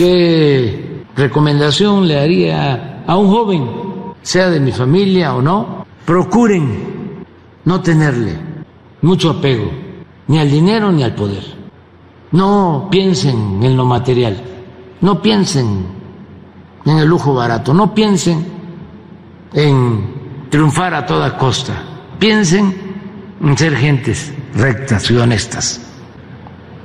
¿Qué 0.00 1.04
recomendación 1.14 2.08
le 2.08 2.18
haría 2.18 3.02
a 3.06 3.18
un 3.18 3.28
joven, 3.28 3.70
sea 4.22 4.48
de 4.48 4.58
mi 4.58 4.72
familia 4.72 5.34
o 5.34 5.42
no? 5.42 5.84
Procuren 6.06 7.26
no 7.66 7.82
tenerle 7.82 8.34
mucho 9.02 9.28
apego 9.28 9.70
ni 10.26 10.38
al 10.38 10.50
dinero 10.50 10.90
ni 10.90 11.02
al 11.02 11.14
poder. 11.14 11.44
No 12.32 12.88
piensen 12.90 13.62
en 13.62 13.76
lo 13.76 13.84
material, 13.84 14.42
no 15.02 15.20
piensen 15.20 15.84
en 16.86 16.96
el 16.96 17.06
lujo 17.06 17.34
barato, 17.34 17.74
no 17.74 17.94
piensen 17.94 18.42
en 19.52 20.14
triunfar 20.48 20.94
a 20.94 21.04
toda 21.04 21.36
costa, 21.36 21.74
piensen 22.18 22.74
en 23.44 23.58
ser 23.58 23.76
gentes 23.76 24.32
rectas 24.54 25.10
y 25.10 25.16
honestas. 25.18 25.78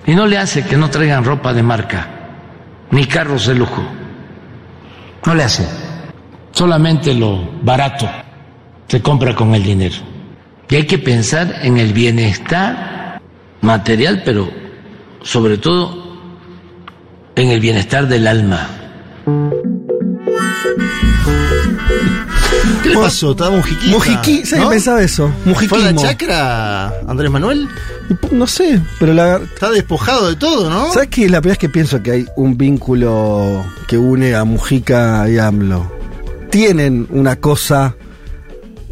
Y 0.06 0.14
no 0.16 0.28
le 0.28 0.38
hace 0.38 0.66
que 0.66 0.76
no 0.76 0.90
traigan 0.90 1.24
ropa 1.24 1.54
de 1.54 1.64
marca 1.64 2.15
ni 2.92 3.06
carros 3.06 3.48
de 3.48 3.56
lujo. 3.56 3.84
No 5.26 5.36
le 5.36 5.44
hace. 5.44 5.68
Solamente 6.52 7.14
lo 7.14 7.50
barato 7.62 8.10
se 8.88 9.02
compra 9.02 9.36
con 9.36 9.54
el 9.56 9.64
dinero. 9.64 9.96
Y 10.70 10.76
hay 10.76 10.86
que 10.86 10.98
pensar 10.98 11.60
en 11.62 11.78
el 11.78 11.94
bienestar 11.94 13.22
material, 13.62 14.22
pero 14.26 14.50
sobre 15.22 15.58
todo 15.58 16.18
en 17.36 17.50
el 17.50 17.60
bienestar 17.60 18.08
del 18.08 18.28
alma. 18.28 18.68
¿Qué 22.84 22.90
le 22.90 22.96
pasó? 22.98 23.32
Estaba 23.32 23.52
mujiquita. 23.52 23.92
Mujiqui, 23.92 24.46
¿sabes 24.46 24.64
¿no? 24.64 24.70
qué 24.70 24.76
pensaba 24.76 25.02
eso? 25.02 25.28
¿Fue 25.28 25.34
a 25.42 25.46
la 25.46 25.92
Mujiquismo. 25.92 26.02
chacra, 26.02 26.88
Andrés 27.08 27.32
Manuel? 27.32 27.68
No 28.32 28.46
sé, 28.48 28.80
pero 29.00 29.14
la, 29.14 29.38
Está 29.38 29.72
despojado 29.72 30.28
de 30.30 30.36
todo, 30.36 30.70
¿no? 30.70 30.92
¿Sabes 30.94 31.10
qué? 31.10 31.30
La 31.30 31.42
primera 31.42 31.54
vez 31.54 31.58
que 31.58 31.70
pienso 31.70 32.02
que 32.04 32.12
hay 32.12 32.26
un 32.36 32.58
vínculo 32.58 33.66
que 33.88 33.98
une 33.98 34.36
a 34.36 34.44
Mujica 34.44 35.28
y 35.30 35.38
AMLO. 35.38 35.92
Tienen 36.52 37.08
una 37.10 37.36
cosa, 37.38 37.96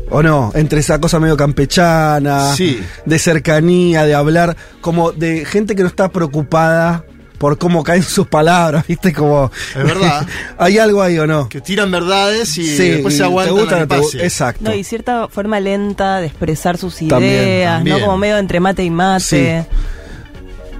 o 0.09 0.21
no, 0.23 0.51
entre 0.55 0.79
esa 0.79 0.99
cosa 0.99 1.19
medio 1.19 1.37
campechana, 1.37 2.53
Sí. 2.55 2.79
de 3.05 3.19
cercanía, 3.19 4.03
de 4.05 4.15
hablar, 4.15 4.57
como 4.81 5.11
de 5.11 5.45
gente 5.45 5.75
que 5.75 5.83
no 5.83 5.87
está 5.87 6.09
preocupada 6.09 7.05
por 7.43 7.57
cómo 7.57 7.83
caen 7.83 8.03
sus 8.03 8.25
palabras, 8.27 8.87
¿viste? 8.87 9.11
Como. 9.11 9.51
Es 9.75 9.83
verdad. 9.83 10.25
¿Hay 10.57 10.77
algo 10.77 11.01
ahí 11.01 11.19
o 11.19 11.27
no? 11.27 11.49
Que 11.49 11.59
tiran 11.59 11.91
verdades 11.91 12.57
y 12.57 12.65
Sí, 12.65 12.89
después 12.89 13.13
y 13.15 13.17
se 13.17 13.23
aguantan 13.23 13.55
te 13.55 13.61
gusta, 13.61 13.75
a 13.75 13.79
que 13.79 13.81
no 13.83 13.87
te 13.89 13.95
gu- 13.97 14.03
pase. 14.13 14.23
Exacto. 14.23 14.63
No, 14.63 14.73
y 14.73 14.83
cierta 14.85 15.27
forma 15.27 15.59
lenta 15.59 16.19
de 16.21 16.27
expresar 16.27 16.77
sus 16.77 17.01
ideas, 17.01 17.09
También, 17.19 17.65
también. 17.67 17.97
¿no? 17.99 18.05
Como 18.05 18.17
medio 18.17 18.37
entre 18.37 18.59
mate 18.61 18.83
y 18.85 18.89
mate. 18.89 19.65
Sí. 19.67 19.77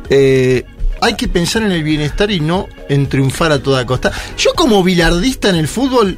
Eh, 0.09 0.66
Hay 1.02 1.16
que 1.16 1.28
pensar 1.28 1.64
en 1.64 1.72
el 1.73 1.84
bienestar 1.84 2.31
y 2.31 2.39
no 2.39 2.67
en 2.88 3.08
triunfar 3.09 3.52
a 3.52 3.59
toda 3.61 3.86
costa. 3.86 4.11
Yo 4.38 4.53
como 4.56 4.81
bilardista 4.84 5.50
en 5.50 5.56
el 5.56 5.67
fútbol, 5.67 6.17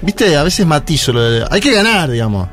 viste, 0.00 0.36
a 0.36 0.44
veces 0.44 0.64
matizo 0.64 1.12
lo 1.12 1.22
de... 1.28 1.44
Hay 1.50 1.60
que 1.60 1.72
ganar, 1.74 2.08
digamos. 2.08 2.46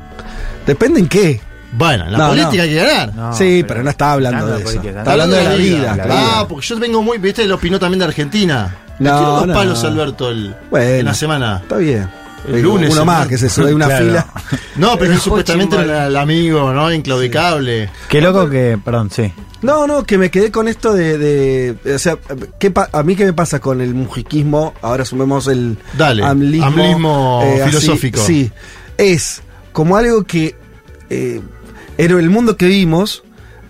depende 0.66 0.98
en 0.98 1.06
qué. 1.08 1.40
Bueno, 1.72 2.06
en 2.06 2.12
la 2.12 2.18
No, 2.18 2.28
política 2.28 2.56
no. 2.56 2.62
hay 2.62 2.68
que 2.70 2.74
ganar. 2.76 3.14
No, 3.14 3.32
sí, 3.36 3.64
pero, 3.68 3.82
no 3.82 3.90
está 3.90 4.12
hablando 4.12 4.46
de 4.46 4.52
de 4.52 4.58
eso. 4.58 4.64
política, 4.68 4.98
Está 5.00 5.12
hablando 5.12 5.36
de 5.36 5.44
la 5.44 5.54
vida. 5.54 5.96
la 5.96 6.02
claro. 6.04 6.14
Ah, 6.16 6.46
porque 6.48 6.66
yo 6.66 6.78
vengo 6.78 7.02
muy, 7.02 7.18
viste, 7.18 7.46
lo 7.46 7.56
opinó 7.56 7.78
también 7.78 7.98
de 8.00 8.04
Argentina. 8.06 8.74
Le 8.98 9.10
No, 9.10 9.20
dos 9.20 9.46
no. 9.46 9.54
palos 9.54 9.84
Alberto 9.84 10.30
el, 10.30 10.54
Bueno. 10.70 10.86
en 10.86 11.04
la 11.04 11.14
semana. 11.14 11.58
Está 11.62 11.76
bien. 11.76 12.08
El 12.48 12.62
lunes, 12.62 12.90
Uno 12.92 13.04
más 13.04 13.26
que 13.26 13.36
se 13.36 13.48
sube 13.50 13.74
una 13.74 13.86
Claro. 13.86 14.04
fila. 14.06 14.26
No, 14.76 14.96
pero 14.96 15.12
él 15.12 15.18
supuestamente 15.20 15.76
era 15.76 16.06
el 16.06 16.16
amigo, 16.16 16.72
¿no? 16.72 16.90
Inclaudicable. 16.92 17.90
Qué 18.08 18.20
loco 18.20 18.48
que, 18.48 18.78
perdón, 18.82 19.10
sí. 19.10 19.32
No, 19.60 19.88
no, 19.88 20.04
que 20.04 20.16
me 20.18 20.30
quedé 20.30 20.52
con 20.52 20.68
esto 20.68 20.94
de. 20.94 21.18
de- 21.18 21.94
o 21.94 21.98
sea, 21.98 22.16
¿qué 22.60 22.70
pa- 22.70 22.88
a 22.92 23.02
mí 23.02 23.16
qué 23.16 23.24
me 23.24 23.32
pasa 23.32 23.58
con 23.58 23.80
el 23.80 23.92
mujiquismo? 23.92 24.72
Ahora 24.82 25.04
sumemos 25.04 25.48
el 25.48 25.76
Dale, 25.98 26.22
amlismo, 26.24 26.66
amlismo 26.66 27.40
así, 27.42 27.62
filosófico. 27.70 28.20
sí, 28.20 28.52
es 28.96 29.42
como 29.72 29.96
algo 29.96 30.22
que 30.24 30.54
eh, 31.10 31.40
en 31.98 32.10
el 32.12 32.30
mundo 32.30 32.56
que 32.56 32.66
vimos 32.66 33.22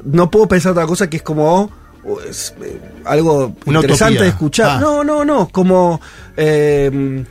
no 0.04 0.30
puedo 0.30 0.46
pensar 0.46 0.72
otra 0.72 0.86
cosa 0.86 1.10
que 1.10 1.16
es 1.16 1.22
como 1.22 1.70
oh, 2.04 2.20
es, 2.20 2.54
eh, 2.62 2.80
algo 3.04 3.56
Una 3.66 3.80
interesante 3.80 4.14
utopía. 4.14 4.22
de 4.22 4.28
escuchar. 4.28 4.70
Ah. 4.76 4.80
No, 4.80 5.02
no, 5.02 5.24
no, 5.24 5.48
como 5.48 6.00
eh, 6.36 7.24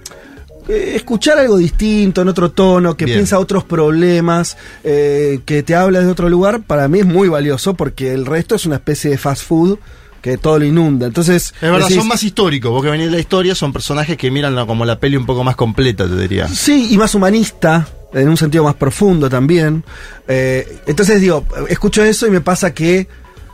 eh, 0.68 0.94
escuchar 0.96 1.38
algo 1.40 1.58
distinto, 1.58 2.22
en 2.22 2.28
otro 2.28 2.52
tono, 2.52 2.98
que 2.98 3.06
Bien. 3.06 3.20
piensa 3.20 3.40
otros 3.40 3.64
problemas, 3.64 4.58
eh, 4.84 5.40
que 5.46 5.64
te 5.64 5.76
habla 5.76 6.02
de 6.02 6.08
otro 6.08 6.30
lugar, 6.30 6.62
para 6.64 6.88
mí 6.88 7.00
es 7.00 7.06
muy 7.06 7.30
valioso 7.30 7.74
porque 7.76 8.14
el 8.14 8.26
resto 8.26 8.56
es 8.56 8.66
una 8.66 8.76
especie 8.76 9.12
de 9.12 9.18
fast 9.18 9.44
food 9.44 9.80
que 10.22 10.38
todo 10.38 10.60
lo 10.60 10.66
inunda. 10.66 11.08
Entonces, 11.08 11.54
Es 11.56 11.62
verdad, 11.62 11.80
decís, 11.88 11.98
son 11.98 12.08
más 12.08 12.22
históricos. 12.24 12.72
Vos 12.72 12.84
que 12.84 12.90
venís 12.90 13.06
de 13.06 13.14
la 13.14 13.20
historia, 13.20 13.56
son 13.56 13.72
personajes 13.72 14.18
que 14.18 14.30
miran 14.30 14.66
como 14.66 14.84
la 14.84 15.00
peli 15.00 15.16
un 15.16 15.26
poco 15.26 15.44
más 15.44 15.56
completa, 15.56 16.06
te 16.06 16.18
diría. 16.18 16.50
Sí, 16.50 16.90
y 16.92 16.98
más 16.98 17.16
humanista, 17.16 17.88
en 18.14 18.30
un 18.30 18.38
sentido 18.38 18.64
más 18.64 18.76
profundo 18.76 19.30
también. 19.30 19.84
Eh, 20.28 20.80
entonces 20.88 21.22
digo, 21.22 21.44
escucho 21.70 22.04
eso 22.04 22.28
y 22.28 22.32
me 22.32 22.42
pasa 22.42 22.74
que 22.74 23.08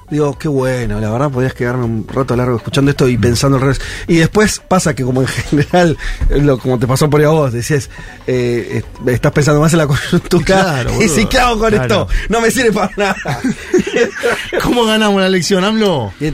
digo, 0.10 0.38
qué 0.38 0.48
bueno, 0.48 1.00
la 1.00 1.10
verdad 1.10 1.32
podías 1.32 1.56
quedarme 1.56 1.86
un 1.86 2.08
rato 2.08 2.36
largo 2.36 2.58
escuchando 2.58 2.92
esto 2.92 3.08
y 3.08 3.18
pensando 3.18 3.56
al 3.58 3.62
revés. 3.64 3.82
Y 4.08 4.18
después 4.18 4.62
pasa 4.68 4.94
que 4.94 5.04
como 5.04 5.22
en 5.22 5.28
general, 5.50 5.98
lo, 6.30 6.60
como 6.60 6.78
te 6.78 6.86
pasó 6.86 7.10
por 7.10 7.20
ahí 7.20 7.26
a 7.26 7.30
vos, 7.30 7.52
decías, 7.52 7.90
eh, 8.28 8.84
est- 8.84 9.08
estás 9.10 9.32
pensando 9.32 9.60
más 9.60 9.74
en 9.74 9.80
la 9.80 9.88
coyuntura 9.88 10.44
Claro, 10.46 10.92
y 11.04 11.10
si 11.10 11.26
qué 11.26 11.40
hago 11.40 11.58
con 11.58 11.70
Claro. 11.72 11.84
esto, 11.84 12.08
no 12.30 12.42
me 12.42 12.52
sirve 12.52 12.72
para 12.72 12.92
nada. 12.96 13.16
¿Cómo 14.64 14.86
ganamos 14.86 15.20
la 15.20 15.28
elección, 15.28 15.64
AMLO? 15.64 16.14
¿Eh? 16.20 16.34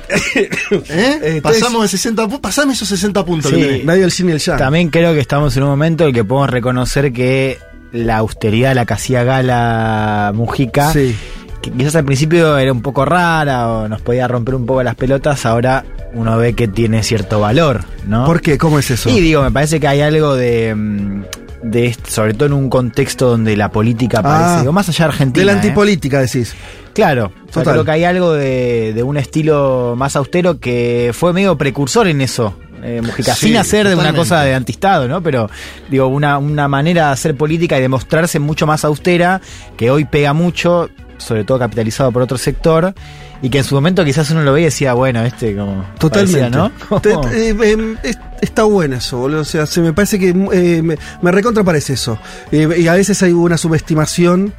Entonces- 0.90 1.42
Pasamos 1.42 1.84
de 1.84 1.88
60 1.88 2.24
puntos. 2.24 2.40
Pasame 2.42 2.74
esos 2.74 2.88
60 2.90 3.26
puntos 3.26 3.52
Sí. 3.52 3.58
que. 3.58 3.84
Medio 3.86 4.06
el 4.06 4.12
cine 4.12 4.32
y 4.32 4.36
el 4.36 4.40
ya. 4.40 4.58
También 4.58 4.90
creo 4.90 5.14
que 5.14 5.20
estamos 5.20 5.56
en 5.58 5.64
un 5.64 5.70
momento 5.70 6.04
en 6.04 6.10
el 6.10 6.14
que 6.16 6.24
podemos 6.24 6.50
reconocer 6.50 7.12
que 7.14 7.58
la 7.92 8.18
austeridad 8.18 8.72
a 8.72 8.76
la 8.76 8.86
que 8.86 8.94
hacía 8.94 9.24
gala 9.24 10.32
Mujica, 10.36 10.92
Sí. 10.94 11.16
que 11.62 11.72
quizás 11.72 11.96
al 11.96 12.06
principio 12.06 12.58
era 12.58 12.72
un 12.72 12.82
poco 12.82 13.06
rara 13.06 13.68
o 13.70 13.88
nos 13.88 14.02
podía 14.02 14.28
romper 14.28 14.56
un 14.56 14.66
poco 14.66 14.84
las 14.84 14.96
pelotas, 14.96 15.46
ahora 15.46 15.84
uno 16.14 16.38
ve 16.38 16.54
que 16.54 16.68
tiene 16.68 17.04
cierto 17.04 17.40
valor, 17.40 17.82
¿no? 18.08 18.26
¿Por 18.26 18.42
qué? 18.42 18.58
¿Cómo 18.58 18.80
es 18.80 18.90
eso? 18.92 19.10
Y 19.10 19.20
digo, 19.20 19.42
me 19.44 19.52
parece 19.52 19.80
que 19.80 19.88
hay 19.88 20.02
algo 20.02 20.36
de, 20.36 20.74
mm, 20.76 21.24
de 21.64 21.96
sobre 22.08 22.34
todo 22.34 22.46
en 22.46 22.54
un 22.54 22.70
contexto 22.70 23.30
donde 23.30 23.56
la 23.58 23.70
política 23.72 24.22
parece, 24.24 24.50
Ah, 24.52 24.60
digo, 24.62 24.72
más 24.72 24.88
allá 24.90 25.06
de 25.06 25.10
Argentina. 25.12 25.42
de 25.42 25.46
la 25.46 25.52
¿eh? 25.52 25.56
antipolítica 25.56 26.20
decís. 26.22 26.56
Claro, 26.94 27.32
Total. 27.52 27.74
creo 27.74 27.86
que 27.86 27.92
hay 27.92 28.04
algo 28.06 28.34
de, 28.34 28.94
de 28.96 29.04
un 29.04 29.18
estilo 29.18 29.94
más 29.98 30.16
austero 30.16 30.60
que 30.60 31.12
fue 31.14 31.34
medio 31.34 31.58
precursor 31.58 32.08
en 32.08 32.22
eso. 32.22 32.56
Eh, 32.84 33.02
Mujica, 33.02 33.34
Sí, 33.36 33.48
sin 33.48 33.58
hacer 33.58 33.88
de 33.88 33.96
una 33.96 34.14
cosa 34.14 34.42
de 34.44 34.54
antistado, 34.56 35.08
¿no? 35.08 35.22
Pero 35.22 35.50
digo, 35.90 36.08
una, 36.08 36.38
una 36.38 36.68
manera 36.68 37.08
de 37.08 37.14
hacer 37.14 37.36
política 37.36 37.78
y 37.78 37.82
de 37.82 37.90
mostrarse 37.90 38.40
mucho 38.40 38.66
más 38.68 38.84
austera, 38.86 39.42
que 39.78 39.90
hoy 39.92 40.06
pega 40.06 40.34
mucho, 40.34 40.90
sobre 41.18 41.44
todo 41.44 41.60
capitalizado 41.60 42.12
por 42.12 42.22
otro 42.22 42.38
sector, 42.38 42.94
y 43.42 43.50
que 43.50 43.60
en 43.60 43.64
su 43.64 43.74
momento 43.76 44.04
quizás 44.04 44.30
uno 44.32 44.42
lo 44.44 44.52
veía 44.52 44.64
y 44.64 44.66
decía, 44.66 44.94
bueno, 44.94 45.24
este 45.24 45.56
como... 45.56 45.86
Totalmente. 45.98 46.58
parecía, 46.58 46.72
¿no? 46.90 47.00
Te- 47.02 47.14
eh, 47.50 47.56
em, 47.72 47.98
es- 48.04 48.20
está 48.42 48.64
bueno 48.64 48.98
eso, 48.98 49.18
boludo. 49.18 49.42
O 49.42 49.46
sea, 49.46 49.66
se 49.66 49.80
me 49.82 49.94
parece 49.94 50.20
que 50.20 50.30
eh, 50.30 50.82
me, 50.82 50.98
me 51.22 51.32
recontra 51.32 51.64
parece 51.64 51.94
eso. 51.94 52.20
Eh, 52.52 52.68
y 52.80 52.88
a 52.88 52.94
veces 52.96 53.22
hay 53.24 53.32
una 53.32 53.58
subestimación, 53.58 54.54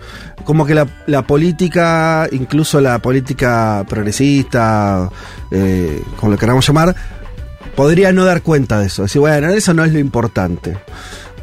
como 0.45 0.65
que 0.65 0.75
la, 0.75 0.87
la 1.07 1.23
política, 1.27 2.27
incluso 2.33 2.81
la 2.81 2.99
política 3.01 3.85
progresista, 3.87 5.11
como 6.17 6.33
lo 6.33 6.39
queramos 6.39 6.67
llamar, 6.67 6.95
podría 7.75 8.13
no 8.13 8.25
dar 8.25 8.43
cuenta 8.43 8.81
de 8.81 8.87
eso. 8.87 9.03
Decir, 9.03 9.21
bueno, 9.21 9.49
eso 9.51 9.75
no 9.75 9.85
es 9.85 9.93
lo 9.93 9.99
importante. 9.99 10.77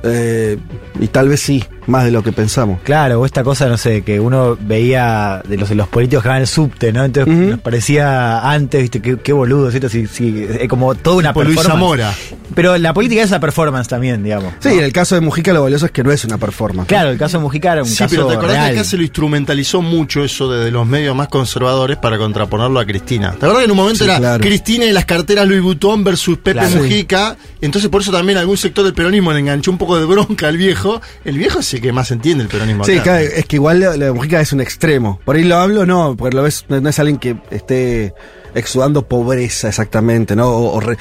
Eh, 0.04 0.58
y 1.00 1.08
tal 1.08 1.30
vez 1.30 1.42
sí, 1.42 1.64
más 1.88 2.04
de 2.06 2.12
lo 2.12 2.22
que 2.24 2.32
pensamos. 2.32 2.80
Claro, 2.84 3.22
o 3.22 3.26
esta 3.26 3.44
cosa, 3.44 3.68
no 3.68 3.78
sé, 3.78 4.02
que 4.04 4.20
uno 4.20 4.58
veía 4.60 5.42
de 5.48 5.58
los, 5.58 5.70
de 5.70 5.76
los 5.76 5.88
políticos 5.88 6.24
que 6.24 6.30
van 6.30 6.42
el 6.42 6.48
subte, 6.48 6.92
¿no? 6.94 7.04
Entonces 7.06 7.34
nos 7.34 7.60
parecía 7.60 8.50
antes, 8.50 8.82
viste, 8.82 9.02
qué, 9.02 9.18
qué 9.18 9.34
boludo, 9.34 9.70
¿cierto? 9.72 9.90
Sí, 9.90 10.06
sí, 10.08 10.46
es 10.60 10.68
como 10.68 10.94
toda 10.96 11.18
una 11.18 11.30
Tipo 11.30 11.44
Luis 11.44 11.56
performance. 11.58 11.80
Zamora. 11.82 12.14
Pero 12.56 12.78
la 12.78 12.94
política 12.94 13.22
es 13.22 13.28
esa 13.28 13.40
performance 13.40 13.88
también, 13.88 14.24
digamos. 14.24 14.54
Sí, 14.60 14.70
en 14.70 14.84
el 14.84 14.92
caso 14.94 15.16
de 15.16 15.22
Mujica 15.22 15.54
lo 15.54 15.64
valioso 15.64 15.86
es 15.86 15.92
que 15.92 16.04
no 16.04 16.12
es 16.12 16.24
una 16.26 16.38
performance. 16.38 16.88
Claro, 16.88 17.10
el 17.10 17.18
caso 17.18 17.38
de 17.38 17.44
Mujica 17.44 17.74
era 17.74 17.84
un 17.84 17.88
Sí, 17.90 17.98
caso 17.98 18.10
pero 18.16 18.28
te 18.28 18.34
acordás 18.36 18.56
real. 18.58 18.74
que 18.74 18.80
acá 18.80 18.84
se 18.90 18.98
lo 18.98 19.04
instrumentalizó 19.04 19.82
mucho 19.82 20.24
eso 20.24 20.50
desde 20.52 20.72
los 20.72 20.86
medios 20.88 21.16
más 21.16 21.28
conservadores 21.28 21.98
para 21.98 22.18
contraponerlo 22.18 22.80
a 22.80 22.86
Cristina. 22.86 23.32
¿Te 23.32 23.46
acordás 23.46 23.60
que 23.60 23.66
en 23.66 23.72
un 23.72 23.78
momento 23.78 24.00
Sí, 24.04 24.10
era 24.10 24.18
claro. 24.18 24.44
Cristina 24.44 24.86
y 24.86 24.92
las 24.92 25.06
carteras 25.06 25.48
Louis 25.48 25.62
Vuitton 25.62 26.04
versus 26.04 26.38
Pepe 26.38 26.60
Claro. 26.60 26.76
Mujica? 26.78 27.38
Entonces 27.62 27.90
por 27.90 28.02
eso 28.02 28.12
también 28.12 28.38
algún 28.38 28.58
sector 28.58 28.84
del 28.84 28.94
peronismo 28.94 29.32
le 29.34 29.40
enganchó 29.40 29.70
un 29.72 29.78
poco 29.78 29.98
de 30.00 30.06
bronca 30.06 30.48
al 30.48 30.58
viejo. 30.58 31.02
El 31.26 31.38
viejo 31.38 31.60
es 31.60 31.66
el 31.78 31.82
que 31.82 31.92
más 31.94 32.12
entiende 32.12 32.44
el 32.44 32.50
peronismo 32.50 32.84
Sí, 32.84 32.94
acá. 32.94 33.04
claro, 33.04 33.26
es 33.36 33.46
que 33.46 33.56
igual 33.56 33.80
la, 33.80 33.98
la 33.98 34.14
Mujica 34.14 34.42
es 34.42 34.52
un 34.54 34.62
extremo. 34.62 35.20
Por 35.26 35.36
ahí 35.36 35.44
lo 35.44 35.58
hablo, 35.58 35.86
no, 35.86 36.16
porque 36.18 36.36
lo 36.36 36.44
ves, 36.44 36.66
no, 36.70 36.80
no 36.82 36.90
es 36.90 37.00
alguien 37.00 37.18
que 37.18 37.38
esté 37.52 38.14
exudando 38.54 39.08
pobreza 39.08 39.68
exactamente, 39.70 40.36
¿no? 40.36 40.48
O, 40.50 40.76
o 40.76 40.80
re- 40.80 40.98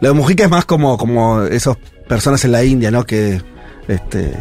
lo 0.00 0.08
de 0.08 0.14
Mujica 0.14 0.44
es 0.44 0.50
más 0.50 0.64
como, 0.64 0.96
como 0.98 1.42
esas 1.42 1.76
personas 2.08 2.44
en 2.44 2.52
la 2.52 2.64
India, 2.64 2.90
¿no? 2.90 3.04
Que 3.04 3.40
este, 3.88 4.32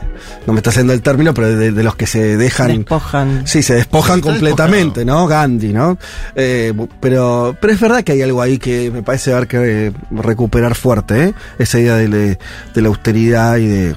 no 0.47 0.53
me 0.53 0.59
está 0.59 0.71
haciendo 0.71 0.91
el 0.93 1.01
término, 1.03 1.31
pero 1.33 1.55
de, 1.55 1.71
de 1.71 1.83
los 1.83 1.95
que 1.95 2.07
se 2.07 2.35
dejan. 2.35 2.77
Despojan. 2.79 3.45
Sí, 3.45 3.61
se 3.61 3.75
despojan 3.75 4.19
completamente, 4.21 5.05
¿no? 5.05 5.27
Gandhi, 5.27 5.71
¿no? 5.71 5.97
Eh, 6.35 6.73
pero, 6.99 7.55
pero 7.61 7.73
es 7.73 7.79
verdad 7.79 8.03
que 8.03 8.13
hay 8.13 8.21
algo 8.23 8.41
ahí 8.41 8.57
que 8.57 8.89
me 8.91 9.03
parece 9.03 9.33
haber 9.33 9.47
que 9.47 9.87
eh, 9.87 9.91
recuperar 10.11 10.73
fuerte, 10.75 11.25
¿eh? 11.25 11.33
Esa 11.59 11.79
idea 11.79 11.95
de 11.95 12.37
la 12.73 12.87
austeridad 12.87 13.57
y 13.57 13.67
de, 13.67 13.95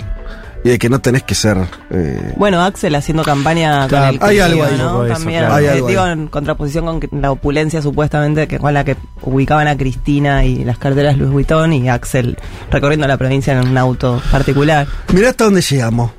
y 0.68 0.72
de 0.72 0.78
que 0.78 0.90
no 0.90 1.00
tenés 1.00 1.22
que 1.22 1.34
ser. 1.34 1.56
eh, 1.90 2.34
Bueno, 2.36 2.62
Axel 2.62 2.94
haciendo 2.94 3.22
campaña 3.22 3.86
Claro, 3.88 4.18
con 4.18 4.28
el 4.28 4.30
hay 4.30 4.38
algo 4.40 4.64
ahí, 4.64 4.72
un 4.74 4.78
¿no? 4.78 4.88
poco 4.90 5.02
de 5.04 5.10
eso, 5.12 5.18
También, 5.18 5.40
claro. 5.40 5.54
Hay 5.54 5.66
algo 5.66 5.86
digo, 5.88 6.02
ahí. 6.02 6.12
en 6.12 6.28
contraposición 6.28 7.00
con 7.00 7.20
la 7.22 7.30
opulencia 7.30 7.80
supuestamente 7.80 8.46
que 8.46 8.58
con 8.58 8.74
la 8.74 8.84
que 8.84 8.96
ubicaban 9.22 9.66
a 9.68 9.76
Cristina 9.76 10.44
y 10.44 10.64
las 10.64 10.76
carteras 10.78 11.16
Louis 11.16 11.30
Vuitton 11.32 11.72
y 11.72 11.88
Axel 11.88 12.36
recorriendo 12.70 13.06
la 13.08 13.16
provincia 13.16 13.58
en 13.58 13.66
un 13.68 13.78
auto 13.78 14.20
particular. 14.30 14.86
mirá 15.14 15.30
hasta 15.30 15.44
dónde 15.44 15.62
llegamos. 15.62 16.10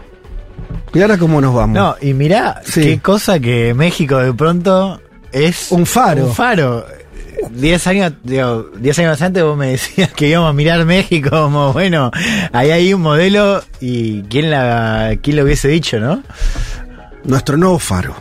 Y 0.94 1.02
ahora 1.02 1.18
cómo 1.18 1.40
nos 1.42 1.54
vamos. 1.54 1.76
No, 1.78 1.96
y 2.02 2.14
mirá 2.16 2.62
Sí. 2.66 2.82
qué 2.82 3.00
cosa 3.00 3.40
que 3.40 3.74
México 3.76 4.18
de 4.18 4.34
pronto 4.34 5.00
es 5.32 5.72
Un 5.72 5.86
faro. 5.86 6.26
Un 6.26 6.34
faro. 6.34 6.86
Diez 7.52 7.88
años, 7.88 8.14
digo, 8.24 8.70
años 9.00 9.22
antes 9.22 9.44
vos 9.44 9.58
me 9.58 9.68
decías 9.72 10.12
que 10.14 10.28
íbamos 10.28 10.50
a 10.50 10.54
mirar 10.54 10.86
México 10.86 11.30
como, 11.30 11.74
bueno, 11.74 12.12
ahí 12.52 12.72
hay 12.72 12.94
un 12.94 13.02
modelo 13.02 13.64
y 13.80 14.24
quién 14.24 14.52
la, 14.52 15.18
quién 15.22 15.38
lo 15.38 15.44
hubiese 15.44 15.68
dicho, 15.68 16.00
¿no? 16.00 16.24
Nuestro 17.24 17.58
nuevo 17.58 17.80
faro. 17.80 18.16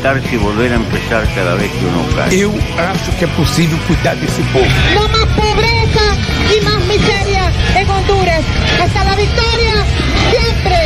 Levantarse 0.00 0.36
volver 0.38 0.72
a 0.72 0.76
empezar 0.76 1.26
cada 1.34 1.54
vez 1.54 1.70
que 1.70 1.84
uno 1.84 2.04
cae. 2.14 2.40
Eu 2.40 2.52
acho 2.78 3.12
que 3.12 3.24
é 3.24 3.28
possível 3.28 3.78
cuidar 3.86 4.16
desse 4.16 4.42
povo. 4.52 4.66
No 4.94 5.08
más 5.08 5.26
pobreza 5.36 6.16
y 6.54 6.60
más 6.64 6.84
miseria 6.86 7.52
en 7.76 7.90
Honduras. 7.90 8.44
Hasta 8.82 9.04
la 9.04 9.14
victoria, 9.14 9.84
siempre. 10.30 10.80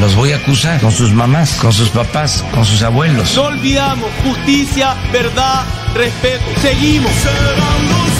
Los 0.00 0.14
voy 0.14 0.32
a 0.32 0.36
acusar 0.36 0.80
con 0.80 0.92
sus 0.92 1.12
mamás, 1.12 1.56
con 1.56 1.72
sus 1.72 1.88
papás, 1.88 2.44
con 2.52 2.64
sus 2.64 2.82
abuelos. 2.82 3.34
No 3.34 3.44
olvidamos 3.44 4.10
justicia, 4.22 4.94
verdad, 5.12 5.64
respeto. 5.94 6.44
Seguimos. 6.60 7.10
Serán 7.12 7.88
los 7.88 8.15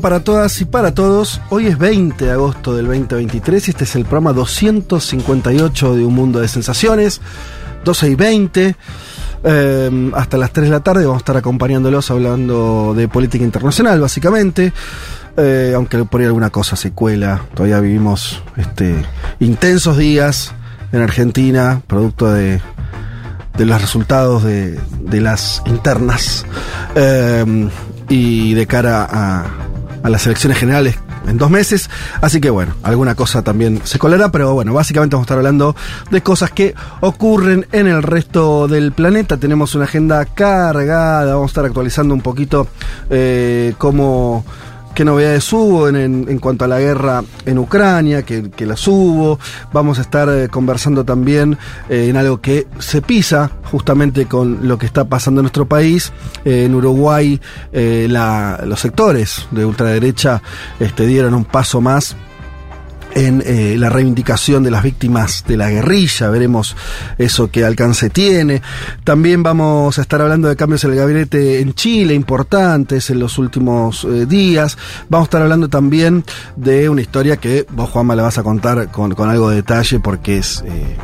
Para 0.00 0.20
todas 0.20 0.58
y 0.60 0.64
para 0.64 0.94
todos. 0.94 1.40
Hoy 1.50 1.66
es 1.66 1.76
20 1.76 2.24
de 2.24 2.30
agosto 2.30 2.74
del 2.74 2.86
2023 2.86 3.68
y 3.68 3.70
este 3.72 3.84
es 3.84 3.94
el 3.94 4.04
programa 4.04 4.32
258 4.32 5.94
de 5.96 6.04
Un 6.04 6.14
Mundo 6.14 6.40
de 6.40 6.48
Sensaciones. 6.48 7.20
12 7.84 8.08
y 8.10 8.14
20. 8.14 8.76
eh, 9.44 10.10
hasta 10.14 10.38
las 10.38 10.50
3 10.52 10.66
de 10.68 10.70
la 10.70 10.80
tarde 10.80 11.04
vamos 11.04 11.16
a 11.16 11.22
estar 11.22 11.36
acompañándolos 11.36 12.10
hablando 12.10 12.94
de 12.96 13.06
política 13.06 13.44
internacional, 13.44 14.00
básicamente. 14.00 14.72
Eh, 15.36 15.72
aunque 15.76 16.04
por 16.04 16.20
ahí 16.20 16.26
alguna 16.26 16.50
cosa 16.50 16.74
se 16.74 16.92
cuela. 16.92 17.42
Todavía 17.54 17.80
vivimos 17.80 18.42
este, 18.56 19.04
intensos 19.40 19.98
días 19.98 20.52
en 20.90 21.02
Argentina, 21.02 21.82
producto 21.86 22.32
de, 22.32 22.60
de 23.58 23.66
los 23.66 23.80
resultados 23.80 24.42
de, 24.42 24.80
de 25.00 25.20
las 25.20 25.62
internas 25.66 26.46
eh, 26.94 27.68
y 28.08 28.54
de 28.54 28.66
cara 28.66 29.06
a, 29.10 29.44
a 30.02 30.08
las 30.08 30.26
elecciones 30.26 30.58
generales 30.58 30.98
en 31.26 31.38
dos 31.38 31.50
meses. 31.50 31.90
Así 32.20 32.40
que 32.40 32.50
bueno, 32.50 32.74
alguna 32.82 33.14
cosa 33.14 33.42
también 33.42 33.80
se 33.84 33.98
colará, 33.98 34.30
pero 34.30 34.54
bueno, 34.54 34.74
básicamente 34.74 35.14
vamos 35.14 35.24
a 35.24 35.26
estar 35.26 35.38
hablando 35.38 35.76
de 36.10 36.22
cosas 36.22 36.50
que 36.50 36.74
ocurren 37.00 37.66
en 37.72 37.86
el 37.86 38.02
resto 38.02 38.68
del 38.68 38.92
planeta. 38.92 39.36
Tenemos 39.36 39.74
una 39.74 39.84
agenda 39.84 40.24
cargada, 40.24 41.34
vamos 41.34 41.50
a 41.50 41.52
estar 41.52 41.64
actualizando 41.64 42.14
un 42.14 42.20
poquito 42.20 42.66
eh, 43.10 43.74
cómo 43.78 44.44
qué 44.94 45.04
novedades 45.04 45.52
hubo 45.52 45.88
en, 45.88 45.96
en- 45.96 46.26
en 46.28 46.38
cuanto 46.38 46.64
a 46.64 46.68
la 46.68 46.78
guerra 46.80 47.22
en 47.46 47.58
Ucrania, 47.58 48.22
que, 48.22 48.50
que 48.50 48.66
las 48.66 48.86
hubo. 48.88 49.38
Vamos 49.72 49.98
a 49.98 50.02
estar 50.02 50.28
eh, 50.28 50.48
conversando 50.48 51.04
también 51.04 51.56
eh, 51.88 52.06
en 52.08 52.16
algo 52.16 52.40
que 52.40 52.66
se 52.78 53.02
pisa 53.02 53.50
justamente 53.70 54.26
con 54.26 54.68
lo 54.68 54.78
que 54.78 54.86
está 54.86 55.04
pasando 55.04 55.40
en 55.40 55.44
nuestro 55.44 55.66
país. 55.66 56.12
Eh, 56.44 56.64
en 56.66 56.74
Uruguay 56.74 57.40
la- 57.72 58.60
los 58.66 58.80
sectores 58.80 59.46
de 59.50 59.64
ultraderecha 59.64 60.42
este, 60.80 61.06
dieron 61.06 61.34
un 61.34 61.44
paso 61.44 61.80
más 61.80 62.16
en 63.14 63.42
eh, 63.44 63.76
la 63.78 63.88
reivindicación 63.88 64.62
de 64.62 64.70
las 64.70 64.82
víctimas 64.82 65.44
de 65.46 65.56
la 65.56 65.70
guerrilla, 65.70 66.30
veremos 66.30 66.76
eso 67.18 67.50
qué 67.50 67.64
alcance 67.64 68.10
tiene. 68.10 68.62
También 69.04 69.42
vamos 69.42 69.98
a 69.98 70.02
estar 70.02 70.20
hablando 70.20 70.48
de 70.48 70.56
cambios 70.56 70.84
en 70.84 70.90
el 70.92 70.96
gabinete 70.96 71.60
en 71.60 71.74
Chile, 71.74 72.14
importantes 72.14 73.10
en 73.10 73.18
los 73.18 73.38
últimos 73.38 74.04
eh, 74.04 74.26
días. 74.26 74.78
Vamos 75.08 75.26
a 75.26 75.28
estar 75.28 75.42
hablando 75.42 75.68
también 75.68 76.24
de 76.56 76.88
una 76.88 77.00
historia 77.00 77.36
que 77.36 77.66
vos, 77.70 77.90
Juanma, 77.90 78.14
la 78.14 78.22
vas 78.22 78.38
a 78.38 78.42
contar 78.42 78.90
con, 78.90 79.14
con 79.14 79.30
algo 79.30 79.50
de 79.50 79.56
detalle 79.56 80.00
porque 80.00 80.38
es... 80.38 80.62
eh, 80.66 80.96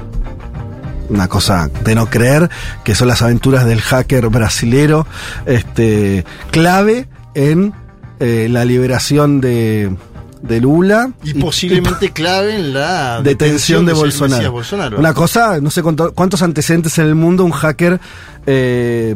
una 1.11 1.27
cosa 1.27 1.71
de 1.85 1.95
no 1.95 2.11
creer, 2.11 2.51
que 2.85 2.95
son 2.95 3.09
las 3.09 3.23
aventuras 3.23 3.65
del 3.65 3.81
hacker 3.81 4.29
brasilero, 4.29 5.07
este, 5.47 6.25
clave 6.51 7.09
en 7.35 7.73
eh, 8.21 8.49
la 8.51 8.65
liberación 8.65 9.41
de, 9.41 9.97
de 10.43 10.61
Lula 10.61 11.11
Y 11.25 11.35
posiblemente 11.35 12.11
clave 12.13 12.57
en 12.57 12.73
la 12.75 13.21
detención 13.23 13.85
de 13.87 13.93
Bolsonaro. 13.93 14.53
Una 14.99 15.15
cosa, 15.15 15.61
no 15.61 15.71
sé 15.71 15.83
cuánto- 15.83 16.13
cuántos 16.13 16.43
antecedentes 16.43 16.99
en 16.99 17.07
el 17.07 17.15
mundo, 17.15 17.45
un 17.45 17.51
hacker 17.53 18.01
eh, 18.47 19.15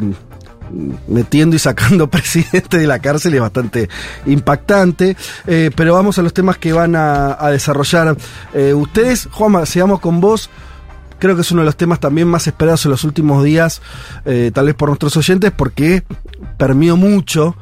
metiendo 1.08 1.56
y 1.56 1.58
sacando 1.58 2.06
presidente 2.10 2.78
de 2.78 2.86
la 2.86 2.98
cárcel 2.98 3.34
es 3.34 3.40
bastante 3.40 3.88
impactante. 4.26 5.16
Eh, 5.46 5.70
pero 5.74 5.94
vamos 5.94 6.18
a 6.18 6.22
los 6.22 6.32
temas 6.32 6.58
que 6.58 6.72
van 6.72 6.96
a, 6.96 7.36
a 7.38 7.50
desarrollar 7.50 8.16
eh, 8.54 8.74
ustedes. 8.74 9.28
Juanma, 9.30 9.66
sigamos 9.66 10.00
con 10.00 10.20
vos. 10.20 10.50
Creo 11.18 11.36
que 11.36 11.42
es 11.42 11.52
uno 11.52 11.60
de 11.60 11.66
los 11.66 11.76
temas 11.76 12.00
también 12.00 12.26
más 12.26 12.48
esperados 12.48 12.84
en 12.84 12.90
los 12.90 13.04
últimos 13.04 13.44
días, 13.44 13.80
eh, 14.24 14.50
tal 14.52 14.66
vez 14.66 14.74
por 14.74 14.88
nuestros 14.88 15.16
oyentes, 15.16 15.52
porque 15.54 16.02
permeó 16.58 16.96
mucho 16.96 17.54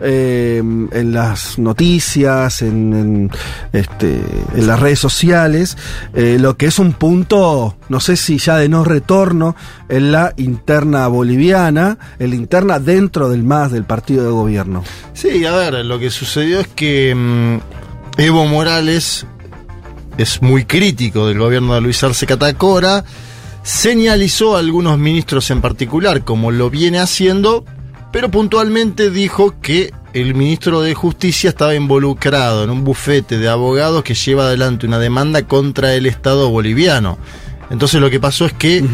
eh, 0.00 0.58
en 0.58 1.12
las 1.12 1.58
noticias, 1.58 2.62
en, 2.62 3.30
este, 3.72 4.20
las 4.54 4.78
redes 4.80 4.98
sociales, 4.98 5.76
eh, 6.14 6.36
lo 6.38 6.56
que 6.56 6.66
es 6.66 6.78
un 6.78 6.92
punto, 6.92 7.76
no 7.88 8.00
sé 8.00 8.16
si 8.16 8.38
ya 8.38 8.56
de 8.56 8.68
no 8.68 8.84
retorno, 8.84 9.56
en 9.88 10.12
la 10.12 10.34
interna 10.36 11.06
boliviana, 11.08 11.98
en 12.18 12.30
la 12.30 12.36
interna 12.36 12.78
dentro 12.78 13.28
del 13.28 13.42
MAS 13.42 13.72
del 13.72 13.84
partido 13.84 14.24
de 14.24 14.30
gobierno. 14.30 14.84
Sí, 15.14 15.44
a 15.44 15.52
ver, 15.52 15.84
lo 15.84 15.98
que 15.98 16.10
sucedió 16.10 16.60
es 16.60 16.68
que 16.68 17.14
mm, 17.14 18.20
Evo 18.20 18.46
Morales 18.46 19.26
es 20.16 20.42
muy 20.42 20.64
crítico 20.64 21.26
del 21.26 21.38
gobierno 21.38 21.74
de 21.74 21.80
Luis 21.80 22.02
Arce 22.02 22.26
Catacora, 22.26 23.04
señalizó 23.62 24.56
a 24.56 24.60
algunos 24.60 24.98
ministros 24.98 25.50
en 25.50 25.60
particular, 25.60 26.24
como 26.24 26.50
lo 26.50 26.70
viene 26.70 26.98
haciendo, 26.98 27.64
pero 28.12 28.30
puntualmente 28.30 29.10
dijo 29.10 29.60
que 29.60 29.92
el 30.14 30.34
ministro 30.34 30.80
de 30.80 30.94
Justicia 30.94 31.50
estaba 31.50 31.74
involucrado 31.74 32.64
en 32.64 32.70
un 32.70 32.84
bufete 32.84 33.38
de 33.38 33.48
abogados 33.48 34.02
que 34.02 34.14
lleva 34.14 34.44
adelante 34.44 34.86
una 34.86 34.98
demanda 34.98 35.42
contra 35.42 35.94
el 35.94 36.06
Estado 36.06 36.48
boliviano. 36.50 37.18
Entonces 37.70 38.00
lo 38.00 38.10
que 38.10 38.20
pasó 38.20 38.46
es 38.46 38.52
que 38.52 38.84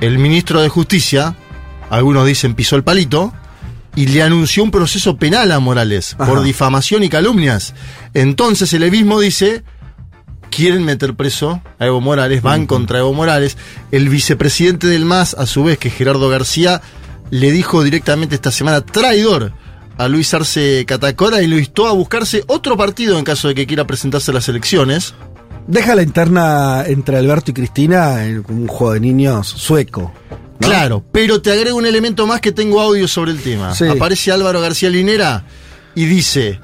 el 0.00 0.18
ministro 0.18 0.60
de 0.60 0.68
Justicia, 0.68 1.36
algunos 1.90 2.26
dicen 2.26 2.54
pisó 2.54 2.76
el 2.76 2.84
palito, 2.84 3.32
y 3.94 4.08
le 4.08 4.22
anunció 4.22 4.62
un 4.62 4.70
proceso 4.70 5.16
penal 5.16 5.50
a 5.52 5.58
Morales 5.58 6.16
por 6.18 6.42
difamación 6.42 7.02
y 7.02 7.08
calumnias. 7.08 7.74
Entonces 8.12 8.72
el 8.74 8.90
mismo 8.90 9.20
dice, 9.20 9.62
quieren 10.50 10.84
meter 10.84 11.14
preso 11.14 11.62
a 11.78 11.86
Evo 11.86 12.00
Morales, 12.00 12.42
van 12.42 12.66
contra 12.66 12.98
Evo 12.98 13.14
Morales. 13.14 13.56
El 13.92 14.08
vicepresidente 14.10 14.86
del 14.86 15.06
MAS, 15.06 15.34
a 15.34 15.46
su 15.46 15.64
vez, 15.64 15.78
que 15.78 15.88
es 15.88 15.94
Gerardo 15.94 16.28
García, 16.28 16.82
le 17.30 17.50
dijo 17.50 17.82
directamente 17.82 18.34
esta 18.34 18.50
semana 18.50 18.80
traidor 18.80 19.52
a 19.98 20.08
Luis 20.08 20.32
Arce 20.34 20.84
Catacora 20.86 21.42
y 21.42 21.46
lo 21.46 21.58
instó 21.58 21.86
a 21.86 21.92
buscarse 21.92 22.44
otro 22.46 22.76
partido 22.76 23.18
en 23.18 23.24
caso 23.24 23.48
de 23.48 23.54
que 23.54 23.66
quiera 23.66 23.86
presentarse 23.86 24.30
a 24.30 24.34
las 24.34 24.48
elecciones. 24.48 25.14
Deja 25.66 25.94
la 25.94 26.02
interna 26.02 26.84
entre 26.86 27.16
Alberto 27.16 27.50
y 27.50 27.54
Cristina 27.54 28.24
en 28.24 28.44
un 28.48 28.68
juego 28.68 28.92
de 28.92 29.00
niños 29.00 29.48
sueco. 29.48 30.12
¿no? 30.60 30.68
Claro, 30.68 31.04
pero 31.12 31.42
te 31.42 31.50
agrego 31.50 31.76
un 31.76 31.86
elemento 31.86 32.26
más 32.26 32.40
que 32.40 32.52
tengo 32.52 32.80
audio 32.80 33.08
sobre 33.08 33.32
el 33.32 33.40
tema. 33.40 33.74
Sí. 33.74 33.86
Aparece 33.86 34.30
Álvaro 34.30 34.60
García 34.60 34.90
Linera 34.90 35.44
y 35.94 36.04
dice, 36.04 36.60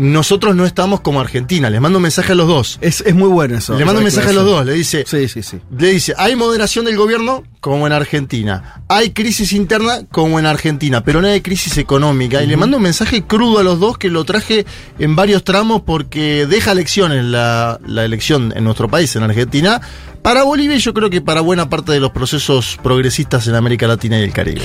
nosotros 0.00 0.56
no 0.56 0.64
estamos 0.64 1.00
como 1.02 1.20
Argentina, 1.20 1.68
les 1.68 1.78
mando 1.80 1.98
un 1.98 2.02
mensaje 2.02 2.32
a 2.32 2.34
los 2.34 2.48
dos. 2.48 2.78
Es, 2.80 3.02
es 3.02 3.14
muy 3.14 3.28
bueno 3.28 3.58
eso. 3.58 3.78
Le 3.78 3.84
mando 3.84 3.98
un 4.00 4.04
mensaje 4.04 4.30
a 4.30 4.32
los 4.32 4.44
dos, 4.46 4.64
le 4.64 4.72
dice, 4.72 5.04
Sí, 5.06 5.28
sí, 5.28 5.42
sí. 5.42 5.58
le 5.76 5.88
dice, 5.88 6.14
hay 6.16 6.36
moderación 6.36 6.86
del 6.86 6.96
gobierno 6.96 7.44
como 7.60 7.86
en 7.86 7.92
Argentina, 7.92 8.82
hay 8.88 9.10
crisis 9.10 9.52
interna 9.52 10.06
como 10.10 10.38
en 10.38 10.46
Argentina, 10.46 11.04
pero 11.04 11.20
no 11.20 11.28
hay 11.28 11.42
crisis 11.42 11.76
económica. 11.76 12.42
Y 12.42 12.46
le 12.46 12.56
mando 12.56 12.78
un 12.78 12.82
mensaje 12.82 13.24
crudo 13.24 13.58
a 13.58 13.62
los 13.62 13.78
dos 13.78 13.98
que 13.98 14.08
lo 14.08 14.24
traje 14.24 14.64
en 14.98 15.14
varios 15.16 15.44
tramos 15.44 15.82
porque 15.82 16.46
deja 16.46 16.72
lecciones 16.72 17.22
la, 17.24 17.78
la 17.86 18.04
elección 18.06 18.54
en 18.56 18.64
nuestro 18.64 18.88
país, 18.88 19.14
en 19.16 19.22
Argentina, 19.22 19.82
para 20.22 20.44
Bolivia 20.44 20.76
y 20.76 20.80
yo 20.80 20.94
creo 20.94 21.10
que 21.10 21.20
para 21.20 21.42
buena 21.42 21.68
parte 21.68 21.92
de 21.92 22.00
los 22.00 22.10
procesos 22.12 22.78
progresistas 22.82 23.46
en 23.48 23.54
América 23.54 23.86
Latina 23.86 24.18
y 24.18 24.22
el 24.22 24.32
Caribe. 24.32 24.62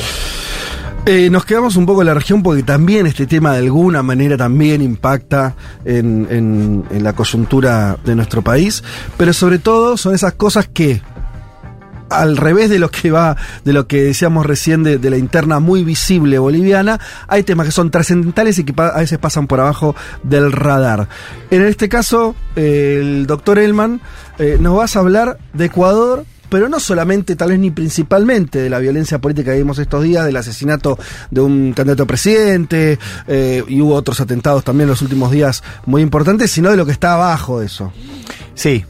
Eh, 1.08 1.30
nos 1.30 1.46
quedamos 1.46 1.76
un 1.76 1.86
poco 1.86 2.02
en 2.02 2.08
la 2.08 2.16
región 2.16 2.42
porque 2.42 2.64
también 2.64 3.06
este 3.06 3.28
tema 3.28 3.52
de 3.54 3.60
alguna 3.60 4.02
manera 4.02 4.38
también 4.38 4.82
impacta 4.82 5.56
en, 5.86 6.84
la 6.90 7.14
coyuntura 7.14 8.00
de 8.04 8.16
nuestro 8.16 8.42
país, 8.42 8.84
pero 9.16 9.32
sobre 9.32 9.60
todo 9.60 9.98
son 9.98 10.16
esas 10.16 10.34
cosas 10.34 10.68
que 10.68 11.04
al 12.10 12.38
revés 12.38 12.72
de 12.72 12.80
lo 12.80 12.90
que 12.90 13.12
va, 13.12 13.38
de 13.64 13.74
lo 13.74 13.86
que 13.86 14.02
decíamos 14.02 14.48
recién 14.48 14.82
de, 14.82 14.98
de 14.98 15.10
la 15.12 15.18
interna 15.18 15.60
muy 15.60 15.84
visible 15.84 16.40
boliviana, 16.40 17.00
hay 17.28 17.44
temas 17.44 17.68
que 17.68 17.72
son 17.72 17.92
trascendentales 17.92 18.58
y 18.58 18.64
que 18.64 18.74
a 18.82 18.98
veces 18.98 19.20
pasan 19.20 19.46
por 19.46 19.60
abajo 19.60 19.96
del 20.24 20.52
radar. 20.52 21.08
En 21.52 21.62
este 21.62 21.88
caso, 21.88 22.36
eh, 22.56 22.98
el 23.00 23.28
doctor 23.28 23.60
Elman, 23.60 24.02
eh, 24.40 24.58
nos 24.60 24.76
vas 24.76 24.96
a 24.96 25.02
hablar 25.02 25.38
de 25.54 25.66
Ecuador, 25.66 26.26
pero 26.56 26.70
no 26.70 26.80
solamente, 26.80 27.36
tal 27.36 27.50
vez 27.50 27.60
ni 27.60 27.70
principalmente, 27.70 28.60
de 28.60 28.70
la 28.70 28.80
violencia 28.80 29.20
política 29.20 29.52
que 29.52 29.58
vimos 29.58 29.78
estos 29.78 30.02
días, 30.02 30.24
del 30.24 30.38
asesinato 30.38 30.98
de 31.30 31.42
un 31.42 31.74
candidato 31.74 32.04
a 32.04 32.06
presidente, 32.06 32.98
eh, 33.28 33.62
y 33.68 33.82
hubo 33.82 33.94
otros 33.94 34.22
atentados 34.22 34.64
también 34.64 34.86
en 34.86 34.92
los 34.92 35.02
últimos 35.02 35.32
días 35.32 35.64
muy 35.86 36.02
importantes, 36.02 36.50
sino 36.52 36.72
de 36.72 36.78
lo 36.78 36.86
que 36.86 36.94
está 36.94 37.16
abajo 37.16 37.60
de 37.60 37.66
eso. 37.66 37.92
Sí, 38.54 38.86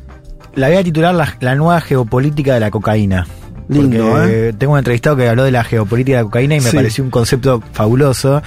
la 0.53 0.67
voy 0.67 0.77
a 0.77 0.83
titular 0.83 1.15
la, 1.15 1.35
la 1.39 1.55
nueva 1.55 1.81
geopolítica 1.81 2.53
de 2.53 2.59
la 2.59 2.69
cocaína. 2.69 3.25
Lindo, 3.67 4.09
Porque 4.11 4.49
¿eh? 4.49 4.53
Tengo 4.53 4.73
un 4.73 4.79
entrevistado 4.79 5.15
que 5.15 5.27
habló 5.27 5.43
de 5.43 5.51
la 5.51 5.63
geopolítica 5.63 6.17
de 6.17 6.23
la 6.23 6.25
cocaína 6.25 6.55
y 6.55 6.59
me 6.61 6.69
Sí. 6.69 6.75
pareció 6.75 7.03
un 7.03 7.09
concepto 7.09 7.63
fabuloso. 7.73 8.43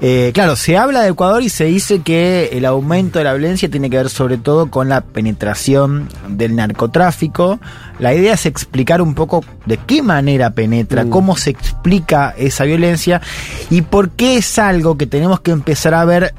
Eh, 0.00 0.30
claro, 0.34 0.56
se 0.56 0.76
habla 0.76 1.02
de 1.02 1.08
Ecuador 1.08 1.42
y 1.42 1.48
se 1.48 1.64
dice 1.64 2.00
que 2.02 2.50
el 2.52 2.64
aumento 2.66 3.18
de 3.18 3.24
la 3.24 3.32
violencia 3.32 3.70
tiene 3.70 3.88
que 3.88 3.96
ver 3.96 4.10
sobre 4.10 4.36
todo 4.36 4.70
con 4.70 4.88
la 4.90 5.00
penetración 5.00 6.08
del 6.28 6.54
narcotráfico. 6.56 7.58
La 7.98 8.14
idea 8.14 8.34
es 8.34 8.46
explicar 8.46 9.00
un 9.00 9.14
poco 9.14 9.44
de 9.66 9.78
qué 9.78 10.02
manera 10.02 10.50
penetra, 10.50 11.04
Mm. 11.04 11.10
cómo 11.10 11.36
se 11.36 11.50
explica 11.50 12.34
esa 12.36 12.64
violencia 12.64 13.20
y 13.70 13.82
por 13.82 14.10
qué 14.10 14.36
es 14.36 14.58
algo 14.58 14.96
que 14.98 15.06
tenemos 15.06 15.40
que 15.40 15.50
empezar 15.50 15.94
a 15.94 16.04
ver 16.04 16.34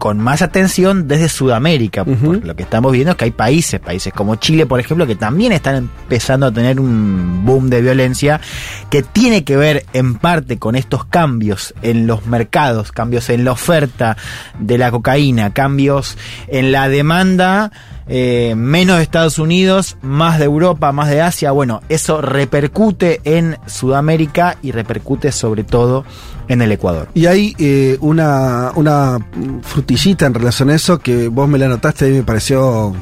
con 0.00 0.18
más 0.18 0.40
atención 0.40 1.06
desde 1.06 1.28
Sudamérica. 1.28 2.06
Porque 2.06 2.46
lo 2.46 2.56
que 2.56 2.62
estamos 2.62 2.90
viendo 2.90 3.10
es 3.10 3.18
que 3.18 3.26
hay 3.26 3.30
países, 3.32 3.78
países 3.78 4.14
como 4.14 4.36
Chile, 4.36 4.64
por 4.64 4.80
ejemplo, 4.80 5.06
que 5.06 5.14
también 5.14 5.52
están 5.52 5.76
empezando 5.76 6.46
a 6.46 6.52
tener 6.52 6.80
un 6.80 7.44
boom 7.44 7.68
de 7.68 7.82
violencia 7.82 8.40
que 8.88 9.02
tiene 9.02 9.44
que 9.44 9.58
ver 9.58 9.84
en 9.92 10.14
parte 10.14 10.58
con 10.58 10.74
estos 10.74 11.04
cambios 11.04 11.74
en 11.82 12.06
los 12.06 12.24
mercados, 12.24 12.92
cambios 12.92 13.28
en 13.28 13.44
la 13.44 13.52
oferta 13.52 14.16
de 14.58 14.78
la 14.78 14.90
cocaína, 14.90 15.52
cambios 15.52 16.16
en 16.48 16.72
la 16.72 16.88
demanda. 16.88 17.70
Eh, 18.12 18.54
menos 18.56 18.96
de 18.96 19.04
Estados 19.04 19.38
Unidos, 19.38 19.96
más 20.02 20.38
de 20.40 20.44
Europa, 20.46 20.90
más 20.90 21.08
de 21.08 21.22
Asia. 21.22 21.52
Bueno, 21.52 21.80
eso 21.88 22.20
repercute 22.20 23.20
en 23.24 23.56
Sudamérica 23.66 24.56
y 24.62 24.72
repercute 24.72 25.30
sobre 25.30 25.62
todo 25.62 26.04
en 26.48 26.60
el 26.60 26.72
Ecuador. 26.72 27.08
Y 27.14 27.26
hay 27.26 27.54
eh, 27.58 27.96
una, 28.00 28.72
una 28.74 29.18
frutillita 29.62 30.26
en 30.26 30.34
relación 30.34 30.70
a 30.70 30.74
eso 30.74 30.98
que 30.98 31.28
vos 31.28 31.48
me 31.48 31.56
la 31.58 31.68
notaste 31.68 32.08
y 32.08 32.12
me 32.14 32.22
pareció 32.24 32.92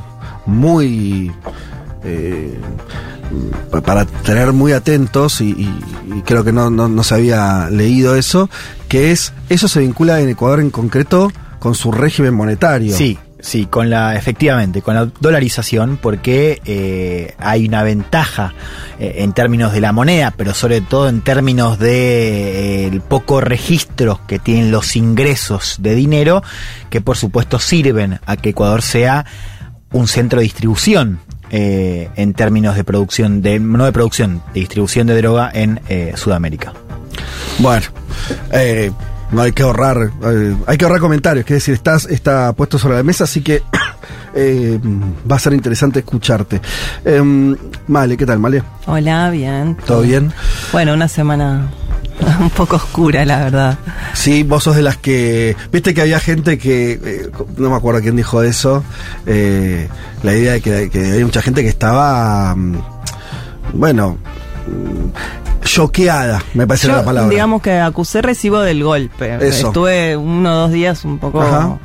muy... 0.44 1.32
eh, 2.04 2.54
pa- 3.70 3.80
para 3.80 4.04
tener 4.04 4.52
muy 4.52 4.72
atentos 4.72 5.40
y, 5.40 5.50
y- 5.50 6.14
y 6.16 6.22
creo 6.22 6.44
que 6.44 6.52
no, 6.52 6.70
no, 6.70 6.88
no 6.88 7.02
se 7.02 7.14
había 7.14 7.68
leído 7.70 8.14
eso, 8.16 8.48
que 8.88 9.10
es, 9.10 9.32
eso 9.48 9.68
se 9.68 9.80
vincula 9.80 10.20
en 10.20 10.28
Ecuador 10.30 10.60
en 10.60 10.70
concreto 10.70 11.30
con 11.58 11.74
su 11.74 11.92
régimen 11.92 12.34
monetario. 12.34 12.94
Sí, 12.94 13.18
sí, 13.40 13.66
con 13.66 13.90
la, 13.90 14.16
efectivamente, 14.16 14.82
con 14.82 14.94
la 14.94 15.08
dolarización, 15.20 15.98
porque 16.00 16.60
eh, 16.64 17.34
hay 17.38 17.66
una 17.66 17.82
ventaja 17.82 18.54
eh, 18.98 19.16
en 19.18 19.32
términos 19.32 19.72
de 19.72 19.80
la 19.80 19.92
moneda, 19.92 20.32
pero 20.36 20.54
sobre 20.54 20.80
todo 20.80 21.08
en 21.08 21.20
términos 21.22 21.78
de 21.78 22.86
eh, 22.86 23.00
poco 23.08 23.40
registro 23.40 24.20
que 24.26 24.38
tienen 24.38 24.70
los 24.70 24.96
ingresos 24.96 25.76
de 25.80 25.94
dinero, 25.94 26.42
que 26.90 27.00
por 27.00 27.16
supuesto 27.16 27.58
sirven 27.58 28.20
a 28.26 28.36
que 28.36 28.50
Ecuador 28.50 28.82
sea 28.82 29.24
un 29.92 30.08
centro 30.08 30.40
de 30.40 30.44
distribución. 30.44 31.20
eh, 31.50 32.10
en 32.16 32.34
términos 32.34 32.76
de 32.76 32.84
producción, 32.84 33.40
de, 33.40 33.58
no 33.58 33.86
de 33.86 33.92
producción, 33.92 34.42
de 34.52 34.60
distribución 34.60 35.06
de 35.06 35.16
droga 35.16 35.50
en 35.54 35.80
Sudamérica. 36.14 36.74
Bueno, 37.58 37.86
eh, 38.52 38.92
no 39.32 39.42
hay 39.42 39.52
que 39.52 39.62
ahorrar, 39.62 40.10
eh, 40.24 40.56
hay 40.66 40.76
que 40.78 40.84
ahorrar 40.84 41.00
comentarios, 41.00 41.44
que 41.44 41.54
decir, 41.54 41.74
estás, 41.74 42.06
está 42.06 42.52
puesto 42.52 42.78
sobre 42.78 42.96
la 42.96 43.02
mesa, 43.02 43.24
así 43.24 43.40
que 43.42 43.62
eh, 44.34 44.78
va 45.30 45.36
a 45.36 45.38
ser 45.38 45.52
interesante 45.52 45.98
escucharte. 46.00 46.60
Em, 47.04 47.56
Male, 47.86 48.16
¿qué 48.16 48.26
tal, 48.26 48.38
Male? 48.38 48.62
Hola, 48.86 49.30
bien. 49.30 49.76
¿Todo 49.86 50.02
bien? 50.02 50.32
Bueno, 50.72 50.94
una 50.94 51.08
semana 51.08 51.70
un 52.40 52.50
poco 52.50 52.76
oscura, 52.76 53.24
la 53.24 53.38
verdad. 53.44 53.78
Sí, 54.14 54.42
vos 54.42 54.64
sos 54.64 54.76
de 54.76 54.82
las 54.82 54.96
que. 54.96 55.56
Viste 55.72 55.94
que 55.94 56.00
había 56.02 56.18
gente 56.20 56.58
que. 56.58 56.92
eh, 57.02 57.30
no 57.56 57.70
me 57.70 57.76
acuerdo 57.76 58.00
quién 58.00 58.16
dijo 58.16 58.42
eso. 58.42 58.82
eh, 59.26 59.88
la 60.22 60.34
idea 60.34 60.52
de 60.54 60.60
que, 60.60 60.90
que 60.90 61.12
había 61.12 61.24
mucha 61.24 61.42
gente 61.42 61.62
que 61.62 61.68
estaba. 61.68 62.54
mm, 62.56 62.76
Bueno. 63.74 64.18
Choqueada, 65.68 66.42
me 66.54 66.66
parece 66.66 66.88
Yo, 66.88 66.94
la 66.96 67.04
palabra. 67.04 67.30
digamos 67.30 67.62
que 67.62 67.78
acusé 67.78 68.22
recibo 68.22 68.60
del 68.60 68.82
golpe. 68.82 69.36
Eso. 69.46 69.68
Estuve 69.68 70.16
uno 70.16 70.52
o 70.52 70.56
dos 70.62 70.72
días 70.72 71.04
un 71.04 71.18
poco 71.18 71.42
Ajá. 71.42 71.78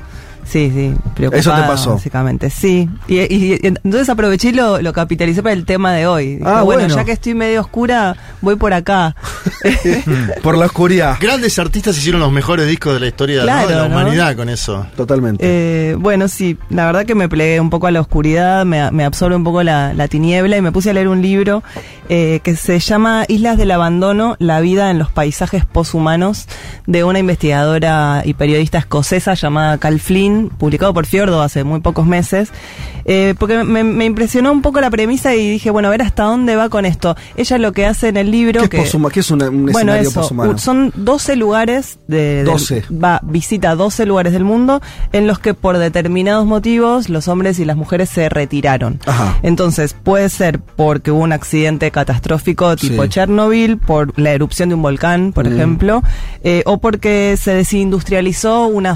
Sí, 0.45 0.71
sí, 0.73 0.93
preocupada, 1.15 1.39
Eso 1.39 1.53
te 1.55 1.61
pasó. 1.67 1.93
Básicamente, 1.93 2.49
sí. 2.49 2.89
Y, 3.07 3.19
y- 3.21 3.53
y 3.53 3.59
entonces 3.63 4.09
aproveché 4.09 4.49
y 4.49 4.51
lo, 4.53 4.81
lo 4.81 4.93
capitalicé 4.93 5.41
para 5.41 5.53
el 5.53 5.65
tema 5.65 5.93
de 5.93 6.05
hoy. 6.07 6.35
Dije, 6.35 6.43
Ah, 6.45 6.61
bueno, 6.63 6.81
bueno. 6.81 6.95
ya 6.95 7.03
que 7.05 7.11
estoy 7.13 7.33
medio 7.33 7.61
oscura, 7.61 8.15
voy 8.41 8.55
por 8.55 8.73
acá. 8.73 9.15
Por 10.41 10.57
la 10.57 10.65
oscuridad. 10.65 11.17
Grandes 11.19 11.57
artistas 11.59 11.97
hicieron 11.97 12.19
los 12.21 12.31
mejores 12.31 12.67
discos 12.67 12.93
de 12.93 12.99
la 12.99 13.07
historia 13.07 13.41
de 13.41 13.45
la 13.45 13.87
¿no? 13.87 13.95
humanidad 13.95 14.35
con 14.35 14.49
eso. 14.49 14.85
Totalmente. 14.95 15.43
Eh, 15.45 15.95
bueno, 15.95 16.27
sí, 16.27 16.57
la 16.69 16.85
verdad 16.85 17.05
que 17.05 17.15
me 17.15 17.29
plegué 17.29 17.59
un 17.59 17.69
poco 17.69 17.87
a 17.87 17.91
la 17.91 18.01
oscuridad, 18.01 18.65
me, 18.65 18.89
me 18.91 19.05
absorbe 19.05 19.35
un 19.35 19.43
poco 19.43 19.63
la, 19.63 19.93
la 19.93 20.07
tiniebla 20.07 20.57
y 20.57 20.61
me 20.61 20.71
puse 20.71 20.89
a 20.89 20.93
leer 20.93 21.07
un 21.07 21.21
libro 21.21 21.63
eh, 22.09 22.39
que 22.43 22.55
se 22.55 22.79
llama 22.79 23.25
Islas 23.27 23.57
del 23.57 23.71
Abandono, 23.71 24.35
la 24.39 24.59
vida 24.59 24.89
en 24.91 24.99
los 24.99 25.09
paisajes 25.11 25.65
poshumanos, 25.65 26.47
de 26.87 27.03
una 27.03 27.19
investigadora 27.19 28.21
y 28.25 28.33
periodista 28.33 28.77
escocesa 28.77 29.33
llamada 29.33 29.77
Cal 29.77 29.99
Flynn, 29.99 30.42
publicado 30.49 30.93
por 30.93 31.05
Fiordo 31.05 31.41
hace 31.41 31.63
muy 31.63 31.79
pocos 31.81 32.05
meses, 32.05 32.49
eh, 33.05 33.35
porque 33.37 33.63
me, 33.63 33.83
me 33.83 34.05
impresionó 34.05 34.51
un 34.51 34.61
poco 34.61 34.79
la 34.81 34.89
premisa 34.89 35.35
y 35.35 35.49
dije, 35.51 35.69
bueno, 35.71 35.87
a 35.87 35.91
ver 35.91 36.01
hasta 36.01 36.23
dónde 36.23 36.55
va 36.55 36.69
con 36.69 36.85
esto. 36.85 37.15
Ella 37.35 37.57
lo 37.57 37.71
que 37.71 37.85
hace 37.85 38.09
en 38.09 38.17
el 38.17 38.31
libro... 38.31 38.59
¿Qué 38.61 38.65
es, 38.65 38.69
que, 38.69 38.77
qué 39.11 39.19
es 39.19 39.31
una- 39.31 39.49
un 39.49 39.63
bueno, 39.71 39.93
escenario 39.93 40.09
eso, 40.09 40.57
son 40.57 40.91
12 40.95 41.35
lugares 41.35 41.99
de, 42.07 42.35
del- 42.37 42.45
12. 42.45 42.83
va, 42.91 43.19
visita 43.23 43.75
12 43.75 44.05
lugares 44.05 44.33
del 44.33 44.43
mundo 44.43 44.81
en 45.11 45.27
los 45.27 45.39
que 45.39 45.53
por 45.53 45.77
determinados 45.77 46.45
motivos 46.45 47.09
los 47.09 47.27
hombres 47.27 47.59
y 47.59 47.65
las 47.65 47.75
mujeres 47.77 48.09
se 48.09 48.29
retiraron. 48.29 48.99
Ajá. 49.05 49.37
Entonces, 49.43 49.93
puede 50.01 50.29
ser 50.29 50.59
porque 50.59 51.11
hubo 51.11 51.21
un 51.23 51.33
accidente 51.33 51.91
catastrófico 51.91 52.75
tipo 52.75 53.03
Sí. 53.03 53.09
Chernobyl, 53.09 53.77
por 53.77 54.17
la 54.19 54.31
erupción 54.31 54.69
de 54.69 54.75
un 54.75 54.81
volcán, 54.81 55.33
por 55.33 55.47
Mm. 55.49 55.53
ejemplo, 55.53 56.03
eh, 56.43 56.63
o 56.65 56.77
porque 56.79 57.35
se 57.39 57.53
desindustrializó 57.53 58.67
una, 58.67 58.95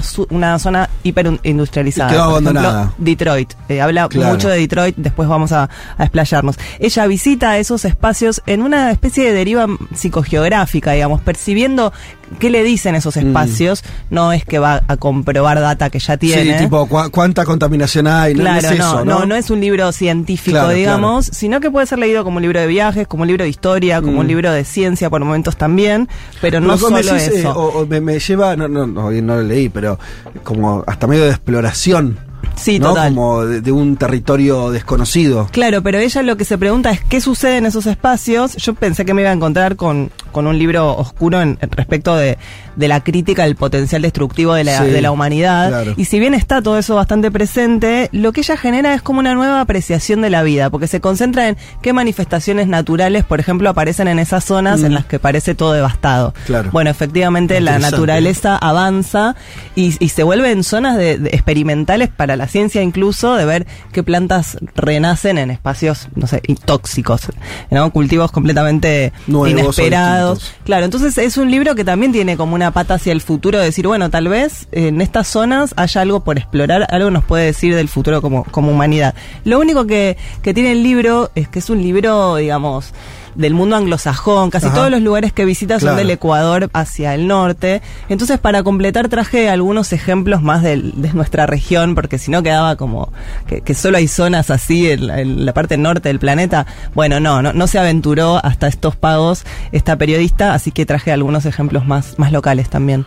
zona 0.58 0.88
hiperindustrializada. 1.36 2.10
Y 2.10 2.12
quedó 2.14 2.24
por 2.30 2.42
ejemplo, 2.42 2.60
abandonada. 2.60 2.92
Detroit. 2.98 3.52
Eh, 3.68 3.80
habla 3.80 4.08
Claro. 4.08 4.32
mucho 4.34 4.48
de 4.48 4.58
Detroit, 4.58 4.96
después 4.96 5.28
vamos 5.28 5.52
a, 5.52 5.68
a 5.96 6.02
explayarnos. 6.04 6.56
Ella 6.78 7.06
visita 7.06 7.58
esos 7.58 7.84
espacios 7.84 8.42
en 8.46 8.62
una 8.62 8.90
especie 8.90 9.24
de 9.24 9.32
deriva 9.32 9.66
psicogeográfica, 9.94 10.92
digamos, 10.92 11.20
percibiendo 11.20 11.92
qué 12.38 12.50
le 12.50 12.62
dicen 12.62 12.94
esos 12.94 13.16
Mm. 13.16 13.26
espacios. 13.28 13.82
No 14.10 14.32
es 14.32 14.44
que 14.44 14.58
va 14.58 14.82
a 14.88 14.96
comprobar 14.96 15.60
data 15.60 15.90
que 15.90 15.98
ya 15.98 16.16
tiene. 16.16 16.58
Sí, 16.58 16.64
tipo, 16.64 16.86
¿cu- 16.86 17.10
¿cuánta 17.10 17.44
contaminación 17.44 18.06
hay? 18.06 18.34
No, 18.34 18.40
Claro, 18.42 18.62
no 18.62 18.68
es 18.70 18.78
no, 18.78 18.84
eso, 18.84 19.04
no, 19.04 19.18
¿no? 19.20 19.26
no 19.26 19.34
es 19.34 19.50
un 19.50 19.60
libro 19.60 19.90
científico, 19.92 20.52
Claro, 20.58 20.68
digamos, 20.70 21.26
sino 21.26 21.60
que 21.60 21.70
puede 21.70 21.86
ser 21.86 21.98
leído 21.98 22.24
como 22.24 22.36
un 22.36 22.42
libro 22.42 22.60
de 22.60 22.66
viajes, 22.66 23.06
como 23.06 23.22
un 23.22 23.28
libro 23.28 23.44
de 23.44 23.50
historia, 23.50 24.00
como 24.00 24.14
Mm. 24.14 24.18
un 24.18 24.26
libro 24.28 24.52
de 24.52 24.64
ciencia 24.64 25.10
por 25.10 25.24
momentos 25.24 25.56
también, 25.56 26.08
pero 26.40 26.60
no 26.60 26.76
solo 26.78 26.98
eh, 26.98 27.30
eso. 27.34 27.52
o- 27.52 27.80
o 27.82 27.86
me, 27.86 28.00
me 28.00 28.18
lleva, 28.18 28.56
no, 28.56 28.68
no, 28.68 28.86
no, 28.86 29.10
no 29.10 29.36
lo 29.36 29.42
leí, 29.42 29.68
pero 29.68 29.98
como 30.44 30.84
hasta 30.86 31.06
medio 31.06 31.24
de 31.24 31.30
exploración. 31.30 32.18
Sí, 32.58 32.78
¿no? 32.78 32.88
total. 32.88 33.14
Como 33.14 33.44
de, 33.44 33.60
de 33.60 33.72
un 33.72 33.96
territorio 33.96 34.70
desconocido. 34.70 35.48
Claro, 35.52 35.82
pero 35.82 35.98
ella 35.98 36.22
lo 36.22 36.36
que 36.36 36.44
se 36.44 36.58
pregunta 36.58 36.90
es 36.90 37.00
qué 37.02 37.20
sucede 37.20 37.58
en 37.58 37.66
esos 37.66 37.86
espacios. 37.86 38.56
Yo 38.56 38.74
pensé 38.74 39.04
que 39.04 39.14
me 39.14 39.22
iba 39.22 39.30
a 39.30 39.34
encontrar 39.34 39.76
con, 39.76 40.10
con 40.32 40.46
un 40.46 40.58
libro 40.58 40.96
oscuro 40.96 41.40
en, 41.40 41.58
en 41.60 41.70
respecto 41.70 42.16
de, 42.16 42.38
de 42.78 42.88
la 42.88 43.02
crítica 43.02 43.42
del 43.44 43.56
potencial 43.56 44.02
destructivo 44.02 44.54
de 44.54 44.64
la, 44.64 44.78
Sí, 44.78 44.86
de 44.90 45.02
la 45.02 45.10
humanidad. 45.10 45.68
claro. 45.68 45.94
Y 45.96 46.04
si 46.06 46.18
bien 46.20 46.32
está 46.34 46.62
todo 46.62 46.78
eso 46.78 46.94
bastante 46.94 47.30
presente, 47.30 48.08
lo 48.12 48.32
que 48.32 48.40
ella 48.40 48.56
genera 48.56 48.94
es 48.94 49.02
como 49.02 49.18
una 49.20 49.34
nueva 49.34 49.60
apreciación 49.60 50.20
de 50.22 50.30
la 50.30 50.42
vida, 50.42 50.70
porque 50.70 50.86
se 50.86 51.00
concentra 51.00 51.48
en 51.48 51.56
qué 51.82 51.92
manifestaciones 51.92 52.68
naturales, 52.68 53.24
por 53.24 53.40
ejemplo, 53.40 53.68
aparecen 53.68 54.08
en 54.08 54.18
esas 54.18 54.44
zonas 54.44 54.82
en 54.82 54.92
Mm. 54.92 54.94
las 54.94 55.04
que 55.06 55.18
parece 55.18 55.54
todo 55.54 55.72
devastado. 55.72 56.32
Claro. 56.46 56.70
Bueno, 56.72 56.90
efectivamente 56.90 57.60
la 57.60 57.78
naturaleza 57.78 58.56
avanza 58.56 59.34
y, 59.74 59.94
y 59.98 60.08
se 60.10 60.22
vuelve 60.22 60.50
en 60.52 60.62
zonas 60.64 60.96
de, 60.96 61.18
de 61.18 61.30
experimentales 61.30 62.08
para 62.08 62.36
la 62.36 62.46
ciencia 62.46 62.80
incluso 62.82 63.34
de 63.34 63.44
ver 63.44 63.66
qué 63.92 64.02
plantas 64.02 64.56
renacen 64.76 65.38
en 65.38 65.50
espacios, 65.50 66.08
no 66.14 66.26
sé, 66.26 66.40
tóxicos, 66.64 67.22
¿no? 67.70 67.90
cultivos 67.90 68.30
completamente 68.30 69.12
Nuevos 69.26 69.50
inesperados. 69.50 70.52
Claro, 70.64 70.84
entonces 70.84 71.18
es 71.18 71.36
un 71.36 71.50
libro 71.50 71.74
que 71.74 71.84
también 71.84 72.12
tiene 72.12 72.36
como 72.36 72.54
una 72.54 72.67
pata 72.72 72.94
hacia 72.94 73.12
el 73.12 73.20
futuro, 73.20 73.58
de 73.58 73.64
decir, 73.64 73.86
bueno, 73.86 74.10
tal 74.10 74.28
vez 74.28 74.68
en 74.72 75.00
estas 75.00 75.28
zonas 75.28 75.74
haya 75.76 76.00
algo 76.00 76.24
por 76.24 76.38
explorar, 76.38 76.86
algo 76.90 77.10
nos 77.10 77.24
puede 77.24 77.46
decir 77.46 77.74
del 77.74 77.88
futuro 77.88 78.22
como, 78.22 78.44
como 78.44 78.72
humanidad. 78.72 79.14
Lo 79.44 79.58
único 79.58 79.86
que, 79.86 80.16
que 80.42 80.54
tiene 80.54 80.72
el 80.72 80.82
libro 80.82 81.30
es 81.34 81.48
que 81.48 81.58
es 81.58 81.70
un 81.70 81.82
libro, 81.82 82.36
digamos, 82.36 82.92
del 83.38 83.54
mundo 83.54 83.76
anglosajón, 83.76 84.50
casi 84.50 84.66
Ajá. 84.66 84.74
todos 84.74 84.90
los 84.90 85.00
lugares 85.00 85.32
que 85.32 85.46
visita 85.46 85.80
son 85.80 85.96
del 85.96 86.10
Ecuador 86.10 86.68
hacia 86.74 87.14
el 87.14 87.26
norte. 87.26 87.80
Entonces, 88.10 88.38
para 88.38 88.62
completar, 88.62 89.08
traje 89.08 89.48
algunos 89.48 89.92
ejemplos 89.92 90.42
más 90.42 90.62
del- 90.62 90.92
de, 91.00 91.12
nuestra 91.14 91.46
región, 91.46 91.94
porque 91.94 92.18
si 92.18 92.30
no 92.30 92.42
quedaba 92.42 92.76
como 92.76 93.12
que, 93.46 93.62
que 93.62 93.72
solo 93.74 93.96
hay 93.96 94.08
zonas 94.08 94.50
así 94.50 94.90
en, 94.90 95.06
la- 95.06 95.20
en 95.20 95.46
la 95.46 95.54
parte 95.54 95.78
norte 95.78 96.08
del 96.10 96.18
planeta. 96.18 96.66
Bueno, 96.94 97.20
no, 97.20 97.40
no, 97.40 97.52
no 97.52 97.66
se 97.68 97.78
aventuró 97.78 98.44
hasta 98.44 98.66
estos 98.66 98.96
pagos 98.96 99.44
esta 99.72 99.96
periodista, 99.96 100.52
así 100.52 100.72
que 100.72 100.84
traje 100.84 101.12
algunos 101.12 101.46
ejemplos 101.46 101.86
más, 101.86 102.18
más 102.18 102.32
locales 102.32 102.68
también. 102.68 103.06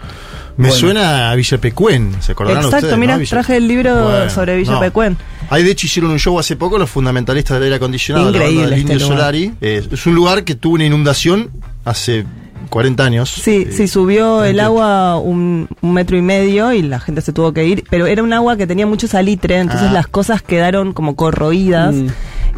Me 0.58 0.67
Bueno. 0.67 0.74
suena 0.79 1.31
a 1.31 1.36
Villa 1.36 1.58
Pecuén, 1.60 2.12
¿se 2.20 2.34
acordarán 2.34 2.63
Exacto, 2.63 2.88
ustedes? 2.88 3.00
mira, 3.00 3.17
no? 3.17 3.25
Traje 3.25 3.58
el 3.58 3.67
libro 3.67 3.93
Bueno, 4.05 4.29
sobre 4.29 4.58
Villa 4.58 4.74
no. 4.74 4.79
Pecuén. 4.79 5.17
Ahí 5.50 5.64
de 5.64 5.72
hecho 5.72 5.85
hicieron 5.87 6.11
un 6.11 6.20
show 6.20 6.37
hace 6.40 6.55
poco 6.55 6.77
los 6.77 6.90
fundamentalistas 6.90 7.55
del 7.55 7.64
aire 7.64 7.75
acondicionado, 7.77 8.29
la 8.31 8.37
Increíble 8.37 8.61
banda 8.61 8.70
del 8.75 8.79
este 8.79 8.94
Indio 8.94 9.05
lugar. 9.07 9.18
Solari. 9.20 9.53
Eh, 9.61 9.87
es 9.92 10.05
un 10.05 10.16
lugar 10.16 10.44
que 10.44 10.55
tuvo 10.55 10.75
una 10.75 10.85
inundación 10.85 11.50
hace 11.85 12.25
40 12.70 13.03
años. 13.03 13.29
Sí, 13.29 13.66
Eh, 13.68 13.72
sí, 13.72 13.87
subió 13.87 14.44
el 14.44 14.55
38. 14.57 14.66
agua 14.66 15.18
un, 15.20 15.68
un 15.81 15.94
metro 15.94 16.16
y 16.18 16.22
medio 16.22 16.72
y 16.74 16.81
la 16.83 17.00
gente 17.00 17.22
se 17.22 17.33
tuvo 17.33 17.53
que 17.53 17.66
ir, 17.66 17.83
pero 17.90 18.05
era 18.07 18.22
un 18.24 18.31
agua 18.33 18.55
que 18.57 18.68
tenía 18.68 18.85
mucho 18.85 19.07
salitre, 19.07 19.57
entonces 19.57 19.87
Ah. 19.90 19.94
las 19.94 20.07
cosas 20.07 20.42
quedaron 20.42 20.94
como 20.94 21.16
corroídas 21.16 21.96
Mm. 21.96 22.07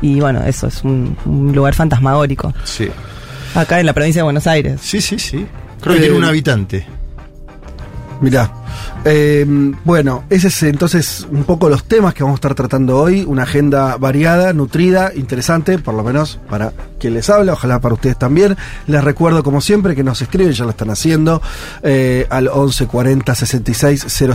y 0.01 0.19
bueno, 0.19 0.43
eso 0.43 0.67
es 0.67 0.83
un, 0.83 1.15
un 1.25 1.53
lugar 1.55 1.73
fantasmagórico. 1.73 2.53
Sí, 2.63 2.89
Acá 3.55 3.79
en 3.79 3.85
la 3.85 3.93
provincia 3.93 4.19
de 4.19 4.23
Buenos 4.23 4.47
Aires. 4.47 4.81
sí, 4.83 4.99
sí. 4.99 5.17
sí. 5.19 5.45
Creo 5.81 5.95
que 5.95 5.99
Eh, 5.99 6.03
tiene 6.03 6.17
un 6.17 6.23
habitante. 6.23 6.85
고맙습니다. 8.23 8.62
Eh, 9.05 9.45
bueno, 9.83 10.23
ese 10.29 10.47
es 10.47 10.63
entonces 10.63 11.27
un 11.29 11.43
poco 11.43 11.69
los 11.69 11.83
temas 11.83 12.13
que 12.13 12.23
vamos 12.23 12.37
a 12.37 12.39
estar 12.39 12.55
tratando 12.55 12.99
hoy. 12.99 13.23
Una 13.23 13.43
agenda 13.43 13.97
variada, 13.97 14.53
nutrida, 14.53 15.11
interesante, 15.15 15.77
por 15.79 15.93
lo 15.93 16.03
menos 16.03 16.39
para 16.49 16.73
quien 16.99 17.13
les 17.13 17.29
habla, 17.29 17.53
ojalá 17.53 17.79
para 17.79 17.95
ustedes 17.95 18.17
también. 18.17 18.55
Les 18.87 19.03
recuerdo, 19.03 19.43
como 19.43 19.61
siempre, 19.61 19.95
que 19.95 20.03
nos 20.03 20.21
escriben, 20.21 20.53
ya 20.53 20.63
lo 20.63 20.69
están 20.71 20.89
haciendo, 20.89 21.41
eh, 21.81 22.25
al 22.29 22.43
1140 22.43 23.35
66 23.35 24.05
000, 24.07 24.33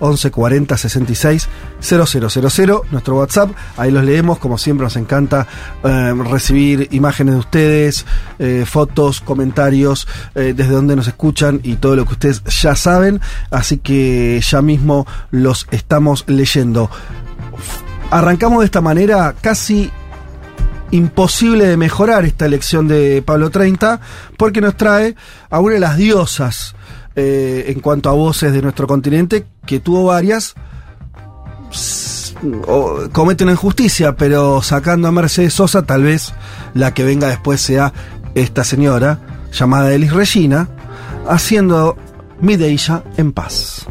1140 0.00 0.76
66 0.76 1.48
000, 1.80 2.82
nuestro 2.90 3.16
WhatsApp. 3.16 3.50
Ahí 3.76 3.90
los 3.90 4.04
leemos, 4.04 4.38
como 4.38 4.58
siempre, 4.58 4.84
nos 4.84 4.96
encanta 4.96 5.46
eh, 5.84 6.14
recibir 6.30 6.88
imágenes 6.92 7.34
de 7.34 7.40
ustedes, 7.40 8.06
eh, 8.38 8.64
fotos, 8.66 9.20
comentarios, 9.20 10.06
eh, 10.34 10.54
desde 10.56 10.72
donde 10.72 10.96
nos 10.96 11.08
escuchan 11.08 11.60
y 11.62 11.76
todo 11.76 11.96
lo 11.96 12.04
que 12.06 12.12
ustedes 12.12 12.42
ya 12.44 12.74
saben. 12.74 13.19
Así 13.50 13.78
que 13.78 14.40
ya 14.46 14.62
mismo 14.62 15.06
los 15.30 15.66
estamos 15.70 16.24
leyendo. 16.26 16.90
Arrancamos 18.10 18.60
de 18.60 18.64
esta 18.66 18.80
manera 18.80 19.34
casi 19.40 19.90
imposible 20.90 21.66
de 21.66 21.76
mejorar 21.76 22.24
esta 22.24 22.46
elección 22.46 22.88
de 22.88 23.22
Pablo 23.24 23.50
30 23.50 24.00
porque 24.36 24.60
nos 24.60 24.76
trae 24.76 25.14
a 25.48 25.60
una 25.60 25.74
de 25.74 25.80
las 25.80 25.96
diosas 25.96 26.74
eh, 27.14 27.66
en 27.68 27.78
cuanto 27.80 28.08
a 28.08 28.12
voces 28.12 28.52
de 28.52 28.60
nuestro 28.60 28.88
continente 28.88 29.46
que 29.66 29.78
tuvo 29.78 30.06
varias 30.06 30.54
o- 32.66 33.08
comete 33.12 33.44
una 33.44 33.52
injusticia 33.52 34.16
pero 34.16 34.62
sacando 34.62 35.06
a 35.08 35.12
Mercedes 35.12 35.54
Sosa 35.54 35.82
tal 35.82 36.02
vez 36.02 36.32
la 36.74 36.92
que 36.94 37.04
venga 37.04 37.28
después 37.28 37.60
sea 37.60 37.92
esta 38.34 38.64
señora 38.64 39.20
llamada 39.52 39.92
Elis 39.92 40.12
Regina 40.12 40.68
haciendo 41.28 41.96
mi 42.42 42.54
en 43.18 43.32
paz 43.32 43.86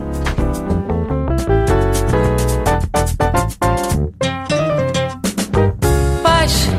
Paz, 6.23 6.69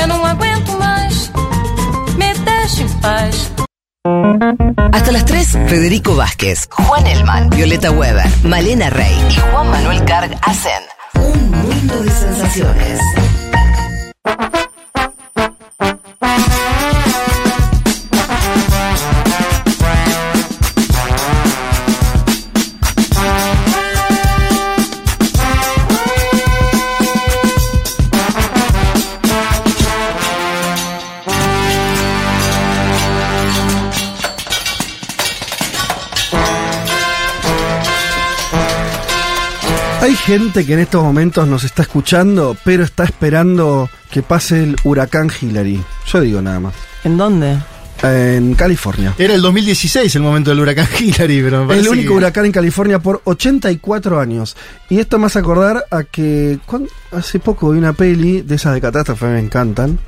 eu 0.00 0.06
não 0.06 0.24
aguento 0.24 0.78
mais. 0.78 1.32
Me 2.16 2.32
deixe 2.34 2.82
em 2.82 2.88
paz. 3.00 3.52
Hasta 4.92 5.12
las 5.12 5.24
3, 5.24 5.52
Federico 5.66 6.14
Vázquez, 6.14 6.68
Juan 6.70 7.06
Elman, 7.06 7.50
Violeta 7.50 7.90
Weber, 7.90 8.26
Malena 8.44 8.90
Rey 8.90 9.14
y 9.30 9.34
Juan 9.34 9.70
Manuel 9.70 10.04
Carg 10.04 10.30
hacen 10.42 10.82
un 11.14 11.50
mundo 11.50 12.02
de 12.02 12.10
sensaciones. 12.10 13.00
Gente 40.24 40.64
que 40.64 40.74
en 40.74 40.80
estos 40.80 41.02
momentos 41.02 41.46
nos 41.46 41.64
está 41.64 41.82
escuchando, 41.82 42.56
pero 42.64 42.82
está 42.84 43.04
esperando 43.04 43.88
que 44.10 44.22
pase 44.22 44.62
el 44.64 44.76
huracán 44.84 45.30
Hillary. 45.40 45.82
Yo 46.06 46.20
digo 46.20 46.40
nada 46.40 46.60
más. 46.60 46.74
¿En 47.04 47.16
dónde? 47.16 47.58
En 48.02 48.54
California. 48.54 49.14
Era 49.18 49.34
el 49.34 49.40
2016 49.42 50.14
el 50.16 50.22
momento 50.22 50.50
del 50.50 50.60
huracán 50.60 50.86
Hillary, 51.00 51.42
pero 51.42 51.64
me 51.64 51.78
El 51.78 51.88
único 51.88 52.08
que- 52.12 52.16
huracán 52.16 52.46
en 52.46 52.52
California 52.52 52.98
por 52.98 53.20
84 53.24 54.18
años. 54.20 54.56
Y 54.88 54.98
esto 54.98 55.18
me 55.18 55.26
hace 55.26 55.38
acordar 55.38 55.84
a 55.90 56.04
que 56.04 56.58
hace 57.12 57.38
poco 57.38 57.70
vi 57.70 57.78
una 57.78 57.92
peli 57.92 58.40
de 58.42 58.54
esas 58.56 58.74
de 58.74 58.80
catástrofe, 58.80 59.26
me 59.26 59.38
encantan. 59.40 59.98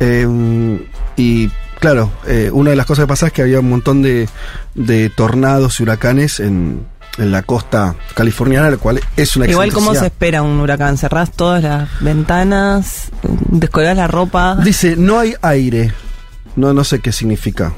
Eh, 0.00 0.78
y 1.16 1.48
claro, 1.78 2.10
eh, 2.26 2.50
una 2.52 2.70
de 2.70 2.76
las 2.76 2.86
cosas 2.86 3.04
que 3.04 3.08
pasa 3.08 3.26
es 3.28 3.32
que 3.32 3.42
había 3.42 3.60
un 3.60 3.68
montón 3.70 4.02
de, 4.02 4.28
de 4.74 5.10
tornados 5.10 5.78
y 5.78 5.82
huracanes 5.84 6.40
en, 6.40 6.86
en 7.18 7.32
la 7.32 7.42
costa 7.42 7.94
californiana, 8.14 8.70
lo 8.70 8.78
cual 8.78 9.00
es 9.16 9.36
una 9.36 9.46
Igual, 9.46 9.72
¿cómo 9.72 9.94
se 9.94 10.06
espera 10.06 10.42
un 10.42 10.60
huracán? 10.60 10.96
¿Cerrás 10.98 11.32
todas 11.32 11.62
las 11.62 11.88
ventanas? 12.00 13.10
¿Descolgás 13.22 13.96
la 13.96 14.06
ropa? 14.06 14.56
Dice, 14.56 14.96
no 14.96 15.18
hay 15.18 15.34
aire. 15.42 15.92
No, 16.56 16.72
no 16.72 16.84
sé 16.84 17.00
qué 17.00 17.12
significa. 17.12 17.72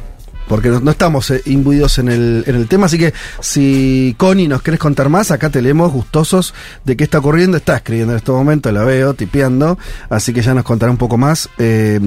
Porque 0.49 0.69
no, 0.69 0.81
no 0.81 0.91
estamos 0.91 1.31
eh, 1.31 1.43
imbuidos 1.47 1.99
en 1.99 2.09
el, 2.09 2.45
en 2.47 2.57
el 2.57 2.69
tema, 2.69 2.87
así 2.87 2.99
que 2.99 3.13
si 3.41 4.15
Connie 4.19 4.49
nos 4.49 4.63
querés 4.63 4.81
contar 4.81 5.09
más, 5.09 5.31
acá 5.31 5.51
te 5.51 5.63
leemos 5.63 5.93
gustosos 5.93 6.55
de 6.85 6.97
qué 6.97 7.05
está 7.05 7.19
ocurriendo. 7.19 7.57
Está 7.57 7.77
escribiendo 7.77 8.13
en 8.13 8.19
este 8.19 8.33
momento, 8.33 8.71
la 8.73 8.85
veo, 8.85 9.15
tipeando, 9.15 9.79
así 10.11 10.33
que 10.33 10.43
ya 10.43 10.55
nos 10.55 10.65
contará 10.65 10.91
un 10.91 10.99
poco 10.99 11.17
más. 11.17 11.49
Eh, 11.59 12.01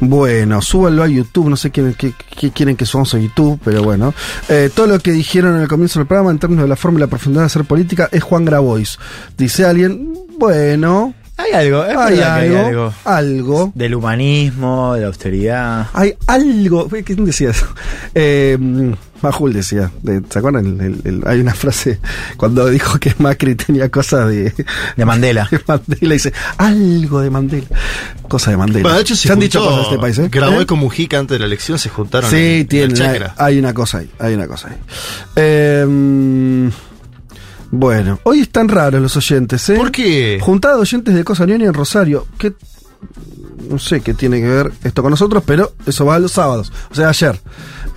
bueno, 0.00 0.62
súbanlo 0.62 1.02
a 1.02 1.08
YouTube, 1.08 1.48
no 1.48 1.56
sé 1.56 1.70
quién, 1.70 1.94
qué, 1.94 2.12
qué 2.38 2.50
quieren 2.50 2.76
que 2.76 2.86
subamos 2.86 3.14
a 3.14 3.18
YouTube, 3.18 3.60
pero 3.64 3.82
bueno. 3.82 4.14
Eh, 4.48 4.70
todo 4.74 4.86
lo 4.86 4.98
que 5.00 5.12
dijeron 5.12 5.56
en 5.56 5.62
el 5.62 5.68
comienzo 5.68 5.98
del 5.98 6.06
programa 6.06 6.30
en 6.30 6.38
términos 6.38 6.64
de 6.64 6.68
la 6.68 6.76
forma 6.76 6.98
y 6.98 7.00
la 7.00 7.06
profundidad 7.06 7.42
de 7.42 7.46
hacer 7.46 7.64
política 7.64 8.08
es 8.12 8.22
Juan 8.22 8.44
Grabois. 8.44 8.98
Dice 9.36 9.64
alguien, 9.64 10.12
bueno, 10.38 11.14
Hay 11.38 11.52
algo, 11.52 11.84
es 11.84 11.96
hay 11.96 12.16
verdad 12.16 12.40
que 12.40 12.48
hay 12.48 12.54
algo, 12.56 12.92
algo. 13.04 13.72
Del 13.74 13.94
humanismo, 13.94 14.94
de 14.94 15.00
la 15.02 15.06
austeridad. 15.06 15.86
Hay 15.94 16.14
algo. 16.26 16.88
¿Quién 17.04 17.24
decía 17.24 17.50
eso? 17.50 17.66
Eh, 18.14 18.58
Majul 19.22 19.52
decía. 19.52 19.90
de- 20.02 20.22
¿Se 20.28 20.38
acuerdan? 20.40 20.66
El- 20.66 20.80
el- 20.80 21.00
el- 21.04 21.22
hay 21.28 21.40
una 21.40 21.54
frase 21.54 22.00
cuando 22.36 22.66
dijo 22.68 22.98
que 22.98 23.14
Macri 23.18 23.54
tenía 23.54 23.88
cosas 23.88 24.28
de. 24.28 24.52
De 24.96 25.04
Mandela. 25.04 25.48
de 25.50 25.60
Mandela. 25.66 26.12
Dice 26.14 26.32
algo 26.56 27.20
de 27.20 27.30
Mandela. 27.30 27.66
Cosa 28.28 28.50
de 28.50 28.56
Mandela. 28.56 28.82
Bueno, 28.82 28.96
de 28.96 29.02
hecho, 29.02 29.14
se, 29.16 29.32
han 29.32 29.38
dicho 29.38 29.60
cosas 29.60 29.78
en 29.78 29.84
este 29.84 29.98
país, 29.98 30.18
¿eh? 30.18 30.28
Grabois 30.30 30.62
¿Eh? 30.62 30.66
con 30.66 30.80
Mujica 30.80 31.18
antes 31.20 31.36
de 31.36 31.38
la 31.38 31.46
elección 31.46 31.78
se 31.78 31.88
juntaron. 31.88 32.28
Sí, 32.30 32.36
en- 32.36 32.42
en 32.42 32.58
el 32.60 32.66
tiene. 32.68 32.84
Hay, 32.94 32.98
Chakra. 33.12 33.34
hay 33.38 33.58
una 33.60 33.72
cosa 33.72 33.98
ahí. 33.98 34.10
Hay 34.18 34.34
una 34.34 34.46
cosa 34.48 34.68
ahí. 34.68 34.76
Eh, 35.36 36.70
bueno, 37.70 38.18
hoy 38.24 38.40
están 38.40 38.68
raros 38.68 39.00
los 39.00 39.16
oyentes, 39.16 39.68
¿eh? 39.68 39.76
¿Por 39.76 39.90
qué? 39.92 40.38
Juntada 40.40 40.76
de 40.76 40.80
oyentes 40.82 41.14
de 41.14 41.24
Cosa 41.24 41.44
Unión 41.44 41.60
y 41.60 41.64
en 41.64 41.74
Rosario. 41.74 42.26
¿Qué? 42.38 42.54
No 43.68 43.78
sé 43.78 44.00
qué 44.00 44.14
tiene 44.14 44.40
que 44.40 44.48
ver 44.48 44.72
esto 44.84 45.02
con 45.02 45.10
nosotros, 45.10 45.42
pero 45.46 45.72
eso 45.86 46.06
va 46.06 46.18
los 46.18 46.32
sábados. 46.32 46.72
O 46.90 46.94
sea, 46.94 47.10
ayer. 47.10 47.38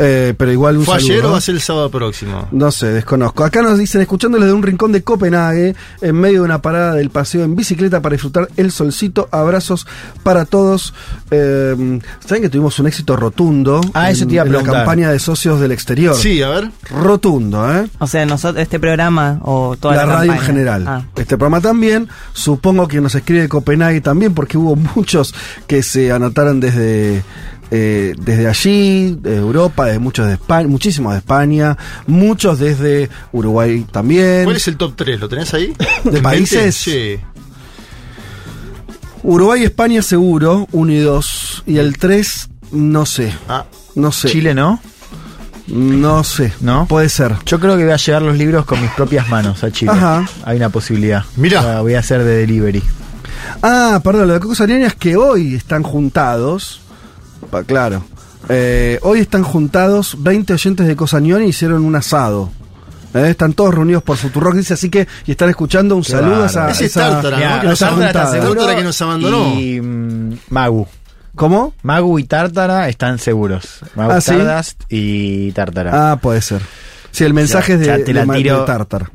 Eh, 0.04 0.34
pero 0.36 0.52
igual 0.52 0.78
un 0.78 0.86
¿Fue 0.86 0.96
saludo, 0.96 1.12
ayer 1.12 1.24
o 1.24 1.28
¿no? 1.28 1.32
va 1.34 1.38
a 1.38 1.42
ser 1.42 1.54
el 1.56 1.62
sábado 1.62 1.92
próximo? 1.92 2.48
No 2.52 2.72
sé, 2.72 2.88
desconozco. 2.88 3.44
Acá 3.44 3.62
nos 3.62 3.78
dicen, 3.78 4.02
escuchándoles 4.02 4.48
de 4.48 4.54
un 4.54 4.64
rincón 4.64 4.92
de 4.92 5.04
Copenhague, 5.04 5.76
en 6.02 6.16
medio 6.16 6.40
de 6.40 6.46
una 6.46 6.62
parada 6.62 6.96
del 6.96 7.12
paseo 7.12 7.44
en 7.44 7.56
bicicleta 7.56 8.02
para 8.02 8.14
disfrutar 8.14 8.48
el 8.58 8.72
solcito. 8.72 9.30
Abrazos 9.32 9.86
para 10.24 10.46
todos. 10.46 10.94
Eh, 11.30 12.00
Saben 12.26 12.42
que 12.42 12.50
tuvimos 12.50 12.80
un 12.80 12.88
éxito 12.88 13.16
rotundo 13.16 13.80
Ah, 13.94 14.10
eso 14.10 14.24
en- 14.24 14.30
te 14.30 14.36
iba 14.36 14.44
a 14.44 14.48
en 14.48 14.54
la 14.54 14.64
campaña 14.64 15.12
de 15.12 15.20
socios 15.20 15.60
del 15.60 15.72
exterior. 15.72 16.16
Sí, 16.16 16.42
a 16.42 16.50
ver. 16.50 16.72
Rotundo, 16.90 17.72
¿eh? 17.72 17.88
O 18.00 18.08
sea, 18.08 18.26
nosotros, 18.26 18.62
este 18.62 18.80
programa 18.80 19.40
o 19.44 19.76
toda 19.80 19.96
la 19.96 20.06
la, 20.06 20.14
radio 20.16 20.34
en 20.34 20.40
general. 20.40 20.86
Ah. 20.88 21.04
Este 21.16 21.38
programa 21.38 21.62
también. 21.62 22.08
Supongo 22.34 22.88
que 22.88 23.02
nos 23.02 23.14
escribe 23.16 23.42
de 23.42 23.50
Copenhague 23.50 24.02
también, 24.02 24.34
porque 24.34 24.58
hubo 24.58 24.76
muchos 24.96 25.34
que 25.68 25.84
se 25.84 26.12
anotaron 26.12 26.60
desde. 26.60 27.24
Eh, 27.72 28.14
desde 28.20 28.48
allí, 28.48 29.16
de 29.20 29.38
Europa, 29.38 29.86
de 29.86 29.98
muchos 29.98 30.28
de 30.28 30.34
España, 30.34 30.68
muchísimos 30.68 31.14
de 31.14 31.20
España, 31.20 31.78
muchos 32.06 32.60
desde 32.60 33.10
Uruguay 33.32 33.86
también. 33.92 34.44
¿Cuál 34.44 34.58
es 34.58 34.68
el 34.68 34.78
top 34.78 34.94
3? 34.96 35.20
¿Lo 35.20 35.30
tenés 35.30 35.54
ahí? 35.54 35.74
¿De 36.04 36.18
¿En 36.18 36.24
países? 36.24 36.76
Sí. 36.76 37.18
Uruguay 39.24 39.62
y 39.62 39.66
España 39.66 40.02
seguro, 40.02 40.68
uno 40.72 40.92
y 40.92 41.00
dos. 41.00 41.64
Y 41.68 41.78
el 41.78 41.98
tres, 41.98 42.50
no 42.72 43.06
sé. 43.06 43.32
Ah, 43.48 43.66
No 43.96 44.12
sé. 44.12 44.30
Chile, 44.30 44.54
¿no? 44.54 44.80
No 45.68 46.24
sé. 46.24 46.52
¿No? 46.60 46.88
Puede 46.88 47.08
ser. 47.08 47.36
Yo 47.46 47.60
creo 47.60 47.78
que 47.78 47.84
voy 47.84 47.94
a 47.94 47.98
llevar 47.98 48.22
los 48.24 48.36
libros 48.38 48.66
con 48.66 48.82
mis 48.82 48.90
propias 48.92 49.30
manos 49.30 49.64
a 49.64 49.72
Chile. 49.72 49.92
Ajá. 49.92 50.28
Hay 50.44 50.58
una 50.58 50.70
posibilidad. 50.70 51.24
Mirá. 51.36 51.62
La 51.62 51.82
voy 51.82 51.94
a 51.94 52.00
hacer 52.00 52.24
de 52.24 52.38
delivery. 52.38 52.82
Ah, 53.62 54.02
perdón, 54.04 54.28
lo 54.28 54.34
de 54.34 54.40
Cocos 54.40 54.60
Ariana 54.60 54.88
es 54.88 54.96
que 54.96 55.16
hoy 55.16 55.56
están 55.56 55.84
juntados. 55.84 56.82
Claro. 57.66 58.04
Eh, 58.50 59.00
hoy 59.04 59.20
están 59.20 59.44
juntados 59.44 60.18
20 60.20 60.54
oyentes 60.54 60.88
de 60.88 60.96
Cosañón 60.96 61.44
y 61.44 61.48
hicieron 61.48 61.86
un 61.86 61.96
asado. 61.96 62.50
Eh, 63.14 63.30
están 63.30 63.54
todos 63.54 63.74
reunidos 63.76 64.04
por 64.04 64.18
Futurock, 64.18 64.56
dice 64.56 64.74
así 64.74 64.90
que, 64.90 65.08
y 65.26 65.32
están 65.32 65.50
escuchando 65.50 65.96
un 65.96 66.02
Qué 66.04 66.12
saludo 66.12 66.44
a 66.44 66.46
esa. 66.48 66.72
Ese 66.72 66.86
es 66.86 66.92
esa- 66.92 67.10
Tártara, 67.12 67.38
¿no? 67.40 67.56
a 67.56 67.60
Que 67.62 67.68
nos 67.68 67.74
esa 67.76 67.88
abandonó, 67.88 68.08
juntada. 68.08 68.32
Tártara 68.32 68.48
seguro. 68.56 68.76
que 68.78 68.84
nos 68.84 69.02
abandonó. 69.02 69.60
Y 69.60 69.82
mm, 69.82 70.38
Magu. 70.50 70.88
¿Cómo? 71.36 71.74
Magu 71.84 72.20
y 72.20 72.24
Tártara 72.26 72.90
están 72.90 73.20
seguros. 73.20 73.80
Magu 73.96 74.12
Ah, 74.14 74.62
y 74.90 75.52
Tártara. 75.52 76.12
Ah, 76.12 76.16
puede 76.18 76.42
ser. 76.42 76.62
Sí, 77.12 77.24
el 77.26 77.34
mensaje 77.34 77.74
Ya- 77.74 77.76
es 77.76 77.80
de, 77.82 77.86
ya 77.86 78.06
te 78.06 78.14
la 78.14 78.22
de 78.22 78.26
Ma- 78.26 78.36
tiro. 78.36 78.60
de 78.62 78.66
Tartar. 78.66 79.12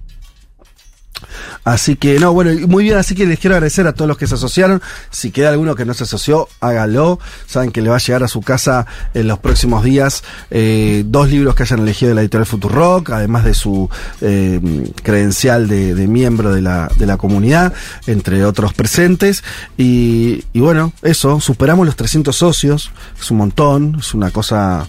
Así 1.64 1.96
que, 1.96 2.18
no, 2.18 2.33
bueno, 2.33 2.50
muy 2.68 2.85
bien, 2.85 2.96
así 2.96 3.14
que 3.14 3.26
les 3.26 3.38
quiero 3.38 3.57
agradecer 3.57 3.87
a 3.87 3.92
todos 3.92 4.09
los 4.09 4.16
que 4.16 4.26
se 4.26 4.35
asociaron. 4.35 4.81
Si 5.11 5.31
queda 5.31 5.50
alguno 5.50 5.74
que 5.74 5.85
no 5.85 5.94
se 5.94 6.05
asoció, 6.05 6.48
hágalo. 6.61 7.18
Saben 7.46 7.72
que 7.72 7.83
le 7.83 7.90
va 7.90 7.96
a 7.96 7.98
llegar 7.98 8.22
a 8.22 8.29
su 8.29 8.40
casa 8.40 8.87
en 9.14 9.26
los 9.26 9.38
próximos 9.38 9.83
días 9.83 10.22
eh, 10.50 11.02
dos 11.07 11.29
libros 11.31 11.55
que 11.55 11.64
hayan 11.64 11.81
elegido 11.81 12.11
de 12.11 12.14
la 12.14 12.20
editorial 12.22 12.46
Futurock, 12.46 13.11
además 13.11 13.44
de 13.44 13.55
su 13.55 13.88
eh, 14.20 14.61
credencial 15.02 15.68
de, 15.68 15.94
de 15.94 16.07
miembro 16.07 16.52
de 16.52 16.62
la, 16.62 16.90
de 16.96 17.07
la 17.07 17.16
comunidad, 17.16 17.72
entre 18.07 18.44
otros 18.44 18.72
presentes. 18.72 19.42
Y, 19.76 20.44
y 20.52 20.61
bueno, 20.61 20.92
eso, 21.02 21.40
superamos 21.40 21.87
los 21.87 21.96
300 21.96 22.35
socios, 22.35 22.90
es 23.20 23.31
un 23.31 23.38
montón, 23.38 23.96
es 23.98 24.14
una 24.14 24.31
cosa 24.31 24.87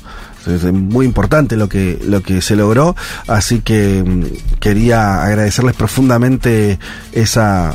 es 0.48 0.64
muy 0.74 1.06
importante 1.06 1.56
lo 1.58 1.68
que, 1.70 2.00
lo 2.06 2.22
que 2.24 2.42
se 2.42 2.56
logró, 2.56 2.96
así 3.28 3.60
que 3.62 4.04
mm, 4.06 4.58
quería 4.60 5.24
agradecerles 5.24 5.76
profundamente 5.76 6.80
esa, 7.12 7.74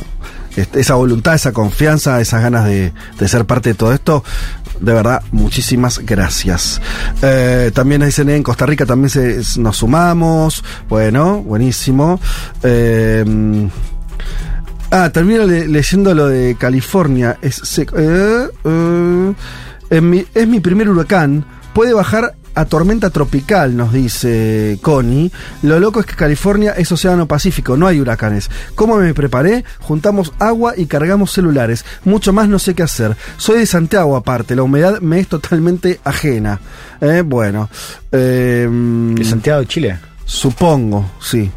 esa 0.55 0.95
voluntad, 0.95 1.35
esa 1.35 1.51
confianza, 1.51 2.19
esas 2.21 2.41
ganas 2.41 2.65
de, 2.65 2.93
de 3.19 3.27
ser 3.27 3.45
parte 3.45 3.69
de 3.69 3.75
todo 3.75 3.93
esto. 3.93 4.23
De 4.79 4.91
verdad, 4.91 5.21
muchísimas 5.31 5.99
gracias. 5.99 6.81
Eh, 7.21 7.71
también 7.73 8.01
dicen 8.03 8.29
en 8.29 8.43
Costa 8.43 8.65
Rica 8.65 8.85
también 8.85 9.09
se, 9.09 9.39
nos 9.59 9.77
sumamos. 9.77 10.63
Bueno, 10.89 11.41
buenísimo. 11.43 12.19
Eh, 12.63 13.69
Ah, 14.95 15.09
termino 15.09 15.45
le- 15.45 15.67
leyendo 15.67 16.13
lo 16.13 16.27
de 16.27 16.55
California. 16.55 17.37
Es, 17.41 17.79
eh, 17.79 18.47
eh, 18.63 20.25
es 20.35 20.47
mi 20.47 20.59
primer 20.59 20.87
huracán. 20.89 21.43
Puede 21.73 21.93
bajar 21.93 22.35
a 22.55 22.65
tormenta 22.65 23.09
tropical, 23.09 23.75
nos 23.75 23.91
dice 23.93 24.77
Connie. 24.81 25.31
Lo 25.63 25.79
loco 25.79 25.99
es 25.99 26.05
que 26.05 26.15
California 26.15 26.71
es 26.77 26.91
océano 26.91 27.27
Pacífico, 27.27 27.75
no 27.77 27.87
hay 27.87 27.99
huracanes. 27.99 28.49
¿Cómo 28.75 28.95
me 28.97 29.13
preparé? 29.13 29.63
Juntamos 29.79 30.33
agua 30.39 30.73
y 30.77 30.85
cargamos 30.85 31.31
celulares. 31.31 31.85
Mucho 32.05 32.33
más 32.33 32.47
no 32.47 32.59
sé 32.59 32.75
qué 32.75 32.83
hacer. 32.83 33.15
Soy 33.37 33.59
de 33.59 33.65
Santiago 33.65 34.15
aparte, 34.15 34.55
la 34.55 34.63
humedad 34.63 34.99
me 35.01 35.19
es 35.19 35.27
totalmente 35.27 35.99
ajena. 36.03 36.59
Eh, 37.01 37.23
bueno. 37.25 37.69
eh, 38.11 38.67
¿De 39.15 39.25
Santiago 39.25 39.61
de 39.61 39.67
Chile? 39.67 39.99
Supongo, 40.25 41.09
sí. 41.21 41.49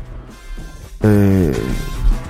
Eh, 1.03 1.53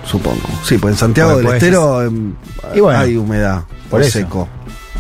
supongo. 0.05 0.49
Sí, 0.65 0.77
pues 0.79 0.93
en 0.95 0.99
Santiago 0.99 1.33
Bueno, 1.35 1.51
del 1.51 1.59
pues 1.59 1.63
Estero 1.63 2.03
em, 2.03 2.35
Y 2.75 2.81
bueno, 2.81 2.99
hay 2.99 3.17
humedad. 3.17 3.63
por 3.91 4.01
o 4.01 4.05
eso. 4.05 4.19
seco. 4.19 4.49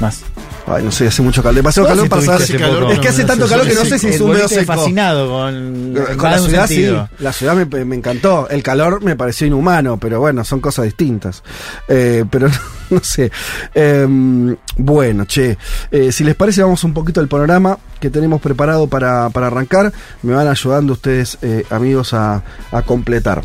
Más. 0.01 0.23
Ay, 0.69 0.83
no 0.83 0.91
sé, 0.91 1.07
hace 1.07 1.23
mucho 1.23 1.43
calor. 1.43 1.55
Demasiado 1.57 1.89
calor 1.89 2.09
para 2.09 2.23
saber. 2.23 2.43
hace. 2.43 2.57
Es 2.93 2.99
que 2.99 3.09
hace 3.09 3.25
tanto 3.25 3.47
calor 3.47 3.69
que 3.69 3.75
no 3.75 3.85
sé 3.85 3.99
si 4.01 4.09
es 4.09 4.17
El 4.17 4.23
húmedo 4.23 4.39
o 4.39 4.43
volviste 4.43 4.61
seco. 4.61 4.73
fascinado 4.75 5.31
con, 5.31 5.95
la 5.95 6.41
un 6.41 6.49
ciudad 6.49 6.67
sentido. 6.67 7.09
sí, 7.17 7.23
la 7.23 7.33
ciudad 7.33 7.55
me, 7.55 7.85
me 7.85 7.95
encantó. 7.97 8.49
El 8.51 8.63
calor 8.65 9.01
me 9.03 9.15
pareció 9.15 9.47
inhumano, 9.47 9.97
pero 9.99 10.19
bueno, 10.19 10.43
son 10.45 10.61
cosas 10.61 10.87
distintas. 10.87 11.45
Eh, 11.87 12.25
pero 12.29 12.49
no 12.91 13.01
sé. 13.03 13.31
Eh, 13.75 14.57
bueno, 14.79 15.25
che, 15.25 15.57
eh, 15.93 16.11
si 16.11 16.25
les 16.25 16.35
parece, 16.35 16.63
vamos 16.63 16.83
un 16.83 16.93
poquito 16.93 17.21
al 17.21 17.29
panorama 17.29 17.79
que 18.01 18.11
tenemos 18.11 18.41
preparado 18.41 18.89
para, 18.89 19.31
para 19.31 19.47
arrancar. 19.47 19.93
Me 20.23 20.35
van 20.35 20.49
ayudando 20.49 20.95
ustedes, 20.95 21.39
eh, 21.43 21.65
amigos, 21.71 22.13
a, 22.13 22.43
a 22.73 22.83
completar. 22.83 23.43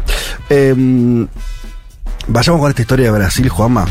Eh, 0.50 1.28
Vayamos 2.28 2.62
con 2.62 2.70
esta 2.70 2.82
historia 2.82 3.06
de 3.08 3.18
Brasil, 3.18 3.50
Juanma. 3.50 3.86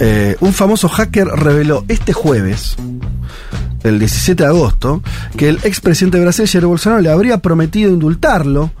Eh, 0.00 0.36
un 0.40 0.52
famoso 0.52 0.88
hacker 0.88 1.26
reveló 1.26 1.84
este 1.88 2.12
jueves, 2.12 2.76
el 3.82 3.98
17 3.98 4.42
de 4.42 4.48
agosto, 4.48 5.02
que 5.36 5.48
el 5.48 5.60
expresidente 5.62 6.18
de 6.18 6.24
Brasil, 6.24 6.48
Jair 6.48 6.66
Bolsonaro, 6.66 7.00
le 7.00 7.10
habría 7.10 7.38
prometido 7.38 7.90
indultarlo 7.90 8.72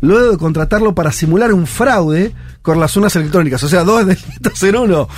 luego 0.00 0.32
de 0.32 0.38
contratarlo 0.38 0.94
para 0.94 1.12
simular 1.12 1.52
un 1.52 1.66
fraude 1.66 2.34
con 2.62 2.80
las 2.80 2.96
urnas 2.96 3.14
electrónicas. 3.16 3.62
O 3.62 3.68
sea, 3.68 3.84
dos 3.84 4.06
delitos 4.06 4.62
en 4.62 4.76
uno. 4.76 5.08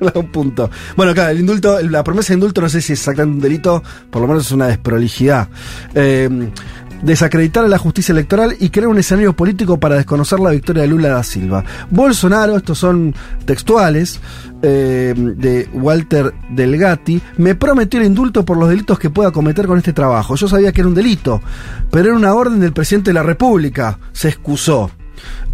un 0.14 0.28
punto. 0.30 0.70
Bueno, 0.96 1.14
claro, 1.14 1.30
el 1.30 1.40
indulto, 1.40 1.80
la 1.82 2.04
promesa 2.04 2.28
de 2.28 2.34
indulto 2.34 2.60
no 2.60 2.68
sé 2.68 2.80
si 2.80 2.92
es 2.92 3.00
exactamente 3.00 3.36
un 3.36 3.42
delito, 3.42 3.82
por 4.10 4.22
lo 4.22 4.28
menos 4.28 4.46
es 4.46 4.52
una 4.52 4.68
desprolijidad. 4.68 5.48
Eh, 5.94 6.50
desacreditar 7.02 7.64
a 7.64 7.68
la 7.68 7.78
justicia 7.78 8.12
electoral 8.12 8.56
y 8.58 8.70
crear 8.70 8.88
un 8.88 8.98
escenario 8.98 9.34
político 9.34 9.78
para 9.78 9.96
desconocer 9.96 10.40
la 10.40 10.50
victoria 10.50 10.82
de 10.82 10.88
Lula 10.88 11.08
da 11.08 11.22
Silva. 11.22 11.64
Bolsonaro, 11.90 12.56
estos 12.56 12.78
son 12.78 13.14
textuales 13.44 14.20
eh, 14.62 15.14
de 15.16 15.68
Walter 15.72 16.34
Delgatti, 16.50 17.20
me 17.36 17.54
prometió 17.54 18.00
el 18.00 18.06
indulto 18.06 18.44
por 18.44 18.56
los 18.56 18.68
delitos 18.68 18.98
que 18.98 19.10
pueda 19.10 19.30
cometer 19.30 19.66
con 19.66 19.78
este 19.78 19.92
trabajo. 19.92 20.34
Yo 20.34 20.48
sabía 20.48 20.72
que 20.72 20.80
era 20.80 20.88
un 20.88 20.94
delito, 20.94 21.40
pero 21.90 22.06
era 22.08 22.16
una 22.16 22.34
orden 22.34 22.60
del 22.60 22.72
presidente 22.72 23.10
de 23.10 23.14
la 23.14 23.22
República. 23.22 23.98
Se 24.12 24.28
excusó. 24.28 24.90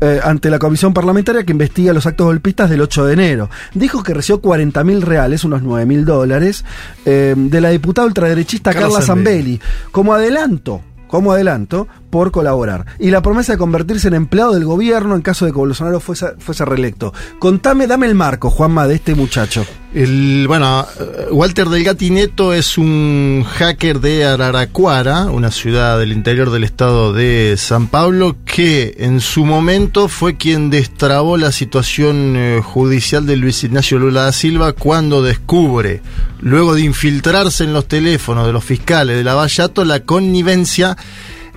eh, 0.00 0.20
ante 0.22 0.50
la 0.50 0.58
comisión 0.58 0.92
parlamentaria 0.92 1.44
que 1.44 1.52
investiga 1.52 1.92
los 1.94 2.04
actos 2.06 2.26
golpistas 2.26 2.68
del 2.68 2.82
8 2.82 3.06
de 3.06 3.12
enero. 3.14 3.50
Dijo 3.74 4.02
que 4.02 4.12
recibió 4.12 4.40
40 4.40 4.84
mil 4.84 5.00
reales, 5.02 5.44
unos 5.44 5.62
9 5.62 5.86
mil 5.86 6.04
dólares, 6.04 6.64
eh, 7.06 7.34
de 7.36 7.60
la 7.60 7.70
diputada 7.70 8.06
ultraderechista 8.06 8.74
Carla. 8.74 9.00
Zambelli, 9.00 9.60
como 9.90 10.12
adelanto, 10.12 10.82
como 11.14 11.30
adelanto, 11.30 11.86
por 12.14 12.30
colaborar. 12.30 12.86
Y 13.00 13.10
la 13.10 13.22
promesa 13.22 13.54
de 13.54 13.58
convertirse 13.58 14.06
en 14.06 14.14
empleado 14.14 14.52
del 14.52 14.64
gobierno 14.64 15.16
en 15.16 15.20
caso 15.20 15.46
de 15.46 15.50
que 15.50 15.58
Bolsonaro 15.58 15.98
fuese, 15.98 16.26
fuese 16.38 16.64
reelecto. 16.64 17.12
Contame, 17.40 17.88
dame 17.88 18.06
el 18.06 18.14
marco, 18.14 18.50
Juanma, 18.50 18.86
de 18.86 18.94
este 18.94 19.16
muchacho. 19.16 19.66
El, 19.92 20.44
bueno, 20.46 20.86
eh, 21.00 21.26
Walter 21.32 21.68
Delgatti 21.68 22.10
Neto 22.10 22.52
es 22.52 22.78
un 22.78 23.44
hacker 23.44 23.98
de 24.00 24.24
Araraquara, 24.26 25.24
una 25.24 25.50
ciudad 25.50 25.98
del 25.98 26.12
interior 26.12 26.50
del 26.50 26.62
estado 26.62 27.12
de 27.12 27.56
San 27.56 27.88
Pablo, 27.88 28.36
que 28.44 28.94
en 28.98 29.20
su 29.20 29.44
momento 29.44 30.06
fue 30.06 30.36
quien 30.36 30.70
destrabó 30.70 31.36
la 31.36 31.50
situación 31.50 32.34
eh, 32.36 32.60
judicial 32.62 33.26
de 33.26 33.36
Luis 33.36 33.64
Ignacio 33.64 33.98
Lula 33.98 34.22
da 34.22 34.32
Silva 34.32 34.72
cuando 34.72 35.20
descubre, 35.20 36.00
luego 36.40 36.74
de 36.74 36.82
infiltrarse 36.82 37.64
en 37.64 37.72
los 37.72 37.88
teléfonos 37.88 38.46
de 38.46 38.52
los 38.52 38.62
fiscales 38.62 39.16
de 39.16 39.24
Lavallato, 39.24 39.84
la 39.84 40.00
connivencia 40.00 40.96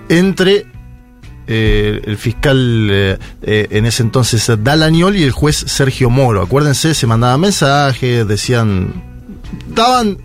entre 0.08 0.66
eh, 1.46 2.02
el 2.04 2.16
fiscal 2.18 2.88
eh, 2.90 3.18
eh, 3.42 3.68
en 3.70 3.86
ese 3.86 4.02
entonces 4.02 4.50
Dalañol 4.62 5.16
y 5.16 5.22
el 5.22 5.30
juez 5.32 5.56
Sergio 5.66 6.10
Moro. 6.10 6.42
Acuérdense, 6.42 6.94
se 6.94 7.06
mandaban 7.06 7.40
mensajes, 7.40 8.26
decían. 8.28 9.02
Daban 9.74 10.18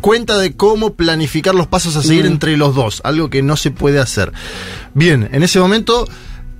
cuenta 0.00 0.38
de 0.38 0.56
cómo 0.56 0.94
planificar 0.94 1.54
los 1.54 1.66
pasos 1.66 1.96
a 1.96 2.02
seguir 2.02 2.24
Mm. 2.24 2.28
entre 2.28 2.56
los 2.56 2.74
dos, 2.74 3.00
algo 3.04 3.28
que 3.28 3.42
no 3.42 3.56
se 3.56 3.70
puede 3.70 3.98
hacer. 3.98 4.32
Bien, 4.94 5.28
en 5.32 5.42
ese 5.42 5.60
momento, 5.60 6.06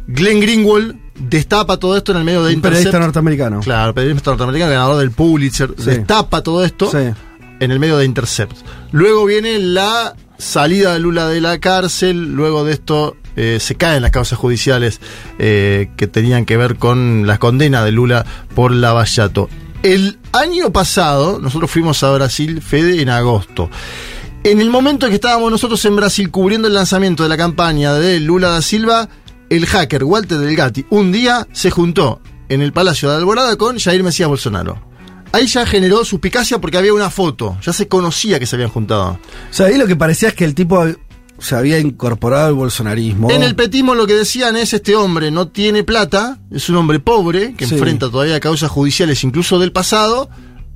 Glenn 0.07 0.41
Greenwald 0.41 0.97
destapa 1.19 1.79
todo 1.79 1.97
esto 1.97 2.13
en 2.13 2.19
el 2.19 2.25
medio 2.25 2.43
de 2.45 2.55
Un 2.57 2.61
periodista 2.61 2.89
Intercept. 2.91 3.05
norteamericano. 3.07 3.61
Claro, 3.61 3.95
periodista 3.95 4.31
norteamericano, 4.33 4.71
ganador 4.73 4.99
del 4.99 5.13
Pulitzer, 5.13 5.71
Sí. 5.79 5.85
destapa 5.87 6.43
todo 6.43 6.63
esto 6.65 6.91
Sí. 6.91 6.99
en 7.61 7.71
el 7.71 7.79
medio 7.79 7.97
de 7.97 8.05
Intercept. 8.05 8.57
Luego 8.93 9.25
viene 9.25 9.59
la 9.59 10.15
salida 10.41 10.95
de 10.95 11.01
Lula 11.01 11.29
de 11.29 11.41
la 11.41 11.59
cárcel, 11.59 12.33
luego 12.35 12.65
de 12.65 12.73
esto 12.73 13.17
eh, 13.37 13.59
se 13.61 13.77
caen 13.77 14.03
las 14.03 14.11
causas 14.11 14.39
judiciales 14.39 15.01
eh, 15.39 15.91
que 15.97 16.07
tenían 16.07 16.45
que 16.45 16.57
ver 16.57 16.77
con 16.77 17.27
la 17.27 17.39
condena 17.39 17.85
de 17.85 17.93
Lula 17.93 18.27
por 18.55 18.73
Lavallato. 18.73 19.49
El 19.83 20.19
año 20.33 20.73
pasado, 20.73 21.39
nosotros 21.39 21.71
fuimos 21.71 22.03
a 22.03 22.11
Brasil, 22.13 22.61
Fede, 22.61 23.01
en 23.01 23.09
agosto. 23.09 23.71
En 24.43 24.61
el 24.61 24.71
momento 24.71 25.07
en 25.07 25.11
que 25.11 25.17
estábamos 25.17 25.51
nosotros 25.51 25.85
en 25.85 25.97
Brasil 25.97 26.31
cubriendo 26.31 26.69
el 26.69 26.75
lanzamiento 26.75 27.23
de 27.23 27.29
la 27.29 27.37
campaña 27.37 27.95
de 27.95 28.21
Lula 28.21 28.49
da 28.49 28.63
Silva, 28.63 29.09
el 29.49 29.67
hacker 29.67 30.05
Walter 30.05 30.39
Delgatti 30.39 30.87
un 30.91 31.13
día 31.13 31.47
se 31.53 31.71
juntó 31.71 32.21
en 32.49 32.63
el 32.63 32.73
Palacio 32.73 33.11
de 33.11 33.17
Alborada 33.17 33.57
con 33.57 33.79
Jair 33.79 34.03
Mesías 34.03 34.29
Bolsonaro. 34.29 34.90
Ahí 35.33 35.47
ya 35.47 35.65
generó 35.67 36.05
suspicacia 36.05 36.61
porque 36.61 36.77
había 36.79 36.93
una 36.93 37.09
foto, 37.11 37.57
ya 37.63 37.73
se 37.73 37.87
conocía 37.89 38.39
que 38.39 38.47
se 38.47 38.57
habían 38.57 38.71
juntado. 38.71 39.19
O 39.51 39.53
sea, 39.55 39.67
ahí 39.67 39.79
lo 39.79 39.87
que 39.87 39.97
parecía 39.97 40.29
es 40.31 40.35
que 40.35 40.45
el 40.45 40.55
tipo 40.55 40.85
se 41.39 41.55
había 41.55 41.79
incorporado 41.79 42.49
al 42.49 42.55
bolsonarismo. 42.55 43.31
En 43.31 43.43
el 43.43 43.55
petismo 43.55 43.95
lo 43.95 44.07
que 44.07 44.15
decían 44.15 44.57
es 44.57 44.73
este 44.75 44.97
hombre 44.97 45.31
no 45.31 45.49
tiene 45.49 45.85
plata, 45.85 46.39
es 46.51 46.69
un 46.69 46.77
hombre 46.77 46.99
pobre 47.01 47.55
que 47.55 47.67
Sí. 47.67 47.75
enfrenta 47.77 48.11
todavía 48.11 48.41
causas 48.41 48.71
judiciales 48.71 49.23
incluso 49.25 49.59
del 49.59 49.73
pasado, 49.73 50.29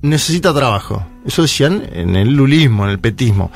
necesita 0.03 0.55
trabajo. 0.55 1.05
Eso 1.27 1.43
decían 1.43 1.83
en 1.93 2.14
el 2.17 2.33
lulismo, 2.35 2.85
en 2.85 2.90
el 2.90 2.99
petismo. 3.01 3.51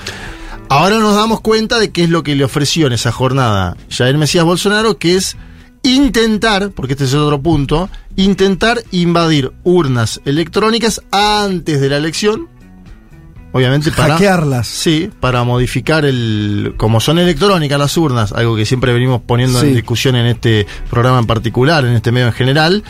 Ahora 0.69 0.99
nos 0.99 1.15
damos 1.15 1.41
cuenta 1.41 1.79
de 1.79 1.93
qué 1.93 2.05
es 2.05 2.11
lo 2.11 2.23
que 2.23 2.35
le 2.35 2.45
ofreció 2.45 2.89
en 2.89 2.93
esa 2.93 3.11
jornada 3.13 3.77
Jair 3.89 4.19
Mesías 4.19 4.45
Bolsonaro, 4.45 4.99
que 4.99 5.15
es 5.17 5.37
intentar, 5.83 6.71
porque 6.71 6.93
este 6.95 7.05
es 7.05 7.13
el 7.13 7.21
otro 7.21 7.41
punto, 7.41 7.89
intentar 8.17 8.83
invadir 8.91 9.53
urnas 9.65 10.21
electrónicas 10.25 11.03
antes 11.11 11.81
de 11.81 11.89
la 11.89 11.97
elección. 11.97 12.49
Obviamente 13.53 13.91
para 13.93 14.15
Hackearlas. 14.15 14.67
Sí, 14.67 15.11
para 15.21 15.43
modificar 15.43 16.05
el. 16.05 16.75
Como 16.77 17.01
son 17.01 17.19
electrónicas 17.19 17.79
las 17.79 17.97
urnas, 17.97 18.33
algo 18.33 18.55
que 18.57 18.67
siempre 18.67 18.93
venimos 18.93 19.23
poniendo 19.23 19.61
Sí. 19.61 19.69
en 19.69 19.75
discusión 19.75 20.17
en 20.17 20.27
este 20.27 20.67
programa 20.91 21.19
en 21.21 21.27
particular, 21.27 21.85
en 21.87 21.95
este 21.95 22.13
medio 22.13 22.27
en 22.27 22.33
general. 22.35 22.85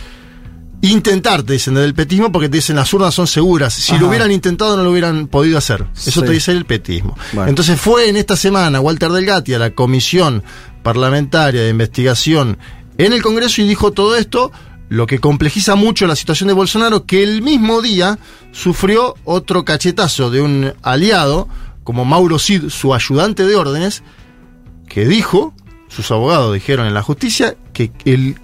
Intentar, 0.80 1.42
te 1.42 1.54
dicen 1.54 1.74
desde 1.74 1.86
el 1.86 1.94
petismo, 1.94 2.30
porque 2.30 2.48
te 2.48 2.58
dicen 2.58 2.76
las 2.76 2.92
urnas 2.94 3.12
son 3.12 3.26
seguras. 3.26 3.74
Si 3.74 3.92
Ajá. 3.92 4.00
lo 4.00 4.08
hubieran 4.08 4.30
intentado, 4.30 4.76
no 4.76 4.84
lo 4.84 4.90
hubieran 4.92 5.26
podido 5.26 5.58
hacer. 5.58 5.84
Eso 5.96 6.20
Sí. 6.20 6.26
te 6.26 6.32
dice 6.32 6.52
el 6.52 6.66
petismo. 6.66 7.16
Bueno. 7.32 7.48
Entonces 7.50 7.80
fue 7.80 8.08
en 8.08 8.16
esta 8.16 8.36
semana 8.36 8.80
Walter 8.80 9.10
Delgatti 9.10 9.54
a 9.54 9.58
la 9.58 9.70
Comisión 9.70 10.44
Parlamentaria 10.84 11.62
de 11.62 11.70
Investigación 11.70 12.58
en 12.98 13.12
el 13.12 13.22
Congreso 13.22 13.62
y 13.62 13.68
dijo 13.68 13.92
todo 13.92 14.16
esto, 14.16 14.52
lo 14.90 15.06
que 15.06 15.18
complejiza 15.18 15.74
mucho 15.74 16.06
la 16.06 16.16
situación 16.16 16.48
de 16.48 16.54
Bolsonaro, 16.54 17.04
que 17.06 17.22
el 17.22 17.42
mismo 17.42 17.80
día 17.82 18.18
sufrió 18.52 19.14
otro 19.24 19.64
cachetazo 19.64 20.30
de 20.30 20.40
un 20.42 20.72
aliado, 20.82 21.48
como 21.84 22.04
Mauro 22.04 22.38
Cid, 22.38 22.68
su 22.70 22.94
ayudante 22.94 23.44
de 23.46 23.54
órdenes, 23.56 24.02
que 24.88 25.06
dijo, 25.06 25.54
sus 25.88 26.10
abogados 26.10 26.52
dijeron 26.54 26.86
en 26.86 26.94
la 26.94 27.02
justicia, 27.02 27.56
que 27.72 27.92
el 28.04 28.36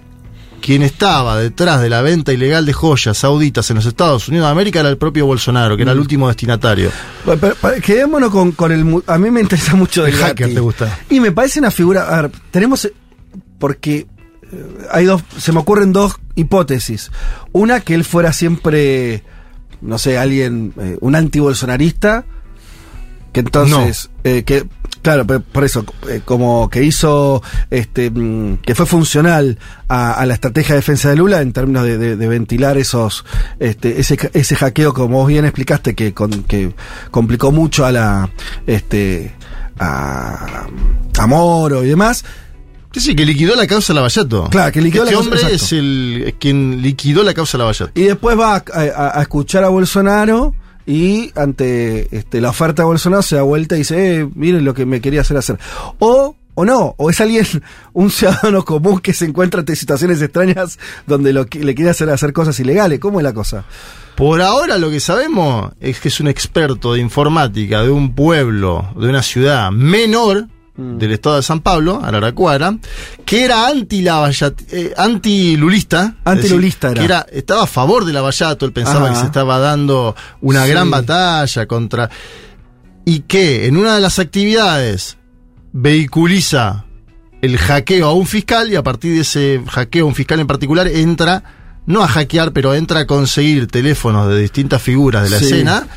quien 0.61 0.81
estaba 0.81 1.37
detrás 1.37 1.79
de 1.81 1.89
la 1.89 2.01
venta 2.01 2.33
ilegal 2.33 2.65
de 2.65 2.73
joyas 2.73 3.17
sauditas 3.19 3.69
en 3.69 3.75
los 3.75 3.85
Estados 3.85 4.27
Unidos 4.29 4.47
de 4.47 4.51
América 4.51 4.79
era 4.79 4.89
el 4.89 4.97
propio 4.97 5.27
Bolsonaro, 5.27 5.75
que 5.77 5.83
era 5.83 5.91
el 5.91 5.99
último 5.99 6.27
destinatario. 6.27 6.89
Bueno, 7.23 7.39
pero- 7.39 7.55
pero 7.61 7.81
quedémonos 7.81 8.31
con, 8.31 8.51
con 8.53 8.71
el. 8.71 9.03
A 9.05 9.17
mí 9.19 9.29
me 9.29 9.41
interesa 9.41 9.75
mucho 9.75 10.07
El 10.07 10.15
hacker 10.15 10.51
te 10.55 10.59
gusta. 10.59 10.99
Y 11.11 11.19
me 11.19 11.31
parece 11.31 11.59
una 11.59 11.69
figura. 11.69 12.07
A 12.17 12.23
ver, 12.23 12.31
tenemos. 12.49 12.89
Porque 13.59 14.07
hay 14.91 15.05
dos. 15.05 15.23
Se 15.37 15.51
me 15.51 15.59
ocurren 15.59 15.93
dos 15.93 16.15
hipótesis. 16.35 17.11
Una, 17.51 17.79
que 17.81 17.93
él 17.95 18.03
fuera 18.05 18.33
siempre. 18.33 19.23
No 19.81 19.97
sé, 19.97 20.17
alguien. 20.17 20.73
eh, 20.79 20.97
un 21.01 21.15
anti-bolsonarista. 21.15 22.25
Que 23.33 23.41
entonces. 23.41 24.09
eh, 24.23 24.43
que. 24.43 24.65
Claro, 25.01 25.27
pero 25.27 25.41
por 25.41 25.63
eso, 25.63 25.85
eh, 26.09 26.21
como 26.25 26.67
que 26.67 26.81
hizo, 26.83 27.43
este, 27.69 28.09
mm, 28.09 28.57
que 28.63 28.73
fue 28.73 28.87
funcional 28.87 29.59
a, 29.87 30.13
a 30.13 30.25
la 30.25 30.33
estrategia 30.33 30.73
de 30.73 30.79
defensa 30.79 31.09
de 31.09 31.15
Lula 31.15 31.41
en 31.41 31.53
términos 31.53 31.83
de, 31.83 31.99
de- 31.99 32.15
de 32.15 32.27
ventilar 32.27 32.79
esos, 32.79 33.23
este, 33.59 33.99
ese, 33.99 34.17
ese 34.33 34.55
hackeo, 34.55 34.95
como 34.95 35.17
vos 35.19 35.27
bien 35.27 35.45
explicaste, 35.45 35.93
que, 35.93 36.15
con- 36.15 36.41
que 36.45 36.73
complicó 37.11 37.51
mucho 37.51 37.85
a 37.85 37.91
la, 37.91 38.31
este, 38.65 39.35
a, 39.77 40.65
a 41.19 41.27
Moro 41.27 41.83
y 41.83 41.89
demás. 41.89 42.25
Sí, 42.95 43.01
sí, 43.01 43.13
que 43.15 43.25
liquidó 43.25 43.55
la 43.57 43.67
causa 43.67 43.93
Lavallato. 43.93 44.49
Claro, 44.49 44.71
que 44.71 44.79
liquidó 44.81 45.03
este 45.03 45.15
la 45.15 45.21
causa- 45.21 45.35
hombre 45.41 45.53
es 45.53 45.71
el 45.73 46.23
es 46.27 46.33
quien 46.39 46.81
liquidó 46.81 47.23
la 47.23 47.33
causa 47.33 47.57
Lavallato. 47.57 47.91
Y 47.93 48.03
después 48.03 48.39
va 48.39 48.55
a, 48.55 48.63
a- 48.73 49.19
a 49.19 49.21
escuchar 49.21 49.65
a 49.65 49.67
Bolsonaro 49.69 50.55
y 50.85 51.31
ante 51.35 52.15
este, 52.15 52.39
la 52.39 52.51
oferta 52.51 52.83
de 52.83 52.85
Bolsonaro 52.87 53.21
se 53.21 53.35
da 53.35 53.41
vuelta 53.41 53.75
y 53.75 53.79
dice, 53.79 54.19
eh, 54.21 54.29
miren 54.33 54.63
lo 54.63 54.73
que 54.73 54.85
me 54.85 55.01
quería 55.01 55.21
hacer 55.21 55.35
hacer. 55.35 55.59
O, 55.99 56.37
o 56.53 56.63
no, 56.63 56.95
o 56.97 57.09
es 57.09 57.19
alguien, 57.19 57.45
un 57.93 58.09
ciudadano 58.09 58.63
común 58.63 59.01
que 59.01 59.13
se 59.13 59.25
encuentra 59.25 59.59
ante 59.59 59.75
situaciones 59.75 60.21
extrañas 60.21 60.79
donde 61.05 61.33
lo, 61.33 61.47
que- 61.47 61.65
le 61.65 61.75
quiere 61.75 61.91
hacer 61.91 62.09
hacer 62.09 62.31
cosas 62.31 62.57
ilegales. 62.61 62.99
¿Cómo 63.01 63.19
es 63.19 63.25
la 63.25 63.33
cosa? 63.33 63.65
Por 64.15 64.41
ahora 64.41 64.77
lo 64.77 64.89
que 64.89 65.01
sabemos 65.01 65.73
es 65.81 65.99
que 65.99 66.07
es 66.07 66.21
un 66.21 66.29
experto 66.29 66.93
de 66.93 67.01
informática 67.01 67.81
de 67.81 67.89
un 67.89 68.15
pueblo, 68.15 68.87
de 68.97 69.09
una 69.09 69.21
ciudad 69.21 69.71
menor 69.71 70.47
del 70.77 71.11
estado 71.13 71.37
de 71.37 71.43
San 71.43 71.61
Pablo, 71.61 72.01
Araraquara, 72.03 72.77
que 73.25 73.45
era 73.45 73.67
anti 73.67 74.05
eh, 74.71 74.93
anti-lulista. 74.97 76.15
es 76.19 76.21
Anti-lulista 76.25 76.89
decir, 76.89 77.03
era. 77.11 77.23
Que 77.23 77.29
era, 77.31 77.39
estaba 77.39 77.63
a 77.63 77.67
favor 77.67 78.03
de 78.05 78.11
Lavallato, 78.13 78.65
él 78.65 78.73
pensaba 78.73 79.05
Ajá. 79.05 79.13
que 79.13 79.19
se 79.21 79.25
estaba 79.27 79.57
dando 79.59 80.15
una 80.41 80.65
Sí. 80.65 80.71
gran 80.71 80.91
batalla 80.91 81.65
contra... 81.65 82.09
Y 83.05 83.19
que 83.21 83.67
en 83.67 83.77
una 83.77 83.93
de 83.95 84.01
las 84.01 84.17
actividades 84.19 85.17
vehiculiza 85.71 86.85
el 87.41 87.57
hackeo 87.57 88.07
a 88.07 88.13
un 88.13 88.25
fiscal 88.25 88.71
y 88.71 88.75
a 88.75 88.81
partir 88.83 89.13
de 89.13 89.21
ese 89.21 89.61
hackeo 89.69 90.05
a 90.05 90.07
un 90.07 90.15
fiscal 90.15 90.39
en 90.39 90.47
particular 90.47 90.87
entra, 90.87 91.43
no 91.85 92.01
a 92.03 92.07
hackear, 92.07 92.51
pero 92.51 92.73
entra 92.73 93.01
a 93.01 93.05
conseguir 93.07 93.67
teléfonos 93.67 94.27
de 94.29 94.39
distintas 94.39 94.81
figuras 94.81 95.23
de 95.25 95.29
la 95.29 95.37
Sí. 95.39 95.45
escena 95.45 95.87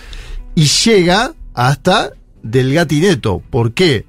y 0.54 0.64
llega 0.66 1.32
hasta 1.54 2.10
del 2.42 2.74
gatineto. 2.74 3.42
¿Por 3.50 3.72
qué? 3.72 4.04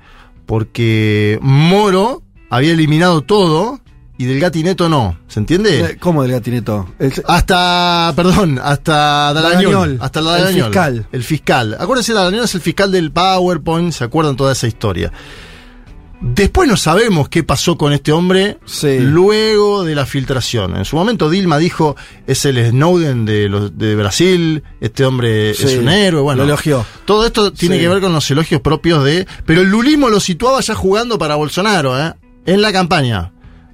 Porque 0.49 1.37
Moro 1.43 2.23
había 2.49 2.71
eliminado 2.73 3.21
todo 3.21 3.79
y 4.17 4.25
del 4.25 4.39
gatineto 4.39 4.89
no. 4.89 5.15
¿Se 5.27 5.39
entiende? 5.39 5.79
Eh, 5.91 5.97
¿Cómo 5.99 6.23
del 6.23 6.31
gatineto? 6.31 6.87
El- 6.97 7.13
Hasta, 7.27 8.11
perdón, 8.15 8.59
hasta 8.61 9.31
Dalañol. 9.31 9.71
Dalañol, 9.73 9.97
Hasta 10.01 10.19
el 10.21 10.25
Dalañol. 10.25 10.63
fiscal. 10.71 11.07
El 11.11 11.23
fiscal. 11.23 11.77
Acuérdense, 11.79 12.13
Dalañol 12.13 12.45
es 12.45 12.55
el 12.55 12.61
fiscal 12.61 12.91
del 12.91 13.11
PowerPoint, 13.11 13.93
¿se 13.93 14.03
acuerdan 14.03 14.35
toda 14.35 14.53
esa 14.53 14.65
historia? 14.65 15.13
Después 16.21 16.67
no 16.67 16.75
sabemos 16.75 17.29
qué 17.29 17.43
pasó 17.43 17.77
con 17.77 17.93
este 17.93 18.11
hombre 18.11 18.57
Sí. 18.65 18.97
luego 18.99 19.85
de 19.85 19.95
la 19.95 20.05
filtración. 20.05 20.75
En 20.75 20.83
su 20.83 20.97
momento 20.97 21.29
Dilma 21.29 21.57
dijo, 21.57 21.95
es 22.27 22.43
el 22.43 22.57
Snowden 22.71 23.23
de, 23.25 23.47
los, 23.47 23.77
de 23.77 23.95
Brasil, 23.95 24.63
este 24.81 25.05
hombre 25.05 25.53
Sí, 25.53 25.63
es 25.65 25.77
un 25.77 25.87
héroe, 25.87 26.21
bueno. 26.21 26.39
lo 26.39 26.49
elogió. 26.49 26.85
Todo 27.05 27.25
esto 27.25 27.53
tiene 27.53 27.75
Sí. 27.75 27.81
que 27.81 27.87
ver 27.87 28.01
con 28.01 28.11
los 28.11 28.29
elogios 28.31 28.59
propios 28.59 29.05
de... 29.05 29.27
Pero 29.45 29.61
el 29.61 29.69
lulismo 29.69 30.09
lo 30.09 30.19
situaba 30.19 30.59
ya 30.59 30.75
jugando 30.75 31.17
para 31.17 31.35
Bolsonaro, 31.35 31.97
¿eh? 31.97 32.13
En 32.45 32.61
la 32.61 32.73
campaña. 32.73 33.31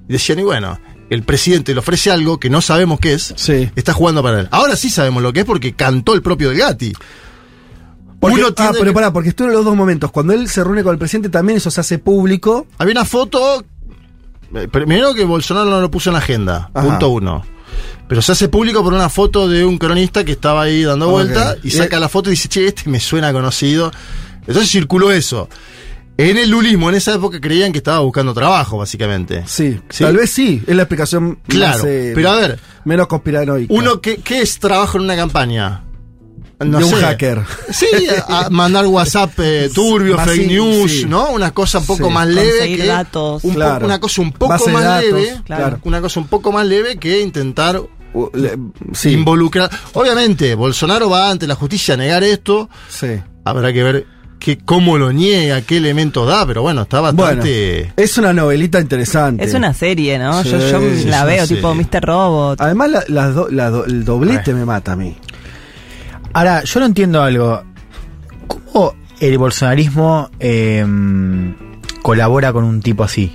Y 0.08 0.12
decían, 0.12 0.38
y 0.38 0.42
bueno, 0.44 0.78
el 1.10 1.24
presidente 1.24 1.72
le 1.74 1.80
ofrece 1.80 2.12
algo 2.12 2.38
que 2.38 2.48
no 2.48 2.60
sabemos 2.60 3.00
qué 3.00 3.14
es, 3.14 3.34
Sí. 3.36 3.70
está 3.74 3.92
jugando 3.92 4.22
para 4.22 4.38
él. 4.40 4.48
Ahora 4.52 4.76
sí 4.76 4.88
sabemos 4.88 5.20
lo 5.20 5.32
que 5.32 5.40
es 5.40 5.46
porque 5.46 5.74
cantó 5.74 6.14
el 6.14 6.22
propio 6.22 6.50
Del 6.50 6.58
Gatti. 6.58 6.92
Porque- 8.20 8.38
Uno 8.40 8.48
ah, 8.56 8.70
pero 8.72 8.84
que- 8.86 8.92
pará, 8.92 9.12
porque 9.12 9.28
estuve 9.30 9.48
en 9.48 9.54
los 9.54 9.64
dos 9.64 9.76
momentos. 9.76 10.10
Cuando 10.10 10.32
él 10.32 10.48
se 10.48 10.64
reúne 10.64 10.82
con 10.82 10.92
el 10.92 10.98
presidente, 10.98 11.28
también 11.28 11.58
eso 11.58 11.70
se 11.70 11.80
hace 11.80 11.98
público. 11.98 12.66
Había 12.78 12.92
una 12.92 13.04
foto. 13.04 13.64
eh, 14.54 14.68
Primero 14.68 15.12
que 15.14 15.24
Bolsonaro 15.24 15.68
no 15.68 15.80
lo 15.80 15.90
puso 15.90 16.10
en 16.10 16.14
la 16.14 16.18
agenda. 16.20 16.70
Ajá. 16.72 16.86
Punto 16.88 17.08
uno. 17.10 17.44
Pero 18.08 18.22
se 18.22 18.32
hace 18.32 18.48
público 18.48 18.82
por 18.82 18.94
una 18.94 19.08
foto 19.08 19.48
de 19.48 19.64
un 19.64 19.76
cronista 19.78 20.24
que 20.24 20.32
estaba 20.32 20.62
ahí 20.62 20.82
dando 20.84 21.06
Ok. 21.06 21.12
vuelta 21.12 21.56
y 21.62 21.70
saca 21.72 21.96
Eh, 21.96 22.00
la 22.00 22.08
foto 22.08 22.30
y 22.30 22.32
dice, 22.32 22.48
che, 22.48 22.66
este 22.68 22.88
me 22.88 23.00
suena 23.00 23.32
conocido. 23.32 23.90
Entonces 24.46 24.70
circuló 24.70 25.10
eso. 25.10 25.48
En 26.18 26.38
el 26.38 26.48
lulismo, 26.48 26.88
en 26.88 26.94
esa 26.94 27.14
época 27.14 27.40
creían 27.40 27.72
que 27.72 27.78
estaba 27.78 27.98
buscando 27.98 28.32
trabajo, 28.32 28.78
básicamente. 28.78 29.42
Sí, 29.46 29.78
¿Sí? 29.90 30.04
tal 30.04 30.16
vez 30.16 30.30
sí. 30.30 30.62
Es 30.66 30.74
la 30.74 30.82
explicación 30.84 31.38
Claro, 31.46 31.76
más, 31.78 31.86
eh, 31.86 32.12
pero 32.14 32.30
a 32.30 32.36
ver. 32.36 32.58
menos 32.86 33.06
conspiranoica. 33.08 33.74
Uno, 33.74 34.00
¿qué, 34.00 34.16
qué 34.18 34.40
es 34.40 34.58
trabajo 34.58 34.96
en 34.96 35.04
una 35.04 35.16
campaña? 35.16 35.82
De 36.58 36.84
un 36.84 36.92
hacker. 37.00 37.42
Sí, 37.70 37.86
a, 38.28 38.48
mandar 38.50 38.86
WhatsApp 38.86 39.32
eh, 39.38 39.70
turbio, 39.74 40.16
fake 40.18 40.42
sí, 40.42 40.46
news, 40.46 40.90
sí. 40.92 41.04
¿no? 41.06 41.30
Una 41.30 41.50
cosa 41.52 41.78
un 41.80 41.86
poco 41.86 42.06
Sí. 42.08 42.12
más 42.14 42.26
leve 42.28 42.50
Conseguir 42.50 42.80
que 42.80 42.86
datos. 42.86 43.44
un 43.44 43.50
po- 43.52 43.56
Claro. 43.56 43.86
una 43.86 44.00
cosa 44.00 44.22
un 44.22 44.32
poco 44.32 44.48
Base 44.52 44.70
más 44.70 44.84
datos, 44.84 45.04
leve, 45.12 45.40
claro. 45.44 45.78
una 45.84 46.00
cosa 46.00 46.20
un 46.20 46.26
poco 46.28 46.52
más 46.52 46.66
leve 46.66 46.96
que 46.96 47.20
intentar 47.20 47.80
Uh, 48.14 48.30
le- 48.32 48.56
involucrar. 49.10 49.68
Obviamente, 49.92 50.54
Bolsonaro 50.54 51.10
va 51.10 51.28
ante 51.30 51.46
la 51.46 51.54
justicia 51.54 51.94
a 51.94 51.96
negar 51.98 52.24
esto. 52.24 52.70
sí. 52.88 53.08
Habrá 53.44 53.72
que 53.74 53.82
ver 53.82 54.06
qué, 54.38 54.56
cómo 54.58 54.96
lo 54.98 55.12
niega, 55.12 55.60
qué 55.60 55.76
elementos 55.76 56.26
da, 56.26 56.46
pero 56.46 56.62
bueno, 56.62 56.82
está 56.82 57.00
Bueno, 57.00 57.14
bastante. 57.22 57.92
es 57.96 58.16
una 58.18 58.32
novelita 58.32 58.80
interesante. 58.80 59.44
Es 59.44 59.52
una 59.54 59.74
serie, 59.74 60.18
¿no? 60.18 60.42
Sí, 60.42 60.50
yo 60.50 60.58
yo 60.58 60.80
la 61.10 61.24
veo, 61.26 61.46
tipo 61.46 61.74
Mr. 61.74 62.00
Robot. 62.02 62.60
Además, 62.60 62.90
la- 62.90 63.04
las 63.08 63.34
do- 63.34 63.48
la 63.50 63.68
do- 63.70 63.84
el 63.84 64.04
doblete 64.04 64.52
me 64.54 64.64
mata 64.64 64.92
a 64.92 64.96
mí. 64.96 65.16
Ahora, 66.36 66.62
yo 66.64 66.80
no 66.80 66.86
entiendo 66.86 67.22
algo. 67.22 67.62
¿Cómo 68.46 68.94
el 69.20 69.38
bolsonarismo 69.38 70.30
eh, 70.38 70.84
colabora 72.02 72.52
con 72.52 72.64
un 72.64 72.80
tipo 72.82 73.04
así? 73.04 73.32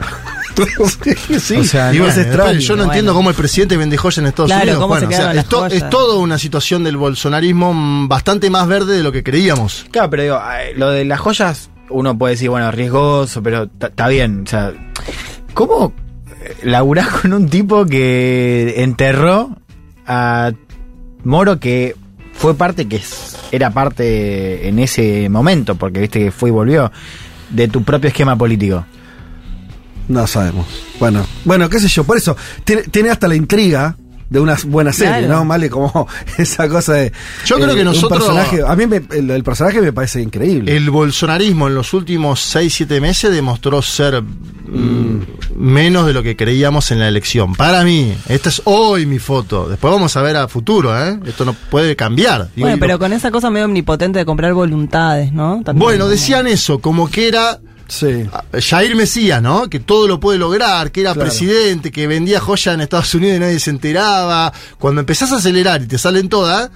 sí, 1.40 1.56
O 1.58 1.64
sea, 1.64 1.94
Y 1.94 1.98
no, 1.98 2.04
bueno, 2.04 2.08
es 2.10 2.16
después 2.16 2.28
extraño. 2.28 2.60
yo 2.60 2.74
no 2.76 2.78
bueno. 2.78 2.92
entiendo 2.92 3.14
cómo 3.14 3.30
el 3.32 3.36
presidente 3.36 3.78
vende 3.78 3.98
joyas 3.98 4.18
en 4.20 4.26
Estados 4.28 4.50
Claro, 4.52 4.64
Unidos. 4.64 4.88
Bueno, 4.88 5.08
o 5.08 5.12
sea, 5.12 5.34
es, 5.34 5.46
to- 5.46 5.66
es 5.66 5.90
toda 5.90 6.20
una 6.20 6.38
situación 6.38 6.84
del 6.84 6.98
bolsonarismo 6.98 8.08
bastante 8.08 8.50
más 8.52 8.68
verde 8.68 8.98
de 8.98 9.04
lo 9.04 9.12
que 9.12 9.24
creíamos. 9.24 9.86
Claro, 9.92 10.10
pero 10.12 10.24
digo, 10.24 10.40
lo 10.76 10.90
de 10.92 11.06
las 11.06 11.20
joyas, 11.20 11.70
uno 11.90 12.16
puede 12.18 12.34
decir, 12.36 12.50
bueno, 12.50 12.70
riesgoso, 12.72 13.42
pero 13.42 13.68
está 13.80 14.08
bien. 14.10 14.44
O 14.46 14.48
sea, 14.50 14.74
¿cómo 15.56 15.94
eh, 16.44 16.56
laburás 16.66 17.08
con 17.08 17.34
un 17.34 17.50
tipo 17.50 17.86
que 17.86 18.76
enterró 18.78 19.56
a 20.06 20.52
Moro 21.24 21.60
que 21.60 21.96
fue 22.34 22.56
parte, 22.56 22.88
que 22.88 23.02
era 23.52 23.72
parte 23.72 24.67
en 24.67 24.80
ese 24.80 25.30
momento, 25.30 25.76
porque 25.76 26.00
viste 26.00 26.20
que 26.20 26.32
fue 26.32 26.50
y 26.50 26.52
volvió, 26.52 26.91
de 27.50 27.67
tu 27.67 27.84
propio 27.84 28.08
esquema 28.08 28.36
político? 28.36 28.86
No 30.08 30.28
sabemos. 30.28 30.65
Bueno, 31.00 31.26
bueno, 31.46 31.70
qué 31.70 31.80
sé 31.80 31.88
yo. 31.88 32.04
Por 32.04 32.17
eso, 32.17 32.36
tiene, 32.63 32.84
tiene 32.84 33.10
hasta 33.10 33.28
la 33.28 33.36
intriga 33.36 33.96
de 34.32 34.39
una 34.39 34.58
buena 34.65 34.94
serie, 34.94 35.26
Claro. 35.28 35.44
¿no? 35.44 35.46
Vale, 35.46 35.70
como 35.70 36.08
esa 36.38 36.67
cosa 36.70 36.94
de. 36.94 37.08
eh, 37.08 37.12
Yo 37.46 37.58
creo 37.58 37.74
que 37.76 37.82
un 37.82 37.86
nosotros- 37.88 38.24
personaje- 38.24 38.63
a 38.65 38.76
mí 38.78 38.88
me- 38.88 39.04
el, 39.12 39.30
el 39.30 39.44
personaje 39.44 39.82
me 39.82 39.91
parece 39.91 40.22
increíble. 40.22 40.74
El 40.76 40.89
bolsonarismo 40.89 41.67
en 41.67 41.76
los 41.76 41.94
últimos 41.94 42.39
6-7 42.56 43.02
meses 43.02 43.30
demostró 43.34 43.82
ser 43.82 44.22
mm, 44.24 45.20
menos 45.58 46.06
de 46.06 46.13
lo 46.13 46.24
que 46.24 46.38
creíamos 46.38 46.91
en 46.91 47.00
la 47.00 47.10
elección. 47.10 47.56
Para 47.56 47.84
mí, 47.84 48.13
esta 48.30 48.48
es 48.48 48.62
hoy 48.63 49.06
mi 49.06 49.20
foto. 49.20 49.67
Después 49.67 49.91
vamos 49.94 50.15
a 50.15 50.22
ver 50.22 50.38
a 50.38 50.48
futuro, 50.48 50.98
¿eh? 50.98 51.20
Esto 51.26 51.44
no 51.44 51.54
puede 51.54 51.98
cambiar. 51.98 52.48
Digo, 52.56 52.67
Bueno, 52.67 52.78
pero 52.80 52.98
con 53.00 53.12
esa 53.12 53.32
cosa 53.32 53.50
medio 53.50 53.65
omnipotente 53.65 54.17
de 54.20 54.26
comprar 54.26 54.54
voluntades, 54.54 55.34
¿no? 55.34 55.62
También 55.65 55.84
bueno, 55.86 56.08
decían 56.08 56.48
eso, 56.48 56.80
como 56.80 57.10
que 57.10 57.28
era 57.28 57.60
sí. 57.92 58.26
ah, 58.32 58.44
Jair 58.60 58.96
Mesías, 58.96 59.42
¿no? 59.42 59.70
Que 59.70 59.80
todo 59.80 60.08
lo 60.08 60.20
puede 60.20 60.40
lograr, 60.40 60.92
que 60.92 61.02
era 61.02 61.14
Claro. 61.14 61.28
presidente, 61.30 61.92
que 61.92 62.08
vendía 62.08 62.40
joya 62.40 62.74
en 62.74 62.82
Estados 62.82 63.14
Unidos 63.16 63.38
y 63.38 63.40
nadie 63.40 63.60
se 63.60 63.70
enteraba. 63.70 64.54
Cuando 64.80 65.02
empezás 65.02 65.32
a 65.34 65.38
acelerar 65.38 65.82
y 65.82 65.88
te 65.88 65.98
salen 65.98 66.30
todas, 66.30 66.70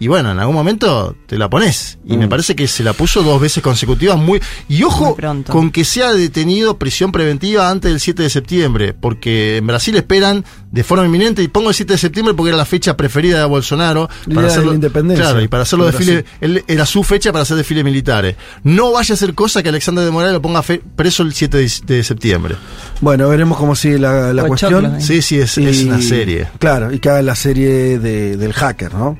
y 0.00 0.08
bueno, 0.08 0.32
en 0.32 0.38
algún 0.40 0.54
momento 0.56 1.14
te 1.26 1.38
la 1.38 1.48
pones. 1.48 1.98
Y 2.04 2.16
me 2.16 2.26
parece 2.26 2.56
que 2.56 2.66
se 2.66 2.82
la 2.82 2.92
puso 2.94 3.22
dos 3.22 3.40
veces 3.40 3.62
consecutivas 3.62 4.18
muy... 4.18 4.40
Y 4.68 4.82
ojo 4.82 5.14
Muy 5.20 5.42
con 5.44 5.70
que 5.70 5.84
sea 5.84 6.12
detenido 6.12 6.78
prisión 6.78 7.12
preventiva 7.12 7.70
antes 7.70 7.90
del 7.92 8.00
7 8.00 8.22
de 8.24 8.30
septiembre, 8.30 8.94
porque 8.94 9.58
en 9.58 9.66
Brasil 9.66 9.94
esperan 9.96 10.44
de 10.72 10.82
forma 10.84 11.04
inminente, 11.04 11.42
y 11.42 11.48
pongo 11.48 11.68
el 11.68 11.74
7 11.74 11.92
de 11.92 11.98
septiembre 11.98 12.34
porque 12.34 12.48
era 12.48 12.56
la 12.56 12.64
fecha 12.64 12.96
preferida 12.96 13.38
de 13.40 13.44
Bolsonaro. 13.44 14.08
Día 14.26 14.40
de 14.42 14.64
la 14.66 14.74
independencia 14.74 15.24
Claro, 15.24 15.42
y 15.42 15.48
para 15.48 15.64
hacer 15.64 15.78
los 15.78 15.92
de 15.92 15.98
desfiles, 15.98 16.24
él, 16.40 16.64
era 16.66 16.86
su 16.86 17.02
fecha 17.04 17.30
para 17.32 17.42
hacer 17.42 17.56
desfiles 17.56 17.84
militares. 17.84 18.36
No 18.64 18.92
vaya 18.92 19.14
a 19.14 19.18
ser 19.18 19.34
cosa 19.34 19.62
que 19.62 19.68
Alexander 19.68 20.04
de 20.04 20.10
Morales 20.10 20.32
lo 20.34 20.42
ponga 20.42 20.62
fe- 20.62 20.80
preso 20.96 21.22
el 21.24 21.34
7 21.34 21.56
de, 21.58 21.70
de 21.86 22.04
septiembre. 22.04 22.56
Bueno, 23.00 23.28
veremos 23.28 23.58
cómo 23.58 23.74
sigue 23.76 23.98
la, 23.98 24.32
cuestión. 24.46 24.96
¿eh? 24.96 25.00
Sí, 25.00 25.20
sí, 25.22 25.38
es, 25.38 25.58
es 25.58 25.82
una 25.84 26.00
serie. 26.00 26.48
Claro, 26.58 26.92
y 26.92 26.98
que 27.00 27.10
haga 27.10 27.22
la 27.22 27.34
serie 27.34 27.98
de- 27.98 28.36
del 28.36 28.52
hacker, 28.52 28.94
¿no? 28.94 29.18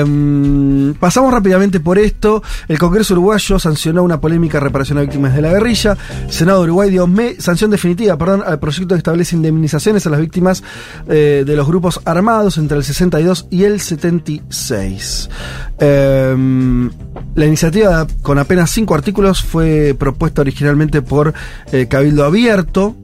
Em, 0.00 0.94
pasamos 0.94 1.32
rápidamente 1.32 1.80
por 1.80 1.98
esto. 1.98 2.42
El 2.68 2.78
Congreso 2.78 3.14
Uruguayo 3.14 3.58
sancionó 3.58 4.02
una 4.02 4.20
polémica 4.20 4.60
reparación 4.60 4.98
a 4.98 5.02
víctimas 5.02 5.34
de 5.34 5.42
la 5.42 5.50
guerrilla. 5.52 5.96
Senado 6.28 6.60
de 6.60 6.64
Uruguay 6.64 6.90
dio 6.90 7.06
me- 7.06 7.40
sanción 7.40 7.70
definitiva 7.70 8.16
perdón, 8.16 8.42
al 8.46 8.58
proyecto 8.58 8.94
que 8.94 8.98
establece 8.98 9.36
indemnizaciones 9.36 10.06
a 10.06 10.10
las 10.10 10.20
víctimas 10.20 10.62
eh, 11.08 11.44
de 11.46 11.56
los 11.56 11.66
grupos 11.66 12.00
armados 12.04 12.58
entre 12.58 12.76
el 12.76 12.84
62 12.84 13.46
y 13.50 13.64
el 13.64 13.80
76. 13.80 15.28
Em, 15.78 16.90
la 17.34 17.46
iniciativa, 17.46 18.06
con 18.22 18.38
apenas 18.38 18.70
cinco 18.70 18.94
artículos, 18.94 19.42
fue 19.42 19.94
propuesta 19.98 20.40
originalmente 20.42 21.02
por 21.02 21.34
eh, 21.72 21.86
Cabildo 21.88 22.24
Abierto. 22.24 22.96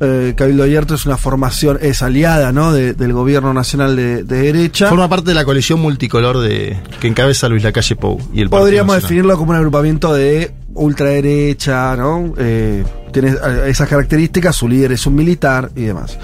Eh, 0.00 0.32
Cabildo 0.36 0.62
Abierto 0.62 0.94
es 0.94 1.04
una 1.04 1.16
formación, 1.18 1.78
es 1.82 2.02
aliada 2.02 2.52
¿no? 2.52 2.72
de- 2.72 2.94
del 2.94 3.12
gobierno 3.12 3.52
nacional 3.52 3.96
de, 3.96 4.24
de 4.24 4.36
derecha. 4.42 4.88
Forma 4.88 5.08
parte 5.08 5.28
de 5.30 5.34
la 5.34 5.44
coalición 5.44 5.78
multicolor 5.80 6.38
de 6.38 6.78
que 7.00 7.06
encabeza 7.08 7.48
Luis 7.50 7.62
Lacalle 7.62 7.96
Pou 7.96 8.18
y 8.32 8.40
el 8.40 8.48
Podríamos 8.48 8.94
definirlo 9.02 9.36
como 9.36 9.50
un 9.50 9.56
agrupamiento 9.58 10.14
de 10.14 10.52
ultraderecha, 10.74 11.96
¿no? 11.96 12.32
Eh, 12.38 12.84
tiene 13.12 13.30
eh, 13.30 13.64
esas 13.68 13.88
características, 13.88 14.56
su 14.56 14.68
líder 14.68 14.92
es 14.92 15.06
un 15.06 15.14
militar 15.14 15.70
y 15.74 15.82
demás. 15.82 16.18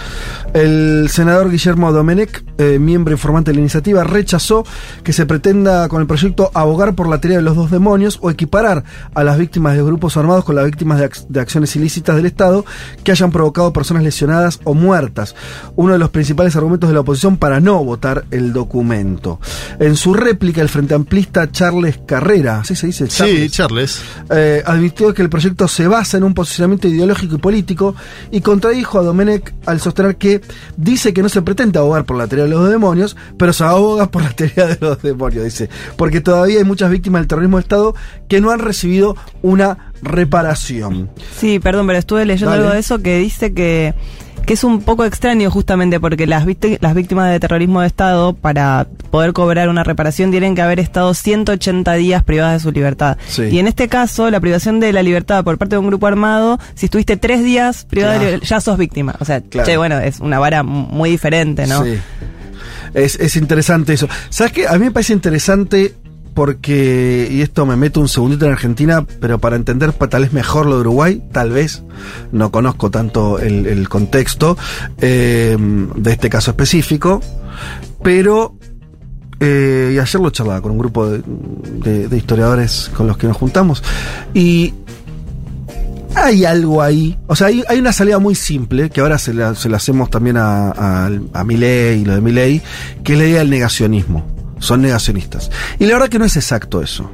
El 0.55 1.09
senador 1.11 1.51
Guillermo 1.51 1.93
Domenech, 1.93 2.43
eh, 2.59 2.79
miembro 2.79 3.13
informante 3.13 3.51
de 3.51 3.57
la 3.57 3.61
iniciativa, 3.61 4.05
rechazó 4.05 4.65
que 5.03 5.13
se 5.13 5.27
pretenda 5.27 5.89
con 5.89 6.01
el 6.01 6.07
proyecto 6.07 6.51
abogar 6.55 6.95
por 6.95 7.09
la 7.09 7.21
teoría 7.21 7.39
de 7.39 7.43
los 7.43 7.57
dos 7.57 7.71
demonios 7.71 8.19
o 8.23 8.31
equiparar 8.31 8.85
a 9.15 9.25
las 9.25 9.39
víctimas 9.39 9.77
de 9.77 9.83
grupos 9.83 10.17
armados 10.17 10.45
con 10.45 10.55
las 10.57 10.65
víctimas 10.65 10.99
de, 10.99 11.11
ac- 11.11 11.27
de 11.29 11.41
acciones 11.41 11.75
ilícitas 11.77 12.17
del 12.17 12.27
Estado 12.27 12.65
que 13.05 13.13
hayan 13.13 13.31
provocado 13.31 13.73
personas 13.73 14.03
lesionadas 14.03 14.61
o 14.65 14.75
muertas. 14.75 15.35
Uno 15.75 15.93
de 15.93 15.99
los 15.99 16.11
principales 16.11 16.57
argumentos 16.57 16.89
de 16.89 16.95
la 16.95 17.01
oposición 17.01 17.37
para 17.37 17.61
no 17.61 17.85
votar 17.85 18.25
el 18.31 18.53
documento. 18.53 19.41
En 19.79 19.97
su 19.97 20.15
réplica, 20.15 20.63
el 20.63 20.69
frente 20.69 20.95
amplista 20.95 21.51
Charles 21.51 22.01
Carrera, 22.07 22.65
¿sí 22.65 22.75
se 22.77 22.87
dice? 22.87 23.09
Sí, 23.11 23.49
Charles. 23.51 24.01
eh, 24.31 24.63
advirtió 24.65 25.13
que 25.13 25.23
el 25.23 25.29
proyecto 25.29 25.69
se 25.69 25.87
basa 25.87 26.17
en 26.17 26.25
un 26.25 26.35
posicionamiento 26.35 26.76
ideológico 26.85 27.37
y 27.37 27.39
político 27.39 27.95
y 28.31 28.41
contradijo 28.41 28.99
a 28.99 29.03
Domenech 29.03 29.53
al 29.67 29.81
sostener 29.81 30.17
que 30.17 30.41
dice 30.77 31.13
que 31.13 31.23
no 31.23 31.29
se 31.29 31.43
pretende 31.43 31.79
abogar 31.79 32.05
por 32.05 32.17
la 32.17 32.27
teoría 32.27 32.45
de 32.45 32.51
los 32.51 32.69
demonios, 32.71 33.17
pero 33.39 33.53
se 33.53 33.65
aboga 33.65 34.11
por 34.11 34.23
la 34.23 34.31
teoría 34.31 34.67
de 34.67 34.79
los 34.81 35.03
demonios, 35.03 35.45
dice, 35.45 35.69
porque 35.97 36.21
todavía 36.21 36.59
hay 36.59 36.65
muchas 36.65 36.91
víctimas 36.91 37.23
del 37.23 37.29
terrorismo 37.29 37.57
de 37.57 37.63
Estado 37.63 37.95
que 38.29 38.41
no 38.41 38.51
han 38.51 38.61
recibido 38.61 39.17
una 39.43 39.93
reparación. 40.03 41.11
Sí, 41.37 41.59
perdón, 41.59 41.87
pero 41.87 41.99
estuve 41.99 42.25
leyendo 42.25 42.51
Dale. 42.51 42.63
algo 42.63 42.75
de 42.75 42.81
eso 42.81 42.99
que 43.01 43.19
dice 43.19 43.53
que, 43.53 43.95
que 44.47 44.55
es 44.55 44.65
un 44.65 44.81
poco 44.81 45.05
extraño 45.05 45.51
justamente 45.51 45.99
porque 46.01 46.27
las, 46.27 46.47
las 46.81 46.95
víctimas 46.95 47.31
de 47.33 47.41
terrorismo 47.41 47.81
de 47.81 47.89
Estado, 47.89 48.33
para 48.33 48.87
poder 49.11 49.33
cobrar 49.33 49.69
una 49.69 49.83
reparación, 49.85 50.31
tienen 50.31 50.55
que 50.55 50.63
haber 50.63 50.79
estado 50.81 51.13
180 51.15 51.93
días 51.95 52.23
privadas 52.23 52.55
de 52.55 52.61
su 52.61 52.73
libertad. 52.73 53.19
Sí. 53.29 53.43
Y 53.51 53.59
en 53.59 53.67
este 53.67 53.89
caso, 53.89 54.31
la 54.31 54.41
privación 54.41 54.79
de 54.81 54.93
la 54.93 55.03
libertad 55.03 55.43
por 55.45 55.59
parte 55.59 55.75
de 55.75 55.81
un 55.81 55.89
grupo 55.89 56.07
armado, 56.07 56.59
si 56.75 56.87
estuviste 56.87 57.17
tres 57.17 57.45
días 57.45 57.85
privada 57.85 58.13
de 58.15 58.19
Claro. 58.19 58.31
libertad, 58.37 58.49
ya 58.49 58.61
sos 58.61 58.79
víctima. 58.79 59.17
O 59.21 59.25
sea, 59.25 59.41
Claro. 59.41 59.67
che, 59.69 59.77
bueno, 59.77 59.99
es 59.99 60.21
una 60.21 60.39
vara 60.39 60.63
muy 60.63 61.11
diferente, 61.11 61.67
¿no? 61.67 61.85
Sí. 61.85 61.99
Es, 62.95 63.17
es 63.17 63.37
interesante 63.37 63.93
eso. 63.95 64.09
¿Sabes 64.31 64.53
qué? 64.53 64.67
A 64.69 64.73
mí 64.75 64.87
me 64.87 64.91
parece 64.91 65.13
interesante 65.13 65.95
porque, 66.37 67.29
y 67.31 67.41
esto 67.41 67.65
me 67.65 67.77
meto 67.77 67.99
un 67.99 68.11
segundito 68.11 68.45
en 68.45 68.53
Argentina, 68.53 69.07
pero 69.21 69.39
para 69.39 69.57
entender 69.57 69.95
tal 69.95 70.21
vez 70.21 70.35
mejor 70.35 70.67
lo 70.67 70.75
de 70.75 70.81
Uruguay, 70.83 71.23
tal 71.33 71.51
vez, 71.51 71.83
no 72.31 72.53
conozco 72.53 72.91
tanto 72.91 73.39
el, 73.39 73.89
contexto 73.89 74.59
eh, 74.99 75.57
de 75.59 76.13
este 76.13 76.29
caso 76.29 76.51
específico, 76.51 77.23
pero, 78.03 78.55
eh, 79.41 79.93
y 79.95 79.99
ayer 79.99 80.21
lo 80.21 80.29
charlaba 80.29 80.61
con 80.61 80.73
un 80.73 80.79
grupo 80.79 81.09
de, 81.09 82.15
historiadores 82.15 82.91
con 82.95 83.07
los 83.07 83.17
que 83.17 83.27
nos 83.27 83.39
juntamos, 83.39 83.83
y 84.35 84.75
hay 86.15 86.45
algo 86.45 86.83
ahí. 86.83 87.17
O 87.29 87.35
sea, 87.35 87.47
hay, 87.47 87.79
una 87.79 87.95
salida 87.95 88.19
muy 88.19 88.35
simple, 88.35 88.91
que 88.91 89.01
ahora 89.01 89.17
se 89.17 89.33
la, 89.33 89.55
se 89.55 89.71
la 89.71 89.79
hacemos 89.79 90.11
también 90.11 90.37
a, 90.37 90.71
a, 90.71 91.07
a 91.07 91.45
y 91.51 92.05
lo 92.05 92.15
de 92.15 92.21
Milei, 92.21 92.61
que 93.03 93.15
es 93.15 93.19
la 93.19 93.25
idea 93.25 93.39
del 93.39 93.49
negacionismo. 93.49 94.36
Son 94.59 94.83
negacionistas. 94.83 95.51
Y 95.79 95.87
la 95.87 95.95
verdad 95.95 96.09
que 96.09 96.19
no 96.19 96.25
es 96.25 96.37
exacto 96.37 96.83
eso. 96.83 97.11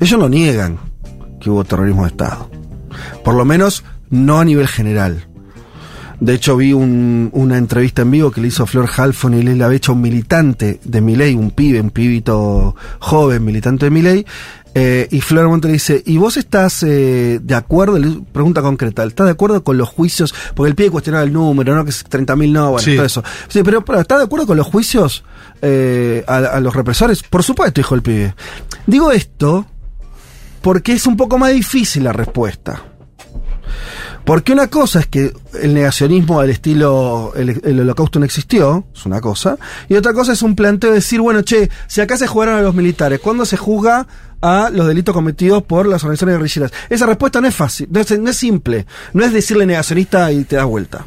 Ellos 0.00 0.18
no 0.18 0.28
niegan 0.28 0.78
que 1.40 1.50
hubo 1.50 1.64
terrorismo 1.64 2.02
de 2.02 2.08
Estado. 2.08 2.50
Por 3.24 3.34
lo 3.34 3.44
menos 3.44 3.84
no 4.10 4.40
a 4.40 4.44
nivel 4.44 4.68
general. 4.68 5.28
De 6.20 6.34
hecho, 6.34 6.56
vi 6.56 6.72
un- 6.72 7.30
una 7.32 7.56
entrevista 7.58 8.02
en 8.02 8.10
vivo 8.10 8.30
que 8.32 8.40
le 8.40 8.48
hizo 8.48 8.66
Flor 8.66 8.88
Halfon 8.96 9.34
y 9.34 9.42
Leila 9.42 9.68
Becha, 9.68 9.92
un 9.92 10.00
militante 10.00 10.80
de 10.84 11.00
Milei, 11.00 11.34
un 11.36 11.52
pibe, 11.52 11.80
un 11.80 11.90
pibito 11.90 12.74
joven, 12.98 13.44
militante 13.44 13.86
de 13.86 13.90
Milei. 13.90 14.26
eh, 14.74 15.08
y 15.10 15.20
Flor 15.22 15.48
Monte 15.48 15.66
le 15.66 15.72
dice, 15.72 16.02
¿y 16.06 16.18
vos 16.18 16.36
estás 16.36 16.82
eh, 16.84 17.40
de 17.42 17.54
acuerdo? 17.54 17.98
Le- 17.98 18.20
Pregunta 18.32 18.62
concreta, 18.62 19.02
¿estás 19.02 19.26
de 19.26 19.32
acuerdo 19.32 19.64
con 19.64 19.76
los 19.78 19.88
juicios? 19.88 20.32
Porque 20.54 20.68
el 20.68 20.76
pibe 20.76 20.90
cuestionaba 20.90 21.24
el 21.24 21.32
número, 21.32 21.74
¿no? 21.74 21.82
Que 21.84 21.90
es 21.90 22.04
30.000 22.04 22.52
no, 22.52 22.72
bueno, 22.72 22.84
Sí. 22.84 22.94
todo 22.94 23.06
eso. 23.06 23.24
Sí, 23.48 23.62
pero, 23.64 23.84
pero 23.84 23.98
¿estás 24.00 24.18
de 24.18 24.24
acuerdo 24.24 24.46
con 24.46 24.56
los 24.56 24.66
juicios 24.66 25.24
eh, 25.62 26.22
a, 26.28 26.36
a 26.36 26.60
los 26.60 26.76
represores? 26.76 27.22
Por 27.24 27.42
supuesto, 27.42 27.80
dijo 27.80 27.94
el 27.96 28.02
pibe. 28.02 28.34
Digo 28.86 29.10
esto 29.10 29.66
porque 30.60 30.92
es 30.92 31.06
un 31.06 31.16
poco 31.16 31.38
más 31.38 31.52
difícil 31.52 32.04
la 32.04 32.12
respuesta. 32.12 32.80
Porque 34.28 34.52
una 34.52 34.66
cosa 34.68 35.00
es 35.00 35.06
que 35.06 35.32
el 35.62 35.72
negacionismo 35.72 36.38
al 36.38 36.50
estilo 36.50 37.32
el, 37.34 37.60
el 37.64 37.80
holocausto 37.80 38.18
no 38.18 38.26
existió, 38.26 38.84
es 38.94 39.06
una 39.06 39.22
cosa, 39.22 39.56
y 39.88 39.94
otra 39.94 40.12
cosa 40.12 40.34
es 40.34 40.42
un 40.42 40.54
planteo 40.54 40.90
de 40.90 40.96
decir, 40.96 41.18
bueno, 41.22 41.40
che, 41.40 41.70
si 41.86 42.02
acá 42.02 42.18
se 42.18 42.26
jugaron 42.26 42.56
a 42.56 42.60
los 42.60 42.74
militares, 42.74 43.20
¿cuándo 43.20 43.46
se 43.46 43.56
juzga 43.56 44.06
a 44.42 44.68
los 44.70 44.86
delitos 44.86 45.14
cometidos 45.14 45.62
por 45.62 45.86
las 45.86 46.04
organizaciones 46.04 46.36
guerrilleras? 46.36 46.72
Esa 46.90 47.06
respuesta 47.06 47.40
no 47.40 47.48
es 47.48 47.54
fácil, 47.54 47.88
no 47.90 48.00
es, 48.00 48.18
no 48.20 48.28
es 48.28 48.36
simple, 48.36 48.84
no 49.14 49.24
es 49.24 49.32
decirle 49.32 49.64
negacionista 49.64 50.30
y 50.30 50.44
te 50.44 50.56
das 50.56 50.66
vuelta. 50.66 51.06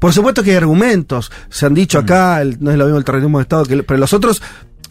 Por 0.00 0.12
supuesto 0.12 0.42
que 0.42 0.50
hay 0.50 0.56
argumentos, 0.56 1.30
se 1.48 1.66
han 1.66 1.74
dicho 1.74 1.98
acá, 2.00 2.42
el- 2.42 2.56
no 2.60 2.72
es 2.72 2.76
lo 2.76 2.86
mismo 2.86 2.98
el 2.98 3.04
terrorismo 3.04 3.38
de 3.38 3.42
Estado, 3.42 3.64
que 3.66 3.82
pero 3.84 4.00
los 4.00 4.12
otros 4.12 4.42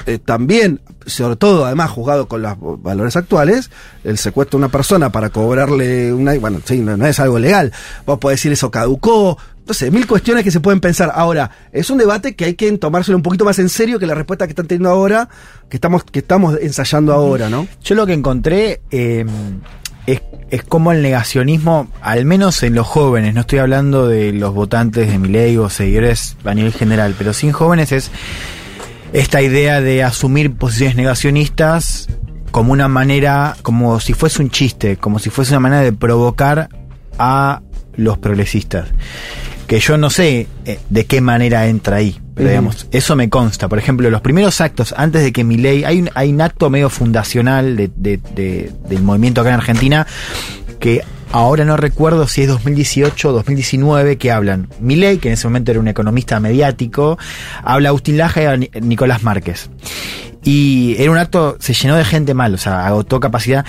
eh, 0.09 0.17
también, 0.17 0.81
sobre 1.05 1.35
todo 1.35 1.65
además 1.65 1.91
juzgado 1.91 2.27
con 2.27 2.41
los 2.41 2.55
valores 2.81 3.15
actuales, 3.15 3.69
el 4.03 4.17
secuestro 4.17 4.57
de 4.57 4.65
una 4.65 4.71
persona 4.71 5.11
para 5.11 5.29
cobrarle 5.29 6.11
una... 6.11 6.33
Bueno, 6.39 6.59
sí, 6.65 6.79
no, 6.79 6.97
no 6.97 7.05
es 7.05 7.19
algo 7.19 7.37
legal. 7.37 7.71
Vos 8.07 8.17
podés 8.17 8.39
decir 8.39 8.51
eso 8.51 8.71
caducó. 8.71 9.37
No 9.67 9.73
sé, 9.75 9.91
mil 9.91 10.07
cuestiones 10.07 10.43
que 10.43 10.49
se 10.49 10.61
pueden 10.61 10.79
pensar. 10.79 11.11
Ahora, 11.13 11.51
es 11.71 11.91
un 11.91 11.99
debate 11.99 12.35
que 12.35 12.45
hay 12.45 12.55
que 12.55 12.75
tomárselo 12.79 13.17
un 13.17 13.21
poquito 13.21 13.45
más 13.45 13.59
en 13.59 13.69
serio 13.69 13.99
que 13.99 14.07
la 14.07 14.15
respuesta 14.15 14.47
que 14.47 14.53
están 14.53 14.65
teniendo 14.65 14.89
ahora, 14.89 15.29
que 15.69 15.77
estamos, 15.77 16.03
que 16.05 16.19
estamos 16.19 16.57
ensayando 16.59 17.13
ahora, 17.13 17.49
¿no? 17.49 17.67
Yo 17.83 17.93
lo 17.93 18.07
que 18.07 18.13
encontré 18.13 18.81
eh, 18.89 19.25
es, 20.07 20.23
es 20.49 20.63
como 20.63 20.91
el 20.91 21.03
negacionismo, 21.03 21.87
al 22.01 22.25
menos 22.25 22.63
en 22.63 22.73
los 22.73 22.87
jóvenes, 22.87 23.35
no 23.35 23.41
estoy 23.41 23.59
hablando 23.59 24.07
de 24.07 24.33
los 24.33 24.55
votantes 24.55 25.07
de 25.07 25.19
Milei 25.19 25.55
o 25.57 25.69
seguidores 25.69 26.35
a 26.43 26.55
nivel 26.55 26.73
general, 26.73 27.13
pero 27.15 27.33
sin 27.33 27.51
jóvenes 27.51 27.91
es 27.91 28.09
esta 29.13 29.41
idea 29.41 29.81
de 29.81 30.03
asumir 30.03 30.53
posiciones 30.53 30.95
negacionistas 30.95 32.07
como 32.51 32.73
una 32.73 32.87
manera, 32.87 33.55
como 33.61 33.99
si 33.99 34.13
fuese 34.13 34.41
un 34.41 34.49
chiste, 34.49 34.97
como 34.97 35.19
si 35.19 35.29
fuese 35.29 35.51
una 35.53 35.59
manera 35.59 35.81
de 35.81 35.93
provocar 35.93 36.69
a 37.17 37.61
los 37.95 38.17
progresistas. 38.17 38.87
Que 39.67 39.79
yo 39.79 39.97
no 39.97 40.09
sé 40.09 40.47
eh, 40.65 40.79
de 40.89 41.05
qué 41.05 41.21
manera 41.21 41.67
entra 41.67 41.97
ahí, 41.97 42.19
pero 42.33 42.49
digamos, 42.49 42.87
eso 42.91 43.15
me 43.15 43.29
consta. 43.29 43.67
Por 43.67 43.77
ejemplo, 43.77 44.09
los 44.09 44.21
primeros 44.21 44.61
actos, 44.61 44.95
antes 44.97 45.21
de 45.21 45.31
que 45.31 45.43
mi 45.43 45.57
ley, 45.57 45.83
hay 45.83 45.99
un, 46.01 46.09
hay 46.15 46.31
un 46.31 46.41
acto 46.41 46.71
medio 46.71 46.89
fundacional 46.89 47.75
de- 47.75 47.91
de- 47.95 48.19
de- 48.33 48.71
del 48.87 49.03
movimiento 49.03 49.41
acá 49.41 49.49
en 49.49 49.55
Argentina, 49.55 50.07
que 50.79 51.03
ahora 51.31 51.65
no 51.65 51.77
recuerdo 51.77 52.27
si 52.27 52.41
es 52.41 52.47
2018 52.47 53.29
o 53.29 53.31
2019, 53.33 54.17
que 54.17 54.31
hablan. 54.31 54.67
Milei, 54.79 55.17
que 55.17 55.29
en 55.29 55.33
ese 55.35 55.47
momento 55.47 55.71
era 55.71 55.79
un 55.79 55.87
economista 55.87 56.39
mediático, 56.39 57.17
habla 57.63 57.89
Agustín 57.89 58.17
Laja 58.17 58.41
y 58.41 58.45
a 58.45 58.57
Ni- 58.57 58.69
Nicolás 58.81 59.23
Márquez. 59.23 59.69
Y 60.43 60.95
era 60.97 61.11
un 61.11 61.17
acto, 61.17 61.57
se 61.59 61.73
llenó 61.73 61.95
de 61.97 62.05
gente 62.05 62.33
mal, 62.33 62.53
o 62.53 62.57
sea, 62.57 62.85
agotó 62.87 63.19
capacidad. 63.19 63.65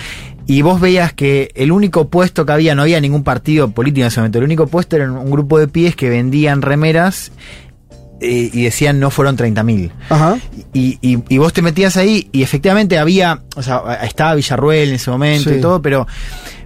Y 0.47 0.61
vos 0.63 0.79
veías 0.81 1.13
que 1.13 1.51
el 1.55 1.71
único 1.71 2.09
puesto 2.09 2.45
que 2.45 2.51
había, 2.53 2.75
no 2.75 2.81
había 2.81 2.99
ningún 2.99 3.23
partido 3.23 3.71
político 3.71 4.01
en 4.03 4.07
ese 4.07 4.19
momento, 4.21 4.39
el 4.39 4.45
único 4.45 4.67
puesto 4.67 4.95
era 4.95 5.11
un 5.11 5.29
grupo 5.29 5.59
de 5.59 5.67
pies 5.67 5.95
que 5.95 6.09
vendían 6.09 6.61
remeras 6.61 7.31
eh, 8.21 8.49
y 8.53 8.63
decían 8.63 8.99
no 8.99 9.09
fueron 9.09 9.35
30.000. 9.35 9.91
Ajá. 10.09 10.37
Y, 10.73 10.97
y, 11.01 11.23
y 11.27 11.37
vos 11.39 11.51
te 11.53 11.61
metías 11.61 11.97
ahí 11.97 12.29
y 12.31 12.43
efectivamente 12.43 12.99
había, 12.99 13.41
o 13.55 13.63
sea, 13.63 13.95
estaba 14.03 14.35
Villarruel 14.35 14.89
en 14.89 14.95
ese 14.95 15.09
momento 15.11 15.49
Sí. 15.49 15.55
y 15.57 15.61
todo, 15.61 15.81
pero 15.81 16.07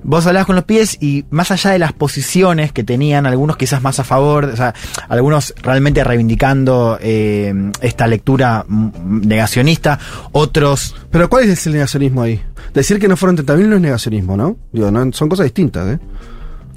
vos 0.03 0.25
hablabas 0.27 0.45
con 0.45 0.55
los 0.55 0.65
pies 0.65 0.97
y 1.01 1.25
más 1.31 1.49
allá 1.51 1.71
de 1.71 1.79
las 1.79 1.93
posiciones 1.93 2.71
que 2.71 2.83
tenían, 2.83 3.25
algunos 3.25 3.57
quizás 3.57 3.81
más 3.81 3.99
a 3.99 4.03
favor, 4.03 4.45
o 4.45 4.55
sea, 4.55 4.73
algunos 5.09 5.53
realmente 5.63 6.03
reivindicando 6.03 6.97
eh, 7.01 7.53
esta 7.81 8.05
lectura 8.05 8.65
negacionista, 8.69 9.97
otros 10.33 10.95
Pero 11.09 11.29
¿cuál 11.29 11.49
es 11.49 11.65
el 11.67 11.73
negacionismo 11.73 12.21
ahí? 12.21 12.41
Decir 12.73 12.99
que 12.99 13.07
no 13.07 13.15
fueron 13.17 13.37
30.000 13.37 13.65
no 13.67 13.75
es 13.77 13.81
negacionismo, 13.81 14.35
¿no? 14.37 14.57
Digo, 14.71 14.91
no, 14.91 15.11
son 15.13 15.29
cosas 15.29 15.45
distintas, 15.45 15.87
¿eh? 15.87 15.99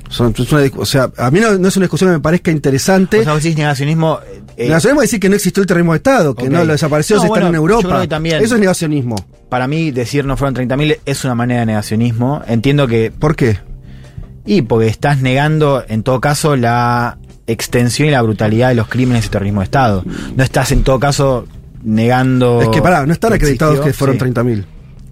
Son- 0.09 0.35
es 0.37 0.53
una 0.53 0.63
o 0.77 0.87
sea, 0.87 1.11
a 1.19 1.31
mí 1.31 1.39
no, 1.41 1.59
no 1.59 1.69
es 1.69 1.77
una 1.77 1.85
discusión 1.85 2.11
que 2.11 2.15
me 2.17 2.21
parezca 2.21 2.51
interesante. 2.51 3.21
o 3.21 3.25
sea, 3.25 3.35
vos 3.35 3.43
decís 3.43 3.57
negacionismo. 3.59 4.19
eh, 4.57 4.65
negacionismo 4.65 5.03
es 5.03 5.09
decir 5.11 5.21
que 5.21 5.29
no 5.29 5.35
existió 5.37 5.61
el 5.61 5.67
terrorismo 5.67 5.93
de 5.93 5.99
Estado, 5.99 6.35
que 6.35 6.49
no 6.49 6.65
lo 6.65 6.73
desapareció, 6.73 7.17
No, 7.17 7.23
se 7.23 7.27
están 7.27 7.43
bueno, 7.43 7.49
en 7.49 7.55
Europa. 7.57 8.07
también. 8.09 8.43
Eso 8.43 8.55
es 8.55 8.61
negacionismo. 8.61 9.17
para 9.49 9.67
mí 9.69 9.91
decir 9.91 10.25
no 10.25 10.37
fueron 10.37 10.55
30.000 10.55 10.99
es 11.05 11.25
una 11.25 11.35
manera 11.35 11.61
de 11.61 11.67
negacionismo. 11.67 12.43
Entiendo 12.47 12.87
que 12.87 13.11
¿Por 13.11 13.37
qué? 13.37 13.59
Y 14.47 14.63
porque 14.63 14.87
estás 14.89 15.21
negando, 15.21 15.85
en 15.89 16.03
todo 16.03 16.21
caso, 16.21 16.57
la 16.57 17.19
extensión 17.47 18.09
y 18.09 18.11
la 18.13 18.23
brutalidad 18.23 18.69
de 18.71 18.75
los 18.77 18.89
crímenes 18.89 19.27
y 19.27 19.29
terrorismo 19.29 19.61
de 19.61 19.65
Estado. 19.65 20.05
No 20.37 20.43
estás, 20.43 20.73
en 20.73 20.85
todo 20.85 20.99
caso, 20.99 21.47
negando. 21.83 22.63
Es 22.63 22.69
que 22.69 22.81
pará, 22.83 23.05
no 23.07 23.13
están 23.13 23.31
que 23.31 23.37
acreditados 23.37 23.75
existió. 23.75 23.93
que 23.93 23.97
fueron 23.97 24.17
Sí. 24.17 24.19
30.000. 24.21 24.65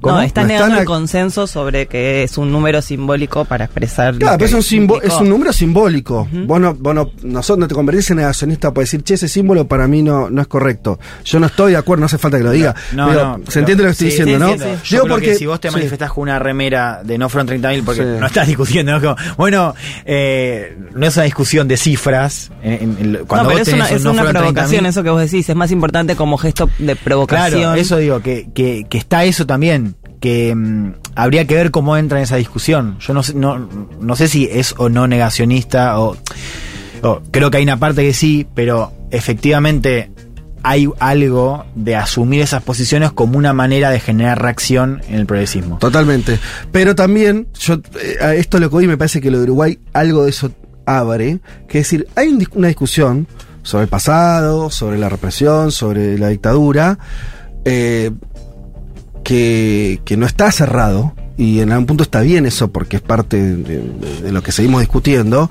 No, 0.03 0.21
está 0.23 0.43
No 0.43 0.49
negando 0.49 0.67
están 0.69 0.81
el 0.81 0.87
consenso 0.87 1.47
sobre 1.47 1.87
que 1.87 2.23
es 2.23 2.39
un 2.39 2.53
número 2.53 2.81
simbólico 2.83 3.45
para 3.45 3.65
expresar. 3.65 4.15
lo 4.15 4.21
Claro, 4.21 4.39
que 4.39 4.45
pero 4.47 4.59
es 4.59 4.73
un, 4.73 4.91
es 5.03 5.15
un 5.15 5.29
número 5.29 5.53
simbólico. 5.53 6.29
Vos 6.47 6.61
no, 6.61 6.75
vos 6.75 6.95
no, 6.95 7.11
nosotros 7.23 7.59
no 7.59 7.69
te 7.69 7.75
convertís 7.75 8.11
en 8.11 8.19
negacionista 8.19 8.73
para 8.73 8.83
decir, 8.83 9.03
che, 9.03 9.15
ese 9.15 9.29
símbolo 9.29 9.67
para 9.67 9.89
mí 9.89 10.03
no, 10.03 10.31
no 10.31 10.41
es 10.43 10.47
correcto. 10.49 10.99
Yo 11.25 11.41
no 11.41 11.47
estoy 11.47 11.73
de 11.73 11.79
acuerdo, 11.79 12.01
no 12.01 12.07
hace 12.07 12.19
falta 12.19 12.39
que 12.39 12.45
lo 12.45 12.51
diga. 12.53 12.75
No, 12.93 13.09
Pero 13.09 13.39
no, 13.39 13.45
se 13.51 13.59
entiende 13.61 13.83
lo 13.85 13.89
que 13.89 13.93
estoy 13.93 14.11
sí, 14.11 14.17
diciendo, 14.23 14.53
sí, 14.53 14.59
¿no? 14.59 14.65
sí. 14.65 14.71
Yo 14.85 15.03
Digo 15.03 15.15
porque 15.15 15.27
que 15.27 15.35
si 15.37 15.47
vos 15.47 15.61
te 15.61 15.69
sí. 15.71 15.75
manifestás 15.75 16.13
con 16.13 16.23
una 16.23 16.39
remera 16.39 17.01
de 17.03 17.19
no 17.19 17.29
fueron 17.29 17.49
30.000, 17.49 17.85
porque 17.85 18.03
Sí. 18.03 18.09
no 18.21 18.27
estás 18.27 18.47
discutiendo, 18.47 18.93
¿no? 18.93 19.01
Como, 19.01 19.17
bueno, 19.37 19.75
eh, 20.05 20.77
no 20.95 21.07
es 21.07 21.17
una 21.17 21.25
discusión 21.25 21.67
de 21.69 21.77
cifras. 21.77 22.51
en- 22.63 22.73
en- 22.73 22.97
en- 23.17 23.25
cuando 23.27 23.45
no, 23.45 23.49
pero 23.51 23.59
vos 23.59 23.69
es 23.69 23.75
una, 23.75 23.85
tenés 23.87 24.01
es 24.01 24.07
una 24.07 24.23
provocación, 24.25 24.85
30.000, 24.85 24.87
eso 24.87 25.03
que 25.03 25.11
vos 25.11 25.21
decís. 25.21 25.49
Es 25.49 25.57
más 25.57 25.71
importante 25.71 26.17
como 26.17 26.37
gesto 26.39 26.69
de 26.79 26.97
provocación. 26.97 27.61
Claro, 27.61 27.75
eso 27.75 27.97
digo, 27.99 28.21
que, 28.21 28.49
que, 28.55 28.87
que 28.89 28.99
está 28.99 29.25
eso 29.25 29.47
también, 29.47 29.96
que 30.27 30.53
mm, 30.57 30.95
habría 31.15 31.47
que 31.47 31.55
ver 31.55 31.71
cómo 31.71 31.97
entra 31.97 32.19
en 32.19 32.25
esa 32.25 32.35
discusión. 32.35 32.99
Yo 32.99 33.15
no 33.15 33.23
sé, 33.23 33.33
no, 33.35 33.61
no 34.01 34.17
sé 34.17 34.27
si 34.27 34.49
es 34.51 34.75
o 34.77 34.89
no 34.89 35.07
negacionista, 35.07 36.01
o, 36.01 36.17
creo 37.31 37.49
que 37.49 37.59
hay 37.59 37.63
una 37.63 37.77
parte 37.77 38.03
que 38.03 38.13
sí, 38.13 38.45
pero 38.53 38.93
efectivamente 39.13 40.11
hay 40.65 40.89
algo 40.99 41.65
de 41.77 41.95
asumir 41.95 42.41
esas 42.41 42.65
posiciones 42.65 43.13
como 43.13 43.39
una 43.39 43.53
manera 43.53 43.91
de 43.91 44.01
generar 44.01 44.43
reacción 44.43 45.01
en 45.09 45.21
el 45.21 45.27
progresismo. 45.27 45.79
Totalmente. 45.79 46.41
Pero 46.73 46.97
también, 46.97 47.47
yo 47.61 47.75
eh, 47.75 48.17
a 48.21 48.35
esto 48.35 48.59
lo 48.59 48.69
que 48.69 48.75
hoy 48.75 48.89
me 48.89 48.97
parece 48.97 49.21
que 49.21 49.31
lo 49.31 49.39
de 49.39 49.45
Uruguay, 49.45 49.79
algo 49.93 50.25
de 50.25 50.31
eso 50.31 50.51
abre, 50.87 51.39
que 51.69 51.79
es 51.79 51.85
decir, 51.85 52.09
hay 52.17 52.37
una 52.53 52.67
discusión 52.67 53.29
sobre 53.63 53.85
el 53.85 53.89
pasado, 53.89 54.71
sobre 54.71 54.99
la 54.99 55.09
represión, 55.09 55.71
sobre 55.71 56.19
la 56.19 56.31
dictadura, 56.31 56.99
eh, 57.65 58.11
que, 59.27 60.01
que 60.05 60.17
no 60.17 60.25
está 60.25 60.53
cerrado, 60.53 61.13
y 61.37 61.59
en 61.59 61.73
algún 61.73 61.87
punto 61.87 62.05
está 62.05 62.21
bien 62.21 62.47
eso 62.47 62.69
porque 62.69 62.97
es 62.97 63.03
parte 63.03 63.37
de, 63.43 63.83
de- 64.23 64.31
lo 64.33 64.41
que 64.41 64.53
seguimos 64.53 64.81
discutiendo. 64.83 65.51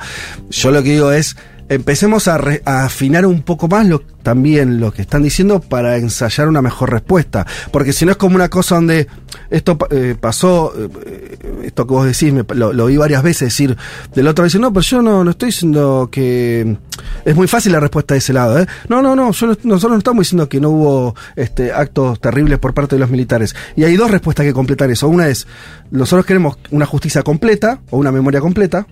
Yo 0.50 0.72
lo 0.72 0.82
que 0.82 0.94
digo 0.94 1.12
es, 1.12 1.36
empecemos 1.70 2.28
a, 2.28 2.38
re- 2.38 2.62
afinar 2.66 3.26
un 3.26 3.42
poco 3.42 3.68
más 3.68 3.88
lo, 3.88 4.00
también 4.00 4.80
lo 4.80 4.92
que 4.92 5.02
están 5.02 5.24
diciendo 5.24 5.60
para 5.60 5.98
ensayar 5.98 6.48
una 6.48 6.62
mejor 6.62 6.92
respuesta. 6.92 7.46
Porque 7.72 7.94
si 7.94 8.06
no 8.06 8.12
es 8.12 8.18
como 8.18 8.36
una 8.36 8.50
cosa 8.50 8.76
donde 8.76 9.08
esto 9.50 9.78
eh, 9.92 10.16
pasó, 10.20 10.74
eh, 10.78 11.38
esto 11.64 11.86
que 11.88 11.94
vos 11.94 12.06
decís, 12.06 12.34
me- 12.34 12.46
lo, 12.56 12.74
lo 12.74 12.86
vi 12.88 12.98
varias 12.98 13.24
veces 13.24 13.48
decir 13.50 13.76
del 14.14 14.28
otro 14.28 14.46
dice, 14.46 14.60
no, 14.60 14.72
pero 14.72 14.84
yo 14.84 15.02
no, 15.02 15.24
no 15.24 15.32
estoy 15.32 15.48
diciendo 15.48 16.10
que 16.12 16.78
es 17.26 17.36
muy 17.36 17.48
fácil 17.48 17.72
la 17.72 17.80
respuesta 17.80 18.14
de 18.14 18.20
ese 18.20 18.34
lado, 18.34 18.60
¿eh? 18.60 18.68
No, 18.90 19.02
no, 19.02 19.16
no, 19.16 19.32
yo 19.32 19.48
no- 19.48 19.58
nosotros 19.64 19.92
no 19.94 19.98
estamos 19.98 20.22
diciendo 20.24 20.48
que 20.50 20.60
no 20.60 20.70
hubo 20.70 21.16
este, 21.36 21.72
actos 21.74 22.20
terribles 22.20 22.60
por 22.60 22.74
parte 22.74 22.96
de 22.96 23.00
los 23.00 23.10
militares. 23.10 23.56
Y 23.76 23.84
hay 23.84 23.96
dos 23.96 24.12
respuestas 24.12 24.46
que 24.46 24.54
completar 24.54 24.90
eso. 24.92 25.08
Una 25.08 25.28
es, 25.28 25.48
nosotros 25.92 26.26
queremos 26.26 26.58
una 26.72 26.86
justicia 26.86 27.24
completa 27.24 27.82
o 27.90 27.98
una 27.98 28.12
memoria 28.12 28.40
completa. 28.42 28.88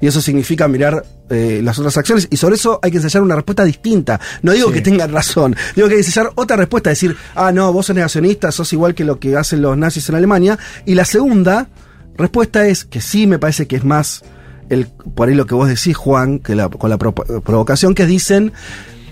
Y 0.00 0.06
eso 0.06 0.20
significa 0.20 0.68
mirar 0.68 1.04
eh, 1.30 1.60
las 1.62 1.78
otras 1.78 1.96
acciones. 1.96 2.28
Y 2.30 2.36
sobre 2.36 2.56
eso 2.56 2.78
hay 2.82 2.90
que 2.90 2.98
ensayar 2.98 3.22
una 3.22 3.34
respuesta 3.34 3.64
distinta. 3.64 4.20
No 4.42 4.52
digo 4.52 4.68
Sí. 4.68 4.74
que 4.74 4.80
tengan 4.82 5.12
razón. 5.12 5.56
Digo 5.74 5.88
que 5.88 5.94
hay 5.94 6.00
que 6.00 6.06
ensayar 6.06 6.32
otra 6.34 6.56
respuesta. 6.56 6.90
Decir, 6.90 7.16
ah, 7.34 7.50
no, 7.52 7.72
vos 7.72 7.86
sos 7.86 7.96
negacionista, 7.96 8.52
sos 8.52 8.72
igual 8.72 8.94
que 8.94 9.04
lo 9.04 9.18
que 9.18 9.36
hacen 9.36 9.62
los 9.62 9.76
nazis 9.76 10.08
en 10.08 10.14
Alemania. 10.16 10.58
Y 10.84 10.94
la 10.94 11.04
segunda 11.04 11.68
respuesta 12.16 12.66
es, 12.66 12.84
que 12.84 13.00
sí 13.00 13.26
me 13.26 13.38
parece 13.38 13.66
que 13.66 13.76
es 13.76 13.84
más 13.84 14.22
el, 14.68 14.86
por 14.86 15.28
ahí 15.28 15.34
lo 15.34 15.46
que 15.46 15.54
vos 15.54 15.68
decís, 15.68 15.96
Juan, 15.96 16.38
que 16.40 16.54
la- 16.54 16.68
con 16.68 16.90
la 16.90 16.98
pro- 16.98 17.14
provocación, 17.14 17.94
que 17.94 18.04
dicen, 18.06 18.52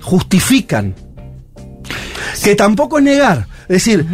justifican. 0.03 0.95
Que 2.43 2.55
tampoco 2.55 2.99
es 2.99 3.05
negar. 3.05 3.47
Es 3.63 3.85
decir, 3.85 4.07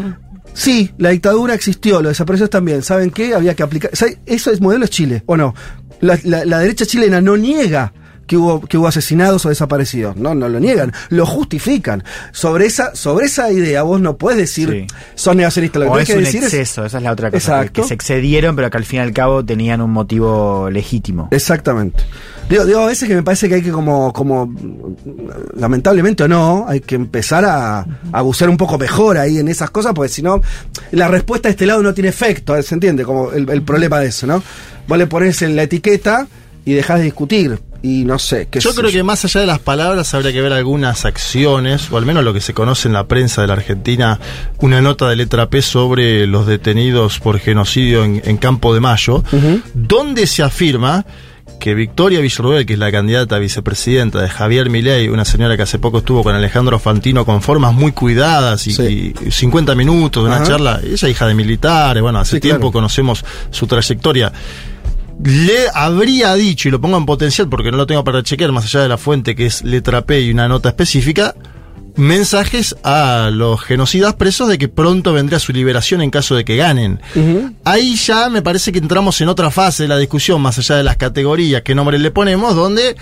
sí, 0.52 0.90
la 0.98 1.10
dictadura 1.10 1.54
existió, 1.54 2.00
los 2.02 2.10
desaparecidos 2.10 2.50
también. 2.50 2.82
¿Saben 2.82 3.10
qué? 3.10 3.34
Había 3.34 3.54
que 3.54 3.62
aplicar. 3.62 3.90
¿sabe? 3.94 4.18
Eso 4.26 4.50
es 4.50 4.60
modelo 4.60 4.86
Chile, 4.86 5.22
¿o 5.26 5.36
no? 5.36 5.54
La, 6.00 6.18
la- 6.24 6.44
la 6.44 6.58
derecha 6.58 6.86
chilena 6.86 7.20
no 7.20 7.36
niega 7.36 7.92
que 8.26 8.36
hubo, 8.36 8.60
que 8.60 8.78
hubo 8.78 8.86
asesinados 8.86 9.44
o 9.44 9.48
desaparecidos. 9.48 10.14
No, 10.16 10.36
no 10.36 10.48
lo 10.48 10.60
niegan, 10.60 10.92
lo 11.08 11.26
justifican. 11.26 12.04
Sobre 12.30 12.66
esa, 12.66 12.94
sobre 12.94 13.26
esa 13.26 13.50
idea 13.50 13.82
vos 13.82 14.00
no 14.00 14.16
puedes 14.16 14.38
decir, 14.38 14.86
Sí. 14.88 14.96
son 15.16 15.38
negacionistas. 15.38 15.82
Lo 15.82 15.92
que 15.94 16.02
es 16.02 16.06
que 16.08 16.14
un 16.16 16.20
decir 16.24 16.38
es- 16.44 16.54
exceso, 16.54 16.84
esa 16.84 16.98
es 16.98 17.02
la 17.02 17.10
otra 17.12 17.30
cosa. 17.32 17.66
Que, 17.68 17.82
se 17.82 17.92
excedieron, 17.94 18.54
pero 18.54 18.70
que 18.70 18.76
al 18.76 18.84
fin 18.84 18.98
y 18.98 19.02
al 19.02 19.12
cabo 19.12 19.44
tenían 19.44 19.80
un 19.80 19.90
motivo 19.90 20.70
legítimo. 20.70 21.26
Exactamente. 21.32 22.04
Digo, 22.48 22.64
digo, 22.64 22.80
a 22.80 22.86
veces 22.86 23.08
que 23.08 23.14
me 23.16 23.22
parece 23.24 23.48
que 23.48 23.56
hay 23.56 23.62
que 23.62 23.70
como, 23.72 24.12
como, 24.12 24.52
lamentablemente 25.56 26.24
o 26.24 26.28
no, 26.28 26.64
hay 26.68 26.80
que 26.80 26.94
empezar 26.94 27.44
a, 27.44 27.84
a 28.12 28.22
bucear 28.22 28.50
un 28.50 28.56
poco 28.56 28.78
mejor 28.78 29.18
ahí 29.18 29.38
en 29.38 29.48
esas 29.48 29.70
cosas, 29.70 29.92
porque 29.94 30.08
si 30.08 30.22
no, 30.22 30.40
la 30.92 31.08
respuesta 31.08 31.48
de 31.48 31.52
este 31.52 31.66
lado 31.66 31.82
no 31.82 31.94
tiene 31.94 32.08
efecto, 32.10 32.60
¿se 32.62 32.74
entiende? 32.74 33.04
Como 33.04 33.32
el, 33.32 33.48
el 33.50 33.62
problema 33.62 34.00
de 34.00 34.06
eso, 34.08 34.26
¿no? 34.26 34.42
Vos 34.90 34.98
le 34.98 35.06
pones 35.06 35.40
en 35.42 35.54
la 35.56 35.62
etiqueta 35.62 36.26
y 36.66 36.72
dejás 36.74 36.98
de 36.98 37.04
discutir, 37.04 37.58
y 37.82 38.04
no 38.04 38.18
sé, 38.18 38.48
qué 38.50 38.60
Yo 38.60 38.72
sé 38.72 38.80
creo 38.80 38.90
que 38.90 39.02
más 39.02 39.24
allá 39.24 39.40
de 39.40 39.46
las 39.46 39.60
palabras 39.60 40.12
habría 40.12 40.32
que 40.32 40.42
ver 40.42 40.52
algunas 40.52 41.04
acciones, 41.06 41.90
o 41.90 41.96
al 41.96 42.04
menos 42.04 42.22
lo 42.24 42.34
que 42.34 42.40
se 42.42 42.52
conoce 42.52 42.88
en 42.88 42.94
la 42.94 43.06
prensa 43.06 43.40
de 43.40 43.46
la 43.46 43.54
Argentina, 43.54 44.18
una 44.58 44.82
nota 44.82 45.08
de 45.08 45.16
letra 45.16 45.48
P 45.48 45.62
sobre 45.62 46.26
los 46.26 46.46
detenidos 46.46 47.18
por 47.20 47.38
genocidio 47.38 48.04
en, 48.04 48.20
en 48.24 48.36
Campo 48.36 48.74
de 48.74 48.80
Mayo, 48.80 49.22
donde 49.74 50.26
se 50.26 50.42
afirma 50.42 51.06
que 51.60 51.74
Victoria 51.74 52.20
Villarruel, 52.20 52.64
que 52.66 52.72
es 52.72 52.78
la 52.78 52.90
candidata 52.90 53.36
a 53.36 53.38
vicepresidenta 53.38 54.20
de 54.20 54.28
Javier 54.28 54.70
Milei, 54.70 55.08
una 55.08 55.24
señora 55.26 55.56
que 55.56 55.62
hace 55.62 55.78
poco 55.78 55.98
estuvo 55.98 56.22
con 56.22 56.34
Alejandro 56.34 56.78
Fantino 56.78 57.24
con 57.26 57.42
formas 57.42 57.74
muy 57.74 57.92
cuidadas 57.92 58.66
y, 58.66 59.14
y 59.26 59.30
50 59.30 59.74
minutos 59.74 60.22
de 60.22 60.28
una 60.28 60.36
Ajá. 60.36 60.46
charla, 60.46 60.80
ella 60.82 61.08
hija 61.08 61.26
de 61.26 61.34
militares, 61.34 62.02
bueno, 62.02 62.18
hace 62.18 62.36
Sí, 62.36 62.40
tiempo 62.40 62.60
claro. 62.68 62.72
conocemos 62.72 63.24
su 63.50 63.66
trayectoria 63.66 64.32
le 65.24 65.66
habría 65.74 66.34
dicho, 66.34 66.68
y 66.68 66.72
lo 66.72 66.80
pongo 66.80 66.96
en 66.96 67.06
potencial 67.06 67.48
porque 67.48 67.70
no 67.70 67.76
lo 67.76 67.86
tengo 67.86 68.04
para 68.04 68.22
chequear, 68.22 68.52
más 68.52 68.64
allá 68.64 68.80
de 68.80 68.88
la 68.88 68.98
fuente 68.98 69.34
que 69.34 69.46
es 69.46 69.62
letra 69.62 70.02
P 70.06 70.20
y 70.22 70.30
una 70.30 70.48
nota 70.48 70.70
específica, 70.70 71.34
mensajes 71.96 72.76
a 72.84 73.30
los 73.32 73.60
genocidas 73.60 74.14
presos 74.14 74.48
de 74.48 74.58
que 74.58 74.68
pronto 74.68 75.12
vendría 75.12 75.38
su 75.38 75.52
liberación 75.52 76.00
en 76.02 76.10
caso 76.10 76.34
de 76.36 76.44
que 76.44 76.56
ganen. 76.56 77.00
Ahí 77.64 77.96
ya 77.96 78.28
me 78.30 78.42
parece 78.42 78.72
que 78.72 78.78
entramos 78.78 79.20
en 79.20 79.28
otra 79.28 79.50
fase 79.50 79.84
de 79.84 79.88
la 79.88 79.98
discusión, 79.98 80.40
más 80.40 80.58
allá 80.58 80.76
de 80.76 80.84
las 80.84 80.96
categorías, 80.96 81.62
qué 81.62 81.74
nombre 81.74 81.98
le 81.98 82.10
ponemos, 82.10 82.54
donde 82.54 82.96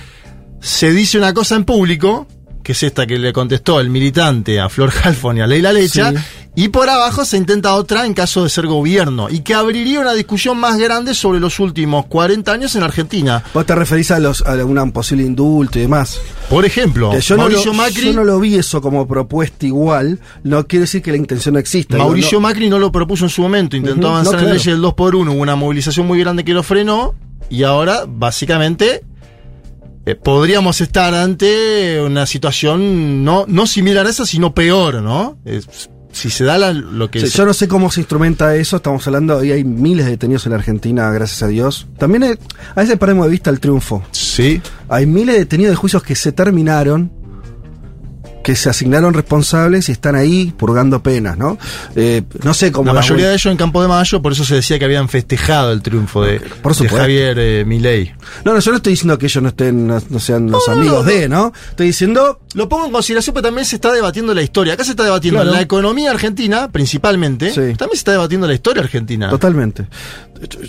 se 0.61 0.91
dice 0.91 1.19
una 1.19 1.33
cosa 1.35 1.55
en 1.55 1.65
público, 1.65 2.27
que 2.65 2.73
es 2.73 2.83
esta 2.83 3.07
que 3.07 3.19
le 3.19 3.33
contestó 3.33 3.79
el 3.81 3.91
militante 3.91 4.59
a 4.61 4.69
Flor 4.69 4.93
Halfon 5.05 5.39
y 5.39 5.41
a 5.41 5.47
Leila 5.47 5.73
Lecha, 5.73 6.13
Sí. 6.13 6.19
Y 6.57 6.69
por 6.69 6.89
abajo 6.89 7.25
se 7.25 7.37
intenta 7.37 7.75
otra 7.75 8.05
en 8.05 8.15
caso 8.15 8.43
de 8.43 8.51
ser 8.51 8.67
gobierno, 8.67 9.29
y 9.31 9.41
que 9.41 9.55
abriría 9.55 10.01
una 10.01 10.13
discusión 10.15 10.59
más 10.59 10.77
grande 10.77 11.15
sobre 11.15 11.39
los 11.41 11.61
últimos 11.61 12.07
40 12.07 12.51
años 12.53 12.75
en 12.75 12.83
Argentina. 12.83 13.45
Vos 13.55 13.65
te 13.65 13.75
referís 13.75 14.11
a, 14.11 14.19
los, 14.19 14.43
a 14.45 14.55
un 14.65 14.91
posible 14.93 15.23
indulto 15.25 15.79
y 15.79 15.83
demás. 15.83 16.21
Por 16.51 16.65
ejemplo, 16.65 17.17
yo, 17.19 17.37
no 17.37 17.43
Mauricio 17.43 17.73
lo, 17.73 17.79
Macri, 17.79 18.07
yo 18.07 18.13
no 18.13 18.25
lo 18.25 18.41
vi 18.41 18.57
eso 18.57 18.81
como 18.81 19.07
propuesta 19.07 19.67
igual, 19.67 20.19
no 20.43 20.67
quiere 20.67 20.83
decir 20.83 21.01
que 21.03 21.11
la 21.13 21.17
intención 21.19 21.53
no 21.55 21.61
exista. 21.61 21.97
Mauricio 21.97 22.39
no- 22.39 22.49
Macri 22.49 22.69
no 22.69 22.79
lo 22.79 22.91
propuso 22.91 23.25
en 23.25 23.31
su 23.31 23.43
momento, 23.43 23.77
intentó 23.77 24.09
avanzar 24.09 24.35
no, 24.35 24.39
en 24.41 24.45
claro. 24.47 24.57
ley 24.57 24.65
del 24.73 24.81
2 24.81 24.95
por 24.95 25.15
1 25.15 25.33
hubo 25.33 25.41
una 25.43 25.55
movilización 25.57 26.07
muy 26.07 26.19
grande 26.19 26.45
que 26.45 26.53
lo 26.55 26.63
frenó, 26.63 27.15
y 27.51 27.63
ahora 27.63 28.05
básicamente 28.09 29.05
eh, 30.07 30.15
podríamos 30.15 30.81
estar 30.81 31.15
ante 31.15 32.01
una 32.03 32.27
situación 32.27 33.25
no, 33.25 33.45
no 33.47 33.67
similar 33.67 34.07
a 34.07 34.11
esa, 34.11 34.27
sino 34.27 34.55
peor, 34.55 35.03
¿no? 35.03 35.39
Es- 35.45 35.89
si 36.13 36.31
se 36.31 36.45
da 36.45 36.59
la- 36.59 36.73
lo 36.73 37.11
que... 37.11 37.21
Sí, 37.21 37.29
se- 37.29 37.39
yo 37.39 37.47
no 37.47 37.53
sé 37.55 37.69
cómo 37.69 37.91
se 37.91 38.01
instrumenta 38.01 38.55
eso, 38.57 38.77
estamos 38.77 39.07
hablando, 39.07 39.37
hoy 39.37 39.53
hay 39.53 39.65
miles 39.65 40.07
de 40.07 40.13
detenidos 40.13 40.47
en 40.47 40.51
la 40.53 40.59
Argentina, 40.59 41.11
gracias 41.11 41.43
a 41.43 41.47
Dios. 41.49 41.87
También 41.99 42.23
hay- 42.25 42.39
a 42.75 42.81
veces 42.81 42.97
perdemos 42.99 43.27
de 43.27 43.31
vista 43.31 43.51
el 43.51 43.61
triunfo. 43.61 44.03
Sí. 44.13 44.61
Hay 44.89 45.07
miles 45.07 45.35
de 45.35 45.41
detenidos 45.41 45.73
de 45.73 45.77
juicios 45.77 46.03
que 46.03 46.15
se 46.15 46.33
terminaron, 46.33 47.11
que 48.43 48.57
se 48.57 48.71
asignaron 48.71 49.13
responsables 49.15 49.89
y 49.89 49.93
están 49.93 50.15
ahí 50.15 50.55
purgando 50.57 51.03
penas, 51.03 51.37
¿no? 51.37 51.59
Eh, 51.97 52.23
no 52.45 52.55
sé 52.55 52.73
cómo... 52.73 52.87
La 52.87 52.95
mayoría 53.01 53.27
de 53.29 53.35
ellos 53.35 53.47
en 53.51 53.57
Campo 53.59 53.83
de 53.83 53.89
Mayo, 53.89 54.23
por 54.23 54.33
eso 54.33 54.45
se 54.45 54.55
decía 54.55 54.79
que 54.79 54.85
habían 54.87 55.09
festejado 55.09 55.73
el 55.73 55.83
triunfo 55.83 56.23
de, 56.25 56.41
Por 56.63 56.75
de. 56.75 56.89
Javier 56.89 57.39
eh, 57.39 57.65
Milei. 57.67 58.13
No, 58.45 58.55
no, 58.55 58.61
yo 58.61 58.71
no 58.71 58.77
estoy 58.79 58.93
diciendo 58.95 59.19
que 59.19 59.27
ellos 59.27 59.43
no 59.43 59.49
estén, 59.51 59.87
no, 59.87 60.01
no 60.09 60.19
sean 60.19 60.51
los 60.51 60.69
amigos 60.69 61.05
de, 61.05 61.29
¿no? 61.29 61.53
Estoy 61.71 61.89
diciendo... 61.89 62.41
Lo 62.55 62.69
pongo 62.69 62.87
en 62.87 62.93
consideración, 62.93 63.35
pero 63.35 63.43
también 63.49 63.67
se 63.67 63.77
está 63.77 63.93
debatiendo 63.93 64.33
la 64.35 64.41
historia. 64.43 64.73
Acá 64.75 64.83
se 64.85 64.91
está 64.93 65.05
debatiendo 65.05 65.41
Claro. 65.43 65.55
la 65.55 65.61
economía 65.61 66.11
argentina, 66.11 66.71
principalmente. 66.73 67.51
Sí. 67.51 67.75
También 67.77 67.91
se 67.93 67.97
está 67.97 68.13
debatiendo 68.13 68.47
la 68.47 68.55
historia 68.55 68.83
argentina. 68.83 69.29
Totalmente. 69.29 69.87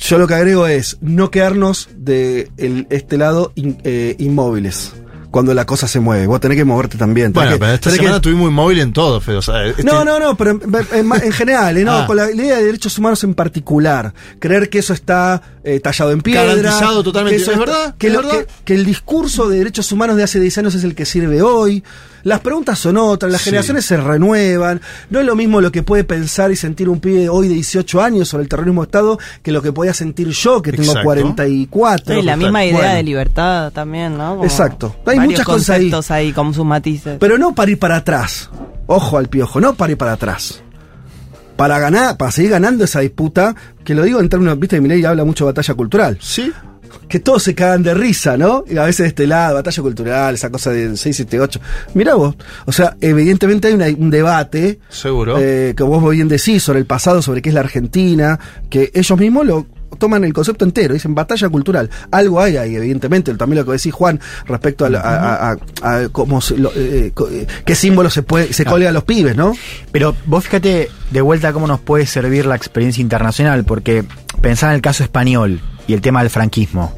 Yo 0.02 0.18
lo 0.18 0.28
que 0.28 0.34
agrego 0.34 0.68
es 0.68 0.98
no 1.02 1.32
quedarnos 1.32 1.88
de 1.96 2.50
el- 2.58 2.88
este 2.90 3.18
lado 3.18 3.54
in- 3.56 3.78
eh, 3.84 4.16
inmóviles 4.20 4.94
cuando 5.32 5.54
la 5.54 5.66
cosa 5.66 5.88
se 5.88 6.00
mueve. 6.00 6.26
Vos 6.28 6.40
tenés 6.40 6.58
que 6.58 6.66
moverte 6.66 6.98
también. 6.98 7.32
Bueno, 7.34 7.52
que- 7.52 7.58
pero 7.60 7.72
esta 7.74 7.84
tenés 7.86 7.98
que- 8.00 8.04
semana 8.06 8.16
estuvimos 8.18 8.50
inmóvil 8.50 8.80
en 8.80 8.94
todo, 8.94 9.22
Fede. 9.22 9.38
o 9.38 9.42
sea, 9.42 9.66
este- 9.66 9.84
No, 9.84 10.04
no, 10.04 10.20
no, 10.20 10.36
pero 10.36 10.52
en, 10.52 10.62
en- 10.94 11.24
en 11.24 11.32
general, 11.32 11.78
¿eh? 11.78 11.84
no, 11.84 12.00
Ah. 12.00 12.08
con 12.08 12.18
la 12.18 12.32
idea 12.32 12.58
de 12.58 12.66
derechos 12.66 12.98
humanos 12.98 13.24
en 13.24 13.34
particular. 13.36 14.14
Creer 14.40 14.70
que 14.70 14.80
eso 14.80 14.94
está 14.94 15.42
eh, 15.64 15.80
tallado 15.82 16.12
en 16.12 16.22
piedra. 16.22 16.46
Garantizado 16.56 17.04
totalmente. 17.04 17.38
que 17.38 17.44
eso 17.44 17.52
¿Es 17.52 17.60
está- 17.60 17.72
verdad? 17.72 17.96
Que, 17.98 18.08
¿Es 18.08 18.14
lo- 18.14 18.22
verdad? 18.24 18.40
que- 18.40 18.48
que 18.66 18.74
el 18.76 18.86
discurso 18.86 19.48
de 19.50 19.58
derechos 19.60 19.92
humanos 19.92 20.16
de 20.16 20.24
hace 20.24 20.40
10 20.40 20.58
años 20.58 20.74
es 20.74 20.84
el 20.84 20.96
que 20.96 21.06
sirve 21.06 21.42
hoy. 21.42 21.84
Las 22.24 22.40
preguntas 22.42 22.78
son 22.80 22.98
otras, 22.98 23.32
las 23.32 23.42
Sí. 23.42 23.46
generaciones 23.46 23.86
se 23.86 23.96
renuevan. 23.96 24.82
No 25.10 25.20
es 25.20 25.26
lo 25.26 25.36
mismo 25.36 25.62
lo 25.62 25.72
que 25.72 25.84
puede 25.84 26.04
pensar 26.04 26.52
y 26.52 26.56
sentir 26.56 26.90
un 26.90 27.00
pibe 27.00 27.30
hoy 27.30 27.48
de 27.48 27.54
18 27.54 28.02
años 28.02 28.28
sobre 28.28 28.44
el 28.44 28.50
terrorismo 28.50 28.82
de 28.82 28.88
Estado 28.88 29.20
que 29.42 29.52
lo 29.54 29.62
que 29.62 29.72
podía 29.72 29.94
sentir 29.94 30.28
yo, 30.30 30.62
que 30.62 30.72
tengo 30.72 30.84
Exacto. 30.84 31.04
44. 31.06 32.20
Y 32.20 32.22
la 32.24 32.36
misma 32.36 32.66
idea 32.66 32.78
Bueno. 32.78 32.94
de 32.96 33.04
libertad 33.04 33.72
también, 33.72 34.18
¿no? 34.18 34.32
Como 34.32 34.44
Exacto. 34.44 34.96
Hay 35.06 35.19
varios 35.20 35.32
muchas 35.34 35.46
cosas 35.46 35.70
ahí. 35.70 35.78
conceptos 35.84 36.12
ahí. 36.12 36.34
como 36.34 36.54
sus 36.54 36.66
matices. 36.66 37.18
Pero 37.20 37.38
no 37.38 37.54
para 37.56 37.72
ir 37.72 37.80
para 37.80 37.98
atrás. 37.98 38.50
Ojo 38.88 39.18
al 39.18 39.28
piojo, 39.30 39.62
no 39.62 39.76
para 39.76 39.92
ir 39.92 39.98
para 39.98 40.14
atrás. 40.14 40.62
Para 41.56 41.78
ganar, 41.78 42.16
para 42.18 42.32
seguir 42.32 42.52
ganando 42.52 42.86
esa 42.86 43.02
disputa, 43.02 43.54
que 43.84 43.94
lo 43.94 44.04
digo 44.04 44.20
en 44.22 44.30
términos, 44.30 44.58
viste, 44.58 44.80
Milei 44.80 45.04
habla 45.04 45.26
mucho 45.26 45.46
de 45.46 45.52
batalla 45.52 45.74
cultural. 45.74 46.18
Sí. 46.22 46.52
Que 47.08 47.20
todos 47.20 47.44
se 47.44 47.54
cagan 47.54 47.84
de 47.84 47.94
risa, 47.94 48.38
¿no? 48.38 48.64
Y 48.68 48.78
a 48.78 48.84
veces 48.86 49.00
de 49.04 49.08
este 49.10 49.28
lado, 49.28 49.56
batalla 49.56 49.84
cultural, 49.84 50.34
esa 50.36 50.50
cosa 50.50 50.72
de 50.72 50.96
6, 50.96 51.16
7, 51.16 51.40
8. 51.40 51.60
Mirá 51.96 52.16
vos. 52.16 52.36
O 52.66 52.72
sea, 52.72 52.96
evidentemente 53.02 53.68
hay 53.68 53.74
una- 53.74 53.88
un 53.88 54.10
debate, 54.10 54.80
Seguro. 54.90 55.38
eh, 55.40 55.74
que 55.76 55.84
vos 55.84 56.10
bien 56.12 56.28
decís, 56.28 56.64
sobre 56.64 56.80
el 56.80 56.86
pasado, 56.86 57.22
sobre 57.22 57.42
qué 57.42 57.50
es 57.50 57.56
la 57.56 57.62
Argentina, 57.62 58.40
que 58.70 58.92
ellos 58.94 59.20
mismos 59.20 59.46
lo 59.46 59.68
toman 59.98 60.24
el 60.24 60.34
concepto 60.34 60.66
entero, 60.66 60.94
dicen 60.94 61.16
batalla 61.16 61.50
cultural. 61.50 61.90
Algo 62.12 62.40
hay 62.42 62.58
ahí, 62.58 62.76
evidentemente, 62.76 63.34
también 63.36 63.60
lo 63.60 63.66
que 63.66 63.72
decís 63.78 63.94
Juan 63.94 64.20
respecto 64.46 64.86
a, 64.86 64.90
la- 64.90 65.00
a- 65.00 65.52
a- 65.52 65.58
a- 65.82 65.96
a 66.04 66.10
cómo 66.10 66.42
se 66.42 66.58
lo- 66.58 66.72
eh, 66.76 67.12
co- 67.14 67.30
eh, 67.30 67.48
qué 67.66 67.76
símbolo 67.76 68.10
se 68.10 68.24
puede 68.24 68.54
se 68.54 68.64
Claro. 68.64 68.76
colga 68.76 68.90
a 68.90 68.92
los 68.92 69.04
pibes, 69.04 69.36
¿no? 69.36 69.54
Pero 69.92 70.16
vos 70.26 70.44
fíjate 70.46 70.90
de 71.12 71.22
vuelta 71.22 71.52
cómo 71.54 71.68
nos 71.68 71.80
puede 71.80 72.06
servir 72.06 72.46
la 72.46 72.56
experiencia 72.56 73.02
internacional, 73.02 73.64
porque 73.66 74.04
pensá 74.42 74.68
en 74.70 74.76
el 74.76 74.82
caso 74.82 75.04
español 75.04 75.60
y 75.88 75.94
el 75.94 76.02
tema 76.02 76.22
del 76.22 76.30
franquismo. 76.30 76.96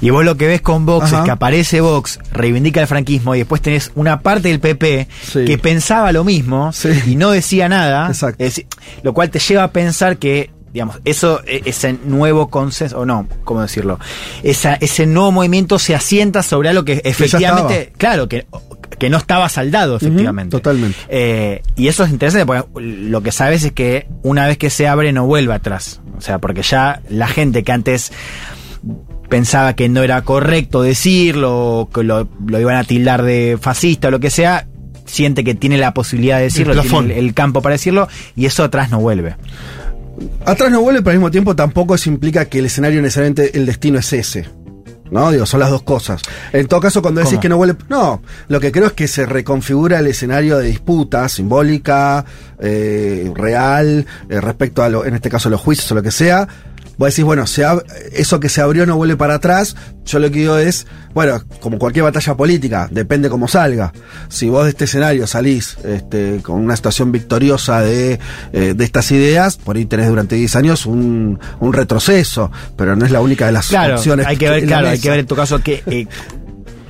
Y 0.00 0.10
vos 0.10 0.24
lo 0.24 0.36
que 0.36 0.48
ves 0.48 0.60
con 0.60 0.84
Vox 0.84 1.06
Ajá. 1.06 1.18
es 1.20 1.24
que 1.24 1.30
aparece 1.30 1.80
Vox, 1.80 2.18
reivindica 2.32 2.80
el 2.80 2.88
franquismo 2.88 3.36
y 3.36 3.38
después 3.38 3.62
tenés 3.62 3.92
una 3.94 4.20
parte 4.20 4.48
del 4.48 4.58
PP 4.58 5.06
Sí. 5.22 5.44
que 5.44 5.58
pensaba 5.58 6.10
lo 6.10 6.24
mismo 6.24 6.72
Sí. 6.72 6.88
y 7.06 7.14
no 7.14 7.30
decía 7.30 7.68
nada. 7.68 8.08
Exacto. 8.08 8.42
Es 8.44 8.64
lo 9.04 9.14
cual 9.14 9.30
te 9.30 9.38
lleva 9.38 9.62
a 9.62 9.70
pensar 9.70 10.16
que 10.16 10.50
digamos, 10.72 11.00
eso, 11.04 11.42
e- 11.46 11.62
ese 11.64 11.92
nuevo 12.04 12.48
consenso, 12.48 13.00
o 13.00 13.06
no, 13.06 13.26
¿cómo 13.44 13.60
decirlo? 13.62 13.98
Esa, 14.42 14.74
ese 14.74 15.06
nuevo 15.06 15.32
movimiento 15.32 15.78
se 15.78 15.94
asienta 15.94 16.42
sobre 16.42 16.68
algo 16.70 16.84
que 16.84 17.02
efectivamente, 17.04 17.92
claro, 17.96 18.28
que, 18.28 18.46
que 18.98 19.10
no 19.10 19.18
estaba 19.18 19.48
saldado, 19.48 19.96
efectivamente. 19.96 20.56
totalmente. 20.56 20.98
Eh, 21.08 21.62
y 21.76 21.88
eso 21.88 22.04
es 22.04 22.10
interesante 22.10 22.46
porque 22.46 22.64
lo 22.80 23.22
que 23.22 23.32
sabes 23.32 23.64
es 23.64 23.72
que 23.72 24.06
una 24.22 24.46
vez 24.46 24.58
que 24.58 24.70
se 24.70 24.88
abre 24.88 25.12
no 25.12 25.26
vuelve 25.26 25.54
atrás. 25.54 26.00
O 26.16 26.20
sea, 26.20 26.38
porque 26.38 26.62
ya 26.62 27.02
la 27.08 27.26
gente 27.26 27.64
que 27.64 27.72
antes 27.72 28.12
pensaba 29.28 29.74
que 29.74 29.88
no 29.88 30.02
era 30.02 30.22
correcto 30.22 30.82
decirlo, 30.82 31.88
que 31.92 32.02
lo, 32.02 32.28
lo 32.46 32.60
iban 32.60 32.76
a 32.76 32.84
tildar 32.84 33.22
de 33.22 33.58
fascista 33.60 34.08
o 34.08 34.10
lo 34.10 34.20
que 34.20 34.30
sea, 34.30 34.66
siente 35.06 35.42
que 35.44 35.54
tiene 35.54 35.78
la 35.78 35.94
posibilidad 35.94 36.36
de 36.38 36.44
decirlo, 36.44 36.74
El 36.74 36.80
tiene 36.82 37.18
el 37.18 37.34
campo 37.34 37.62
para 37.62 37.74
decirlo, 37.74 38.08
y 38.36 38.46
eso 38.46 38.64
atrás 38.64 38.90
no 38.90 39.00
vuelve. 39.00 39.36
Atrás 40.44 40.70
no 40.70 40.80
vuelve, 40.82 41.00
pero 41.00 41.12
al 41.12 41.18
mismo 41.18 41.30
tiempo 41.30 41.56
tampoco 41.56 41.94
eso 41.94 42.10
implica 42.10 42.44
que 42.46 42.58
el 42.58 42.66
escenario 42.66 43.00
necesariamente 43.00 43.56
el 43.56 43.66
destino 43.66 43.98
es 43.98 44.12
ese. 44.12 44.48
¿No? 45.10 45.30
Digo, 45.30 45.44
son 45.44 45.60
las 45.60 45.68
dos 45.68 45.82
cosas. 45.82 46.22
En 46.54 46.66
todo 46.68 46.80
caso, 46.80 47.02
cuando 47.02 47.20
decís 47.20 47.34
¿Cómo? 47.34 47.42
que 47.42 47.48
no 47.50 47.56
vuelve. 47.58 47.76
No, 47.90 48.22
lo 48.48 48.60
que 48.60 48.72
creo 48.72 48.86
es 48.86 48.92
que 48.94 49.06
se 49.06 49.26
reconfigura 49.26 49.98
el 49.98 50.06
escenario 50.06 50.56
de 50.56 50.68
disputa 50.68 51.28
simbólica, 51.28 52.24
eh, 52.58 53.30
real, 53.34 54.06
eh, 54.30 54.40
respecto 54.40 54.82
a, 54.82 54.88
lo, 54.88 55.04
en 55.04 55.14
este 55.14 55.28
caso, 55.28 55.50
los 55.50 55.60
juicios 55.60 55.92
o 55.92 55.94
lo 55.96 56.02
que 56.02 56.10
sea. 56.10 56.48
Vos 56.98 57.08
decís, 57.08 57.24
bueno, 57.24 57.46
se 57.46 57.64
eso 58.12 58.38
que 58.38 58.48
se 58.48 58.60
abrió 58.60 58.84
no 58.86 58.96
vuelve 58.96 59.16
para 59.16 59.34
atrás. 59.34 59.74
Yo 60.04 60.18
lo 60.18 60.30
que 60.30 60.40
digo 60.40 60.56
es, 60.58 60.86
bueno, 61.14 61.42
como 61.60 61.78
cualquier 61.78 62.04
batalla 62.04 62.34
política, 62.36 62.88
depende 62.90 63.30
cómo 63.30 63.48
salga. 63.48 63.92
Si 64.28 64.48
vos 64.48 64.64
de 64.64 64.70
este 64.70 64.84
escenario 64.84 65.26
salís 65.26 65.76
este, 65.84 66.40
con 66.42 66.56
una 66.60 66.76
situación 66.76 67.10
victoriosa 67.12 67.80
de, 67.80 68.18
eh, 68.52 68.74
de 68.76 68.84
estas 68.84 69.10
ideas, 69.12 69.56
por 69.56 69.76
ahí 69.76 69.86
tenés 69.86 70.08
durante 70.08 70.36
10 70.36 70.56
años 70.56 70.86
un, 70.86 71.38
un 71.60 71.72
retroceso, 71.72 72.50
pero 72.76 72.94
no 72.96 73.04
es 73.06 73.10
la 73.10 73.20
única 73.20 73.46
de 73.46 73.52
las 73.52 73.68
Claro, 73.68 73.94
opciones. 73.96 74.26
hay 74.26 74.36
que 74.36 74.50
ver, 74.50 74.66
claro, 74.66 74.88
hay 74.88 74.98
que 74.98 75.10
ver 75.10 75.20
en 75.20 75.26
tu 75.26 75.34
caso 75.36 75.60
que, 75.62 75.82
eh, 75.86 76.06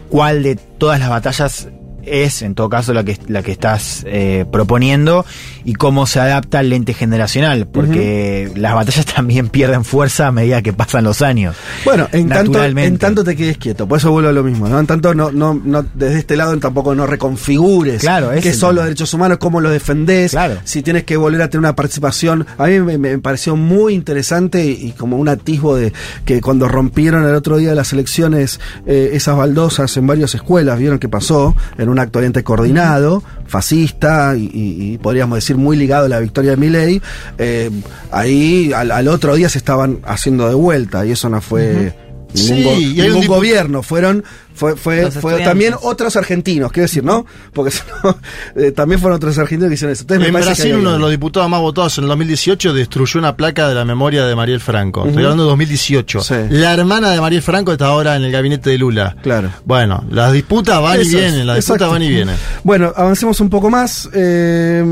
cuál 0.09 0.43
de 0.43 0.57
todas 0.57 0.99
las 1.01 1.09
batallas 1.11 1.69
es 2.05 2.43
en 2.43 2.55
todo 2.55 2.69
caso 2.69 2.93
la 2.93 3.05
que, 3.05 3.19
la 3.29 3.43
que 3.43 3.53
estás 3.53 4.05
eh, 4.07 4.45
proponiendo 4.51 5.25
y 5.65 5.75
cómo 5.75 6.07
se 6.07 6.21
adapta 6.21 6.59
al 6.59 6.69
lente 6.71 6.95
generacional, 6.95 7.67
porque 7.67 8.51
las 8.57 8.75
batallas 8.75 9.07
también 9.15 9.49
pierden 9.49 9.85
fuerza 9.85 10.29
a 10.29 10.33
medida 10.33 10.63
que 10.63 10.73
pasan 10.73 11.05
los 11.05 11.23
años. 11.23 11.57
Bueno, 11.85 12.09
en 12.13 12.29
tanto, 12.29 12.63
en 12.65 12.99
tanto 12.99 13.25
te 13.25 13.37
quedes 13.37 13.59
quieto, 13.59 13.87
por 13.87 13.99
eso 13.99 14.11
vuelvo 14.11 14.29
a 14.31 14.33
lo 14.33 14.43
mismo, 14.43 14.69
¿no? 14.69 14.79
En 14.79 14.87
tanto 14.87 15.15
no, 15.15 15.31
no, 15.31 15.55
no, 15.55 15.85
desde 15.95 16.19
este 16.19 16.37
lado 16.37 16.57
tampoco 16.59 16.95
no 16.95 17.07
reconfigures 17.07 18.01
Claro, 18.01 18.31
qué 18.41 18.53
son 18.53 18.75
los 18.75 18.85
derechos 18.85 19.13
humanos, 19.15 19.39
cómo 19.39 19.61
los 19.61 19.73
defendés, 19.73 20.33
Claro. 20.33 20.59
si 20.65 20.83
tienes 20.83 21.05
que 21.05 21.17
volver 21.17 21.43
a 21.43 21.49
tener 21.49 21.61
una 21.61 21.75
participación. 21.77 22.47
A 22.59 22.67
mí 22.67 22.81
me, 22.81 22.99
me 22.99 23.19
pareció 23.19 23.57
muy 23.57 23.95
interesante 23.95 24.65
y, 24.65 24.73
y 24.89 24.93
como 24.93 25.17
un 25.17 25.29
atisbo 25.29 25.77
de 25.77 25.93
que 26.25 26.41
cuando 26.41 26.69
rompieron 26.69 27.25
el 27.25 27.35
otro 27.35 27.57
día 27.57 27.75
las 27.75 27.93
elecciones 27.93 28.61
eh, 28.87 29.11
esas 29.13 29.37
baldosas 29.37 29.97
en 29.97 30.07
varias 30.07 30.35
escuelas, 30.35 30.79
vieron 30.79 30.99
qué 30.99 31.09
pasó, 31.09 31.55
en 31.79 31.89
un 31.93 31.99
acto 31.99 32.18
oriente 32.18 32.43
coordinado, 32.43 33.22
fascista 33.47 34.34
y, 34.36 34.51
y- 34.55 34.99
podríamos 34.99 35.36
decir 35.36 35.57
muy 35.57 35.76
ligado 35.76 36.07
a 36.07 36.09
la 36.09 36.18
victoria 36.20 36.53
de 36.53 36.57
Milei, 36.57 37.03
eh, 37.38 37.70
ahí 38.11 38.72
al, 38.74 38.90
al 38.90 39.09
otro 39.09 39.34
día 39.34 39.49
se 39.49 39.59
estaban 39.59 39.99
haciendo 40.05 40.49
de 40.49 40.55
vuelta 40.55 41.05
y 41.07 41.12
eso 41.12 41.28
no 41.28 41.40
fue... 41.40 41.95
Ningún, 42.35 42.57
Sí, 42.57 42.62
go- 42.64 42.72
y 43.05 43.09
ningún 43.09 43.26
gobierno, 43.26 43.83
fueron 43.83 44.24
fue, 44.55 44.76
fue, 44.76 45.09
también 45.43 45.74
otros 45.83 46.14
argentinos, 46.14 46.70
quiero 46.72 46.85
decir, 46.85 47.03
¿no? 47.03 47.24
Porque 47.55 47.74
no, 48.05 48.18
eh, 48.55 48.70
también 48.72 49.01
fueron 49.01 49.16
otros 49.16 49.37
argentinos 49.39 49.68
que 49.70 49.74
hicieron 49.74 49.93
eso. 49.93 50.03
Entonces, 50.03 50.26
En 50.28 50.35
Brasil, 50.35 50.74
uno 50.76 50.93
de 50.93 50.99
los 50.99 51.11
diputados 51.11 51.49
más 51.49 51.61
votados 51.61 51.97
en 51.99 52.05
el 52.05 52.09
2018 52.09 52.72
destruyó 52.74 53.18
una 53.18 53.35
placa 53.37 53.66
de 53.68 53.74
la 53.74 53.85
memoria 53.87 54.26
de 54.26 54.35
Mariel 54.37 54.61
Franco. 54.61 55.01
Estoy 55.01 55.12
Ujú. 55.14 55.20
hablando 55.24 55.45
de 55.45 55.49
2018. 55.51 56.20
Sí. 56.20 56.35
La 56.51 56.74
hermana 56.74 57.11
de 57.11 57.20
Mariel 57.20 57.41
Franco 57.43 57.72
está 57.72 57.87
ahora 57.87 58.14
en 58.16 58.24
el 58.24 58.30
gabinete 58.33 58.70
de 58.70 58.78
Lula. 58.78 59.16
Claro. 59.22 59.51
Bueno, 59.64 60.05
las 60.11 60.33
disputas 60.35 60.80
van 60.83 61.01
y 61.01 61.09
vienen, 61.09 61.47
las 61.47 61.57
disputas 61.57 61.89
van 61.91 62.03
y 62.03 62.09
vienen. 62.11 62.37
Bueno, 62.62 62.93
avancemos 62.95 63.41
un 63.41 63.49
poco 63.49 63.70
más. 63.70 64.09
Eh, 64.14 64.85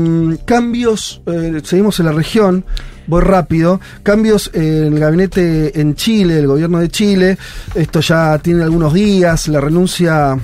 cambios, 0.45 1.21
eh, 1.27 1.61
seguimos 1.63 1.99
en 1.99 2.05
la 2.07 2.11
región. 2.13 2.65
Voy 3.07 3.21
rápido. 3.21 3.79
Cambios 4.03 4.49
en 4.53 4.93
el 4.93 4.99
gabinete 4.99 5.79
en 5.79 5.95
Chile, 5.95 6.39
el 6.39 6.47
gobierno 6.47 6.79
de 6.79 6.89
Chile. 6.89 7.37
Esto 7.75 7.99
ya 7.99 8.37
tiene 8.39 8.63
algunos 8.63 8.93
días. 8.93 9.47
La 9.47 9.59
renuncia 9.59 10.37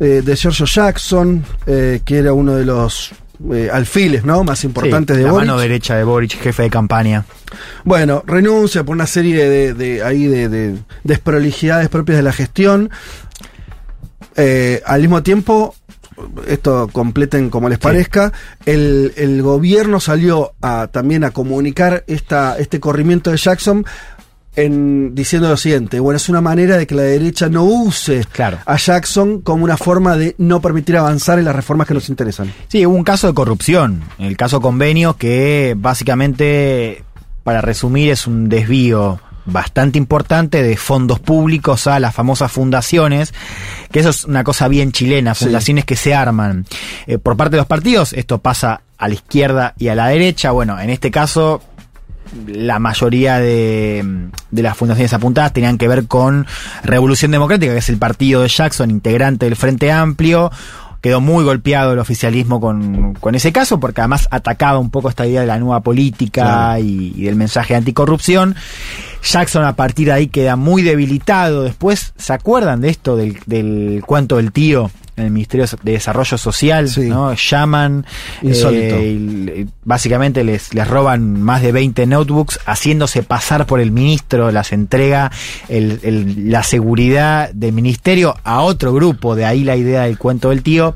eh, 0.00 0.22
de 0.24 0.36
Giorgio 0.36 0.66
Jackson, 0.66 1.44
eh, 1.66 2.00
que 2.04 2.18
era 2.18 2.32
uno 2.32 2.56
de 2.56 2.64
los 2.64 3.12
eh, 3.52 3.68
alfiles 3.72 4.24
¿no? 4.24 4.42
más 4.44 4.64
importantes 4.64 5.14
Sí, 5.16 5.20
de 5.20 5.26
la 5.26 5.32
Boric. 5.32 5.46
mano 5.48 5.60
derecha 5.60 5.96
de 5.96 6.04
Boric, 6.04 6.40
jefe 6.40 6.64
de 6.64 6.70
campaña. 6.70 7.24
Bueno, 7.84 8.22
renuncia 8.26 8.82
por 8.82 8.94
una 8.96 9.06
serie 9.06 9.48
de, 9.48 9.74
de- 9.74 10.02
ahí 10.02 10.26
de, 10.26 10.48
de 10.48 10.76
desprolijidades 11.04 11.88
propias 11.88 12.16
de 12.18 12.22
la 12.22 12.32
gestión. 12.32 12.90
Al 14.86 15.00
mismo 15.00 15.22
tiempo, 15.22 15.74
esto 16.46 16.88
completen 16.92 17.50
como 17.50 17.68
les 17.68 17.78
parezca, 17.78 18.32
el, 18.66 19.12
el 19.16 19.42
gobierno 19.42 20.00
salió 20.00 20.52
a, 20.62 20.88
también 20.88 21.24
a 21.24 21.30
comunicar 21.32 22.04
esta, 22.06 22.56
este 22.58 22.80
corrimiento 22.80 23.30
de 23.30 23.36
Jackson 23.36 23.84
en, 24.56 25.16
diciendo 25.16 25.48
lo 25.48 25.56
siguiente, 25.56 25.98
bueno, 25.98 26.16
es 26.16 26.28
una 26.28 26.40
manera 26.40 26.76
de 26.76 26.86
que 26.86 26.94
la 26.94 27.02
derecha 27.02 27.48
no 27.48 27.64
use 27.64 28.24
Claro. 28.30 28.58
a 28.64 28.76
Jackson 28.76 29.40
como 29.40 29.64
una 29.64 29.76
forma 29.76 30.16
de 30.16 30.36
no 30.38 30.60
permitir 30.60 30.96
avanzar 30.96 31.40
en 31.40 31.44
las 31.46 31.56
reformas 31.56 31.88
que 31.88 31.94
nos 31.94 32.08
interesan. 32.08 32.52
Sí, 32.68 32.86
hubo 32.86 32.94
un 32.94 33.02
caso 33.02 33.26
de 33.26 33.34
corrupción, 33.34 34.02
el 34.18 34.36
caso 34.36 34.60
convenio, 34.60 35.16
que 35.16 35.74
básicamente, 35.76 37.02
para 37.42 37.60
resumir, 37.62 38.10
es 38.12 38.28
un 38.28 38.48
desvío 38.48 39.18
bastante 39.46 39.98
importante 39.98 40.62
de 40.62 40.76
fondos 40.76 41.20
públicos 41.20 41.86
a 41.86 42.00
las 42.00 42.14
famosas 42.14 42.50
fundaciones, 42.50 43.34
que 43.90 44.00
eso 44.00 44.10
es 44.10 44.24
una 44.24 44.44
cosa 44.44 44.68
bien 44.68 44.92
chilena, 44.92 45.34
Sí. 45.34 45.44
fundaciones 45.44 45.84
que 45.84 45.96
se 45.96 46.14
arman 46.14 46.64
eh, 47.06 47.18
por 47.18 47.36
parte 47.36 47.52
de 47.52 47.58
los 47.58 47.66
partidos, 47.66 48.12
esto 48.14 48.38
pasa 48.38 48.80
a 48.96 49.08
la 49.08 49.14
izquierda 49.14 49.74
y 49.78 49.88
a 49.88 49.94
la 49.94 50.08
derecha, 50.08 50.50
bueno, 50.52 50.78
en 50.80 50.90
este 50.90 51.10
caso 51.10 51.62
la 52.46 52.78
mayoría 52.78 53.38
de, 53.38 54.28
de 54.50 54.62
las 54.62 54.76
fundaciones 54.76 55.12
apuntadas 55.12 55.52
tenían 55.52 55.76
que 55.78 55.86
ver 55.88 56.06
con 56.06 56.46
Revolución 56.82 57.30
Democrática, 57.30 57.72
que 57.72 57.78
es 57.78 57.88
el 57.90 57.98
partido 57.98 58.40
de 58.42 58.48
Jackson, 58.48 58.90
integrante 58.90 59.44
del 59.46 59.56
Frente 59.56 59.92
Amplio. 59.92 60.50
Quedó 61.04 61.20
muy 61.20 61.44
golpeado 61.44 61.92
el 61.92 61.98
oficialismo 61.98 62.62
con, 62.62 63.12
con 63.20 63.34
ese 63.34 63.52
caso, 63.52 63.78
porque 63.78 64.00
además 64.00 64.26
atacaba 64.30 64.78
un 64.78 64.88
poco 64.88 65.10
esta 65.10 65.26
idea 65.26 65.42
de 65.42 65.46
la 65.46 65.58
nueva 65.58 65.80
política 65.80 66.80
y, 66.80 67.12
y 67.14 67.24
del 67.24 67.36
mensaje 67.36 67.74
de 67.74 67.78
anticorrupción. 67.80 68.56
Jackson 69.22 69.64
a 69.66 69.76
partir 69.76 70.06
de 70.06 70.14
ahí 70.14 70.28
queda 70.28 70.56
muy 70.56 70.80
debilitado. 70.80 71.62
Después, 71.62 72.14
¿se 72.16 72.32
acuerdan 72.32 72.80
de 72.80 72.88
esto, 72.88 73.16
del, 73.18 73.38
del 73.44 74.02
cuento 74.06 74.38
del 74.38 74.50
tío? 74.50 74.90
En 75.16 75.26
el 75.26 75.30
Ministerio 75.30 75.64
de 75.82 75.92
Desarrollo 75.92 76.36
Social, 76.36 76.88
Sí. 76.88 77.02
¿no? 77.02 77.32
Llaman, 77.34 78.04
eh, 78.42 79.66
básicamente 79.84 80.42
les, 80.44 80.74
les 80.74 80.88
roban 80.88 81.40
más 81.40 81.62
de 81.62 81.72
20 81.72 82.06
notebooks, 82.06 82.58
haciéndose 82.66 83.22
pasar 83.22 83.66
por 83.66 83.80
el 83.80 83.92
ministro, 83.92 84.50
las 84.50 84.72
entrega 84.72 85.30
el- 85.68 86.00
el- 86.02 86.50
la 86.50 86.62
seguridad 86.62 87.50
del 87.52 87.72
ministerio 87.72 88.36
a 88.44 88.62
otro 88.62 88.92
grupo, 88.92 89.36
de 89.36 89.44
ahí 89.44 89.64
la 89.64 89.76
idea 89.76 90.02
del 90.02 90.18
cuento 90.18 90.50
del 90.50 90.62
tío. 90.62 90.94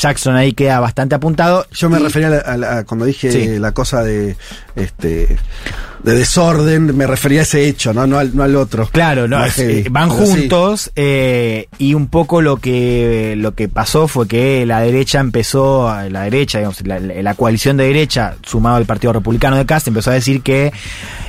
Jackson 0.00 0.36
ahí 0.36 0.52
queda 0.52 0.78
bastante 0.80 1.14
apuntado. 1.16 1.66
Yo 1.72 1.90
me 1.90 1.98
Y- 1.98 2.02
refería 2.04 2.28
a, 2.28 2.30
la- 2.30 2.38
a 2.38 2.56
la- 2.56 2.84
cuando 2.84 3.04
dije 3.04 3.32
Sí. 3.32 3.58
la 3.58 3.72
cosa 3.72 4.02
de 4.02 4.36
este 4.76 5.36
de 6.02 6.14
desorden, 6.14 6.96
me 6.96 7.06
refería 7.06 7.40
a 7.40 7.42
ese 7.42 7.66
hecho, 7.68 7.92
no, 7.92 8.06
no, 8.06 8.18
al, 8.18 8.34
no 8.36 8.42
al 8.44 8.54
otro. 8.56 8.88
Claro, 8.92 9.26
no, 9.26 9.44
es- 9.44 9.58
eh, 9.58 9.84
van 9.90 10.08
Pero 10.10 10.26
sí. 10.26 10.32
juntos 10.32 10.92
eh, 10.96 11.66
y 11.78 11.94
un 11.94 12.06
poco 12.08 12.40
lo 12.40 12.58
que 12.58 13.34
lo 13.36 13.54
que 13.54 13.68
pasó 13.68 14.06
fue 14.08 14.28
que 14.28 14.64
la 14.64 14.80
derecha 14.80 15.18
empezó, 15.20 15.92
la 16.10 16.22
derecha, 16.22 16.58
digamos, 16.58 16.86
la, 16.86 17.00
la 17.00 17.34
coalición 17.34 17.76
de 17.76 17.84
derecha, 17.84 18.36
sumado 18.44 18.76
al 18.76 18.86
Partido 18.86 19.12
Republicano 19.12 19.56
de 19.56 19.66
Cast, 19.66 19.88
empezó 19.88 20.10
a 20.10 20.14
decir 20.14 20.42
que 20.42 20.72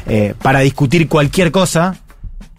eh, 0.08 0.34
para 0.42 0.60
discutir 0.60 1.08
cualquier 1.08 1.52
cosa 1.52 1.98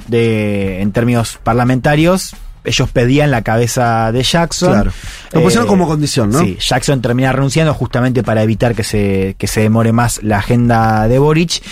de 0.08 0.80
en 0.82 0.92
términos 0.92 1.38
parlamentarios 1.42 2.34
ellos 2.64 2.90
pedían 2.90 3.30
la 3.30 3.42
cabeza 3.42 4.12
de 4.12 4.22
Jackson. 4.22 4.72
Claro. 4.72 4.92
Lo 5.32 5.42
pusieron 5.42 5.66
como 5.66 5.86
condición, 5.86 6.30
¿no? 6.30 6.40
Sí, 6.40 6.56
Jackson 6.60 7.00
termina 7.00 7.32
renunciando 7.32 7.72
justamente 7.74 8.22
para 8.22 8.42
evitar 8.42 8.74
que 8.74 8.84
se, 8.84 9.36
que 9.38 9.46
se 9.46 9.62
demore 9.62 9.92
más 9.92 10.22
la 10.22 10.38
agenda 10.38 11.08
de 11.08 11.18
Boric, 11.18 11.62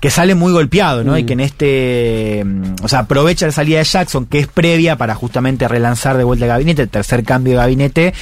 que 0.00 0.10
sale 0.10 0.34
muy 0.34 0.52
golpeado, 0.52 1.04
¿no? 1.04 1.12
Mm. 1.12 1.18
Y 1.18 1.24
que 1.24 1.32
en 1.32 1.40
este. 1.40 2.42
mm, 2.44 2.74
O 2.82 2.88
sea, 2.88 3.00
aprovecha 3.00 3.46
la 3.46 3.52
salida 3.52 3.78
de 3.78 3.84
Jackson, 3.84 4.26
que 4.26 4.38
es 4.38 4.46
previa 4.46 4.96
para 4.96 5.14
justamente 5.14 5.68
relanzar 5.68 6.16
de 6.16 6.24
vuelta 6.24 6.44
el 6.44 6.50
gabinete, 6.50 6.82
el 6.82 6.88
tercer 6.88 7.24
cambio 7.24 7.54
de 7.54 7.58
gabinete 7.58 8.14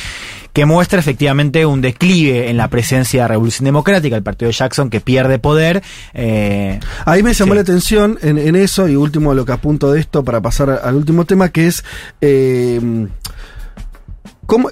que 0.55 0.65
muestra 0.65 1.01
efectivamente 1.01 1.67
un 1.67 1.81
declive 1.83 2.49
en 2.49 2.57
la 2.57 2.69
presencia 2.69 3.23
de 3.23 3.29
Revolución 3.29 3.65
Democrática, 3.67 4.17
el 4.17 4.23
partido 4.23 4.49
de 4.49 4.55
Jackson 4.55 4.89
que 4.89 5.01
pierde 5.01 5.39
poder. 5.39 5.83
eh, 6.15 6.81
Ahí 7.05 7.23
me 7.23 7.35
llamó 7.35 7.53
Sí. 7.53 7.57
la 7.57 7.61
atención 7.63 8.19
en, 8.23 8.39
en 8.39 8.57
eso, 8.57 8.89
y 8.89 8.97
último 8.97 9.35
lo 9.35 9.45
que 9.45 9.53
apunto 9.53 9.93
de 9.93 10.01
esto 10.01 10.25
para 10.25 10.41
pasar 10.41 10.71
al 10.83 10.95
último 10.95 11.27
tema, 11.27 11.51
que 11.51 11.67
es... 11.67 11.85
eh, 12.23 13.09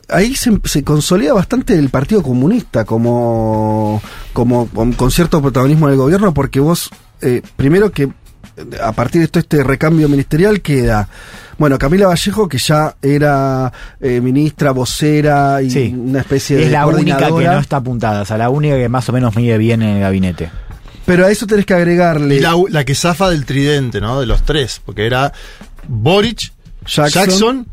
ahí 0.08 0.34
se, 0.34 0.52
se 0.64 0.84
consolida 0.84 1.32
bastante 1.32 1.74
el 1.74 1.88
Partido 1.88 2.22
Comunista 2.22 2.84
como, 2.84 4.00
como 4.32 4.68
con, 4.68 4.92
con 4.92 5.10
cierto 5.10 5.40
protagonismo 5.42 5.88
del 5.88 5.96
gobierno, 5.96 6.32
porque 6.34 6.60
vos 6.60 6.90
eh, 7.22 7.42
primero 7.56 7.90
que 7.90 8.08
a 8.82 8.92
partir 8.92 9.22
de 9.22 9.28
todo 9.28 9.40
este 9.40 9.64
recambio 9.64 10.08
ministerial 10.10 10.60
queda, 10.60 11.08
bueno, 11.62 11.78
Camila 11.78 12.08
Vallejo, 12.08 12.48
que 12.48 12.58
ya 12.58 12.96
era 13.00 13.72
eh, 14.00 14.20
ministra, 14.20 14.72
vocera 14.72 15.62
y 15.62 15.70
Sí. 15.70 15.94
una 15.96 16.18
especie 16.18 16.56
de 16.56 16.64
Es 16.64 16.72
la 16.72 16.88
única 16.88 17.18
que 17.28 17.30
no 17.44 17.58
está 17.60 17.76
apuntada, 17.76 18.22
o 18.22 18.24
sea, 18.24 18.36
la 18.36 18.50
única 18.50 18.74
que 18.76 18.88
más 18.88 19.08
o 19.08 19.12
menos 19.12 19.36
mide 19.36 19.56
bien 19.58 19.80
en 19.80 19.90
el 19.90 20.00
gabinete. 20.00 20.50
Pero 21.06 21.24
a 21.24 21.30
eso 21.30 21.46
tenés 21.46 21.64
que 21.64 21.74
agregarle 21.74 22.34
Y 22.34 22.40
la, 22.40 22.54
la 22.68 22.84
que 22.84 22.96
zafa 22.96 23.30
del 23.30 23.44
tridente, 23.46 24.00
¿no? 24.00 24.18
De 24.18 24.26
los 24.26 24.42
tres, 24.42 24.80
porque 24.84 25.06
era 25.06 25.32
Boric, 25.86 26.52
Jackson. 26.84 27.08
Jackson, 27.22 27.66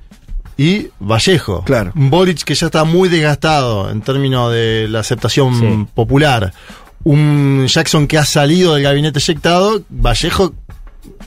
y 0.56 0.90
Vallejo. 1.00 1.64
Claro. 1.64 1.92
Un 1.96 2.12
Boric 2.12 2.44
que 2.44 2.54
ya 2.54 2.68
está 2.68 2.84
muy 2.84 3.10
desgastado 3.10 3.90
en 3.90 4.02
términos 4.02 4.54
de 4.54 4.86
la 4.88 5.00
aceptación 5.00 5.60
Sí. 5.60 5.88
popular. 5.96 6.54
Un 7.04 7.66
Jackson 7.68 8.06
que 8.06 8.20
ha 8.20 8.26
salido 8.26 8.76
del 8.76 8.84
gabinete 8.84 9.18
eyectado, 9.18 9.82
Vallejo 9.90 10.54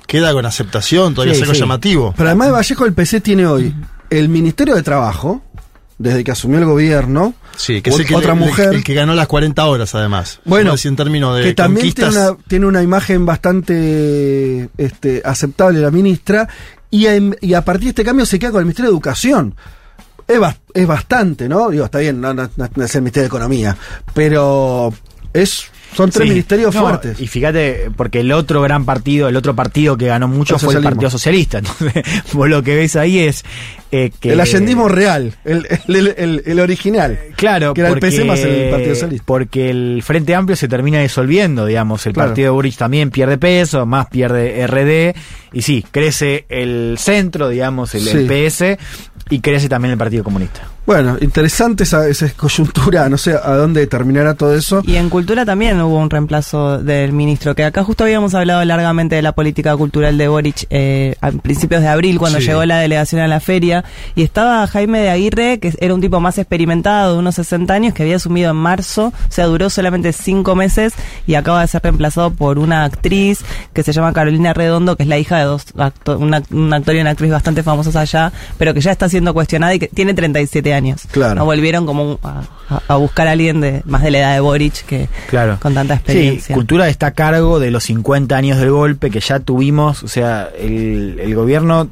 queda 0.06 0.32
con 0.32 0.44
aceptación, 0.46 1.14
todavía 1.14 1.34
Sí, 1.34 1.38
es 1.38 1.42
algo 1.42 1.54
sí. 1.54 1.60
llamativo. 1.60 2.14
Pero 2.16 2.28
además 2.28 2.48
de 2.48 2.52
Vallejo, 2.52 2.84
el 2.86 2.92
PC 2.92 3.20
tiene 3.20 3.46
hoy 3.46 3.74
el 4.10 4.28
Ministerio 4.28 4.74
de 4.74 4.82
Trabajo, 4.82 5.42
desde 5.98 6.24
que 6.24 6.30
asumió 6.32 6.58
el 6.58 6.64
gobierno. 6.64 7.34
Sí, 7.56 7.82
que 7.82 7.90
es 7.90 7.98
el 7.98 8.06
que, 8.06 8.14
otra 8.14 8.34
mujer. 8.34 8.74
el 8.74 8.82
que 8.82 8.94
ganó 8.94 9.14
las 9.14 9.26
40 9.28 9.64
horas 9.66 9.94
además. 9.94 10.40
Bueno, 10.44 10.74
en 10.82 10.96
términos 10.96 11.36
de 11.36 11.42
que 11.44 11.54
también 11.54 11.92
tiene 11.92 12.10
una, 12.10 12.36
tiene 12.48 12.66
una 12.66 12.82
imagen 12.82 13.24
bastante 13.26 14.68
este, 14.78 15.22
aceptable 15.24 15.80
la 15.80 15.90
ministra, 15.90 16.48
y, 16.90 17.06
en- 17.06 17.36
y 17.40 17.54
a 17.54 17.64
partir 17.64 17.84
de 17.84 17.88
este 17.90 18.04
cambio 18.04 18.26
se 18.26 18.38
queda 18.38 18.50
con 18.52 18.60
el 18.60 18.66
Ministerio 18.66 18.90
de 18.90 18.94
Educación. 18.94 19.54
Es, 20.28 20.38
es 20.74 20.86
bastante, 20.86 21.48
¿no? 21.48 21.68
Digo, 21.70 21.84
está 21.84 21.98
bien, 21.98 22.20
no, 22.20 22.32
no- 22.34 22.48
no 22.56 22.84
es 22.84 22.94
el 22.94 23.02
Ministerio 23.02 23.24
de 23.24 23.28
Economía, 23.28 23.76
pero 24.14 24.92
es 25.32 25.64
son 25.94 26.10
tres 26.10 26.24
Sí. 26.24 26.30
ministerios 26.30 26.74
No, 26.74 26.80
fuertes. 26.82 27.20
Y 27.20 27.26
fíjate, 27.26 27.90
porque 27.96 28.20
el 28.20 28.32
otro 28.32 28.62
gran 28.62 28.84
partido, 28.84 29.28
el 29.28 29.36
otro 29.36 29.54
partido 29.54 29.96
que 29.96 30.06
ganó 30.06 30.28
mucho 30.28 30.54
El 30.54 30.60
fue 30.60 30.74
el. 30.74 30.82
Partido 30.82 31.10
Socialista. 31.10 31.58
Entonces, 31.58 32.02
vos 32.32 32.48
lo 32.48 32.62
que 32.62 32.74
ves 32.76 32.96
ahí 32.96 33.18
es 33.20 33.44
eh, 33.90 34.10
que. 34.20 34.32
el 34.32 34.40
allendismo 34.40 34.88
real, 34.88 35.34
el, 35.44 35.66
el, 35.88 36.14
el- 36.16 36.42
el 36.46 36.60
original. 36.60 37.18
Claro, 37.36 37.74
que 37.74 37.80
era 37.82 37.88
el 37.90 37.94
porque, 37.94 38.06
PC 38.08 38.24
más 38.24 38.40
el 38.40 38.70
Partido 38.70 38.94
Socialista. 38.94 39.24
Porque 39.26 39.70
el 39.70 40.02
Frente 40.04 40.34
Amplio 40.34 40.56
se 40.56 40.68
termina 40.68 41.00
disolviendo, 41.00 41.66
digamos. 41.66 42.06
El 42.06 42.12
Claro. 42.14 42.30
partido 42.30 42.46
de 42.46 42.50
Boric 42.50 42.76
también 42.76 43.10
pierde 43.10 43.38
peso, 43.38 43.84
más 43.86 44.06
pierde 44.06 44.66
RD. 44.66 45.14
Y 45.52 45.62
sí, 45.62 45.84
crece 45.90 46.46
el 46.48 46.96
centro, 46.98 47.48
digamos, 47.48 47.94
el, 47.94 48.08
el 48.08 48.28
Sí. 48.28 48.48
PS. 48.48 48.78
Y 49.30 49.40
crece 49.40 49.68
también 49.68 49.92
el 49.92 49.98
Partido 49.98 50.24
Comunista. 50.24 50.68
Bueno, 50.84 51.16
interesante 51.20 51.84
esa, 51.84 52.08
esa 52.08 52.28
coyuntura, 52.30 53.08
no 53.08 53.16
sé 53.16 53.34
a 53.40 53.52
dónde 53.54 53.86
terminará 53.86 54.34
todo 54.34 54.52
eso. 54.52 54.82
Y 54.84 54.96
en 54.96 55.10
cultura 55.10 55.44
también 55.44 55.80
hubo 55.80 55.96
un 55.96 56.10
reemplazo 56.10 56.78
del 56.78 57.12
ministro, 57.12 57.54
que 57.54 57.62
acá 57.64 57.84
justo 57.84 58.02
habíamos 58.02 58.34
hablado 58.34 58.64
largamente 58.64 59.14
de 59.14 59.22
la 59.22 59.30
política 59.30 59.76
cultural 59.76 60.18
de 60.18 60.26
Boric 60.26 60.66
eh, 60.70 61.14
a 61.20 61.30
principios 61.30 61.82
de 61.82 61.88
abril, 61.88 62.18
cuando 62.18 62.40
Sí. 62.40 62.46
llegó 62.46 62.64
la 62.64 62.78
delegación 62.78 63.20
a 63.20 63.28
la 63.28 63.38
feria, 63.38 63.84
y 64.16 64.22
estaba 64.24 64.66
Jaime 64.66 64.98
de 64.98 65.10
Aguirre, 65.10 65.60
que 65.60 65.72
era 65.78 65.94
un 65.94 66.00
tipo 66.00 66.18
más 66.18 66.36
experimentado, 66.38 67.12
de 67.12 67.18
unos 67.20 67.36
60 67.36 67.72
años, 67.72 67.94
que 67.94 68.02
había 68.02 68.16
asumido 68.16 68.50
en 68.50 68.56
marzo, 68.56 69.06
o 69.28 69.32
sea, 69.32 69.46
duró 69.46 69.70
solamente 69.70 70.12
cinco 70.12 70.56
meses 70.56 70.94
y 71.28 71.34
acaba 71.36 71.60
de 71.60 71.68
ser 71.68 71.80
reemplazado 71.84 72.32
por 72.32 72.58
una 72.58 72.82
actriz 72.82 73.44
que 73.72 73.84
se 73.84 73.92
llama 73.92 74.12
Carolina 74.12 74.52
Redondo, 74.52 74.96
que 74.96 75.04
es 75.04 75.08
la 75.08 75.18
hija 75.18 75.38
de 75.38 75.44
dos 75.44 75.64
acto- 75.76 76.18
un 76.18 76.72
actor 76.74 76.96
y 76.96 77.00
una 77.00 77.10
actriz 77.10 77.30
bastante 77.30 77.62
famosos 77.62 77.94
allá, 77.94 78.32
pero 78.58 78.74
que 78.74 78.80
ya 78.80 78.90
está 78.90 79.08
siendo 79.08 79.32
cuestionada 79.32 79.74
y 79.74 79.78
que 79.78 79.86
tiene 79.86 80.12
37 80.12 80.70
años. 80.70 80.71
Claro. 81.10 81.34
No 81.36 81.44
volvieron 81.44 81.86
como 81.86 82.18
a, 82.22 82.42
a- 82.88 82.96
buscar 82.96 83.28
a 83.28 83.32
alguien 83.32 83.60
de 83.60 83.82
más 83.84 84.02
de 84.02 84.10
la 84.10 84.18
edad 84.18 84.34
de 84.34 84.40
Boric 84.40 84.84
que 84.86 85.08
Claro. 85.28 85.58
con 85.60 85.74
tanta 85.74 85.94
Sí, 85.96 86.00
experiencia. 86.00 86.54
Cultura 86.54 86.88
está 86.88 87.08
a 87.08 87.10
cargo 87.12 87.58
de 87.60 87.70
los 87.70 87.84
50 87.84 88.36
años 88.36 88.58
del 88.58 88.70
golpe 88.70 89.10
que 89.10 89.20
ya 89.20 89.40
tuvimos. 89.40 90.02
O 90.02 90.08
sea, 90.08 90.48
el, 90.58 91.18
el 91.20 91.34
gobierno 91.34 91.88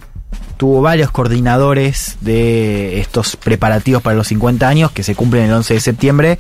tuvo 0.61 0.83
varios 0.83 1.11
coordinadores 1.11 2.19
de 2.21 3.01
estos 3.01 3.37
preparativos 3.37 4.03
para 4.03 4.15
los 4.15 4.27
50 4.29 4.69
años 4.69 4.91
que 4.93 5.03
se 5.03 5.15
cumplen 5.15 5.45
el 5.45 5.53
11 5.55 5.73
de 5.73 5.81
septiembre 5.81 6.39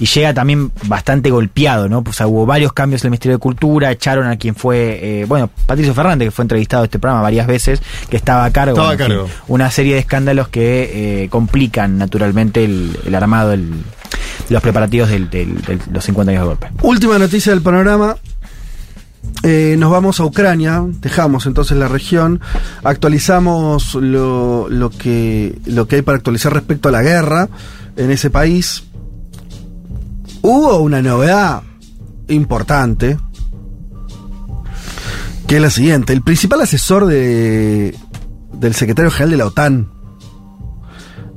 y 0.00 0.06
llega 0.06 0.34
también 0.34 0.72
bastante 0.88 1.30
golpeado, 1.30 1.88
¿no? 1.88 2.02
Pues, 2.02 2.16
o 2.16 2.18
sea, 2.18 2.26
hubo 2.26 2.46
varios 2.46 2.72
cambios 2.72 3.02
en 3.02 3.06
el 3.06 3.10
Ministerio 3.12 3.36
de 3.36 3.40
Cultura, 3.40 3.92
echaron 3.92 4.26
a 4.26 4.36
quien 4.38 4.56
fue, 4.56 5.20
eh, 5.20 5.24
bueno, 5.24 5.48
Patricio 5.66 5.94
Fernández, 5.94 6.26
que 6.26 6.30
fue 6.32 6.42
entrevistado 6.42 6.82
a 6.82 6.86
este 6.86 6.98
programa 6.98 7.22
varias 7.22 7.46
veces, 7.46 7.80
que 8.08 8.16
estaba 8.16 8.44
a 8.44 8.50
cargo. 8.50 8.72
Estaba 8.72 8.90
a 8.90 8.92
en 8.94 8.98
fin, 8.98 9.06
cargo. 9.06 9.28
una 9.46 9.70
serie 9.70 9.94
de 9.94 10.00
escándalos 10.00 10.48
que 10.48 11.22
eh, 11.22 11.28
complican 11.28 11.96
naturalmente 11.96 12.64
el, 12.64 12.98
el 13.06 13.14
armado, 13.14 13.52
el- 13.52 13.70
los 14.48 14.60
preparativos 14.62 15.10
del- 15.10 15.30
del- 15.30 15.62
de 15.62 15.78
los 15.92 16.04
50 16.04 16.32
años 16.32 16.40
del 16.42 16.48
golpe. 16.48 16.66
Última 16.82 17.20
noticia 17.20 17.52
del 17.52 17.62
panorama. 17.62 18.16
Eh, 19.42 19.76
nos 19.78 19.90
vamos 19.90 20.20
a 20.20 20.24
Ucrania, 20.24 20.84
dejamos 21.00 21.46
entonces 21.46 21.76
la 21.78 21.88
región, 21.88 22.40
actualizamos 22.84 23.94
lo, 23.94 24.68
lo 24.68 24.90
que, 24.90 25.58
lo 25.64 25.88
que 25.88 25.96
hay 25.96 26.02
para 26.02 26.16
actualizar 26.16 26.52
respecto 26.52 26.88
a 26.88 26.92
la 26.92 27.02
guerra 27.02 27.48
en 27.96 28.10
ese 28.10 28.28
país. 28.28 28.84
Hubo 30.42 30.78
una 30.78 31.00
novedad 31.00 31.62
importante, 32.28 33.18
que 35.46 35.56
es 35.56 35.62
la 35.62 35.70
siguiente. 35.70 36.12
El 36.12 36.22
principal 36.22 36.60
asesor 36.60 37.06
de, 37.06 37.96
del 38.52 38.74
secretario 38.74 39.10
general 39.10 39.30
de 39.30 39.36
la 39.36 39.46
OTAN, 39.46 39.90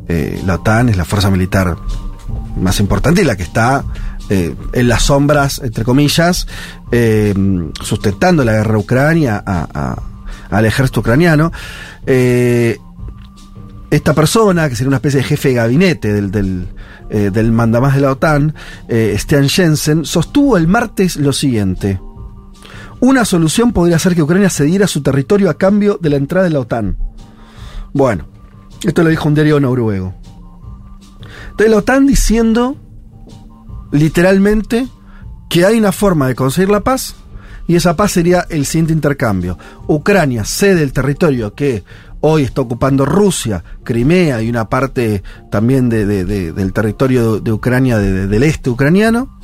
eh, 0.08 0.42
la 0.46 0.56
OTAN 0.56 0.90
es 0.90 0.98
la 0.98 1.06
fuerza 1.06 1.30
militar 1.30 1.78
más 2.58 2.80
importante 2.80 3.22
y 3.22 3.26
la 3.26 3.36
que 3.36 3.44
está 3.44 3.84
eh, 4.30 4.56
en 4.72 4.88
las 4.88 5.04
sombras, 5.04 5.60
entre 5.64 5.84
comillas, 5.84 6.48
eh, 6.92 7.34
sustentando 7.82 8.46
la 8.46 8.54
guerra 8.54 8.78
Ucrania 8.78 9.44
al 10.50 10.66
ejército 10.66 11.02
ucraniano. 11.02 11.52
Eh, 12.06 12.78
esta 13.90 14.14
persona, 14.14 14.70
que 14.70 14.76
sería 14.76 14.88
una 14.88 14.98
especie 14.98 15.20
de 15.20 15.26
jefe 15.26 15.50
de 15.50 15.56
gabinete 15.56 16.14
del, 16.14 16.32
del, 17.10 17.52
mandamás 17.52 17.96
de 17.96 18.02
la 18.02 18.12
OTAN, 18.12 18.56
Stian 18.90 19.50
Jensen, 19.50 20.04
sostuvo 20.06 20.58
el 20.58 20.68
martes 20.68 21.18
lo 21.18 21.32
siguiente. 21.32 22.00
Una 23.02 23.26
solución 23.26 23.72
podría 23.72 24.00
ser 24.00 24.16
que 24.16 24.24
Ucrania 24.24 24.50
cediera 24.50 24.88
su 24.88 25.04
territorio 25.04 25.50
a 25.50 25.56
cambio 25.56 26.00
de 26.02 26.10
la 26.10 26.16
entrada 26.16 26.46
de 26.46 26.54
la 26.54 26.62
OTAN. 26.62 26.98
Bueno, 27.92 28.26
esto 28.84 29.04
lo 29.04 29.10
dijo 29.10 29.28
un 29.28 29.36
diario 29.36 29.60
noruego. 29.60 30.16
Entonces 31.52 31.70
la 31.70 31.78
OTAN 31.78 32.08
diciendo 32.08 32.78
literalmente 33.94 34.88
que 35.50 35.66
hay 35.66 35.78
una 35.78 35.92
forma 35.92 36.28
de 36.28 36.36
conseguir 36.36 36.70
la 36.70 36.82
paz 36.82 37.16
y 37.68 37.76
esa 37.76 37.96
paz 37.96 38.12
sería 38.12 38.46
el 38.50 38.66
siguiente 38.66 38.92
intercambio. 38.92 39.58
Ucrania 39.88 40.44
cede 40.44 40.84
el 40.84 40.92
territorio 40.92 41.54
que 41.54 41.84
hoy 42.20 42.44
está 42.44 42.62
ocupando 42.62 43.06
Rusia, 43.06 43.64
Crimea 43.84 44.42
y 44.42 44.50
una 44.50 44.68
parte 44.68 45.24
también 45.52 45.88
de- 45.90 46.06
de- 46.06 46.26
de- 46.26 46.52
del 46.52 46.74
territorio 46.74 47.40
de 47.40 47.52
Ucrania, 47.54 47.98
de- 48.00 48.12
de- 48.12 48.28
del 48.28 48.44
este 48.44 48.70
ucraniano. 48.70 49.40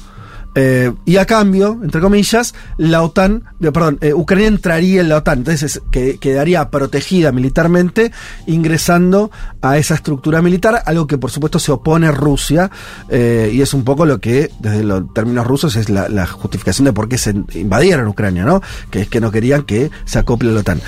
Eh, 0.62 0.92
y 1.06 1.16
a 1.16 1.26
cambio, 1.26 1.80
entre 1.82 2.02
comillas, 2.02 2.54
la 2.78 3.02
OTAN, 3.02 3.46
de- 3.60 3.72
perdón, 3.72 3.98
eh, 4.02 4.14
Ucrania 4.14 4.48
entraría 4.48 5.00
en 5.00 5.08
la 5.08 5.16
OTAN, 5.18 5.38
entonces 5.40 5.78
es- 5.78 5.82
que, 5.90 6.18
quedaría 6.18 6.70
protegida 6.70 7.32
militarmente 7.32 8.12
ingresando 8.46 9.32
a 9.62 9.78
esa 9.78 9.96
estructura 9.96 10.42
militar, 10.42 10.84
algo 10.86 11.08
que 11.08 11.18
por 11.18 11.32
supuesto 11.32 11.60
se 11.60 11.72
opone 11.72 12.12
Rusia, 12.12 12.70
eh, 13.08 13.52
y 13.54 13.62
es 13.62 13.74
un 13.74 13.86
poco 13.86 14.06
lo 14.06 14.20
que, 14.20 14.52
desde 14.60 14.84
los 14.84 15.14
términos 15.14 15.48
rusos, 15.48 15.78
es 15.78 15.88
la, 15.90 16.10
la 16.10 16.28
justificación 16.28 16.84
de 16.86 16.94
por 16.94 17.08
qué 17.08 17.18
se 17.18 17.34
invadieron 17.54 18.08
Ucrania, 18.10 18.44
¿no? 18.44 18.62
Que 18.92 19.02
es 19.04 19.08
que 19.08 19.22
no 19.22 19.32
querían 19.32 19.64
que 19.64 19.90
se 20.04 20.20
acople 20.20 20.50
a 20.50 20.54
la 20.54 20.60
OTAN. 20.60 20.82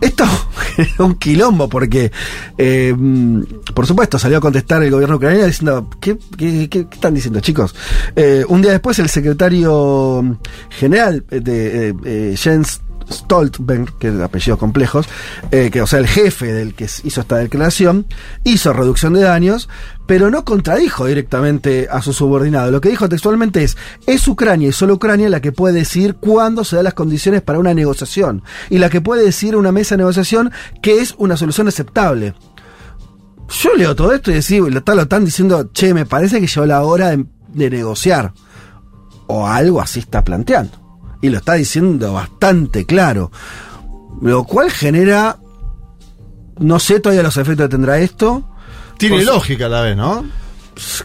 Esto 0.00 0.24
generó 0.76 1.06
un 1.06 1.14
quilombo 1.16 1.68
porque, 1.68 2.10
eh, 2.56 2.94
mm, 2.96 3.42
por 3.74 3.86
supuesto, 3.86 4.18
salió 4.18 4.38
a 4.38 4.40
contestar 4.40 4.82
el 4.82 4.90
gobierno 4.90 5.16
ucraniano 5.16 5.46
diciendo, 5.46 5.90
¿qué, 6.00 6.16
qué- 6.36 6.68
qué- 6.70 6.86
qué 6.88 6.94
están 6.94 7.14
diciendo 7.14 7.40
chicos? 7.40 7.74
Eh, 8.14 8.44
un 8.48 8.62
día 8.62 8.72
después 8.72 8.98
el 8.98 9.08
secretario 9.08 10.38
general 10.70 11.24
de 11.30 11.88
eh, 11.90 11.94
eh, 12.04 12.34
Jens 12.36 12.80
Stoltenberg, 13.10 13.98
que 13.98 14.08
es 14.08 14.20
apellidos 14.20 14.58
complejos, 14.58 15.08
eh, 15.50 15.70
que 15.70 15.82
o 15.82 15.86
sea 15.86 15.98
el 15.98 16.06
jefe 16.06 16.52
del 16.52 16.74
que 16.74 16.84
hizo 16.84 17.20
esta 17.20 17.36
declaración, 17.36 18.06
hizo 18.44 18.72
reducción 18.72 19.14
de 19.14 19.22
daños, 19.22 19.68
pero 20.06 20.30
no 20.30 20.44
contradijo 20.44 21.06
directamente 21.06 21.88
a 21.90 22.02
su 22.02 22.12
subordinado. 22.12 22.70
Lo 22.70 22.80
que 22.80 22.90
dijo 22.90 23.08
textualmente 23.08 23.62
es, 23.62 23.76
es 24.06 24.26
Ucrania 24.28 24.68
y 24.68 24.72
solo 24.72 24.94
Ucrania 24.94 25.28
la 25.28 25.40
que 25.40 25.52
puede 25.52 25.74
decir 25.74 26.14
cuándo 26.14 26.64
se 26.64 26.76
dan 26.76 26.84
las 26.84 26.94
condiciones 26.94 27.42
para 27.42 27.58
una 27.58 27.74
negociación 27.74 28.42
y 28.70 28.78
la 28.78 28.90
que 28.90 29.00
puede 29.00 29.24
decir 29.24 29.56
una 29.56 29.72
mesa 29.72 29.94
de 29.94 29.98
negociación 29.98 30.52
que 30.82 31.00
es 31.00 31.14
una 31.18 31.36
solución 31.36 31.68
aceptable. 31.68 32.34
Yo 33.48 33.74
leo 33.74 33.96
todo 33.96 34.12
esto 34.12 34.30
y 34.30 34.34
decir, 34.34 34.62
lo, 34.62 34.94
lo 34.94 35.02
están 35.02 35.24
diciendo, 35.24 35.70
che, 35.72 35.94
me 35.94 36.04
parece 36.04 36.40
que 36.40 36.46
llegó 36.46 36.66
la 36.66 36.82
hora 36.82 37.08
de 37.08 37.24
negociar. 37.70 38.32
O 39.26 39.46
algo 39.46 39.80
así 39.80 40.00
está 40.00 40.22
planteando. 40.24 40.87
Y 41.20 41.28
lo 41.30 41.38
está 41.38 41.54
diciendo 41.54 42.12
bastante 42.12 42.86
claro. 42.86 43.30
Lo 44.22 44.44
cual 44.44 44.70
genera. 44.70 45.38
No 46.58 46.78
sé 46.78 47.00
todavía 47.00 47.22
los 47.22 47.36
efectos 47.36 47.66
que 47.66 47.70
tendrá 47.70 47.98
esto. 47.98 48.48
Tiene 48.98 49.20
su- 49.20 49.26
lógica 49.26 49.66
a 49.66 49.68
la 49.68 49.80
vez, 49.82 49.96
¿no? 49.96 50.24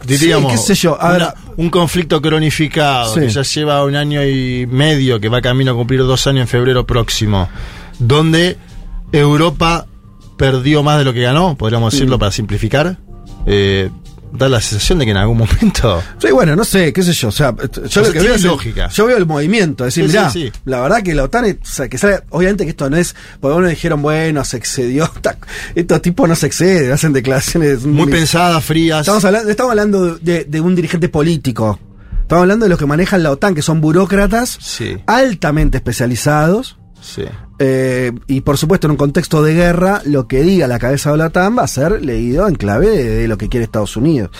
diríamos, 0.05 0.51
Sí, 0.51 0.57
qué 0.59 0.64
sé 0.64 0.76
yo, 0.76 1.01
a 1.01 1.11
ver, 1.14 1.22
una- 1.24 1.34
un 1.57 1.70
conflicto 1.72 2.22
cronificado 2.22 3.11
Sí. 3.16 3.22
que 3.22 3.30
ya 3.30 3.41
lleva 3.41 3.84
un 3.84 3.95
año 3.95 4.24
y 4.24 4.68
medio, 4.68 5.20
que 5.20 5.30
va 5.30 5.41
camino 5.41 5.72
a 5.72 5.76
cumplir 5.76 6.01
dos 6.01 6.28
años 6.28 6.41
en 6.41 6.47
febrero 6.47 6.86
próximo, 6.86 7.49
donde 7.97 8.57
Europa 9.11 9.88
perdió 10.38 10.84
más 10.84 10.99
de 10.99 11.05
lo 11.05 11.14
que 11.14 11.22
ganó, 11.24 11.55
podríamos 11.55 11.91
decirlo 11.91 12.20
para 12.20 12.32
simplificar. 12.32 12.97
Eh, 13.47 13.89
da 14.36 14.50
la 14.50 14.60
sensación 14.60 15.00
de 15.00 15.06
que 15.06 15.12
en 15.12 15.18
algún 15.18 15.38
momento 15.38 16.02
Sí, 16.20 16.32
bueno, 16.32 16.56
no 16.56 16.64
sé, 16.66 16.92
qué 16.92 17.04
sé 17.04 17.14
yo. 17.14 17.28
O 17.28 17.32
sea, 17.32 17.54
yo 17.88 18.02
O 18.02 18.06
lo 18.06 18.12
que 18.12 18.20
veo 18.20 18.34
es 18.36 18.42
el- 18.44 18.48
lógica. 18.50 18.90
yo 18.90 19.06
veo 19.06 19.18
el 19.18 19.26
movimiento. 19.26 19.86
Es 19.86 19.94
decir, 19.96 20.10
Sí, 20.12 20.18
mirá, 20.18 20.30
sí, 20.32 20.52
sí. 20.54 20.60
la 20.66 20.82
verdad 20.82 21.04
que 21.04 21.14
la 21.14 21.24
OTAN, 21.24 21.46
o 21.62 21.66
sea, 21.66 21.88
que 21.88 21.98
sale, 21.98 22.22
obviamente 22.32 22.64
que 22.64 22.72
esto 22.72 22.90
no 22.90 22.98
es, 22.98 23.16
porque 23.40 23.58
uno 23.58 23.68
dijeron, 23.70 24.02
bueno, 24.02 24.44
se 24.44 24.58
excedió. 24.58 25.10
Estos 25.76 26.02
tipos 26.02 26.28
no 26.28 26.36
se 26.36 26.48
exceden, 26.48 26.92
hacen 26.92 27.14
declaraciones 27.14 27.86
muy 27.86 28.10
pensadas, 28.10 28.64
frías. 28.64 29.02
Estamos 29.02 29.24
hablando, 29.26 29.50
estamos 29.50 29.70
hablando 29.72 30.16
de, 30.18 30.46
de 30.46 30.62
un 30.62 30.76
dirigente 30.76 31.10
político. 31.10 31.80
Estamos 32.22 32.42
hablando 32.44 32.66
de 32.66 32.70
los 32.70 32.80
que 32.80 32.86
manejan 32.86 33.22
la 33.22 33.32
OTAN, 33.32 33.54
que 33.54 33.62
son 33.62 33.82
burócratas 33.82 34.58
Sí, 34.62 34.98
altamente 35.06 35.78
especializados. 35.78 36.78
Eh, 37.60 38.12
y 38.28 38.41
por 38.41 38.58
supuesto, 38.58 38.88
en 38.88 38.91
un 38.91 38.97
contexto 38.97 39.43
de 39.43 39.54
guerra, 39.54 40.01
lo 40.06 40.28
que 40.28 40.41
diga 40.41 40.68
la 40.68 40.80
cabeza 40.80 41.12
de 41.12 41.18
la 41.18 41.28
OTAN 41.28 41.58
va 41.58 41.64
a 41.64 41.68
ser 41.68 42.04
leído 42.04 42.47
en 42.47 42.56
clave 42.56 42.89
de, 42.89 43.10
de 43.10 43.28
lo 43.28 43.38
que 43.38 43.49
quiere 43.49 43.66
Estados 43.66 43.95
Unidos. 43.95 44.32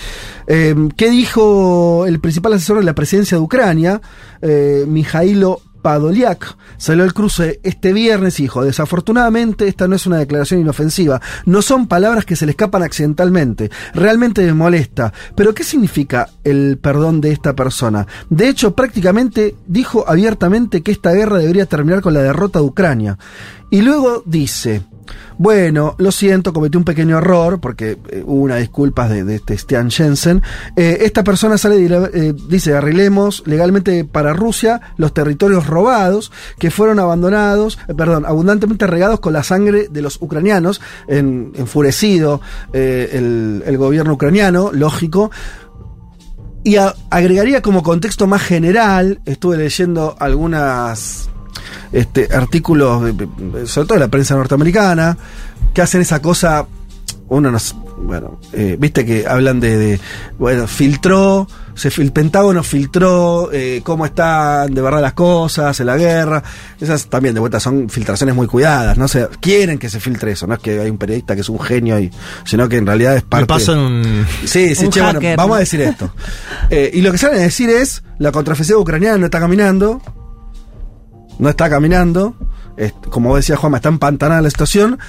Eh, 0.48 0.76
¿Qué 0.98 1.10
dijo 1.10 2.06
el 2.06 2.20
principal 2.20 2.54
asesor 2.54 2.80
de 2.80 2.86
la 2.86 2.96
presidencia 2.96 3.38
de 3.38 3.44
Ucrania, 3.44 4.02
eh, 4.42 4.86
Mijailo 4.88 5.62
Padoliak? 5.84 6.58
Salió 6.78 7.04
al 7.04 7.14
cruce 7.14 7.60
este 7.62 7.94
viernes 7.94 8.40
y 8.40 8.44
dijo, 8.44 8.64
desafortunadamente 8.64 9.68
esta 9.68 9.88
no 9.88 9.96
es 9.96 10.08
una 10.08 10.18
declaración 10.18 10.62
inofensiva, 10.62 11.22
no 11.46 11.62
son 11.62 11.88
palabras 11.88 12.26
que 12.26 12.36
se 12.36 12.48
le 12.48 12.52
escapan 12.54 12.82
accidentalmente, 12.82 13.70
realmente 13.94 14.44
me 14.44 14.54
molesta. 14.54 15.14
Pero 15.36 15.54
¿qué 15.54 15.64
significa 15.64 16.30
el 16.44 16.80
perdón 16.82 17.22
de 17.22 17.32
esta 17.32 17.54
persona? 17.54 18.08
De 18.32 18.50
hecho, 18.50 18.74
prácticamente 18.74 19.56
dijo 19.68 20.06
abiertamente 20.08 20.82
que 20.82 20.92
esta 20.92 21.12
guerra 21.12 21.38
debería 21.38 21.68
terminar 21.68 22.02
con 22.02 22.16
la 22.16 22.24
derrota 22.24 22.60
de 22.60 22.66
Ucrania. 22.66 23.20
Y 23.74 23.82
luego 23.82 24.22
dice, 24.28 24.84
bueno, 25.40 25.96
lo 25.98 26.12
siento, 26.12 26.54
cometí 26.54 26.78
un 26.78 26.84
pequeño 26.84 27.18
error, 27.18 27.60
porque 27.60 27.98
eh, 28.10 28.22
hubo 28.24 28.44
una 28.44 28.58
disculpa 28.58 29.10
de, 29.10 29.34
este 29.34 29.58
Stian 29.58 29.90
Jensen. 29.90 30.44
Eh, 30.76 31.00
esta 31.02 31.24
persona 31.24 31.58
sale 31.58 31.80
y 31.80 31.88
eh, 31.92 32.36
dice, 32.48 32.76
arreglemos 32.76 33.42
legalmente 33.48 34.06
para 34.06 34.32
Rusia 34.32 34.80
los 34.98 35.12
territorios 35.12 35.66
robados 35.66 36.32
que 36.60 36.70
fueron 36.70 37.00
abandonados, 37.00 37.80
perdón, 37.98 38.28
abundantemente 38.28 38.86
regados 38.86 39.20
con 39.20 39.34
la 39.34 39.42
sangre 39.42 39.88
de 39.90 40.04
los 40.04 40.22
ucranianos, 40.22 40.80
en- 41.08 41.52
enfurecido 41.56 42.42
el, 42.74 43.76
gobierno 43.80 44.14
ucraniano, 44.14 44.70
lógico. 44.72 45.32
Y 46.64 46.76
agregaría 47.10 47.64
como 47.64 47.82
contexto 47.82 48.28
más 48.28 48.44
general, 48.44 49.20
estuve 49.26 49.58
leyendo 49.58 50.16
algunas 50.20 51.28
este, 51.92 52.28
artículos, 52.34 53.02
sobre 53.66 53.88
todo 53.88 53.94
de 53.96 54.00
la 54.00 54.08
prensa 54.10 54.36
norteamericana, 54.36 55.18
que 55.74 55.82
hacen 55.82 56.02
esa 56.02 56.22
cosa, 56.22 56.66
uno 57.30 57.52
no 57.52 57.58
s- 57.58 57.74
bueno, 57.96 58.40
eh, 58.52 58.76
viste 58.78 59.06
que 59.06 59.26
hablan 59.26 59.60
de, 59.62 59.78
de, 59.78 60.00
bueno, 60.38 60.68
filtró, 60.68 61.48
se, 61.74 61.88
el 62.02 62.12
Pentágono 62.12 62.62
filtró 62.62 63.50
eh, 63.54 63.82
cómo 63.84 64.06
están 64.06 64.74
de 64.74 64.82
verdad 64.82 65.02
las 65.02 65.14
cosas 65.14 65.80
en 65.80 65.86
la 65.86 65.96
guerra, 65.96 66.44
esas 66.82 67.06
también 67.06 67.34
de 67.34 67.40
vuelta 67.40 67.62
son 67.62 67.88
filtraciones 67.90 68.36
muy 68.36 68.46
cuidadas, 68.48 68.98
no 68.98 69.08
sé, 69.08 69.28
quieren 69.40 69.80
que 69.80 69.90
se 69.90 70.00
filtre 70.02 70.34
eso, 70.34 70.46
no 70.48 70.56
es 70.56 70.60
que 70.60 70.82
hay 70.82 70.90
un 70.90 70.98
periodista 70.98 71.34
que 71.34 71.42
es 71.42 71.50
un 71.50 71.60
genio, 71.62 71.98
y, 71.98 72.12
sino 72.46 72.68
que 72.68 72.78
en 72.78 72.86
realidad 72.86 73.16
es 73.16 73.24
Me 73.24 73.30
parte... 73.30 73.46
pasan 73.48 73.80
un. 73.80 74.26
Sí, 74.46 74.76
sí, 74.76 74.86
Un 74.86 74.92
che, 74.92 75.02
bueno, 75.02 75.20
vamos 75.38 75.56
a 75.56 75.60
decir 75.60 75.80
esto. 75.82 76.14
Eh, 76.70 76.92
y 76.94 77.02
lo 77.02 77.12
que 77.12 77.18
salen 77.18 77.38
a 77.40 77.44
decir 77.44 77.70
es, 77.70 78.04
la 78.20 78.32
contraofensiva 78.34 78.80
ucraniana 78.80 79.18
no 79.18 79.26
está 79.26 79.40
caminando, 79.40 80.02
no 81.40 81.50
está 81.50 81.70
caminando, 81.70 82.36
como 83.10 83.36
decía 83.36 83.56
Juanma, 83.56 83.78
está 83.78 83.90
empantanada 83.90 84.42
la 84.42 84.50
situación, 84.50 85.00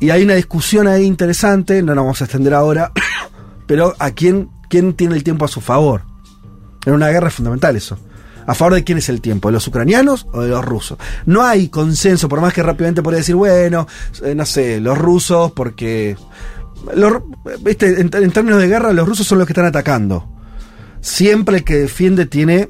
y 0.00 0.10
hay 0.10 0.22
una 0.22 0.34
discusión 0.34 0.86
ahí 0.86 1.04
interesante, 1.04 1.82
no 1.82 1.94
nos 1.94 2.04
vamos 2.04 2.20
a 2.20 2.24
extender 2.24 2.54
ahora, 2.54 2.92
pero 3.66 3.94
a 3.98 4.10
quién, 4.10 4.50
quién 4.68 4.94
tiene 4.94 5.14
el 5.14 5.24
tiempo 5.24 5.44
a 5.44 5.48
su 5.48 5.60
favor. 5.60 6.02
En 6.84 6.92
una 6.92 7.08
guerra 7.08 7.28
es 7.28 7.34
fundamental 7.34 7.76
eso. 7.76 7.98
¿A 8.46 8.54
favor 8.54 8.74
de 8.74 8.84
quién 8.84 8.98
es 8.98 9.08
el 9.08 9.22
tiempo? 9.22 9.48
¿De 9.48 9.52
los 9.52 9.66
ucranianos 9.66 10.26
o 10.32 10.42
de 10.42 10.48
los 10.48 10.62
rusos? 10.62 10.98
No 11.24 11.42
hay 11.42 11.68
consenso, 11.68 12.28
por 12.28 12.42
más 12.42 12.52
que 12.52 12.62
rápidamente 12.62 13.02
podría 13.02 13.20
decir, 13.20 13.34
bueno, 13.34 13.86
eh, 14.22 14.34
no 14.34 14.44
sé, 14.44 14.80
los 14.80 14.98
rusos, 14.98 15.52
porque. 15.52 16.16
En, 16.94 18.10
en 18.12 18.30
términos 18.30 18.60
de 18.60 18.68
guerra, 18.68 18.92
los 18.92 19.08
rusos 19.08 19.26
son 19.26 19.38
los 19.38 19.46
que 19.46 19.54
están 19.54 19.64
atacando. 19.64 20.28
Siempre 21.00 21.58
el 21.58 21.64
que 21.64 21.76
defiende 21.76 22.26
tiene 22.26 22.68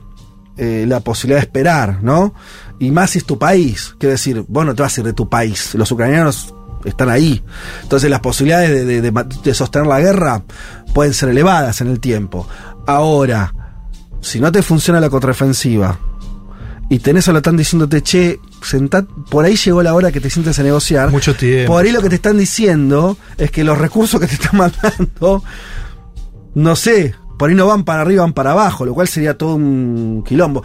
eh, 0.56 0.84
la 0.88 1.00
posibilidad 1.00 1.38
de 1.40 1.46
esperar, 1.46 2.02
¿no? 2.02 2.34
Y 2.78 2.90
más 2.90 3.10
si 3.10 3.18
es 3.18 3.24
tu 3.24 3.38
país. 3.38 3.94
Quiero 3.98 4.12
decir, 4.12 4.44
vos 4.48 4.64
no 4.66 4.74
te 4.74 4.82
vas 4.82 4.96
a 4.96 5.00
ir 5.00 5.06
de 5.06 5.12
tu 5.12 5.28
país. 5.28 5.74
Los 5.74 5.90
ucranianos 5.92 6.54
están 6.84 7.08
ahí. 7.08 7.42
Entonces 7.82 8.10
las 8.10 8.20
posibilidades 8.20 8.70
de, 8.70 8.84
de- 8.84 9.00
de 9.00 9.12
ma- 9.12 9.24
de 9.24 9.54
sostener 9.54 9.86
la 9.86 10.00
guerra 10.00 10.42
pueden 10.92 11.14
ser 11.14 11.28
elevadas 11.30 11.80
en 11.80 11.88
el 11.88 12.00
tiempo. 12.00 12.46
Ahora, 12.86 13.52
si 14.20 14.40
no 14.40 14.50
te 14.52 14.62
funciona 14.62 15.00
la 15.00 15.08
contraofensiva 15.10 15.98
y 16.90 16.98
tenés 16.98 17.28
a 17.28 17.32
la 17.32 17.40
diciéndote, 17.40 18.02
che, 18.02 18.38
sentad, 18.62 19.04
por 19.30 19.44
ahí 19.46 19.56
llegó 19.56 19.82
la 19.82 19.94
hora 19.94 20.12
que 20.12 20.20
te 20.20 20.28
sientes 20.30 20.58
a 20.58 20.62
negociar. 20.62 21.10
Mucho 21.10 21.34
tiempo. 21.34 21.72
Por 21.72 21.84
ahí 21.84 21.92
lo 21.92 22.02
que 22.02 22.10
te 22.10 22.16
están 22.16 22.36
diciendo 22.38 23.16
es 23.38 23.50
que 23.50 23.64
los 23.64 23.78
recursos 23.78 24.20
que 24.20 24.26
te 24.26 24.34
están 24.34 24.56
mandando, 24.58 25.42
no 26.54 26.76
sé, 26.76 27.14
por 27.38 27.50
ahí 27.50 27.56
no 27.56 27.66
van 27.66 27.84
para 27.84 28.02
arriba, 28.02 28.22
van 28.22 28.32
para 28.32 28.52
abajo, 28.52 28.84
lo 28.84 28.94
cual 28.94 29.08
sería 29.08 29.36
todo 29.36 29.56
un 29.56 30.24
quilombo. 30.26 30.62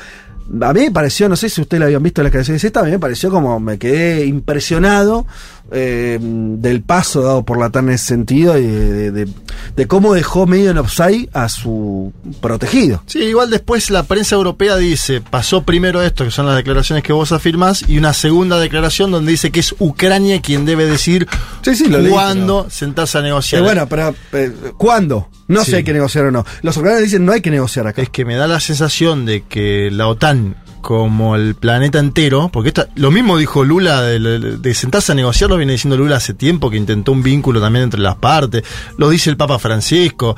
A 0.62 0.74
mí 0.74 0.82
me 0.82 0.92
pareció, 0.92 1.30
no 1.30 1.36
sé 1.36 1.48
si 1.48 1.62
ustedes 1.62 1.80
lo 1.80 1.86
habían 1.86 2.02
visto 2.02 2.22
en 2.22 2.26
la 2.26 2.32
canción 2.32 2.58
de 2.58 2.66
esta, 2.66 2.80
a 2.80 2.84
mí 2.84 2.92
me 2.92 3.00
pareció 3.00 3.30
como 3.30 3.60
me 3.60 3.78
quedé 3.78 4.26
impresionado 4.26 5.28
eh, 5.72 6.18
del 6.22 6.82
paso 6.82 7.22
dado 7.22 7.44
por 7.44 7.60
la 7.60 7.70
TAN 7.70 7.88
en 7.90 7.96
ese 7.96 8.06
sentido 8.08 8.58
y 8.58 8.64
de, 8.68 9.12
de- 9.12 9.12
de- 9.26 9.32
de 9.76 9.88
cómo 9.88 10.14
dejó 10.14 10.46
medio 10.48 10.72
en 10.72 10.78
offside 10.78 11.30
a 11.34 11.48
su 11.50 12.12
protegido. 12.42 13.04
Sí, 13.06 13.20
igual 13.20 13.50
después 13.50 13.90
la 13.92 14.04
prensa 14.04 14.36
europea 14.36 14.78
dice, 14.78 15.22
pasó 15.22 15.64
primero 15.64 16.02
esto, 16.02 16.24
que 16.26 16.32
son 16.32 16.46
las 16.46 16.56
declaraciones 16.56 17.04
que 17.04 17.14
vos 17.14 17.32
afirmás, 17.32 17.84
y 17.88 17.98
una 17.98 18.14
segunda 18.14 18.60
declaración 18.60 19.12
donde 19.12 19.32
dice 19.32 19.52
que 19.52 19.60
es 19.60 19.76
Ucrania 19.80 20.42
quien 20.42 20.66
debe 20.66 20.86
decir 20.86 21.28
Sí, 21.62 21.76
sí, 21.76 21.88
lo 21.88 22.00
leí, 22.00 22.12
cuándo 22.12 22.68
sentarse 22.70 23.18
a 23.18 23.22
negociar. 23.22 23.62
Eh, 23.62 23.66
bueno, 23.66 23.88
pero 23.88 24.14
eh, 24.34 24.52
¿cuándo? 24.78 25.30
No 25.48 25.64
Sí. 25.64 25.72
sé 25.72 25.78
hay 25.78 25.84
que 25.84 25.94
negociar 25.94 26.26
o 26.26 26.32
no. 26.32 26.46
Los 26.62 26.78
ucranianos 26.78 27.04
dicen 27.06 27.26
no 27.26 27.32
hay 27.32 27.42
que 27.42 27.52
negociar 27.52 27.88
acá. 27.88 28.02
es 28.02 28.10
que 28.10 28.24
me 28.26 28.36
da 28.36 28.48
la 28.48 28.60
sensación 28.60 29.26
de 29.26 29.44
que 29.44 29.90
la 29.92 30.08
OTAN, 30.08 30.56
como 30.82 31.36
el 31.36 31.56
planeta 31.56 32.00
entero, 32.00 32.50
porque 32.52 32.70
esta, 32.70 32.88
lo 32.96 33.12
mismo 33.12 33.38
dijo 33.38 33.64
Lula 33.64 34.02
de, 34.02 34.20
de 34.58 34.74
sentarse 34.74 35.12
a 35.12 35.16
negociar, 35.16 35.50
lo 35.50 35.58
viene 35.58 35.74
diciendo 35.74 35.98
Lula 35.98 36.18
hace 36.18 36.34
tiempo, 36.34 36.70
que 36.70 36.78
intentó 36.78 37.12
un 37.12 37.22
vínculo 37.24 37.60
también 37.62 37.84
entre 37.84 38.00
las 38.00 38.16
partes, 38.16 38.64
lo 38.98 39.10
dice 39.10 39.30
el 39.30 39.38
Papa 39.38 39.60
Francisco. 39.60 40.36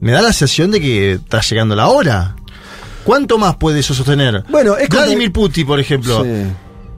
Me 0.00 0.12
da 0.12 0.20
la 0.22 0.32
sensación 0.32 0.70
de 0.70 0.80
que 0.80 1.12
está 1.12 1.40
llegando 1.40 1.74
la 1.74 1.88
hora. 1.88 2.36
¿Cuánto 3.04 3.38
más 3.38 3.56
puede 3.56 3.80
eso 3.80 3.94
sostener? 3.94 4.44
Bueno, 4.50 4.76
es 4.76 4.88
Vladimir 4.88 5.32
Putin, 5.32 5.66
por 5.66 5.78
ejemplo. 5.80 6.22
Sí. 6.24 6.30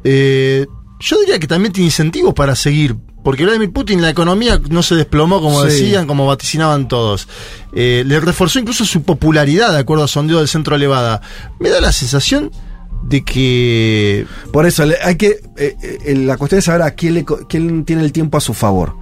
Eh, 0.05 0.67
yo 1.01 1.21
diría 1.21 1.39
que 1.39 1.47
también 1.47 1.73
tiene 1.73 1.87
incentivos 1.87 2.35
para 2.35 2.57
seguir. 2.57 2.97
Porque 3.23 3.45
Vladimir 3.45 3.73
Putin, 3.73 4.01
la 4.01 4.09
economía 4.11 4.61
no 4.71 4.83
se 4.83 4.95
desplomó, 4.95 5.41
como 5.43 5.61
Sí. 5.63 5.69
decían, 5.69 6.07
como 6.07 6.27
vaticinaban 6.27 6.89
todos. 6.89 7.29
Eh, 7.75 8.05
le 8.07 8.21
reforzó 8.21 8.59
incluso 8.59 8.85
su 8.87 9.03
popularidad, 9.03 9.73
de 9.73 9.79
acuerdo 9.81 10.05
a 10.05 10.09
sondeo 10.09 10.39
del 10.39 10.49
Centro 10.49 10.77
Elevada. 10.77 11.21
Me 11.59 11.69
da 11.69 11.81
la 11.81 11.93
sensación 11.93 12.51
de 13.03 13.23
que. 13.25 14.27
Por 14.53 14.67
eso, 14.67 14.85
hay 15.03 15.17
que. 15.17 15.41
eh, 15.57 15.77
eh, 16.05 16.15
la 16.17 16.37
cuestión 16.37 16.59
es 16.59 16.65
saber 16.67 16.83
a 16.83 16.91
quién, 16.93 17.15
le 17.15 17.25
quién 17.49 17.85
tiene 17.85 18.03
el 18.03 18.13
tiempo 18.13 18.39
a 18.39 18.41
su 18.41 18.55
favor. 18.55 18.95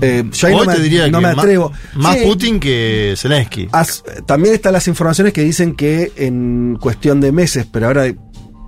Eh, 0.00 0.24
yo 0.32 0.48
ahí 0.48 0.56
no 0.56 0.64
me, 0.64 0.78
diría 0.78 1.08
no 1.08 1.18
atrevo. 1.26 1.70
Más, 1.94 2.16
Sí, 2.18 2.24
Putin 2.24 2.58
que 2.58 3.14
Zelensky. 3.16 3.68
as- 3.72 4.02
también 4.26 4.54
están 4.54 4.72
las 4.72 4.88
informaciones 4.88 5.32
que 5.32 5.42
dicen 5.42 5.74
que 5.74 6.12
en 6.16 6.76
cuestión 6.80 7.20
de 7.20 7.32
meses, 7.32 7.66
pero 7.70 7.86
ahora 7.88 8.12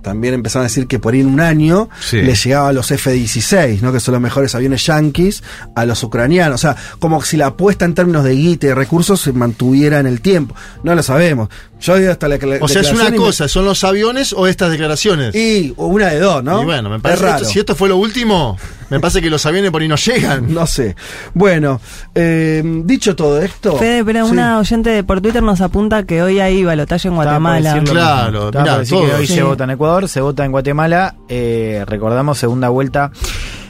también 0.07 0.33
empezaron 0.33 0.63
a 0.65 0.69
decir 0.69 0.87
que 0.87 0.99
por 0.99 1.13
ahí 1.13 1.19
en 1.19 1.27
un 1.27 1.41
año 1.41 1.89
Sí. 1.99 2.21
le 2.21 2.33
llegaba 2.33 2.69
a 2.69 2.73
los 2.73 2.89
F-16, 2.91 3.81
¿no? 3.81 3.91
que 3.91 3.99
son 3.99 4.13
los 4.13 4.21
mejores 4.21 4.55
aviones 4.55 4.85
yanquis, 4.85 5.43
a 5.75 5.85
los 5.85 6.01
ucranianos. 6.03 6.55
O 6.55 6.57
sea, 6.57 6.75
como 6.99 7.21
si 7.21 7.35
la 7.35 7.47
apuesta 7.47 7.83
en 7.85 7.93
términos 7.93 8.23
de 8.23 8.33
guita 8.33 8.67
y 8.67 8.73
recursos 8.73 9.19
se 9.19 9.33
mantuviera 9.33 9.99
en 9.99 10.07
el 10.07 10.21
tiempo. 10.21 10.55
No 10.83 10.95
lo 10.95 11.03
sabemos. 11.03 11.49
Yo 11.79 11.95
digo 11.97 12.11
hasta 12.11 12.27
la 12.27 12.37
o 12.61 12.67
sea, 12.67 12.81
es 12.81 12.91
una 12.91 13.13
cosa, 13.15 13.47
¿son 13.47 13.65
los 13.65 13.83
aviones 13.83 14.33
o 14.33 14.47
estas 14.47 14.71
declaraciones? 14.71 15.35
Y 15.35 15.73
una 15.77 16.07
de 16.07 16.19
dos, 16.19 16.43
¿no? 16.43 16.63
Y 16.63 16.65
bueno, 16.65 16.89
me 16.89 16.95
Es 16.95 17.01
parece 17.03 17.23
raro. 17.23 17.37
esto- 17.37 17.49
si 17.49 17.59
esto 17.59 17.75
fue 17.75 17.87
lo 17.89 17.97
último, 17.97 18.57
me 18.89 18.99
parece 18.99 19.21
que 19.21 19.29
los 19.29 19.45
aviones 19.45 19.69
por 19.69 19.81
ahí 19.83 19.87
no 19.87 19.95
llegan. 19.95 20.47
No 20.53 20.65
sé. 20.65 20.95
Bueno, 21.35 21.79
eh, 22.15 22.63
dicho 22.83 23.15
todo 23.15 23.39
esto. 23.41 23.77
Fede, 23.77 24.03
pero 24.03 24.25
Sí. 24.25 24.31
una 24.31 24.57
oyente 24.57 24.89
de 24.89 25.03
por 25.03 25.21
Twitter 25.21 25.43
nos 25.43 25.61
apunta 25.61 26.03
que 26.03 26.23
hoy 26.23 26.39
hay 26.39 26.63
balotaje 26.63 27.09
en 27.09 27.15
Guatemala. 27.15 27.79
Claro, 27.85 28.49
decir 28.79 28.97
todo. 28.97 29.05
que 29.07 29.13
hoy 29.13 29.27
Sí. 29.27 29.33
se 29.35 29.43
vota 29.43 29.65
en 29.65 29.69
Ecuador, 29.71 29.96
se 30.07 30.21
vota 30.21 30.45
en 30.45 30.51
Guatemala. 30.51 31.15
eh, 31.29 31.83
recordamos 31.87 32.37
segunda 32.37 32.69
vuelta 32.69 33.11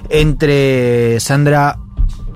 entre 0.10 1.20
Sandra 1.20 1.78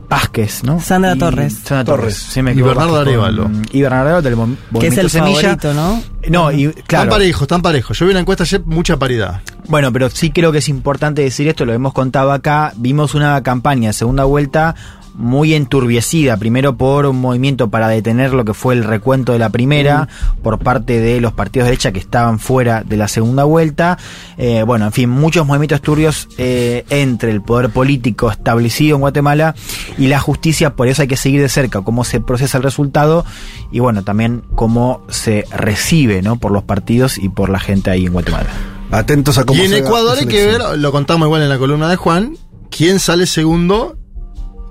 Vázquez, 0.10 0.64
¿no? 0.66 0.80
Sandra 0.82 1.16
Y- 1.16 1.20
Torres. 1.20 1.54
Sandra 1.64 1.86
Torres. 1.86 2.16
Torres. 2.16 2.18
sí 2.34 2.42
me 2.42 2.52
Y 2.52 2.62
Bernardo 2.62 3.00
Arévalo. 3.00 3.50
Y 3.72 3.82
Bernardo 3.82 4.36
mo- 4.36 4.80
Que 4.80 4.88
es 4.88 4.98
el 4.98 5.10
Semilla. 5.10 5.42
favorito, 5.42 5.74
¿no? 5.74 6.04
No, 6.30 6.52
y 6.52 6.66
Están 6.66 6.84
claro. 6.86 7.10
parejos, 7.12 7.42
están 7.44 7.62
parejos. 7.62 7.98
Yo 7.98 8.06
vi 8.06 8.12
una 8.12 8.20
encuesta 8.20 8.44
ayer, 8.44 8.62
mucha 8.66 8.98
paridad. 8.98 9.42
Bueno, 9.68 9.92
pero 9.94 10.10
sí 10.10 10.32
creo 10.32 10.52
que 10.52 10.58
es 10.58 10.68
importante 10.68 11.22
decir 11.22 11.48
esto, 11.48 11.66
lo 11.66 11.72
hemos 11.74 11.94
contado 11.94 12.34
acá. 12.34 12.74
Vimos 12.76 13.16
una 13.16 13.42
campaña 13.42 13.94
segunda 13.94 14.26
vuelta 14.26 14.76
muy 15.14 15.54
enturbiecida, 15.54 16.38
primero 16.38 16.78
por 16.78 17.06
un 17.06 17.20
movimiento 17.20 17.70
para 17.70 17.88
detener 17.88 18.34
lo 18.34 18.46
que 18.46 18.54
fue 18.54 18.74
el 18.74 18.84
recuento 18.84 19.34
de 19.34 19.40
la 19.40 19.50
primera, 19.50 20.08
por 20.42 20.60
parte 20.60 21.00
de 21.00 21.22
los 21.22 21.34
partidos 21.34 21.66
de 21.66 21.72
derecha 21.72 21.92
que 21.92 22.00
estaban 22.00 22.40
fuera 22.40 22.84
de 22.84 22.98
la 22.98 23.08
segunda 23.08 23.44
vuelta. 23.44 23.98
Eh, 24.38 24.64
bueno, 24.64 24.86
en 24.86 24.92
fin, 24.92 25.10
muchos 25.10 25.46
movimientos 25.46 25.82
turbios 25.82 26.28
eh, 26.38 26.86
entre 26.90 27.32
el 27.32 27.42
poder 27.42 27.70
político 27.70 28.32
establecido 28.32 28.96
en 28.96 29.02
Guatemala 29.02 29.56
y 29.98 30.08
la 30.08 30.20
justicia, 30.20 30.76
por 30.76 30.88
eso 30.88 31.02
hay 31.02 31.08
que 31.08 31.18
seguir 31.18 31.42
de 31.42 31.50
cerca 31.50 31.82
cómo 31.82 32.04
se 32.04 32.20
procesa 32.20 32.58
el 32.58 32.64
resultado 32.64 33.26
y 33.72 33.80
bueno, 33.80 34.04
también 34.04 34.44
cómo 34.56 35.06
se 35.10 35.46
recibe 35.52 36.22
¿no? 36.22 36.38
por 36.38 36.52
los 36.52 36.64
partidos 36.64 37.18
y 37.18 37.30
por 37.30 37.50
la 37.50 37.60
gente 37.60 37.92
ahí 37.92 38.06
en 38.06 38.14
Guatemala. 38.14 38.50
Atentos 38.92 39.38
a 39.38 39.46
cómo 39.46 39.62
Y 39.62 39.66
en 39.66 39.72
se 39.72 39.78
Ecuador 39.80 40.18
hay 40.20 40.26
que 40.26 40.46
ver, 40.46 40.62
lo 40.78 40.92
contamos 40.92 41.26
igual 41.28 41.42
en 41.42 41.50
la 41.50 41.58
columna 41.58 41.90
de 41.90 41.96
Juan, 41.96 42.38
quién 42.70 43.00
sale 43.00 43.26
segundo 43.26 43.98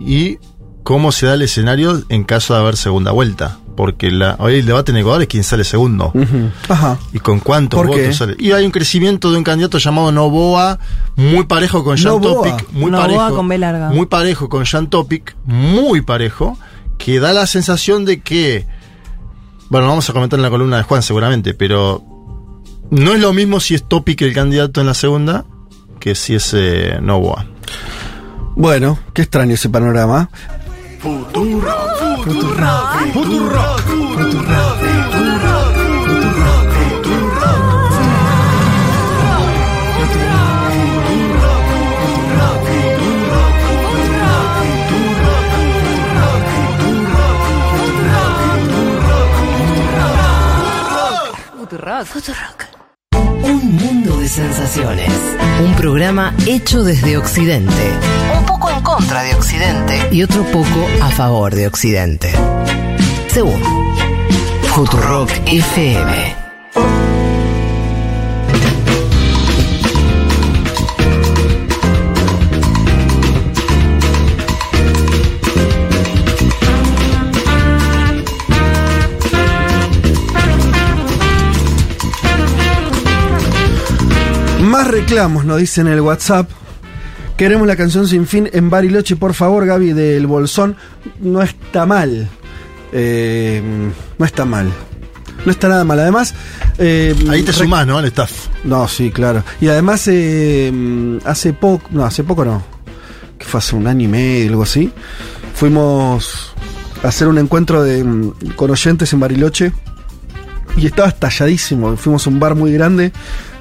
y 0.00 0.38
cómo 0.82 1.12
se 1.12 1.26
da 1.26 1.34
el 1.34 1.42
escenario 1.42 2.02
en 2.08 2.24
caso 2.24 2.54
de 2.54 2.60
haber 2.60 2.76
segunda 2.76 3.12
vuelta. 3.12 3.58
Porque 3.76 4.10
la, 4.10 4.36
hoy 4.40 4.56
el 4.56 4.66
debate 4.66 4.90
en 4.90 4.98
Ecuador 4.98 5.22
es 5.22 5.28
quién 5.28 5.44
sale 5.44 5.64
segundo. 5.64 6.12
Ajá. 6.68 6.98
¿Y 7.14 7.18
con 7.20 7.38
cuántos 7.40 7.78
¿Por 7.78 7.86
votos 7.86 8.02
qué? 8.02 8.12
sale? 8.12 8.36
Y 8.38 8.52
hay 8.52 8.66
un 8.66 8.72
crecimiento 8.72 9.30
de 9.30 9.38
un 9.38 9.44
candidato 9.44 9.78
llamado 9.78 10.12
Novoa, 10.12 10.78
muy 11.16 11.44
parejo 11.44 11.82
con 11.82 11.96
Jean 11.96 12.20
Novoa. 12.20 12.50
Topic, 12.50 12.72
muy 12.72 12.90
Novoa 12.90 13.06
parejo. 13.06 13.36
con 13.36 13.48
B 13.48 13.56
larga. 13.58 13.88
Muy 13.90 14.06
parejo 14.06 14.48
con 14.50 14.64
Jean 14.64 14.90
Topic, 14.90 15.34
muy 15.46 16.02
parejo, 16.02 16.58
que 16.98 17.20
da 17.20 17.32
la 17.32 17.46
sensación 17.46 18.04
de 18.04 18.20
que. 18.20 18.66
Bueno, 19.70 19.86
vamos 19.86 20.10
a 20.10 20.12
comentar 20.12 20.38
en 20.38 20.42
la 20.42 20.50
columna 20.50 20.76
de 20.78 20.82
Juan 20.82 21.02
seguramente, 21.02 21.54
pero 21.54 22.02
no 22.90 23.12
es 23.14 23.20
lo 23.20 23.32
mismo 23.32 23.60
si 23.60 23.76
es 23.76 23.88
Topic 23.88 24.20
el 24.22 24.34
candidato 24.34 24.80
en 24.80 24.88
la 24.88 24.94
segunda 24.94 25.44
que 26.00 26.14
si 26.16 26.34
es 26.34 26.52
eh, 26.54 26.98
Novoa. 27.00 27.46
Bueno, 28.54 28.98
qué 29.14 29.22
extraño 29.22 29.54
ese 29.54 29.68
panorama. 29.68 30.28
Un 31.02 31.26
mundo 32.34 32.50
de 54.20 54.28
sensaciones. 54.28 55.10
Un 55.64 55.74
programa 55.76 56.34
hecho 56.46 56.84
desde 56.84 57.16
Occidente. 57.16 57.72
Un 58.38 58.44
poco 58.44 58.70
en 58.70 58.82
contra 58.82 59.22
de 59.22 59.34
Occidente. 59.34 60.08
Y 60.12 60.22
otro 60.22 60.44
poco 60.44 60.86
a 61.00 61.08
favor 61.08 61.54
de 61.54 61.66
Occidente. 61.66 62.30
Según 63.28 63.62
Futurock 64.74 65.30
FM. 65.46 66.36
Más 84.80 84.88
reclamos, 84.88 85.44
nos 85.44 85.58
dicen 85.58 85.88
en 85.88 85.92
el 85.92 86.00
WhatsApp. 86.00 86.48
Queremos 87.36 87.66
la 87.66 87.76
canción 87.76 88.08
sin 88.08 88.26
fin 88.26 88.48
en 88.50 88.70
Bariloche, 88.70 89.14
por 89.14 89.34
favor, 89.34 89.66
Gaby, 89.66 89.92
del 89.92 90.26
Bolsón. 90.26 90.74
No 91.20 91.42
está 91.42 91.84
mal. 91.84 92.26
Eh, 92.90 93.60
no 94.18 94.24
está 94.24 94.46
mal. 94.46 94.70
No 95.44 95.52
está 95.52 95.68
nada 95.68 95.84
mal. 95.84 96.00
Además. 96.00 96.34
eh, 96.78 97.14
Ahí 97.28 97.42
te 97.42 97.52
sumás, 97.52 97.86
¿no? 97.86 97.98
Al 97.98 98.06
staff. 98.06 98.46
No, 98.64 98.88
sí, 98.88 99.10
claro. 99.10 99.44
Y 99.60 99.68
además, 99.68 100.08
eh, 100.08 100.72
hace 101.26 101.52
poco. 101.52 101.86
No, 101.90 102.06
hace 102.06 102.24
poco 102.24 102.46
no. 102.46 102.62
Que 103.38 103.44
fue 103.44 103.58
hace 103.58 103.76
un 103.76 103.86
año 103.86 104.06
y 104.06 104.08
medio, 104.08 104.48
algo 104.48 104.62
así. 104.62 104.90
Fuimos 105.54 106.54
a 107.04 107.08
hacer 107.08 107.28
un 107.28 107.36
encuentro 107.36 107.82
de, 107.82 108.02
mm, 108.02 108.32
con 108.56 108.70
oyentes 108.70 109.12
en 109.12 109.20
Bariloche. 109.20 109.72
Y 110.78 110.86
estaba 110.86 111.08
estalladísimo. 111.08 111.98
Fuimos 111.98 112.26
a 112.26 112.30
un 112.30 112.40
bar 112.40 112.54
muy 112.54 112.72
grande. 112.72 113.12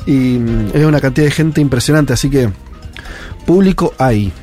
Y 0.09 0.39
mm, 0.39 0.71
había 0.73 0.87
una 0.87 0.99
cantidad 0.99 1.27
de 1.27 1.31
gente 1.31 1.61
impresionante. 1.61 2.13
Así 2.13 2.31
que. 2.31 2.49
Público 3.45 3.93
hay. 3.99 4.33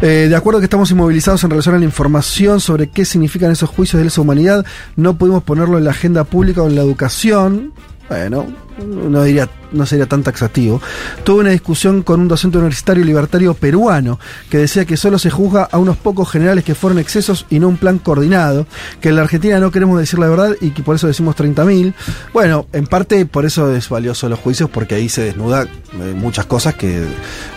Eh, 0.00 0.26
de 0.28 0.34
acuerdo 0.34 0.60
que 0.60 0.64
estamos 0.64 0.90
inmovilizados 0.90 1.44
en 1.44 1.50
relación 1.50 1.74
a 1.74 1.78
la 1.78 1.84
información 1.84 2.60
sobre 2.60 2.88
qué 2.88 3.04
significan 3.04 3.52
esos 3.52 3.70
juicios 3.70 3.98
de 3.98 4.04
lesa 4.04 4.20
humanidad, 4.20 4.66
no 4.96 5.16
pudimos 5.16 5.44
ponerlo 5.44 5.78
en 5.78 5.84
la 5.84 5.92
agenda 5.92 6.24
pública 6.24 6.62
o 6.62 6.68
en 6.68 6.74
la 6.74 6.82
educación. 6.82 7.72
Bueno, 8.08 8.46
no, 8.78 9.22
diría, 9.22 9.48
no 9.72 9.86
sería 9.86 10.06
tan 10.06 10.22
taxativo. 10.22 10.80
Tuve 11.24 11.40
una 11.40 11.50
discusión 11.50 12.02
con 12.02 12.20
un 12.20 12.28
docente 12.28 12.58
universitario 12.58 13.04
libertario 13.04 13.54
peruano 13.54 14.18
que 14.50 14.58
decía 14.58 14.84
que 14.84 14.96
solo 14.96 15.18
se 15.18 15.30
juzga 15.30 15.68
a 15.70 15.78
unos 15.78 15.96
pocos 15.96 16.30
generales 16.30 16.64
que 16.64 16.74
fueron 16.74 16.98
excesos 16.98 17.46
y 17.50 17.58
no 17.58 17.68
un 17.68 17.76
plan 17.76 17.98
coordinado, 17.98 18.66
que 19.00 19.10
en 19.10 19.16
la 19.16 19.22
Argentina 19.22 19.58
no 19.60 19.70
queremos 19.70 19.98
decir 19.98 20.18
la 20.18 20.28
verdad 20.28 20.56
y 20.60 20.70
que 20.70 20.82
por 20.82 20.96
eso 20.96 21.06
decimos 21.06 21.36
30.000. 21.36 21.94
Bueno, 22.32 22.66
en 22.72 22.86
parte 22.86 23.24
por 23.26 23.44
eso 23.44 23.74
es 23.74 23.88
valioso 23.88 24.28
los 24.28 24.38
juicios, 24.38 24.70
porque 24.70 24.94
ahí 24.94 25.08
se 25.08 25.22
desnuda 25.22 25.62
eh, 25.64 26.14
muchas 26.16 26.46
cosas 26.46 26.74
que 26.74 27.04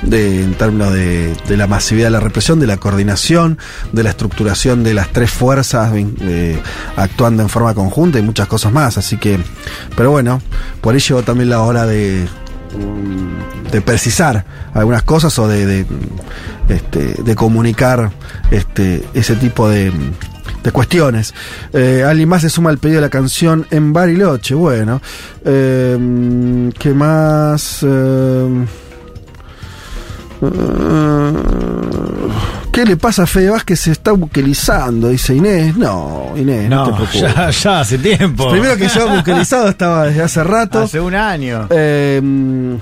de, 0.01 0.43
en 0.43 0.53
términos 0.55 0.93
de, 0.93 1.36
la 1.49 1.68
masividad 1.68 2.07
de 2.07 2.11
la 2.11 2.20
represión, 2.20 2.59
de 2.59 2.68
la 2.68 2.78
coordinación, 2.78 3.57
de 3.91 4.03
la 4.03 4.09
estructuración 4.09 4.84
de 4.84 4.93
las 4.93 5.09
tres 5.11 5.32
fuerzas 5.32 5.93
eh, 5.95 6.59
actuando 6.95 7.43
en 7.43 7.49
forma 7.49 7.74
conjunta 7.74 8.20
y 8.20 8.22
muchas 8.22 8.47
cosas 8.47 8.74
más. 8.74 8.97
Así 8.97 9.18
que, 9.18 9.39
pero 9.95 10.11
bueno, 10.11 10.41
por 10.82 10.93
ahí 10.93 10.99
llegó 11.07 11.23
también 11.23 11.49
la 11.49 11.61
hora 11.61 11.85
de, 11.85 12.27
de 13.71 13.81
precisar 13.81 14.45
algunas 14.73 15.03
cosas 15.03 15.37
o 15.39 15.47
de, 15.47 15.65
de, 15.65 15.85
este, 16.69 17.35
comunicar 17.35 18.11
este, 18.51 19.05
ese 19.13 19.35
tipo 19.35 19.69
de, 19.69 19.91
de 20.63 20.71
cuestiones. 20.71 21.33
Eh, 21.73 22.03
alguien 22.07 22.27
más 22.27 22.41
se 22.41 22.49
suma 22.49 22.69
al 22.69 22.77
pedido 22.77 22.97
de 22.97 23.07
la 23.07 23.09
canción 23.09 23.67
en 23.71 23.93
Bariloche. 23.93 24.55
Bueno, 24.55 25.01
eh, 25.45 26.71
¿qué 26.77 26.93
más? 26.93 27.79
Eh, 27.83 28.65
¿Qué 32.71 32.86
le 32.86 32.97
pasa 32.97 33.23
a 33.23 33.25
Fede 33.27 33.49
Vázquez? 33.51 33.79
Se 33.79 33.91
está 33.91 34.11
buquelizando, 34.11 35.07
dice 35.09 35.33
Inés. 35.36 35.77
No, 35.77 36.33
Inés, 36.36 36.69
no, 36.69 36.86
te 36.86 36.93
preocupes. 36.93 37.21
ya, 37.21 37.49
ya 37.49 37.79
hace 37.79 37.97
tiempo. 37.97 38.49
Primero 38.51 38.75
que 38.75 38.88
yo 38.89 39.07
buquelizado 39.15 39.69
estaba 39.69 40.05
desde 40.07 40.21
hace 40.23 40.43
rato. 40.43 40.79
Hace 40.81 40.99
un 40.99 41.15
año. 41.15 41.67
Eh, 41.69 42.77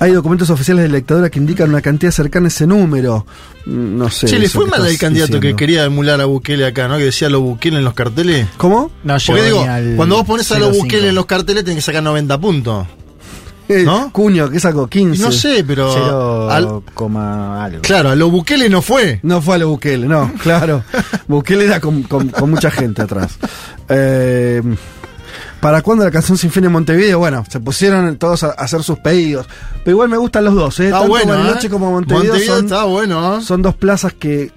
hay 0.00 0.12
documentos 0.12 0.48
oficiales 0.50 0.82
de 0.84 0.88
la 0.88 0.96
dictadura 0.96 1.28
que 1.30 1.38
indican 1.38 1.68
una 1.68 1.82
cantidad 1.82 2.10
cercana 2.10 2.46
a 2.46 2.48
ese 2.48 2.66
número. 2.66 3.26
Mm, 3.66 3.98
No 3.98 4.10
sé. 4.10 4.26
che, 4.26 4.38
le 4.38 4.48
fue 4.48 4.66
mal 4.66 4.84
al 4.84 4.96
candidato 4.98 5.38
que 5.38 5.54
quería 5.54 5.84
emular 5.84 6.20
a 6.20 6.24
Bukele 6.24 6.66
acá, 6.66 6.88
¿no? 6.88 6.96
Que 6.96 7.04
decía 7.04 7.28
lo 7.28 7.40
Bukele 7.42 7.76
en 7.78 7.84
los 7.84 7.94
carteles. 7.94 8.46
¿Cómo? 8.56 8.90
No, 9.04 9.14
Porque 9.26 9.42
llegó 9.42 9.62
digo, 9.62 9.96
cuando 9.96 10.16
vos 10.16 10.24
pones 10.26 10.50
a 10.52 10.58
lo 10.58 10.70
0,5. 10.72 10.78
Bukele 10.78 11.08
en 11.10 11.14
los 11.14 11.26
carteles, 11.26 11.64
tenés 11.64 11.76
que 11.76 11.82
sacar 11.82 12.02
90 12.02 12.40
puntos. 12.40 12.86
¿No? 13.84 14.12
Cuño, 14.12 14.50
que 14.50 14.60
sacó 14.60 14.86
15. 14.88 15.22
No 15.22 15.32
sé, 15.32 15.64
pero. 15.66 15.92
Cero 15.92 16.50
al- 16.50 16.82
coma 16.94 17.64
algo. 17.64 17.82
claro, 17.82 18.10
a 18.10 18.14
lo 18.16 18.30
Bukele 18.30 18.68
no 18.68 18.82
fue. 18.82 19.20
No 19.22 19.40
fue 19.40 19.54
a 19.56 19.58
lo 19.58 19.68
Bukele, 19.70 20.06
no, 20.06 20.32
claro. 20.42 20.82
Bukele 21.28 21.64
era 21.66 21.80
con, 21.80 22.02
con- 22.04 22.28
con 22.28 22.50
mucha 22.50 22.70
gente 22.70 23.02
atrás. 23.02 23.38
Eh, 23.88 24.62
¿Para 25.60 25.82
cuándo 25.82 26.04
la 26.04 26.10
canción 26.10 26.38
Sin 26.38 26.50
Fin 26.50 26.64
en 26.64 26.72
Montevideo? 26.72 27.18
Bueno, 27.18 27.44
se 27.48 27.60
pusieron 27.60 28.16
todos 28.16 28.44
a, 28.44 28.50
hacer 28.52 28.82
sus 28.82 28.98
pedidos. 28.98 29.46
Pero 29.84 29.90
igual 29.96 30.08
me 30.08 30.16
gustan 30.16 30.44
los 30.44 30.54
dos, 30.54 30.80
¿eh? 30.80 30.86
Está 30.86 30.98
Tanto 31.00 31.10
bueno. 31.10 31.32
Bariloche 31.34 31.66
¿eh? 31.66 31.70
como 31.70 31.90
Montevideo, 31.90 32.38
son, 32.40 32.64
está 32.64 32.84
bueno. 32.84 33.38
¿eh? 33.38 33.42
son 33.42 33.60
dos 33.60 33.74
plazas 33.74 34.14
que, 34.14 34.50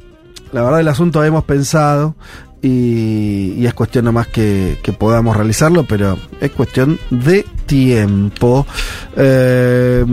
la 0.53 0.61
verdad, 0.63 0.79
el 0.79 0.87
asunto 0.87 1.21
hemos 1.23 1.43
pensado. 1.43 2.15
Y, 2.63 3.55
y 3.57 3.65
es 3.65 3.73
cuestión 3.73 4.05
nomás 4.05 4.27
que, 4.27 4.79
que 4.81 4.93
podamos 4.93 5.35
realizarlo, 5.35 5.83
pero 5.83 6.17
es 6.39 6.49
cuestión 6.51 6.97
de 7.09 7.45
tiempo. 7.65 8.65
Eh, 9.17 10.05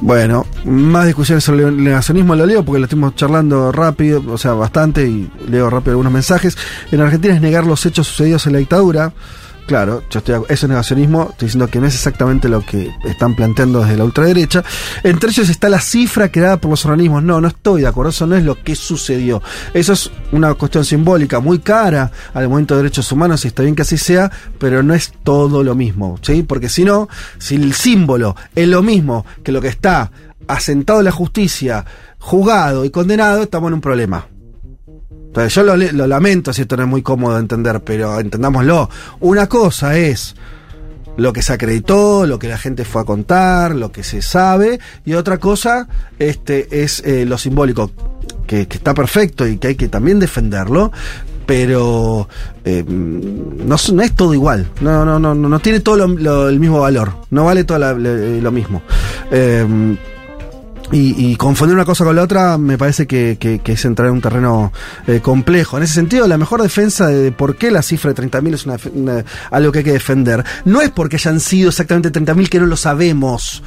bueno, 0.00 0.46
más 0.64 1.06
discusiones 1.06 1.44
sobre 1.44 1.64
el 1.64 1.82
negacionismo 1.82 2.34
lo 2.34 2.44
leo 2.44 2.64
porque 2.64 2.80
lo 2.80 2.84
estamos 2.84 3.14
charlando 3.14 3.72
rápido, 3.72 4.22
o 4.28 4.36
sea, 4.36 4.52
bastante, 4.52 5.06
y 5.06 5.30
leo 5.48 5.70
rápido 5.70 5.92
algunos 5.92 6.12
mensajes. 6.12 6.58
En 6.90 7.00
Argentina 7.00 7.34
es 7.34 7.40
negar 7.40 7.64
los 7.64 7.86
hechos 7.86 8.06
sucedidos 8.08 8.46
en 8.46 8.52
la 8.54 8.58
dictadura. 8.58 9.12
Claro, 9.66 10.04
yo 10.10 10.20
estoy, 10.20 10.36
eso 10.48 10.66
es 10.66 10.68
negacionismo, 10.68 11.30
estoy 11.30 11.46
diciendo 11.46 11.66
que 11.66 11.80
no 11.80 11.88
es 11.88 11.94
exactamente 11.94 12.48
lo 12.48 12.64
que 12.64 12.88
están 13.04 13.34
planteando 13.34 13.82
desde 13.82 13.96
la 13.96 14.04
ultraderecha. 14.04 14.62
Entre 15.02 15.30
ellos 15.30 15.48
está 15.48 15.68
la 15.68 15.80
cifra 15.80 16.30
creada 16.30 16.58
por 16.58 16.70
los 16.70 16.84
organismos. 16.86 17.24
No, 17.24 17.40
no 17.40 17.48
estoy 17.48 17.80
de 17.80 17.88
acuerdo, 17.88 18.10
eso 18.10 18.28
no 18.28 18.36
es 18.36 18.44
lo 18.44 18.62
que 18.62 18.76
sucedió. 18.76 19.42
Eso 19.74 19.92
es 19.92 20.12
una 20.30 20.54
cuestión 20.54 20.84
simbólica 20.84 21.40
muy 21.40 21.58
cara 21.58 22.12
al 22.32 22.48
momento 22.48 22.74
de 22.74 22.82
derechos 22.82 23.10
humanos, 23.10 23.44
y 23.44 23.48
está 23.48 23.64
bien 23.64 23.74
que 23.74 23.82
así 23.82 23.98
sea, 23.98 24.30
pero 24.60 24.84
no 24.84 24.94
es 24.94 25.12
todo 25.24 25.64
lo 25.64 25.74
mismo, 25.74 26.16
¿sí? 26.22 26.44
Porque 26.44 26.68
si 26.68 26.84
no, 26.84 27.08
si 27.38 27.56
el 27.56 27.74
símbolo 27.74 28.36
es 28.54 28.68
lo 28.68 28.82
mismo 28.82 29.26
que 29.42 29.50
lo 29.50 29.60
que 29.60 29.68
está 29.68 30.12
asentado 30.46 31.00
en 31.00 31.06
la 31.06 31.12
justicia, 31.12 31.84
juzgado 32.20 32.84
y 32.84 32.90
condenado, 32.90 33.42
estamos 33.42 33.68
en 33.68 33.74
un 33.74 33.80
problema. 33.80 34.28
Yo 35.48 35.62
lo, 35.62 35.76
lamento 36.06 36.52
si 36.52 36.62
esto 36.62 36.76
no 36.76 36.84
es 36.84 36.88
muy 36.88 37.02
cómodo 37.02 37.34
de 37.34 37.40
entender, 37.40 37.80
pero 37.82 38.18
entendámoslo. 38.18 38.88
Una 39.20 39.46
cosa 39.48 39.96
es 39.96 40.34
lo 41.16 41.32
que 41.32 41.42
se 41.42 41.52
acreditó, 41.52 42.26
lo 42.26 42.38
que 42.38 42.48
la 42.48 42.58
gente 42.58 42.84
fue 42.84 43.02
a 43.02 43.04
contar, 43.04 43.74
lo 43.74 43.90
que 43.92 44.02
se 44.02 44.20
sabe, 44.22 44.78
y 45.04 45.14
otra 45.14 45.38
cosa 45.38 45.88
este, 46.18 46.82
es 46.82 47.00
eh, 47.06 47.24
lo 47.26 47.38
simbólico, 47.38 47.90
que, 48.46 48.62
está 48.62 48.92
perfecto 48.94 49.46
y 49.46 49.56
que 49.58 49.68
hay 49.68 49.74
que 49.76 49.88
también 49.88 50.18
defenderlo, 50.18 50.92
pero 51.46 52.28
eh, 52.64 52.84
no, 52.86 53.74
es- 53.76 54.14
todo 54.14 54.34
igual, 54.34 54.66
no, 54.80 55.04
no, 55.06 55.18
no, 55.18 55.34
no, 55.34 55.58
tiene 55.60 55.80
todo 55.80 56.04
el 56.48 56.60
mismo 56.60 56.80
valor, 56.80 57.12
no 57.30 57.44
vale 57.46 57.64
todo 57.64 57.94
le- 57.96 58.40
lo 58.42 58.52
mismo. 58.52 58.82
Eh, 59.30 59.96
y, 60.92 61.34
confundir 61.36 61.74
una 61.74 61.84
cosa 61.84 62.04
con 62.04 62.14
la 62.16 62.22
otra 62.22 62.58
me 62.58 62.78
parece 62.78 63.06
que, 63.06 63.36
que- 63.40 63.60
es 63.72 63.84
entrar 63.84 64.08
en 64.08 64.14
un 64.14 64.20
terreno 64.20 64.72
eh, 65.06 65.20
complejo. 65.20 65.76
En 65.76 65.82
ese 65.82 65.94
sentido, 65.94 66.26
la 66.28 66.38
mejor 66.38 66.62
defensa 66.62 67.08
de 67.08 67.32
por 67.32 67.56
qué 67.56 67.70
la 67.70 67.82
cifra 67.82 68.12
de 68.12 68.22
30.000 68.22 68.54
es 68.54 68.66
una- 68.94 69.24
algo 69.50 69.72
que 69.72 69.78
hay 69.78 69.84
que 69.84 69.92
defender 69.92 70.44
no 70.64 70.80
es 70.80 70.90
porque 70.90 71.16
hayan 71.16 71.40
sido 71.40 71.68
exactamente 71.70 72.10
30.000 72.12 72.48
que 72.48 72.60
no 72.60 72.66
lo 72.66 72.76
sabemos. 72.76 73.62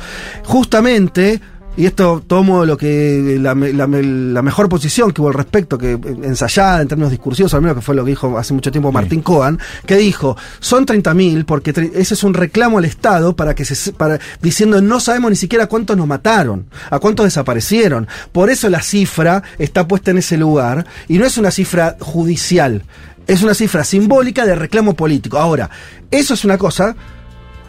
Justamente, 0.46 1.42
y 1.80 1.86
esto 1.86 2.22
tomo 2.28 2.66
lo 2.66 2.76
que 2.78 3.38
la, 3.40 3.56
la 3.56 3.88
me- 3.88 4.04
la 4.04 4.42
mejor 4.42 4.68
posición 4.68 5.12
que 5.14 5.22
hubo 5.22 5.30
al 5.30 5.34
respecto, 5.34 5.78
que 5.78 5.94
eh, 5.94 6.00
ensayada 6.24 6.82
en 6.82 6.88
términos 6.90 7.10
discursivos, 7.12 7.54
al 7.54 7.62
menos 7.62 7.78
que 7.78 7.82
fue 7.82 7.96
lo 7.96 8.04
que 8.04 8.10
dijo 8.12 8.38
hace 8.38 8.54
mucho 8.54 8.70
tiempo 8.72 8.92
Martín 8.92 9.22
Cohen, 9.22 9.58
que 9.86 9.96
dijo, 9.96 10.36
son 10.60 10.86
30.000 10.86 11.46
porque 11.46 11.72
ese 11.96 12.14
es 12.14 12.24
un 12.24 12.34
reclamo 12.34 12.78
al 12.80 12.86
Estado 12.86 13.36
para 13.36 13.56
que 13.56 13.64
se 13.66 13.76
se- 13.76 13.94
para 13.94 14.20
diciendo 14.42 14.82
no 14.82 15.00
sabemos 15.00 15.32
ni 15.32 15.38
siquiera 15.38 15.68
cuántos 15.68 15.96
nos 15.96 16.06
mataron, 16.06 16.66
a 16.92 17.00
cuántos 17.00 17.24
desaparecieron. 17.26 18.08
Por 18.34 18.50
eso 18.50 18.68
la 18.70 18.82
cifra 18.82 19.42
está 19.58 19.88
puesta 19.88 20.12
en 20.12 20.18
ese 20.18 20.38
lugar 20.38 20.86
y 21.08 21.18
no 21.18 21.26
es 21.26 21.38
una 21.38 21.50
cifra 21.50 21.96
judicial, 22.02 22.84
es 23.26 23.42
una 23.42 23.54
cifra 23.54 23.84
simbólica 23.86 24.46
de 24.46 24.56
reclamo 24.56 24.96
político. 24.96 25.38
Ahora, 25.38 25.70
eso 26.12 26.34
es 26.34 26.44
una 26.44 26.58
cosa 26.58 26.96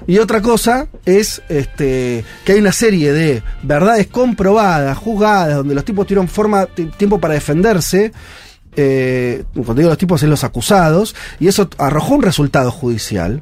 y 0.07 0.19
otra 0.19 0.41
cosa 0.43 0.89
es 1.05 1.43
este, 1.49 2.25
que 2.45 2.53
hay 2.53 2.59
una 2.59 2.73
serie 2.73 3.13
de 3.13 3.43
verdades 3.63 4.07
comprobadas, 4.09 4.97
juzgadas, 4.99 5.57
donde 5.57 5.75
los 5.75 5.85
tipos 5.85 6.07
tuvieron 6.07 6.29
forma, 6.29 6.67
ti- 6.67 6.87
tiempo 6.97 7.19
para 7.21 7.35
defenderse. 7.35 8.13
eh, 8.77 9.45
cuando 9.55 9.75
digo 9.75 9.89
los 9.89 9.99
tipos, 9.99 10.23
es 10.23 10.29
los 10.29 10.45
acusados, 10.45 11.15
y 11.41 11.49
eso 11.49 11.69
arrojó 11.79 12.15
un 12.15 12.23
resultado 12.23 12.71
judicial. 12.71 13.41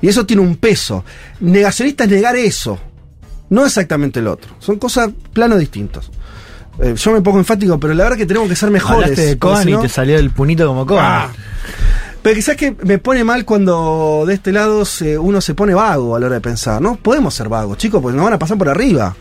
Y 0.00 0.08
eso 0.08 0.26
tiene 0.26 0.42
un 0.42 0.56
peso. 0.56 1.04
Negacionista 1.40 2.04
es 2.04 2.10
negar 2.10 2.34
eso, 2.36 2.78
no 3.50 3.64
exactamente 3.66 4.18
el 4.20 4.26
otro. 4.26 4.54
Son 4.58 4.78
cosas, 4.78 5.10
planos 5.32 5.58
distintos. 5.60 6.10
Eh, 6.80 6.94
yo 6.96 7.12
me 7.12 7.20
pongo 7.20 7.38
enfático, 7.38 7.78
pero 7.78 7.92
la 7.94 8.04
verdad 8.04 8.16
que 8.18 8.26
tenemos 8.26 8.48
que 8.48 8.56
ser 8.56 8.70
mejores. 8.70 9.02
Hablaste 9.10 9.26
de 9.26 9.38
Cohen 9.38 9.68
y 9.68 9.82
te 9.82 9.88
salió 9.90 10.18
el 10.18 10.30
punito 10.30 10.66
como 10.66 10.86
Cohen. 10.86 11.04
Ah. 11.06 11.28
Pero 12.22 12.36
quizás 12.36 12.56
que 12.56 12.76
me 12.84 12.98
pone 12.98 13.24
mal 13.24 13.44
cuando 13.44 14.24
de 14.26 14.34
este 14.34 14.52
lado 14.52 14.84
se- 14.84 15.18
uno 15.18 15.40
se 15.40 15.54
pone 15.54 15.74
vago 15.74 16.14
a 16.14 16.20
la 16.20 16.26
hora 16.26 16.34
de 16.36 16.40
pensar. 16.40 16.80
No 16.80 16.96
podemos 16.96 17.34
ser 17.34 17.48
vagos, 17.48 17.78
chicos, 17.78 18.00
porque 18.00 18.16
nos 18.16 18.24
van 18.24 18.34
a 18.34 18.38
pasar 18.38 18.56
por 18.58 18.68
arriba. 18.68 19.16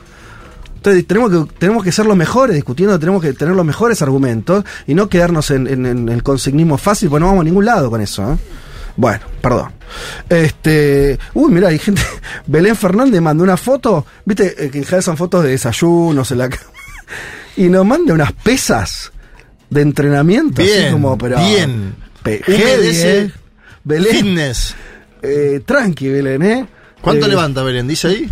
Entonces 0.75 1.05
tenemos 1.07 1.29
que, 1.31 1.53
tenemos 1.59 1.83
que 1.83 1.91
ser 1.91 2.05
los 2.05 2.15
mejores 2.17 2.55
discutiendo, 2.55 2.97
tenemos 2.99 3.21
que 3.21 3.33
tener 3.33 3.55
los 3.55 3.65
mejores 3.65 4.01
argumentos 4.01 4.63
y 4.87 4.93
no 4.95 5.09
quedarnos 5.09 5.49
en, 5.51 5.67
en- 5.67 5.85
en 5.85 6.09
el 6.09 6.21
consignismo 6.23 6.77
fácil, 6.77 7.09
porque 7.09 7.21
no 7.21 7.27
vamos 7.27 7.41
a 7.41 7.45
ningún 7.45 7.65
lado 7.65 7.89
con 7.89 8.01
eso. 8.01 8.33
¿eh? 8.33 8.37
Bueno, 8.97 9.19
perdón. 9.41 9.71
Este. 10.29 11.17
Uy, 11.33 11.51
mira, 11.51 11.69
hay 11.69 11.79
gente. 11.79 12.01
Belén 12.47 12.75
Fernández 12.75 13.21
mandó 13.21 13.43
una 13.43 13.57
foto. 13.57 14.05
Viste 14.25 14.65
eh, 14.65 14.69
que 14.69 14.79
en 14.79 14.83
general 14.83 15.03
son 15.03 15.17
fotos 15.17 15.43
de 15.43 15.49
desayunos 15.51 16.31
en 16.31 16.37
la 16.37 16.49
cama. 16.49 16.63
Y 17.57 17.67
nos 17.67 17.85
manda 17.85 18.13
unas 18.13 18.31
pesas 18.31 19.11
de 19.69 19.81
entrenamiento. 19.81 20.61
así 20.61 20.71
Bien, 20.71 20.93
como, 20.93 21.17
pero. 21.17 21.37
bien. 21.37 21.95
Pe- 22.23 22.41
Un 22.47 22.53
heavy, 22.55 22.87
BDS 22.87 23.03
¿eh? 23.05 23.31
Belén. 23.83 24.11
Fitness. 24.15 24.75
Eh, 25.21 25.61
tranqui, 25.65 26.09
Belén, 26.09 26.41
¿eh? 26.43 26.67
¿Cuánto 27.01 27.25
Eh, 27.25 27.29
levanta 27.29 27.63
Belén? 27.63 27.87
¿Dice 27.87 28.07
ahí? 28.07 28.29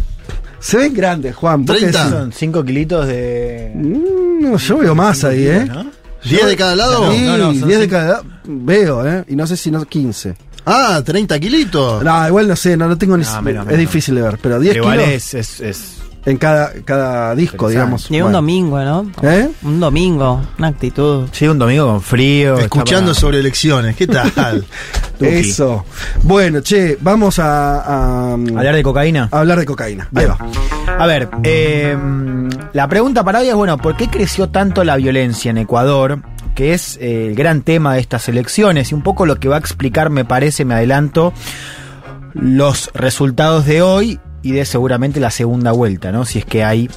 Se 0.59 0.77
ven 0.77 0.93
grandes, 0.93 1.35
Juan. 1.35 1.65
¿vos 1.65 1.75
qué 1.75 1.81
30. 1.83 1.97
decís? 2.03 2.17
Son 2.19 2.31
5 2.33 2.63
kilitos 2.65 3.07
de. 3.07 3.71
Mm, 3.75 4.41
No, 4.41 4.57
yo 4.57 4.77
veo 4.77 4.95
más 4.95 5.23
ahí, 5.23 5.47
¿eh? 5.47 5.65
¿no? 5.65 5.85
¿10 6.23 6.45
de 6.47 6.55
cada 6.55 6.75
lado? 6.75 7.11
Sí, 7.11 7.21
No, 7.23 7.37
no, 7.37 7.53
son 7.55 7.67
10 7.67 7.79
de 7.79 7.87
cada 7.87 8.07
lado. 8.07 8.25
Veo, 8.45 9.07
¿eh? 9.07 9.23
Y 9.27 9.35
no 9.35 9.45
sé 9.47 9.55
si 9.57 9.71
no 9.71 9.85
15. 9.85 10.35
Ah, 10.65 11.01
30 11.03 11.39
kilitos. 11.39 12.03
No, 12.03 12.27
igual 12.27 12.47
no 12.47 12.55
sé, 12.55 12.75
no, 12.77 12.87
no 12.87 12.97
tengo 12.97 13.17
ni. 13.17 13.23
No, 13.23 13.41
menos, 13.41 13.61
es 13.63 13.67
menos. 13.67 13.79
difícil 13.79 14.15
de 14.15 14.21
ver, 14.21 14.37
pero 14.41 14.59
10 14.59 14.75
Igual 14.75 14.97
kilos 14.99 15.09
es, 15.13 15.33
es, 15.33 15.59
es- 15.61 15.93
en 16.25 16.37
cada, 16.37 16.71
cada 16.85 17.33
disco, 17.35 17.69
digamos. 17.69 18.09
Y 18.11 18.15
un 18.15 18.23
Bueno. 18.23 18.37
domingo, 18.37 18.79
¿no? 18.83 19.11
¿Eh? 19.23 19.49
Un 19.63 19.79
domingo, 19.79 20.41
una 20.57 20.67
actitud. 20.67 21.27
Sí, 21.31 21.47
un 21.47 21.57
domingo 21.59 21.87
con 21.87 22.01
frío. 22.01 22.57
Escuchando 22.59 23.13
sobre 23.13 23.39
elecciones. 23.39 23.95
¿Qué 23.95 24.07
tal? 24.07 24.65
Eso. 25.19 25.85
Bueno, 26.23 26.61
che, 26.61 26.97
vamos 27.01 27.39
a, 27.39 28.33
a- 28.33 28.37
para 28.37 28.57
Hablar 28.59 28.75
de 28.75 28.83
cocaína. 28.83 29.29
a 29.31 29.39
hablar 29.39 29.59
de 29.59 29.65
cocaína. 29.65 30.07
Ahí 30.15 30.25
va. 30.25 30.37
A 30.97 31.05
ver, 31.07 31.29
eh, 31.43 31.97
la 32.73 32.87
pregunta 32.87 33.23
para 33.23 33.39
hoy 33.39 33.49
es, 33.49 33.55
bueno, 33.55 33.77
¿por 33.77 33.95
qué 33.97 34.07
creció 34.09 34.49
tanto 34.49 34.83
la 34.83 34.95
violencia 34.97 35.51
en 35.51 35.57
Ecuador? 35.57 36.19
Que 36.55 36.73
es 36.73 36.97
eh, 37.01 37.27
el 37.27 37.35
gran 37.35 37.61
tema 37.61 37.93
de 37.93 38.01
estas 38.01 38.27
elecciones 38.27 38.91
y 38.91 38.95
un 38.95 39.01
poco 39.03 39.25
lo 39.25 39.39
que 39.39 39.47
va 39.47 39.55
a 39.55 39.59
explicar, 39.59 40.09
me 40.09 40.25
parece, 40.25 40.65
me 40.65 40.73
adelanto, 40.73 41.31
los 42.33 42.89
resultados 42.93 43.65
de 43.65 43.81
hoy 43.81 44.19
y 44.41 44.51
de 44.51 44.65
seguramente 44.65 45.19
la 45.19 45.31
segunda 45.31 45.71
vuelta, 45.71 46.11
¿no? 46.11 46.25
Si 46.25 46.39
es 46.39 46.45
que 46.45 46.63
hay, 46.63 46.89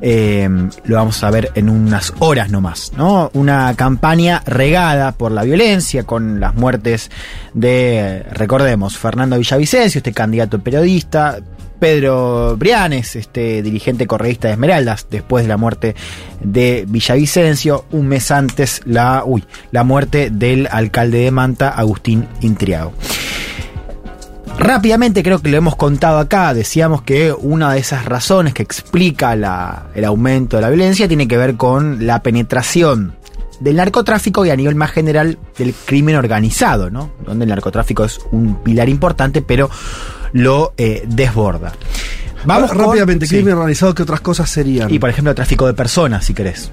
eh, 0.00 0.48
lo 0.84 0.96
vamos 0.96 1.22
a 1.24 1.30
ver 1.30 1.50
en 1.54 1.68
unas 1.68 2.12
horas 2.18 2.50
nomás, 2.50 2.92
¿no? 2.96 3.30
Una 3.34 3.74
campaña 3.74 4.42
regada 4.46 5.12
por 5.12 5.32
la 5.32 5.42
violencia, 5.42 6.04
con 6.04 6.40
las 6.40 6.54
muertes 6.54 7.10
de, 7.54 8.24
recordemos, 8.32 8.98
Fernando 8.98 9.38
Villavicencio, 9.38 9.98
este 9.98 10.12
candidato 10.12 10.60
periodista, 10.60 11.38
Pedro 11.80 12.56
Brianes, 12.56 13.16
este 13.16 13.62
dirigente 13.62 14.06
correísta 14.06 14.48
de 14.48 14.54
Esmeraldas, 14.54 15.06
después 15.10 15.44
de 15.44 15.48
la 15.48 15.56
muerte 15.56 15.96
de 16.40 16.84
Villavicencio, 16.86 17.86
un 17.90 18.06
mes 18.06 18.30
antes 18.30 18.82
la, 18.84 19.24
uy, 19.24 19.44
la 19.72 19.82
muerte 19.82 20.30
del 20.30 20.68
alcalde 20.70 21.18
de 21.18 21.30
Manta, 21.30 21.70
Agustín 21.70 22.28
Intriago. 22.42 22.92
Rápidamente 24.58 25.22
creo 25.22 25.40
que 25.40 25.50
lo 25.50 25.56
hemos 25.56 25.74
contado 25.76 26.18
acá, 26.18 26.52
decíamos 26.52 27.02
que 27.02 27.32
una 27.32 27.72
de 27.72 27.80
esas 27.80 28.04
razones 28.04 28.52
que 28.52 28.62
explica 28.62 29.34
la- 29.34 29.86
el 29.94 30.04
aumento 30.04 30.56
de 30.56 30.62
la 30.62 30.68
violencia 30.68 31.08
tiene 31.08 31.26
que 31.26 31.36
ver 31.38 31.56
con 31.56 32.06
la 32.06 32.22
penetración 32.22 33.14
del 33.58 33.76
narcotráfico 33.76 34.44
y 34.44 34.50
a 34.50 34.56
nivel 34.56 34.74
más 34.74 34.90
general 34.90 35.38
del 35.58 35.74
crimen 35.86 36.16
organizado, 36.16 36.90
¿no? 36.90 37.10
Donde 37.24 37.44
el 37.44 37.48
narcotráfico 37.50 38.04
es 38.04 38.18
un 38.32 38.56
pilar 38.62 38.88
importante, 38.88 39.40
pero 39.42 39.70
lo 40.32 40.72
eh, 40.76 41.04
desborda. 41.06 41.72
Vamos 42.44 42.70
con- 42.70 42.78
rápidamente, 42.80 43.26
sí. 43.26 43.36
crimen 43.36 43.54
organizado, 43.54 43.94
¿qué 43.94 44.02
otras 44.02 44.20
cosas 44.20 44.48
serían? 44.50 44.90
Y 44.92 44.98
por 44.98 45.08
ejemplo, 45.10 45.34
tráfico 45.34 45.66
de 45.66 45.74
personas, 45.74 46.24
si 46.24 46.34
querés. 46.34 46.70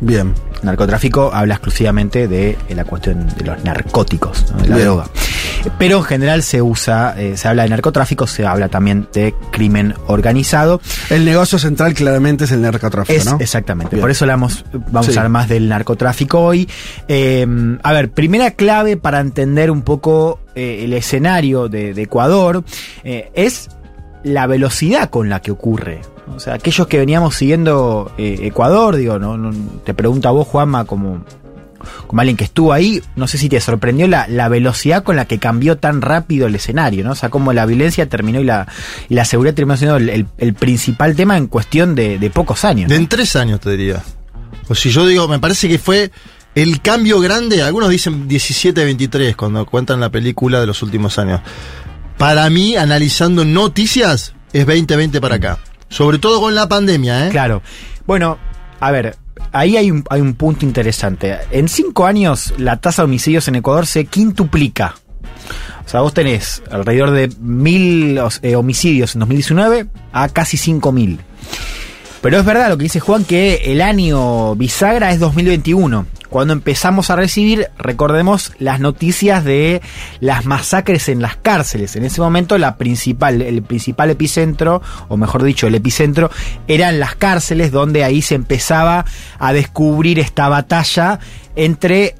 Bien. 0.00 0.34
Narcotráfico 0.62 1.30
habla 1.32 1.54
exclusivamente 1.54 2.28
de 2.28 2.56
la 2.70 2.84
cuestión 2.84 3.26
de 3.36 3.44
los 3.44 3.62
narcóticos, 3.64 4.46
¿no? 4.52 4.58
de 4.62 4.68
la 4.68 4.76
Bien. 4.76 4.88
droga. 4.88 5.04
Pero 5.78 5.98
en 5.98 6.04
general 6.04 6.42
se 6.42 6.62
usa, 6.62 7.14
eh, 7.18 7.36
se 7.36 7.48
habla 7.48 7.64
de 7.64 7.68
narcotráfico, 7.70 8.26
se 8.26 8.46
habla 8.46 8.68
también 8.68 9.08
de 9.12 9.34
crimen 9.50 9.94
organizado. 10.06 10.80
El 11.10 11.24
negocio 11.24 11.58
central 11.58 11.94
claramente 11.94 12.44
es 12.44 12.52
el 12.52 12.62
narcotráfico, 12.62 13.18
Es, 13.18 13.26
¿no? 13.26 13.36
Exactamente, 13.40 13.96
Bien. 13.96 14.00
por 14.02 14.10
eso 14.10 14.24
hablamos, 14.24 14.64
vamos 14.90 15.06
Sí. 15.06 15.12
a 15.12 15.20
hablar 15.20 15.28
más 15.30 15.48
del 15.48 15.68
narcotráfico 15.68 16.40
hoy. 16.40 16.68
Eh, 17.08 17.46
a 17.82 17.92
ver, 17.92 18.10
primera 18.10 18.52
clave 18.52 18.96
para 18.96 19.20
entender 19.20 19.70
un 19.70 19.82
poco 19.82 20.40
eh, 20.54 20.84
el 20.84 20.92
escenario 20.92 21.68
de, 21.68 21.94
de 21.94 22.02
Ecuador 22.02 22.64
eh, 23.04 23.30
es 23.34 23.68
la 24.24 24.46
velocidad 24.46 25.10
con 25.10 25.28
la 25.28 25.40
que 25.40 25.50
ocurre. 25.50 26.00
O 26.34 26.40
sea, 26.40 26.54
aquellos 26.54 26.86
que 26.88 26.98
veníamos 26.98 27.36
siguiendo 27.36 28.10
Ecuador, 28.18 28.96
digo, 28.96 29.18
no, 29.18 29.36
no- 29.36 29.52
te 29.84 29.94
pregunto 29.94 30.28
a 30.28 30.32
vos, 30.32 30.46
Juanma, 30.48 30.84
como, 30.84 31.24
como 32.06 32.20
alguien 32.20 32.36
que 32.36 32.44
estuvo 32.44 32.72
ahí, 32.72 33.02
no 33.16 33.26
sé 33.26 33.38
si 33.38 33.48
te 33.48 33.60
sorprendió 33.60 34.06
la, 34.08 34.26
la 34.28 34.48
velocidad 34.48 35.02
con 35.02 35.16
la 35.16 35.24
que 35.26 35.38
cambió 35.38 35.76
tan 35.78 36.02
rápido 36.02 36.46
el 36.46 36.54
escenario, 36.54 37.04
¿no? 37.04 37.12
O 37.12 37.14
sea, 37.14 37.28
como 37.28 37.52
la 37.52 37.66
violencia 37.66 38.08
terminó 38.08 38.40
y 38.40 38.44
la, 38.44 38.66
y 39.08 39.14
la 39.14 39.24
seguridad 39.24 39.54
terminó 39.54 39.76
siendo 39.76 39.96
el, 39.96 40.08
el- 40.08 40.26
el 40.38 40.54
principal 40.54 41.14
tema 41.16 41.36
en 41.36 41.46
cuestión 41.46 41.94
de, 41.94 42.18
de 42.18 42.30
pocos 42.30 42.64
años. 42.64 42.88
De 42.88 42.96
en 42.96 43.06
tres 43.08 43.36
años 43.36 43.60
te 43.60 43.70
diría. 43.70 44.02
O 44.68 44.74
si 44.74 44.90
yo 44.90 45.06
digo, 45.06 45.28
me 45.28 45.38
parece 45.38 45.68
que 45.68 45.78
fue 45.78 46.10
el 46.54 46.80
cambio 46.80 47.20
grande, 47.20 47.62
algunos 47.62 47.90
dicen 47.90 48.28
17-23 48.28 49.36
cuando 49.36 49.66
cuentan 49.66 50.00
la 50.00 50.10
película 50.10 50.58
de 50.60 50.66
los 50.66 50.82
últimos 50.82 51.18
años. 51.18 51.40
Para 52.18 52.48
mí, 52.48 52.76
analizando 52.76 53.44
noticias, 53.44 54.34
es 54.52 54.64
2020 54.66 55.20
para 55.20 55.34
acá. 55.36 55.58
Sobre 55.88 56.18
todo 56.18 56.40
con 56.40 56.54
la 56.54 56.66
pandemia, 56.68 57.26
¿eh? 57.26 57.30
Claro. 57.30 57.62
Bueno, 58.06 58.38
a 58.80 58.90
ver, 58.90 59.16
ahí 59.52 59.76
hay 59.76 59.90
un, 59.90 60.04
hay 60.10 60.20
un 60.20 60.34
punto 60.34 60.64
interesante. 60.64 61.36
En 61.50 61.68
cinco 61.68 62.06
años, 62.06 62.54
la 62.58 62.80
tasa 62.80 63.02
de 63.02 63.06
homicidios 63.06 63.48
en 63.48 63.56
Ecuador 63.56 63.86
se 63.86 64.04
quintuplica. 64.06 64.94
O 65.84 65.88
sea, 65.88 66.00
vos 66.00 66.14
tenés 66.14 66.62
alrededor 66.70 67.12
de 67.12 67.28
mil 67.40 68.18
eh, 68.42 68.56
homicidios 68.56 69.14
en 69.14 69.20
2019 69.20 69.86
a 70.12 70.28
casi 70.28 70.56
5.000. 70.56 71.18
Pero 72.26 72.40
es 72.40 72.44
verdad 72.44 72.70
lo 72.70 72.76
que 72.76 72.82
dice 72.82 72.98
Juan 72.98 73.22
que 73.22 73.54
el 73.66 73.80
año 73.80 74.56
bisagra 74.56 75.12
es 75.12 75.20
2021. 75.20 76.06
Cuando 76.28 76.54
empezamos 76.54 77.08
a 77.08 77.14
recibir, 77.14 77.68
recordemos 77.78 78.52
las 78.58 78.80
noticias 78.80 79.44
de 79.44 79.80
las 80.18 80.44
masacres 80.44 81.08
en 81.08 81.22
las 81.22 81.36
cárceles. 81.36 81.94
En 81.94 82.04
ese 82.04 82.20
momento 82.20 82.58
la 82.58 82.78
principal, 82.78 83.42
el 83.42 83.62
principal 83.62 84.10
epicentro, 84.10 84.82
o 85.06 85.16
mejor 85.16 85.44
dicho, 85.44 85.68
el 85.68 85.76
epicentro, 85.76 86.28
eran 86.66 86.98
las 86.98 87.14
cárceles 87.14 87.70
donde 87.70 88.02
ahí 88.02 88.20
se 88.22 88.34
empezaba 88.34 89.04
a 89.38 89.52
descubrir 89.52 90.18
esta 90.18 90.48
batalla 90.48 91.20
entre 91.54 92.16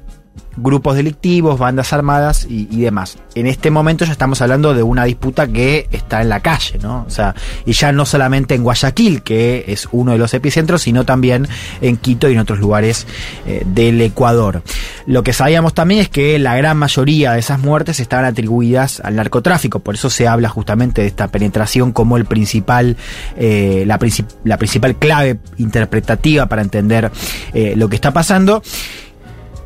grupos 0.57 0.95
delictivos, 0.95 1.59
bandas 1.59 1.93
armadas 1.93 2.45
y, 2.49 2.65
demás. 2.81 3.17
En 3.35 3.47
este 3.47 3.71
momento 3.71 4.05
ya 4.05 4.11
estamos 4.11 4.41
hablando 4.41 4.73
de 4.73 4.83
una 4.83 5.05
disputa 5.05 5.47
que 5.47 5.87
está 5.91 6.21
en 6.21 6.29
la 6.29 6.39
calle, 6.39 6.79
¿no? 6.81 7.05
O 7.07 7.09
sea, 7.09 7.35
y 7.65 7.73
ya 7.73 7.91
no 7.91 8.05
solamente 8.05 8.55
en 8.55 8.63
Guayaquil, 8.63 9.21
que 9.21 9.65
es 9.67 9.87
uno 9.91 10.13
de 10.13 10.17
los 10.17 10.33
epicentros, 10.33 10.81
sino 10.81 11.05
también 11.05 11.47
en 11.81 11.97
Quito 11.97 12.29
y 12.29 12.33
en 12.33 12.39
otros 12.39 12.59
lugares 12.59 13.07
eh, 13.45 13.63
del 13.65 14.01
Ecuador. 14.01 14.63
Lo 15.05 15.23
que 15.23 15.33
sabíamos 15.33 15.73
también 15.73 16.01
es 16.01 16.09
que 16.09 16.39
la 16.39 16.55
gran 16.55 16.77
mayoría 16.77 17.33
de 17.33 17.39
esas 17.39 17.59
muertes 17.59 17.99
estaban 17.99 18.25
atribuidas 18.25 18.99
al 19.01 19.15
narcotráfico, 19.15 19.79
por 19.79 19.95
eso 19.95 20.09
se 20.09 20.27
habla 20.27 20.49
justamente 20.49 21.01
de 21.01 21.07
esta 21.07 21.27
penetración 21.27 21.91
como 21.91 22.17
el 22.17 22.25
principal, 22.25 22.97
eh, 23.37 23.83
la, 23.85 23.97
principal 23.99 24.95
clave 24.95 25.39
interpretativa 25.57 26.47
para 26.47 26.61
entender 26.61 27.11
eh, 27.53 27.73
lo 27.75 27.89
que 27.89 27.95
está 27.95 28.11
pasando. 28.11 28.63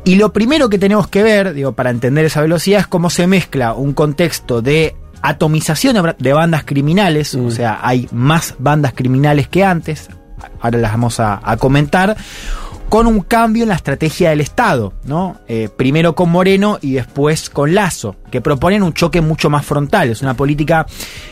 Y 0.04 0.16
lo 0.16 0.32
primero 0.32 0.68
que 0.68 0.78
tenemos 0.78 1.06
que 1.06 1.22
ver, 1.22 1.54
digo, 1.54 1.72
para 1.72 1.90
entender 1.90 2.24
esa 2.24 2.40
velocidad 2.40 2.80
es 2.80 2.86
cómo 2.86 3.08
se 3.08 3.26
mezcla 3.26 3.74
un 3.74 3.92
contexto 3.92 4.60
de 4.60 4.96
atomización 5.22 6.14
de 6.18 6.32
bandas 6.32 6.64
criminales, 6.64 7.36
mm. 7.36 7.46
o 7.46 7.50
sea, 7.50 7.78
hay 7.82 8.08
más 8.10 8.56
bandas 8.58 8.92
criminales 8.92 9.46
que 9.46 9.64
antes, 9.64 10.08
ahora 10.60 10.78
las 10.78 10.90
vamos 10.90 11.20
a, 11.20 11.40
a 11.42 11.56
comentar, 11.56 12.16
con 12.92 13.06
un 13.06 13.20
cambio 13.20 13.62
en 13.62 13.70
la 13.70 13.76
estrategia 13.76 14.28
del 14.28 14.42
Estado, 14.42 14.92
¿no? 15.04 15.38
Eh, 15.48 15.70
primero 15.74 16.14
con 16.14 16.28
Moreno 16.28 16.78
y 16.82 16.92
después 16.92 17.48
con 17.48 17.74
Lazo, 17.74 18.16
que 18.30 18.42
proponen 18.42 18.82
un 18.82 18.92
choque 18.92 19.22
mucho 19.22 19.48
más 19.48 19.64
frontal. 19.64 20.10
Es 20.10 20.20
una 20.20 20.34
política 20.34 20.84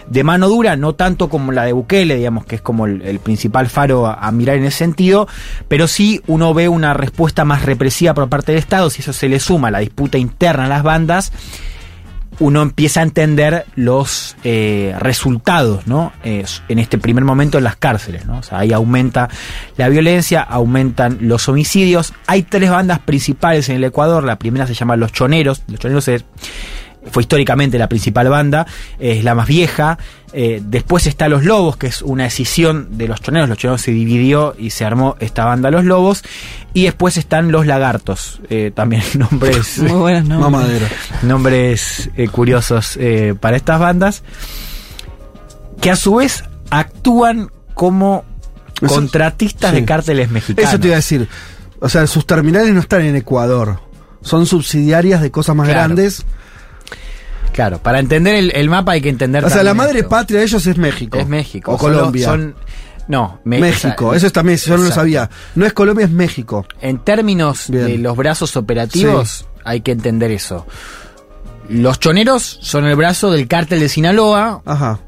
de 0.08 0.24
mano 0.24 0.48
dura, 0.48 0.76
no 0.76 0.94
tanto 0.94 1.28
como 1.28 1.52
la 1.52 1.64
de 1.64 1.74
Bukele, 1.74 2.16
digamos, 2.16 2.46
que 2.46 2.54
es 2.54 2.62
como 2.62 2.86
el, 2.86 3.18
principal 3.18 3.66
faro 3.66 4.06
a, 4.06 4.14
a, 4.14 4.32
mirar 4.32 4.56
en 4.56 4.64
ese 4.64 4.78
sentido, 4.78 5.28
pero 5.68 5.86
sí 5.86 6.22
uno 6.28 6.54
ve 6.54 6.66
una 6.70 6.94
respuesta 6.94 7.44
más 7.44 7.66
represiva 7.66 8.14
por 8.14 8.30
parte 8.30 8.52
del 8.52 8.58
Estado, 8.58 8.88
si 8.88 9.02
eso 9.02 9.12
se 9.12 9.28
le 9.28 9.38
suma 9.38 9.68
a 9.68 9.72
la 9.72 9.80
disputa 9.80 10.16
interna 10.16 10.64
a 10.64 10.68
las 10.68 10.82
bandas 10.82 11.30
uno 12.40 12.62
empieza 12.62 13.00
a 13.00 13.02
entender 13.02 13.66
los 13.76 14.36
eh, 14.44 14.94
resultados, 14.98 15.86
¿no? 15.86 16.12
Eh, 16.24 16.44
en 16.68 16.78
este 16.78 16.98
primer 16.98 17.22
momento 17.22 17.58
en 17.58 17.64
las 17.64 17.76
cárceles, 17.76 18.26
¿no? 18.26 18.38
O 18.38 18.42
sea, 18.42 18.58
ahí 18.58 18.72
aumenta 18.72 19.28
la 19.76 19.88
violencia, 19.88 20.40
aumentan 20.42 21.18
los 21.20 21.48
homicidios. 21.48 22.14
Hay 22.26 22.42
tres 22.42 22.70
bandas 22.70 22.98
principales 23.00 23.68
en 23.68 23.76
el 23.76 23.84
Ecuador. 23.84 24.24
La 24.24 24.38
primera 24.38 24.66
se 24.66 24.74
llama 24.74 24.96
Los 24.96 25.12
Choneros. 25.12 25.62
Los 25.68 25.78
Choneros 25.78 26.08
es 26.08 26.24
fue 27.10 27.22
históricamente 27.22 27.78
la 27.78 27.88
principal 27.88 28.28
banda, 28.28 28.66
es 28.98 29.24
la 29.24 29.34
más 29.34 29.46
vieja. 29.46 29.98
Eh, 30.32 30.60
después 30.64 31.06
está 31.06 31.28
Los 31.28 31.44
Lobos, 31.44 31.76
que 31.76 31.88
es 31.88 32.02
una 32.02 32.24
decisión 32.24 32.98
de 32.98 33.08
los 33.08 33.20
choneros. 33.20 33.48
Los 33.48 33.58
choneros 33.58 33.80
se 33.80 33.90
dividió 33.90 34.54
y 34.56 34.70
se 34.70 34.84
armó 34.84 35.16
esta 35.18 35.44
banda 35.44 35.70
Los 35.70 35.84
Lobos. 35.84 36.22
Y 36.72 36.84
después 36.84 37.16
están 37.16 37.50
Los 37.50 37.66
Lagartos, 37.66 38.40
eh, 38.48 38.70
también 38.74 39.02
nombres. 39.14 39.78
Muy 39.82 39.92
buenos 39.92 40.26
nombres. 41.22 42.10
Eh, 42.16 42.28
curiosos 42.28 42.98
para 43.40 43.56
estas 43.56 43.80
bandas. 43.80 44.22
Que 45.80 45.90
a 45.90 45.96
su 45.96 46.16
vez 46.16 46.44
actúan 46.68 47.50
como 47.74 48.24
Eso, 48.82 48.94
contratistas 48.94 49.70
sí. 49.70 49.80
de 49.80 49.84
cárteles 49.86 50.30
mexicanos. 50.30 50.70
Eso 50.70 50.80
te 50.80 50.88
iba 50.88 50.96
a 50.96 50.98
decir. 50.98 51.28
O 51.80 51.88
sea, 51.88 52.06
sus 52.06 52.26
terminales 52.26 52.74
no 52.74 52.80
están 52.80 53.00
en 53.02 53.16
Ecuador. 53.16 53.80
Son 54.20 54.44
subsidiarias 54.44 55.22
de 55.22 55.30
cosas 55.30 55.56
más 55.56 55.66
claro. 55.66 55.94
grandes. 55.94 56.26
Claro, 57.60 57.76
para 57.76 57.98
entender 57.98 58.36
el, 58.36 58.52
el, 58.54 58.70
mapa 58.70 58.92
hay 58.92 59.02
que 59.02 59.10
entender. 59.10 59.44
O 59.44 59.50
sea, 59.50 59.62
la 59.62 59.74
madre 59.74 59.98
esto. 59.98 60.08
patria 60.08 60.38
de 60.38 60.46
ellos 60.46 60.66
es 60.66 60.78
México. 60.78 61.18
Es 61.18 61.28
México. 61.28 61.72
O 61.72 61.76
Colombia. 61.76 62.24
Son, 62.24 62.54
no, 63.06 63.38
me, 63.44 63.58
México. 63.58 64.06
O 64.06 64.10
sea, 64.12 64.16
eso 64.16 64.28
es 64.28 64.32
también, 64.32 64.56
yo 64.56 64.78
no 64.78 64.84
lo 64.84 64.90
sabía. 64.90 65.28
No 65.56 65.66
es 65.66 65.74
Colombia, 65.74 66.06
es 66.06 66.10
México. 66.10 66.64
En 66.80 67.00
términos 67.00 67.66
Bien. 67.68 67.84
de 67.84 67.98
los 67.98 68.16
brazos 68.16 68.56
operativos, 68.56 69.28
sí. 69.28 69.44
hay 69.62 69.82
que 69.82 69.92
entender 69.92 70.30
eso. 70.30 70.66
Los 71.68 72.00
choneros 72.00 72.60
son 72.62 72.86
el 72.86 72.96
brazo 72.96 73.30
del 73.30 73.46
cártel 73.46 73.80
de 73.80 73.90
Sinaloa. 73.90 74.62
Ajá. 74.64 75.00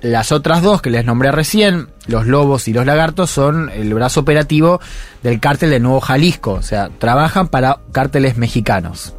Las 0.00 0.32
otras 0.32 0.62
dos 0.62 0.82
que 0.82 0.90
les 0.90 1.04
nombré 1.04 1.30
recién, 1.30 1.90
los 2.08 2.26
lobos 2.26 2.66
y 2.66 2.72
los 2.72 2.86
lagartos, 2.86 3.30
son 3.30 3.70
el 3.70 3.94
brazo 3.94 4.18
operativo 4.18 4.80
del 5.22 5.38
cártel 5.38 5.70
de 5.70 5.78
Nuevo 5.78 6.00
Jalisco. 6.00 6.54
O 6.54 6.62
sea, 6.62 6.90
trabajan 6.98 7.46
para 7.46 7.78
cárteles 7.92 8.36
mexicanos. 8.36 9.14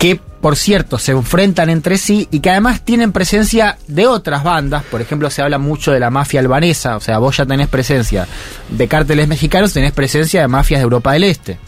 Que 0.00 0.20
por 0.46 0.54
cierto, 0.54 0.96
se 0.96 1.10
enfrentan 1.10 1.70
entre 1.70 1.98
sí 1.98 2.28
y 2.30 2.38
que 2.38 2.50
además 2.50 2.82
tienen 2.82 3.10
presencia 3.10 3.78
de 3.88 4.06
otras 4.06 4.44
bandas. 4.44 4.84
Por 4.84 5.00
ejemplo, 5.00 5.28
se 5.28 5.42
habla 5.42 5.58
mucho 5.58 5.90
de 5.90 5.98
la 5.98 6.08
mafia 6.08 6.38
albanesa, 6.38 6.94
o 6.94 7.00
sea, 7.00 7.18
vos 7.18 7.36
ya 7.36 7.44
tenés 7.44 7.66
presencia 7.66 8.28
de 8.70 8.86
cárteles 8.86 9.26
mexicanos, 9.26 9.72
tenés 9.72 9.90
presencia 9.90 10.42
de 10.42 10.46
mafias 10.46 10.78
de 10.78 10.84
Europa 10.84 11.14
del 11.14 11.24
Este. 11.24 11.58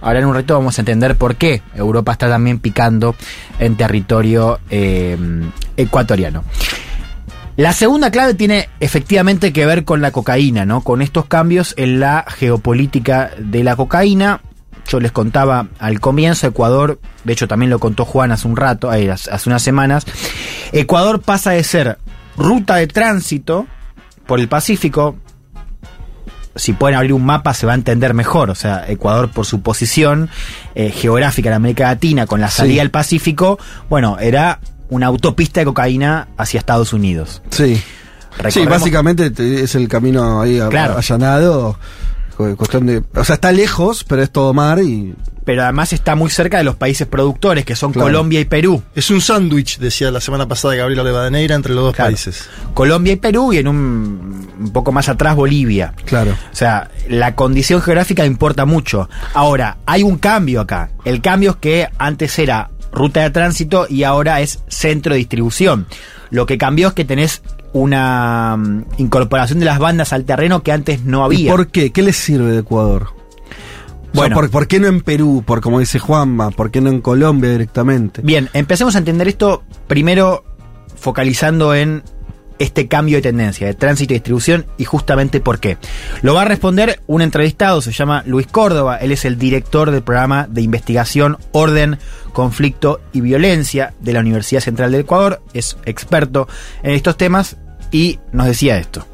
Ahora 0.00 0.20
en 0.20 0.26
un 0.26 0.34
reto 0.36 0.54
vamos 0.54 0.78
a 0.78 0.82
entender 0.82 1.16
por 1.16 1.34
qué 1.34 1.60
Europa 1.74 2.12
está 2.12 2.28
también 2.28 2.60
picando 2.60 3.16
en 3.58 3.76
territorio 3.76 4.60
eh, 4.70 5.18
ecuatoriano. 5.76 6.44
La 7.56 7.72
segunda 7.72 8.12
clave 8.12 8.34
tiene 8.34 8.68
efectivamente 8.78 9.52
que 9.52 9.66
ver 9.66 9.84
con 9.84 10.00
la 10.00 10.12
cocaína, 10.12 10.64
¿no? 10.64 10.82
Con 10.82 11.02
estos 11.02 11.26
cambios 11.26 11.74
en 11.76 11.98
la 11.98 12.24
geopolítica 12.28 13.32
de 13.38 13.64
la 13.64 13.74
cocaína 13.74 14.40
yo 14.88 15.00
les 15.00 15.12
contaba 15.12 15.68
al 15.78 16.00
comienzo, 16.00 16.46
Ecuador, 16.46 16.98
de 17.24 17.32
hecho 17.32 17.46
también 17.46 17.70
lo 17.70 17.78
contó 17.78 18.04
Juan 18.04 18.32
hace 18.32 18.48
un 18.48 18.56
rato, 18.56 18.90
hace 18.90 19.48
unas 19.48 19.62
semanas, 19.62 20.06
Ecuador 20.72 21.20
pasa 21.20 21.52
de 21.52 21.62
ser 21.62 21.98
ruta 22.36 22.76
de 22.76 22.86
tránsito 22.86 23.66
por 24.26 24.40
el 24.40 24.48
Pacífico, 24.48 25.16
si 26.56 26.72
pueden 26.72 26.96
abrir 26.96 27.12
un 27.12 27.24
mapa 27.24 27.54
se 27.54 27.66
va 27.66 27.72
a 27.72 27.74
entender 27.76 28.14
mejor, 28.14 28.50
o 28.50 28.54
sea, 28.54 28.84
Ecuador 28.88 29.30
por 29.30 29.46
su 29.46 29.60
posición 29.60 30.30
eh, 30.74 30.90
geográfica 30.90 31.50
en 31.50 31.54
América 31.54 31.84
Latina, 31.84 32.26
con 32.26 32.40
la 32.40 32.50
salida 32.50 32.74
sí. 32.74 32.80
al 32.80 32.90
Pacífico, 32.90 33.58
bueno, 33.88 34.18
era 34.18 34.60
una 34.88 35.06
autopista 35.06 35.60
de 35.60 35.66
cocaína 35.66 36.28
hacia 36.36 36.58
Estados 36.58 36.92
Unidos. 36.92 37.42
Sí. 37.50 37.80
Sí, 38.50 38.64
básicamente 38.66 39.32
es 39.62 39.74
el 39.74 39.88
camino 39.88 40.40
ahí 40.40 40.60
claro. 40.70 40.96
allanado 40.96 41.76
cuestión 42.56 42.86
de. 42.86 43.02
O 43.14 43.24
sea, 43.24 43.34
está 43.34 43.52
lejos, 43.52 44.04
pero 44.04 44.22
es 44.22 44.30
todo 44.30 44.54
mar 44.54 44.80
y. 44.80 45.14
Pero 45.44 45.62
además 45.62 45.92
está 45.94 46.14
muy 46.14 46.28
cerca 46.30 46.58
de 46.58 46.64
los 46.64 46.76
países 46.76 47.06
productores, 47.06 47.64
que 47.64 47.74
son 47.74 47.92
claro. 47.92 48.06
Colombia 48.06 48.38
y 48.38 48.44
Perú. 48.44 48.82
Es 48.94 49.10
un 49.10 49.22
sándwich, 49.22 49.78
decía 49.78 50.10
la 50.10 50.20
semana 50.20 50.46
pasada 50.46 50.74
Gabriela 50.74 51.02
Levadeneira, 51.02 51.54
entre 51.54 51.74
los 51.74 51.84
dos 51.84 51.94
claro. 51.94 52.10
países. 52.10 52.48
Colombia 52.74 53.14
y 53.14 53.16
Perú, 53.16 53.54
y 53.54 53.58
en 53.58 53.68
un, 53.68 54.52
un, 54.60 54.72
poco 54.72 54.92
más 54.92 55.08
atrás 55.08 55.36
Bolivia. 55.36 55.94
Claro. 56.04 56.32
O 56.32 56.54
sea, 56.54 56.90
la 57.08 57.34
condición 57.34 57.80
geográfica 57.80 58.26
importa 58.26 58.66
mucho. 58.66 59.08
Ahora, 59.32 59.78
hay 59.86 60.02
un 60.02 60.18
cambio 60.18 60.60
acá. 60.60 60.90
El 61.06 61.22
cambio 61.22 61.52
es 61.52 61.56
que 61.56 61.88
antes 61.98 62.38
era 62.38 62.68
ruta 62.92 63.22
de 63.22 63.30
tránsito 63.30 63.86
y 63.88 64.02
ahora 64.02 64.40
es 64.42 64.60
centro 64.68 65.14
de 65.14 65.18
distribución. 65.18 65.86
Lo 66.30 66.46
que 66.46 66.58
cambió 66.58 66.88
es 66.88 66.94
que 66.94 67.04
tenés 67.04 67.42
una 67.72 68.54
um, 68.56 68.84
incorporación 68.96 69.58
de 69.58 69.66
las 69.66 69.78
bandas 69.78 70.12
al 70.12 70.24
terreno 70.24 70.62
que 70.62 70.72
antes 70.72 71.04
no 71.04 71.24
había. 71.24 71.40
¿Y 71.40 71.48
por 71.48 71.68
qué? 71.68 71.90
¿Qué 71.90 72.02
les 72.02 72.16
sirve 72.16 72.52
de 72.52 72.58
Ecuador? 72.60 73.08
Bueno, 74.14 74.36
o 74.36 74.40
sea, 74.40 74.42
¿por, 74.42 74.50
¿por, 74.50 74.66
qué 74.68 74.80
no 74.80 74.86
en 74.86 75.02
Perú? 75.02 75.42
Por 75.46 75.60
como 75.60 75.80
dice 75.80 75.98
Juanma, 75.98 76.50
¿por 76.50 76.70
qué 76.70 76.80
no 76.80 76.90
en 76.90 77.00
Colombia 77.00 77.50
directamente? 77.50 78.22
Bien, 78.22 78.48
empecemos 78.54 78.94
a 78.94 78.98
entender 78.98 79.28
esto 79.28 79.64
primero 79.86 80.44
focalizando 80.96 81.74
en 81.74 82.02
este 82.58 82.88
cambio 82.88 83.18
de 83.18 83.22
tendencia 83.22 83.66
de 83.66 83.74
tránsito 83.74 84.12
y 84.12 84.16
distribución 84.16 84.66
y 84.76 84.84
justamente 84.84 85.40
por 85.40 85.60
qué. 85.60 85.78
Lo 86.22 86.34
va 86.34 86.42
a 86.42 86.46
responder 86.46 87.00
un 87.06 87.22
entrevistado, 87.22 87.80
se 87.80 87.92
llama 87.92 88.22
Luis 88.26 88.46
Córdoba, 88.46 88.96
él 88.96 89.12
es 89.12 89.24
el 89.24 89.38
director 89.38 89.90
del 89.90 90.02
programa 90.02 90.46
de 90.48 90.62
investigación 90.62 91.38
Orden, 91.52 91.98
Conflicto 92.32 93.00
y 93.12 93.20
Violencia 93.20 93.94
de 94.00 94.12
la 94.12 94.20
Universidad 94.20 94.60
Central 94.60 94.92
del 94.92 95.02
Ecuador, 95.02 95.42
es 95.52 95.76
experto 95.84 96.48
en 96.82 96.92
estos 96.92 97.16
temas 97.16 97.56
y 97.90 98.18
nos 98.32 98.46
decía 98.46 98.78
esto. 98.78 99.06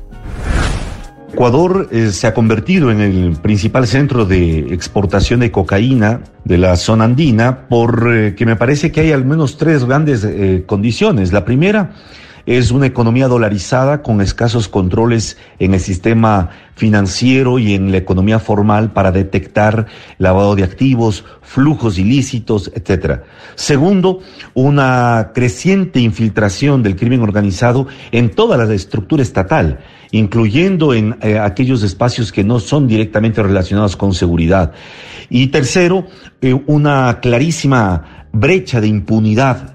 Ecuador 1.34 1.88
eh, 1.90 2.12
se 2.12 2.28
ha 2.28 2.34
convertido 2.34 2.92
en 2.92 3.00
el 3.00 3.36
principal 3.42 3.88
centro 3.88 4.24
de 4.24 4.72
exportación 4.72 5.40
de 5.40 5.50
cocaína 5.50 6.20
de 6.44 6.58
la 6.58 6.76
zona 6.76 7.04
andina, 7.04 7.66
por 7.66 8.08
eh, 8.14 8.36
me 8.46 8.54
parece 8.54 8.92
que 8.92 9.00
hay 9.00 9.10
al 9.10 9.24
menos 9.24 9.56
tres 9.56 9.84
grandes 9.84 10.22
eh, 10.22 10.62
condiciones. 10.64 11.32
La 11.32 11.44
primera 11.44 11.90
es 12.46 12.70
una 12.70 12.86
economía 12.86 13.28
dolarizada 13.28 14.02
con 14.02 14.20
escasos 14.20 14.68
controles 14.68 15.38
en 15.58 15.74
el 15.74 15.80
sistema 15.80 16.50
financiero 16.74 17.58
y 17.58 17.74
en 17.74 17.90
la 17.90 17.98
economía 17.98 18.38
formal 18.38 18.92
para 18.92 19.12
detectar 19.12 19.86
lavado 20.18 20.54
de 20.54 20.64
activos, 20.64 21.24
flujos 21.40 21.98
ilícitos, 21.98 22.70
etcétera. 22.74 23.24
Segundo, 23.54 24.20
una 24.54 25.30
creciente 25.34 26.00
infiltración 26.00 26.82
del 26.82 26.96
crimen 26.96 27.22
organizado 27.22 27.86
en 28.12 28.30
toda 28.30 28.56
la 28.56 28.72
estructura 28.74 29.22
estatal, 29.22 29.78
incluyendo 30.10 30.92
en 30.94 31.16
eh, 31.22 31.38
aquellos 31.38 31.82
espacios 31.82 32.32
que 32.32 32.44
no 32.44 32.60
son 32.60 32.86
directamente 32.86 33.42
relacionados 33.42 33.96
con 33.96 34.12
seguridad. 34.12 34.72
Y 35.30 35.46
tercero, 35.48 36.06
eh, 36.40 36.54
una 36.66 37.20
clarísima 37.20 38.26
brecha 38.32 38.80
de 38.80 38.88
impunidad 38.88 39.73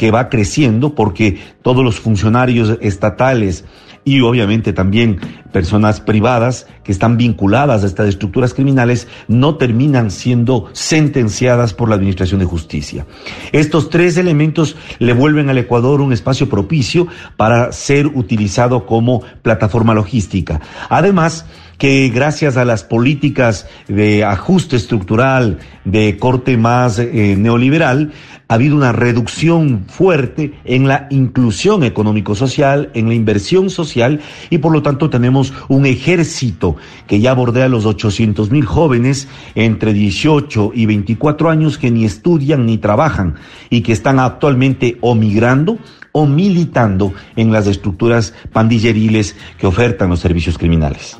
que 0.00 0.10
va 0.10 0.30
creciendo 0.30 0.94
porque 0.94 1.36
todos 1.60 1.84
los 1.84 2.00
funcionarios 2.00 2.78
estatales 2.80 3.66
y 4.02 4.22
obviamente 4.22 4.72
también 4.72 5.20
personas 5.52 6.00
privadas 6.00 6.66
que 6.84 6.92
están 6.92 7.16
vinculadas 7.16 7.82
a 7.82 7.86
estas 7.86 8.08
estructuras 8.08 8.54
criminales 8.54 9.08
no 9.28 9.56
terminan 9.56 10.10
siendo 10.10 10.68
sentenciadas 10.72 11.74
por 11.74 11.88
la 11.88 11.96
Administración 11.96 12.40
de 12.40 12.46
Justicia. 12.46 13.06
Estos 13.52 13.90
tres 13.90 14.16
elementos 14.16 14.76
le 14.98 15.12
vuelven 15.12 15.50
al 15.50 15.58
Ecuador 15.58 16.00
un 16.00 16.12
espacio 16.12 16.48
propicio 16.48 17.06
para 17.36 17.72
ser 17.72 18.06
utilizado 18.06 18.86
como 18.86 19.22
plataforma 19.42 19.94
logística. 19.94 20.60
Además, 20.88 21.46
que 21.80 22.10
gracias 22.10 22.58
a 22.58 22.66
las 22.66 22.84
políticas 22.84 23.66
de 23.88 24.22
ajuste 24.22 24.76
estructural 24.76 25.58
de 25.86 26.18
corte 26.18 26.58
más 26.58 26.98
eh, 26.98 27.36
neoliberal, 27.38 28.12
ha 28.48 28.54
habido 28.54 28.76
una 28.76 28.92
reducción 28.92 29.84
fuerte 29.88 30.52
en 30.64 30.88
la 30.88 31.06
inclusión 31.10 31.82
económico-social, 31.82 32.90
en 32.92 33.08
la 33.08 33.14
inversión 33.14 33.70
social 33.70 34.20
y 34.50 34.58
por 34.58 34.72
lo 34.72 34.82
tanto 34.82 35.08
tenemos 35.08 35.39
un 35.68 35.86
ejército 35.86 36.76
que 37.06 37.20
ya 37.20 37.34
bordea 37.34 37.68
los 37.68 37.86
800 37.86 38.50
mil 38.50 38.64
jóvenes 38.64 39.28
entre 39.54 39.92
18 39.92 40.72
y 40.74 40.86
24 40.86 41.50
años 41.50 41.78
que 41.78 41.90
ni 41.90 42.04
estudian 42.04 42.66
ni 42.66 42.78
trabajan 42.78 43.36
y 43.70 43.80
que 43.82 43.92
están 43.92 44.18
actualmente 44.18 44.98
o 45.00 45.14
migrando 45.14 45.78
o 46.12 46.26
militando 46.26 47.12
en 47.36 47.52
las 47.52 47.66
estructuras 47.66 48.34
pandilleriles 48.52 49.36
que 49.58 49.66
ofertan 49.66 50.10
los 50.10 50.20
servicios 50.20 50.58
criminales. 50.58 51.18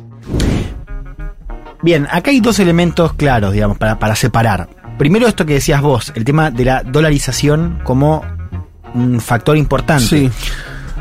Bien, 1.82 2.06
acá 2.10 2.30
hay 2.30 2.40
dos 2.40 2.58
elementos 2.58 3.14
claros, 3.14 3.52
digamos, 3.52 3.78
para, 3.78 3.98
para 3.98 4.14
separar. 4.14 4.68
Primero 4.98 5.26
esto 5.26 5.46
que 5.46 5.54
decías 5.54 5.80
vos, 5.80 6.12
el 6.14 6.24
tema 6.24 6.50
de 6.50 6.64
la 6.66 6.82
dolarización 6.82 7.80
como 7.84 8.22
un 8.94 9.20
factor 9.20 9.56
importante. 9.56 10.04
Sí. 10.04 10.30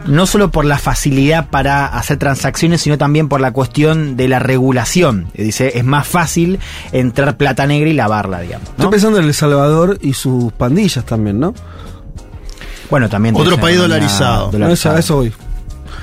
No 0.09 0.25
solo 0.25 0.51
por 0.51 0.65
la 0.65 0.77
facilidad 0.77 1.49
para 1.49 1.85
hacer 1.85 2.17
transacciones, 2.17 2.81
sino 2.81 2.97
también 2.97 3.29
por 3.29 3.41
la 3.41 3.51
cuestión 3.51 4.17
de 4.17 4.27
la 4.27 4.39
regulación. 4.39 5.27
Dice, 5.33 5.77
es 5.77 5.85
más 5.85 6.07
fácil 6.07 6.59
entrar 6.91 7.37
plata 7.37 7.65
negra 7.67 7.89
y 7.89 7.93
lavarla, 7.93 8.41
digamos. 8.41 8.67
¿no? 8.69 8.73
Estoy 8.73 8.89
pensando 8.89 9.19
en 9.19 9.25
El 9.25 9.33
Salvador 9.33 9.97
y 10.01 10.13
sus 10.13 10.51
pandillas 10.53 11.05
también, 11.05 11.39
¿no? 11.39 11.53
Bueno, 12.89 13.07
también. 13.07 13.35
Otro 13.35 13.57
país 13.57 13.77
dolarizado. 13.77 14.51
No, 14.57 14.69
eso, 14.69 14.91
a 14.91 14.99
eso 14.99 15.17
voy. 15.17 15.33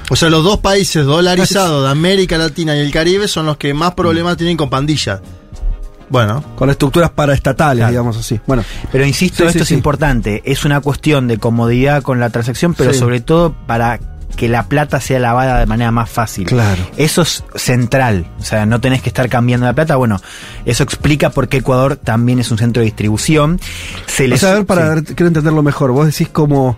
O 0.09 0.15
sea, 0.15 0.31
los 0.31 0.45
dos 0.45 0.59
países 0.59 1.05
dolarizados 1.05 1.83
de 1.83 1.91
América 1.91 2.39
Latina 2.39 2.77
y 2.77 2.81
el 2.81 2.93
Caribe 2.93 3.27
son 3.27 3.47
los 3.47 3.57
que 3.57 3.75
más 3.75 3.95
problemas 3.95 4.37
tienen 4.37 4.57
con 4.57 4.71
pandillas. 4.71 5.21
Bueno. 6.09 6.43
Con 6.57 6.71
estructuras 6.71 7.11
paraestatales, 7.11 7.81
Claro. 7.81 7.91
digamos 7.91 8.17
así. 8.17 8.41
Bueno, 8.47 8.65
Pero 8.93 9.05
insisto, 9.05 9.39
Sí, 9.39 9.49
esto 9.49 9.59
sí, 9.59 9.63
es 9.63 9.69
sí. 9.69 9.75
importante. 9.75 10.43
Es 10.45 10.65
una 10.65 10.81
cuestión 10.81 11.29
de 11.29 11.39
comodidad 11.39 12.03
con 12.03 12.21
la 12.21 12.31
transacción, 12.31 12.75
pero 12.75 12.93
sobre 12.95 13.21
todo 13.21 13.55
para 13.67 13.99
que 14.37 14.49
la 14.49 14.65
plata 14.65 15.01
sea 15.01 15.19
lavada 15.19 15.59
de 15.61 15.67
manera 15.67 15.91
más 15.91 16.11
fácil. 16.11 16.47
Claro. 16.47 16.83
Eso 16.99 17.23
es 17.23 17.43
central. 17.55 18.27
O 18.39 18.43
sea, 18.43 18.67
no 18.67 18.81
tenés 18.81 19.01
que 19.01 19.09
estar 19.09 19.29
cambiando 19.31 19.65
la 19.67 19.73
plata. 19.73 19.97
Bueno, 19.97 20.21
eso 20.67 20.83
explica 20.83 21.31
por 21.31 21.49
qué 21.49 21.59
Ecuador 21.59 21.97
también 21.97 22.39
es 22.39 22.51
un 22.51 22.59
centro 22.59 22.81
de 22.81 22.85
distribución. 22.85 23.59
Se 24.07 24.31
o 24.31 24.37
sea, 24.37 24.51
a 24.51 24.55
ver, 24.57 24.67
para 24.67 24.83
sí. 24.83 24.89
ver, 24.95 25.05
quiero 25.05 25.29
entenderlo 25.29 25.63
mejor. 25.63 25.93
Vos 25.93 26.07
decís 26.07 26.29
como 26.29 26.77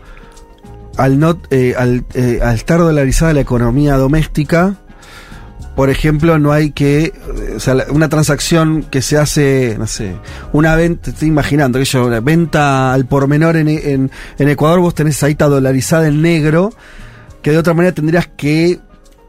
al, 0.97 1.19
no, 1.19 1.41
eh, 1.51 1.75
al, 1.77 2.05
eh, 2.15 2.39
al 2.43 2.55
estar 2.55 2.79
dolarizada 2.79 3.33
la 3.33 3.41
economía 3.41 3.97
doméstica, 3.97 4.77
por 5.79 5.91
ejemplo, 5.91 6.41
no 6.41 6.51
hay 6.51 6.73
que, 6.73 7.05
eh, 7.05 7.13
o 7.55 7.61
sea, 7.61 7.87
una 7.91 8.09
transacción 8.09 8.83
que 8.91 9.01
se 9.01 9.17
hace, 9.17 9.77
no 9.79 9.87
sé, 9.87 10.17
una 10.53 10.75
venta, 10.75 11.11
estoy 11.11 11.29
imaginando 11.29 11.79
que 11.79 11.85
yo, 11.85 12.05
una 12.05 12.19
venta 12.19 12.93
al 12.93 13.07
por 13.07 13.29
menor 13.29 13.57
en, 13.57 13.69
en, 13.69 14.11
en 14.41 14.49
Ecuador, 14.49 14.81
vos 14.81 14.97
tenés 14.97 15.23
ahí 15.23 15.31
está 15.31 15.47
dolarizada 15.47 16.09
en 16.09 16.21
negro, 16.21 16.73
que 17.43 17.53
de 17.53 17.59
otra 17.59 17.75
manera 17.75 17.95
tendrías 17.95 18.27
que 18.27 18.81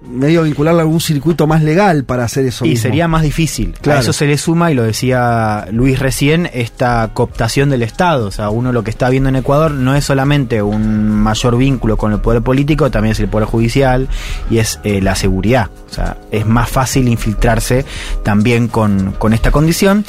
medio 0.02 0.44
vincularla 0.44 0.82
a 0.82 0.84
algún 0.84 1.02
circuito 1.02 1.46
más 1.48 1.62
legal 1.62 2.04
para 2.04 2.24
hacer 2.24 2.46
eso. 2.46 2.66
Y 2.66 2.70
mismo. 2.70 2.84
sería 2.84 3.08
más 3.08 3.22
difícil. 3.22 3.76
Claro. 3.82 4.00
A 4.00 4.02
eso 4.02 4.14
se 4.14 4.26
le 4.26 4.38
suma, 4.38 4.72
y 4.72 4.76
lo 4.76 4.84
decía 4.84 5.68
Luis 5.72 6.00
recién, 6.00 6.50
esta 6.54 7.12
cooptación 7.14 7.70
del 7.70 7.82
Estado. 7.82 8.28
O 8.28 8.32
sea, 8.32 8.50
uno 8.50 8.72
lo 8.72 8.84
que 8.84 8.92
está 8.92 9.10
viendo 9.10 9.30
en 9.30 9.36
Ecuador 9.36 9.72
no 9.72 9.96
es 9.96 10.06
solamente 10.06 10.62
un 10.62 11.10
mayor 11.10 11.58
vínculo 11.58 11.98
con 11.98 12.14
el 12.14 12.20
poder 12.20 12.42
político, 12.42 12.90
también 12.92 13.12
es 13.12 13.20
el 13.20 13.28
poder 13.28 13.48
judicial 13.48 14.08
y 14.50 14.60
es 14.60 14.80
eh, 14.84 15.02
la 15.02 15.16
seguridad. 15.16 15.70
O 15.90 15.94
sea, 15.94 16.18
es 16.32 16.46
más 16.46 16.70
fácil 16.70 17.08
infiltrarse 17.08 17.86
también 18.24 18.68
con, 18.68 19.14
con 19.14 19.34
esta 19.34 19.52
condición. 19.52 20.06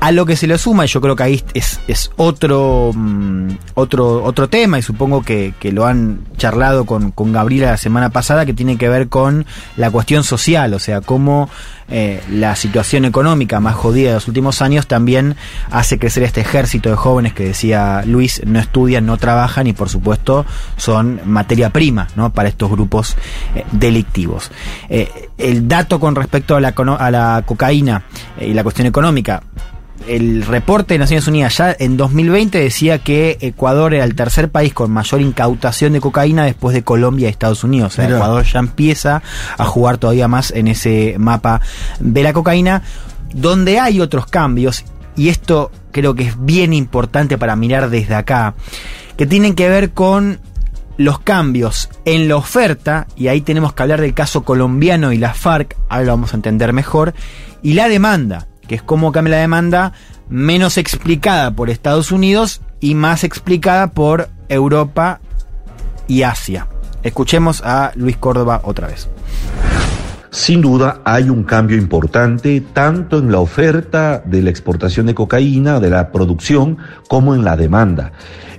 A 0.00 0.12
lo 0.12 0.26
que 0.26 0.36
se 0.36 0.46
le 0.46 0.58
suma, 0.58 0.84
y 0.84 0.88
yo 0.88 1.00
creo 1.00 1.16
que 1.16 1.22
ahí 1.22 1.44
es, 1.54 1.80
es 1.88 2.10
otro, 2.16 2.92
mm, 2.94 3.48
otro, 3.74 4.22
otro 4.24 4.48
tema, 4.48 4.78
y 4.78 4.82
supongo 4.82 5.22
que, 5.22 5.54
que 5.58 5.72
lo 5.72 5.86
han 5.86 6.20
charlado 6.36 6.84
con, 6.84 7.10
con 7.10 7.32
Gabriela 7.32 7.72
la 7.72 7.76
semana 7.76 8.10
pasada, 8.10 8.46
que 8.46 8.54
tiene 8.54 8.76
que 8.76 8.88
ver 8.88 9.08
con 9.08 9.46
la 9.76 9.90
cuestión 9.90 10.22
social, 10.22 10.74
o 10.74 10.78
sea, 10.78 11.00
cómo 11.00 11.48
eh, 11.88 12.20
la 12.30 12.56
situación 12.56 13.04
económica 13.04 13.60
más 13.60 13.76
jodida 13.76 14.08
de 14.08 14.14
los 14.14 14.26
últimos 14.26 14.60
años 14.60 14.88
también 14.88 15.36
hace 15.70 16.00
crecer 16.00 16.24
este 16.24 16.40
ejército 16.40 16.90
de 16.90 16.96
jóvenes 16.96 17.32
que 17.32 17.44
decía 17.44 18.02
Luis, 18.04 18.42
no 18.44 18.58
estudian, 18.58 19.06
no 19.06 19.18
trabajan 19.18 19.68
y 19.68 19.72
por 19.72 19.88
supuesto 19.88 20.44
son 20.76 21.20
materia 21.24 21.70
prima 21.70 22.08
¿no? 22.16 22.32
para 22.32 22.48
estos 22.48 22.70
grupos 22.70 23.16
eh, 23.54 23.64
delictivos. 23.70 24.50
Eh, 24.88 25.28
el 25.38 25.68
dato 25.68 26.00
con 26.00 26.16
respecto 26.16 26.56
a 26.56 26.60
la, 26.60 26.70
a 26.70 27.10
la 27.12 27.44
cocaína 27.46 28.02
y 28.40 28.52
la 28.52 28.64
cuestión 28.64 28.88
económica, 28.88 29.42
el 30.06 30.42
reporte 30.42 30.94
de 30.94 30.98
Naciones 30.98 31.26
Unidas 31.26 31.56
ya 31.56 31.76
en 31.78 31.96
2020 31.96 32.58
decía 32.58 32.98
que 32.98 33.38
Ecuador 33.40 33.94
era 33.94 34.04
el 34.04 34.14
tercer 34.14 34.50
país 34.50 34.72
con 34.72 34.90
mayor 34.90 35.20
incautación 35.20 35.92
de 35.92 36.00
cocaína 36.00 36.44
después 36.44 36.74
de 36.74 36.84
Colombia 36.84 37.28
y 37.28 37.30
Estados 37.30 37.64
Unidos. 37.64 37.94
O 37.94 37.96
sea, 37.96 38.06
Mirá. 38.06 38.18
Ecuador 38.18 38.44
ya 38.44 38.58
empieza 38.58 39.22
a 39.58 39.64
jugar 39.64 39.98
todavía 39.98 40.28
más 40.28 40.50
en 40.50 40.68
ese 40.68 41.16
mapa 41.18 41.60
de 41.98 42.22
la 42.22 42.32
cocaína, 42.32 42.82
donde 43.34 43.78
hay 43.78 44.00
otros 44.00 44.26
cambios, 44.26 44.84
y 45.16 45.28
esto 45.28 45.70
creo 45.92 46.14
que 46.14 46.24
es 46.24 46.44
bien 46.44 46.72
importante 46.72 47.38
para 47.38 47.56
mirar 47.56 47.90
desde 47.90 48.14
acá, 48.14 48.54
que 49.16 49.26
tienen 49.26 49.54
que 49.54 49.68
ver 49.68 49.90
con 49.90 50.40
los 50.98 51.18
cambios 51.18 51.90
en 52.04 52.28
la 52.28 52.36
oferta, 52.36 53.06
y 53.16 53.28
ahí 53.28 53.40
tenemos 53.40 53.72
que 53.72 53.82
hablar 53.82 54.00
del 54.00 54.14
caso 54.14 54.44
colombiano 54.44 55.12
y 55.12 55.18
la 55.18 55.34
FARC, 55.34 55.76
ahora 55.88 56.04
lo 56.04 56.12
vamos 56.12 56.32
a 56.32 56.36
entender 56.36 56.72
mejor, 56.72 57.14
y 57.62 57.74
la 57.74 57.88
demanda, 57.88 58.46
que 58.68 58.76
es 58.76 58.82
cómo 58.82 59.12
cambia 59.12 59.36
la 59.36 59.40
demanda 59.40 59.92
menos 60.28 60.78
explicada 60.78 61.52
por 61.52 61.70
Estados 61.70 62.12
Unidos 62.12 62.60
y 62.80 62.94
más 62.94 63.24
explicada 63.24 63.88
por 63.88 64.28
Europa 64.48 65.20
y 66.08 66.22
Asia. 66.22 66.68
Escuchemos 67.02 67.62
a 67.64 67.92
Luis 67.94 68.16
Córdoba 68.16 68.60
otra 68.64 68.88
vez. 68.88 69.08
Sin 70.30 70.60
duda 70.60 71.00
hay 71.04 71.30
un 71.30 71.44
cambio 71.44 71.78
importante 71.78 72.60
tanto 72.72 73.18
en 73.18 73.32
la 73.32 73.38
oferta 73.38 74.22
de 74.24 74.42
la 74.42 74.50
exportación 74.50 75.06
de 75.06 75.14
cocaína, 75.14 75.80
de 75.80 75.88
la 75.88 76.12
producción, 76.12 76.76
como 77.08 77.34
en 77.34 77.42
la 77.42 77.56
demanda. 77.56 78.12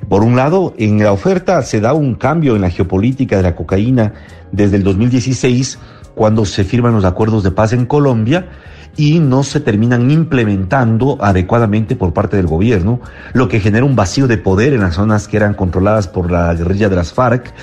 Por 0.10 0.24
un 0.24 0.36
lado, 0.36 0.74
en 0.78 1.04
la 1.04 1.12
oferta 1.12 1.62
se 1.62 1.80
da 1.80 1.94
un 1.94 2.16
cambio 2.16 2.56
en 2.56 2.62
la 2.62 2.72
geopolítica 2.72 3.38
de 3.38 3.44
la 3.44 3.56
cocaína 3.56 4.14
desde 4.52 4.78
el 4.78 4.84
2016, 4.84 5.78
cuando 6.16 6.46
se 6.46 6.64
firman 6.64 6.94
los 6.94 7.06
acuerdos 7.06 7.44
de 7.44 7.52
paz 7.52 7.74
en 7.74 7.86
Colombia 7.86 8.50
y 8.98 9.20
no 9.20 9.44
se 9.44 9.60
terminan 9.60 10.10
implementando 10.12 11.18
adecuadamente 11.22 11.96
por 11.96 12.14
parte 12.14 12.36
del 12.36 12.48
gobierno, 12.48 13.00
lo 13.34 13.48
que 13.48 13.60
genera 13.60 13.86
un 13.86 13.96
vacío 13.96 14.28
de 14.28 14.38
poder 14.38 14.74
en 14.74 14.82
las 14.82 14.96
zonas 14.96 15.28
que 15.28 15.38
eran 15.38 15.54
controladas 15.54 16.08
por 16.08 16.32
la 16.32 16.54
guerrilla 16.56 16.90
de 16.90 16.96
las 16.96 17.14
FARC 17.14 17.54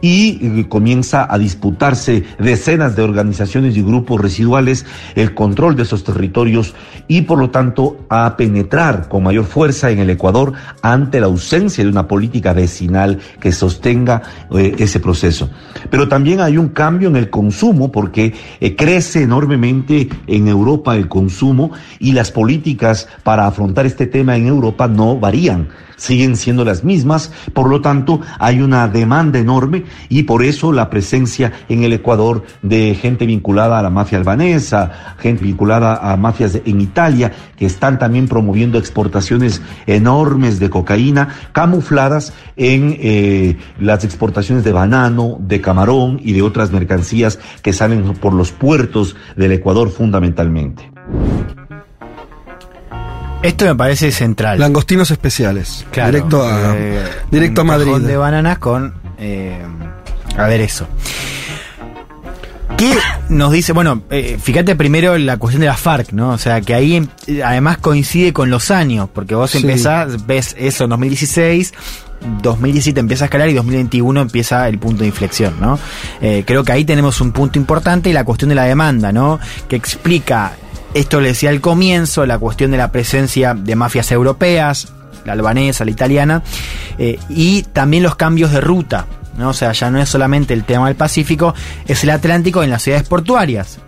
y 0.00 0.38
eh, 0.40 0.68
comienza 0.68 1.26
a 1.32 1.38
disputarse 1.38 2.24
decenas 2.38 2.96
de 2.96 3.02
organizaciones 3.02 3.76
y 3.76 3.82
grupos 3.82 4.20
residuales 4.20 4.86
el 5.14 5.34
control 5.34 5.76
de 5.76 5.82
esos 5.82 6.04
territorios 6.04 6.74
y 7.08 7.22
por 7.22 7.38
lo 7.38 7.50
tanto 7.50 7.98
a 8.08 8.36
penetrar 8.36 9.08
con 9.08 9.22
mayor 9.22 9.44
fuerza 9.44 9.90
en 9.90 9.98
el 9.98 10.10
Ecuador 10.10 10.52
ante 10.82 11.20
la 11.20 11.26
ausencia 11.26 11.84
de 11.84 11.90
una 11.90 12.08
política 12.08 12.52
vecinal 12.52 13.18
que 13.40 13.52
sostenga 13.52 14.22
eh, 14.54 14.74
ese 14.78 15.00
proceso. 15.00 15.50
Pero 15.90 16.08
también 16.08 16.40
hay 16.40 16.56
un 16.56 16.68
cambio 16.68 17.08
en 17.08 17.16
el 17.16 17.30
consumo 17.30 17.90
porque 17.90 18.34
eh, 18.60 18.76
crece 18.76 19.22
enormemente 19.22 20.08
en 20.26 20.48
Europa 20.48 20.96
el 20.96 21.08
consumo 21.08 21.72
y 21.98 22.12
las 22.12 22.30
políticas 22.30 23.08
para 23.22 23.46
afrontar 23.46 23.86
este 23.86 24.06
tema 24.06 24.36
en 24.36 24.46
Europa 24.46 24.88
no 24.88 25.18
varían 25.18 25.68
siguen 25.96 26.36
siendo 26.36 26.64
las 26.64 26.84
mismas, 26.84 27.32
por 27.52 27.68
lo 27.68 27.80
tanto 27.80 28.20
hay 28.38 28.60
una 28.60 28.88
demanda 28.88 29.38
enorme 29.38 29.83
y 30.08 30.24
por 30.24 30.42
eso 30.44 30.72
la 30.72 30.90
presencia 30.90 31.52
en 31.68 31.84
el 31.84 31.92
Ecuador 31.92 32.44
de 32.62 32.94
gente 32.94 33.26
vinculada 33.26 33.78
a 33.78 33.82
la 33.82 33.90
mafia 33.90 34.18
albanesa, 34.18 35.16
gente 35.18 35.44
vinculada 35.44 36.12
a 36.12 36.16
mafias 36.16 36.58
en 36.64 36.80
Italia, 36.80 37.32
que 37.56 37.66
están 37.66 37.98
también 37.98 38.28
promoviendo 38.28 38.78
exportaciones 38.78 39.62
enormes 39.86 40.58
de 40.58 40.70
cocaína, 40.70 41.28
camufladas 41.52 42.32
en 42.56 42.96
eh, 43.00 43.56
las 43.78 44.04
exportaciones 44.04 44.64
de 44.64 44.72
banano, 44.72 45.36
de 45.40 45.60
camarón 45.60 46.20
y 46.22 46.32
de 46.32 46.42
otras 46.42 46.70
mercancías 46.72 47.38
que 47.62 47.72
salen 47.72 48.14
por 48.14 48.34
los 48.34 48.52
puertos 48.52 49.16
del 49.36 49.52
Ecuador 49.52 49.90
fundamentalmente. 49.90 50.90
Esto 53.44 53.66
me 53.66 53.74
parece 53.74 54.10
central. 54.10 54.58
Langostinos 54.58 55.10
especiales. 55.10 55.84
Claro, 55.90 56.12
directo 56.12 56.42
a, 56.42 56.74
eh, 56.74 57.04
directo 57.30 57.60
a 57.60 57.64
un 57.64 57.68
Madrid. 57.68 57.96
de 57.98 58.16
bananas 58.16 58.58
con 58.58 58.94
eh, 59.18 59.62
aderezo. 60.36 60.86
¿Qué 62.76 62.92
nos 63.28 63.52
dice? 63.52 63.72
Bueno, 63.72 64.02
eh, 64.10 64.36
fíjate 64.42 64.74
primero 64.74 65.16
la 65.16 65.36
cuestión 65.36 65.60
de 65.60 65.66
la 65.68 65.76
FARC, 65.76 66.12
¿no? 66.12 66.30
O 66.30 66.38
sea, 66.38 66.60
que 66.60 66.74
ahí 66.74 67.08
eh, 67.26 67.42
además 67.44 67.78
coincide 67.78 68.32
con 68.32 68.50
los 68.50 68.70
años, 68.70 69.08
porque 69.12 69.34
vos 69.34 69.52
Sí. 69.52 69.58
empezás, 69.58 70.26
ves 70.26 70.56
eso 70.58 70.84
en 70.84 70.90
2016, 70.90 71.72
2017 72.42 72.98
empieza 72.98 73.24
a 73.24 73.26
escalar 73.26 73.48
y 73.48 73.54
2021 73.54 74.22
empieza 74.22 74.66
el 74.68 74.78
punto 74.78 75.02
de 75.02 75.06
inflexión, 75.08 75.54
¿no? 75.60 75.78
Eh, 76.20 76.42
creo 76.46 76.64
que 76.64 76.72
ahí 76.72 76.84
tenemos 76.84 77.20
un 77.20 77.30
punto 77.32 77.58
importante 77.58 78.10
y 78.10 78.12
la 78.12 78.24
cuestión 78.24 78.48
de 78.48 78.54
la 78.56 78.64
demanda, 78.64 79.12
¿no? 79.12 79.38
Que 79.68 79.76
explica, 79.76 80.52
esto 80.94 81.20
le 81.20 81.28
decía 81.28 81.50
al 81.50 81.60
comienzo, 81.60 82.26
la 82.26 82.38
cuestión 82.38 82.72
de 82.72 82.78
la 82.78 82.90
presencia 82.90 83.54
de 83.54 83.76
mafias 83.76 84.10
europeas, 84.10 84.92
la 85.24 85.32
albanesa, 85.32 85.84
la 85.84 85.90
italiana, 85.90 86.42
eh, 86.98 87.18
y 87.28 87.62
también 87.62 88.02
los 88.02 88.16
cambios 88.16 88.52
de 88.52 88.60
ruta, 88.60 89.06
¿no? 89.36 89.50
O 89.50 89.54
sea, 89.54 89.72
ya 89.72 89.90
no 89.90 90.00
es 90.00 90.08
solamente 90.08 90.54
el 90.54 90.64
tema 90.64 90.88
del 90.88 90.96
Pacífico, 90.96 91.54
es 91.86 92.02
el 92.04 92.10
Atlántico 92.10 92.62
en 92.62 92.70
las 92.70 92.82
ciudades 92.82 93.08
portuarias. 93.08 93.78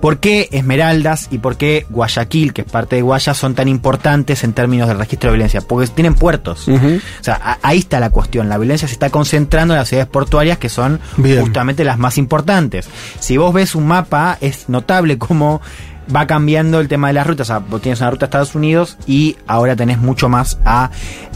¿Por 0.00 0.18
qué 0.18 0.48
Esmeraldas 0.50 1.28
y 1.30 1.38
por 1.38 1.56
qué 1.56 1.86
Guayaquil, 1.90 2.54
que 2.54 2.62
es 2.62 2.70
parte 2.70 2.96
de 2.96 3.02
Guaya, 3.02 3.34
son 3.34 3.54
tan 3.54 3.68
importantes 3.68 4.44
en 4.44 4.54
términos 4.54 4.88
del 4.88 4.98
registro 4.98 5.30
de 5.30 5.36
violencia? 5.36 5.60
Porque 5.60 5.88
tienen 5.88 6.14
puertos. 6.14 6.68
O 6.68 7.00
sea, 7.20 7.58
ahí 7.62 7.78
está 7.78 8.00
la 8.00 8.08
cuestión. 8.08 8.48
La 8.48 8.56
violencia 8.56 8.88
se 8.88 8.94
está 8.94 9.10
concentrando 9.10 9.74
en 9.74 9.78
las 9.78 9.88
ciudades 9.88 10.08
portuarias 10.08 10.56
que 10.56 10.70
son 10.70 11.00
Bien. 11.18 11.42
justamente 11.42 11.84
las 11.84 11.98
más 11.98 12.16
importantes. 12.16 12.88
Si 13.18 13.36
vos 13.36 13.52
ves 13.52 13.74
un 13.74 13.86
mapa, 13.86 14.38
es 14.40 14.70
notable 14.70 15.18
cómo 15.18 15.60
va 16.14 16.26
cambiando 16.26 16.80
el 16.80 16.88
tema 16.88 17.08
de 17.08 17.14
las 17.14 17.26
rutas. 17.26 17.52
Vos 17.68 17.80
tienes 17.80 18.00
una 18.00 18.10
ruta 18.10 18.26
a 18.26 18.28
Estados 18.28 18.54
Unidos 18.54 18.96
y 19.06 19.36
ahora 19.46 19.76
tenés 19.76 19.98
mucho 19.98 20.28
más 20.28 20.58
a 20.64 20.90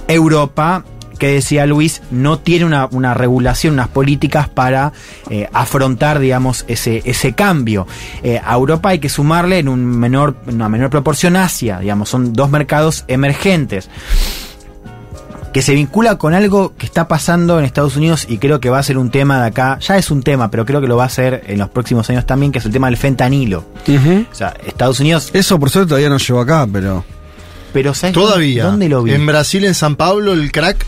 Europa 0.08 0.84
que 1.18 1.28
decía 1.28 1.64
Luis, 1.66 2.02
no 2.10 2.38
tiene 2.40 2.64
una, 2.64 3.14
regulación, 3.14 3.74
unas 3.74 3.88
políticas 3.88 4.48
para 4.48 4.92
eh, 5.30 5.48
afrontar, 5.52 6.18
digamos, 6.18 6.64
ese, 6.68 7.02
ese 7.04 7.34
cambio. 7.34 7.86
Eh, 8.22 8.40
a 8.44 8.54
Europa 8.54 8.90
hay 8.90 8.98
que 8.98 9.08
sumarle 9.08 9.58
en 9.58 9.68
un 9.68 9.84
menor, 9.84 10.36
en 10.46 10.56
una 10.56 10.68
menor 10.68 10.90
proporción 10.90 11.36
Asia, 11.36 11.78
digamos, 11.78 12.08
son 12.08 12.32
dos 12.32 12.50
mercados 12.50 13.04
emergentes 13.06 13.88
que 15.54 15.62
se 15.62 15.72
vincula 15.72 16.18
con 16.18 16.34
algo 16.34 16.74
que 16.76 16.84
está 16.84 17.08
pasando 17.08 17.58
en 17.60 17.64
Estados 17.64 17.96
Unidos 17.96 18.26
y 18.28 18.38
creo 18.38 18.58
que 18.60 18.68
va 18.70 18.80
a 18.80 18.82
ser 18.82 18.98
un 18.98 19.10
tema 19.10 19.40
de 19.40 19.46
acá, 19.46 19.78
ya 19.80 19.96
es 19.96 20.10
un 20.10 20.22
tema, 20.22 20.50
pero 20.50 20.66
creo 20.66 20.80
que 20.82 20.88
lo 20.88 20.96
va 20.96 21.04
a 21.04 21.08
ser 21.08 21.44
en 21.46 21.58
los 21.60 21.70
próximos 21.70 22.10
años 22.10 22.26
también, 22.26 22.50
que 22.52 22.58
es 22.58 22.66
el 22.66 22.72
tema 22.72 22.88
del 22.88 22.96
fentanilo. 22.96 23.64
O 23.88 24.34
sea, 24.34 24.52
Estados 24.66 24.98
Unidos... 25.00 25.30
Eso 25.32 25.58
por 25.60 25.70
suerte 25.70 25.88
todavía 25.90 26.08
no 26.10 26.18
llegó 26.18 26.40
acá, 26.40 26.66
pero. 26.70 27.04
Pero 27.72 27.92
¿sabes 27.94 28.14
Todavía. 28.14 28.66
dónde 28.66 28.88
lo 28.88 29.02
vi? 29.02 29.12
En 29.12 29.26
Brasil, 29.26 29.64
en 29.64 29.74
San 29.74 29.96
Pablo, 29.96 30.32
el 30.32 30.52
crack 30.52 30.86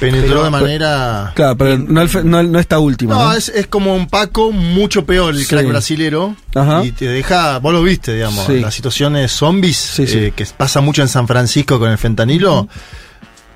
penetró 0.00 0.28
Pero- 0.28 0.44
de 0.44 0.50
manera. 0.50 1.32
Claro, 1.36 1.56
pero 1.56 1.78
no, 1.78 2.00
el 2.02 2.08
fe- 2.08 2.24
no, 2.24 2.42
no 2.42 2.58
esta 2.58 2.78
última. 2.80 3.14
No, 3.14 3.24
¿no? 3.26 3.32
Es, 3.34 3.48
es 3.48 3.66
como 3.68 3.94
un 3.94 4.08
Paco 4.08 4.50
mucho 4.52 5.04
peor 5.06 5.34
el 5.34 5.40
Sí. 5.42 5.46
crack 5.48 5.68
brasilero. 5.68 6.34
Ajá. 6.54 6.84
Y 6.84 6.90
te 6.92 7.06
deja, 7.06 7.58
vos 7.58 7.72
lo 7.72 7.82
viste, 7.82 8.14
digamos, 8.14 8.44
Sí. 8.46 8.58
las 8.60 8.74
situaciones 8.74 9.30
zombies 9.32 9.76
sí. 9.76 10.04
eh, 10.08 10.32
que 10.34 10.44
pasa 10.56 10.80
mucho 10.80 11.02
en 11.02 11.08
San 11.08 11.28
Francisco 11.28 11.78
con 11.78 11.90
el 11.92 11.98
fentanilo. 11.98 12.68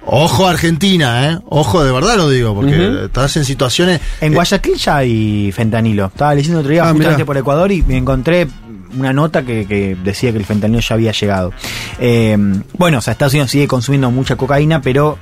Ojo 0.06 0.46
Argentina, 0.46 1.28
¿eh? 1.30 1.38
Ojo, 1.46 1.84
de 1.84 1.92
verdad 1.92 2.16
lo 2.16 2.28
digo, 2.30 2.54
porque 2.54 3.04
estás 3.04 3.36
en 3.36 3.44
situaciones... 3.44 4.00
En 4.20 4.34
Guayaquil 4.34 4.74
ya 4.76 4.96
hay 4.96 5.52
fentanilo. 5.52 6.06
Estaba 6.06 6.34
leyendo 6.34 6.60
otro 6.60 6.70
día 6.72 6.82
Ah, 6.82 6.86
justamente 6.88 7.16
mirá. 7.18 7.26
por 7.26 7.36
Ecuador 7.36 7.70
y 7.70 7.82
me 7.82 7.96
encontré 7.96 8.48
una 8.98 9.12
nota 9.12 9.42
que, 9.42 9.66
que 9.66 9.96
decía 10.02 10.32
que 10.32 10.38
el 10.38 10.44
fentanilo 10.44 10.80
ya 10.80 10.94
había 10.94 11.12
llegado. 11.12 11.52
Eh, 12.00 12.36
bueno, 12.78 12.98
o 12.98 13.00
sea, 13.00 13.12
Estados 13.12 13.34
Unidos 13.34 13.50
sigue 13.50 13.68
consumiendo 13.68 14.10
mucha 14.10 14.36
cocaína, 14.36 14.80
pero 14.80 15.18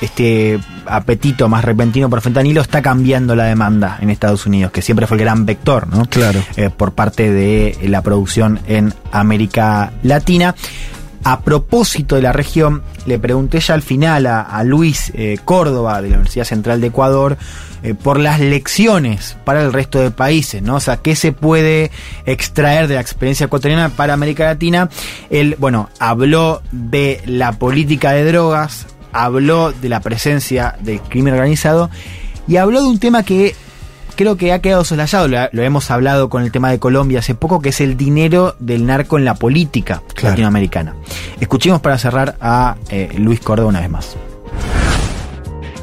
este 0.00 0.58
apetito 0.86 1.48
más 1.48 1.64
repentino 1.64 2.10
por 2.10 2.20
fentanilo 2.20 2.60
está 2.60 2.82
cambiando 2.82 3.34
la 3.34 3.44
demanda 3.44 3.98
en 4.00 4.10
Estados 4.10 4.44
Unidos, 4.44 4.70
que 4.70 4.82
siempre 4.82 5.06
fue 5.06 5.16
el 5.16 5.22
gran 5.24 5.46
vector, 5.46 5.88
¿no? 5.88 6.04
Claro. 6.06 6.40
Eh, 6.56 6.68
por 6.70 6.92
parte 6.92 7.32
de 7.32 7.76
la 7.88 8.02
producción 8.02 8.60
en 8.68 8.92
América 9.12 9.92
Latina. 10.02 10.54
A 11.26 11.40
propósito 11.40 12.16
de 12.16 12.22
la 12.22 12.32
región, 12.32 12.82
le 13.06 13.18
pregunté 13.18 13.58
ya 13.58 13.72
al 13.72 13.80
final 13.80 14.26
a, 14.26 14.62
Luis 14.62 15.10
eh, 15.14 15.38
Córdoba 15.42 16.02
de 16.02 16.10
la 16.10 16.16
Universidad 16.16 16.44
Central 16.44 16.82
de 16.82 16.88
Ecuador 16.88 17.38
eh, 17.82 17.94
por 17.94 18.20
las 18.20 18.40
lecciones 18.40 19.34
para 19.42 19.62
el 19.62 19.72
resto 19.72 20.00
de 20.00 20.10
países, 20.10 20.60
¿no? 20.62 20.76
O 20.76 20.80
sea, 20.80 20.98
¿qué 20.98 21.16
se 21.16 21.32
puede 21.32 21.90
extraer 22.26 22.88
de 22.88 22.96
la 22.96 23.00
experiencia 23.00 23.46
ecuatoriana 23.46 23.88
para 23.88 24.12
América 24.12 24.44
Latina? 24.44 24.90
Él, 25.30 25.56
bueno, 25.58 25.88
habló 25.98 26.60
de 26.72 27.22
la 27.24 27.52
política 27.52 28.12
de 28.12 28.24
drogas, 28.24 28.86
habló 29.12 29.72
de 29.72 29.88
la 29.88 30.00
presencia 30.00 30.76
del 30.80 31.00
crimen 31.00 31.32
organizado 31.32 31.88
y 32.46 32.56
habló 32.56 32.82
de 32.82 32.88
un 32.88 32.98
tema 32.98 33.22
que 33.22 33.54
creo 34.14 34.36
que 34.36 34.52
ha 34.52 34.60
quedado 34.60 34.84
soslayado, 34.84 35.28
lo, 35.28 35.38
lo 35.52 35.62
hemos 35.62 35.90
hablado 35.90 36.28
con 36.28 36.42
el 36.42 36.52
tema 36.52 36.70
de 36.70 36.78
Colombia 36.78 37.20
hace 37.20 37.34
poco, 37.34 37.60
que 37.60 37.70
es 37.70 37.80
el 37.80 37.96
dinero 37.96 38.56
del 38.58 38.86
narco 38.86 39.18
en 39.18 39.24
la 39.24 39.34
política 39.34 40.02
latinoamericana. 40.22 40.94
Escuchemos 41.40 41.80
para 41.80 41.98
cerrar 41.98 42.36
a 42.40 42.76
eh, 42.90 43.14
Luis 43.18 43.40
Córdoba 43.40 43.68
una 43.68 43.80
vez 43.80 43.90
más. 43.90 44.16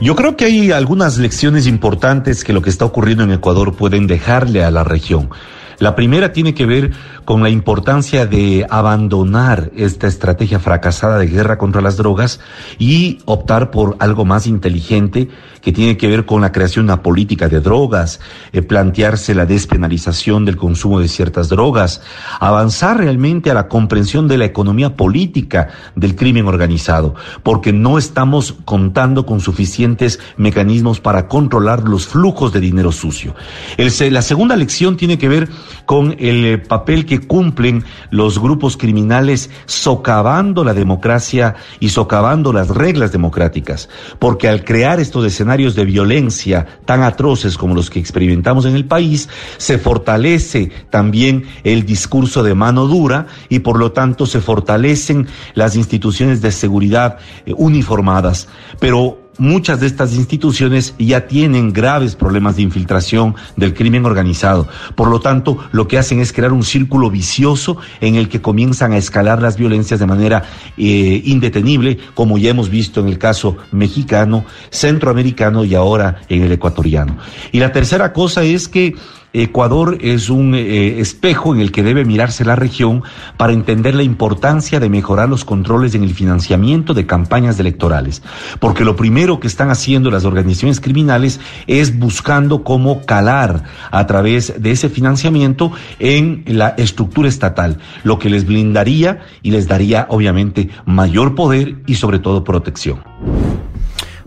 Yo 0.01 0.15
creo 0.15 0.35
que 0.35 0.45
hay 0.45 0.71
algunas 0.71 1.17
lecciones 1.17 1.67
importantes 1.67 2.43
que 2.43 2.53
lo 2.53 2.63
que 2.63 2.71
está 2.71 2.85
ocurriendo 2.85 3.23
en 3.23 3.31
Ecuador 3.31 3.75
pueden 3.75 4.07
dejarle 4.07 4.63
a 4.63 4.71
la 4.71 4.83
región. 4.83 5.29
La 5.77 5.95
primera 5.95 6.33
tiene 6.33 6.53
que 6.53 6.65
ver 6.65 6.91
con 7.25 7.43
la 7.43 7.49
importancia 7.49 8.25
de 8.25 8.65
abandonar 8.69 9.71
esta 9.75 10.07
estrategia 10.07 10.59
fracasada 10.59 11.17
de 11.17 11.27
guerra 11.27 11.57
contra 11.57 11.81
las 11.81 11.97
drogas 11.97 12.39
y 12.79 13.19
optar 13.25 13.71
por 13.71 13.95
algo 13.99 14.25
más 14.25 14.47
inteligente 14.47 15.29
que 15.61 15.71
tiene 15.71 15.97
que 15.97 16.07
ver 16.07 16.25
con 16.25 16.41
la 16.41 16.51
creación 16.51 16.87
de 16.87 16.93
una 16.93 17.03
política 17.03 17.47
de 17.47 17.61
drogas, 17.61 18.19
eh, 18.51 18.61
plantearse 18.61 19.35
la 19.35 19.45
despenalización 19.45 20.45
del 20.45 20.57
consumo 20.57 20.99
de 20.99 21.07
ciertas 21.07 21.49
drogas, 21.49 22.01
avanzar 22.39 22.97
realmente 22.97 23.51
a 23.51 23.53
la 23.53 23.67
comprensión 23.67 24.27
de 24.27 24.37
la 24.37 24.45
economía 24.45 24.95
política 24.95 25.69
del 25.95 26.15
crimen 26.15 26.47
organizado, 26.47 27.15
porque 27.43 27.73
no 27.73 27.97
estamos 27.97 28.55
contando 28.65 29.25
con 29.25 29.39
suficientes 29.39 30.19
mecanismos 30.37 30.99
para 30.99 31.27
controlar 31.27 31.87
los 31.87 32.07
flujos 32.07 32.51
de 32.53 32.59
dinero 32.59 32.91
sucio. 32.91 33.35
La 33.77 34.21
segunda 34.21 34.55
lección 34.55 34.97
tiene 34.97 35.17
que 35.17 35.29
ver 35.29 35.49
con 35.85 36.15
el 36.19 36.45
eh, 36.45 36.57
papel 36.57 37.05
que 37.05 37.10
cumplen 37.19 37.83
los 38.09 38.39
grupos 38.39 38.77
criminales 38.77 39.49
socavando 39.65 40.63
la 40.63 40.73
democracia 40.73 41.55
y 41.79 41.89
socavando 41.89 42.53
las 42.53 42.69
reglas 42.69 43.11
democráticas, 43.11 43.89
porque 44.19 44.47
al 44.47 44.63
crear 44.63 44.99
estos 44.99 45.25
escenarios 45.25 45.75
de 45.75 45.85
violencia 45.85 46.65
tan 46.85 47.03
atroces 47.03 47.57
como 47.57 47.75
los 47.75 47.89
que 47.89 47.99
experimentamos 47.99 48.65
en 48.65 48.75
el 48.75 48.85
país, 48.85 49.29
se 49.57 49.77
fortalece 49.77 50.71
también 50.89 51.45
el 51.63 51.85
discurso 51.85 52.43
de 52.43 52.55
mano 52.55 52.87
dura 52.87 53.27
y 53.49 53.59
por 53.59 53.77
lo 53.77 53.91
tanto 53.91 54.25
se 54.25 54.41
fortalecen 54.41 55.27
las 55.53 55.75
instituciones 55.75 56.41
de 56.41 56.51
seguridad 56.51 57.17
eh, 57.45 57.53
uniformadas. 57.55 58.47
Pero 58.79 59.30
muchas 59.41 59.79
de 59.79 59.87
estas 59.87 60.13
instituciones 60.13 60.93
ya 60.99 61.25
tienen 61.25 61.73
graves 61.73 62.15
problemas 62.15 62.57
de 62.57 62.61
infiltración 62.61 63.33
del 63.55 63.73
crimen 63.73 64.05
organizado. 64.05 64.67
Por 64.95 65.07
lo 65.07 65.19
tanto, 65.19 65.57
lo 65.71 65.87
que 65.87 65.97
hacen 65.97 66.19
es 66.19 66.31
crear 66.31 66.53
un 66.53 66.63
círculo 66.63 67.09
vicioso 67.09 67.77
en 68.01 68.15
el 68.15 68.29
que 68.29 68.39
comienzan 68.39 68.93
a 68.93 68.97
escalar 68.97 69.41
las 69.41 69.57
violencias 69.57 69.99
de 69.99 70.05
manera 70.05 70.43
eh, 70.77 71.23
indetenible, 71.25 71.97
como 72.13 72.37
ya 72.37 72.51
hemos 72.51 72.69
visto 72.69 73.01
en 73.01 73.07
el 73.07 73.17
caso 73.17 73.57
mexicano, 73.71 74.45
centroamericano 74.69 75.65
y 75.65 75.73
ahora 75.73 76.21
en 76.29 76.43
el 76.43 76.51
ecuatoriano. 76.51 77.17
Y 77.51 77.57
la 77.57 77.71
tercera 77.71 78.13
cosa 78.13 78.43
es 78.43 78.67
que 78.67 78.93
Ecuador 79.33 79.97
es 80.01 80.29
un 80.29 80.55
eh, 80.55 80.99
espejo 80.99 81.55
en 81.55 81.61
el 81.61 81.71
que 81.71 81.83
debe 81.83 82.03
mirarse 82.03 82.43
la 82.43 82.57
región 82.57 83.03
para 83.37 83.53
entender 83.53 83.95
la 83.95 84.03
importancia 84.03 84.79
de 84.79 84.89
mejorar 84.89 85.29
los 85.29 85.45
controles 85.45 85.95
en 85.95 86.03
el 86.03 86.13
financiamiento 86.13 86.93
de 86.93 87.05
campañas 87.05 87.57
electorales. 87.59 88.21
Porque 88.59 88.83
lo 88.83 88.95
primero 88.95 89.39
que 89.39 89.47
están 89.47 89.69
haciendo 89.69 90.11
las 90.11 90.25
organizaciones 90.25 90.81
criminales 90.81 91.39
es 91.67 91.97
buscando 91.97 92.63
cómo 92.63 93.05
calar 93.05 93.63
a 93.89 94.05
través 94.05 94.61
de 94.61 94.71
ese 94.71 94.89
financiamiento 94.89 95.71
en 95.99 96.43
la 96.47 96.69
estructura 96.69 97.29
estatal, 97.29 97.77
lo 98.03 98.19
que 98.19 98.29
les 98.29 98.45
blindaría 98.45 99.21
y 99.41 99.51
les 99.51 99.67
daría 99.67 100.07
obviamente 100.09 100.69
mayor 100.85 101.35
poder 101.35 101.77
y 101.87 101.95
sobre 101.95 102.19
todo 102.19 102.43
protección. 102.43 102.99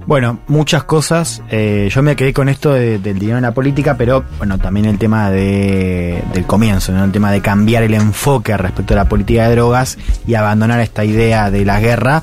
Bueno, 0.07 0.41
muchas 0.49 0.85
cosas. 0.85 1.43
Eh, 1.51 1.89
yo 1.91 2.03
me 2.03 2.15
quedé 2.15 2.33
con 2.35 2.49
esto 2.51 2.73
de- 2.75 2.99
del 2.99 3.19
dinero 3.19 3.39
en 3.39 3.43
la 3.43 3.55
política, 3.55 3.97
pero 3.97 4.25
bueno, 4.39 4.59
también 4.59 4.85
el 4.87 4.99
tema 4.99 5.31
de, 5.31 6.23
del 6.35 6.45
comienzo, 6.45 6.93
¿no? 6.93 7.05
el 7.05 7.13
tema 7.13 7.33
de 7.33 7.41
cambiar 7.41 7.83
el 7.85 7.95
enfoque 7.95 8.55
respecto 8.57 8.93
a 8.93 8.99
la 8.99 9.09
política 9.09 9.49
de 9.49 9.55
drogas 9.55 9.97
y 10.27 10.35
abandonar 10.35 10.81
esta 10.81 11.05
idea 11.05 11.51
de 11.51 11.65
la 11.65 11.81
guerra, 11.81 12.23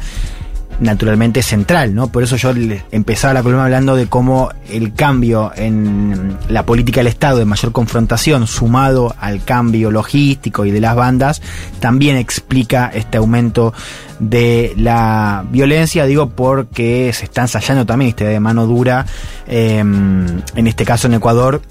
naturalmente 0.79 1.43
central, 1.43 1.93
¿no? 1.93 2.07
Por 2.07 2.23
eso 2.23 2.35
yo 2.37 2.51
empezaba 2.91 3.33
la 3.33 3.43
columna 3.43 3.65
hablando 3.65 3.95
de 3.95 4.07
cómo 4.07 4.49
el 4.69 4.93
cambio 4.93 5.51
en 5.55 6.37
la 6.49 6.65
política 6.65 7.01
del 7.01 7.07
Estado 7.07 7.37
de 7.37 7.45
mayor 7.45 7.71
confrontación, 7.71 8.47
sumado 8.47 9.13
al 9.19 9.43
cambio 9.43 9.91
logístico 9.91 10.65
y 10.65 10.71
de 10.71 10.81
las 10.81 10.95
bandas, 10.95 11.41
también 11.79 12.17
explica 12.17 12.91
este 12.93 13.17
aumento 13.17 13.73
de 14.19 14.73
la 14.77 15.43
violencia, 15.51 16.05
digo 16.05 16.29
porque 16.29 17.11
se 17.13 17.25
está 17.25 17.41
ensayando 17.41 17.85
también 17.85 18.09
esta 18.09 18.23
idea 18.23 18.33
de 18.33 18.39
mano 18.39 18.65
dura, 18.65 19.05
eh, 19.47 19.79
en 19.79 20.67
este 20.67 20.85
caso 20.85 21.07
en 21.07 21.15
Ecuador, 21.15 21.61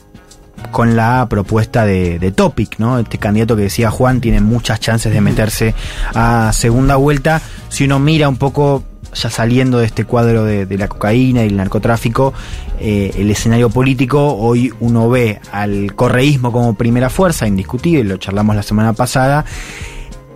con 0.70 0.96
la 0.96 1.26
propuesta 1.28 1.84
de, 1.84 2.18
de 2.18 2.30
Topic, 2.32 2.78
¿no? 2.78 2.98
Este 2.98 3.18
candidato 3.18 3.56
que 3.56 3.62
decía 3.62 3.90
Juan 3.90 4.20
tiene 4.20 4.40
muchas 4.40 4.80
chances 4.80 5.12
de 5.12 5.20
meterse 5.20 5.74
a 6.14 6.52
segunda 6.52 6.96
vuelta. 6.96 7.40
Si 7.68 7.84
uno 7.84 7.98
mira 7.98 8.28
un 8.28 8.36
poco, 8.36 8.84
ya 9.14 9.30
saliendo 9.30 9.78
de 9.78 9.86
este 9.86 10.04
cuadro 10.04 10.44
de, 10.44 10.78
la 10.78 10.88
cocaína 10.88 11.44
y 11.44 11.48
el 11.48 11.56
narcotráfico, 11.56 12.32
eh, 12.78 13.12
el 13.16 13.30
escenario 13.30 13.70
político, 13.70 14.34
hoy 14.34 14.72
uno 14.80 15.08
ve 15.08 15.40
al 15.52 15.94
correísmo 15.94 16.52
como 16.52 16.74
primera 16.74 17.10
fuerza, 17.10 17.46
indiscutible, 17.46 18.04
lo 18.04 18.16
charlamos 18.16 18.56
la 18.56 18.62
semana 18.62 18.92
pasada. 18.92 19.44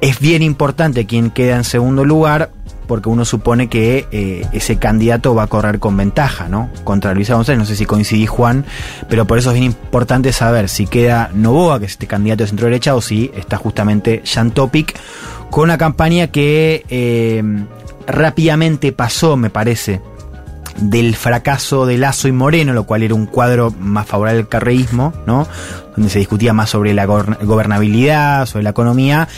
Es 0.01 0.21
bien 0.21 0.43
importante 0.43 1.07
quién 1.07 1.31
queda 1.31 1.57
en 1.57 1.65
segundo 1.65 2.05
lugar, 2.05 2.51
porque 2.87 3.09
uno 3.09 3.25
supone 3.25 3.69
que 3.69 4.07
eh, 4.11 4.47
ese 4.53 4.77
candidato 4.77 5.35
va 5.35 5.45
a 5.45 5.47
correr 5.47 5.79
con 5.79 5.97
ventaja, 5.97 6.49
¿no? 6.49 6.71
Contra 6.85 7.15
Luisa 7.15 7.35
González, 7.35 7.59
no 7.59 7.65
sé 7.65 7.77
si 7.77 7.87
coincidís 7.87 8.29
Juan, 8.29 8.65
pero 9.09 9.27
por 9.27 9.39
eso 9.39 9.51
es 9.51 9.55
bien 9.55 9.67
importante 9.67 10.33
saber 10.33 10.69
si 10.69 10.87
queda 10.87 11.31
Novoa, 11.33 11.79
que 11.79 11.87
es 11.87 11.93
este 11.93 12.07
candidato 12.07 12.45
de 12.45 12.49
centro 12.49 12.67
derecha, 12.67 12.95
o 12.95 13.01
si 13.01 13.31
está 13.35 13.57
justamente 13.57 14.23
Jan 14.25 14.51
Topic, 14.51 14.95
con 15.51 15.65
una 15.65 15.79
campaña 15.79 16.27
que 16.29 16.85
eh, 16.89 17.43
rápidamente 18.07 18.93
pasó, 18.93 19.37
me 19.37 19.51
parece, 19.51 20.01
del 20.77 21.15
fracaso 21.15 21.87
de 21.87 21.99
Lazo 21.99 22.29
y 22.29 22.33
Moreno, 22.33 22.73
lo 22.73 22.85
cual 22.85 23.03
era 23.03 23.15
un 23.15 23.27
cuadro 23.27 23.73
más 23.79 24.07
favorable 24.07 24.41
al 24.41 24.49
carreísmo, 24.49 25.13
¿no? 25.27 25.47
Donde 25.97 26.11
se 26.11 26.19
discutía 26.19 26.53
más 26.53 26.71
sobre 26.71 26.95
la 26.95 27.07
gobern- 27.07 27.39
gobernabilidad, 27.45 28.47
sobre 28.47 28.65
la 28.65 28.71
economía, 28.71 29.29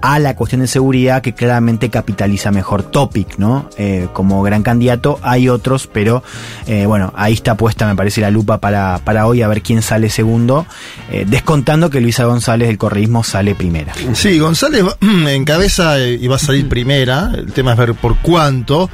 a 0.00 0.18
la 0.18 0.36
cuestión 0.36 0.60
de 0.60 0.66
seguridad 0.66 1.22
que 1.22 1.34
claramente 1.34 1.90
capitaliza 1.90 2.50
mejor 2.50 2.82
Topic, 2.82 3.38
¿no? 3.38 3.68
Eh, 3.76 4.08
como 4.12 4.42
gran 4.42 4.62
candidato 4.62 5.18
hay 5.22 5.48
otros, 5.48 5.86
pero 5.86 6.22
eh, 6.66 6.86
bueno, 6.86 7.12
ahí 7.16 7.34
está 7.34 7.56
puesta, 7.56 7.86
me 7.86 7.96
parece, 7.96 8.20
la 8.20 8.30
lupa 8.30 8.58
para, 8.58 9.00
para 9.04 9.26
hoy 9.26 9.42
a 9.42 9.48
ver 9.48 9.62
quién 9.62 9.82
sale 9.82 10.10
segundo, 10.10 10.66
eh, 11.10 11.24
descontando 11.26 11.90
que 11.90 12.00
Luisa 12.00 12.24
González 12.24 12.68
del 12.68 12.78
correísmo 12.78 13.24
sale 13.24 13.54
primera. 13.54 13.92
Sí, 14.14 14.38
González 14.38 14.84
encabeza 15.28 15.98
y 16.00 16.26
va 16.26 16.36
a 16.36 16.40
salir 16.40 16.68
primera. 16.68 17.32
El 17.34 17.52
tema 17.52 17.72
es 17.72 17.78
ver 17.78 17.94
por 17.94 18.18
cuánto. 18.18 18.88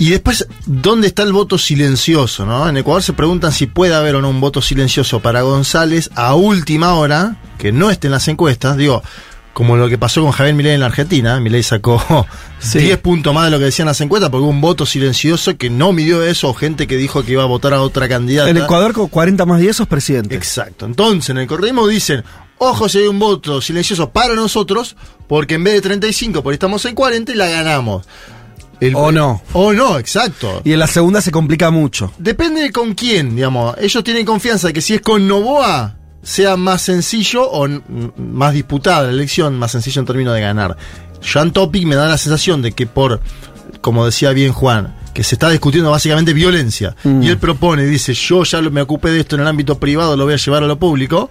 Y 0.00 0.08
después, 0.08 0.48
¿dónde 0.64 1.08
está 1.08 1.24
el 1.24 1.32
voto 1.34 1.58
silencioso? 1.58 2.46
¿no? 2.46 2.66
En 2.66 2.76
Ecuador 2.78 3.02
se 3.02 3.12
preguntan 3.12 3.52
si 3.52 3.66
puede 3.66 3.94
haber 3.94 4.14
o 4.14 4.22
no 4.22 4.30
un 4.30 4.40
voto 4.40 4.62
silencioso 4.62 5.20
para 5.20 5.42
González 5.42 6.08
a 6.14 6.34
última 6.34 6.94
hora, 6.94 7.36
que 7.58 7.70
no 7.70 7.90
esté 7.90 8.06
en 8.06 8.12
las 8.12 8.26
encuestas. 8.28 8.78
Digo, 8.78 9.02
como 9.60 9.76
lo 9.76 9.88
que 9.90 9.98
pasó 9.98 10.22
con 10.22 10.30
Javier 10.32 10.54
Milei 10.54 10.72
en 10.72 10.80
la 10.80 10.86
Argentina. 10.86 11.38
Milei 11.38 11.62
sacó 11.62 12.02
10 12.72 12.96
puntos 12.98 13.34
más 13.34 13.44
de 13.44 13.50
lo 13.50 13.58
que 13.58 13.66
decían 13.66 13.86
las 13.86 14.00
encuestas 14.00 14.30
porque 14.30 14.42
hubo 14.42 14.50
un 14.50 14.62
voto 14.62 14.86
silencioso 14.86 15.54
que 15.58 15.68
no 15.68 15.92
midió 15.92 16.22
eso 16.24 16.48
o 16.48 16.54
gente 16.54 16.86
que 16.86 16.96
dijo 16.96 17.22
que 17.22 17.32
iba 17.32 17.42
a 17.42 17.46
votar 17.46 17.74
a 17.74 17.82
otra 17.82 18.08
candidata. 18.08 18.48
En 18.48 18.56
Ecuador 18.56 18.94
con 18.94 19.08
40 19.08 19.44
más 19.44 19.60
10 19.60 19.76
sos 19.76 19.86
presidente. 19.86 20.34
Exacto. 20.34 20.86
Entonces, 20.86 21.28
en 21.30 21.36
el 21.38 21.46
correísmo 21.46 21.86
dicen, 21.86 22.24
ojo 22.56 22.88
si 22.88 22.98
hay 22.98 23.06
un 23.06 23.18
voto 23.18 23.60
silencioso 23.60 24.08
para 24.10 24.34
nosotros, 24.34 24.96
porque 25.28 25.56
en 25.56 25.64
vez 25.64 25.74
de 25.74 25.80
35, 25.82 26.42
por 26.42 26.54
estamos 26.54 26.82
en 26.86 26.94
40 26.94 27.32
y 27.32 27.34
la 27.34 27.48
ganamos. 27.48 28.06
El- 28.80 28.94
O 28.96 29.12
no. 29.12 29.42
O 29.52 29.74
no, 29.74 29.98
exacto. 29.98 30.62
Y 30.64 30.72
en 30.72 30.78
la 30.78 30.86
segunda 30.86 31.20
se 31.20 31.30
complica 31.30 31.70
mucho. 31.70 32.12
Depende 32.16 32.62
de 32.62 32.72
con 32.72 32.94
quién, 32.94 33.36
digamos. 33.36 33.76
Ellos 33.78 34.02
tienen 34.02 34.24
confianza 34.24 34.68
de 34.68 34.72
que 34.72 34.80
si 34.80 34.94
es 34.94 35.02
con 35.02 35.28
Novoa, 35.28 35.96
sea 36.22 36.56
más 36.56 36.82
sencillo 36.82 37.48
o 37.50 37.66
más 38.16 38.52
disputada 38.54 39.04
la 39.04 39.10
elección, 39.10 39.58
más 39.58 39.72
sencillo 39.72 40.00
en 40.00 40.06
términos 40.06 40.34
de 40.34 40.40
ganar. 40.40 40.76
Jan 41.22 41.52
Topic 41.52 41.84
me 41.86 41.96
da 41.96 42.08
la 42.08 42.18
sensación 42.18 42.62
de 42.62 42.72
que 42.72 42.86
por, 42.86 43.20
como 43.80 44.04
decía 44.06 44.30
bien 44.32 44.52
Juan, 44.52 44.96
que 45.14 45.24
se 45.24 45.34
está 45.34 45.50
discutiendo 45.50 45.90
básicamente 45.90 46.32
violencia, 46.32 46.94
Mm. 47.04 47.22
y 47.22 47.28
él 47.28 47.38
propone, 47.38 47.84
dice, 47.84 48.14
yo 48.14 48.44
ya 48.44 48.60
me 48.62 48.80
ocupé 48.82 49.10
de 49.10 49.20
esto 49.20 49.34
en 49.36 49.42
el 49.42 49.48
ámbito 49.48 49.78
privado, 49.78 50.16
lo 50.16 50.24
voy 50.24 50.34
a 50.34 50.36
llevar 50.36 50.62
a 50.62 50.66
lo 50.66 50.78
público, 50.78 51.30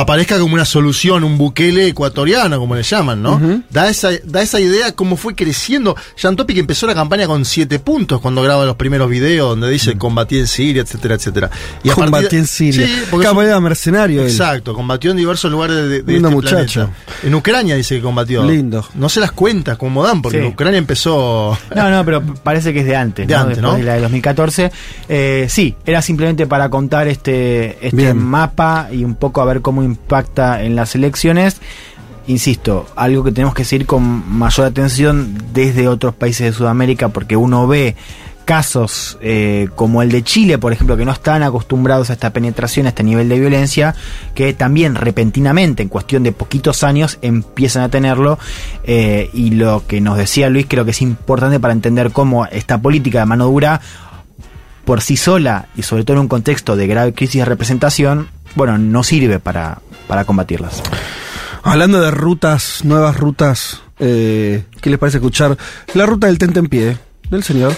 aparezca 0.00 0.38
como 0.38 0.54
una 0.54 0.64
solución, 0.64 1.24
un 1.24 1.38
buquele 1.38 1.88
ecuatoriano, 1.88 2.58
como 2.58 2.74
le 2.74 2.82
llaman, 2.82 3.22
¿no? 3.22 3.40
da, 3.70 3.88
esa, 3.88 4.10
da 4.24 4.42
esa 4.42 4.60
idea 4.60 4.92
cómo 4.92 5.16
fue 5.16 5.34
creciendo. 5.34 5.96
Jan 6.18 6.36
Topic 6.36 6.58
empezó 6.58 6.86
la 6.86 6.94
campaña 6.94 7.26
con 7.26 7.44
siete 7.44 7.78
puntos 7.78 8.20
cuando 8.20 8.42
graba 8.42 8.64
los 8.66 8.76
primeros 8.76 9.08
videos 9.08 9.48
donde 9.50 9.70
dice 9.70 9.96
combatí 9.96 10.38
en 10.38 10.46
Siria, 10.46 10.82
etcétera, 10.82 11.14
etcétera. 11.14 11.50
Y 11.82 11.90
a 11.90 11.94
Combatí 11.94 12.36
en 12.36 12.46
Siria. 12.46 12.86
Sí, 12.86 13.02
porque 13.10 13.26
un- 13.28 13.42
era 13.42 13.58
mercenario 13.60 14.20
él. 14.22 14.28
Exacto, 14.28 14.74
combatió 14.74 15.10
en 15.12 15.16
diversos 15.16 15.50
lugares 15.50 15.76
de, 15.76 16.02
de 16.02 16.12
Lindo 16.12 16.28
este 16.28 16.34
muchacho. 16.36 16.80
planeta. 16.90 16.96
En 17.24 17.34
Ucrania 17.34 17.74
dice 17.76 17.96
que 17.96 18.02
combatió. 18.02 18.44
Lindo. 18.44 18.86
No 18.94 19.08
se 19.08 19.20
las 19.20 19.32
cuentas 19.32 19.78
como 19.78 20.02
dan, 20.02 20.20
porque 20.20 20.38
Sí. 20.40 20.44
en 20.46 20.52
Ucrania 20.52 20.78
empezó. 20.78 21.56
No, 21.74 21.90
no, 21.90 22.04
pero 22.04 22.22
parece 22.42 22.72
que 22.74 22.80
es 22.80 22.86
de 22.86 22.96
antes, 22.96 23.26
De 23.26 23.34
¿no? 23.34 23.40
antes, 23.40 23.56
Después 23.56 23.72
¿no? 23.72 23.78
de 23.78 23.84
la 23.84 23.94
de 23.94 24.00
2014. 24.02 24.70
Eh, 25.08 25.46
sí, 25.48 25.74
era 25.86 26.02
simplemente 26.02 26.46
para 26.46 26.68
contar 26.68 27.08
este, 27.08 27.78
este 27.80 27.96
Bien. 27.96 28.18
mapa 28.18 28.88
y 28.92 29.04
un 29.04 29.14
poco 29.14 29.40
a 29.40 29.44
ver 29.46 29.62
cómo 29.62 29.82
impacta 29.86 30.62
en 30.62 30.76
las 30.76 30.94
elecciones. 30.94 31.60
Insisto, 32.26 32.86
algo 32.96 33.22
que 33.22 33.32
tenemos 33.32 33.54
que 33.54 33.64
seguir 33.64 33.86
con 33.86 34.28
mayor 34.28 34.66
atención 34.66 35.38
desde 35.52 35.88
otros 35.88 36.14
países 36.14 36.46
de 36.46 36.52
Sudamérica, 36.52 37.08
porque 37.08 37.36
uno 37.36 37.66
ve 37.66 37.94
casos 38.46 39.18
eh, 39.20 39.68
como 39.74 40.02
el 40.02 40.10
de 40.10 40.22
Chile, 40.22 40.56
por 40.56 40.72
ejemplo, 40.72 40.96
que 40.96 41.04
no 41.04 41.12
están 41.12 41.42
acostumbrados 41.42 42.08
a 42.08 42.14
esta 42.14 42.30
penetración, 42.30 42.86
a 42.86 42.90
este 42.90 43.02
nivel 43.02 43.28
de 43.28 43.40
violencia, 43.40 43.94
que 44.34 44.54
también 44.54 44.94
repentinamente, 44.94 45.82
en 45.82 45.88
cuestión 45.88 46.22
de 46.22 46.32
poquitos 46.32 46.84
años, 46.84 47.18
empiezan 47.22 47.82
a 47.82 47.90
tenerlo. 47.90 48.38
eh, 48.84 49.30
y 49.34 49.50
lo 49.50 49.84
que 49.86 50.00
nos 50.00 50.16
decía 50.16 50.48
Luis, 50.48 50.66
creo 50.68 50.84
que 50.84 50.92
es 50.92 51.02
importante 51.02 51.60
para 51.60 51.74
entender 51.74 52.12
cómo 52.12 52.46
esta 52.46 52.80
política 52.80 53.18
de 53.18 53.26
mano 53.26 53.46
dura, 53.46 53.80
por 54.84 55.00
sí 55.00 55.16
sola, 55.16 55.66
y 55.76 55.82
sobre 55.82 56.04
todo 56.04 56.16
en 56.16 56.22
un 56.22 56.28
contexto 56.28 56.76
de 56.76 56.86
grave 56.86 57.12
crisis 57.12 57.40
de 57.40 57.44
representación, 57.44 58.28
bueno, 58.56 58.78
no 58.78 59.04
sirve 59.04 59.38
para, 59.38 59.78
para 60.08 60.24
combatirlas. 60.24 60.82
Hablando 61.62 62.00
de 62.00 62.10
rutas, 62.10 62.84
nuevas 62.84 63.16
rutas, 63.16 63.82
eh, 63.98 64.64
¿qué 64.80 64.90
les 64.90 64.98
parece 64.98 65.18
escuchar 65.18 65.56
la 65.94 66.06
ruta 66.06 66.26
del 66.26 66.38
Tente 66.38 66.58
en 66.58 66.66
Pie 66.66 66.98
del 67.30 67.44
señor 67.44 67.74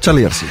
Charlie 0.00 0.22
García? 0.22 0.50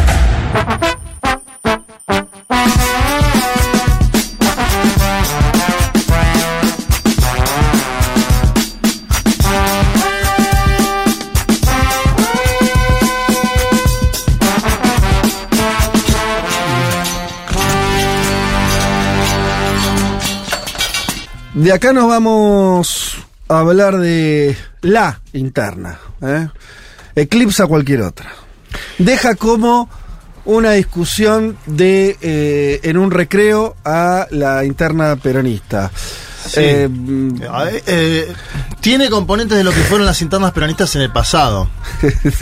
De 21.61 21.71
acá 21.71 21.93
nos 21.93 22.07
vamos 22.07 23.17
a 23.47 23.59
hablar 23.59 23.99
de 23.99 24.57
la 24.81 25.21
interna. 25.31 25.99
¿eh? 26.19 26.47
Eclipsa 27.13 27.67
cualquier 27.67 28.01
otra. 28.01 28.31
Deja 28.97 29.35
como 29.35 29.87
una 30.45 30.71
discusión 30.71 31.55
de 31.67 32.17
eh, 32.19 32.79
en 32.81 32.97
un 32.97 33.11
recreo 33.11 33.75
a 33.85 34.25
la 34.31 34.65
interna 34.65 35.15
peronista. 35.17 35.91
Sí. 36.53 36.59
Eh, 36.63 36.89
Eh, 36.89 37.83
eh, 37.87 38.33
tiene 38.81 39.09
componentes 39.09 39.57
de 39.57 39.63
lo 39.63 39.71
que 39.71 39.79
fueron 39.81 40.05
las 40.05 40.21
internas 40.21 40.51
peronistas 40.51 40.95
en 40.95 41.03
el 41.03 41.11
pasado. 41.11 41.69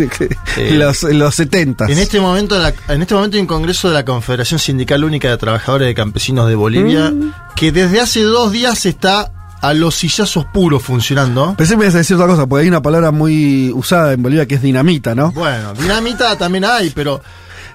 Los, 0.72 1.04
los 1.04 1.36
70. 1.36 1.86
En 1.86 1.98
este 1.98 2.20
momento, 2.20 2.58
la- 2.58 2.74
en 2.88 3.02
este 3.02 3.14
momento 3.14 3.36
hay 3.38 3.42
un 3.42 3.48
congreso 3.48 3.88
de 3.90 3.94
la 3.94 4.06
Confederación 4.06 4.60
Sindical 4.60 5.04
Única 5.04 5.30
de 5.30 5.38
Trabajadores 5.38 5.88
de 5.88 5.96
Campesinos 5.96 6.48
de 6.48 6.56
Bolivia 6.56 7.12
Mm. 7.12 7.34
que 7.56 7.72
desde 7.72 8.00
hace 8.02 8.22
dos 8.24 8.52
días 8.52 8.86
está 8.86 9.32
a 9.62 9.74
los 9.74 9.96
sillazos 9.96 10.46
puros 10.54 10.82
funcionando. 10.82 11.54
Pensé 11.58 11.74
que 11.74 11.78
me 11.78 11.84
ibas 11.86 11.96
a 11.96 12.00
decir 12.00 12.16
otra 12.16 12.28
cosa, 12.28 12.48
porque 12.48 12.64
hay 12.64 12.70
una 12.70 12.82
palabra 12.82 13.12
muy 13.12 13.72
usada 13.74 14.14
en 14.14 14.24
Bolivia 14.24 14.46
que 14.48 14.56
es 14.56 14.62
dinamita, 14.62 15.14
¿no? 15.16 15.32
Bueno, 15.34 15.74
dinamita 15.74 16.38
también 16.38 16.66
hay, 16.66 16.90
pero 16.92 17.22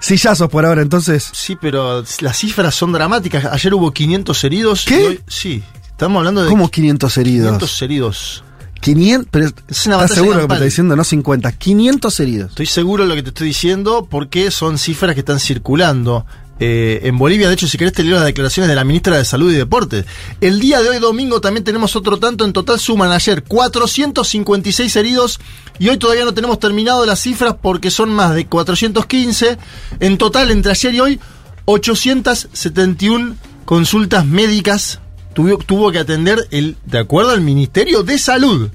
Sillazos 0.00 0.48
por 0.50 0.64
ahora, 0.66 0.82
entonces. 0.82 1.28
sí, 1.32 1.56
pero 1.60 2.02
las 2.20 2.36
cifras 2.38 2.74
son 2.74 2.92
dramáticas. 2.92 3.44
Ayer 3.46 3.72
hubo 3.74 3.90
500 3.92 4.44
heridos. 4.44 4.84
¿Qué? 4.86 5.00
y 5.00 5.04
hoy- 5.04 5.20
sí, 5.26 5.62
estamos 5.94 6.18
hablando 6.18 6.42
de 6.42 6.50
¿Cómo 6.50 6.68
500 6.68 7.16
heridos? 7.18 7.46
500 7.46 7.82
heridos. 7.82 8.44
500, 8.80 9.28
pero 9.30 9.46
Es 9.68 9.86
una 9.86 9.96
¿estás 9.96 10.14
seguro 10.14 10.40
que 10.40 10.48
me 10.48 10.54
está 10.54 10.64
diciendo 10.64 10.94
no 10.94 11.04
50? 11.04 11.52
500 11.52 12.20
heridos. 12.20 12.50
Estoy 12.50 12.66
seguro 12.66 13.04
de 13.04 13.08
lo 13.08 13.14
que 13.14 13.22
te 13.22 13.28
estoy 13.30 13.48
diciendo 13.48 14.06
porque 14.10 14.50
son 14.50 14.76
cifras 14.76 15.14
que 15.14 15.20
están 15.20 15.40
circulando. 15.40 16.26
Eh, 16.60 17.00
en 17.04 17.16
Bolivia, 17.16 17.48
de 17.48 17.54
hecho, 17.54 17.66
si 17.66 17.78
querés 17.78 17.94
te 17.94 18.04
leo 18.04 18.16
las 18.16 18.26
declaraciones 18.26 18.68
de 18.68 18.74
la 18.76 18.84
ministra 18.84 19.16
de 19.16 19.24
Salud 19.24 19.50
y 19.50 19.56
Deportes. 19.56 20.04
El 20.40 20.60
día 20.60 20.82
de 20.82 20.90
hoy, 20.90 20.98
domingo, 20.98 21.40
también 21.40 21.64
tenemos 21.64 21.96
otro 21.96 22.18
tanto. 22.18 22.44
En 22.44 22.52
total 22.52 22.78
suman 22.78 23.10
ayer 23.10 23.42
456 23.42 24.96
heridos 24.96 25.40
y 25.78 25.88
hoy 25.88 25.96
todavía 25.96 26.24
no 26.24 26.34
tenemos 26.34 26.58
terminado 26.58 27.06
las 27.06 27.20
cifras 27.20 27.56
porque 27.60 27.90
son 27.90 28.10
más 28.10 28.34
de 28.34 28.46
415. 28.46 29.56
En 30.00 30.18
total, 30.18 30.50
entre 30.50 30.72
ayer 30.72 30.94
y 30.94 31.00
hoy, 31.00 31.20
871 31.64 33.36
consultas 33.64 34.26
médicas 34.26 35.00
tuvo, 35.34 35.58
tuvo 35.58 35.92
que 35.92 35.98
atender 35.98 36.46
el, 36.50 36.76
de 36.86 36.98
acuerdo 36.98 37.32
al 37.32 37.40
Ministerio 37.40 38.02
de 38.02 38.18
Salud 38.18 38.70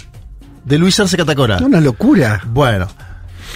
de 0.63 0.77
Luis 0.77 0.99
Arce 0.99 1.17
Catacora. 1.17 1.57
Una 1.57 1.81
locura. 1.81 2.43
Bueno, 2.47 2.87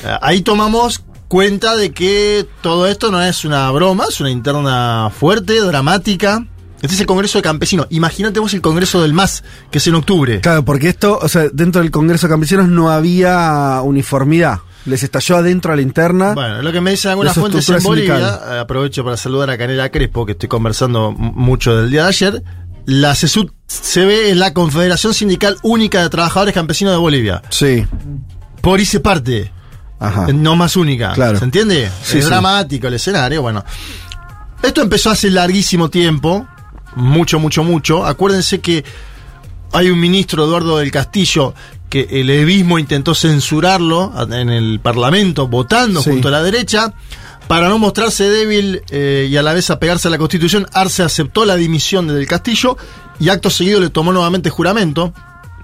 eh, 0.04 0.18
ahí 0.22 0.42
tomamos 0.42 1.04
cuenta 1.28 1.76
de 1.76 1.92
que 1.92 2.48
todo 2.62 2.88
esto 2.88 3.12
no 3.12 3.22
es 3.22 3.46
una 3.46 3.70
broma, 3.72 4.06
es 4.10 4.20
una 4.20 4.32
interna 4.32 5.12
fuerte, 5.16 5.60
dramática. 5.60 6.46
Este 6.82 6.96
es 6.96 7.02
el 7.02 7.08
Congreso 7.08 7.38
de 7.38 7.44
Campesinos. 7.44 7.88
Imagínate 7.92 8.42
vos 8.42 8.54
el 8.54 8.62
Congreso 8.62 9.02
del 9.02 9.14
MAS, 9.14 9.44
que 9.72 9.78
es 9.78 9.88
en 9.88 9.96
octubre. 9.96 10.42
Claro, 10.42 10.66
porque 10.66 10.90
esto, 10.90 11.18
o 11.22 11.30
sea, 11.30 11.48
dentro 11.54 11.82
del 11.82 11.92
Congreso 11.92 12.28
de 12.28 12.34
Campesinos 12.34 12.68
no 12.68 12.90
había 12.90 13.80
uniformidad. 13.84 14.60
Les 14.86 15.02
estalló 15.02 15.38
adentro 15.38 15.72
a 15.72 15.78
la 15.78 15.82
interna. 15.82 16.34
Bueno, 16.34 16.62
lo 16.62 16.74
que 16.74 16.82
me 16.82 16.92
dicen 16.92 17.12
algunas 17.12 17.36
fuentes 17.36 17.70
en 17.70 17.82
Bolivia, 17.82 18.16
sindical. 18.18 18.56
eh, 18.56 18.60
aprovecho 18.60 19.06
para 19.06 19.16
saludar 19.16 19.50
a 19.50 19.58
Canela 19.58 19.90
Crespo, 19.90 20.26
que 20.26 20.34
estoy 20.34 20.50
conversando 20.50 21.14
mucho 21.14 21.74
del 21.78 21.90
día 21.90 22.04
de 22.04 22.10
ayer. 22.10 22.44
La 22.86 23.16
CESUD 23.16 23.50
se 23.68 24.06
ve 24.06 24.30
en 24.30 24.40
la 24.40 24.54
Confederación 24.54 25.14
Sindical 25.14 25.58
Única 25.64 26.02
de 26.02 26.10
Trabajadores 26.10 26.54
Campesinos 26.54 26.94
de 26.94 26.98
Bolivia. 27.00 27.42
Sí. 27.50 27.86
Por 28.62 28.80
hice 28.80 29.00
parte. 29.00 29.52
Ajá. 30.00 30.28
No 30.34 30.56
más 30.56 30.76
única. 30.76 31.14
Claro. 31.14 31.40
¿Se 31.40 31.46
entiende? 31.46 31.90
Sí, 32.04 32.18
es 32.18 32.26
sí. 32.26 32.30
dramático 32.30 32.88
el 32.88 32.96
escenario. 32.96 33.42
Bueno. 33.42 33.64
Esto 34.62 34.82
empezó 34.82 35.12
hace 35.12 35.30
larguísimo 35.30 35.90
tiempo. 35.90 36.46
Mucho, 36.96 37.40
mucho, 37.40 37.64
mucho. 37.64 38.06
Acuérdense 38.06 38.60
que 38.60 38.84
hay 39.72 39.90
un 39.90 40.00
ministro, 40.00 40.46
Eduardo 40.46 40.78
del 40.78 40.92
Castillo, 40.92 41.54
que 41.90 42.08
el 42.12 42.30
evismo 42.30 42.80
intentó 42.80 43.16
censurarlo 43.16 44.14
en 44.32 44.50
el 44.50 44.80
Parlamento, 44.82 45.48
votando 45.48 46.02
Sí. 46.02 46.10
junto 46.12 46.28
a 46.28 46.32
la 46.32 46.44
derecha. 46.44 46.94
Para 47.48 47.70
no 47.70 47.78
mostrarse 47.78 48.30
débil 48.30 48.82
eh, 48.90 49.28
y 49.30 49.38
a 49.38 49.44
la 49.44 49.54
vez 49.54 49.70
apegarse 49.70 50.08
a 50.08 50.12
la 50.12 50.18
Constitución, 50.18 50.66
Arce 50.74 51.04
aceptó 51.04 51.46
la 51.46 51.56
dimisión 51.56 52.08
de 52.08 52.14
del 52.16 52.28
Castillo 52.28 52.78
y 53.20 53.30
acto 53.30 53.50
seguido 53.50 53.80
le 53.80 53.90
tomó 53.90 54.12
nuevamente 54.14 54.50
juramento. 54.50 55.14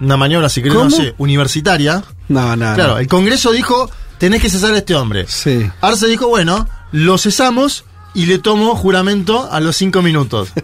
Una 0.00 0.16
maniobra, 0.16 0.48
si 0.48 0.62
querés, 0.62 0.76
no 0.78 0.88
universitaria. 1.18 2.02
No, 2.28 2.56
no, 2.56 2.74
Claro, 2.74 2.92
no. 2.94 2.98
el 2.98 3.06
Congreso 3.08 3.50
dijo, 3.52 3.90
tenés 4.18 4.40
que 4.40 4.48
cesar 4.50 4.72
a 4.74 4.78
este 4.78 4.94
hombre. 4.94 5.26
Sí. 5.28 5.68
Arce 5.80 6.06
dijo, 6.06 6.28
bueno, 6.28 6.68
lo 6.92 7.18
cesamos 7.18 7.84
y 8.14 8.26
le 8.26 8.38
tomo 8.38 8.76
juramento 8.76 9.48
a 9.50 9.60
los 9.60 9.76
cinco 9.76 10.02
minutos. 10.02 10.50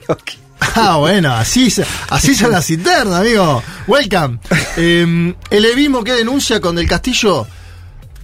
Ah, 0.74 0.96
bueno, 0.96 1.34
así, 1.34 1.70
se- 1.70 1.84
así 2.08 2.34
son 2.34 2.50
las 2.50 2.70
internas, 2.70 3.20
amigo. 3.20 3.62
Welcome. 3.86 4.38
Eh, 4.78 5.34
el 5.50 5.64
evismo 5.66 6.02
que 6.04 6.12
denuncia 6.12 6.60
con 6.60 6.76
Del 6.76 6.86
Castillo 6.88 7.46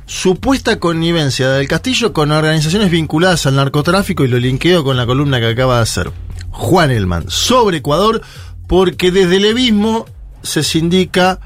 supuesta 0.06 0.78
connivencia 0.78 1.48
del 1.50 1.68
Castillo 1.68 2.12
con 2.12 2.32
organizaciones 2.32 2.90
vinculadas 2.90 3.46
al 3.46 3.56
narcotráfico 3.56 4.24
y 4.24 4.28
lo 4.28 4.38
linkeo 4.38 4.84
con 4.84 4.96
la 4.96 5.06
columna 5.06 5.40
que 5.40 5.46
acaba 5.48 5.76
de 5.76 5.82
hacer 5.82 6.10
Juan 6.50 6.90
Elman 6.90 7.24
sobre 7.28 7.78
Ecuador, 7.78 8.20
porque 8.66 9.10
desde 9.10 9.36
el 9.36 9.44
evismo 9.46 10.06
se 10.42 10.62
sindica 10.62 11.38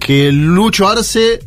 que 0.00 0.32
Lucho 0.32 0.88
Arce 0.88 1.40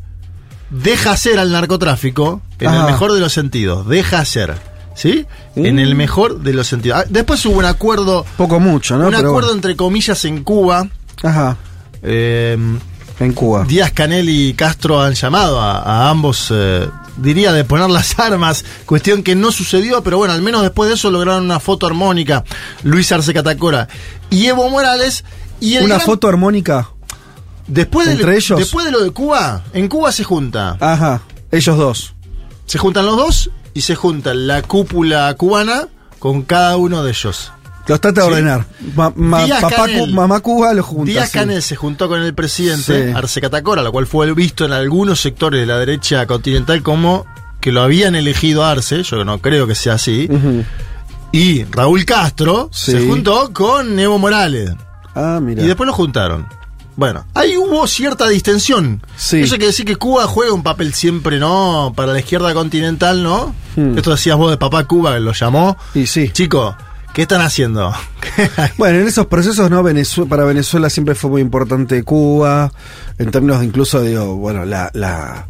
deja 0.70 1.12
hacer 1.12 1.40
al 1.40 1.52
narcotráfico 1.52 2.42
en 2.60 2.68
Ajá. 2.68 2.80
el 2.86 2.92
mejor 2.92 3.12
de 3.14 3.20
los 3.20 3.34
sentidos, 3.34 3.88
deja 3.88 4.20
hacer. 4.20 4.56
¿Sí? 4.96 5.26
En 5.56 5.80
el 5.80 5.96
mejor 5.96 6.42
de 6.42 6.52
los 6.52 6.68
sentidos. 6.68 7.00
Ah, 7.00 7.06
Después 7.10 7.46
hubo 7.46 7.58
un 7.60 7.64
acuerdo, 7.66 8.26
Poco 8.36 8.60
mucho, 8.60 8.98
¿no? 8.98 9.06
un 9.06 9.12
Pero 9.14 9.30
acuerdo 9.30 9.48
bueno. 9.48 9.56
entre 9.56 9.78
comillas 9.78 10.26
en 10.26 10.44
Cuba. 10.44 10.90
Ajá. 11.24 11.56
Eh, 12.04 12.58
En 13.20 13.34
Cuba. 13.34 13.66
Díaz 13.66 13.92
Canel 13.92 14.30
y 14.30 14.54
Castro 14.54 15.02
han 15.02 15.14
llamado 15.14 15.60
a, 15.60 15.80
a 15.80 16.10
ambos, 16.10 16.48
eh, 16.52 16.88
diría, 17.18 17.52
de 17.52 17.66
poner 17.66 17.90
las 17.90 18.18
armas, 18.20 18.64
cuestión 18.86 19.24
que 19.24 19.36
no 19.36 19.52
sucedió, 19.52 20.02
pero 20.04 20.18
bueno, 20.18 20.34
al 20.34 20.42
menos 20.42 20.62
después 20.62 20.88
de 20.90 20.96
eso 20.96 21.12
lograron 21.12 21.44
una 21.44 21.60
foto 21.60 21.86
armónica, 21.86 22.44
Luis 22.84 23.12
Arce 23.12 23.34
Catacora 23.34 23.88
y 24.30 24.46
Evo 24.46 24.70
Morales. 24.70 25.24
Y 25.62 25.78
Una 25.80 25.96
gran- 25.96 26.02
foto 26.06 26.30
armónica. 26.30 26.90
después 27.68 28.08
de, 28.08 28.14
entre 28.14 28.38
ellos. 28.38 28.58
Después 28.58 28.86
de 28.86 28.92
lo 28.92 29.02
de 29.04 29.12
Cuba, 29.12 29.64
en 29.74 29.90
Cuba 29.90 30.12
se 30.14 30.24
junta. 30.24 30.78
Ajá. 30.80 31.22
Ellos 31.52 31.78
dos. 31.78 32.14
Se 32.66 32.78
juntan 32.78 33.06
los 33.06 33.18
dos 33.18 33.50
y 33.74 33.82
se 33.82 33.96
junta 33.96 34.34
la 34.34 34.62
cúpula 34.62 35.34
cubana 35.34 35.90
con 36.20 36.44
cada 36.44 36.78
uno 36.78 37.04
de 37.04 37.12
ellos. 37.12 37.52
Los 37.90 38.00
trata 38.00 38.22
de 38.22 38.28
Sí. 38.28 38.32
ordenar. 38.34 38.66
Ma- 38.96 39.12
papá 39.62 39.70
Canel. 39.76 40.14
Mamá 40.14 40.40
Cuba 40.40 40.74
los 40.74 40.86
junta. 40.86 41.12
Díaz 41.12 41.30
sí. 41.32 41.38
Canel 41.40 41.62
se 41.62 41.76
juntó 41.76 42.08
con 42.08 42.22
el 42.22 42.34
presidente 42.34 43.08
Sí. 43.08 43.14
Arce 43.14 43.42
Catacora, 43.42 43.82
lo 43.84 43.92
cual 43.92 44.08
fue 44.08 44.32
visto 44.34 44.64
en 44.66 44.72
algunos 44.72 45.20
sectores 45.20 45.60
de 45.60 45.66
la 45.66 45.78
derecha 45.80 46.26
continental 46.28 46.82
como 46.84 47.26
que 47.60 47.72
lo 47.74 47.82
habían 47.82 48.16
elegido 48.16 48.64
Arce, 48.64 49.04
yo 49.04 49.26
no 49.26 49.40
creo 49.40 49.68
que 49.68 49.76
sea 49.76 49.96
así. 49.96 50.30
Y 51.32 51.64
Raúl 51.66 52.06
Castro 52.06 52.70
se 52.72 53.06
juntó 53.08 53.52
con 53.54 54.00
Evo 54.00 54.18
Morales. 54.18 54.72
Ah, 55.16 55.40
mira. 55.42 55.62
Y 55.64 55.68
después 55.68 55.86
lo 55.88 55.94
juntaron. 55.94 56.48
Bueno, 56.96 57.26
ahí 57.34 57.56
hubo 57.56 57.88
cierta 57.88 58.28
distensión. 58.28 59.02
Sí. 59.16 59.42
Eso 59.42 59.52
quiere 59.56 59.68
decir 59.68 59.86
que 59.86 59.96
Cuba 59.96 60.26
juega 60.28 60.54
un 60.54 60.64
papel 60.64 60.94
siempre, 60.94 61.40
¿no? 61.40 61.94
Para 61.96 62.12
la 62.14 62.20
izquierda 62.20 62.54
continental, 62.54 63.24
¿no? 63.24 63.56
Hmm. 63.78 63.98
Esto 63.98 64.12
decías 64.12 64.36
vos 64.38 64.52
de 64.52 64.58
papá 64.58 64.84
Cuba, 64.86 65.14
que 65.14 65.20
lo 65.22 65.32
llamó. 65.32 65.78
Y 65.96 66.08
sí. 66.08 66.30
Chico, 66.34 66.76
¿qué 67.14 67.24
están 67.24 67.42
haciendo? 67.42 67.94
Bueno, 68.78 69.00
en 69.00 69.08
esos 69.08 69.26
procesos, 69.26 69.70
¿no? 69.70 69.84
Para 70.30 70.46
Venezuela 70.46 70.90
siempre 70.90 71.14
fue 71.16 71.30
muy 71.30 71.42
importante 71.42 72.04
Cuba, 72.04 72.72
en 73.18 73.32
términos 73.32 73.60
de 73.60 73.66
incluso, 73.66 74.02
digo, 74.02 74.36
bueno, 74.38 74.64
la, 74.64 74.90
la, 74.94 75.46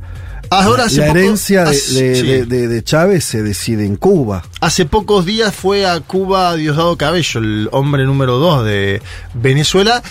Ahora 0.50 0.86
hace 0.86 0.98
la 1.02 1.08
herencia 1.10 1.66
de, 1.66 1.70
hace- 1.70 2.04
de- 2.04 2.16
sí. 2.16 2.26
de- 2.28 2.46
de- 2.46 2.68
de 2.68 2.84
Chávez 2.84 3.24
se 3.24 3.44
decide 3.44 3.86
en 3.86 3.96
Cuba. 3.98 4.44
Hace 4.62 4.86
pocos 4.86 5.26
días 5.26 5.54
fue 5.54 5.86
a 5.86 6.00
Cuba 6.00 6.56
Diosdado 6.56 6.98
Cabello, 6.98 7.40
el 7.40 7.70
hombre 7.72 8.06
número 8.06 8.38
dos 8.40 8.66
de 8.66 9.04
Venezuela, 9.36 10.02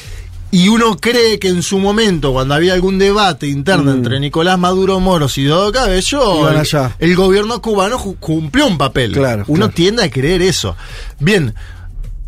Y 0.50 0.68
uno 0.68 0.96
cree 0.96 1.38
que 1.38 1.48
en 1.48 1.62
su 1.62 1.78
momento, 1.78 2.32
cuando 2.32 2.54
había 2.54 2.72
algún 2.72 2.98
debate 2.98 3.46
interno 3.48 3.92
entre 3.92 4.18
Nicolás 4.18 4.58
Maduro 4.58 4.98
Moros 4.98 5.36
y 5.36 5.44
Dodo 5.44 5.70
Cabello, 5.72 6.42
Mm. 6.50 6.90
El, 7.00 7.16
gobierno 7.16 7.60
cubano 7.60 7.98
cumplió 8.18 8.66
un 8.66 8.78
papel. 8.78 9.12
Claro, 9.12 9.44
uno 9.48 9.66
claro. 9.66 9.72
tiende 9.74 10.04
a 10.04 10.10
creer 10.10 10.40
eso. 10.40 10.74
Bien, 11.20 11.54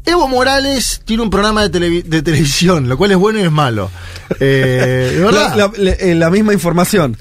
Evo 0.05 0.28
Morales 0.28 1.01
tiene 1.05 1.22
un 1.22 1.30
programa 1.30 1.66
de, 1.66 1.70
televi- 1.80 2.02
de 2.05 2.20
televisión, 2.22 2.88
lo 2.90 2.98
cual 2.98 3.12
es 3.12 3.16
bueno 3.16 3.38
y 3.38 3.42
es 3.42 3.51
malo. 3.52 3.90
Eh, 4.38 5.12
de 5.16 5.20
verdad, 5.24 5.56
La, 5.56 5.66
la- 5.68 5.72
le- 5.78 6.10
eh, 6.10 6.14
la 6.14 6.28
misma 6.30 6.52
información. 6.52 7.16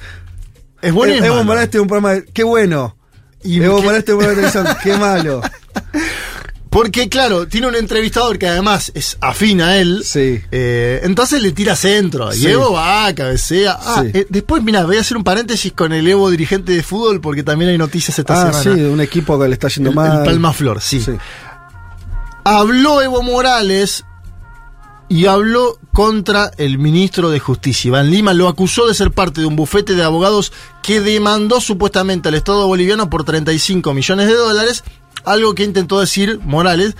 es 0.81 0.91
bueno 0.93 1.13
y 1.13 1.17
es 1.19 1.23
Evo 1.23 1.35
malo. 1.35 1.45
Morales 1.45 1.69
tiene 1.69 1.81
un 1.84 1.88
programa 1.88 2.13
de. 2.15 2.26
¡Qué 2.26 2.43
bueno! 2.43 2.97
Y 3.43 3.61
Evo 3.63 3.81
Morales 3.81 4.03
tiene 4.03 4.17
un 4.19 4.26
programa 4.26 4.47
de 4.47 4.51
televisión. 4.51 4.77
¡Qué 4.84 4.97
malo! 4.97 5.41
Porque, 6.69 7.09
claro, 7.09 7.47
tiene 7.47 7.65
un 7.67 7.75
entrevistador 7.75 8.37
que 8.37 8.47
además 8.47 8.91
es 8.93 9.17
afín 9.21 9.59
a 9.61 9.77
él. 9.77 10.03
Sí. 10.05 10.39
Eh, 10.51 10.99
entonces 11.03 11.41
le 11.41 11.51
tira 11.51 11.75
centro. 11.75 12.31
Sí. 12.31 12.43
Y 12.43 12.51
Evo 12.51 12.73
va, 12.73 13.11
cabecea. 13.15 13.77
Ah, 13.81 14.03
Sí. 14.03 14.11
eh, 14.13 14.27
después, 14.29 14.61
mira, 14.61 14.85
voy 14.85 14.97
a 14.97 15.01
hacer 15.01 15.17
un 15.17 15.23
paréntesis 15.23 15.73
con 15.73 15.93
el 15.93 16.07
Evo 16.07 16.29
dirigente 16.29 16.71
de 16.71 16.83
fútbol 16.83 17.21
porque 17.21 17.41
también 17.41 17.71
hay 17.71 17.77
noticias 17.79 18.19
esta 18.19 18.49
Ah, 18.49 18.53
sí, 18.53 18.63
semana. 18.63 18.83
de 18.83 18.89
un 18.91 19.01
equipo 19.01 19.39
que 19.39 19.47
le 19.47 19.53
está 19.53 19.67
yendo 19.67 19.89
el, 19.89 19.95
mal. 19.95 20.19
el 20.19 20.25
Palma 20.25 20.53
Flor, 20.53 20.79
sí. 20.79 21.01
Sí. 21.01 21.13
Habló 22.43 23.01
Evo 23.01 23.21
Morales 23.21 24.05
y 25.07 25.25
habló 25.25 25.79
contra 25.91 26.51
el 26.57 26.77
ministro 26.77 27.31
de 27.31 27.39
Justicia. 27.39 27.89
Iván 27.89 28.11
Lima 28.11 28.33
lo 28.33 28.47
acusó 28.47 28.87
de 28.87 28.93
ser 28.93 29.11
parte 29.11 29.41
de 29.41 29.47
un 29.47 29.55
bufete 29.55 29.95
de 29.95 30.03
abogados 30.03 30.53
que 30.83 31.01
demandó 31.01 31.59
supuestamente 31.61 32.29
al 32.29 32.35
Estado 32.35 32.67
boliviano 32.67 33.09
por 33.09 33.23
35 33.23 33.93
millones 33.93 34.27
de 34.27 34.35
dólares, 34.35 34.83
algo 35.26 35.53
que 35.56 35.64
intentó 35.64 35.99
decir 35.99 36.40
Morales. 36.44 36.95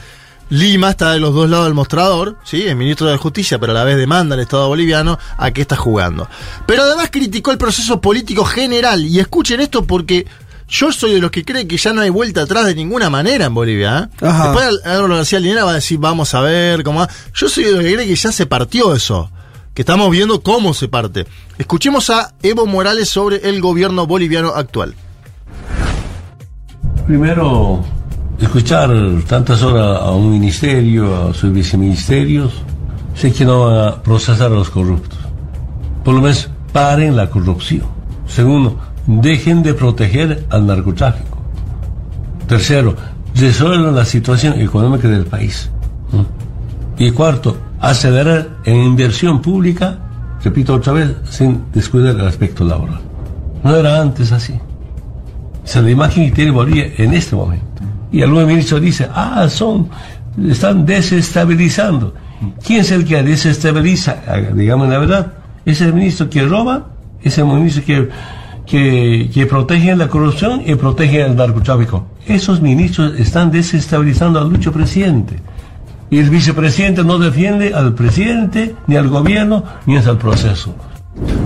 Lima 0.52 0.90
está 0.90 1.12
de 1.12 1.20
los 1.20 1.36
dos 1.36 1.48
lados 1.48 1.66
del 1.66 1.76
mostrador, 1.76 2.38
¿sí? 2.44 2.64
el 2.64 2.76
ministro 2.76 3.08
de 3.08 3.18
Justicia, 3.18 3.60
pero 3.60 3.72
a 3.72 3.76
la 3.76 3.84
vez 3.84 3.98
demanda 3.98 4.34
al 4.34 4.42
Estado 4.42 4.68
boliviano 4.68 5.20
a 5.38 5.52
qué 5.52 5.62
está 5.62 5.76
jugando. 5.76 6.28
Pero 6.66 6.82
además 6.82 7.10
criticó 7.12 7.52
el 7.52 7.60
proceso 7.60 8.02
político 8.02 8.44
general, 8.46 9.06
y 9.06 9.20
escuchen 9.20 9.60
esto 9.60 9.86
porque 9.86 10.26
yo 10.70 10.92
soy 10.92 11.14
de 11.14 11.20
los 11.20 11.32
que 11.32 11.44
creen 11.44 11.68
que 11.68 11.78
ya 11.78 11.94
no 11.94 12.02
hay 12.02 12.10
vuelta 12.10 12.42
atrás 12.42 12.66
de 12.66 12.76
ninguna 12.76 13.10
manera 13.10 13.46
en 13.46 13.54
Bolivia. 13.54 14.10
¿eh? 14.22 14.26
Ajá. 14.26 14.52
Después 14.52 14.86
Álvaro 14.86 15.16
García 15.16 15.40
Linera 15.40 15.66
va 15.66 15.72
a 15.72 15.76
decir, 15.76 15.98
vamos 15.98 16.34
a 16.34 16.42
ver 16.42 16.84
cómo 16.84 17.00
va. 17.00 17.10
Yo 17.34 17.50
soy 17.50 17.66
de 17.66 17.72
los 17.72 17.82
que 17.82 17.94
cree 17.94 18.08
que 18.08 18.16
ya 18.16 18.32
se 18.32 18.46
partió 18.46 18.94
eso. 18.94 19.32
Que 19.74 19.82
estamos 19.82 20.12
viendo 20.12 20.42
cómo 20.42 20.74
se 20.74 20.88
parte. 20.88 21.26
Escuchemos 21.58 22.10
a 22.10 22.34
Evo 22.44 22.66
Morales 22.66 23.10
sobre 23.10 23.50
el 23.50 23.62
gobierno 23.62 24.06
boliviano 24.06 24.50
actual. 24.50 24.96
Primero, 27.10 27.84
escuchar 28.40 28.92
tantas 29.28 29.64
horas 29.64 30.00
a 30.00 30.12
un 30.12 30.30
ministerio, 30.30 31.30
a 31.30 31.34
sus 31.34 31.52
viceministerios, 31.52 32.54
sé 33.16 33.34
que 33.34 33.44
no 33.46 33.66
van 33.66 33.88
a 33.88 33.96
procesar 33.96 34.52
a 34.52 34.54
los 34.54 34.70
corruptos. 34.70 35.18
Por 36.04 36.14
lo 36.14 36.22
menos 36.22 36.52
paren 36.72 37.16
la 37.16 37.28
corrupción. 37.28 37.88
Segundo, 38.28 38.78
dejen 39.08 39.64
de 39.64 39.74
proteger 39.74 40.46
al 40.52 40.68
narcotráfico. 40.68 41.40
Tercero, 42.48 42.96
resuelvan 43.34 43.96
la 43.96 44.06
situación 44.06 44.62
económica 44.62 45.08
del 45.08 45.26
país. 45.26 45.72
¿Mm? 46.12 47.02
Y 47.02 47.10
cuarto, 47.10 47.58
acelerar 47.80 48.50
en 48.66 48.76
inversión 48.76 49.42
pública, 49.42 49.98
repito 50.44 50.76
otra 50.76 50.94
vez, 50.94 51.16
sin 51.28 51.64
descuidar 51.74 52.14
el 52.14 52.28
aspecto 52.28 52.64
laboral. 52.64 53.02
No 53.64 53.76
era 53.76 54.00
antes 54.00 54.32
así. 54.32 54.54
La 55.76 55.90
imagen 55.90 56.26
que 56.26 56.32
tiene 56.36 56.52
Bolivia 56.52 56.92
en 56.98 57.14
este 57.14 57.36
momento. 57.36 57.66
Y 58.12 58.24
algún 58.24 58.46
ministro 58.46 58.80
dice, 58.80 59.08
ah, 59.14 59.48
son, 59.50 59.88
están 60.50 60.86
desestabilizando. 60.86 62.14
¿Quién 62.66 62.82
es 62.82 62.92
el 62.92 63.06
que 63.06 63.22
desestabiliza? 63.22 64.24
Ah, 64.28 64.38
Digamos 64.38 64.90
la 64.90 64.98
verdad. 64.98 65.34
¿Es 65.66 65.82
el 65.82 65.94
ministro 65.94 66.30
que 66.30 66.44
roba? 66.44 66.88
¿Es 67.22 67.38
el 67.38 67.46
ministro 67.46 67.84
que, 67.86 68.10
que, 68.66 69.30
que 69.32 69.46
protege 69.46 69.96
la 69.96 70.08
corrupción 70.08 70.64
y 70.66 70.74
protege 70.76 71.22
el 71.22 71.36
narcotráfico? 71.36 72.08
Esos 72.26 72.62
ministros 72.62 73.20
están 73.20 73.52
desestabilizando 73.52 74.40
al 74.40 74.50
lucho 74.50 74.72
presidente. 74.72 75.36
Y 76.10 76.18
el 76.18 76.30
vicepresidente 76.32 77.04
no 77.04 77.20
defiende 77.20 77.74
al 77.76 77.94
presidente, 77.94 78.76
ni 78.88 78.96
al 78.96 79.10
gobierno, 79.10 79.64
ni 79.86 79.98
es 79.98 80.08
al 80.08 80.18
proceso. 80.18 80.74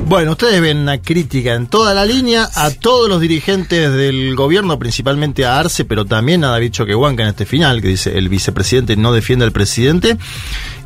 Bueno, 0.08 0.32
ustedes 0.32 0.62
ven 0.62 0.78
una 0.78 1.02
crítica 1.02 1.54
en 1.56 1.68
toda 1.68 1.94
la 1.94 2.06
línea 2.06 2.48
a 2.56 2.70
todos 2.72 3.10
los 3.10 3.20
dirigentes 3.20 3.92
del 3.94 4.36
gobierno, 4.36 4.78
principalmente 4.78 5.46
a 5.46 5.60
Arce, 5.60 5.86
pero 5.86 6.06
también 6.06 6.44
a 6.44 6.50
David 6.50 6.72
Choquehuanca 6.72 7.24
en 7.24 7.30
este 7.30 7.46
final, 7.46 7.82
que 7.82 7.88
dice 7.88 8.18
el 8.18 8.30
vicepresidente 8.30 8.96
no 8.96 9.14
defiende 9.14 9.46
al 9.46 9.52
presidente. 9.52 10.18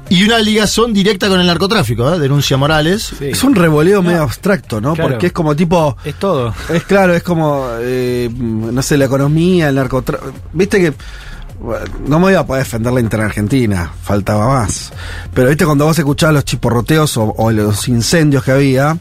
Y 0.10 0.24
una 0.24 0.40
ligazón 0.40 0.94
directa 0.94 1.28
con 1.28 1.42
el 1.42 1.48
narcotráfico, 1.48 2.14
¿eh? 2.14 2.20
denuncia 2.20 2.56
Morales. 2.56 3.12
Es 3.20 3.44
un 3.44 3.56
revoleo 3.56 4.02
medio 4.02 4.22
abstracto, 4.22 4.80
¿no? 4.80 4.94
Claro. 4.94 5.10
Porque 5.10 5.28
es 5.28 5.34
como 5.34 5.54
tipo. 5.56 5.98
Es 6.06 6.16
todo. 6.16 6.54
Es 6.70 6.84
claro, 6.84 7.14
es 7.14 7.24
como, 7.24 7.68
eh, 7.82 8.30
no 8.34 8.82
sé, 8.82 8.98
la 8.98 9.06
economía, 9.06 9.68
el 9.68 9.76
narcotráfico. 9.76 10.32
Viste 10.54 10.80
que. 10.80 10.94
No 12.06 12.20
me 12.20 12.26
voy 12.26 12.34
a 12.36 12.46
poder 12.46 12.64
defender 12.64 12.94
la 12.94 13.00
interargentina, 13.00 13.92
faltaba 14.02 14.48
más. 14.48 14.94
Pero 15.34 15.50
viste 15.50 15.66
cuando 15.66 15.86
vos 15.86 15.98
escuchabas 15.98 16.36
los 16.36 16.46
chiporroteos 16.46 17.18
o, 17.18 17.34
o 17.38 17.52
los 17.52 17.88
incendios 17.88 18.44
que 18.44 18.52
había. 18.52 18.98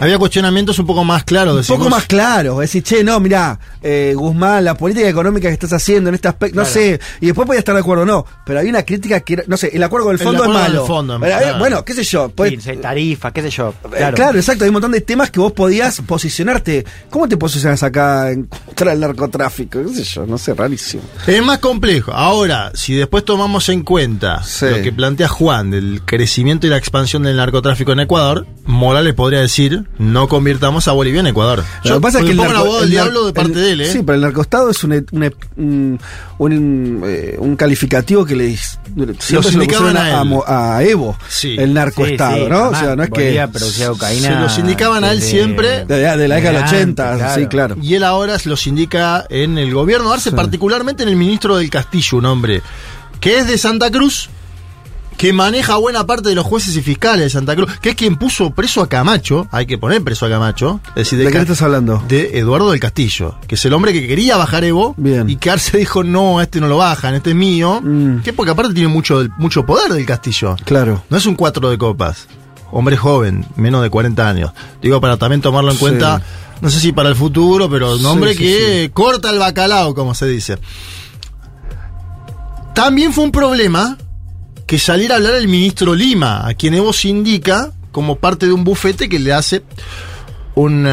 Había 0.00 0.18
cuestionamientos 0.18 0.78
un 0.78 0.86
poco 0.86 1.04
más 1.04 1.24
claros. 1.24 1.68
Un 1.70 1.76
poco 1.76 1.90
más 1.90 2.06
claro, 2.06 2.58
decir, 2.60 2.82
che, 2.82 3.04
no, 3.04 3.20
mirá, 3.20 3.58
eh, 3.82 4.12
Guzmán, 4.16 4.64
la 4.64 4.74
política 4.74 5.08
económica 5.08 5.48
que 5.48 5.54
estás 5.54 5.72
haciendo 5.72 6.08
en 6.08 6.14
este 6.14 6.28
aspecto, 6.28 6.58
no 6.58 6.64
sé, 6.64 6.98
y 7.20 7.26
después 7.26 7.46
podía 7.46 7.58
estar 7.60 7.74
de 7.74 7.80
acuerdo 7.80 8.02
o 8.02 8.06
no, 8.06 8.24
pero 8.44 8.60
hay 8.60 8.68
una 8.68 8.82
crítica 8.82 9.20
que 9.20 9.34
era, 9.34 9.44
no 9.46 9.56
sé, 9.56 9.70
el 9.72 9.82
acuerdo 9.82 10.06
con 10.06 10.14
el 10.14 10.20
El 10.20 10.24
fondo 10.26 10.42
es 10.42 10.48
acuerdo 10.48 10.60
con 10.62 10.70
malo. 10.70 10.80
el 10.82 10.86
fondo, 10.88 11.20
Pero, 11.20 11.38
claro. 11.38 11.58
Bueno, 11.58 11.84
qué 11.84 11.92
sé 11.94 12.04
yo, 12.04 12.28
pues, 12.30 12.62
Sí, 12.62 12.76
tarifa, 12.76 13.32
qué 13.32 13.42
sé 13.42 13.50
yo. 13.50 13.74
Eh, 13.94 14.10
Claro. 14.14 14.38
exacto. 14.38 14.64
Hay 14.64 14.68
un 14.70 14.74
montón 14.74 14.92
de 14.92 15.00
temas 15.02 15.30
que 15.30 15.38
vos 15.40 15.52
podías 15.52 16.00
posicionarte. 16.02 16.84
¿Cómo 17.10 17.28
te 17.28 17.36
posicionas 17.36 17.82
acá 17.82 18.30
en 18.30 18.44
contra 18.66 18.90
del 18.92 19.00
narcotráfico? 19.00 19.82
¿Qué 19.82 19.94
sé 19.94 20.04
yo? 20.04 20.26
No 20.26 20.38
sé, 20.38 20.54
rarísimo. 20.54 21.02
Es 21.26 21.42
más 21.44 21.58
complejo. 21.58 22.12
Ahora, 22.12 22.72
si 22.74 22.94
después 22.94 23.24
tomamos 23.24 23.68
en 23.68 23.82
cuenta 23.82 24.42
Sí. 24.42 24.66
lo 24.66 24.82
que 24.82 24.92
plantea 24.92 25.28
Juan 25.28 25.70
del 25.70 26.02
crecimiento 26.04 26.66
y 26.66 26.70
la 26.70 26.76
expansión 26.76 27.22
del 27.22 27.36
narcotráfico 27.36 27.92
en 27.92 28.00
Ecuador, 28.00 28.46
Morales 28.64 29.14
podría 29.14 29.40
decir, 29.40 29.84
no 29.98 30.28
convirtamos 30.28 30.88
a 30.88 30.92
Bolivia 30.92 31.20
en 31.20 31.26
Ecuador. 31.26 31.62
Lo 31.84 31.94
que 31.96 32.00
pasa 32.00 32.18
es 32.20 32.24
que 32.24 32.30
el 32.30 32.38
narco- 32.38 32.56
abogado 32.56 32.74
del 32.76 32.84
el 32.84 32.90
diablo 32.90 33.26
de 33.26 33.32
parte 33.34 33.52
el- 33.52 33.54
de 33.60 33.70
él, 33.72 33.80
¿eh? 33.82 33.92
Sí, 33.92 34.00
pero 34.04 34.14
el 34.16 34.22
narcostado 34.22 34.70
es 34.70 34.82
un, 34.82 34.92
un, 35.12 35.34
un, 35.56 36.00
un, 36.38 37.02
eh, 37.06 37.36
un 37.38 37.54
calificativo 37.56 38.24
que 38.24 38.34
le 38.34 38.44
se 39.18 39.34
lo 39.34 39.42
a 39.96 40.76
a, 40.76 40.82
Evo, 40.84 41.18
Sí. 41.28 41.54
el 41.58 41.74
narcoestado, 41.74 42.36
Sí, 42.36 42.42
sí, 42.44 42.48
¿no? 42.48 42.68
O 42.70 42.74
sea, 42.74 42.96
no 42.96 43.02
es 43.02 43.10
que. 43.10 43.46
Se 44.08 44.30
lo 44.30 44.48
sindicaban 44.48 45.04
a 45.04 45.12
él 45.12 45.20
siempre. 45.22 45.84
de, 45.84 45.96
de 46.16 46.28
la 46.28 46.36
década 46.36 46.52
del 46.54 46.62
antes, 46.62 46.72
80, 46.78 47.16
claro. 47.16 47.34
sí, 47.40 47.46
claro. 47.48 47.76
Y 47.82 47.94
él 47.94 48.04
ahora 48.04 48.36
los 48.44 48.66
indica 48.66 49.26
en 49.28 49.58
el 49.58 49.72
gobierno 49.74 50.12
Arce, 50.12 50.30
Sí. 50.30 50.36
particularmente 50.36 51.02
en 51.02 51.10
el 51.10 51.16
ministro 51.16 51.58
del 51.58 51.68
Castillo, 51.68 52.18
un 52.18 52.24
hombre 52.26 52.62
que 53.20 53.38
es 53.38 53.46
de 53.46 53.58
Santa 53.58 53.90
Cruz, 53.90 54.30
que 55.20 55.34
maneja 55.34 55.76
buena 55.76 56.06
parte 56.06 56.30
de 56.30 56.34
los 56.34 56.46
jueces 56.46 56.74
y 56.76 56.80
fiscales 56.80 57.20
de 57.26 57.28
Santa 57.28 57.54
Cruz, 57.54 57.70
que 57.82 57.90
es 57.90 57.94
quien 57.94 58.16
puso 58.16 58.52
preso 58.52 58.80
a 58.80 58.88
Camacho, 58.88 59.46
hay 59.52 59.66
que 59.66 59.76
poner 59.76 60.02
preso 60.02 60.24
a 60.24 60.30
Camacho, 60.30 60.80
es 60.90 60.94
decir, 61.10 61.18
¿De 61.18 61.30
qué 61.30 61.36
estás 61.38 61.60
hablando? 61.60 62.02
de 62.08 62.38
Eduardo 62.38 62.70
del 62.70 62.80
Castillo, 62.80 63.34
que 63.46 63.56
es 63.56 63.64
el 63.66 63.74
hombre 63.74 63.92
que 63.92 64.08
quería 64.08 64.38
bajar 64.38 64.64
Evo 64.64 64.94
Bien. 64.96 65.28
y 65.28 65.36
que 65.36 65.50
Arce 65.50 65.76
dijo, 65.78 66.02
no, 66.04 66.40
este 66.40 66.58
no 66.58 66.68
lo 66.68 66.78
bajan, 66.78 67.14
este 67.14 67.30
es 67.30 67.36
mío, 67.36 67.82
Mm. 67.82 68.20
que 68.22 68.32
porque 68.32 68.52
aparte 68.52 68.72
tiene 68.72 68.88
mucho, 68.88 69.22
mucho 69.36 69.66
poder 69.66 69.92
del 69.92 70.06
Castillo. 70.06 70.56
Claro. 70.64 71.02
No 71.10 71.18
es 71.18 71.26
un 71.26 71.34
cuatro 71.34 71.68
de 71.68 71.76
copas. 71.76 72.26
Hombre 72.72 72.96
joven, 72.96 73.44
menos 73.56 73.82
de 73.82 73.90
40 73.90 74.26
años. 74.26 74.52
Digo, 74.80 75.02
para 75.02 75.18
también 75.18 75.42
tomarlo 75.42 75.70
en 75.70 75.76
Sí. 75.76 75.80
cuenta, 75.80 76.22
no 76.62 76.70
sé 76.70 76.80
si 76.80 76.92
para 76.92 77.10
el 77.10 77.14
futuro, 77.16 77.68
pero 77.68 77.92
un 77.92 77.98
Sí, 78.00 78.06
hombre 78.06 78.32
sí, 78.32 78.38
que 78.38 78.90
corta 78.94 79.28
el 79.28 79.38
bacalao, 79.38 79.94
como 79.94 80.14
se 80.14 80.26
dice. 80.28 80.56
También 82.74 83.12
fue 83.12 83.24
un 83.24 83.32
problema 83.32 83.98
que 84.70 84.78
saliera 84.78 85.14
a 85.14 85.18
hablar 85.18 85.34
el 85.34 85.48
ministro 85.48 85.96
Lima, 85.96 86.46
a 86.46 86.54
quien 86.54 86.74
Evo 86.74 86.92
se 86.92 87.08
indica 87.08 87.72
como 87.90 88.14
parte 88.14 88.46
de 88.46 88.52
un 88.52 88.62
bufete 88.62 89.08
que 89.08 89.18
le 89.18 89.32
hace 89.32 89.64
un 90.54 90.86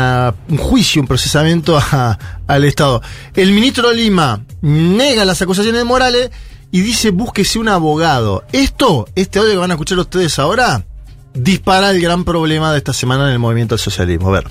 juicio, 0.58 1.00
un 1.00 1.08
procesamiento 1.08 1.78
a- 1.78 2.18
al 2.48 2.64
Estado. 2.64 3.04
El 3.36 3.52
ministro 3.52 3.94
Lima 3.94 4.42
nega 4.64 5.26
las 5.26 5.44
acusaciones 5.44 5.80
de 5.80 5.86
Morales 5.86 6.32
y 6.72 6.82
dice 6.82 7.12
búsquese 7.12 7.60
un 7.60 7.68
abogado. 7.68 8.46
Esto, 8.52 9.08
este 9.14 9.38
audio 9.38 9.52
que 9.52 9.58
van 9.58 9.70
a 9.70 9.76
escuchar 9.76 10.00
ustedes 10.00 10.40
ahora, 10.40 10.84
dispara 11.36 11.92
el 11.92 12.02
gran 12.02 12.24
problema 12.24 12.72
de 12.72 12.80
esta 12.80 12.94
semana 12.94 13.28
en 13.28 13.34
el 13.34 13.40
movimiento 13.40 13.76
al 13.76 13.80
socialismo. 13.80 14.30
A 14.30 14.32
ver. 14.32 14.48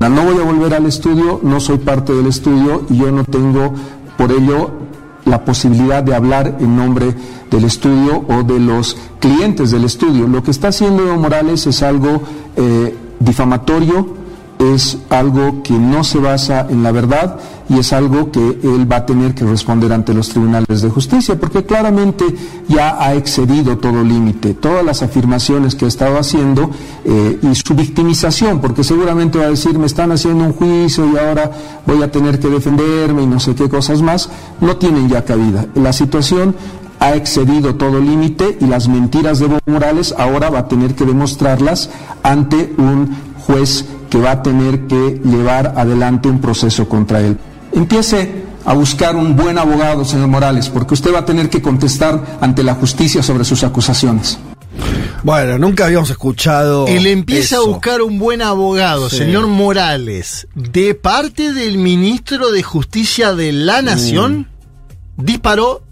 No 0.00 0.22
voy 0.22 0.36
a 0.38 0.42
volver 0.44 0.74
al 0.74 0.84
estudio, 0.84 1.40
no 1.42 1.60
soy 1.60 1.78
parte 1.78 2.12
del 2.12 2.26
estudio 2.26 2.84
y 2.90 2.98
yo 2.98 3.10
no 3.10 3.24
tengo 3.24 3.74
por 4.18 4.30
ello 4.32 4.70
la 5.24 5.44
posibilidad 5.44 6.02
de 6.02 6.14
hablar 6.14 6.58
en 6.60 6.76
nombre 6.76 7.14
del 7.50 7.64
estudio 7.64 8.24
o 8.28 8.42
de 8.42 8.60
los 8.60 8.96
clientes 9.20 9.70
del 9.70 9.84
estudio. 9.84 10.26
Lo 10.26 10.42
que 10.42 10.50
está 10.50 10.68
haciendo 10.68 11.02
Evo 11.02 11.16
Morales 11.16 11.66
es 11.66 11.82
algo 11.82 12.22
eh, 12.56 12.94
difamatorio 13.20 14.23
es 14.58 14.98
algo 15.10 15.62
que 15.62 15.74
no 15.74 16.04
se 16.04 16.18
basa 16.18 16.66
en 16.68 16.82
la 16.82 16.92
verdad 16.92 17.38
y 17.68 17.78
es 17.78 17.92
algo 17.92 18.30
que 18.30 18.40
él 18.40 18.90
va 18.90 18.96
a 18.96 19.06
tener 19.06 19.34
que 19.34 19.44
responder 19.44 19.92
ante 19.92 20.12
los 20.12 20.28
tribunales 20.28 20.82
de 20.82 20.90
justicia, 20.90 21.38
porque 21.38 21.64
claramente 21.64 22.24
ya 22.68 23.02
ha 23.02 23.14
excedido 23.14 23.78
todo 23.78 24.02
límite, 24.02 24.54
todas 24.54 24.84
las 24.84 25.02
afirmaciones 25.02 25.74
que 25.74 25.86
ha 25.86 25.88
estado 25.88 26.18
haciendo 26.18 26.70
eh, 27.04 27.38
y 27.42 27.54
su 27.54 27.74
victimización, 27.74 28.60
porque 28.60 28.84
seguramente 28.84 29.38
va 29.38 29.46
a 29.46 29.50
decir, 29.50 29.78
me 29.78 29.86
están 29.86 30.12
haciendo 30.12 30.44
un 30.44 30.52
juicio 30.52 31.10
y 31.10 31.16
ahora 31.16 31.50
voy 31.86 32.02
a 32.02 32.10
tener 32.10 32.38
que 32.38 32.48
defenderme 32.48 33.22
y 33.22 33.26
no 33.26 33.40
sé 33.40 33.54
qué 33.54 33.68
cosas 33.68 34.02
más, 34.02 34.28
no 34.60 34.76
tienen 34.76 35.08
ya 35.08 35.24
cabida. 35.24 35.66
La 35.74 35.92
situación 35.92 36.54
ha 37.00 37.14
excedido 37.14 37.74
todo 37.74 38.00
límite 38.00 38.56
y 38.60 38.66
las 38.66 38.88
mentiras 38.88 39.38
de 39.38 39.46
Evo 39.46 39.58
Morales 39.66 40.14
ahora 40.16 40.50
va 40.50 40.60
a 40.60 40.68
tener 40.68 40.94
que 40.94 41.04
demostrarlas 41.04 41.90
ante 42.22 42.72
un 42.78 43.14
juez 43.46 43.84
que 44.14 44.20
va 44.20 44.30
a 44.30 44.42
tener 44.44 44.86
que 44.86 45.20
llevar 45.24 45.74
adelante 45.76 46.28
un 46.28 46.40
proceso 46.40 46.88
contra 46.88 47.18
él. 47.20 47.36
Empiece 47.72 48.44
a 48.64 48.72
buscar 48.72 49.16
un 49.16 49.34
buen 49.34 49.58
abogado, 49.58 50.04
señor 50.04 50.28
Morales, 50.28 50.68
porque 50.68 50.94
usted 50.94 51.12
va 51.12 51.18
a 51.18 51.24
tener 51.24 51.50
que 51.50 51.60
contestar 51.60 52.38
ante 52.40 52.62
la 52.62 52.76
justicia 52.76 53.24
sobre 53.24 53.44
sus 53.44 53.64
acusaciones. 53.64 54.38
Bueno, 55.24 55.58
nunca 55.58 55.86
habíamos 55.86 56.10
escuchado. 56.10 56.86
Él 56.86 57.08
empieza 57.08 57.56
eso. 57.56 57.64
a 57.64 57.66
buscar 57.66 58.02
un 58.02 58.20
buen 58.20 58.40
abogado, 58.40 59.10
Sí. 59.10 59.16
señor 59.16 59.48
Morales, 59.48 60.46
de 60.54 60.94
parte 60.94 61.52
del 61.52 61.76
ministro 61.78 62.52
de 62.52 62.62
Justicia 62.62 63.34
de 63.34 63.50
la 63.50 63.82
Nación, 63.82 64.46
disparó, 65.16 65.82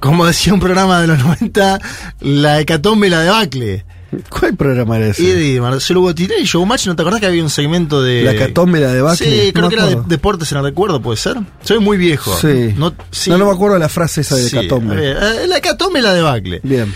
como 0.00 0.26
decía 0.26 0.52
un 0.52 0.58
programa 0.58 1.00
de 1.00 1.06
los 1.06 1.18
90, 1.20 1.78
la 2.18 2.58
hecatombe 2.58 3.06
y 3.06 3.10
la 3.10 3.20
debacle. 3.20 3.84
¿Cuál 4.28 4.56
programa 4.56 4.96
era 4.96 5.08
ese? 5.08 5.22
Y 5.22 5.26
de 5.54 5.60
Marcelo 5.60 6.00
Botiré 6.02 6.38
y 6.40 6.44
Showmatch, 6.44 6.86
¿no 6.86 6.96
te 6.96 7.02
acordás 7.02 7.20
que 7.20 7.26
había 7.26 7.42
un 7.42 7.50
segmento 7.50 8.02
de. 8.02 8.22
La 8.22 8.32
hecatombe 8.32 8.78
y 8.78 8.82
la 8.82 8.92
debacle? 8.92 9.26
Sí, 9.46 9.52
creo 9.52 9.68
que 9.68 9.74
era 9.74 9.86
de 9.86 9.98
deportes 10.06 10.50
en 10.52 10.58
el 10.58 10.64
recuerdo, 10.64 11.00
¿puede 11.00 11.16
ser? 11.16 11.36
Soy 11.62 11.78
muy 11.78 11.96
viejo. 11.96 12.36
Sí. 12.36 12.72
No, 12.76 12.90
No, 12.90 12.96
sí. 13.10 13.30
no 13.30 13.38
me 13.38 13.50
acuerdo 13.52 13.74
de 13.74 13.80
la 13.80 13.88
frase 13.88 14.20
esa 14.22 14.36
de 14.36 14.48
Sí, 14.48 14.56
Catombe. 14.56 14.94
a 14.94 15.00
ver, 15.00 15.16
eh, 15.42 15.46
la 15.46 15.58
hecatombe 15.58 15.98
y 15.98 16.02
la 16.02 16.12
debacle. 16.14 16.60
Bien. 16.62 16.94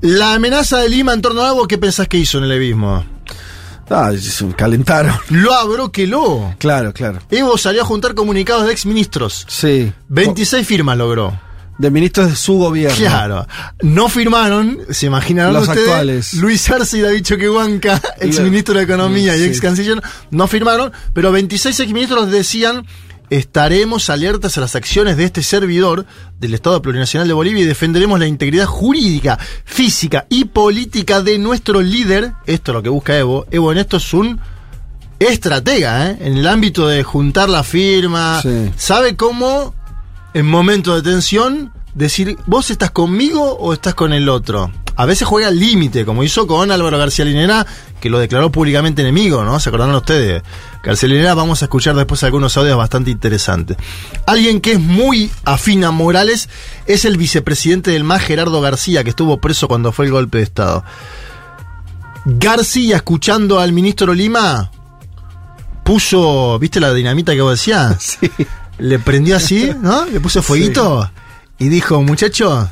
La 0.00 0.34
amenaza 0.34 0.78
de 0.78 0.88
Lima 0.88 1.14
en 1.14 1.22
torno 1.22 1.42
a 1.42 1.48
algo, 1.48 1.66
¿qué 1.66 1.78
pensás 1.78 2.08
que 2.08 2.18
hizo 2.18 2.38
en 2.38 2.44
el 2.44 2.52
evismo? 2.52 3.04
Ah, 3.90 4.12
calentaron. 4.56 5.14
Lo 5.30 5.52
abroqueló. 5.54 6.54
Claro, 6.58 6.92
claro. 6.92 7.20
Evo 7.30 7.56
salió 7.58 7.82
a 7.82 7.84
juntar 7.84 8.14
comunicados 8.14 8.66
de 8.66 8.72
exministros. 8.72 9.44
Sí. 9.48 9.92
26 10.08 10.66
firmas 10.66 10.96
logró. 10.98 11.38
De 11.78 11.90
ministros 11.90 12.30
de 12.30 12.36
su 12.36 12.54
gobierno. 12.54 12.96
Claro. 12.96 13.46
No 13.82 14.08
firmaron, 14.08 14.78
se 14.90 15.06
imaginarán 15.06 15.54
Los 15.54 15.68
ustedes, 15.68 15.88
actuales. 15.88 16.34
Luis 16.34 16.70
Arce 16.70 16.98
y 16.98 17.00
David 17.00 17.22
Choquehuanca, 17.22 18.00
ex 18.20 18.40
ministro 18.40 18.74
de 18.74 18.84
Economía 18.84 19.36
y 19.36 19.42
ex 19.42 19.60
canciller, 19.60 20.00
no 20.30 20.46
firmaron, 20.46 20.92
pero 21.12 21.32
26 21.32 21.80
exministros 21.80 22.30
decían 22.30 22.86
estaremos 23.30 24.10
alertas 24.10 24.56
a 24.58 24.60
las 24.60 24.76
acciones 24.76 25.16
de 25.16 25.24
este 25.24 25.42
servidor 25.42 26.06
del 26.38 26.54
Estado 26.54 26.80
Plurinacional 26.82 27.26
de 27.26 27.34
Bolivia 27.34 27.62
y 27.62 27.66
defenderemos 27.66 28.18
la 28.18 28.26
integridad 28.26 28.66
jurídica, 28.66 29.38
física 29.64 30.26
y 30.28 30.44
política 30.44 31.22
de 31.22 31.38
nuestro 31.38 31.80
líder. 31.80 32.32
Esto 32.46 32.72
es 32.72 32.74
lo 32.74 32.82
que 32.82 32.88
busca 32.88 33.16
Evo. 33.18 33.46
Evo 33.50 33.72
en 33.72 33.78
esto 33.78 33.96
es 33.96 34.14
un 34.14 34.38
estratega, 35.18 36.10
¿eh? 36.10 36.18
en 36.20 36.36
el 36.36 36.46
ámbito 36.46 36.86
de 36.88 37.02
juntar 37.02 37.48
la 37.48 37.62
firma. 37.62 38.40
Sí. 38.42 38.70
Sabe 38.76 39.16
cómo, 39.16 39.74
en 40.34 40.46
momentos 40.46 41.02
de 41.02 41.10
tensión, 41.10 41.72
decir, 41.94 42.36
¿vos 42.46 42.70
estás 42.70 42.90
conmigo 42.90 43.56
o 43.56 43.72
estás 43.72 43.94
con 43.94 44.12
el 44.12 44.28
otro? 44.28 44.70
A 44.96 45.06
veces 45.06 45.26
juega 45.26 45.48
al 45.48 45.58
límite, 45.58 46.04
como 46.04 46.22
hizo 46.22 46.46
con 46.46 46.70
Álvaro 46.70 46.98
García 46.98 47.24
Linera, 47.24 47.66
que 48.00 48.10
lo 48.10 48.18
declaró 48.18 48.50
públicamente 48.50 49.02
enemigo, 49.02 49.44
¿no? 49.44 49.58
¿Se 49.58 49.68
acordaron 49.68 49.94
ustedes? 49.94 50.42
García 50.82 51.08
Linera, 51.08 51.34
vamos 51.34 51.62
a 51.62 51.64
escuchar 51.66 51.94
después 51.94 52.22
algunos 52.24 52.56
audios 52.56 52.76
bastante 52.76 53.10
interesantes. 53.10 53.76
Alguien 54.26 54.60
que 54.60 54.72
es 54.72 54.80
muy 54.80 55.30
afín 55.44 55.84
a 55.84 55.92
Morales 55.92 56.48
es 56.86 57.04
el 57.04 57.16
vicepresidente 57.16 57.92
del 57.92 58.04
MAS, 58.04 58.22
Gerardo 58.22 58.60
García, 58.60 59.04
que 59.04 59.10
estuvo 59.10 59.40
preso 59.40 59.68
cuando 59.68 59.92
fue 59.92 60.06
el 60.06 60.12
golpe 60.12 60.38
de 60.38 60.44
Estado. 60.44 60.84
García, 62.24 62.96
escuchando 62.96 63.60
al 63.60 63.72
ministro 63.72 64.14
Lima, 64.14 64.70
puso, 65.84 66.58
¿viste 66.58 66.80
la 66.80 66.92
dinamita 66.92 67.34
que 67.34 67.40
vos 67.40 67.52
decías? 67.52 68.18
Sí. 68.20 68.30
Le 68.78 68.98
prendió 68.98 69.36
así, 69.36 69.70
¿no? 69.80 70.04
Le 70.06 70.20
puso 70.20 70.42
fueguito 70.42 71.10
y 71.58 71.68
dijo, 71.68 72.02
muchachos, 72.02 72.68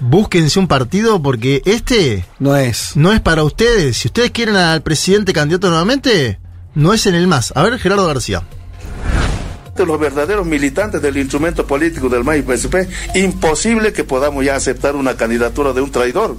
búsquense 0.00 0.58
un 0.58 0.68
partido 0.68 1.20
porque 1.22 1.62
este 1.64 2.24
No 2.38 2.56
es. 2.56 2.92
no 2.96 3.12
es 3.12 3.20
para 3.20 3.42
ustedes. 3.44 3.96
Si 3.98 4.08
ustedes 4.08 4.30
quieren 4.30 4.56
al 4.56 4.82
presidente 4.82 5.32
candidato 5.32 5.68
nuevamente, 5.68 6.38
no 6.74 6.92
es 6.94 7.06
en 7.06 7.14
el 7.14 7.26
más. 7.26 7.52
A 7.56 7.62
ver, 7.62 7.78
Gerardo 7.78 8.06
García. 8.06 8.42
de 9.76 9.86
los 9.86 9.98
verdaderos 9.98 10.46
militantes 10.46 11.00
del 11.00 11.16
instrumento 11.16 11.66
político 11.66 12.08
del 12.10 12.22
MAI 12.22 12.42
PSP, 12.42 12.86
imposible 13.14 13.92
que 13.94 14.04
podamos 14.04 14.44
ya 14.44 14.54
aceptar 14.54 14.94
una 14.94 15.14
candidatura 15.16 15.72
de 15.72 15.80
un 15.80 15.90
traidor. 15.90 16.36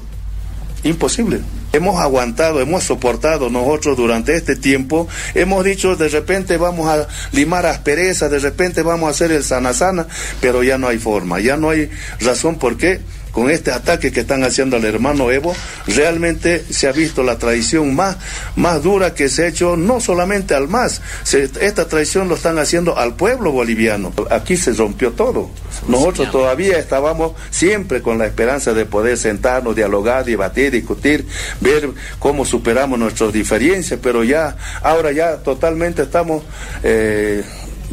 Imposible. 0.83 1.41
Hemos 1.73 2.01
aguantado, 2.01 2.59
hemos 2.59 2.83
soportado 2.83 3.49
nosotros 3.49 3.95
durante 3.95 4.35
este 4.35 4.55
tiempo, 4.55 5.07
hemos 5.35 5.63
dicho 5.63 5.95
de 5.95 6.09
repente 6.09 6.57
vamos 6.57 6.89
a 6.89 7.07
limar 7.31 7.65
aspereza, 7.65 8.27
de 8.27 8.39
repente 8.39 8.81
vamos 8.81 9.07
a 9.07 9.11
hacer 9.11 9.31
el 9.31 9.43
sana 9.43 9.73
sana, 9.73 10.07
pero 10.41 10.63
ya 10.63 10.77
no 10.77 10.87
hay 10.89 10.97
forma, 10.97 11.39
ya 11.39 11.55
no 11.55 11.69
hay 11.69 11.89
razón 12.19 12.57
por 12.57 12.77
qué 12.77 12.99
con 13.31 13.49
este 13.49 13.71
ataque 13.71 14.11
que 14.11 14.21
están 14.21 14.43
haciendo 14.43 14.75
al 14.77 14.85
hermano 14.85 15.31
Evo, 15.31 15.55
realmente 15.87 16.63
se 16.69 16.87
ha 16.87 16.91
visto 16.91 17.23
la 17.23 17.37
traición 17.37 17.95
más, 17.95 18.17
más 18.55 18.83
dura 18.83 19.13
que 19.13 19.29
se 19.29 19.43
ha 19.43 19.47
hecho 19.47 19.77
no 19.77 19.99
solamente 20.01 20.53
al 20.53 20.67
MAS, 20.67 21.01
se- 21.23 21.49
esta 21.61 21.87
traición 21.87 22.27
lo 22.27 22.35
están 22.35 22.59
haciendo 22.59 22.97
al 22.97 23.15
pueblo 23.15 23.51
boliviano. 23.51 24.13
Aquí 24.29 24.57
se 24.57 24.73
rompió 24.73 25.11
todo. 25.11 25.49
Nosotros 25.87 26.29
todavía 26.31 26.77
estábamos 26.77 27.33
siempre 27.49 28.01
con 28.01 28.17
la 28.17 28.25
esperanza 28.25 28.73
de 28.73 28.85
poder 28.85 29.17
sentarnos, 29.17 29.75
dialogar, 29.75 30.25
debatir, 30.25 30.71
discutir, 30.71 31.25
ver 31.61 31.89
cómo 32.19 32.45
superamos 32.45 32.99
nuestras 32.99 33.31
diferencias, 33.33 33.99
pero 34.01 34.23
ya, 34.23 34.55
ahora 34.83 35.11
ya 35.11 35.37
totalmente 35.37 36.01
estamos 36.03 36.43
eh, 36.83 37.43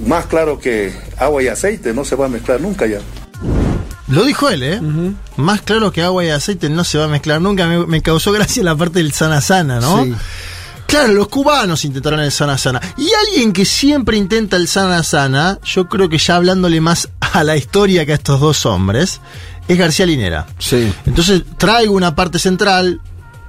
más 0.06 0.26
claro 0.26 0.58
que 0.58 0.92
agua 1.16 1.42
y 1.42 1.48
aceite, 1.48 1.92
no 1.94 2.04
se 2.04 2.16
va 2.16 2.26
a 2.26 2.28
mezclar 2.28 2.60
nunca 2.60 2.86
ya. 2.86 2.98
Lo 4.08 4.24
dijo 4.24 4.48
él, 4.48 4.62
¿eh? 4.62 4.80
Más 5.36 5.60
claro 5.62 5.92
que 5.92 6.02
agua 6.02 6.24
y 6.24 6.30
aceite 6.30 6.68
no 6.70 6.84
se 6.84 6.98
va 6.98 7.04
a 7.04 7.08
mezclar 7.08 7.40
nunca. 7.40 7.66
Me, 7.66 7.86
me 7.86 8.00
causó 8.02 8.32
gracia 8.32 8.62
la 8.64 8.74
parte 8.76 9.00
del 9.00 9.12
sana 9.12 9.40
sana, 9.40 9.80
¿no? 9.80 10.04
Sí. 10.04 10.14
Claro, 10.86 11.12
los 11.12 11.28
cubanos 11.28 11.84
intentaron 11.84 12.20
el 12.20 12.32
sana 12.32 12.56
sana. 12.56 12.80
Y 12.96 13.10
alguien 13.26 13.52
que 13.52 13.66
siempre 13.66 14.16
intenta 14.16 14.56
el 14.56 14.66
sana 14.68 15.02
sana, 15.02 15.58
yo 15.62 15.86
creo 15.86 16.08
que 16.08 16.16
ya 16.16 16.36
hablándole 16.36 16.80
más 16.80 17.10
a 17.20 17.44
la 17.44 17.56
historia 17.58 18.06
que 18.06 18.12
a 18.12 18.14
estos 18.14 18.40
dos 18.40 18.64
hombres, 18.64 19.20
es 19.68 19.76
García 19.76 20.06
Linera. 20.06 20.46
Sí. 20.58 20.90
Entonces 21.04 21.42
traigo 21.58 21.92
una 21.92 22.14
parte 22.14 22.38
central. 22.38 23.02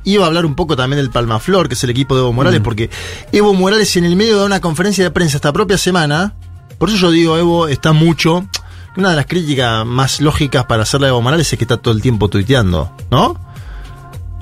Iba 0.04 0.26
a 0.26 0.28
hablar 0.28 0.46
un 0.46 0.56
poco 0.56 0.76
también 0.76 0.98
del 0.98 1.12
Palmaflor, 1.12 1.70
que 1.70 1.76
es 1.76 1.84
el 1.86 1.92
equipo 1.92 2.16
de 2.16 2.22
Evo 2.22 2.34
Morales, 2.34 2.60
porque 2.62 2.90
Evo 3.32 3.54
Morales 3.54 3.96
en 3.96 4.04
el 4.04 4.18
medio 4.18 4.40
de 4.40 4.46
una 4.46 4.60
conferencia 4.60 5.06
de 5.06 5.12
prensa 5.12 5.38
esta 5.38 5.54
propia 5.54 5.78
semana, 5.78 6.34
por 6.78 6.90
eso 6.90 6.98
yo 6.98 7.12
digo, 7.12 7.38
Evo 7.38 7.68
está 7.70 7.94
mucho. 7.94 8.46
Una 8.98 9.12
de 9.12 9.16
las 9.16 9.26
críticas 9.26 9.86
más 9.86 10.20
lógicas 10.22 10.66
para 10.66 10.84
hacerle 10.84 11.08
a 11.08 11.10
Evo 11.10 11.22
Morales 11.22 11.52
es 11.52 11.58
que 11.58 11.66
está 11.66 11.78
todo 11.78 11.94
el 11.94 12.02
tiempo 12.02 12.28
tuiteando, 12.28 12.92
¿no? 13.12 13.40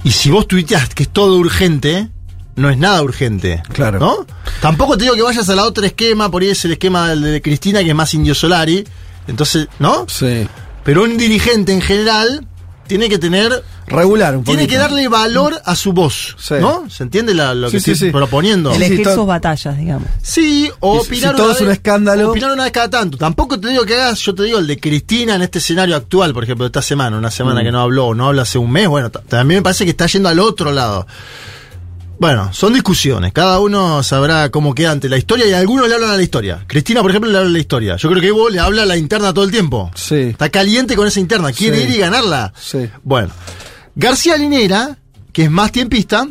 Y 0.03 0.11
si 0.11 0.29
vos 0.31 0.47
tuiteás 0.47 0.89
que 0.93 1.03
es 1.03 1.09
todo 1.09 1.37
urgente, 1.37 2.09
no 2.55 2.69
es 2.69 2.77
nada 2.77 3.01
urgente. 3.03 3.61
Claro. 3.71 3.99
¿No? 3.99 4.25
Tampoco 4.61 4.97
te 4.97 5.03
digo 5.03 5.15
que 5.15 5.21
vayas 5.21 5.47
a 5.49 5.55
la 5.55 5.63
otra 5.63 5.87
esquema, 5.87 6.29
por 6.29 6.41
ahí 6.41 6.49
es 6.49 6.65
el 6.65 6.73
esquema 6.73 7.15
de 7.15 7.41
Cristina, 7.41 7.83
que 7.83 7.89
es 7.89 7.95
más 7.95 8.13
Indio 8.13 8.33
Solari. 8.35 8.85
Entonces, 9.27 9.67
¿no? 9.79 10.05
Sí. 10.07 10.47
Pero 10.83 11.03
un 11.03 11.17
dirigente 11.17 11.73
en 11.73 11.81
general 11.81 12.47
tiene 12.87 13.09
que 13.09 13.17
tener. 13.17 13.63
Regular 13.87 14.35
un 14.35 14.43
Tiene 14.43 14.63
poquito. 14.63 14.71
que 14.73 14.77
darle 14.79 15.07
valor 15.07 15.61
a 15.63 15.75
su 15.75 15.93
voz. 15.93 16.35
Sí. 16.39 16.55
¿No? 16.59 16.89
¿Se 16.89 17.03
entiende 17.03 17.33
la- 17.33 17.53
lo 17.53 17.71
que 17.71 17.79
Sí, 17.79 17.91
estoy 17.91 18.07
sí. 18.09 18.11
proponiendo? 18.11 18.71
Sí, 18.71 18.75
Elegir 18.83 19.07
sus 19.07 19.25
batallas, 19.25 19.77
digamos. 19.77 20.07
Sí, 20.21 20.69
o 20.81 20.99
si- 21.01 21.07
opinar 21.07 21.31
si 21.31 21.37
todo 21.37 21.45
una 21.47 21.55
es 21.55 21.61
un 21.61 21.67
vez- 21.67 21.77
escándalo- 21.77 22.29
Opinar 22.31 22.51
una 22.51 22.63
vez 22.63 22.73
cada 22.73 22.89
tanto. 22.89 23.17
Tampoco 23.17 23.59
te 23.59 23.69
digo 23.69 23.85
que 23.85 23.95
hagas, 23.95 24.19
yo 24.19 24.35
te 24.35 24.43
digo, 24.43 24.59
el 24.59 24.67
de 24.67 24.77
Cristina 24.79 25.35
en 25.35 25.41
este 25.41 25.59
escenario 25.59 25.95
actual, 25.95 26.33
por 26.33 26.43
ejemplo, 26.43 26.65
de 26.65 26.67
esta 26.67 26.81
semana, 26.81 27.17
una 27.17 27.31
semana 27.31 27.61
Mm. 27.61 27.63
que 27.63 27.71
no 27.71 27.79
habló 27.79 28.07
o 28.07 28.13
no 28.13 28.27
habla 28.27 28.41
hace 28.41 28.57
un 28.57 28.71
mes, 28.71 28.87
bueno, 28.89 29.09
también 29.09 29.59
me 29.59 29.63
parece 29.63 29.85
que 29.85 29.91
está 29.91 30.05
yendo 30.07 30.27
al 30.29 30.39
otro 30.39 30.71
lado. 30.73 31.07
Bueno, 32.19 32.49
son 32.51 32.73
discusiones. 32.73 33.31
Cada 33.31 33.59
uno 33.59 34.01
sabrá 34.01 34.49
cómo 34.49 34.73
queda 34.73 34.89
ante 34.89 35.07
la 35.07 35.17
historia 35.17 35.45
y 35.45 35.53
algunos 35.53 35.87
le 35.87 35.93
hablan 35.93 36.09
a 36.09 36.17
la 36.17 36.23
historia. 36.23 36.63
Cristina, 36.65 37.03
por 37.03 37.11
ejemplo, 37.11 37.29
le 37.29 37.37
habla 37.37 37.49
a 37.49 37.53
la 37.53 37.59
historia. 37.59 37.95
Yo 37.95 38.09
creo 38.09 38.19
que 38.21 38.27
Evo 38.29 38.49
le 38.49 38.59
habla 38.59 38.81
a 38.83 38.85
la 38.87 38.97
interna 38.97 39.31
todo 39.35 39.45
el 39.45 39.51
tiempo. 39.51 39.91
Sí. 39.93 40.15
Está 40.15 40.49
caliente 40.49 40.95
con 40.95 41.07
esa 41.07 41.19
interna, 41.19 41.51
quiere 41.51 41.77
Sí. 41.77 41.83
ir 41.83 41.89
y 41.91 41.97
ganarla. 41.99 42.53
Sí. 42.59 42.89
Bueno, 43.03 43.29
García 43.97 44.37
Linera, 44.37 44.95
que 45.33 45.45
es 45.45 45.51
más 45.51 45.71
tiempista, 45.71 46.27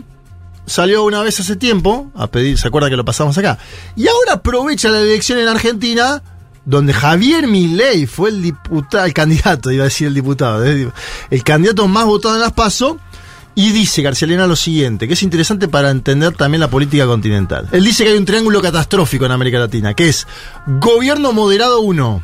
salió 0.66 1.02
una 1.02 1.20
vez 1.22 1.40
hace 1.40 1.56
tiempo 1.56 2.12
a 2.14 2.28
pedir, 2.28 2.56
¿se 2.56 2.68
acuerda 2.68 2.88
que 2.88 2.96
lo 2.96 3.04
pasamos 3.04 3.36
acá? 3.38 3.58
Y 3.96 4.06
ahora 4.06 4.34
aprovecha 4.34 4.88
la 4.88 5.00
elección 5.00 5.40
en 5.40 5.48
Argentina, 5.48 6.22
donde 6.64 6.92
Javier 6.92 7.48
Milei 7.48 8.06
fue 8.06 8.30
el 8.30 8.40
diputado, 8.40 9.04
el 9.04 9.12
candidato, 9.12 9.72
iba 9.72 9.82
a 9.82 9.86
decir 9.86 10.06
el 10.06 10.14
diputado, 10.14 10.64
eh, 10.64 10.88
el 11.28 11.42
candidato 11.42 11.88
más 11.88 12.06
votado 12.06 12.36
en 12.36 12.42
las 12.42 12.52
PASO, 12.52 13.00
Y 13.56 13.72
dice 13.72 14.00
García 14.02 14.28
Linera 14.28 14.46
lo 14.46 14.54
siguiente, 14.54 15.08
que 15.08 15.14
es 15.14 15.22
interesante 15.24 15.66
para 15.66 15.90
entender 15.90 16.34
también 16.36 16.60
la 16.60 16.70
política 16.70 17.04
continental. 17.06 17.68
Él 17.72 17.84
dice 17.84 18.04
que 18.04 18.10
hay 18.10 18.16
un 18.16 18.26
triángulo 18.26 18.62
catastrófico 18.62 19.24
en 19.24 19.32
América 19.32 19.58
Latina, 19.58 19.92
que 19.94 20.08
es 20.08 20.28
gobierno 20.66 21.32
moderado 21.32 21.80
1, 21.80 22.22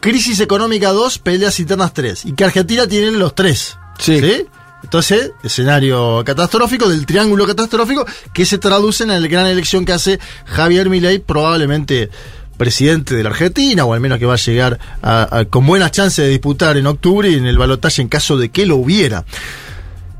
crisis 0.00 0.40
económica 0.40 0.90
2, 0.92 1.18
peleas 1.18 1.60
internas 1.60 1.92
3, 1.92 2.24
y 2.24 2.32
que 2.32 2.44
Argentina 2.44 2.86
tiene 2.86 3.10
los 3.10 3.34
tres. 3.34 3.76
Sí. 3.98 4.46
Entonces, 4.82 5.32
escenario 5.42 6.22
catastrófico 6.24 6.88
del 6.88 7.06
triángulo 7.06 7.46
catastrófico 7.46 8.06
que 8.32 8.44
se 8.46 8.58
traduce 8.58 9.04
en 9.04 9.10
la 9.10 9.20
gran 9.28 9.46
elección 9.46 9.84
que 9.84 9.92
hace 9.92 10.18
Javier 10.46 10.88
Milei, 10.90 11.18
probablemente 11.18 12.10
presidente 12.56 13.14
de 13.14 13.22
la 13.22 13.30
Argentina, 13.30 13.84
o 13.84 13.94
al 13.94 14.00
menos 14.00 14.18
que 14.18 14.26
va 14.26 14.34
a 14.34 14.38
llegar 14.38 14.78
a- 15.02 15.38
a- 15.38 15.44
con 15.46 15.66
buenas 15.66 15.92
chances 15.92 16.24
de 16.24 16.30
disputar 16.30 16.76
en 16.76 16.86
octubre 16.86 17.32
en 17.34 17.46
el 17.46 17.56
balotaje 17.56 18.02
en 18.02 18.08
caso 18.08 18.36
de 18.36 18.50
que 18.50 18.66
lo 18.66 18.76
hubiera. 18.76 19.24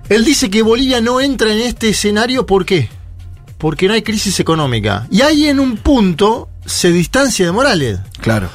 Él 0.09 0.25
dice 0.25 0.51
que 0.51 0.63
Bolivia 0.63 1.01
no 1.01 1.21
entra 1.21 1.53
en 1.53 1.59
este 1.61 1.91
escenario, 1.91 2.47
¿por 2.47 2.65
qué? 2.65 2.89
Porque 3.59 3.87
no 3.89 3.95
hay 3.95 4.03
crisis 4.03 4.41
económica. 4.41 5.07
Y 5.11 5.21
ahí 5.21 5.47
en 5.49 5.61
un 5.61 5.77
punto 5.77 6.49
se 6.65 6.91
distancia 6.93 7.45
de 7.47 7.53
Morales. 7.53 7.99
Claro. 8.21 8.49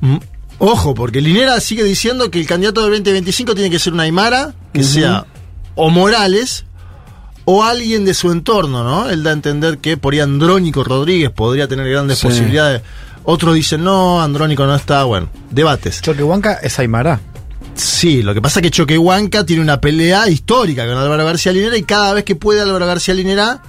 Mm, 0.00 0.16
Ojo, 0.58 0.94
porque 0.94 1.20
Linera 1.20 1.58
sigue 1.58 1.82
diciendo 1.82 2.30
que 2.30 2.38
el 2.38 2.46
candidato 2.46 2.82
del 2.82 2.90
2025 2.92 3.52
tiene 3.56 3.68
que 3.68 3.80
ser 3.80 3.92
una 3.92 4.04
Aymara, 4.04 4.54
que 4.72 4.84
sea 4.84 5.26
o 5.74 5.90
Morales 5.90 6.64
o 7.44 7.64
alguien 7.64 8.04
de 8.04 8.14
su 8.14 8.30
entorno, 8.30 8.84
¿no? 8.84 9.10
Él 9.10 9.22
da 9.22 9.30
a 9.30 9.32
entender 9.32 9.78
que 9.78 9.96
por 9.96 10.12
ahí 10.14 10.20
Andrónico 10.20 10.84
Rodríguez 10.84 11.30
podría 11.30 11.66
tener 11.68 11.88
grandes 11.90 12.18
Sí. 12.18 12.26
posibilidades. 12.28 12.82
Otros 13.24 13.54
dicen, 13.54 13.84
no, 13.84 14.22
Andrónico 14.22 14.64
no 14.66 14.74
está, 14.74 15.04
bueno, 15.04 15.28
debates. 15.50 16.00
Choquehuanca 16.02 16.54
es 16.54 16.78
Aymara. 16.78 17.20
Sí, 17.74 18.22
lo 18.22 18.34
que 18.34 18.42
pasa 18.42 18.60
es 18.60 18.64
que 18.64 18.70
Choquehuanca 18.70 19.44
tiene 19.46 19.62
una 19.62 19.80
pelea 19.80 20.28
histórica 20.28 20.86
con 20.86 20.96
Álvaro 20.96 21.24
García 21.24 21.52
Linera 21.52 21.76
y 21.76 21.82
cada 21.84 22.12
vez 22.12 22.24
que 22.24 22.36
puede 22.36 22.60
Álvaro 22.60 22.86
García 22.86 23.14
Linera 23.14 23.62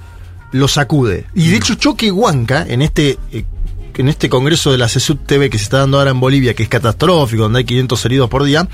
lo 0.51 0.67
sacude. 0.67 1.25
Y 1.33 1.49
de 1.49 1.57
hecho 1.57 1.75
Choquehuanca, 1.75 2.65
en 2.67 2.81
este, 2.81 3.17
eh, 3.31 3.45
en 3.95 4.09
este 4.09 4.27
congreso 4.29 4.71
de 4.71 4.77
la 4.77 4.89
CESUD 4.89 5.17
TV 5.25 5.49
que 5.49 5.57
se 5.57 5.63
está 5.65 5.79
dando 5.79 5.97
ahora 5.99 6.11
en 6.11 6.19
Bolivia, 6.19 6.53
que 6.53 6.63
es 6.63 6.69
catastrófico, 6.69 7.43
donde 7.43 7.59
hay 7.59 7.65
500 7.65 8.05
heridos 8.05 8.29
por 8.29 8.43
día, 8.43 8.67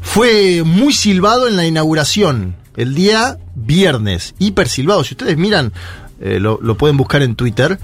fue 0.00 0.62
muy 0.64 0.92
silbado 0.94 1.48
en 1.48 1.56
la 1.56 1.66
inauguración, 1.66 2.56
el 2.76 2.94
día 2.94 3.38
viernes, 3.54 4.34
hiper 4.38 4.68
silbado. 4.68 5.04
Si 5.04 5.14
ustedes 5.14 5.36
miran, 5.36 5.72
eh, 6.20 6.38
lo, 6.40 6.58
lo 6.62 6.76
pueden 6.76 6.96
buscar 6.96 7.22
en 7.22 7.36
Twitter, 7.36 7.78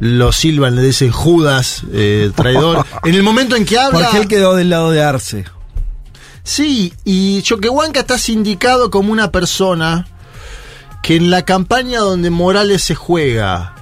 lo 0.00 0.32
silban, 0.32 0.74
le 0.74 0.82
dicen 0.82 1.12
Judas, 1.12 1.84
eh, 1.92 2.30
traidor. 2.34 2.84
en 3.04 3.14
el 3.14 3.22
momento 3.22 3.54
en 3.54 3.64
que 3.64 3.78
habla... 3.78 4.00
Porque 4.00 4.18
él 4.18 4.28
quedó 4.28 4.54
del 4.54 4.70
lado 4.70 4.90
de 4.90 5.02
Arce. 5.02 5.44
Sí, 6.42 6.92
y 7.04 7.40
Choquehuanca 7.42 8.00
está 8.00 8.18
sindicado 8.18 8.90
como 8.90 9.12
una 9.12 9.30
persona 9.30 10.08
que 11.02 11.16
en 11.16 11.30
la 11.30 11.44
campaña 11.44 12.00
donde 12.00 12.30
Morales 12.30 12.82
se 12.82 12.94
juega 12.96 13.74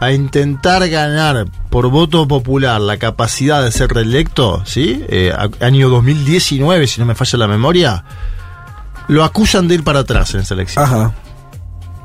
a 0.00 0.12
intentar 0.12 0.88
ganar 0.88 1.46
por 1.70 1.90
voto 1.90 2.26
popular 2.26 2.80
la 2.80 2.98
capacidad 2.98 3.62
de 3.62 3.72
ser 3.72 3.90
reelecto, 3.90 4.62
¿sí? 4.64 5.04
Eh, 5.08 5.32
año 5.60 5.88
2019, 5.90 6.86
si 6.86 7.00
no 7.00 7.06
me 7.06 7.14
falla 7.14 7.38
la 7.38 7.48
memoria, 7.48 8.04
lo 9.08 9.24
acusan 9.24 9.66
de 9.68 9.74
ir 9.76 9.84
para 9.84 10.00
atrás 10.00 10.34
en 10.34 10.40
esa 10.40 10.54
elección. 10.54 10.84
Ajá. 10.84 11.12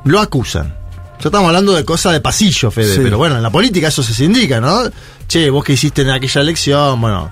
Lo 0.04 0.20
acusan. 0.20 0.74
Ya 1.20 1.28
estamos 1.28 1.46
hablando 1.46 1.72
de 1.74 1.84
cosas 1.84 2.12
de 2.12 2.20
pasillo, 2.20 2.70
Fede, 2.70 2.94
Sí. 2.96 3.00
pero 3.02 3.16
bueno, 3.18 3.36
en 3.36 3.42
la 3.42 3.50
política 3.50 3.88
eso 3.88 4.02
se 4.02 4.12
sindica, 4.12 4.60
¿no? 4.60 4.82
Che, 5.28 5.48
vos 5.50 5.64
que 5.64 5.72
hiciste 5.74 6.02
en 6.02 6.10
aquella 6.10 6.40
elección, 6.40 7.00
bueno, 7.00 7.30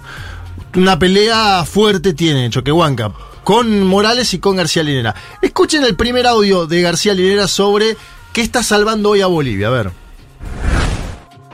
una 0.76 0.98
pelea 0.98 1.64
fuerte 1.64 2.14
tiene 2.14 2.48
Choquehuanca 2.48 3.12
con 3.44 3.84
Morales 3.84 4.32
y 4.34 4.38
con 4.38 4.56
García 4.56 4.82
Linera. 4.82 5.14
Escuchen 5.42 5.84
el 5.84 5.96
primer 5.96 6.26
audio 6.26 6.66
de 6.66 6.80
García 6.80 7.12
Linera 7.12 7.48
sobre 7.48 7.96
qué 8.32 8.40
está 8.40 8.62
salvando 8.62 9.10
hoy 9.10 9.20
a 9.20 9.26
Bolivia, 9.26 9.66
a 9.66 9.70
ver. 9.70 9.90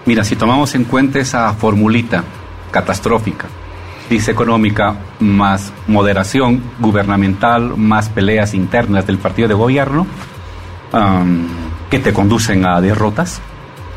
Mira, 0.06 0.22
si 0.24 0.36
tomamos 0.36 0.74
en 0.74 0.84
cuenta 0.84 1.18
esa 1.18 1.52
formulita 1.54 2.24
catastrófica, 2.70 3.46
crisis 4.08 4.28
económica 4.28 4.96
más 5.20 5.72
moderación 5.86 6.62
gubernamental, 6.80 7.76
más 7.76 8.08
peleas 8.08 8.54
internas 8.54 9.06
del 9.06 9.18
partido 9.18 9.48
de 9.48 9.54
gobierno, 9.54 10.06
am, 10.92 11.46
que 11.90 11.98
te 11.98 12.14
conducen 12.14 12.64
a 12.66 12.80
derrotas, 12.80 13.40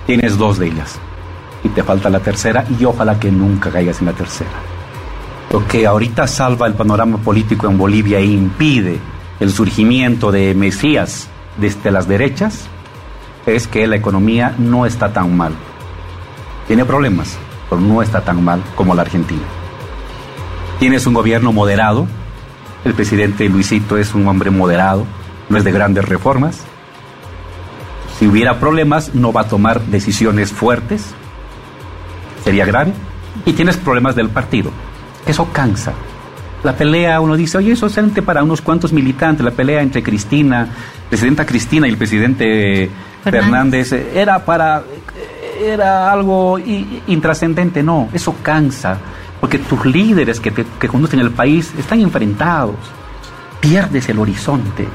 tienes 0.06 0.38
dos 0.38 0.60
de 0.60 0.68
ellas. 0.68 1.00
Y 1.64 1.70
te 1.70 1.84
falta 1.84 2.10
la 2.10 2.20
tercera 2.20 2.66
y 2.78 2.84
ojalá 2.86 3.20
que 3.20 3.32
nunca 3.32 3.72
caigas 3.72 4.00
en 4.02 4.08
la 4.08 4.14
tercera. 4.14 4.50
Lo 5.52 5.66
que 5.68 5.88
ahorita 5.88 6.28
salva 6.28 6.68
el 6.68 6.74
panorama 6.74 7.18
político 7.18 7.68
en 7.68 7.78
Bolivia 7.78 8.20
e 8.20 8.26
impide 8.26 9.00
el 9.40 9.52
surgimiento 9.52 10.32
de 10.32 10.54
Mesías 10.56 11.30
desde 11.58 11.92
las 11.92 12.08
derechas 12.08 12.68
es 13.46 13.68
que 13.68 13.88
la 13.88 13.96
economía 13.96 14.56
no 14.58 14.86
está 14.86 15.14
tan 15.14 15.36
mal. 15.36 15.54
Tiene 16.68 16.86
problemas, 16.86 17.38
pero 17.70 17.82
no 17.82 18.02
está 18.02 18.22
tan 18.22 18.44
mal 18.44 18.62
como 18.76 18.96
la 18.96 19.04
Argentina. 19.04 19.61
Tienes 20.82 21.06
un 21.06 21.14
gobierno 21.14 21.54
moderado. 21.54 22.08
El 22.84 22.96
presidente 22.96 23.48
Luisito 23.48 23.98
es 23.98 24.16
un 24.16 24.28
hombre 24.28 24.50
moderado, 24.50 25.06
no 25.48 25.58
es 25.60 25.64
de 25.64 25.72
grandes 25.72 26.06
reformas. 26.06 26.64
Si 28.18 28.26
hubiera 28.26 28.60
problemas, 28.60 29.14
no 29.14 29.32
va 29.32 29.42
a 29.42 29.48
tomar 29.48 29.80
decisiones 29.80 30.52
fuertes. 30.52 31.06
Sería 32.44 32.66
grave. 32.66 32.94
Y 33.46 33.54
tienes 33.54 33.78
problemas 33.78 34.16
del 34.16 34.30
partido. 34.30 34.72
Eso 35.28 35.54
cansa. 35.54 35.94
La 36.64 36.76
pelea, 36.76 37.22
uno 37.22 37.38
dice, 37.38 37.60
oye, 37.60 37.74
eso 37.74 37.86
es 37.86 37.94
solamente 37.94 38.24
para 38.24 38.42
unos 38.42 38.62
cuantos 38.62 38.92
militantes. 38.92 39.46
La 39.46 39.52
pelea 39.52 39.84
entre 39.84 40.02
Cristina, 40.02 40.68
presidenta 41.10 41.46
Cristina 41.46 41.86
y 41.86 41.92
el 41.92 41.98
presidente 41.98 42.90
Fernández. 43.24 43.90
Fernández, 43.90 43.94
eh, 43.94 44.20
era 44.20 44.44
para 44.44 44.82
era 45.64 46.12
algo 46.12 46.58
intrascendente, 47.06 47.84
no, 47.84 48.10
eso 48.14 48.36
cansa, 48.42 48.98
porque 49.42 49.58
tus 49.58 49.86
líderes 49.86 50.40
que, 50.40 50.52
te- 50.52 50.66
que 50.80 50.88
conducen 50.88 51.20
el 51.20 51.32
país 51.32 51.72
están 51.78 52.00
enfrentados, 52.00 52.76
pierdes 53.60 54.08
el 54.08 54.20
horizonte, 54.20 54.88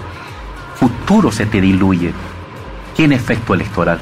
futuro 0.77 1.31
se 1.31 1.45
te 1.47 1.61
diluye, 1.61 2.13
tiene 2.97 3.17
efecto 3.17 3.53
electoral. 3.55 3.99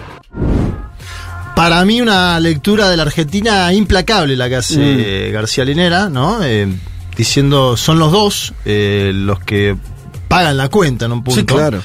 Para 1.57 1.85
mí 1.85 2.01
una 2.01 2.39
lectura 2.41 2.89
de 2.89 2.97
la 2.97 3.05
Argentina 3.05 3.73
implacable 3.73 4.37
la 4.37 4.49
que 4.49 4.57
hace 4.57 5.29
eh, 5.29 5.31
García 5.31 5.65
Linera, 5.65 6.09
¿no? 6.09 6.43
Eh, 6.43 6.69
diciendo, 7.17 7.77
son 7.77 7.99
los 8.01 8.11
dos 8.11 8.53
eh, 8.65 9.13
los 9.15 9.39
que 9.41 9.77
pagan 10.27 10.57
la 10.57 10.69
cuenta 10.69 11.05
en 11.07 11.13
un 11.13 11.23
punto. 11.23 11.41
Sí, 11.41 11.47
claro. 11.47 11.81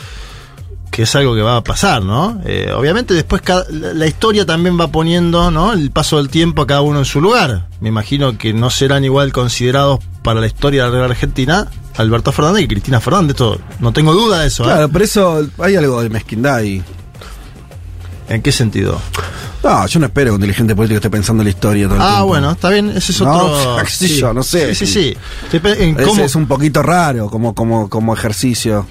Que 0.99 1.03
es 1.03 1.15
algo 1.15 1.33
que 1.33 1.41
va 1.41 1.55
a 1.55 1.63
pasar, 1.63 2.03
¿no? 2.03 2.41
Eh, 2.45 2.73
obviamente 2.75 3.13
después 3.13 3.41
cada- 3.41 3.65
la 3.69 4.05
historia 4.05 4.45
también 4.45 4.77
va 4.77 4.89
poniendo, 4.89 5.49
¿no? 5.49 5.71
El 5.71 5.91
paso 5.91 6.17
del 6.17 6.27
tiempo 6.27 6.63
a 6.63 6.67
cada 6.67 6.81
uno 6.81 6.99
en 6.99 7.05
su 7.05 7.21
lugar. 7.21 7.67
Me 7.79 7.87
imagino 7.87 8.37
que 8.37 8.51
no 8.51 8.69
serán 8.69 9.05
igual 9.05 9.31
considerados 9.31 9.99
para 10.23 10.41
la 10.41 10.47
historia 10.47 10.89
de 10.89 10.99
la 10.99 11.05
Argentina 11.05 11.67
Alberto 11.95 12.33
Fernández 12.33 12.63
y 12.63 12.67
Cristina 12.67 12.99
Fernández, 12.99 13.37
todo. 13.37 13.59
No 13.79 13.93
tengo 13.93 14.11
duda 14.11 14.41
de 14.41 14.47
eso. 14.47 14.63
¿eh? 14.63 14.65
Claro, 14.65 14.89
pero 14.89 15.05
eso 15.05 15.47
hay 15.59 15.77
algo 15.77 16.01
de 16.03 16.09
mezquindad 16.09 16.55
ahí. 16.55 16.83
¿En 18.27 18.41
qué 18.41 18.51
sentido? 18.51 18.99
No, 19.63 19.87
yo 19.87 19.99
no 20.01 20.07
espero 20.07 20.31
que 20.31 20.35
un 20.35 20.41
dirigente 20.41 20.75
político 20.75 20.97
esté 20.97 21.09
pensando 21.09 21.43
en 21.43 21.45
la 21.45 21.51
historia 21.51 21.85
todo 21.87 21.95
el 21.95 22.01
Ah, 22.01 22.07
tiempo. 22.09 22.25
bueno, 22.27 22.51
está 22.51 22.69
bien, 22.71 22.89
ese 22.89 23.13
es 23.13 23.21
No, 23.21 23.31
otro. 23.37 23.85
yo, 24.19 24.33
no 24.33 24.43
sé. 24.43 24.75
Sí, 24.75 24.85
sí, 24.85 24.93
sí. 24.93 25.17
Ese 25.97 26.25
es 26.25 26.35
un 26.35 26.45
poquito 26.45 26.83
raro 26.83 27.29
como, 27.29 27.55
como, 27.55 27.89
como 27.89 28.13
ejercicio. 28.13 28.85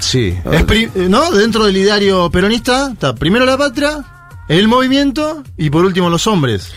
Sí. 0.00 0.38
Es 0.52 0.64
pri- 0.64 0.90
¿No? 1.08 1.30
Dentro 1.32 1.64
del 1.64 1.76
ideario 1.76 2.30
peronista 2.30 2.90
está 2.92 3.14
primero 3.14 3.44
la 3.44 3.56
patria, 3.58 4.04
el 4.48 4.68
movimiento 4.68 5.42
y 5.56 5.70
por 5.70 5.84
último 5.84 6.08
los 6.10 6.26
hombres. 6.26 6.70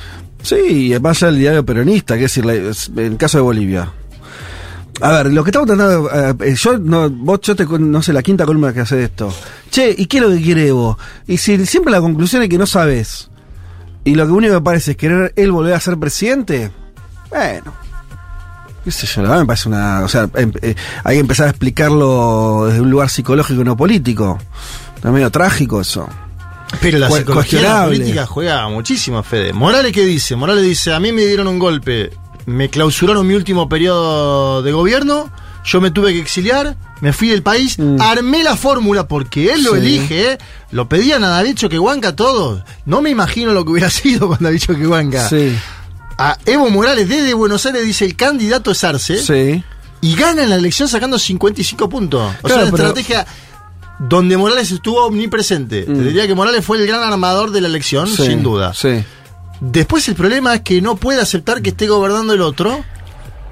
Sí, 0.43 0.93
más 1.01 1.21
allá 1.21 1.31
del 1.31 1.39
diario 1.41 1.65
peronista, 1.65 2.17
que 2.17 2.25
es 2.25 2.37
el 2.37 3.17
caso 3.17 3.37
de 3.37 3.41
Bolivia. 3.43 3.91
A 5.01 5.11
ver, 5.11 5.33
lo 5.33 5.43
que 5.43 5.49
estamos 5.49 5.67
tratando, 5.67 6.09
eh, 6.43 6.55
yo 6.55 6.77
no, 6.77 7.09
vos, 7.09 7.39
yo 7.41 7.55
te, 7.55 7.65
no 7.65 8.01
sé, 8.03 8.13
la 8.13 8.21
quinta 8.21 8.45
columna 8.45 8.73
que 8.73 8.81
hace 8.81 9.03
esto. 9.03 9.33
Che, 9.71 9.95
¿y 9.97 10.05
qué 10.05 10.17
es 10.17 10.23
lo 10.23 10.29
que 10.29 10.41
quiere 10.41 10.67
Evo? 10.67 10.97
Y 11.27 11.37
si 11.37 11.65
siempre 11.65 11.91
la 11.91 12.01
conclusión 12.01 12.43
es 12.43 12.49
que 12.49 12.57
no 12.57 12.65
sabes, 12.67 13.29
y 14.03 14.13
lo 14.15 14.25
que 14.25 14.31
único 14.31 14.53
que 14.55 14.61
parece 14.61 14.91
es 14.91 14.97
querer 14.97 15.33
él 15.35 15.51
volver 15.51 15.73
a 15.73 15.79
ser 15.79 15.97
presidente, 15.97 16.71
bueno, 17.29 17.73
qué 18.83 18.91
sé 18.91 19.07
yo, 19.07 19.21
la 19.21 19.29
verdad 19.29 19.41
me 19.43 19.47
parece 19.47 19.69
una, 19.69 20.01
o 20.03 20.07
sea, 20.07 20.29
em- 20.35 20.51
eh, 20.61 20.75
hay 21.03 21.15
que 21.15 21.19
empezar 21.21 21.47
a 21.47 21.49
explicarlo 21.51 22.65
desde 22.67 22.81
un 22.81 22.89
lugar 22.89 23.09
psicológico 23.09 23.61
y 23.61 23.63
no 23.65 23.77
político. 23.77 24.39
Es 24.97 25.05
medio 25.11 25.29
trágico 25.31 25.81
eso. 25.81 26.07
Pero 26.81 26.99
la 26.99 27.07
Cu- 27.09 27.17
psicología 27.17 27.61
la 27.61 27.85
política 27.85 28.25
juega 28.25 28.67
muchísimo, 28.69 29.21
Fede. 29.23 29.51
Morales, 29.53 29.91
¿qué 29.91 30.05
dice? 30.05 30.35
Morales 30.35 30.63
dice, 30.63 30.93
a 30.93 30.99
mí 30.99 31.11
me 31.11 31.25
dieron 31.25 31.47
un 31.47 31.59
golpe, 31.59 32.11
me 32.45 32.69
clausuraron 32.69 33.27
mi 33.27 33.33
último 33.35 33.67
periodo 33.67 34.61
de 34.61 34.71
gobierno, 34.71 35.29
yo 35.65 35.81
me 35.81 35.91
tuve 35.91 36.13
que 36.13 36.19
exiliar, 36.21 36.77
me 37.01 37.13
fui 37.13 37.27
del 37.29 37.43
país, 37.43 37.77
armé 37.99 38.41
la 38.43 38.55
fórmula 38.55 39.07
porque 39.07 39.51
él 39.53 39.63
lo 39.63 39.73
Mm. 39.73 39.75
Sí. 39.75 39.79
elige, 39.81 40.31
¿eh? 40.33 40.37
lo 40.71 40.87
pedían 40.87 41.23
a 41.25 41.29
David 41.29 41.55
Choquehuanca 41.55 42.15
todos. 42.15 42.63
No 42.85 43.01
me 43.01 43.09
imagino 43.09 43.51
lo 43.53 43.65
que 43.65 43.71
hubiera 43.71 43.89
sido 43.91 44.27
con 44.29 44.37
David 44.39 44.59
Choquehuanca. 44.59 45.27
Sí. 45.27 45.55
A 46.21 46.37
Evo 46.45 46.69
Morales 46.69 47.07
desde 47.09 47.33
Buenos 47.33 47.65
Aires 47.65 47.83
dice, 47.83 48.05
el 48.05 48.15
candidato 48.15 48.71
es 48.71 48.83
Arce. 48.83 49.17
Sí. 49.17 49.63
Y 50.01 50.15
gana 50.15 50.43
en 50.43 50.49
la 50.49 50.55
elección 50.55 50.87
sacando 50.87 51.17
55 51.19 51.89
puntos. 51.89 52.33
O 52.41 52.47
Claro, 52.47 52.61
sea, 52.61 52.69
una 52.69 52.71
pero- 52.77 52.87
estrategia 52.89 53.25
donde 53.99 54.35
Morales 54.37 54.71
estuvo 54.71 55.05
omnipresente. 55.05 55.83
Te 55.83 55.93
diría 55.93 56.25
que 56.27 56.33
Morales 56.35 56.65
fue 56.65 56.77
el 56.77 56.87
gran 56.87 57.01
armador 57.03 57.51
de 57.51 57.61
la 57.61 57.67
elección, 57.67 58.05
Mm. 58.09 58.15
Sí, 58.15 58.25
sin 58.25 58.41
duda. 58.43 58.73
Sí. 58.73 59.03
Después 59.59 60.07
el 60.09 60.15
problema 60.15 60.55
es 60.55 60.61
que 60.61 60.81
no 60.81 60.95
puede 60.95 61.21
aceptar 61.21 61.61
que 61.61 61.69
esté 61.69 61.87
gobernando 61.87 62.33
el 62.33 62.41
otro. 62.41 62.83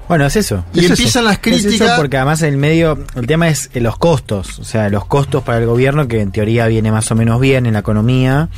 Bueno, 0.08 0.26
es 0.26 0.34
eso. 0.34 0.64
Y 0.74 0.80
Es 0.84 0.90
empiezan 0.90 1.22
las 1.24 1.34
Es 1.34 1.54
eso 1.54 1.68
críticas. 1.68 1.96
porque 2.00 2.16
además 2.16 2.42
en 2.42 2.48
el 2.48 2.56
medio, 2.56 2.98
el 3.14 3.28
tema 3.28 3.48
es 3.48 3.70
eh, 3.74 3.80
los 3.80 3.96
costos, 3.96 4.58
o 4.58 4.64
sea, 4.64 4.88
los 4.88 5.04
costos 5.04 5.44
para 5.44 5.58
el 5.58 5.66
gobierno, 5.66 6.08
que 6.08 6.20
en 6.20 6.32
teoría 6.32 6.66
viene 6.66 6.90
más 6.90 7.08
o 7.12 7.14
menos 7.14 7.40
bien 7.40 7.64
en 7.66 7.74
la 7.74 7.78
economía, 7.78 8.48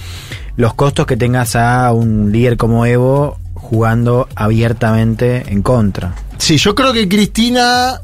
los 0.57 0.73
costos 0.73 1.05
que 1.07 1.19
tengas 1.19 1.55
a 1.55 1.93
un 1.93 2.33
líder 2.33 2.57
como 2.57 2.87
Evo 2.87 3.39
jugando 3.63 4.29
abiertamente 4.35 5.45
en 5.49 5.63
contra. 5.63 6.15
Sí, 6.37 6.59
yo 6.59 6.75
creo 6.75 6.93
que 6.93 7.09
Cristina 7.09 8.01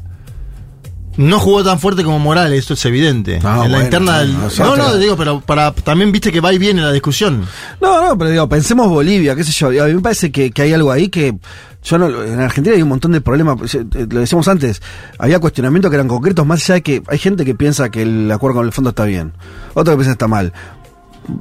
no 1.17 1.37
jugó 1.39 1.63
tan 1.65 1.79
fuerte 1.79 2.03
como 2.03 2.17
Morales, 2.17 2.59
esto 2.59 2.75
es 2.75 2.85
evidente. 2.85 3.39
Ah, 3.43 3.63
en 3.65 3.73
la 3.73 3.83
interna 3.83 4.19
del. 4.19 4.33
no, 4.33 4.75
No, 4.77 4.97
digo, 4.97 5.17
pero 5.17 5.41
para 5.41 5.73
también 5.73 6.11
viste 6.13 6.31
que 6.31 6.39
va 6.39 6.53
y 6.53 6.57
viene 6.57 6.81
la 6.81 6.93
discusión. 6.93 7.45
No, 7.81 8.01
no, 8.07 8.17
pero 8.17 8.29
digo, 8.31 8.47
pensemos 8.47 8.87
Bolivia, 8.87 9.35
qué 9.35 9.43
sé 9.43 9.51
yo. 9.51 9.67
A 9.83 9.87
mí 9.87 9.93
me 9.95 10.01
parece 10.01 10.31
que, 10.31 10.51
que 10.51 10.61
hay 10.61 10.73
algo 10.73 10.91
ahí 10.91 11.09
que. 11.09 11.35
Yo 11.81 11.97
no, 11.97 12.23
en 12.23 12.39
Argentina 12.41 12.75
hay 12.75 12.81
un 12.81 12.89
montón 12.89 13.13
de 13.13 13.21
problemas. 13.21 13.73
eh, 13.73 13.85
Lo 14.09 14.19
decíamos 14.19 14.47
antes, 14.49 14.81
había 15.17 15.39
cuestionamientos 15.39 15.89
que 15.89 15.95
eran 15.95 16.09
concretos, 16.09 16.45
más 16.45 16.61
allá 16.63 16.75
de 16.75 16.81
que 16.83 17.03
hay 17.07 17.17
gente 17.17 17.45
que 17.45 17.55
piensa 17.55 17.89
que 17.89 18.01
el 18.01 18.29
acuerdo 18.31 18.57
con 18.57 18.65
el 18.65 18.73
fondo 18.73 18.89
está 18.89 19.05
bien, 19.05 19.31
otro 19.73 19.93
que 19.93 19.97
piensa 19.97 20.11
que 20.11 20.13
está 20.13 20.27
mal. 20.27 20.51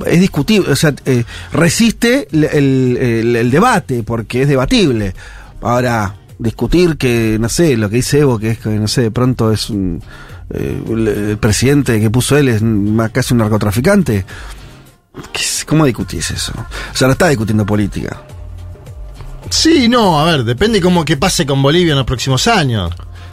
Es 0.07 0.21
discutible, 0.21 0.71
o 0.71 0.77
sea, 0.77 0.95
eh, 1.07 1.25
resiste 1.53 2.29
el, 2.31 3.51
debate, 3.51 4.03
porque 4.03 4.43
es 4.43 4.49
debatible. 4.49 5.15
Ahora, 5.63 6.15
discutir 6.39 6.97
que, 6.97 7.39
no 7.41 7.49
sé, 7.49 7.77
lo 7.77 7.89
que 7.89 7.97
dice 7.97 8.21
Evo, 8.21 8.39
que 8.39 8.51
es 8.51 8.59
que, 8.59 8.69
no 8.71 8.89
sé, 8.89 9.03
de 9.03 9.11
pronto 9.11 9.51
es 9.53 9.71
un. 9.71 10.03
eh, 10.51 10.83
el, 10.89 11.39
presidente 11.39 12.01
que 12.01 12.11
puso 12.11 12.37
él 12.37 12.49
es 12.49 12.63
casi 13.13 13.35
un 13.35 13.39
narcotraficante. 13.39 14.25
¿Qué 15.33 15.41
es- 15.43 15.65
¿Cómo 15.67 15.85
discutís 15.85 16.31
eso? 16.31 16.53
O 16.93 16.97
sea, 16.97 17.09
no 17.09 17.13
está 17.13 17.29
discutiendo 17.29 17.65
política. 17.67 18.21
Sí, 19.51 19.89
no, 19.89 20.21
a 20.21 20.25
ver, 20.25 20.45
depende 20.45 20.81
cómo 20.81 21.05
que 21.05 21.17
pase 21.17 21.47
con 21.47 21.63
Bolivia 21.63 21.93
en 21.93 21.99
los 21.99 22.07
próximos 22.07 22.47
años. 22.47 22.93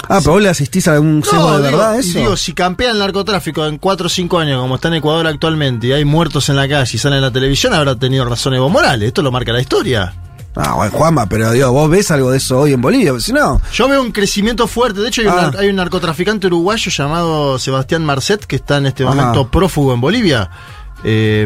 Ah, 0.09 0.19
pero 0.19 0.33
vos 0.33 0.41
le 0.41 0.49
asistís 0.49 0.87
a 0.87 0.93
algún 0.93 1.23
sesgo 1.23 1.57
de 1.59 1.67
digo, 1.67 1.77
verdad 1.77 1.99
eso. 1.99 2.19
digo, 2.19 2.37
si 2.37 2.53
campea 2.53 2.91
el 2.91 2.99
narcotráfico 2.99 3.65
en 3.65 3.77
4 3.77 4.05
o 4.07 4.09
5 4.09 4.39
años, 4.39 4.61
como 4.61 4.75
está 4.75 4.87
en 4.89 4.95
Ecuador 4.95 5.27
actualmente, 5.27 5.87
y 5.87 5.91
hay 5.93 6.05
muertos 6.05 6.49
en 6.49 6.55
la 6.57 6.67
calle 6.67 6.89
y 6.93 6.97
salen 6.97 7.17
en 7.17 7.23
la 7.23 7.31
televisión, 7.31 7.73
habrá 7.73 7.95
tenido 7.95 8.25
razón 8.25 8.53
Evo 8.53 8.69
Morales. 8.69 9.07
Esto 9.07 9.21
lo 9.21 9.31
marca 9.31 9.51
la 9.51 9.61
historia. 9.61 10.13
Ah, 10.57 10.73
bueno, 10.75 10.91
Juanma, 10.91 11.27
pero 11.27 11.51
digo, 11.51 11.69
vos 11.73 11.89
ves 11.89 12.11
algo 12.11 12.31
de 12.31 12.37
eso 12.37 12.59
hoy 12.61 12.71
en 12.71 12.81
Bolivia, 12.81 13.11
si 13.19 13.33
no. 13.33 13.61
Yo 13.73 13.89
veo 13.89 14.01
un 14.01 14.11
crecimiento 14.13 14.67
fuerte. 14.67 15.01
De 15.01 15.09
hecho, 15.09 15.21
hay, 15.21 15.27
un, 15.27 15.33
Ah. 15.33 15.41
nar- 15.51 15.57
hay 15.57 15.67
un 15.69 15.75
narcotraficante 15.75 16.47
uruguayo 16.47 16.89
llamado 16.91 17.59
Sebastián 17.59 18.05
Marcet 18.05 18.45
que 18.45 18.55
está 18.55 18.77
en 18.77 18.85
este 18.85 19.03
momento 19.03 19.49
prófugo 19.51 19.93
en 19.93 19.99
Bolivia. 19.99 20.49
Eh, 21.03 21.45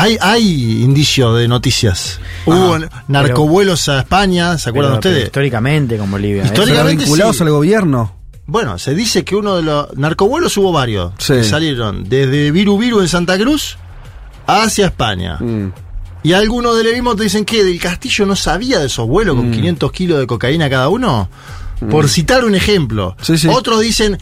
hay, 0.00 0.16
hay 0.20 0.82
indicios 0.82 1.38
de 1.38 1.48
noticias. 1.48 2.20
Hubo 2.46 2.78
narcovuelos 3.08 3.88
a 3.88 4.00
España, 4.00 4.56
¿se 4.58 4.70
acuerdan 4.70 4.92
Pero- 4.92 5.00
pero 5.00 5.10
ustedes? 5.12 5.26
históricamente 5.26 5.96
con 5.98 6.10
Bolivia. 6.10 6.42
¿eh? 6.42 6.46
Históricamente 6.46 7.04
vinculados 7.04 7.36
sí. 7.36 7.42
al 7.42 7.50
gobierno. 7.50 8.14
Bueno, 8.46 8.78
se 8.78 8.94
dice 8.94 9.24
que 9.24 9.36
uno 9.36 9.56
de 9.56 9.62
los 9.62 9.94
narcovuelos 9.96 10.56
hubo 10.56 10.72
varios. 10.72 11.12
Sí. 11.18 11.34
que 11.34 11.44
salieron 11.44 12.08
desde 12.08 12.50
Viru 12.50 12.78
Viru 12.78 13.00
en 13.00 13.08
Santa 13.08 13.36
Cruz 13.36 13.76
hacia 14.46 14.86
España. 14.86 15.36
Mm. 15.38 15.72
Y 16.22 16.32
algunos 16.32 16.76
de 16.76 16.84
Levimo 16.84 17.14
te 17.14 17.24
dicen 17.24 17.44
que 17.44 17.62
del 17.62 17.78
Castillo 17.78 18.24
no 18.26 18.34
sabía 18.36 18.78
de 18.78 18.86
esos 18.86 19.06
vuelos 19.06 19.36
Mm. 19.36 19.38
con 19.38 19.50
500 19.52 19.92
kilos 19.92 20.18
de 20.18 20.26
cocaína 20.26 20.68
cada 20.70 20.88
uno. 20.88 21.28
Por 21.90 22.08
citar 22.08 22.44
un 22.44 22.54
ejemplo. 22.56 23.16
Sí, 23.22 23.38
sí. 23.38 23.46
Otros 23.48 23.80
dicen 23.80 24.18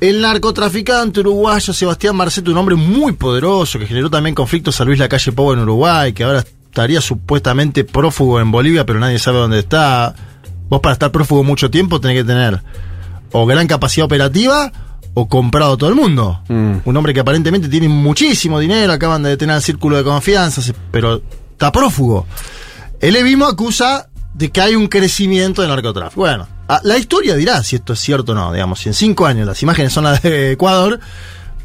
el 0.00 0.20
narcotraficante 0.20 1.20
uruguayo 1.20 1.72
Sebastián 1.72 2.16
Marceto, 2.16 2.50
un 2.50 2.58
hombre 2.58 2.74
muy 2.74 3.12
poderoso 3.12 3.78
que 3.78 3.86
generó 3.86 4.10
también 4.10 4.34
conflictos 4.34 4.80
a 4.80 4.84
Luis 4.84 4.98
Lacalle 4.98 5.32
Pou 5.32 5.52
en 5.52 5.60
Uruguay, 5.60 6.12
que 6.12 6.24
ahora 6.24 6.44
estaría 6.66 7.00
supuestamente 7.00 7.84
prófugo 7.84 8.40
en 8.40 8.50
Bolivia, 8.50 8.84
pero 8.84 8.98
nadie 8.98 9.18
sabe 9.18 9.38
dónde 9.38 9.60
está. 9.60 10.14
Vos 10.68 10.80
para 10.80 10.94
estar 10.94 11.12
prófugo 11.12 11.44
mucho 11.44 11.70
tiempo 11.70 12.00
tenés 12.00 12.18
que 12.18 12.24
tener 12.24 12.60
o 13.32 13.46
gran 13.46 13.66
capacidad 13.66 14.06
operativa 14.06 14.72
o 15.14 15.28
comprado 15.28 15.74
a 15.74 15.76
todo 15.76 15.90
el 15.90 15.96
mundo. 15.96 16.40
Mm. 16.48 16.78
Un 16.84 16.96
hombre 16.96 17.14
que 17.14 17.20
aparentemente 17.20 17.68
tiene 17.68 17.88
muchísimo 17.88 18.58
dinero, 18.58 18.92
acaban 18.92 19.22
de 19.22 19.30
detener 19.30 19.56
el 19.56 19.62
círculo 19.62 19.96
de 19.96 20.04
confianza, 20.04 20.60
pero 20.90 21.22
está 21.52 21.70
prófugo. 21.72 22.26
El 23.00 23.16
Evimo 23.16 23.46
acusa 23.46 24.08
de 24.34 24.50
que 24.50 24.60
hay 24.60 24.74
un 24.74 24.88
crecimiento 24.88 25.62
de 25.62 25.68
narcotráfico. 25.68 26.20
Bueno, 26.20 26.46
la 26.82 26.98
historia 26.98 27.34
dirá 27.34 27.62
si 27.62 27.76
esto 27.76 27.92
es 27.92 28.00
cierto 28.00 28.32
o 28.32 28.34
no. 28.34 28.52
Digamos, 28.52 28.80
si 28.80 28.88
en 28.88 28.94
cinco 28.94 29.26
años 29.26 29.46
las 29.46 29.62
imágenes 29.62 29.92
son 29.92 30.04
las 30.04 30.22
de 30.22 30.52
Ecuador, 30.52 31.00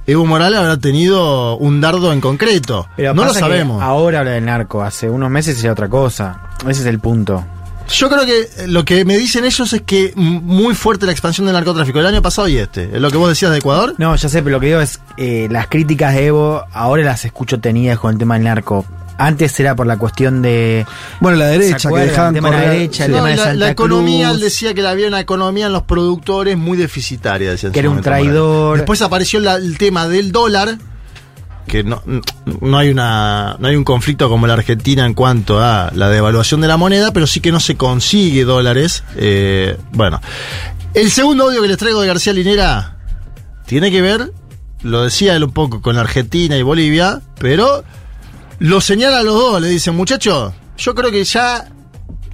Evo 0.05 0.25
Morales 0.25 0.59
habrá 0.59 0.77
tenido 0.77 1.55
un 1.57 1.81
dardo 1.81 2.11
en 2.11 2.21
concreto. 2.21 2.87
Pero 2.95 3.13
no 3.13 3.25
lo 3.25 3.33
sabemos. 3.33 3.81
Ahora 3.81 4.19
habla 4.19 4.31
del 4.31 4.45
narco, 4.45 4.81
hace 4.83 5.09
unos 5.09 5.29
meses 5.29 5.63
era 5.63 5.73
otra 5.73 5.87
cosa. 5.87 6.49
Ese 6.67 6.81
es 6.81 6.87
el 6.87 6.99
punto. 6.99 7.45
Yo 7.89 8.09
creo 8.09 8.25
que 8.25 8.41
eh, 8.41 8.67
lo 8.67 8.85
que 8.85 9.03
me 9.03 9.17
dicen 9.17 9.45
ellos 9.45 9.73
es 9.73 9.81
que 9.81 10.13
muy 10.15 10.75
fuerte 10.75 11.05
la 11.05 11.11
expansión 11.11 11.47
del 11.47 11.53
narcotráfico 11.53 11.99
el 11.99 12.05
año 12.05 12.21
pasado 12.21 12.47
y 12.47 12.57
este. 12.57 12.85
Es 12.93 13.01
lo 13.01 13.09
que 13.09 13.17
vos 13.17 13.29
decías 13.29 13.51
de 13.51 13.57
Ecuador. 13.59 13.95
No, 13.97 14.15
ya 14.15 14.29
sé, 14.29 14.43
pero 14.43 14.57
lo 14.57 14.59
que 14.59 14.67
digo 14.67 14.79
es, 14.79 14.99
eh, 15.17 15.47
las 15.49 15.67
críticas 15.67 16.13
de 16.13 16.27
Evo, 16.27 16.63
ahora 16.71 17.03
las 17.03 17.25
escucho 17.25 17.59
tenidas 17.59 17.99
con 17.99 18.13
el 18.13 18.19
tema 18.19 18.35
del 18.35 18.43
narco. 18.43 18.85
Antes 19.21 19.59
era 19.59 19.75
por 19.75 19.85
la 19.85 19.97
cuestión 19.97 20.41
de... 20.41 20.85
Bueno, 21.19 21.37
la 21.37 21.45
¿Se 21.47 21.59
derecha, 21.59 21.89
que 21.89 21.99
dejaban 21.99 22.35
El 22.35 22.41
tema 22.41 22.49
de 22.55 22.65
la 22.65 22.71
derecha, 22.71 23.05
el 23.05 23.11
tema 23.11 23.27
de 23.29 23.35
la, 23.35 23.43
Santa 23.43 23.59
la 23.59 23.69
economía, 23.69 24.27
Cruz. 24.29 24.35
él 24.37 24.41
decía 24.41 24.73
que 24.73 24.87
había 24.87 25.07
una 25.09 25.19
economía 25.19 25.65
en 25.67 25.73
los 25.73 25.83
productores 25.83 26.57
muy 26.57 26.77
deficitaria. 26.77 27.51
decía 27.51 27.71
Que 27.71 27.79
era 27.79 27.89
un 27.89 28.01
traidor. 28.01 28.77
Después 28.77 29.01
apareció 29.01 29.39
la- 29.41 29.55
el 29.55 29.77
tema 29.77 30.07
del 30.07 30.31
dólar, 30.31 30.77
que 31.67 31.83
no, 31.83 32.01
no 32.61 32.77
hay 32.79 32.89
una 32.89 33.57
no 33.59 33.67
hay 33.67 33.75
un 33.75 33.83
conflicto 33.83 34.27
como 34.29 34.47
la 34.47 34.53
Argentina 34.53 35.05
en 35.05 35.13
cuanto 35.13 35.61
a 35.61 35.91
la 35.93 36.09
devaluación 36.09 36.61
de 36.61 36.67
la 36.67 36.77
moneda, 36.77 37.11
pero 37.13 37.27
sí 37.27 37.41
que 37.41 37.51
no 37.51 37.59
se 37.59 37.75
consigue 37.77 38.43
dólares. 38.45 39.03
Eh, 39.17 39.77
bueno, 39.91 40.19
el 40.95 41.11
segundo 41.11 41.43
audio 41.43 41.61
que 41.61 41.67
les 41.67 41.77
traigo 41.77 42.01
de 42.01 42.07
García 42.07 42.33
Linera 42.33 42.97
tiene 43.67 43.91
que 43.91 44.01
ver, 44.01 44.31
lo 44.81 45.03
decía 45.03 45.35
él 45.35 45.43
un 45.43 45.51
poco, 45.51 45.81
con 45.81 45.97
Argentina 45.97 46.57
y 46.57 46.63
Bolivia, 46.63 47.21
pero 47.37 47.83
lo 48.59 48.81
señala 48.81 49.19
a 49.19 49.23
los 49.23 49.33
dos, 49.33 49.61
le 49.61 49.69
dicen, 49.69 49.95
muchachos, 49.95 50.53
yo 50.77 50.95
creo 50.95 51.11
que 51.11 51.23
ya 51.23 51.69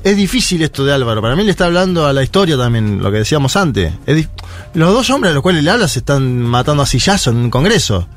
es 0.03 0.15
difícil 0.15 0.61
esto 0.61 0.85
de 0.85 0.93
Álvaro. 0.93 1.22
Para 1.22 1.35
mí 1.35 1.43
le 1.43 1.52
está 1.52 1.65
hablando 1.65 2.06
a 2.06 2.14
la 2.14 2.23
historia 2.23 2.57
también, 2.57 3.02
lo 3.02 3.11
que 3.11 3.18
decíamos 3.18 3.56
antes. 3.56 3.93
Es 4.06 4.27
los 4.73 4.93
dos 4.93 5.10
hombres 5.10 5.31
a 5.31 5.34
los 5.34 5.41
cuales 5.41 5.64
le 5.64 5.72
habla 5.72 5.88
se 5.88 5.99
están 5.99 6.41
matando 6.41 6.84
a 6.84 6.85
sillazo 6.85 7.31
en 7.31 7.38
un 7.38 7.49
congreso. 7.49 8.07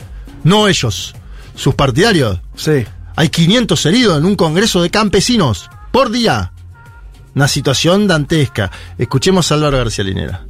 No 0.44 0.68
ellos, 0.68 1.14
sus 1.54 1.74
partidarios. 1.74 2.40
Sí. 2.56 2.84
Hay 3.16 3.30
500 3.30 3.86
heridos 3.86 4.18
en 4.18 4.26
un 4.26 4.36
congreso 4.36 4.82
de 4.82 4.90
campesinos 4.90 5.70
por 5.90 6.10
día. 6.10 6.52
Una 7.34 7.48
situación 7.48 8.06
dantesca. 8.06 8.70
Escuchemos 8.98 9.50
a 9.50 9.54
Álvaro 9.54 9.78
García 9.78 10.04
Linera. 10.04 10.44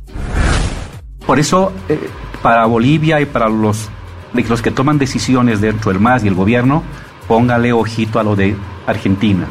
Por 1.27 1.39
eso, 1.39 1.73
eh, 1.89 2.09
para 2.43 2.67
Bolivia 2.67 3.21
y 3.21 3.27
para 3.27 3.49
los, 3.49 3.89
los 4.33 4.63
que 4.63 4.71
toman 4.71 4.99
decisiones 4.99 5.61
dentro 5.61 5.93
del 5.93 6.01
MAS 6.01 6.25
y 6.25 6.29
el 6.29 6.35
gobierno, 6.35 6.83
póngale 7.29 7.73
ojito 7.73 8.19
a 8.19 8.25
lo 8.25 8.35
de 8.35 8.57
Argentina. 8.87 9.47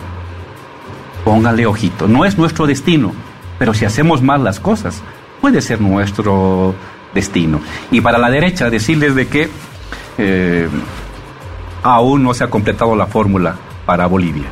Póngale 1.24 1.66
ojito. 1.66 2.08
No 2.08 2.26
es 2.26 2.38
nuestro 2.38 2.68
destino, 2.68 3.14
pero 3.60 3.74
si 3.74 3.86
hacemos 3.86 4.22
mal 4.22 4.44
las 4.44 4.60
cosas, 4.60 5.02
puede 5.40 5.62
ser 5.62 5.80
nuestro 5.80 6.74
destino. 7.14 7.62
Y 7.92 8.02
para 8.02 8.18
la 8.18 8.30
derecha, 8.30 8.70
decirles 8.70 9.16
de 9.16 9.28
que 9.28 9.50
eh, 10.18 10.68
aún 11.84 12.24
no 12.24 12.34
se 12.34 12.44
ha 12.44 12.50
completado 12.50 12.96
la 12.96 13.06
fórmula 13.06 13.56
para 13.86 14.08
Bolivia. 14.08 14.48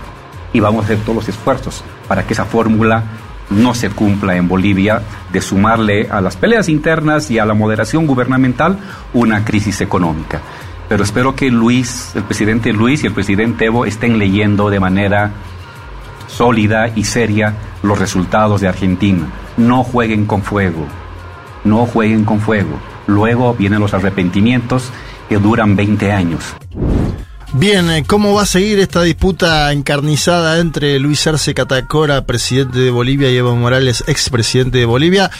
Y 0.53 0.59
vamos 0.59 0.83
a 0.83 0.85
hacer 0.85 0.99
todos 0.99 1.15
los 1.15 1.29
esfuerzos 1.29 1.83
para 2.07 2.25
que 2.25 2.33
esa 2.33 2.45
fórmula 2.45 3.03
no 3.49 3.73
se 3.73 3.89
cumpla 3.89 4.35
en 4.35 4.47
Bolivia, 4.47 5.01
de 5.31 5.41
sumarle 5.41 6.07
a 6.09 6.21
las 6.21 6.37
peleas 6.37 6.69
internas 6.69 7.29
y 7.29 7.37
a 7.37 7.45
la 7.45 7.53
moderación 7.53 8.07
gubernamental 8.07 8.79
una 9.13 9.43
crisis 9.45 9.81
económica. 9.81 10.41
Pero 10.87 11.03
espero 11.03 11.35
que 11.35 11.49
Luis, 11.49 12.11
el 12.15 12.23
presidente 12.23 12.71
Luis 12.71 13.03
y 13.03 13.07
el 13.07 13.13
presidente 13.13 13.65
Evo 13.65 13.85
estén 13.85 14.19
leyendo 14.19 14.69
de 14.69 14.79
manera 14.79 15.31
sólida 16.27 16.91
y 16.95 17.03
seria 17.05 17.53
los 17.81 17.97
resultados 17.97 18.61
de 18.61 18.67
Argentina. 18.67 19.27
No 19.57 19.83
jueguen 19.83 20.25
con 20.25 20.43
fuego, 20.43 20.85
no 21.63 21.85
jueguen 21.85 22.25
con 22.25 22.39
fuego. 22.39 22.79
Luego 23.07 23.53
vienen 23.53 23.79
los 23.79 23.93
arrepentimientos 23.93 24.91
que 25.29 25.37
duran 25.37 25.75
20 25.75 26.11
años. 26.11 26.55
Bien, 27.53 27.89
eh, 27.89 28.03
¿cómo 28.05 28.33
va 28.33 28.41
a 28.41 28.45
seguir 28.45 28.79
esta 28.79 29.01
disputa 29.01 29.71
encarnizada 29.71 30.59
entre 30.59 30.99
Luis 30.99 31.25
Arce 31.25 31.53
Catacora, 31.53 32.25
presidente 32.25 32.79
de 32.79 32.91
Bolivia, 32.91 33.31
y 33.31 33.37
Evo 33.37 33.55
Morales, 33.55 34.03
expresidente 34.07 34.79
de 34.79 34.85
Bolivia? 34.85 35.31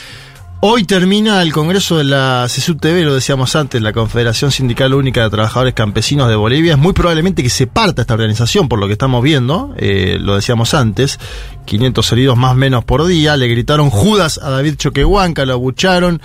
Hoy 0.62 0.84
termina 0.86 1.42
el 1.42 1.54
Congreso 1.54 1.98
de 1.98 2.06
la 2.06 2.46
CSUTV, 2.48 3.04
lo 3.04 3.14
decíamos 3.14 3.56
antes, 3.56 3.82
la 3.82 3.94
Confederación 3.94 4.52
Sindical 4.52 4.94
Única 4.94 5.22
de 5.22 5.30
Trabajadores 5.30 5.74
Campesinos 5.76 6.28
de 6.28 6.36
Bolivia. 6.36 6.74
Es 6.74 6.80
muy 6.80 6.94
probablemente 6.94 7.44
que 7.44 7.50
se 7.50 7.68
parta 7.68 8.02
esta 8.02 8.16
organización, 8.16 8.68
por 8.68 8.80
lo 8.80 8.88
que 8.88 8.94
estamos 8.94 9.22
viendo, 9.22 9.76
eh, 9.78 10.18
lo 10.20 10.36
decíamos 10.36 10.74
antes, 10.74 11.20
500 11.66 12.12
heridos 12.14 12.38
más 12.38 12.54
o 12.54 12.56
menos 12.56 12.84
por 12.84 13.06
día, 13.06 13.38
le 13.38 13.48
gritaron 13.48 13.90
Judas 13.92 14.40
a 14.42 14.50
David 14.50 14.78
Choquehuanca, 14.78 15.46
lo 15.46 15.54
abucharon. 15.54 16.22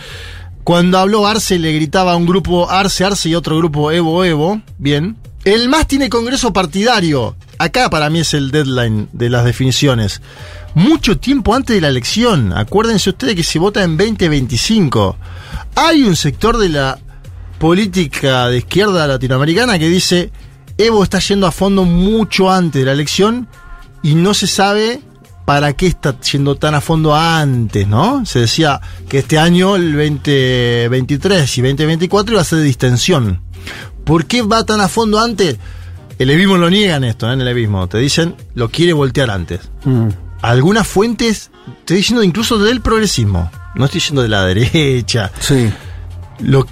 Cuando 0.65 0.99
habló 0.99 1.27
Arce 1.27 1.59
le 1.59 1.73
gritaba 1.73 2.13
a 2.13 2.17
un 2.17 2.27
grupo 2.27 2.71
Arce, 2.71 3.05
Arce 3.05 3.29
y 3.29 3.35
otro 3.35 3.59
grupo 3.59 3.91
Evo, 3.91 4.25
Evo. 4.25 4.63
Bien. 4.79 5.17
El 5.45 5.69
MAS 5.69 5.87
tiene 5.87 6.11
congreso 6.11 6.53
partidario. 6.53 7.35
Acá 7.59 7.91
para 7.91 8.11
mí 8.11 8.21
es 8.21 8.35
el 8.35 8.51
deadline 8.51 9.09
de 9.13 9.31
las 9.31 9.45
definiciones. 9.45 10.21
Mucho 10.75 11.19
tiempo 11.19 11.55
antes 11.55 11.75
de 11.75 11.81
la 11.81 11.89
elección. 11.89 12.53
Acuérdense 12.57 13.11
ustedes 13.11 13.35
que 13.35 13.45
se 13.45 13.59
vota 13.59 13.83
en 13.83 13.97
2025. 13.97 15.17
Hay 15.75 16.03
un 16.03 16.17
sector 16.17 16.59
de 16.59 16.69
la 16.69 16.99
política 17.59 18.49
de 18.49 18.59
izquierda 18.59 19.07
latinoamericana 19.07 19.79
que 19.79 19.89
dice 19.89 20.31
Evo 20.79 21.05
está 21.05 21.19
yendo 21.19 21.47
a 21.47 21.53
fondo 21.53 21.85
mucho 21.85 22.51
antes 22.51 22.81
de 22.81 22.87
la 22.87 22.93
elección 22.93 23.49
y 24.03 24.15
no 24.15 24.33
se 24.33 24.47
sabe 24.47 25.03
para 25.45 25.73
qué 25.75 25.89
está 25.89 26.19
yendo 26.21 26.55
tan 26.55 26.75
a 26.75 26.81
fondo 26.81 27.15
antes, 27.15 27.87
¿no? 27.87 28.25
Se 28.25 28.41
decía 28.41 28.81
que 29.09 29.19
este 29.19 29.39
año, 29.39 29.77
el 29.77 29.93
2023 29.93 31.59
y 31.59 31.63
2024, 31.63 32.33
iba 32.33 32.41
a 32.41 32.45
ser 32.45 32.61
de 32.61 32.65
distensión. 32.65 33.43
¿Por 34.05 34.27
qué 34.27 34.43
va 34.43 34.65
tan 34.65 34.81
a 34.81 34.89
fondo 34.89 35.19
antes? 35.19 35.59
El 36.19 36.29
levismo 36.29 36.57
lo 36.57 36.71
niegan 36.71 37.05
esto, 37.05 37.29
¿eh? 37.29 37.35
en 37.35 37.41
el 37.41 37.47
levismo. 37.47 37.89
Te 37.89 37.99
dicen, 37.99 38.37
lo 38.55 38.69
quiere 38.69 38.93
voltear 38.93 39.31
antes. 39.31 39.61
Mm. 39.85 40.09
Algunas 40.43 40.87
fuentes, 40.87 41.51
estoy 41.81 41.99
diciendo 41.99 42.23
incluso 42.23 42.59
del 42.59 42.81
progresismo, 42.81 43.51
no 43.75 43.85
estoy 43.85 43.99
diciendo 43.99 44.23
de 44.23 44.29
la 44.29 44.45
derecha. 44.45 45.31
Sí. 45.41 45.71
Lo 46.41 46.67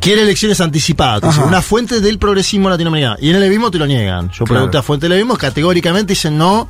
quiere 0.00 0.22
elecciones 0.22 0.60
anticipadas. 0.60 1.38
una 1.38 1.62
fuente 1.62 2.00
del 2.00 2.18
progresismo 2.18 2.68
latinoamericano. 2.68 3.16
Y 3.20 3.30
en 3.30 3.36
el 3.36 3.42
levismo 3.42 3.70
te 3.70 3.78
lo 3.78 3.86
niegan. 3.86 4.28
Yo 4.30 4.44
Claro. 4.44 4.46
pregunté 4.46 4.78
a 4.78 4.82
fuente 4.82 5.04
del 5.08 5.16
levismo, 5.18 5.36
categóricamente 5.38 6.12
dicen 6.12 6.36
no, 6.36 6.68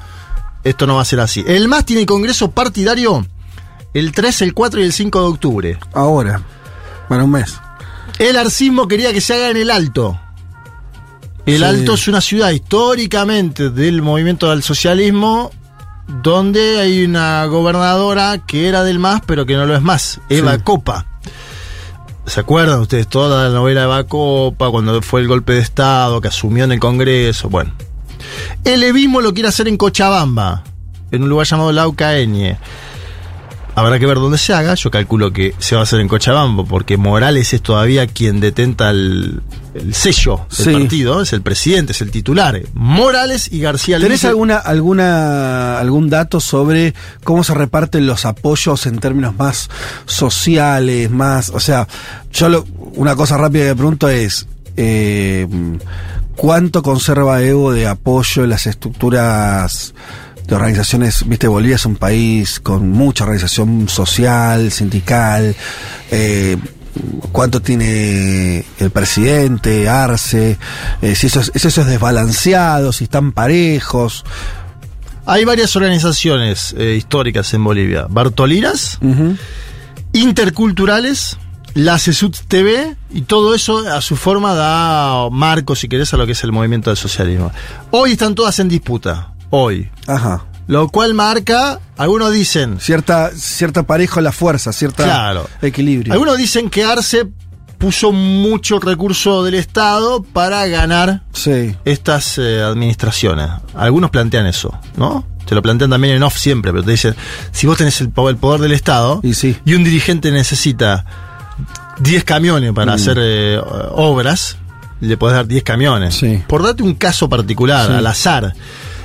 esto 0.62 0.86
no 0.86 0.96
va 0.96 1.02
a 1.02 1.04
ser 1.04 1.20
así. 1.20 1.44
El 1.46 1.66
MAS 1.68 1.84
tiene 1.84 2.06
congreso 2.06 2.50
partidario 2.52 3.26
el 3.94 4.12
3, 4.12 4.42
el 4.42 4.54
4 4.54 4.80
y 4.80 4.84
el 4.84 4.92
5 4.92 5.20
de 5.20 5.26
octubre. 5.26 5.78
Ahora. 5.94 6.40
Bueno, 7.08 7.24
un 7.24 7.30
mes. 7.32 7.58
El 8.18 8.36
arcismo 8.36 8.86
quería 8.86 9.12
que 9.12 9.20
se 9.20 9.34
haga 9.34 9.50
en 9.50 9.56
el 9.56 9.70
Alto. 9.70 10.20
El 11.46 11.58
Sí. 11.58 11.64
Alto 11.64 11.94
es 11.94 12.06
una 12.08 12.20
ciudad 12.20 12.50
históricamente 12.50 13.70
del 13.70 14.02
movimiento 14.02 14.50
del 14.50 14.62
socialismo 14.62 15.50
donde 16.08 16.80
hay 16.80 17.04
una 17.04 17.44
gobernadora 17.46 18.38
que 18.38 18.68
era 18.68 18.82
del 18.82 18.98
MAS 18.98 19.22
pero 19.26 19.46
que 19.46 19.54
no 19.56 19.66
lo 19.66 19.76
es 19.76 19.82
más, 19.82 20.20
Eva 20.28 20.54
Sí. 20.56 20.62
Copa. 20.64 21.06
¿Se 22.26 22.40
acuerdan 22.40 22.80
ustedes 22.80 23.08
toda 23.08 23.48
la 23.48 23.54
novela 23.54 23.80
de 23.80 23.86
Eva 23.86 24.04
Copa 24.04 24.70
cuando 24.70 25.00
fue 25.00 25.20
el 25.20 25.28
golpe 25.28 25.54
de 25.54 25.60
Estado 25.60 26.20
que 26.20 26.28
asumió 26.28 26.64
en 26.64 26.72
el 26.72 26.80
Congreso? 26.80 27.48
Bueno. 27.48 27.72
El 28.64 28.80
levismo 28.80 29.20
lo 29.20 29.32
quiere 29.32 29.48
hacer 29.48 29.68
en 29.68 29.76
Cochabamba, 29.78 30.62
en 31.10 31.22
un 31.22 31.28
lugar 31.30 31.46
llamado 31.46 31.72
Laucaeñe. 31.72 32.58
Habrá 33.78 33.98
que 33.98 34.06
ver 34.06 34.16
dónde 34.16 34.38
se 34.38 34.52
haga. 34.52 34.74
Yo 34.74 34.90
calculo 34.90 35.32
que 35.32 35.54
se 35.58 35.74
va 35.74 35.82
a 35.82 35.84
hacer 35.84 36.00
en 36.00 36.08
Cochabamba, 36.08 36.64
porque 36.64 36.96
Morales 36.96 37.52
es 37.54 37.62
todavía 37.62 38.06
quien 38.06 38.40
detenta 38.40 38.90
el, 38.90 39.40
el 39.74 39.94
sello 39.94 40.46
del 40.56 40.64
Sí. 40.66 40.72
partido, 40.72 41.22
es 41.22 41.32
el 41.32 41.42
presidente, 41.42 41.92
es 41.92 42.00
el 42.00 42.10
titular. 42.10 42.60
Morales 42.74 43.48
y 43.52 43.60
García 43.60 43.98
¿Tenés 43.98 44.22
Lince- 44.24 44.28
alguna, 44.28 44.56
alguna, 44.56 45.78
algún 45.78 46.10
dato 46.10 46.40
sobre 46.40 46.94
cómo 47.24 47.44
se 47.44 47.54
reparten 47.54 48.06
los 48.06 48.24
apoyos 48.24 48.86
en 48.86 48.98
términos 48.98 49.36
más 49.36 49.68
sociales, 50.06 51.10
más, 51.10 51.50
o 51.50 51.60
sea, 51.60 51.86
yo 52.32 52.48
lo- 52.48 52.66
una 52.94 53.14
cosa 53.16 53.36
rápida 53.36 53.66
que 53.68 53.74
pregunto 53.76 54.08
es, 54.08 54.46
eh, 54.76 55.46
¿cuánto 56.36 56.82
conserva 56.82 57.42
Evo 57.42 57.72
de 57.72 57.86
apoyo 57.86 58.44
en 58.44 58.50
las 58.50 58.66
estructuras 58.66 59.94
de 60.48 60.54
organizaciones? 60.54 61.28
Viste, 61.28 61.46
Bolivia 61.46 61.76
es 61.76 61.86
un 61.86 61.96
país 61.96 62.58
con 62.58 62.88
mucha 62.90 63.24
organización 63.24 63.88
social, 63.88 64.72
sindical, 64.72 65.54
eh, 66.10 66.56
cuánto 67.32 67.60
tiene 67.60 68.64
el 68.78 68.90
presidente, 68.90 69.88
Arce, 69.88 70.58
eh, 71.02 71.14
si 71.14 71.26
eso 71.26 71.40
es, 71.40 71.52
si 71.54 71.68
eso 71.68 71.82
es 71.82 71.86
desbalanceado, 71.86 72.92
si 72.92 73.04
están 73.04 73.32
parejos. 73.32 74.24
Hay 75.26 75.44
varias 75.44 75.76
organizaciones 75.76 76.74
eh, 76.78 76.94
históricas 76.96 77.52
en 77.52 77.62
Bolivia. 77.62 78.06
Bartolinas, 78.08 78.98
interculturales, 80.14 81.36
la 81.74 81.98
CESUT 81.98 82.34
TV 82.48 82.96
y 83.10 83.20
todo 83.22 83.54
eso 83.54 83.80
a 83.80 84.00
su 84.00 84.16
forma 84.16 84.54
da 84.54 85.28
marco, 85.30 85.76
si 85.76 85.88
querés, 85.88 86.14
a 86.14 86.16
lo 86.16 86.24
que 86.24 86.32
es 86.32 86.42
el 86.42 86.52
movimiento 86.52 86.88
del 86.88 86.96
socialismo. 86.96 87.52
Hoy 87.90 88.12
están 88.12 88.34
todas 88.34 88.58
en 88.60 88.70
disputa. 88.70 89.34
Hoy. 89.50 89.90
Ajá. 90.06 90.44
Lo 90.66 90.88
cual 90.88 91.14
marca, 91.14 91.80
algunos 91.96 92.30
dicen, 92.32 92.78
Cierta, 92.80 93.30
cierta 93.34 93.84
parejo 93.84 94.20
la 94.20 94.32
fuerza, 94.32 94.72
cierta 94.72 95.04
Claro. 95.04 95.48
equilibrio. 95.62 96.12
algunos 96.12 96.36
dicen 96.36 96.68
que 96.68 96.84
Arce 96.84 97.26
puso 97.78 98.12
mucho 98.12 98.78
recurso 98.80 99.44
del 99.44 99.54
Estado 99.54 100.22
para 100.22 100.66
ganar 100.66 101.22
Sí. 101.32 101.74
estas 101.86 102.36
eh, 102.38 102.60
administraciones. 102.60 103.48
Algunos 103.74 104.10
plantean 104.10 104.46
eso, 104.46 104.78
¿no? 104.96 105.24
Te 105.46 105.54
lo 105.54 105.62
plantean 105.62 105.88
también 105.90 106.14
en 106.16 106.22
off 106.22 106.36
siempre, 106.36 106.72
pero 106.72 106.84
te 106.84 106.90
dicen, 106.90 107.14
si 107.52 107.66
vos 107.66 107.78
tenés 107.78 108.00
el, 108.02 108.10
po- 108.10 108.28
el 108.28 108.36
poder 108.36 108.60
del 108.60 108.72
Estado 108.72 109.20
y, 109.22 109.74
un 109.74 109.84
dirigente 109.84 110.30
necesita 110.30 111.06
10 112.00 112.24
camiones 112.24 112.72
para 112.74 112.92
Mm. 112.92 112.94
hacer 112.94 113.16
eh, 113.20 113.60
obras, 113.92 114.56
le 115.00 115.16
podés 115.16 115.36
dar 115.36 115.46
10 115.46 115.62
camiones. 115.62 116.20
Por 116.46 116.62
darte 116.62 116.82
un 116.82 116.94
caso 116.94 117.28
particular, 117.30 117.86
Sí. 117.86 117.92
al 117.94 118.06
azar. 118.06 118.54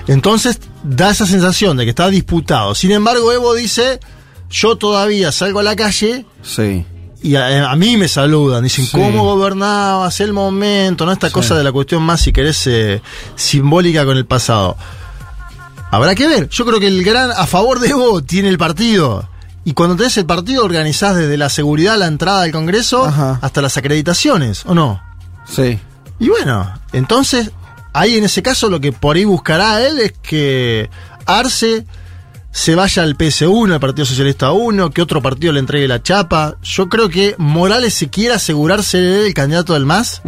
Entonces 0.07 0.59
da 0.83 1.09
esa 1.11 1.25
sensación 1.25 1.77
de 1.77 1.85
que 1.85 1.91
está 1.91 2.09
disputado. 2.09 2.75
Sin 2.75 2.91
embargo, 2.91 3.31
Evo 3.31 3.53
dice, 3.53 3.99
yo 4.49 4.75
todavía 4.77 5.31
salgo 5.31 5.59
a 5.59 5.63
la 5.63 5.75
calle 5.75 6.25
Sí. 6.41 6.85
y 7.21 7.35
a, 7.35 7.69
a 7.71 7.75
mí 7.75 7.95
me 7.97 8.07
saludan, 8.07 8.63
dicen, 8.63 8.85
Sí. 8.85 8.91
¿cómo 8.91 9.23
gobernabas 9.23 10.19
el 10.19 10.33
momento? 10.33 11.05
¿No? 11.05 11.11
Esta 11.13 11.27
Sí. 11.27 11.33
cosa 11.33 11.55
de 11.55 11.63
la 11.63 11.71
cuestión 11.71 12.03
más, 12.03 12.21
si 12.21 12.33
querés, 12.33 12.67
eh, 12.67 13.01
simbólica 13.35 14.05
con 14.05 14.17
el 14.17 14.25
pasado. 14.25 14.75
Habrá 15.91 16.15
que 16.15 16.27
ver. 16.27 16.49
Yo 16.49 16.65
creo 16.65 16.79
que 16.79 16.87
el 16.87 17.03
gran 17.03 17.31
a 17.31 17.45
favor 17.45 17.79
de 17.79 17.89
Evo 17.89 18.21
tiene 18.23 18.49
el 18.49 18.57
partido. 18.57 19.29
Y 19.63 19.73
cuando 19.73 19.95
tenés 19.95 20.17
el 20.17 20.25
partido, 20.25 20.65
organizás 20.65 21.15
desde 21.15 21.37
la 21.37 21.49
seguridad, 21.49 21.97
la 21.97 22.07
entrada 22.07 22.41
al 22.41 22.51
Congreso, 22.51 23.05
hasta 23.05 23.61
las 23.61 23.77
acreditaciones, 23.77 24.63
¿o 24.65 24.73
no? 24.73 25.01
Sí. 25.47 25.79
Y 26.19 26.27
bueno, 26.29 26.69
entonces, 26.91 27.51
ahí 27.93 28.17
en 28.17 28.25
ese 28.25 28.41
caso 28.41 28.69
lo 28.69 28.81
que 28.81 28.91
por 28.91 29.15
ahí 29.15 29.25
buscará 29.25 29.85
él 29.85 29.99
es 29.99 30.13
que 30.21 30.89
Arce 31.25 31.85
se 32.51 32.75
vaya 32.75 33.01
al 33.01 33.17
PS1, 33.17 33.73
al 33.73 33.79
Partido 33.79 34.05
Socialista 34.05 34.51
1, 34.51 34.91
que 34.91 35.01
otro 35.01 35.21
partido 35.23 35.53
le 35.53 35.59
entregue 35.59 35.87
la 35.87 36.03
chapa. 36.03 36.55
Yo 36.61 36.87
creo 36.87 37.09
que 37.09 37.35
Morales 37.39 37.95
se 37.95 38.09
quiere 38.09 38.35
asegurarse 38.35 38.99
de 38.99 39.19
él 39.19 39.25
el 39.27 39.33
candidato 39.33 39.73
del 39.73 39.87
MAS 39.87 40.21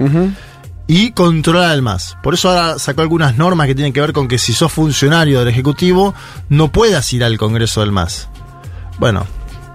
y 0.87 1.11
controlar 1.11 1.69
al 1.69 1.83
MAS. 1.83 2.17
Por 2.23 2.33
eso 2.33 2.49
ahora 2.49 2.79
sacó 2.79 3.01
algunas 3.01 3.37
normas 3.37 3.67
que 3.67 3.75
tienen 3.75 3.93
que 3.93 4.01
ver 4.01 4.11
con 4.11 4.27
que 4.27 4.39
si 4.39 4.53
sos 4.53 4.71
funcionario 4.71 5.39
del 5.39 5.49
Ejecutivo, 5.49 6.15
no 6.49 6.71
puedas 6.71 7.13
ir 7.13 7.23
al 7.23 7.37
Congreso 7.37 7.81
del 7.81 7.91
MAS. 7.91 8.27
Bueno, 8.97 9.27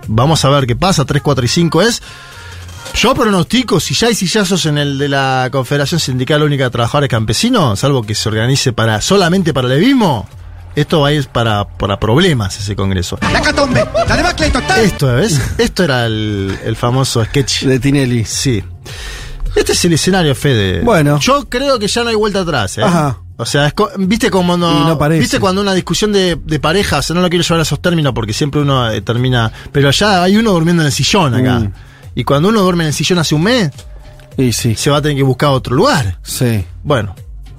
vamos 0.09 0.45
a 0.45 0.49
ver 0.49 0.67
qué 0.67 0.75
pasa. 0.75 1.05
3, 1.05 1.23
4 1.23 1.45
y 1.45 1.49
5 1.49 1.83
es. 1.83 2.03
Yo 2.95 3.15
pronostico, 3.15 3.79
si 3.81 3.95
ya 3.95 4.09
hay 4.09 4.15
sillazos 4.15 4.67
en 4.67 4.77
el 4.79 4.99
de 4.99 5.09
la 5.09 5.49
Confederación 5.53 6.01
Sindical 6.01 6.43
Única 6.43 6.65
de 6.65 6.71
Trabajadores 6.71 7.09
Campesinos, 7.09 7.79
salvo 7.79 8.03
que 8.03 8.15
se 8.15 8.29
organice 8.29 8.73
para 8.73 9.01
solamente 9.01 9.55
para 9.55 9.69
el 9.69 9.75
levismo, 9.81 10.29
esto 10.75 11.01
va 11.01 11.09
a 11.09 11.13
ir 11.13 11.27
para, 11.29 11.67
para 11.67 11.99
problemas 12.01 12.59
ese 12.59 12.75
congreso. 12.77 13.19
La 13.33 13.41
catombe, 13.41 13.85
la 14.09 14.17
debacle 14.17 14.51
total. 14.51 14.81
Esto, 14.81 15.07
¿ves? 15.15 15.41
Esto 15.59 15.85
era 15.85 16.07
el, 16.07 16.59
el 16.65 16.77
famoso 16.77 17.25
sketch. 17.25 17.63
De 17.63 17.79
Tinelli. 17.79 18.25
Sí. 18.25 18.63
Este 19.57 19.73
es 19.73 19.85
el 19.85 19.93
escenario, 19.95 20.35
Fede. 20.35 20.81
Bueno. 20.83 21.19
Yo 21.21 21.49
creo 21.49 21.79
que 21.79 21.89
ya 21.89 22.03
no 22.03 22.11
hay 22.11 22.17
vuelta 22.17 22.41
atrás, 22.41 22.79
¿eh? 22.79 22.83
Ajá. 22.83 23.19
O 23.37 23.47
sea, 23.47 23.67
es 23.69 23.73
co- 23.73 23.91
viste 23.97 24.31
como 24.31 24.57
no, 24.59 24.99
viste 25.19 25.41
cuando 25.41 25.63
una 25.63 25.73
discusión 25.73 26.13
de, 26.13 26.37
de 26.45 26.61
parejas, 26.61 27.11
no 27.13 27.23
lo 27.23 27.31
quiero 27.31 27.43
llevar 27.43 27.61
a 27.61 27.63
esos 27.63 27.81
términos 27.81 28.13
porque 28.15 28.35
siempre 28.35 28.61
uno 28.61 28.91
eh, 28.91 29.01
termina, 29.01 29.51
pero 29.73 29.89
allá 29.89 30.23
hay 30.23 30.37
uno 30.37 30.53
durmiendo 30.53 30.83
en 30.83 30.87
el 30.89 30.93
sillón 30.93 31.35
acá. 31.35 31.61
Mm. 31.61 31.73
Y 32.21 32.25
cuando 32.25 32.51
uno 32.51 32.61
duerme 32.61 32.85
en 32.85 32.89
el 32.89 32.93
sillón 32.93 33.19
hace 33.19 33.35
un 33.35 33.45
mes, 33.45 33.71
Y 34.37 34.53
sí. 34.53 34.75
se 34.75 34.91
va 34.91 34.99
a 34.99 35.03
tener 35.03 35.17
que 35.17 35.23
buscar 35.23 35.49
otro 35.49 35.75
lugar. 35.75 36.19
Sí. 36.23 36.67
Bueno, 36.85 37.15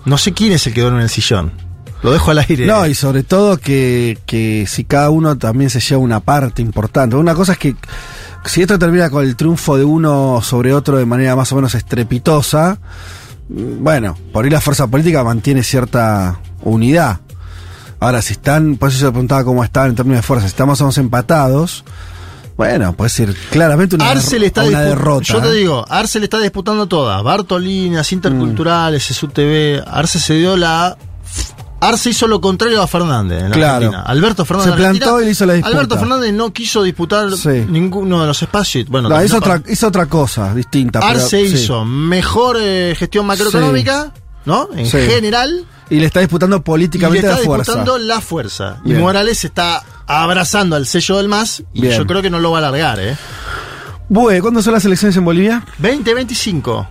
no 0.06 0.20
sé 0.20 0.34
quién 0.34 0.52
es 0.52 0.68
el 0.68 0.74
que 0.76 0.82
duerme 0.82 1.00
en 1.00 1.06
el 1.06 1.10
sillón. 1.10 1.52
Lo 2.04 2.12
dejo 2.12 2.30
al 2.30 2.38
aire. 2.38 2.68
No, 2.68 2.86
y 2.86 2.94
sobre 2.94 3.24
todo 3.24 3.58
que, 3.58 4.20
que 4.28 4.66
si 4.68 4.84
cada 4.84 5.10
uno 5.10 5.36
también 5.36 5.72
se 5.72 5.80
lleva 5.80 6.00
una 6.00 6.20
parte 6.20 6.62
importante. 6.62 7.16
Una 7.16 7.34
cosa 7.34 7.54
es 7.54 7.58
que 7.58 7.76
si 8.46 8.62
esto 8.62 8.78
termina 8.78 9.10
con 9.10 9.24
el 9.24 9.36
triunfo 9.36 9.78
de 9.78 9.84
uno 9.84 10.42
sobre 10.44 10.76
otro 10.76 10.98
de 10.98 11.08
manera 11.08 11.36
más 11.36 11.52
o 11.52 11.56
menos 11.56 11.74
estrepitosa, 11.74 12.78
bueno, 13.50 14.16
por 14.32 14.46
ahí 14.46 14.52
la 14.52 14.62
fuerza 14.62 14.86
política 14.86 15.24
mantiene 15.24 15.64
cierta 15.64 16.40
unidad. 16.62 17.20
Ahora, 18.00 18.22
si 18.22 18.34
están, 18.34 18.76
por 18.78 18.90
eso 18.90 19.00
se 19.00 19.10
preguntaba 19.10 19.44
cómo 19.44 19.64
están 19.64 19.90
en 19.90 19.96
términos 19.96 20.20
de 20.20 20.24
fuerza, 20.28 20.46
si 20.46 20.52
estamos 20.52 20.78
somos 20.78 21.00
empatados, 21.00 21.84
bueno, 22.70 22.94
puede 22.94 23.10
ser 23.10 23.36
claramente 23.50 23.96
una, 23.96 24.10
Arce 24.10 24.38
le 24.40 24.48
está 24.48 24.64
una 24.64 24.82
derrota. 24.82 25.24
Yo 25.26 25.42
te 25.42 25.50
¿eh? 25.50 25.54
digo, 25.54 25.86
Arce 25.90 26.20
le 26.20 26.26
está 26.26 26.40
disputando 26.40 26.86
todas. 26.88 27.22
Bartolinas, 27.24 28.12
Interculturales, 28.12 29.04
SUTV. 29.04 29.84
Arce 29.88 30.20
se 30.20 30.36
dio 30.36 30.56
la 30.58 30.96
Arce 31.80 32.12
hizo 32.12 32.28
lo 32.28 32.40
contrario 32.40 32.80
a 32.80 32.86
Fernández 32.86 33.42
en 33.42 33.50
la 33.50 33.56
Claro. 33.56 33.76
Argentina. 33.88 34.04
Alberto 34.04 34.46
Fernández. 34.46 34.72
Se 34.74 34.78
plantó 34.78 35.20
y 35.22 35.26
le 35.26 35.32
hizo 35.32 35.46
la 35.48 35.54
disputa. 35.54 35.76
Alberto 35.76 35.98
Fernández 35.98 36.32
no 36.34 36.54
quiso 36.54 36.84
disputar 36.84 37.32
Sí. 37.32 37.66
ninguno 37.68 38.22
de 38.22 38.28
los 38.28 38.40
espacios. 38.44 38.88
Bueno, 38.88 39.10
No, 39.10 39.24
hizo, 39.24 39.38
otra, 39.38 39.64
hizo 39.68 39.88
otra 39.88 40.06
cosa 40.06 40.54
distinta. 40.54 41.00
pero- 41.00 41.12
Arce 41.14 41.48
sí. 41.48 41.56
hizo 41.56 41.84
mejor 41.84 42.58
eh, 42.60 42.94
gestión 42.96 43.26
macroeconómica, 43.26 44.14
¿no? 44.46 44.70
En 44.76 44.86
general. 44.86 45.66
Y 45.92 46.00
le 46.00 46.06
está 46.08 46.22
disputando 46.22 46.56
Y 46.56 46.60
le 46.60 46.64
políticamente 46.64 47.28
está 47.28 47.38
la 47.40 47.46
fuerza. 47.46 47.72
disputando 47.74 47.98
la 48.00 48.22
fuerza. 48.22 48.82
Y. 48.86 48.94
Morales 48.94 49.44
está 49.44 49.84
abrazando 50.08 50.76
al 50.76 50.88
sello 50.88 51.18
del 51.18 51.28
MAS 51.28 51.64
y 51.74 51.82
Bien. 51.82 51.98
yo 51.98 52.08
creo 52.08 52.22
que 52.22 52.30
no 52.30 52.40
lo 52.40 52.52
va 52.52 52.58
a 52.58 52.62
largar, 52.62 53.00
¿eh? 53.00 53.16
Bue, 54.10 54.42
¿cuándo 54.42 54.62
son 54.62 54.74
las 54.74 54.84
elecciones 54.86 55.16
en 55.18 55.24
Bolivia? 55.26 55.64
2025. 55.78 56.88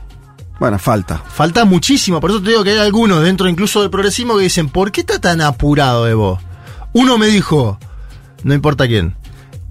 Bueno, 0.59 0.79
falta. 0.79 1.17
Falta 1.19 1.65
muchísimo, 1.65 2.21
por 2.21 2.31
eso 2.31 2.43
te 2.43 2.51
digo 2.51 2.63
que 2.63 2.73
hay 2.73 2.79
algunos 2.79 3.25
dentro 3.25 3.49
incluso 3.49 3.81
del 3.81 3.91
progresismo 3.91 4.37
que 4.37 4.43
dicen, 4.45 4.69
¿por 4.69 4.93
qué 4.93 5.01
está 5.01 5.19
tan 5.19 5.41
apurado 5.41 6.07
Evo? 6.07 6.39
Uno 6.93 7.17
me 7.19 7.27
dijo, 7.29 7.79
no 8.43 8.53
importa 8.55 8.87
quién, 8.87 9.15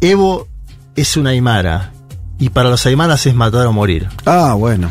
Evo 0.02 0.48
es 0.96 1.16
una 1.18 1.30
aymara 1.32 1.92
y 2.40 2.50
para 2.50 2.70
los 2.70 2.86
aymaras 2.88 3.26
es 3.28 3.36
matar 3.36 3.68
o 3.68 3.74
morir. 3.74 4.08
Ah, 4.26 4.54
bueno. 4.58 4.90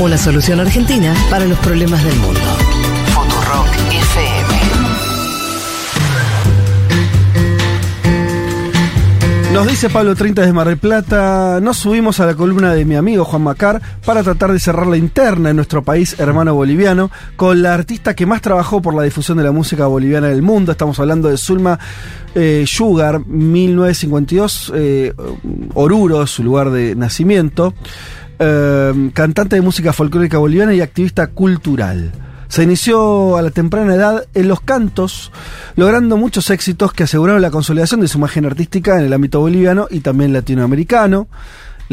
Una 0.00 0.18
solución 0.18 0.58
argentina 0.58 1.14
para 1.30 1.46
los 1.46 1.56
problemas 1.60 2.02
del 2.02 2.16
mundo. 2.16 2.40
Futurock 3.14 3.68
FM. 3.90 4.54
Nos 9.52 9.68
dice 9.68 9.88
Pablo 9.88 10.16
30 10.16 10.42
de 10.44 10.52
Mar 10.52 10.66
del 10.66 10.78
Plata, 10.78 11.60
nos 11.62 11.76
subimos 11.76 12.18
a 12.18 12.26
la 12.26 12.34
columna 12.34 12.74
de 12.74 12.84
mi 12.84 12.96
amigo 12.96 13.24
Juan 13.24 13.42
Macar 13.42 13.80
para 14.04 14.24
tratar 14.24 14.52
de 14.52 14.58
cerrar 14.58 14.88
la 14.88 14.96
interna 14.96 15.50
en 15.50 15.56
nuestro 15.56 15.84
país 15.84 16.18
hermano 16.18 16.54
boliviano 16.54 17.12
con 17.36 17.62
la 17.62 17.72
artista 17.72 18.16
que 18.16 18.26
más 18.26 18.42
trabajó 18.42 18.82
por 18.82 18.94
la 18.94 19.04
difusión 19.04 19.38
de 19.38 19.44
la 19.44 19.52
música 19.52 19.86
boliviana 19.86 20.26
en 20.26 20.34
el 20.34 20.42
mundo. 20.42 20.72
Estamos 20.72 20.98
hablando 20.98 21.28
de 21.28 21.36
Zulma 21.36 21.78
eh, 22.34 22.64
Sugar, 22.66 23.24
1952, 23.24 24.72
eh, 24.74 25.14
Oruro, 25.74 26.26
su 26.26 26.42
lugar 26.42 26.70
de 26.70 26.96
nacimiento, 26.96 27.74
eh, 28.38 29.10
cantante 29.12 29.56
de 29.56 29.62
música 29.62 29.92
folclórica 29.92 30.38
boliviana 30.38 30.74
y 30.74 30.80
activista 30.80 31.28
cultural. 31.28 32.12
Se 32.48 32.62
inició 32.62 33.36
a 33.36 33.42
la 33.42 33.50
temprana 33.50 33.94
edad 33.94 34.26
en 34.34 34.48
los 34.48 34.60
cantos, 34.60 35.32
logrando 35.76 36.16
muchos 36.16 36.50
éxitos 36.50 36.92
que 36.92 37.02
aseguraron 37.02 37.42
la 37.42 37.50
consolidación 37.50 38.00
de 38.00 38.08
su 38.08 38.18
imagen 38.18 38.46
artística 38.46 38.98
en 38.98 39.06
el 39.06 39.12
ámbito 39.12 39.40
boliviano 39.40 39.88
y 39.90 40.00
también 40.00 40.32
latinoamericano. 40.32 41.26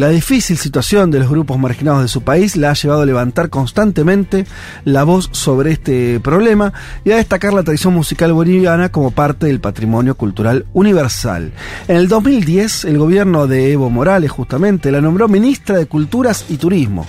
La 0.01 0.09
difícil 0.09 0.57
situación 0.57 1.11
de 1.11 1.19
los 1.19 1.29
grupos 1.29 1.59
marginados 1.59 2.01
de 2.01 2.07
su 2.07 2.23
país 2.23 2.57
la 2.57 2.71
ha 2.71 2.73
llevado 2.73 3.03
a 3.03 3.05
levantar 3.05 3.51
constantemente 3.51 4.47
la 4.83 5.03
voz 5.03 5.29
sobre 5.31 5.73
este 5.73 6.19
problema 6.19 6.73
y 7.05 7.11
a 7.11 7.17
destacar 7.17 7.53
la 7.53 7.61
tradición 7.61 7.93
musical 7.93 8.33
boliviana 8.33 8.91
como 8.91 9.11
parte 9.11 9.45
del 9.45 9.59
patrimonio 9.59 10.15
cultural 10.15 10.65
universal. 10.73 11.53
En 11.87 11.97
el 11.97 12.07
2010, 12.07 12.85
el 12.85 12.97
gobierno 12.97 13.45
de 13.45 13.73
Evo 13.73 13.91
Morales 13.91 14.31
justamente 14.31 14.91
la 14.91 15.01
nombró 15.01 15.27
ministra 15.27 15.77
de 15.77 15.85
Culturas 15.85 16.45
y 16.49 16.57
Turismo 16.57 17.05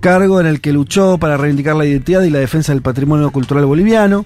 cargo 0.00 0.40
en 0.40 0.46
el 0.46 0.60
que 0.60 0.72
luchó 0.72 1.18
para 1.18 1.36
reivindicar 1.36 1.76
la 1.76 1.86
identidad 1.86 2.22
y 2.22 2.30
la 2.30 2.38
defensa 2.38 2.72
del 2.72 2.82
patrimonio 2.82 3.30
cultural 3.30 3.66
boliviano. 3.66 4.24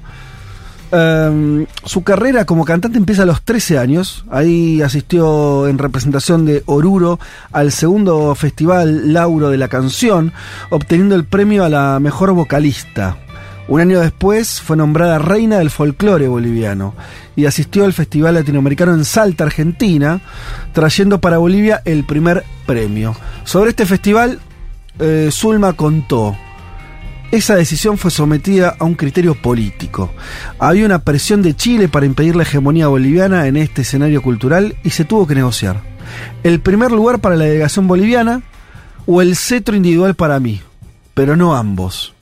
Um, 0.95 1.66
su 1.85 2.05
carrera 2.05 2.45
como 2.45 2.65
cantante 2.65 2.99
empieza 2.99 3.25
a 3.25 3.27
los 3.27 3.43
13 3.43 3.79
años. 3.79 4.25
Ahí 4.31 4.81
asistió 4.81 5.66
en 5.66 5.79
representación 5.79 6.45
de 6.45 6.62
Oruro 6.66 7.19
al 7.51 7.73
segundo 7.73 8.33
festival 8.37 9.12
Lauro 9.12 9.51
de 9.51 9.59
la 9.59 9.66
Canción, 9.66 10.33
obteniendo 10.71 11.16
el 11.16 11.25
premio 11.25 11.65
a 11.65 11.69
la 11.69 11.99
mejor 11.99 12.31
vocalista. 12.33 13.16
Un 13.66 13.81
año 13.81 13.99
después 13.99 14.61
fue 14.61 14.77
nombrada 14.77 15.19
reina 15.19 15.59
del 15.59 15.71
folclore 15.71 16.29
boliviano 16.29 16.95
y 17.35 17.47
asistió 17.47 17.85
al 17.87 17.93
Festival 17.93 18.35
Latinoamericano 18.35 18.93
en 18.95 19.05
Salta, 19.05 19.43
Argentina, 19.43 20.21
trayendo 20.73 21.21
para 21.21 21.39
Bolivia 21.39 21.83
el 21.85 22.05
primer 22.05 22.45
premio. 22.66 23.16
Sobre 23.43 23.71
este 23.71 23.85
festival, 23.85 24.39
eh, 25.01 25.31
Zulma 25.33 25.73
contó. 25.73 26.37
Esa 27.35 27.56
decisión 27.56 27.98
fue 27.98 28.12
sometida 28.12 28.77
a 28.78 28.85
un 28.85 28.94
criterio 28.94 29.35
político. 29.35 30.15
Había 30.61 30.86
una 30.86 31.01
presión 31.01 31.43
de 31.43 31.56
Chile 31.56 31.89
para 31.89 32.06
impedir 32.06 32.36
la 32.36 32.44
hegemonía 32.44 32.86
boliviana 32.86 33.48
en 33.48 33.56
este 33.56 33.82
escenario 33.82 34.23
cultural 34.23 34.77
y 34.85 34.90
se 34.90 35.05
tuvo 35.05 35.27
que 35.27 35.35
negociar. 35.35 35.81
El 36.44 36.61
primer 36.61 36.93
lugar 36.93 37.19
para 37.19 37.35
la 37.35 37.47
delegación 37.47 37.89
boliviana 37.89 38.43
o 39.05 39.20
el 39.20 39.35
cetro 39.35 39.74
individual 39.74 40.15
para 40.15 40.39
mí, 40.39 40.62
pero 41.12 41.35
no 41.35 41.56
ambos. 41.56 42.15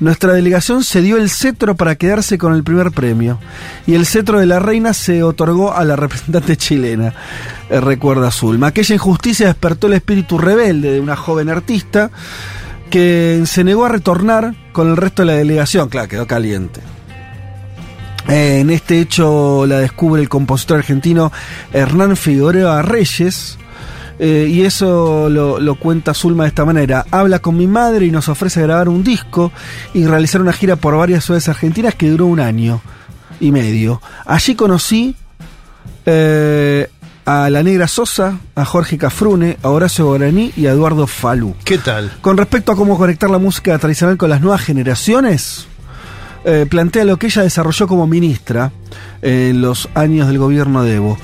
Nuestra 0.00 0.34
delegación 0.34 0.84
cedió 0.84 1.16
el 1.16 1.30
cetro 1.30 1.74
para 1.74 1.94
quedarse 1.94 2.36
con 2.36 2.52
el 2.52 2.62
primer 2.62 2.90
premio 2.90 3.38
y 3.86 3.94
el 3.94 4.04
cetro 4.04 4.38
de 4.38 4.44
la 4.44 4.58
reina 4.58 4.92
se 4.92 5.22
otorgó 5.22 5.72
a 5.72 5.82
la 5.86 5.96
representante 5.96 6.58
chilena, 6.58 7.14
eh, 7.70 7.80
recuerda 7.80 8.30
Zulma. 8.30 8.66
Aquella 8.66 8.96
injusticia 8.96 9.46
despertó 9.46 9.86
el 9.86 9.94
espíritu 9.94 10.36
rebelde 10.36 10.92
de 10.92 11.00
una 11.00 11.16
joven 11.16 11.48
artista 11.48 12.10
que 12.90 13.42
se 13.46 13.64
negó 13.64 13.84
a 13.84 13.88
retornar 13.88 14.54
con 14.72 14.88
el 14.88 14.96
resto 14.96 15.22
de 15.22 15.26
la 15.26 15.32
delegación, 15.34 15.88
claro, 15.88 16.08
quedó 16.08 16.26
caliente. 16.26 16.80
Eh, 18.28 18.60
en 18.60 18.70
este 18.70 19.00
hecho 19.00 19.66
la 19.66 19.78
descubre 19.78 20.20
el 20.20 20.28
compositor 20.28 20.78
argentino 20.78 21.30
Hernán 21.72 22.16
Figueroa 22.16 22.82
Reyes, 22.82 23.58
eh, 24.18 24.48
y 24.50 24.62
eso 24.62 25.28
lo, 25.28 25.74
cuenta 25.76 26.14
Zulma 26.14 26.44
de 26.44 26.48
esta 26.48 26.64
manera. 26.64 27.04
Habla 27.10 27.40
con 27.40 27.56
mi 27.56 27.66
madre 27.66 28.06
y 28.06 28.10
nos 28.10 28.28
ofrece 28.28 28.62
grabar 28.62 28.88
un 28.88 29.04
disco 29.04 29.52
y 29.92 30.06
realizar 30.06 30.40
una 30.40 30.52
gira 30.52 30.76
por 30.76 30.96
varias 30.96 31.24
ciudades 31.24 31.48
argentinas 31.48 31.94
que 31.94 32.08
duró 32.08 32.26
un 32.26 32.40
año 32.40 32.80
y 33.40 33.52
medio. 33.52 34.00
Allí 34.24 34.54
conocí 34.54 35.14
eh, 36.06 36.88
a 37.26 37.50
la 37.50 37.64
Negra 37.64 37.88
Sosa, 37.88 38.38
a 38.54 38.64
Jorge 38.64 38.96
Cafrune, 38.96 39.58
a 39.62 39.70
Horacio 39.70 40.06
Guaraní 40.06 40.52
y 40.56 40.66
a 40.66 40.70
Eduardo 40.70 41.08
Falú. 41.08 41.56
¿Qué 41.64 41.76
tal? 41.76 42.12
Con 42.20 42.36
respecto 42.36 42.70
a 42.70 42.76
cómo 42.76 42.96
conectar 42.96 43.28
la 43.28 43.38
música 43.38 43.76
tradicional 43.78 44.16
con 44.16 44.30
las 44.30 44.40
nuevas 44.40 44.62
generaciones, 44.62 45.66
eh, 46.44 46.66
plantea 46.70 47.04
lo 47.04 47.16
que 47.18 47.26
ella 47.26 47.42
desarrolló 47.42 47.88
como 47.88 48.06
ministra 48.06 48.70
en 49.22 49.60
los 49.60 49.88
años 49.94 50.28
del 50.28 50.38
gobierno 50.38 50.84
de 50.84 50.94
Evo. 50.94 51.18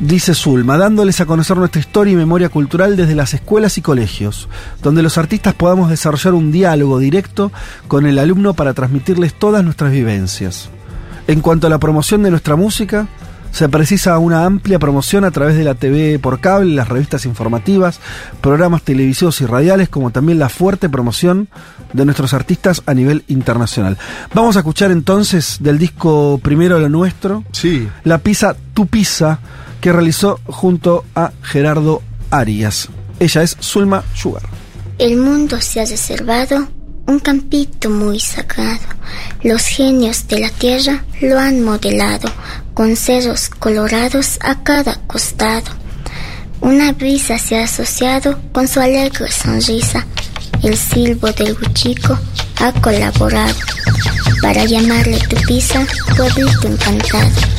Dice 0.00 0.34
Zulma, 0.34 0.78
dándoles 0.78 1.20
a 1.20 1.26
conocer 1.26 1.58
nuestra 1.58 1.80
historia 1.80 2.14
y 2.14 2.16
memoria 2.16 2.48
cultural 2.48 2.96
desde 2.96 3.14
las 3.14 3.34
escuelas 3.34 3.76
y 3.76 3.82
colegios, 3.82 4.48
donde 4.82 5.02
los 5.02 5.18
artistas 5.18 5.52
podamos 5.52 5.90
desarrollar 5.90 6.32
un 6.32 6.52
diálogo 6.52 6.98
directo 7.00 7.52
con 7.86 8.06
el 8.06 8.18
alumno 8.18 8.54
para 8.54 8.72
transmitirles 8.72 9.34
todas 9.34 9.62
nuestras 9.62 9.92
vivencias. 9.92 10.70
En 11.26 11.42
cuanto 11.42 11.66
a 11.66 11.70
la 11.70 11.78
promoción 11.78 12.22
de 12.22 12.30
nuestra 12.30 12.56
música, 12.56 13.08
se 13.52 13.68
precisa 13.68 14.18
una 14.18 14.44
amplia 14.44 14.78
promoción 14.78 15.24
a 15.24 15.30
través 15.30 15.56
de 15.56 15.64
la 15.64 15.74
TV 15.74 16.18
por 16.18 16.40
cable, 16.40 16.74
las 16.74 16.88
revistas 16.88 17.26
informativas, 17.26 18.00
programas 18.40 18.82
televisivos 18.82 19.40
y 19.40 19.46
radiales, 19.46 19.88
como 19.88 20.10
también 20.10 20.38
la 20.38 20.48
fuerte 20.48 20.88
promoción 20.88 21.48
de 21.92 22.04
nuestros 22.04 22.34
artistas 22.34 22.82
a 22.86 22.94
nivel 22.94 23.24
internacional. 23.28 23.98
Vamos 24.34 24.56
a 24.56 24.60
escuchar 24.60 24.90
entonces 24.90 25.58
del 25.60 25.78
disco 25.78 26.40
Primero 26.42 26.78
lo 26.78 26.88
Nuestro, 26.88 27.44
sí. 27.52 27.88
La 28.04 28.18
Pizza, 28.18 28.56
Tu 28.74 28.86
Pizza, 28.86 29.40
que 29.80 29.92
realizó 29.92 30.40
junto 30.46 31.04
a 31.14 31.32
Gerardo 31.42 32.02
Arias. 32.30 32.88
Ella 33.20 33.42
es 33.42 33.56
Zulma 33.60 34.02
Sugar. 34.14 34.42
El 34.98 35.16
mundo 35.16 35.60
se 35.60 35.80
ha 35.80 35.84
reservado 35.84 36.68
un 37.08 37.18
campito 37.18 37.88
muy 37.88 38.20
sagrado. 38.20 38.86
Los 39.42 39.66
genios 39.66 40.28
de 40.28 40.40
la 40.40 40.50
tierra 40.50 41.04
lo 41.22 41.38
han 41.38 41.62
modelado 41.64 42.30
con 42.74 42.96
cerros 42.96 43.48
colorados 43.48 44.38
a 44.42 44.62
cada 44.62 44.94
costado. 45.06 45.72
Una 46.60 46.92
brisa 46.92 47.38
se 47.38 47.58
ha 47.58 47.64
asociado 47.64 48.38
con 48.52 48.68
su 48.68 48.80
alegre 48.80 49.30
sonrisa. 49.32 50.06
El 50.62 50.76
silbo 50.76 51.32
del 51.32 51.54
buchico 51.54 52.18
ha 52.60 52.72
colaborado 52.80 53.54
para 54.42 54.64
llamarle 54.64 55.18
tu 55.28 55.36
pisa, 55.46 55.86
pueblito 56.14 56.68
encantado. 56.68 57.57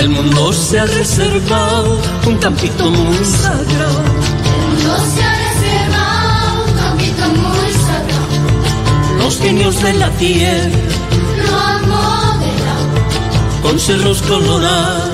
El 0.00 0.08
mundo 0.08 0.50
se 0.50 0.80
ha 0.80 0.86
reservado 0.86 2.00
un 2.26 2.38
campito 2.38 2.90
muy 2.90 3.22
sagrado. 3.22 4.02
El 4.02 4.68
mundo 4.68 4.96
se 5.14 5.22
ha 5.22 5.36
reservado 5.52 6.64
un 6.66 6.72
campito 6.72 7.28
muy 7.28 7.72
sagrado. 7.86 9.18
Los 9.18 9.38
genios 9.38 9.82
de 9.82 9.92
la 9.92 10.10
tierra 10.12 10.70
Lo 11.36 11.58
han 11.58 11.88
modelado 11.90 12.88
con 13.62 13.78
cerros 13.78 14.22
colorados 14.22 15.09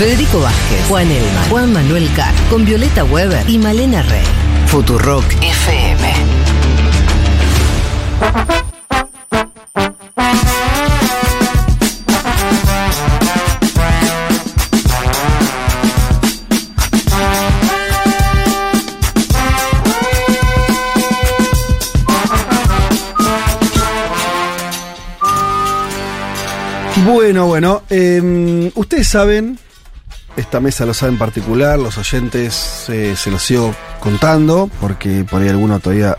Federico 0.00 0.40
Vázquez, 0.40 0.86
Juan 0.88 1.10
Elma, 1.10 1.44
Juan 1.50 1.72
Manuel 1.74 2.10
Carr, 2.16 2.34
con 2.48 2.64
Violeta 2.64 3.04
Weber 3.04 3.46
y 3.50 3.58
Malena 3.58 4.00
Rey. 4.00 4.24
Futurock 4.68 5.26
FM. 5.42 6.14
Bueno, 27.04 27.46
bueno, 27.48 27.82
eh, 27.90 28.72
ustedes 28.74 29.06
saben, 29.06 29.58
esta 30.40 30.60
mesa 30.60 30.86
lo 30.86 30.94
sabe 30.94 31.12
en 31.12 31.18
particular, 31.18 31.78
los 31.78 31.98
oyentes 31.98 32.86
eh, 32.88 33.14
se 33.16 33.30
los 33.30 33.42
sigo 33.42 33.74
contando, 34.00 34.70
porque 34.80 35.24
por 35.24 35.42
ahí 35.42 35.48
alguno 35.48 35.80
todavía 35.80 36.16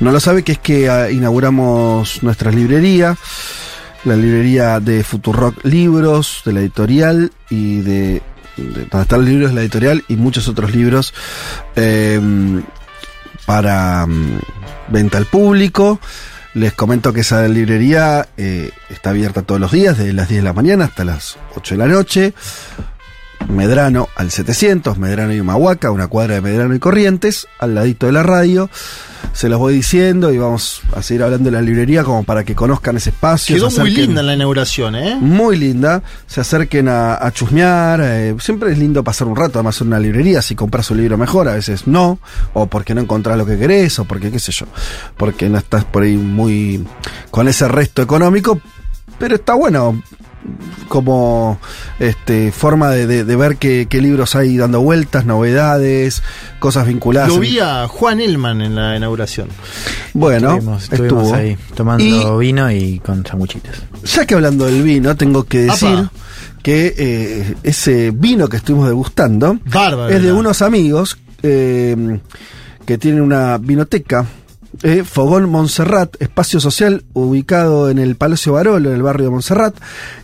no 0.00 0.12
lo 0.12 0.20
sabe, 0.20 0.42
que 0.42 0.52
es 0.52 0.58
que 0.58 0.88
ah, 0.88 1.10
inauguramos 1.10 2.22
nuestra 2.22 2.50
librería, 2.50 3.16
la 4.04 4.16
librería 4.16 4.80
de 4.80 5.04
Futurock 5.04 5.64
Libros, 5.64 6.42
de 6.44 6.52
la 6.52 6.60
editorial 6.60 7.32
y 7.48 7.80
de, 7.80 8.22
de 8.56 8.86
donde 8.90 9.02
están 9.02 9.20
los 9.20 9.28
libros 9.28 9.50
de 9.50 9.54
la 9.54 9.62
editorial 9.62 10.04
y 10.08 10.16
muchos 10.16 10.48
otros 10.48 10.74
libros 10.74 11.14
eh, 11.76 12.20
para 13.46 14.06
mm, 14.06 14.40
venta 14.88 15.18
al 15.18 15.26
público. 15.26 16.00
Les 16.52 16.72
comento 16.72 17.12
que 17.12 17.20
esa 17.20 17.46
librería 17.46 18.28
eh, 18.36 18.70
está 18.88 19.10
abierta 19.10 19.42
todos 19.42 19.60
los 19.60 19.70
días, 19.70 19.96
desde 19.96 20.12
las 20.12 20.28
10 20.28 20.42
de 20.42 20.44
la 20.44 20.52
mañana 20.52 20.86
hasta 20.86 21.04
las 21.04 21.38
8 21.54 21.74
de 21.74 21.78
la 21.78 21.86
noche. 21.86 22.34
Medrano 23.48 24.08
al 24.14 24.30
700, 24.30 24.98
Medrano 24.98 25.32
y 25.34 25.40
Humahuaca, 25.40 25.90
una 25.90 26.06
cuadra 26.06 26.34
de 26.36 26.40
Medrano 26.40 26.74
y 26.74 26.78
Corrientes, 26.78 27.48
al 27.58 27.74
ladito 27.74 28.06
de 28.06 28.12
la 28.12 28.22
radio. 28.22 28.70
Se 29.32 29.48
los 29.48 29.58
voy 29.58 29.74
diciendo 29.74 30.32
y 30.32 30.38
vamos 30.38 30.80
a 30.94 31.02
seguir 31.02 31.22
hablando 31.22 31.50
de 31.50 31.56
la 31.56 31.62
librería 31.62 32.02
como 32.04 32.24
para 32.24 32.42
que 32.44 32.54
conozcan 32.54 32.96
ese 32.96 33.10
espacio. 33.10 33.54
Quedó 33.56 33.70
muy 33.70 33.90
linda 33.90 34.22
la 34.22 34.34
inauguración, 34.34 34.96
¿eh? 34.96 35.16
Muy 35.20 35.56
linda. 35.56 36.02
Se 36.26 36.40
acerquen 36.40 36.88
a, 36.88 37.14
a 37.14 37.30
chusmear. 37.32 38.00
eh, 38.02 38.34
siempre 38.40 38.72
es 38.72 38.78
lindo 38.78 39.04
pasar 39.04 39.28
un 39.28 39.36
rato, 39.36 39.58
además 39.58 39.80
en 39.80 39.88
una 39.88 40.00
librería. 40.00 40.42
Si 40.42 40.54
compras 40.54 40.90
un 40.90 40.98
libro 40.98 41.16
mejor, 41.16 41.48
a 41.48 41.54
veces 41.54 41.86
no. 41.86 42.18
O 42.54 42.66
porque 42.66 42.94
no 42.94 43.02
encontrás 43.02 43.36
lo 43.38 43.46
que 43.46 43.58
querés, 43.58 43.98
o 43.98 44.04
porque 44.04 44.30
qué 44.32 44.38
sé 44.38 44.52
yo. 44.52 44.66
Porque 45.16 45.48
no 45.48 45.58
estás 45.58 45.84
por 45.84 46.02
ahí 46.02 46.16
muy 46.16 46.84
con 47.30 47.46
ese 47.46 47.68
resto 47.68 48.02
económico. 48.02 48.60
Pero 49.18 49.36
está 49.36 49.54
bueno 49.54 50.02
como 50.88 51.58
este 51.98 52.52
forma 52.52 52.90
de, 52.90 53.06
de- 53.06 53.24
de 53.24 53.36
ver 53.36 53.56
qué, 53.56 53.86
qué 53.88 54.00
libros 54.00 54.34
hay 54.36 54.56
dando 54.56 54.80
vueltas, 54.80 55.24
novedades, 55.26 56.22
cosas 56.58 56.86
vinculadas. 56.86 57.28
Lo 57.30 57.38
vi 57.38 57.58
a 57.60 57.86
Juan 57.88 58.20
Elman 58.20 58.60
en 58.62 58.74
la 58.74 58.96
inauguración. 58.96 59.48
Bueno, 60.14 60.50
estuvimos, 60.54 60.82
estuvimos 60.84 61.22
estuvo. 61.24 61.34
ahí 61.34 61.56
tomando 61.74 62.42
Y- 62.42 62.46
vino 62.46 62.70
y 62.70 62.98
con 63.00 63.24
sanguchitos. 63.24 63.74
Ya 64.04 64.24
que 64.26 64.34
hablando 64.34 64.66
del 64.66 64.82
vino, 64.82 65.16
tengo 65.16 65.44
que 65.44 65.58
decir 65.62 65.88
Apa. 65.88 66.12
que 66.62 66.94
eh, 66.96 67.54
ese 67.62 68.10
vino 68.12 68.48
que 68.48 68.56
estuvimos 68.58 68.88
degustando 68.88 69.58
Bárbaro, 69.66 70.08
es 70.08 70.22
de 70.22 70.32
unos 70.32 70.62
amigos 70.62 71.18
eh, 71.42 72.18
que 72.86 72.98
tienen 72.98 73.20
una 73.22 73.58
vinoteca. 73.58 74.26
Eh, 74.82 75.04
Fogón 75.04 75.48
Montserrat, 75.50 76.16
espacio 76.20 76.58
social 76.60 77.04
ubicado 77.12 77.90
en 77.90 77.98
el 77.98 78.16
Palacio 78.16 78.54
Barolo, 78.54 78.88
en 78.90 78.96
el 78.96 79.02
barrio 79.02 79.26
de 79.26 79.30
Montserrat, 79.30 79.74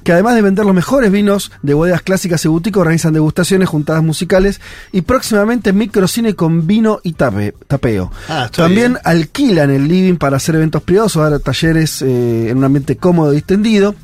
que 0.03 0.13
además 0.13 0.35
de 0.35 0.43
vender 0.43 0.65
los 0.65 0.75
mejores 0.75 1.11
vinos 1.13 1.53
de 1.63 1.75
bodegas 1.75 2.03
clásicas 2.03 2.45
y 2.45 2.49
boutique, 2.49 2.77
organizan 2.79 3.13
degustaciones, 3.13 3.69
juntadas 3.69 4.03
musicales 4.03 4.61
y 4.93 5.03
próximamente 5.03 5.73
microcine 5.73 6.35
con 6.35 6.67
vino 6.67 7.01
y 7.03 7.13
tape- 7.15 7.55
tapeo. 7.67 8.11
Ah, 8.29 8.49
También 8.55 8.93
bien. 8.95 9.03
alquilan 9.05 9.71
el 9.71 9.89
living 9.89 10.17
para 10.17 10.37
hacer 10.39 10.55
eventos 10.55 10.83
privados 10.83 11.17
o 11.17 11.29
dar 11.29 11.39
talleres 11.41 12.01
eh, 12.03 12.49
en 12.51 12.59
un 12.59 12.65
ambiente 12.65 12.97
cómodo 12.97 13.35
y 13.35 13.39
extendido. 13.39 13.95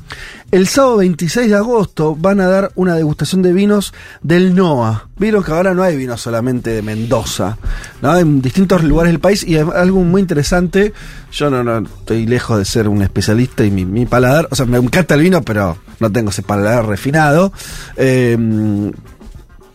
El 0.53 0.67
sábado 0.67 0.97
26 0.97 1.49
de 1.49 1.55
agosto 1.55 2.15
van 2.15 2.39
a 2.39 2.47
dar 2.47 2.71
una 2.75 2.93
degustación 2.93 3.41
de 3.41 3.51
vinos 3.53 3.91
del 4.21 4.53
NOA. 4.53 5.09
Vieron 5.17 5.43
que 5.43 5.51
ahora 5.51 5.73
no 5.73 5.81
hay 5.81 5.97
vino 5.97 6.15
solamente 6.15 6.69
de 6.69 6.83
Mendoza, 6.83 7.57
¿no? 8.03 8.15
en 8.15 8.39
distintos 8.39 8.83
lugares 8.83 9.13
del 9.13 9.19
país 9.19 9.43
y 9.43 9.57
algo 9.57 10.01
muy 10.03 10.21
interesante. 10.21 10.93
Yo 11.31 11.49
no, 11.49 11.63
no 11.63 11.79
estoy 11.79 12.27
lejos 12.27 12.59
de 12.59 12.65
ser 12.65 12.87
un 12.87 13.01
especialista 13.01 13.65
y 13.65 13.71
mi, 13.71 14.05
paladar, 14.05 14.47
o 14.51 14.55
sea, 14.55 14.67
me 14.67 14.77
encanta 14.77 15.15
el 15.15 15.21
vino, 15.21 15.41
pero 15.41 15.79
no 15.99 16.11
tengo 16.11 16.29
ese 16.29 16.43
paladar 16.43 16.85
refinado. 16.85 17.51
Eh, 17.97 18.37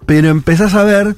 pero 0.06 0.28
empezás 0.28 0.74
a 0.74 0.84
ver 0.84 1.16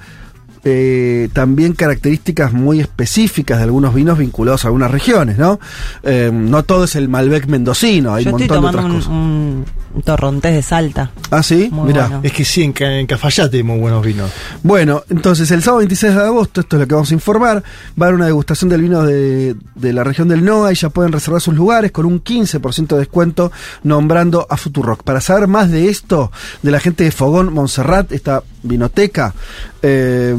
eh, 0.64 1.28
también 1.32 1.72
características 1.72 2.52
muy 2.52 2.80
específicas 2.80 3.58
de 3.58 3.64
algunos 3.64 3.94
vinos 3.94 4.18
vinculados 4.18 4.64
a 4.64 4.68
algunas 4.68 4.90
regiones, 4.90 5.38
¿no? 5.38 5.58
Eh, 6.02 6.30
no 6.32 6.62
todo 6.64 6.84
es 6.84 6.96
el 6.96 7.08
Malbec 7.08 7.46
mendocino, 7.46 8.14
hay 8.14 8.24
Yo 8.24 8.34
un 8.34 8.42
estoy 8.42 8.58
montón 8.58 8.72
de 8.72 8.78
otras 8.78 8.84
un, 8.84 8.96
cosas. 8.96 9.08
un 9.10 9.64
torrontés 10.04 10.54
de 10.54 10.62
Salta. 10.62 11.10
Ah, 11.30 11.42
sí, 11.42 11.68
Muy 11.72 11.88
mira. 11.88 12.06
bueno. 12.06 12.20
Es 12.22 12.32
que 12.32 12.44
sí, 12.44 12.62
en, 12.62 12.74
en 12.82 13.06
Cafayate 13.06 13.58
hay 13.58 13.62
muy 13.62 13.78
buenos 13.78 14.04
vinos. 14.04 14.30
Bueno, 14.62 15.02
entonces 15.10 15.50
el 15.50 15.62
sábado 15.62 15.78
26 15.78 16.14
de 16.14 16.20
agosto, 16.22 16.60
esto 16.60 16.76
es 16.76 16.80
lo 16.80 16.86
que 16.88 16.94
vamos 16.94 17.10
a 17.10 17.14
informar, 17.14 17.62
va 18.00 18.06
a 18.06 18.08
haber 18.08 18.14
una 18.14 18.26
degustación 18.26 18.68
del 18.70 18.82
vino 18.82 19.02
de, 19.02 19.56
de 19.74 19.92
la 19.92 20.04
región 20.04 20.28
del 20.28 20.44
NOA 20.44 20.72
y 20.72 20.76
ya 20.76 20.88
pueden 20.90 21.12
reservar 21.12 21.40
sus 21.40 21.54
lugares 21.54 21.90
con 21.92 22.06
un 22.06 22.22
15% 22.22 22.86
de 22.88 22.98
descuento 22.98 23.50
nombrando 23.82 24.46
a 24.48 24.56
Futurock. 24.56 25.02
Para 25.02 25.20
saber 25.20 25.48
más 25.48 25.70
de 25.70 25.88
esto, 25.88 26.30
de 26.62 26.70
la 26.70 26.80
gente 26.80 27.04
de 27.04 27.10
Fogón 27.10 27.52
Montserrat, 27.52 28.12
esta 28.12 28.42
vinoteca, 28.62 29.34
eh, 29.82 30.34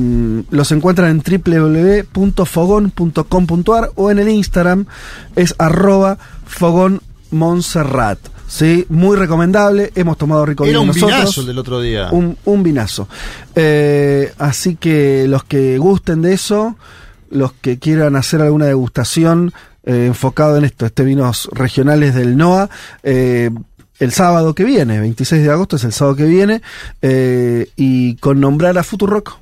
los 0.49 0.71
encuentran 0.71 1.09
en 1.09 1.21
www.fogón.com.ar 1.41 3.91
o 3.95 4.11
en 4.11 4.19
el 4.19 4.29
Instagram 4.29 4.85
es 5.35 5.55
arroba 5.57 6.17
Fogón 6.45 7.01
Montserrat. 7.31 8.19
Sí, 8.51 8.85
muy 8.89 9.15
recomendable. 9.15 9.93
Hemos 9.95 10.17
tomado 10.17 10.45
rico 10.45 10.65
Era 10.65 10.71
vino 10.71 10.81
un 10.81 10.87
nosotros. 10.87 11.19
vinazo 11.19 11.41
el 11.41 11.47
del 11.47 11.57
otro 11.57 11.79
día. 11.79 12.09
Un, 12.11 12.37
un 12.43 12.63
vinazo. 12.63 13.07
Eh, 13.55 14.33
así 14.37 14.75
que 14.75 15.25
los 15.29 15.45
que 15.45 15.77
gusten 15.77 16.21
de 16.21 16.33
eso, 16.33 16.75
los 17.29 17.53
que 17.53 17.79
quieran 17.79 18.17
hacer 18.17 18.41
alguna 18.41 18.65
degustación 18.65 19.53
eh, 19.85 20.07
enfocado 20.07 20.57
en 20.57 20.65
esto, 20.65 20.85
este 20.85 21.05
vinos 21.05 21.47
regionales 21.53 22.13
del 22.13 22.35
NOA, 22.35 22.69
eh, 23.03 23.51
el 23.99 24.11
sábado 24.11 24.53
que 24.53 24.65
viene, 24.65 24.99
26 24.99 25.43
de 25.43 25.49
agosto 25.51 25.77
es 25.77 25.85
el 25.85 25.93
sábado 25.93 26.17
que 26.17 26.25
viene, 26.25 26.61
eh, 27.01 27.69
y 27.77 28.15
con 28.17 28.41
nombrar 28.41 28.77
a 28.77 28.83
Futurock 28.83 29.37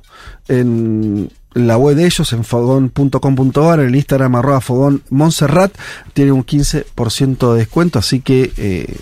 en 0.46 1.30
la 1.54 1.76
web 1.76 1.96
de 1.96 2.06
ellos, 2.06 2.32
en 2.32 2.44
fogón.com.ar, 2.44 3.80
en 3.80 3.86
el 3.88 3.96
Instagram 3.96 4.36
arroba 4.36 4.60
fogón 4.60 5.02
Montserrat, 5.10 5.72
tiene 6.12 6.32
un 6.32 6.44
15% 6.44 7.52
de 7.52 7.58
descuento, 7.58 7.98
así 7.98 8.20
que 8.20 8.52
eh, 8.56 8.96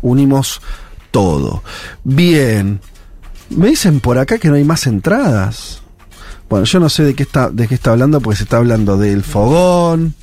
unimos 0.00 0.60
todo. 1.10 1.62
Bien, 2.02 2.80
me 3.50 3.68
dicen 3.68 4.00
por 4.00 4.18
acá 4.18 4.38
que 4.38 4.48
no 4.48 4.54
hay 4.54 4.64
más 4.64 4.86
entradas. 4.86 5.82
Bueno, 6.48 6.64
yo 6.66 6.80
no 6.80 6.88
sé 6.88 7.04
de 7.04 7.14
qué 7.14 7.22
está, 7.22 7.50
de 7.50 7.68
qué 7.68 7.74
está 7.74 7.92
hablando, 7.92 8.20
porque 8.20 8.38
se 8.38 8.44
está 8.44 8.58
hablando 8.58 8.98
del 8.98 9.22
fogón, 9.22 10.14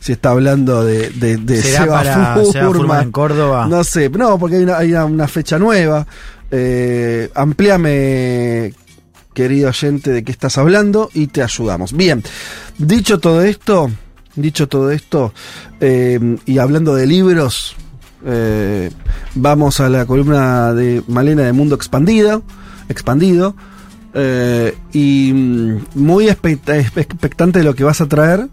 se 0.00 0.12
está 0.12 0.30
hablando 0.30 0.84
de, 0.84 1.10
de, 1.10 1.36
de 1.36 1.62
¿Será 1.62 1.84
Seba 1.84 1.96
para 1.96 2.14
Furman. 2.34 2.52
Seba 2.52 2.66
Furman 2.66 3.02
en 3.04 3.12
Córdoba? 3.12 3.66
No 3.68 3.84
sé, 3.84 4.10
no, 4.10 4.38
porque 4.38 4.56
hay 4.56 4.62
una, 4.64 4.78
hay 4.78 4.92
una 4.92 5.28
fecha 5.28 5.58
nueva. 5.58 6.06
Eh, 6.50 7.30
amplíame, 7.34 8.74
querido 9.34 9.68
oyente, 9.68 10.10
de 10.10 10.24
qué 10.24 10.32
estás 10.32 10.58
hablando 10.58 11.10
y 11.14 11.28
te 11.28 11.42
ayudamos. 11.42 11.92
Bien, 11.92 12.22
dicho 12.78 13.18
todo 13.18 13.42
esto, 13.42 13.90
dicho 14.34 14.68
todo 14.68 14.90
esto, 14.90 15.32
eh, 15.80 16.36
y 16.46 16.58
hablando 16.58 16.94
de 16.94 17.06
libros, 17.06 17.76
eh, 18.24 18.90
vamos 19.34 19.80
a 19.80 19.88
la 19.88 20.04
columna 20.06 20.74
de 20.74 21.02
Malena 21.08 21.42
de 21.42 21.52
Mundo 21.52 21.74
Expandido, 21.74 22.42
expandido, 22.88 23.54
eh, 24.14 24.76
y 24.92 25.32
mm, 25.32 25.78
muy 25.94 26.28
expecta- 26.28 26.76
expectante 26.76 27.60
de 27.60 27.64
lo 27.64 27.74
que 27.74 27.84
vas 27.84 28.00
a 28.00 28.06
traer. 28.08 28.48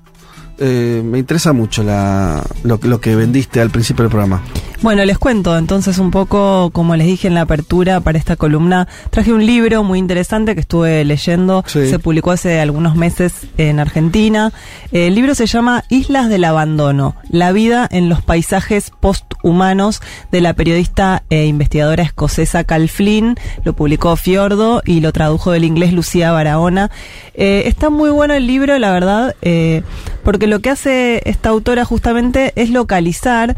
Eh, 0.59 1.03
me 1.05 1.19
interesa 1.19 1.53
mucho 1.53 1.83
lo, 1.83 2.79
lo 2.81 2.99
que 2.99 3.15
vendiste 3.15 3.61
al 3.61 3.69
principio 3.69 4.03
del 4.03 4.09
programa. 4.09 4.41
Bueno, 4.83 5.03
les 5.05 5.17
cuento 5.17 5.57
entonces 5.57 5.97
un 5.97 6.11
poco, 6.11 6.69
como 6.71 6.95
les 6.95 7.07
dije 7.07 7.27
en 7.27 7.33
la 7.33 7.41
apertura 7.41 7.99
para 7.99 8.19
esta 8.19 8.35
columna, 8.35 8.87
traje 9.09 9.33
un 9.33 9.43
libro 9.43 9.83
muy 9.83 9.97
interesante 9.97 10.53
que 10.53 10.61
estuve 10.61 11.03
leyendo, 11.03 11.63
Sí. 11.65 11.89
se 11.89 11.97
publicó 11.97 12.29
hace 12.29 12.59
algunos 12.59 12.95
meses 12.95 13.33
en 13.57 13.79
Argentina. 13.79 14.53
El 14.91 15.15
libro 15.15 15.33
se 15.33 15.47
llama 15.47 15.83
Islas 15.89 16.29
del 16.29 16.43
Abandono, 16.43 17.15
la 17.27 17.51
vida 17.53 17.87
en 17.91 18.07
los 18.07 18.21
paisajes 18.21 18.91
posthumanos 18.99 19.99
de 20.31 20.41
la 20.41 20.53
periodista 20.53 21.23
e 21.31 21.47
investigadora 21.47 22.03
escocesa 22.03 22.63
Cal 22.63 22.87
Flynn, 22.87 23.35
lo 23.63 23.73
publicó 23.73 24.15
Fiordo 24.15 24.83
y 24.85 24.99
lo 25.01 25.11
tradujo 25.11 25.51
del 25.51 25.63
inglés 25.65 25.91
Lucía 25.91 26.31
Barahona. 26.31 26.91
Eh, 27.33 27.63
está 27.65 27.89
muy 27.89 28.11
bueno 28.11 28.35
el 28.35 28.45
libro, 28.45 28.77
la 28.77 28.91
verdad, 28.91 29.35
eh, 29.41 29.81
porque 30.23 30.45
lo 30.45 30.59
que 30.59 30.69
hace 30.69 31.23
esta 31.25 31.49
autora 31.49 31.83
justamente 31.83 32.53
es 32.55 32.69
localizar 32.69 33.57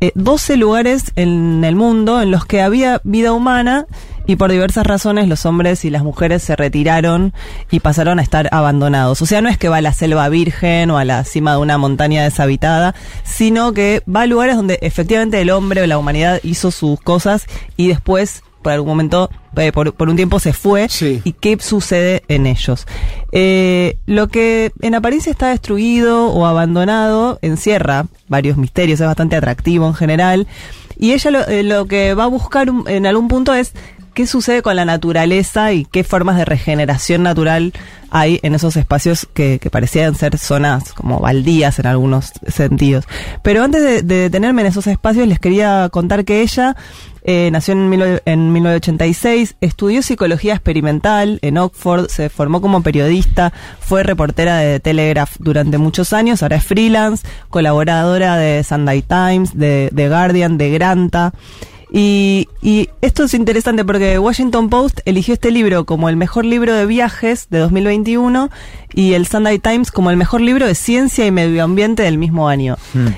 eh, 0.00 0.12
12 0.14 0.56
lugares 0.56 1.12
en 1.16 1.62
el 1.64 1.76
mundo 1.76 2.22
en 2.22 2.30
los 2.30 2.46
que 2.46 2.62
había 2.62 3.00
vida 3.04 3.32
humana 3.32 3.86
y 4.26 4.36
por 4.36 4.50
diversas 4.50 4.86
razones 4.86 5.28
los 5.28 5.44
hombres 5.44 5.84
y 5.84 5.90
las 5.90 6.02
mujeres 6.02 6.42
se 6.42 6.56
retiraron 6.56 7.32
y 7.70 7.80
pasaron 7.80 8.18
a 8.18 8.22
estar 8.22 8.48
abandonados. 8.52 9.20
O 9.22 9.26
sea, 9.26 9.40
no 9.40 9.48
es 9.48 9.58
que 9.58 9.68
va 9.68 9.78
a 9.78 9.82
la 9.82 9.92
selva 9.92 10.28
virgen 10.28 10.90
o 10.90 10.98
a 10.98 11.04
la 11.04 11.24
cima 11.24 11.52
de 11.52 11.58
una 11.58 11.78
montaña 11.78 12.22
deshabitada, 12.22 12.94
sino 13.24 13.72
que 13.72 14.02
va 14.08 14.22
a 14.22 14.26
lugares 14.26 14.56
donde 14.56 14.78
efectivamente 14.82 15.40
el 15.40 15.50
hombre 15.50 15.82
o 15.82 15.86
la 15.86 15.98
humanidad 15.98 16.40
hizo 16.44 16.70
sus 16.70 17.00
cosas 17.00 17.46
y 17.76 17.88
después 17.88 18.42
por 18.62 18.72
algún 18.72 18.88
momento, 18.88 19.30
eh, 19.56 19.72
por, 19.72 19.94
por 19.94 20.08
un 20.08 20.16
tiempo 20.16 20.38
se 20.38 20.52
fue. 20.52 20.88
¿Y 21.24 21.32
qué 21.32 21.56
sucede 21.60 22.22
en 22.28 22.46
ellos? 22.46 22.86
Eh, 23.32 23.98
lo 24.06 24.28
que 24.28 24.72
en 24.80 24.94
apariencia 24.94 25.30
está 25.30 25.48
destruido 25.48 26.28
o 26.28 26.46
abandonado 26.46 27.38
encierra 27.42 28.06
varios 28.28 28.56
misterios, 28.56 29.00
es 29.00 29.06
bastante 29.06 29.36
atractivo 29.36 29.86
en 29.86 29.94
general. 29.94 30.46
Y 30.98 31.12
ella 31.12 31.30
lo, 31.30 31.46
eh, 31.46 31.62
lo 31.62 31.86
que 31.86 32.14
va 32.14 32.24
a 32.24 32.28
buscar 32.28 32.70
en 32.86 33.06
algún 33.06 33.28
punto 33.28 33.54
es 33.54 33.72
qué 34.14 34.26
sucede 34.26 34.60
con 34.60 34.76
la 34.76 34.84
naturaleza 34.84 35.72
y 35.72 35.84
qué 35.84 36.04
formas 36.04 36.36
de 36.36 36.44
regeneración 36.44 37.22
natural 37.22 37.72
hay 38.10 38.40
en 38.42 38.54
esos 38.54 38.76
espacios 38.76 39.26
que, 39.32 39.58
que 39.60 39.70
parecían 39.70 40.14
ser 40.14 40.36
zonas 40.36 40.92
como 40.92 41.20
baldías 41.20 41.78
en 41.78 41.86
algunos 41.86 42.32
sentidos. 42.48 43.06
Pero 43.42 43.62
antes 43.62 43.82
de, 43.82 44.02
de 44.02 44.16
detenerme 44.16 44.62
en 44.62 44.68
esos 44.68 44.86
espacios, 44.88 45.28
les 45.28 45.38
quería 45.38 45.88
contar 45.90 46.24
que 46.24 46.42
ella 46.42 46.76
eh, 47.22 47.50
nació 47.52 47.72
en, 47.72 47.90
19 47.90 48.22
en 48.24 48.52
1986, 48.52 49.56
estudió 49.60 50.02
psicología 50.02 50.54
experimental 50.54 51.38
en 51.42 51.58
Oxford, 51.58 52.08
se 52.08 52.28
formó 52.28 52.60
como 52.60 52.82
periodista, 52.82 53.52
fue 53.80 54.02
reportera 54.02 54.58
de 54.58 54.80
Telegraph 54.80 55.36
durante 55.38 55.78
muchos 55.78 56.12
años, 56.12 56.42
ahora 56.42 56.56
es 56.56 56.64
freelance, 56.64 57.26
colaboradora 57.48 58.36
de 58.36 58.64
Sunday 58.64 59.02
Times, 59.02 59.56
de, 59.56 59.90
de 59.92 60.08
Guardian, 60.08 60.58
de 60.58 60.70
Granta. 60.70 61.32
Y, 61.92 62.48
y 62.62 62.88
esto 63.00 63.24
es 63.24 63.34
interesante 63.34 63.84
porque 63.84 64.18
Washington 64.18 64.68
Post 64.68 65.00
eligió 65.04 65.34
este 65.34 65.50
libro 65.50 65.84
como 65.84 66.08
el 66.08 66.16
mejor 66.16 66.44
libro 66.44 66.72
de 66.74 66.86
viajes 66.86 67.48
de 67.50 67.58
2021 67.58 68.50
y 68.94 69.14
el 69.14 69.26
Sunday 69.26 69.58
Times 69.58 69.90
como 69.90 70.10
el 70.10 70.16
mejor 70.16 70.40
libro 70.40 70.66
de 70.66 70.74
ciencia 70.74 71.26
y 71.26 71.30
medio 71.30 71.64
ambiente 71.64 72.02
del 72.02 72.18
mismo 72.18 72.48
año. 72.48 72.76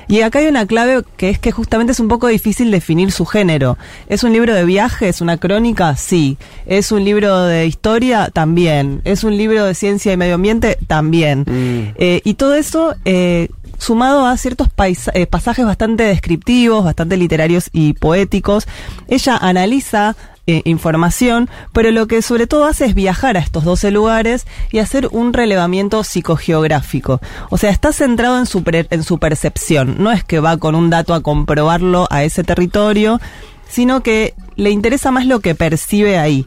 Y 0.09 0.21
acá 0.23 0.39
hay 0.39 0.47
una 0.47 0.67
clave 0.67 1.03
que 1.17 1.29
es 1.31 1.39
que 1.39 1.53
justamente 1.53 1.93
es 1.93 2.01
un 2.01 2.09
poco 2.09 2.29
difícil 2.29 2.71
definir 2.71 3.13
su 3.13 3.27
género. 3.27 3.77
¿Es 4.09 4.25
un 4.25 4.33
libro 4.33 4.55
de 4.55 4.65
viajes, 4.65 5.21
una 5.21 5.37
crónica? 5.37 5.97
Sí. 5.97 6.39
¿Es 6.67 6.93
un 6.93 7.05
libro 7.05 7.43
de 7.45 7.67
historia? 7.67 8.31
También. 8.33 9.03
¿Es 9.05 9.25
un 9.25 9.37
libro 9.37 9.65
de 9.65 9.75
ciencia 9.75 10.13
y 10.13 10.17
medio 10.17 10.35
ambiente? 10.37 10.79
También. 10.87 11.45
Eh, 11.49 12.21
y 12.25 12.35
todo 12.35 12.55
eso... 12.55 12.95
eh, 13.05 13.49
sumado 13.83 14.27
a 14.27 14.37
ciertos 14.37 14.69
eh, 15.13 15.27
pasajes 15.27 15.67
bastante 15.67 16.05
descriptivos, 16.05 16.85
bastante 16.85 17.17
literarios 17.17 17.69
y 17.73 17.93
poéticos. 17.95 18.67
Ella 19.09 19.37
analiza 19.37 20.17
eh, 20.47 20.63
información, 20.65 21.49
pero 21.73 21.91
lo 21.91 22.07
que 22.07 22.23
sobre 22.23 22.47
todo 22.47 22.65
hace 22.65 22.87
es 22.87 22.95
viajar 22.95 23.37
a 23.37 23.41
estos 23.41 23.65
12 23.65 23.91
lugares 23.91 24.47
y 24.71 24.79
hacer 24.79 25.09
un 25.13 25.33
relevamiento 25.33 26.03
psicogeográfico. 26.03 27.21
O 27.51 27.59
sea, 27.59 27.71
está 27.71 27.93
centrado 27.93 28.39
en 28.39 28.47
su, 28.47 28.63
en 28.67 29.03
su 29.03 29.19
percepción. 29.19 29.97
No 29.99 30.11
es 30.11 30.25
que 30.25 30.41
va 30.41 30.57
con 30.57 30.75
un 30.75 30.91
dato 30.91 31.15
a 31.15 31.23
comprobarlo 31.23 32.09
a 32.11 32.25
ese 32.25 32.45
territorio, 32.45 33.21
sino 33.69 34.03
que 34.03 34.35
le 34.57 34.71
interesa 34.71 35.11
más 35.11 35.27
lo 35.27 35.41
que 35.41 35.55
percibe 35.55 36.19
ahí 36.19 36.47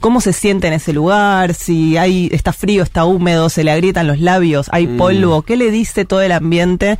cómo 0.00 0.20
se 0.20 0.32
siente 0.32 0.66
en 0.66 0.72
ese 0.72 0.92
lugar, 0.92 1.54
si 1.54 1.96
hay 1.96 2.28
está 2.32 2.52
frío, 2.52 2.82
está 2.82 3.04
húmedo, 3.04 3.48
se 3.50 3.62
le 3.64 3.70
agrietan 3.70 4.06
los 4.06 4.18
labios, 4.18 4.68
hay 4.72 4.86
Mm. 4.86 4.96
polvo, 4.96 5.42
qué 5.42 5.56
le 5.56 5.70
dice 5.70 6.04
todo 6.04 6.22
el 6.22 6.32
ambiente 6.32 6.98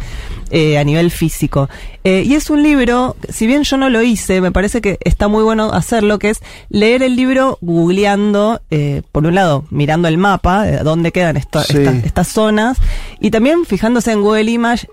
eh, 0.51 0.79
a 0.79 0.85
nivel 0.85 1.11
físico. 1.11 1.69
Eh, 2.05 2.25
y 2.27 2.35
es 2.35 2.51
un 2.51 2.63
libro, 2.63 3.17
si 3.29 3.47
bien 3.47 3.63
yo 3.63 3.77
no 3.77 3.89
lo 3.89 4.03
hice, 4.03 4.41
me 4.41 4.51
parece 4.53 4.81
que 4.81 4.99
está 5.05 5.29
muy 5.29 5.43
bueno 5.45 5.73
hacerlo, 5.73 6.19
que 6.19 6.31
es 6.31 6.41
leer 6.69 7.03
el 7.05 7.15
libro 7.17 7.57
googleando, 7.61 8.61
eh, 8.71 9.03
por 9.13 9.27
un 9.27 9.35
lado, 9.35 9.65
mirando 9.71 10.09
el 10.09 10.19
mapa, 10.19 10.65
de 10.65 10.79
dónde 10.79 11.13
quedan 11.13 11.37
esto- 11.37 11.63
Sí. 11.63 11.79
estas, 11.79 12.05
estas 12.05 12.29
zonas, 12.29 12.79
y 13.21 13.31
también 13.31 13.65
fijándose 13.65 14.13
en 14.13 14.23
Google 14.23 14.51
Image 14.51 14.89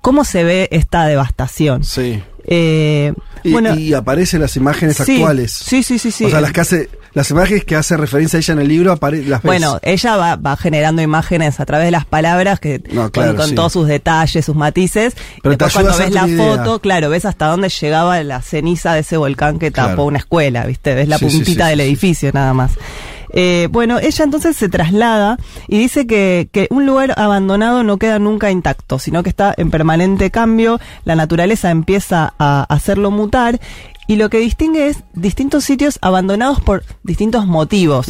cómo 0.00 0.24
se 0.24 0.44
ve 0.44 0.68
esta 0.70 1.06
devastación. 1.06 1.84
Sí. 1.84 2.22
Eh, 2.46 3.12
Y, 3.42 3.52
bueno, 3.52 3.74
y 3.76 3.92
aparecen 3.92 4.40
las 4.40 4.56
imágenes 4.56 4.96
Sí. 4.96 5.16
actuales. 5.16 5.52
Sí, 5.52 5.82
sí, 5.82 5.98
sí, 5.98 6.10
sí. 6.10 6.24
O 6.24 6.30
sea, 6.30 6.40
las 6.40 6.52
que 6.52 6.60
hace, 6.60 6.88
las 7.16 7.30
imágenes 7.30 7.64
que 7.64 7.76
hace 7.76 7.96
referencia 7.96 8.36
a 8.36 8.40
ella 8.40 8.52
en 8.52 8.60
el 8.60 8.68
libro 8.68 8.90
las 9.00 9.00
ves. 9.00 9.40
Bueno, 9.42 9.78
ella 9.80 10.16
va, 10.16 10.36
va 10.36 10.54
generando 10.58 11.00
imágenes 11.00 11.58
a 11.60 11.64
través 11.64 11.86
de 11.86 11.90
las 11.90 12.04
palabras 12.04 12.60
que 12.60 12.82
No, 12.92 13.10
claro, 13.10 13.30
con, 13.30 13.36
con 13.38 13.48
sí. 13.48 13.54
todos 13.54 13.72
sus 13.72 13.88
detalles, 13.88 14.44
sus 14.44 14.54
matices. 14.54 15.14
Pero 15.42 15.56
Después 15.56 15.72
cuando 15.72 15.96
ves 15.96 16.12
la 16.12 16.28
idea. 16.28 16.56
foto, 16.56 16.78
claro, 16.80 17.08
ves 17.08 17.24
hasta 17.24 17.46
dónde 17.46 17.70
llegaba 17.70 18.22
la 18.22 18.42
ceniza 18.42 18.92
de 18.92 19.00
ese 19.00 19.16
volcán 19.16 19.58
que 19.58 19.70
tapó 19.70 20.04
una 20.04 20.18
escuela, 20.18 20.66
¿viste? 20.66 20.94
Ves 20.94 21.08
la 21.08 21.16
Sí, 21.16 21.24
puntita 21.24 21.64
sí, 21.64 21.70
del 21.70 21.80
edificio 21.80 22.30
nada 22.34 22.52
más. 22.52 22.72
Eh, 23.32 23.68
bueno, 23.70 23.98
ella 23.98 24.24
entonces 24.24 24.54
se 24.56 24.68
traslada 24.68 25.38
y 25.68 25.78
dice 25.78 26.06
que, 26.06 26.48
que 26.52 26.68
un 26.70 26.84
lugar 26.86 27.12
abandonado 27.16 27.82
no 27.82 27.96
queda 27.98 28.18
nunca 28.18 28.50
intacto, 28.50 28.98
sino 28.98 29.22
que 29.22 29.30
está 29.30 29.52
en 29.56 29.70
permanente 29.70 30.30
cambio, 30.30 30.78
la 31.04 31.16
naturaleza 31.16 31.70
empieza 31.70 32.34
a 32.38 32.62
hacerlo 32.68 33.10
mutar 33.10 33.58
y 34.06 34.16
lo 34.16 34.30
que 34.30 34.38
distingue 34.38 34.88
es 34.88 34.98
distintos 35.14 35.64
sitios 35.64 35.98
abandonados 36.02 36.60
por 36.60 36.84
distintos 37.02 37.46
motivos. 37.46 38.06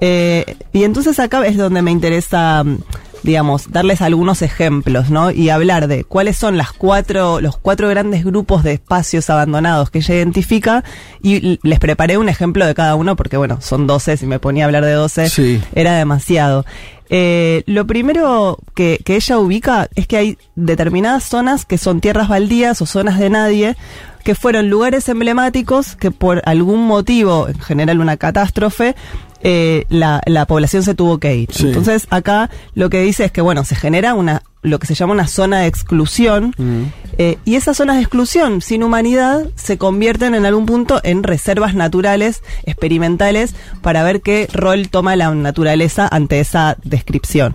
Eh, 0.00 0.56
y 0.72 0.84
entonces 0.84 1.18
acá 1.18 1.46
es 1.46 1.56
donde 1.56 1.82
me 1.82 1.90
interesa, 1.90 2.62
mm, 2.64 2.78
digamos, 3.22 3.70
darles 3.70 4.00
algunos 4.02 4.42
ejemplos, 4.42 5.10
¿no? 5.10 5.30
Y 5.30 5.50
hablar 5.50 5.88
de 5.88 6.04
cuáles 6.04 6.36
son 6.38 6.56
las 6.56 6.72
cuatro, 6.72 7.40
los 7.40 7.56
cuatro 7.58 7.88
grandes 7.88 8.24
grupos 8.24 8.62
de 8.64 8.72
espacios 8.74 9.28
abandonados 9.30 9.90
que 9.90 9.98
ella 9.98 10.14
identifica. 10.16 10.84
Y 11.22 11.58
les 11.62 11.78
preparé 11.78 12.16
un 12.18 12.28
ejemplo 12.28 12.64
de 12.66 12.74
cada 12.74 12.94
uno 12.94 13.16
porque, 13.16 13.36
bueno, 13.36 13.58
son 13.60 13.86
12, 13.86 14.16
si 14.16 14.26
me 14.26 14.38
ponía 14.38 14.64
a 14.64 14.66
hablar 14.66 14.84
de 14.84 14.92
12, 14.92 15.28
Sí. 15.28 15.60
era 15.74 15.94
demasiado. 15.96 16.64
Eh, 17.12 17.64
lo 17.66 17.86
primero 17.86 18.58
que, 18.74 19.00
que 19.04 19.16
ella 19.16 19.38
ubica 19.38 19.88
es 19.96 20.06
que 20.06 20.16
hay 20.16 20.38
determinadas 20.54 21.24
zonas 21.24 21.64
que 21.66 21.76
son 21.76 22.00
tierras 22.00 22.28
baldías 22.28 22.80
o 22.80 22.86
zonas 22.86 23.18
de 23.18 23.30
nadie, 23.30 23.76
que 24.22 24.36
fueron 24.36 24.70
lugares 24.70 25.08
emblemáticos 25.08 25.96
que 25.96 26.12
por 26.12 26.40
algún 26.46 26.86
motivo, 26.86 27.48
en 27.48 27.58
general 27.58 28.00
una 28.00 28.16
catástrofe, 28.16 28.94
eh, 29.42 29.86
la, 29.88 30.20
la 30.26 30.46
población 30.46 30.82
se 30.84 30.94
tuvo 30.94 31.18
que 31.18 31.34
ir. 31.34 31.48
Sí. 31.52 31.66
Entonces 31.66 32.06
acá 32.10 32.48
lo 32.74 32.90
que 32.90 33.02
dice 33.02 33.24
es 33.24 33.32
que 33.32 33.40
bueno, 33.40 33.64
se 33.64 33.74
genera 33.74 34.14
una 34.14 34.42
lo 34.62 34.78
que 34.78 34.86
se 34.86 34.94
llama 34.94 35.14
una 35.14 35.26
zona 35.26 35.60
de 35.60 35.66
exclusión 35.68 36.54
eh, 37.16 37.38
y 37.46 37.56
esas 37.56 37.78
zonas 37.78 37.96
de 37.96 38.02
exclusión 38.02 38.60
sin 38.60 38.82
humanidad 38.82 39.46
se 39.54 39.78
convierten 39.78 40.34
en 40.34 40.44
algún 40.44 40.66
punto 40.66 41.00
en 41.02 41.22
reservas 41.22 41.74
naturales 41.74 42.42
experimentales 42.64 43.54
para 43.80 44.02
ver 44.02 44.20
qué 44.20 44.48
rol 44.52 44.88
toma 44.90 45.16
la 45.16 45.34
naturaleza 45.34 46.08
ante 46.10 46.40
esa 46.40 46.76
descripción, 46.84 47.54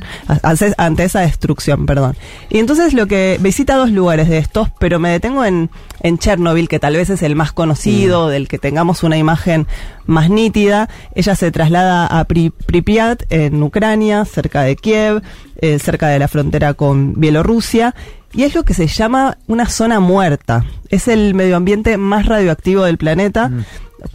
ante 0.77 1.03
esa 1.03 1.21
destrucción, 1.21 1.85
perdón. 1.85 2.15
Y 2.49 2.57
entonces 2.59 2.93
lo 2.93 3.07
que 3.07 3.37
visita 3.39 3.75
dos 3.75 3.91
lugares 3.91 4.27
de 4.29 4.37
estos, 4.39 4.69
pero 4.79 4.99
me 4.99 5.09
detengo 5.09 5.45
en, 5.45 5.69
en 6.01 6.17
Chernobyl, 6.17 6.67
que 6.67 6.79
tal 6.79 6.95
vez 6.95 7.09
es 7.09 7.21
el 7.21 7.35
más 7.35 7.51
conocido, 7.51 8.29
del 8.29 8.47
que 8.47 8.57
tengamos 8.57 9.03
una 9.03 9.17
imagen 9.17 9.67
más 10.05 10.29
nítida. 10.29 10.89
Ella 11.15 11.35
se 11.35 11.51
traslada 11.51 12.05
a 12.07 12.23
Pri- 12.25 12.51
Pripyat, 12.51 13.23
en 13.29 13.61
Ucrania, 13.61 14.25
cerca 14.25 14.61
de 14.61 14.75
Kiev, 14.75 15.21
eh, 15.57 15.79
cerca 15.79 16.07
de 16.07 16.19
la 16.19 16.27
frontera 16.27 16.73
con 16.73 17.19
Bielorrusia. 17.19 17.95
Y 18.33 18.43
es 18.43 18.53
lo 18.53 18.63
que 18.63 18.73
se 18.73 18.87
llama 18.87 19.37
una 19.47 19.67
zona 19.67 19.99
muerta. 19.99 20.65
Es 20.89 21.07
el 21.07 21.33
medio 21.33 21.55
ambiente 21.55 21.97
más 21.97 22.25
radioactivo 22.25 22.83
del 22.83 22.97
planeta. 22.97 23.51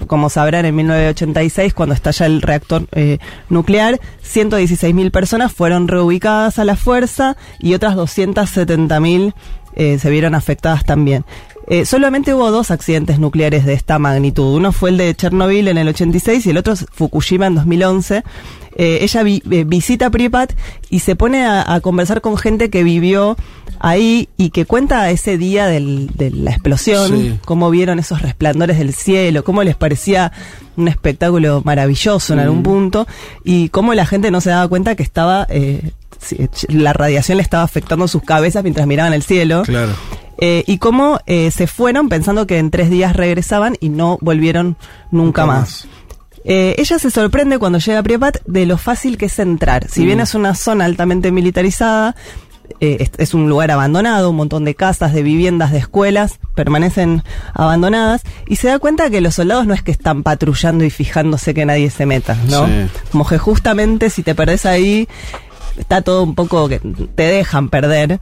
Como 0.06 0.28
sabrán, 0.28 0.66
en 0.66 0.76
1986, 0.76 1.74
cuando 1.74 1.94
estalla 1.94 2.26
el 2.26 2.42
reactor 2.42 2.86
eh, 2.92 3.18
nuclear, 3.48 3.98
116.000 4.22 5.10
personas 5.10 5.52
fueron 5.52 5.88
reubicadas 5.88 6.58
a 6.58 6.64
la 6.64 6.76
fuerza 6.76 7.36
y 7.58 7.74
otras 7.74 7.96
270.000 7.96 9.34
eh, 9.74 9.98
se 9.98 10.10
vieron 10.10 10.34
afectadas 10.34 10.84
también. 10.84 11.24
Eh, 11.72 11.86
solamente 11.86 12.34
hubo 12.34 12.50
dos 12.50 12.70
accidentes 12.72 13.20
nucleares 13.20 13.64
de 13.64 13.74
esta 13.74 13.98
magnitud. 14.00 14.56
Uno 14.56 14.72
fue 14.72 14.90
el 14.90 14.96
de 14.96 15.14
Chernobyl 15.14 15.68
en 15.68 15.78
el 15.78 15.86
86 15.88 16.44
y 16.46 16.50
el 16.50 16.56
otro 16.58 16.72
es 16.72 16.84
Fukushima 16.92 17.46
en 17.46 17.54
2011. 17.54 18.24
Eh, 18.76 18.98
ella 19.02 19.22
vi- 19.22 19.42
eh, 19.50 19.64
visita 19.64 20.10
Pripyat 20.10 20.52
y 20.90 20.98
se 20.98 21.14
pone 21.14 21.44
a, 21.44 21.72
a 21.72 21.80
conversar 21.80 22.20
con 22.22 22.36
gente 22.36 22.70
que 22.70 22.82
vivió 22.82 23.36
ahí 23.78 24.28
y 24.36 24.50
que 24.50 24.64
cuenta 24.66 25.08
ese 25.10 25.38
día 25.38 25.66
del- 25.66 26.08
de 26.16 26.30
la 26.32 26.50
explosión, 26.50 27.08
Sí. 27.08 27.38
cómo 27.44 27.70
vieron 27.70 28.00
esos 28.00 28.20
resplandores 28.20 28.78
del 28.78 28.92
cielo, 28.92 29.44
cómo 29.44 29.62
les 29.62 29.76
parecía 29.76 30.32
un 30.76 30.88
espectáculo 30.88 31.62
maravilloso 31.64 32.32
en 32.32 32.40
Mm. 32.40 32.42
algún 32.42 32.62
punto 32.64 33.06
y 33.44 33.68
cómo 33.68 33.94
la 33.94 34.06
gente 34.06 34.30
no 34.32 34.40
se 34.40 34.50
daba 34.50 34.66
cuenta 34.68 34.96
que 34.96 35.02
estaba 35.04 35.46
eh, 35.48 35.92
la 36.68 36.92
radiación 36.92 37.38
le 37.38 37.42
estaba 37.42 37.62
afectando 37.62 38.06
sus 38.08 38.22
cabezas 38.22 38.62
mientras 38.62 38.86
miraban 38.86 39.12
el 39.14 39.22
cielo. 39.22 39.62
Claro. 39.62 39.92
Eh, 40.40 40.64
y 40.66 40.78
cómo 40.78 41.20
eh, 41.26 41.50
se 41.50 41.66
fueron 41.66 42.08
pensando 42.08 42.46
que 42.46 42.58
en 42.58 42.70
tres 42.70 42.88
días 42.90 43.14
regresaban 43.14 43.76
y 43.80 43.90
no 43.90 44.18
volvieron 44.20 44.76
nunca, 45.10 45.42
Nunca 45.42 45.46
más. 45.46 45.86
Eh, 46.44 46.74
ella 46.78 46.98
se 46.98 47.10
sorprende 47.10 47.58
cuando 47.58 47.78
llega 47.78 47.98
a 47.98 48.32
de 48.46 48.66
lo 48.66 48.78
fácil 48.78 49.18
que 49.18 49.26
es 49.26 49.38
entrar. 49.38 49.88
Si 49.88 50.00
Mm. 50.00 50.06
bien 50.06 50.20
es 50.20 50.34
una 50.34 50.54
zona 50.54 50.86
altamente 50.86 51.30
militarizada, 51.30 52.16
eh, 52.80 52.96
es, 53.00 53.10
es 53.18 53.34
un 53.34 53.48
lugar 53.48 53.70
abandonado, 53.70 54.30
un 54.30 54.36
montón 54.36 54.64
de 54.64 54.74
casas, 54.74 55.12
de 55.12 55.22
viviendas, 55.22 55.72
de 55.72 55.78
escuelas 55.78 56.38
permanecen 56.54 57.22
abandonadas 57.52 58.22
y 58.46 58.56
se 58.56 58.68
da 58.68 58.78
cuenta 58.78 59.10
que 59.10 59.20
los 59.20 59.34
soldados 59.34 59.66
no 59.66 59.74
es 59.74 59.82
que 59.82 59.90
están 59.90 60.22
patrullando 60.22 60.84
y 60.84 60.90
fijándose 60.90 61.52
que 61.52 61.66
nadie 61.66 61.90
se 61.90 62.06
meta, 62.06 62.36
¿no? 62.48 62.66
Sí. 62.66 62.72
Como 63.12 63.26
que 63.26 63.36
justamente 63.38 64.08
si 64.08 64.22
te 64.22 64.34
perdés 64.34 64.64
ahí 64.66 65.08
está 65.78 66.02
todo 66.02 66.22
un 66.22 66.34
poco 66.34 66.68
que 66.68 66.78
te 66.78 67.22
dejan 67.24 67.68
perder 67.68 68.18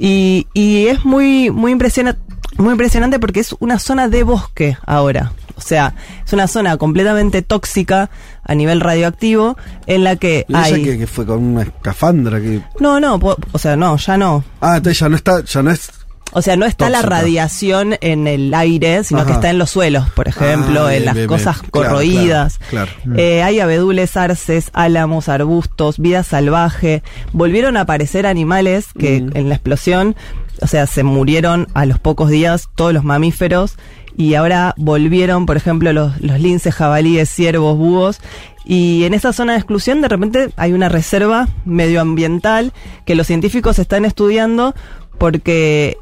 y, 0.00 0.46
y 0.54 0.86
es 0.86 1.04
muy 1.04 1.50
muy 1.50 1.72
impresionante 1.72 2.20
muy 2.56 2.72
impresionante 2.72 3.18
porque 3.18 3.40
es 3.40 3.54
una 3.60 3.78
zona 3.78 4.08
de 4.08 4.22
bosque 4.22 4.76
ahora. 4.84 5.32
O 5.56 5.60
sea, 5.62 5.94
es 6.26 6.32
una 6.32 6.46
zona 6.48 6.76
completamente 6.78 7.42
tóxica 7.42 8.10
a 8.42 8.54
nivel 8.54 8.80
radioactivo 8.80 9.56
en 9.86 10.04
la 10.04 10.16
que 10.16 10.44
¿Y 10.48 10.54
hay 10.54 10.82
que, 10.82 10.98
que 10.98 11.06
fue 11.06 11.26
con 11.26 11.42
una 11.44 11.62
escafandra 11.62 12.40
que. 12.40 12.62
No, 12.80 12.98
no, 12.98 13.18
po- 13.20 13.36
o 13.52 13.58
sea, 13.58 13.76
no, 13.76 13.96
ya 13.98 14.16
no. 14.16 14.42
Ah, 14.60 14.78
entonces 14.78 14.98
ya 14.98 15.08
no 15.08 15.16
está, 15.16 15.44
ya 15.44 15.62
no 15.62 15.70
es. 15.70 15.90
O 16.32 16.42
sea, 16.42 16.56
no 16.56 16.64
está 16.66 16.90
la 16.90 17.02
radiación 17.02 17.96
en 18.00 18.26
el 18.28 18.54
aire, 18.54 19.02
sino 19.04 19.26
que 19.26 19.32
está 19.32 19.50
en 19.50 19.58
los 19.58 19.70
suelos, 19.70 20.08
por 20.10 20.28
ejemplo, 20.28 20.86
Ah, 20.86 20.94
en 20.94 21.02
bien, 21.02 21.16
las 21.16 21.26
cosas. 21.26 21.58
Claro, 21.58 21.70
corroídas. 21.88 22.58
claro, 22.70 22.90
claro. 23.02 23.18
Eh, 23.20 23.42
hay 23.42 23.58
abedules, 23.60 24.16
arces, 24.16 24.70
álamos, 24.72 25.28
arbustos, 25.28 25.98
vida 25.98 26.22
salvaje. 26.22 27.02
Volvieron 27.32 27.76
a 27.76 27.80
aparecer 27.82 28.26
animales 28.26 28.86
que 28.98 29.20
Mm. 29.22 29.36
en 29.36 29.48
la 29.48 29.56
explosión, 29.56 30.14
o 30.62 30.66
sea, 30.66 30.86
se 30.86 31.02
murieron 31.02 31.66
a 31.74 31.84
los 31.86 31.98
pocos 31.98 32.30
días 32.30 32.68
todos 32.76 32.92
los 32.94 33.02
mamíferos 33.02 33.74
y 34.16 34.34
ahora 34.34 34.74
volvieron, 34.76 35.46
por 35.46 35.56
ejemplo, 35.56 35.92
los, 35.92 36.20
los 36.20 36.38
linces, 36.38 36.74
jabalíes, 36.74 37.28
ciervos, 37.30 37.76
búhos. 37.76 38.20
Y 38.64 39.04
en 39.04 39.14
esa 39.14 39.32
zona 39.32 39.54
de 39.54 39.58
exclusión 39.58 40.00
de 40.02 40.08
repente 40.08 40.50
hay 40.56 40.72
una 40.74 40.88
reserva 40.88 41.48
medioambiental 41.64 42.72
que 43.04 43.14
los 43.14 43.26
científicos 43.26 43.78
están 43.78 44.04
estudiando 44.04 44.74
porque 45.18 45.96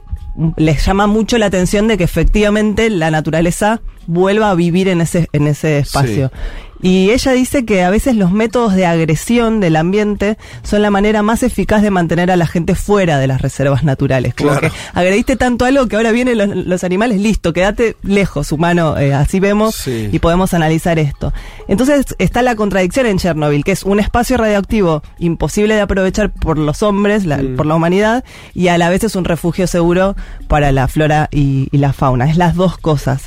les 0.56 0.84
llama 0.84 1.06
mucho 1.06 1.38
la 1.38 1.46
atención 1.46 1.88
de 1.88 1.98
que 1.98 2.04
efectivamente 2.04 2.90
la 2.90 3.10
naturaleza 3.10 3.80
vuelva 4.06 4.50
a 4.50 4.54
vivir 4.54 4.88
en 4.88 5.00
ese, 5.00 5.28
en 5.32 5.46
ese 5.46 5.78
espacio. 5.78 6.30
Y 6.80 7.10
ella 7.10 7.32
dice 7.32 7.64
que 7.64 7.82
a 7.82 7.90
veces 7.90 8.14
los 8.16 8.30
métodos 8.30 8.74
de 8.74 8.86
agresión 8.86 9.60
del 9.60 9.76
ambiente 9.76 10.38
son 10.62 10.82
la 10.82 10.90
manera 10.90 11.22
más 11.22 11.42
eficaz 11.42 11.82
de 11.82 11.90
mantener 11.90 12.30
a 12.30 12.36
la 12.36 12.46
gente 12.46 12.74
fuera 12.74 13.18
de 13.18 13.26
las 13.26 13.42
reservas 13.42 13.82
naturales. 13.84 14.34
Como 14.34 14.50
Claro. 14.50 14.68
que 14.70 14.76
agrediste 14.94 15.36
tanto 15.36 15.64
algo 15.64 15.86
que 15.88 15.96
ahora 15.96 16.12
vienen 16.12 16.38
los, 16.38 16.48
los 16.54 16.84
animales, 16.84 17.20
listo, 17.20 17.52
quédate 17.52 17.96
lejos, 18.02 18.52
humano, 18.52 18.96
eh, 18.96 19.12
así 19.14 19.40
vemos 19.40 19.74
Sí. 19.74 20.08
y 20.12 20.18
podemos 20.20 20.54
analizar 20.54 20.98
esto. 20.98 21.32
Entonces 21.66 22.14
está 22.18 22.42
la 22.42 22.54
contradicción 22.54 23.06
en 23.06 23.18
Chernobyl, 23.18 23.64
que 23.64 23.72
es 23.72 23.82
un 23.82 23.98
espacio 24.00 24.36
radioactivo 24.36 25.02
imposible 25.18 25.74
de 25.74 25.80
aprovechar 25.80 26.32
por 26.32 26.58
los 26.58 26.82
hombres, 26.82 27.24
la- 27.26 27.38
Mm. 27.38 27.56
por 27.56 27.66
la 27.66 27.74
humanidad, 27.74 28.24
y 28.54 28.68
a 28.68 28.78
la 28.78 28.88
vez 28.88 29.02
es 29.04 29.16
un 29.16 29.24
refugio 29.24 29.66
seguro 29.66 30.14
para 30.46 30.70
la 30.72 30.86
flora 30.88 31.28
y, 31.32 31.68
y 31.72 31.78
la 31.78 31.92
fauna. 31.92 32.30
Es 32.30 32.36
las 32.36 32.54
dos 32.54 32.78
cosas. 32.78 33.22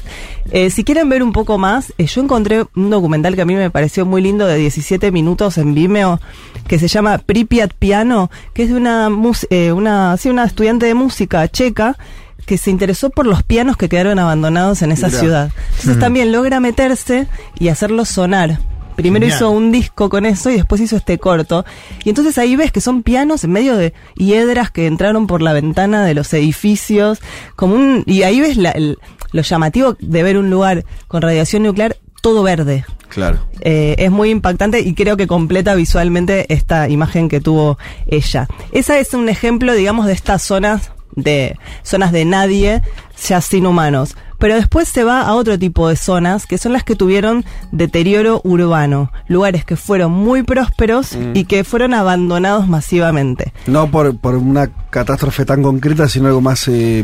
Eh, 0.52 0.70
si 0.70 0.84
quieren 0.84 1.10
ver 1.10 1.22
un 1.24 1.34
poco 1.34 1.58
más, 1.58 1.94
eh, 1.98 2.06
yo 2.08 2.22
encontré 2.22 2.66
un 2.76 2.90
documental 2.90 3.36
que 3.36 3.41
a 3.42 3.46
mí 3.46 3.56
me 3.56 3.70
pareció 3.70 4.06
muy 4.06 4.22
lindo 4.22 4.46
de 4.48 4.58
17 4.58 5.12
minutos 5.12 5.58
en 5.58 5.74
Vimeo, 5.74 6.20
que 6.68 6.80
se 6.80 6.88
llama 6.88 7.18
Pripyat 7.18 7.74
Piano, 7.74 8.30
que 8.54 8.64
es 8.64 8.70
de 8.70 8.76
una, 8.76 9.10
eh, 9.50 9.72
una, 9.72 10.16
sí, 10.18 10.30
una 10.30 10.44
estudiante 10.46 10.86
de 10.86 10.94
música 10.94 11.48
checa 11.48 11.98
que 12.46 12.58
se 12.58 12.72
interesó 12.72 13.10
por 13.12 13.26
los 13.28 13.44
pianos 13.44 13.78
que 13.78 13.88
quedaron 13.90 14.18
abandonados 14.20 14.82
en 14.82 14.92
esa 14.92 15.10
ciudad. 15.10 15.52
Entonces 15.72 15.98
Mm. 15.98 16.00
también 16.00 16.32
logra 16.32 16.60
meterse 16.60 17.28
y 17.60 17.68
hacerlos 17.68 18.10
sonar. 18.10 18.60
Primero 18.96 19.24
Genial. 19.24 19.38
hizo 19.38 19.50
un 19.52 19.72
disco 19.72 20.10
con 20.10 20.26
eso 20.26 20.50
y 20.50 20.56
después 20.56 20.82
hizo 20.82 20.98
este 20.98 21.18
corto. 21.18 21.66
Y 22.04 22.10
entonces 22.10 22.38
ahí 22.38 22.56
ves 22.56 22.72
que 22.72 22.82
son 22.82 23.04
pianos 23.04 23.44
en 23.44 23.52
medio 23.52 23.78
de 23.78 23.94
hiedras 24.16 24.70
que 24.70 24.86
entraron 24.86 25.28
por 25.28 25.42
la 25.42 25.54
ventana 25.54 26.04
de 26.06 26.14
los 26.14 26.34
edificios. 26.34 27.20
Como 27.56 27.76
un, 27.76 28.04
y 28.06 28.24
ahí 28.24 28.42
ves 28.42 28.58
la- 28.58 28.72
el- 28.72 28.98
lo 29.32 29.42
llamativo 29.44 29.96
de 30.00 30.24
ver 30.24 30.38
un 30.38 30.50
lugar 30.50 30.84
con 31.08 31.22
radiación 31.22 31.64
nuclear 31.64 31.96
todo 32.22 32.44
verde. 32.44 32.86
Claro. 33.10 33.40
Eh, 33.60 33.96
es 33.98 34.10
muy 34.12 34.30
impactante 34.30 34.80
y 34.80 34.94
creo 34.94 35.18
que 35.18 35.28
completa 35.28 35.76
visualmente 35.76 36.54
esta 36.54 36.88
imagen 36.88 37.28
que 37.28 37.42
tuvo 37.42 37.78
ella. 38.08 38.48
Esa 38.72 39.00
es 39.00 39.14
un 39.14 39.28
ejemplo, 39.28 39.74
digamos, 39.74 40.06
de 40.06 40.14
estas 40.14 40.42
zonas 40.42 40.92
de 41.14 41.58
zonas 41.84 42.14
de 42.14 42.24
nadie, 42.24 42.82
ya 43.28 43.42
sin 43.42 43.66
humanos. 43.66 44.16
Pero 44.40 44.56
después 44.56 44.88
se 44.88 45.04
va 45.04 45.22
a 45.24 45.36
otro 45.36 45.60
tipo 45.60 45.90
de 45.90 45.98
zonas, 45.98 46.48
que 46.48 46.58
son 46.58 46.72
las 46.74 46.84
que 46.86 46.96
tuvieron 46.96 47.44
deterioro 47.74 48.40
urbano, 48.46 49.12
lugares 49.28 49.66
que 49.66 49.76
fueron 49.76 50.14
muy 50.14 50.42
prósperos 50.44 51.16
Mm. 51.16 51.32
y 51.36 51.44
que 51.44 51.64
fueron 51.66 51.94
abandonados 51.94 52.68
masivamente. 52.68 53.52
No 53.68 53.92
por, 53.92 54.18
por 54.18 54.36
una 54.36 54.68
catástrofe 54.90 55.44
tan 55.46 55.62
concreta, 55.62 56.08
sino 56.08 56.28
algo 56.28 56.40
más. 56.42 56.66
eh, 56.70 57.04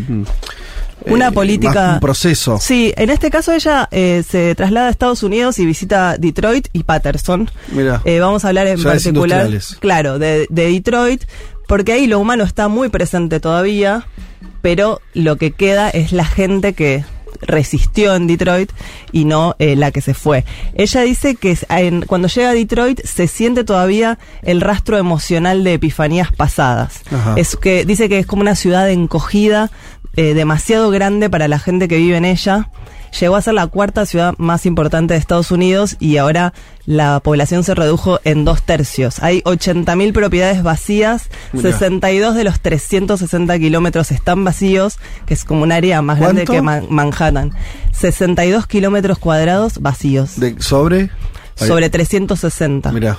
Una 1.09 1.27
eh, 1.27 1.31
política. 1.31 1.93
un 1.95 1.99
proceso. 1.99 2.59
Sí, 2.61 2.93
en 2.97 3.09
este 3.09 3.29
caso 3.29 3.53
ella 3.53 3.87
eh, 3.91 4.23
se 4.27 4.55
traslada 4.55 4.87
a 4.87 4.91
Estados 4.91 5.23
Unidos 5.23 5.59
y 5.59 5.65
visita 5.65 6.17
Detroit 6.17 6.67
y 6.73 6.83
Patterson. 6.83 7.49
Mira. 7.71 8.01
Eh, 8.05 8.19
vamos 8.19 8.45
a 8.45 8.49
hablar 8.49 8.67
en 8.67 8.81
particular, 8.81 9.49
claro, 9.79 10.19
de, 10.19 10.47
de 10.49 10.71
Detroit, 10.71 11.23
porque 11.67 11.93
ahí 11.93 12.07
lo 12.07 12.19
humano 12.19 12.43
está 12.43 12.67
muy 12.67 12.89
presente 12.89 13.39
todavía, 13.39 14.07
pero 14.61 15.01
lo 15.13 15.37
que 15.37 15.51
queda 15.51 15.89
es 15.89 16.11
la 16.11 16.25
gente 16.25 16.73
que 16.73 17.03
resistió 17.41 18.15
en 18.15 18.27
Detroit 18.27 18.71
y 19.11 19.25
no 19.25 19.55
eh, 19.59 19.75
la 19.75 19.91
que 19.91 20.01
se 20.01 20.13
fue. 20.13 20.45
Ella 20.75 21.01
dice 21.01 21.35
que 21.35 21.57
en- 21.69 22.01
cuando 22.03 22.27
llega 22.27 22.49
a 22.49 22.53
Detroit 22.53 23.01
se 23.05 23.27
siente 23.27 23.63
todavía 23.63 24.17
el 24.41 24.61
rastro 24.61 24.97
emocional 24.97 25.63
de 25.63 25.73
epifanías 25.73 26.31
pasadas. 26.31 27.01
Ajá. 27.11 27.33
Es 27.37 27.55
que 27.55 27.85
dice 27.85 28.09
que 28.09 28.19
es 28.19 28.25
como 28.25 28.41
una 28.41 28.55
ciudad 28.55 28.89
encogida, 28.89 29.71
eh, 30.15 30.33
demasiado 30.33 30.89
grande 30.89 31.29
para 31.29 31.47
la 31.47 31.59
gente 31.59 31.87
que 31.87 31.97
vive 31.97 32.17
en 32.17 32.25
ella. 32.25 32.69
Llegó 33.19 33.35
a 33.35 33.41
ser 33.41 33.53
la 33.53 33.67
cuarta 33.67 34.05
ciudad 34.05 34.33
más 34.37 34.65
importante 34.65 35.13
de 35.13 35.19
Estados 35.19 35.51
Unidos 35.51 35.95
y 35.99 36.17
ahora 36.17 36.53
la 36.85 37.19
población 37.19 37.63
se 37.63 37.73
redujo 37.75 38.19
en 38.23 38.45
dos 38.45 38.61
tercios. 38.63 39.21
Hay 39.21 39.41
80.000 39.41 40.13
propiedades 40.13 40.63
vacías, 40.63 41.29
Mirá. 41.51 41.71
62 41.71 42.35
de 42.35 42.43
los 42.43 42.59
360 42.59 43.57
kilómetros 43.59 44.11
están 44.11 44.43
vacíos, 44.43 44.97
que 45.25 45.33
es 45.33 45.43
como 45.45 45.63
un 45.63 45.71
área 45.71 46.01
más 46.01 46.19
grande 46.19 46.45
que 46.45 46.61
Man- 46.61 46.85
Manhattan. 46.89 47.53
62 47.93 48.67
kilómetros 48.67 49.17
cuadrados 49.17 49.79
vacíos, 49.79 50.39
De, 50.39 50.55
sobre. 50.61 51.09
Sobre 51.57 51.89
360. 51.89 52.91
Mira. 52.91 53.17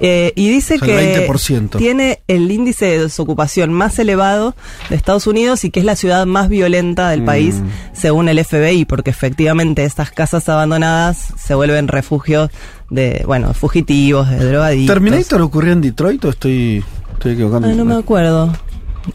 Eh, 0.00 0.32
y 0.36 0.48
dice 0.48 0.76
O 0.80 0.84
sea, 0.84 1.00
el 1.00 1.14
que 1.20 1.28
20%. 1.28 1.76
tiene 1.78 2.20
el 2.28 2.50
índice 2.52 2.84
de 2.86 2.98
desocupación 3.00 3.72
más 3.72 3.98
elevado 3.98 4.54
de 4.90 4.94
Estados 4.96 5.26
Unidos 5.26 5.64
y 5.64 5.70
que 5.70 5.80
es 5.80 5.86
la 5.86 5.96
ciudad 5.96 6.24
más 6.24 6.48
violenta 6.48 7.10
del 7.10 7.22
Mm. 7.22 7.26
país 7.26 7.56
según 7.94 8.28
el 8.28 8.38
FBI, 8.38 8.84
porque 8.84 9.10
efectivamente 9.10 9.84
estas 9.84 10.12
casas 10.12 10.48
abandonadas 10.48 11.32
se 11.36 11.54
vuelven 11.54 11.88
refugios 11.88 12.50
de, 12.90 13.24
bueno, 13.26 13.52
fugitivos, 13.54 14.30
de 14.30 14.36
drogadictos. 14.44 14.94
¿Terminator 14.94 15.42
ocurrió 15.42 15.72
en 15.72 15.80
Detroit 15.80 16.24
o 16.26 16.28
estoy, 16.30 16.84
estoy 17.14 17.32
equivocando? 17.32 17.66
Ay, 17.68 17.74
no 17.74 17.84
me 17.84 17.96
acuerdo. 17.96 18.52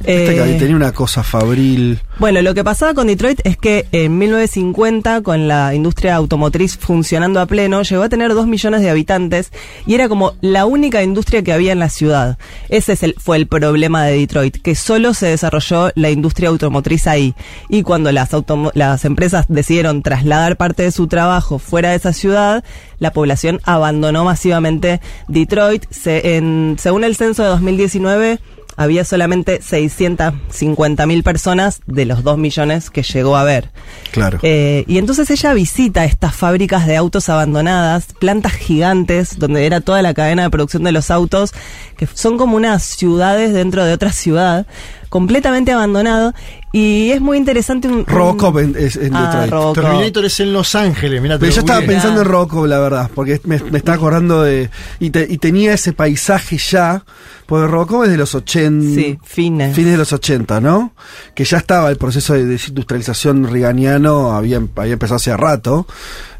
Que 0.03 0.41
ahí 0.41 0.51
Eh, 0.53 0.57
tenía 0.59 0.75
una 0.75 0.91
cosa 0.91 1.23
fabril. 1.23 1.99
Bueno, 2.19 2.41
lo 2.41 2.53
que 2.53 2.63
pasaba 2.63 2.93
con 2.93 3.07
Detroit 3.07 3.39
es 3.43 3.57
que 3.57 3.85
en 3.91 4.17
1950, 4.17 5.21
con 5.21 5.47
la 5.47 5.73
industria 5.73 6.15
automotriz 6.15 6.77
funcionando 6.77 7.39
a 7.39 7.45
pleno, 7.45 7.81
llegó 7.81 8.03
a 8.03 8.09
tener 8.09 8.33
dos 8.33 8.47
millones 8.47 8.81
de 8.81 8.89
habitantes 8.89 9.51
y 9.85 9.95
era 9.95 10.07
como 10.09 10.33
la 10.41 10.65
única 10.65 11.01
industria 11.03 11.41
que 11.43 11.53
había 11.53 11.71
en 11.71 11.79
la 11.79 11.89
ciudad. 11.89 12.37
Ese 12.69 12.93
es 12.93 13.03
el, 13.03 13.15
fue 13.19 13.37
el 13.37 13.47
problema 13.47 14.03
de 14.05 14.17
Detroit, 14.17 14.57
que 14.61 14.75
solo 14.75 15.13
se 15.13 15.27
desarrolló 15.27 15.91
la 15.95 16.09
industria 16.11 16.49
automotriz 16.49 17.07
ahí. 17.07 17.33
Y 17.69 17.83
cuando 17.83 18.11
las, 18.11 18.29
las 18.73 19.05
empresas 19.05 19.45
decidieron 19.49 20.01
trasladar 20.03 20.57
parte 20.57 20.83
de 20.83 20.91
su 20.91 21.07
trabajo 21.07 21.59
fuera 21.59 21.89
de 21.89 21.95
esa 21.95 22.13
ciudad, 22.13 22.63
la 22.99 23.11
población 23.11 23.59
abandonó 23.63 24.23
masivamente 24.23 25.01
Detroit. 25.27 25.85
Se- 25.89 26.35
en- 26.37 26.75
según 26.79 27.03
el 27.03 27.15
censo 27.15 27.43
de 27.43 27.49
2019, 27.49 28.39
había 28.75 29.05
solamente 29.05 29.61
650 29.61 31.05
mil 31.05 31.23
personas 31.23 31.81
de 31.85 32.05
los 32.05 32.23
2 32.23 32.37
millones 32.37 32.89
que 32.89 33.03
llegó 33.03 33.35
a 33.35 33.43
ver. 33.43 33.71
Claro. 34.11 34.39
Eh, 34.41 34.83
y 34.87 34.97
entonces 34.97 35.29
ella 35.29 35.53
visita 35.53 36.05
estas 36.05 36.35
fábricas 36.35 36.87
de 36.87 36.97
autos 36.97 37.29
abandonadas, 37.29 38.07
plantas 38.19 38.53
gigantes, 38.53 39.37
donde 39.37 39.65
era 39.65 39.81
toda 39.81 40.01
la 40.01 40.13
cadena 40.13 40.43
de 40.43 40.49
producción 40.49 40.83
de 40.83 40.91
los 40.91 41.11
autos, 41.11 41.53
que 41.97 42.07
son 42.07 42.37
como 42.37 42.55
unas 42.57 42.83
ciudades 42.83 43.53
dentro 43.53 43.85
de 43.85 43.93
otra 43.93 44.11
ciudad, 44.11 44.65
completamente 45.13 45.71
abandonado. 45.71 46.33
Y 46.71 47.11
es 47.11 47.21
muy 47.21 47.37
interesante 47.37 47.87
un... 47.87 48.03
Robocop 48.03 48.57
en, 48.57 48.75
es 48.75 48.95
en 48.95 49.15
Ah, 49.15 49.27
Detroit. 49.43 49.51
Robocop. 49.51 49.75
Terminator 49.83 50.25
es 50.25 50.39
en 50.39 50.53
Los 50.53 50.73
Ángeles, 50.73 51.21
mirá. 51.21 51.35
te 51.35 51.41
Pero 51.41 51.51
yo 51.53 51.59
estaba 51.59 51.81
pensando 51.85 52.21
en 52.21 52.27
Robocop, 52.27 52.65
la 52.65 52.79
verdad, 52.79 53.11
porque 53.13 53.39
me, 53.43 53.59
me 53.59 53.77
estaba 53.77 53.95
acordando 53.95 54.41
de. 54.41 54.71
Y, 54.99 55.11
te- 55.11 55.27
y 55.29 55.37
tenía 55.37 55.75
ese 55.75 55.93
paisaje 55.93 56.57
ya, 56.57 57.05
porque 57.45 57.67
Robocop 57.67 58.05
es 58.05 58.09
de 58.09 58.17
los 58.17 58.33
80. 58.33 58.95
Sí, 58.95 59.19
fines. 59.23 59.75
Fines 59.75 59.91
de 59.91 59.97
los 59.99 60.11
80, 60.13 60.59
¿no? 60.61 60.95
Que 61.35 61.43
ya 61.45 61.57
estaba 61.57 61.91
el 61.91 61.97
proceso 61.97 62.33
de 62.33 62.45
desindustrialización 62.45 63.47
riganiano, 63.51 64.31
había, 64.31 64.59
había 64.75 64.93
empezado 64.93 65.17
hace 65.17 65.37
rato. 65.37 65.85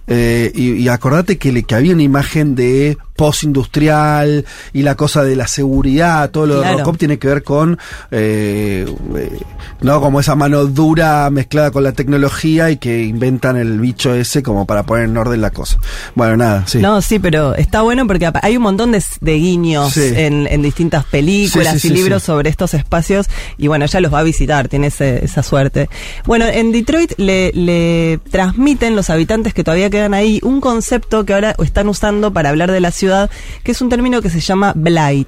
Eh, 0.07 0.51
y, 0.53 0.71
y 0.73 0.87
acordate 0.89 1.37
que, 1.37 1.51
le- 1.51 1.61
que 1.63 1.75
había 1.75 1.93
una 1.93 2.03
imagen 2.03 2.55
de 2.55 2.97
postindustrial 3.15 4.45
y 4.73 4.81
la 4.83 4.95
cosa 4.95 5.23
de 5.23 5.35
la 5.35 5.47
seguridad, 5.47 6.29
todo 6.31 6.45
lo 6.45 6.55
de 6.55 6.61
Claro. 6.61 6.77
Robocop 6.79 6.97
tiene 6.97 7.19
que 7.19 7.27
ver 7.27 7.43
con, 7.43 7.77
eh, 8.11 8.85
eh, 9.17 9.39
no 9.81 9.99
como 10.01 10.19
esa 10.19 10.35
mano 10.35 10.65
dura 10.65 11.29
mezclada 11.29 11.71
con 11.71 11.83
la 11.83 11.91
tecnología 11.91 12.69
y 12.71 12.77
que 12.77 13.03
inventan 13.03 13.57
el 13.57 13.79
bicho 13.79 14.13
ese 14.13 14.41
como 14.43 14.65
para 14.65 14.83
poner 14.83 15.05
en 15.05 15.17
orden 15.17 15.41
la 15.41 15.51
cosa. 15.51 15.77
Bueno, 16.15 16.37
nada, 16.37 16.63
sí. 16.67 16.79
No, 16.79 17.01
sí, 17.01 17.19
pero 17.19 17.55
está 17.55 17.81
bueno 17.81 18.07
porque 18.07 18.31
hay 18.41 18.57
un 18.57 18.63
montón 18.63 18.91
de, 18.91 19.03
de 19.21 19.33
guiños 19.35 19.93
Sí. 19.93 20.11
en, 20.15 20.47
en 20.47 20.61
distintas 20.61 21.05
películas 21.05 21.73
Sí, 21.73 21.79
sí, 21.79 21.87
y 21.89 21.91
libros 21.91 22.23
sobre 22.23 22.49
estos 22.49 22.73
espacios 22.73 23.27
y 23.57 23.67
bueno, 23.67 23.85
ella 23.85 23.99
los 23.99 24.13
va 24.13 24.19
a 24.19 24.23
visitar, 24.23 24.67
tiene 24.69 24.87
ese- 24.87 25.23
esa 25.23 25.43
suerte. 25.43 25.89
Bueno, 26.25 26.45
en 26.45 26.71
Detroit 26.71 27.13
le, 27.17 27.51
le 27.53 28.19
transmiten 28.31 28.95
los 28.95 29.09
habitantes 29.09 29.53
que 29.53 29.63
todavía 29.63 29.89
quedan 29.89 30.13
ahí 30.13 30.39
un 30.43 30.61
concepto 30.61 31.25
que 31.25 31.33
ahora 31.33 31.55
están 31.63 31.89
usando 31.89 32.31
para 32.33 32.49
hablar 32.49 32.71
de 32.71 32.79
la 32.79 32.91
ciudad, 32.91 33.02
que 33.63 33.71
es 33.71 33.81
un 33.81 33.89
término 33.89 34.21
que 34.21 34.29
se 34.29 34.39
llama 34.39 34.73
blight, 34.75 35.27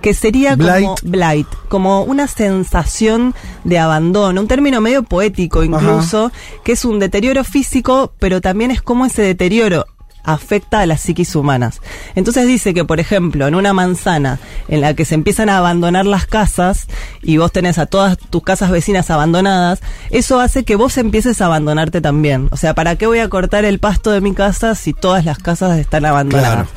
que 0.00 0.14
sería 0.14 0.56
como 0.56 0.94
Blight. 0.94 1.02
blight, 1.02 1.48
como 1.68 2.02
una 2.04 2.26
sensación 2.26 3.34
de 3.64 3.78
abandono, 3.78 4.40
un 4.40 4.48
término 4.48 4.80
medio 4.80 5.02
poético 5.02 5.64
incluso, 5.64 6.30
que 6.64 6.72
es 6.72 6.84
un 6.84 6.98
deterioro 6.98 7.44
físico, 7.44 8.12
pero 8.18 8.40
también 8.40 8.70
es 8.70 8.82
como 8.82 9.06
ese 9.06 9.22
deterioro 9.22 9.86
afecta 10.26 10.80
a 10.80 10.86
las 10.86 11.00
psiquis 11.00 11.34
humanas. 11.34 11.80
Entonces 12.14 12.46
dice 12.46 12.74
que, 12.74 12.84
por 12.84 13.00
ejemplo, 13.00 13.46
en 13.46 13.54
una 13.54 13.72
manzana 13.72 14.38
en 14.68 14.80
la 14.82 14.92
que 14.94 15.04
se 15.04 15.14
empiezan 15.14 15.48
a 15.48 15.58
abandonar 15.58 16.04
las 16.04 16.26
casas 16.26 16.88
y 17.22 17.38
vos 17.38 17.52
tenés 17.52 17.78
a 17.78 17.86
todas 17.86 18.18
tus 18.18 18.42
casas 18.42 18.70
vecinas 18.70 19.10
abandonadas, 19.10 19.80
eso 20.10 20.40
hace 20.40 20.64
que 20.64 20.76
vos 20.76 20.98
empieces 20.98 21.40
a 21.40 21.46
abandonarte 21.46 22.00
también. 22.00 22.48
O 22.50 22.56
sea, 22.56 22.74
¿para 22.74 22.96
qué 22.96 23.06
voy 23.06 23.20
a 23.20 23.28
cortar 23.28 23.64
el 23.64 23.78
pasto 23.78 24.10
de 24.10 24.20
mi 24.20 24.34
casa 24.34 24.74
si 24.74 24.92
todas 24.92 25.24
las 25.24 25.38
casas 25.38 25.78
están 25.78 26.04
abandonadas? 26.04 26.68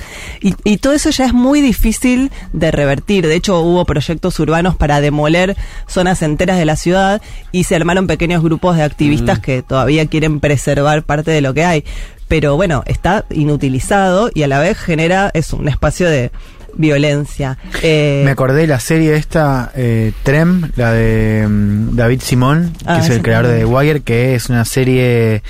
Y, 0.41 0.53
y 0.63 0.77
todo 0.77 0.93
eso 0.93 1.09
ya 1.09 1.25
es 1.25 1.33
muy 1.33 1.61
difícil 1.61 2.31
de 2.53 2.71
revertir. 2.71 3.27
De 3.27 3.35
hecho, 3.35 3.59
hubo 3.61 3.83
proyectos 3.85 4.39
urbanos 4.39 4.75
para 4.75 5.01
demoler 5.01 5.57
zonas 5.87 6.21
enteras 6.21 6.59
de 6.59 6.65
la 6.65 6.75
ciudad 6.75 7.21
y 7.51 7.63
se 7.63 7.75
armaron 7.75 8.05
pequeños 8.05 8.43
grupos 8.43 8.77
de 8.77 8.83
activistas 8.83 9.39
que 9.39 9.63
todavía 9.63 10.05
quieren 10.05 10.39
preservar 10.39 11.01
parte 11.03 11.31
de 11.31 11.41
lo 11.41 11.55
que 11.55 11.65
hay. 11.65 11.83
Pero 12.29 12.55
bueno, 12.55 12.83
está 12.85 13.25
inutilizado 13.31 14.29
y 14.33 14.43
a 14.43 14.47
la 14.47 14.59
vez 14.59 14.77
genera 14.77 15.29
es 15.33 15.51
un 15.51 15.67
espacio 15.67 16.07
de 16.07 16.31
violencia. 16.75 17.57
Eh, 17.81 18.21
Me 18.23 18.31
acordé 18.31 18.61
de 18.61 18.67
la 18.67 18.79
serie 18.79 19.15
esta, 19.15 19.71
eh, 19.75 20.13
Trem, 20.23 20.71
la 20.75 20.93
de 20.93 21.45
mm, 21.49 21.95
David 21.95 22.21
Simón, 22.23 22.71
que 22.79 22.85
Ah, 22.85 22.99
es 22.99 23.09
el 23.09 23.21
creador 23.21 23.47
de 23.47 23.57
The. 23.59 23.65
Wire, 23.65 24.01
que 24.01 24.35
es 24.35 24.49
una 24.49 24.63
serie 24.63 25.41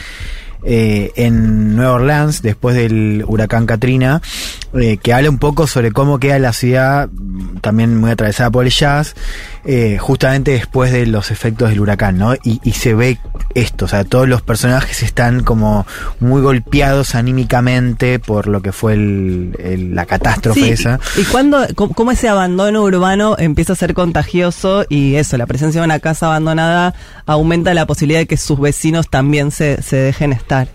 eh, 0.64 1.12
en 1.16 1.76
Nueva 1.76 1.94
Orleans, 1.94 2.42
después 2.42 2.76
del 2.76 3.24
huracán 3.28 3.66
Katrina, 3.66 4.22
eh, 4.74 4.98
que 4.98 5.14
habla 5.14 5.30
un 5.30 5.38
poco 5.40 5.68
sobre 5.68 5.92
cómo 5.92 6.20
queda 6.20 6.40
la 6.40 6.54
ciudad, 6.54 7.10
mm, 7.12 7.58
también 7.60 7.96
muy 7.98 8.12
atravesada 8.12 8.50
por 8.50 8.66
el 8.66 8.72
jazz, 8.72 9.16
eh, 9.72 10.00
justamente 10.00 10.50
después 10.52 10.92
de 10.92 11.06
los 11.06 11.30
efectos 11.30 11.70
del 11.70 11.80
huracán, 11.80 12.18
¿no? 12.18 12.34
Y, 12.44 12.60
y 12.64 12.72
se 12.72 12.96
ve 12.96 13.20
esto, 13.54 13.86
o 13.86 13.88
sea, 13.88 14.04
todos 14.04 14.28
los 14.28 14.42
personajes 14.42 15.04
están 15.04 15.44
como 15.44 15.86
muy 16.20 16.42
golpeados 16.42 17.14
anímicamente 17.14 18.18
por 18.18 18.48
lo 18.48 18.64
que 18.64 18.72
fue 18.72 18.94
el- 18.94 19.56
el- 19.60 19.94
la 19.94 20.08
catástrofe 20.08 20.60
Sí, 20.62 20.70
esa. 20.72 21.00
y 21.18 21.24
cuando, 21.26 21.68
cómo, 21.76 21.94
cómo 21.94 22.12
ese 22.12 22.28
abandono 22.30 22.82
urbano 22.82 23.36
empieza 23.38 23.74
a 23.74 23.76
ser 23.76 23.94
contagioso 23.94 24.86
y 24.90 25.16
eso, 25.16 25.38
la 25.38 25.46
presencia 25.46 25.82
de 25.82 25.86
una 25.86 26.00
casa 26.00 26.26
abandonada 26.28 26.96
aumenta 27.28 27.74
la 27.76 27.86
posibilidad 27.86 28.22
de 28.22 28.26
que 28.28 28.38
sus 28.38 28.60
vecinos 28.60 29.08
también 29.10 29.52
se, 29.52 29.84
se 29.84 29.98
dejen 29.98 30.34
estar. 30.34 30.68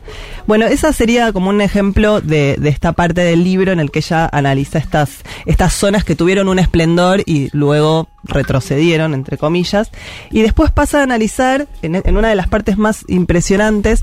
Bueno, 0.47 0.66
esa 0.66 0.92
sería 0.92 1.32
como 1.32 1.50
un 1.50 1.60
ejemplo 1.60 2.20
de, 2.20 2.56
de 2.60 2.68
esta 2.68 2.92
parte 2.92 3.23
del 3.23 3.42
libro 3.42 3.73
en 3.73 3.81
el 3.81 3.90
que 3.90 3.98
ella 3.98 4.28
analiza 4.32 4.78
estas, 4.78 5.10
estas 5.47 5.73
zonas 5.73 6.05
que 6.05 6.14
tuvieron 6.14 6.47
un 6.48 6.60
esplendor 6.60 7.23
y 7.26 7.48
luego 7.52 8.08
retrocedieron, 8.25 9.15
entre 9.15 9.39
comillas, 9.39 9.91
y 10.31 10.43
después 10.43 10.70
pasa 10.70 11.01
a 11.01 11.03
analizar 11.05 11.69
en, 11.83 11.97
en 11.97 12.17
una 12.17 12.28
de 12.28 12.35
las 12.35 12.49
partes 12.49 12.78
más 12.78 13.05
impresionantes 13.09 14.03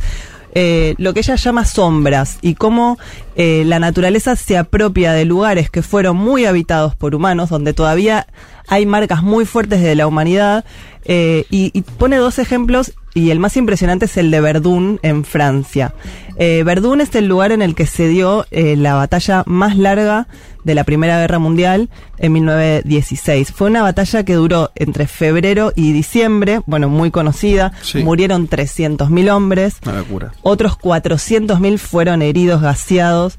eh, 0.53 0.95
lo 0.98 1.14
que 1.14 1.22
ella 1.22 1.35
llama 1.35 1.64
sombras 1.64 2.38
y 2.41 2.56
cómo 2.56 2.98
eh, 3.35 3.64
la 3.66 3.80
naturaleza 3.80 4.35
se 4.35 4.58
apropia 4.58 5.14
de 5.14 5.24
lugares 5.24 5.69
que 5.69 5.82
fueron 5.82 6.17
muy 6.17 6.45
habitados 6.45 6.93
por 6.95 7.16
humanos, 7.16 7.50
donde 7.50 7.74
todavía 7.74 8.27
hay 8.67 8.85
marcas 8.85 9.24
muy 9.24 9.45
fuertes 9.45 9.82
de 9.82 9.95
la 9.95 10.08
humanidad, 10.08 10.66
eh, 11.06 11.45
y, 11.50 11.72
y 11.74 11.82
pone 11.82 12.17
dos 12.17 12.38
ejemplos, 12.38 12.93
y 13.14 13.30
el 13.32 13.40
más 13.40 13.56
impresionante 13.56 14.06
es 14.06 14.17
el 14.17 14.30
de 14.30 14.41
Verdún 14.41 15.00
en 15.03 15.24
Francia. 15.24 15.93
Verdún 16.38 17.01
es 17.01 17.14
el 17.14 17.27
lugar 17.27 17.51
en 17.51 17.61
el 17.61 17.75
que 17.75 17.85
se 17.85 18.08
dio 18.08 18.48
la 18.50 18.95
batalla 18.95 19.43
más 19.45 19.77
larga 19.77 20.27
de 20.64 20.75
la 20.75 20.83
Primera 20.83 21.19
Guerra 21.19 21.40
Mundial 21.40 21.90
en 22.17 22.33
1916. 22.33 23.51
Fue 23.51 23.67
una 23.69 23.81
batalla 23.81 24.23
que 24.23 24.33
duró 24.35 24.72
entre 24.75 25.07
febrero 25.07 25.73
y 25.75 25.91
diciembre, 25.91 26.61
bueno, 26.65 26.90
muy 26.90 27.11
conocida, 27.11 27.72
Sí. 27.81 28.03
murieron 28.03 28.48
300.000 28.48 29.30
hombres. 29.30 29.75
Una 29.83 29.98
locura. 29.99 30.33
Otros 30.41 30.77
400.000 30.77 31.77
fueron 31.77 32.22
heridos, 32.22 32.61
gaseados. 32.61 33.38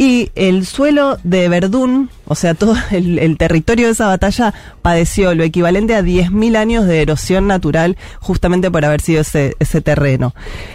Y 0.00 0.30
el 0.36 0.64
suelo 0.64 1.18
de 1.24 1.48
Verdún, 1.48 2.08
o 2.28 2.34
sea, 2.34 2.54
todo 2.54 2.74
el, 2.90 3.18
el 3.18 3.36
territorio 3.36 3.86
de 3.86 3.92
esa 3.92 4.06
batalla, 4.06 4.54
padeció 4.82 5.34
lo 5.34 5.42
equivalente 5.44 5.94
a 5.94 6.02
10.000 6.02 6.56
años 6.56 6.86
de 6.86 7.02
erosión 7.02 7.46
natural, 7.46 7.96
justamente 8.20 8.70
por 8.70 8.84
haber 8.84 9.00
sido 9.00 9.20
ese, 9.22 9.54
ese 9.58 9.80
terreno. 9.80 10.34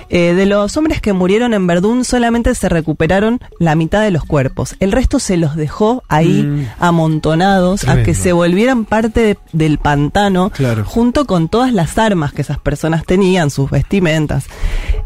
Eh, 0.09 0.33
de 0.33 0.45
los 0.45 0.75
hombres 0.77 1.01
que 1.01 1.13
murieron 1.13 1.53
en 1.53 1.65
Verdún, 1.67 2.03
solamente 2.05 2.53
se 2.55 2.69
recuperaron 2.69 3.39
la 3.59 3.75
mitad 3.75 4.01
de 4.01 4.11
los 4.11 4.23
cuerpos. 4.25 4.75
El 4.79 4.91
resto 4.91 5.19
se 5.19 5.37
los 5.37 5.55
dejó 5.55 6.03
ahí 6.09 6.43
Mm. 6.43 6.65
amontonados 6.79 7.87
a 7.87 8.03
que 8.03 8.13
se 8.15 8.33
volvieran 8.33 8.85
parte 8.85 9.21
de- 9.21 9.37
del 9.51 9.77
pantano, 9.77 10.49
Claro. 10.49 10.83
junto 10.85 11.25
con 11.25 11.47
todas 11.47 11.73
las 11.73 11.97
armas 11.97 12.33
que 12.33 12.41
esas 12.41 12.59
personas 12.59 13.05
tenían, 13.05 13.49
sus 13.49 13.69
vestimentas. 13.69 14.45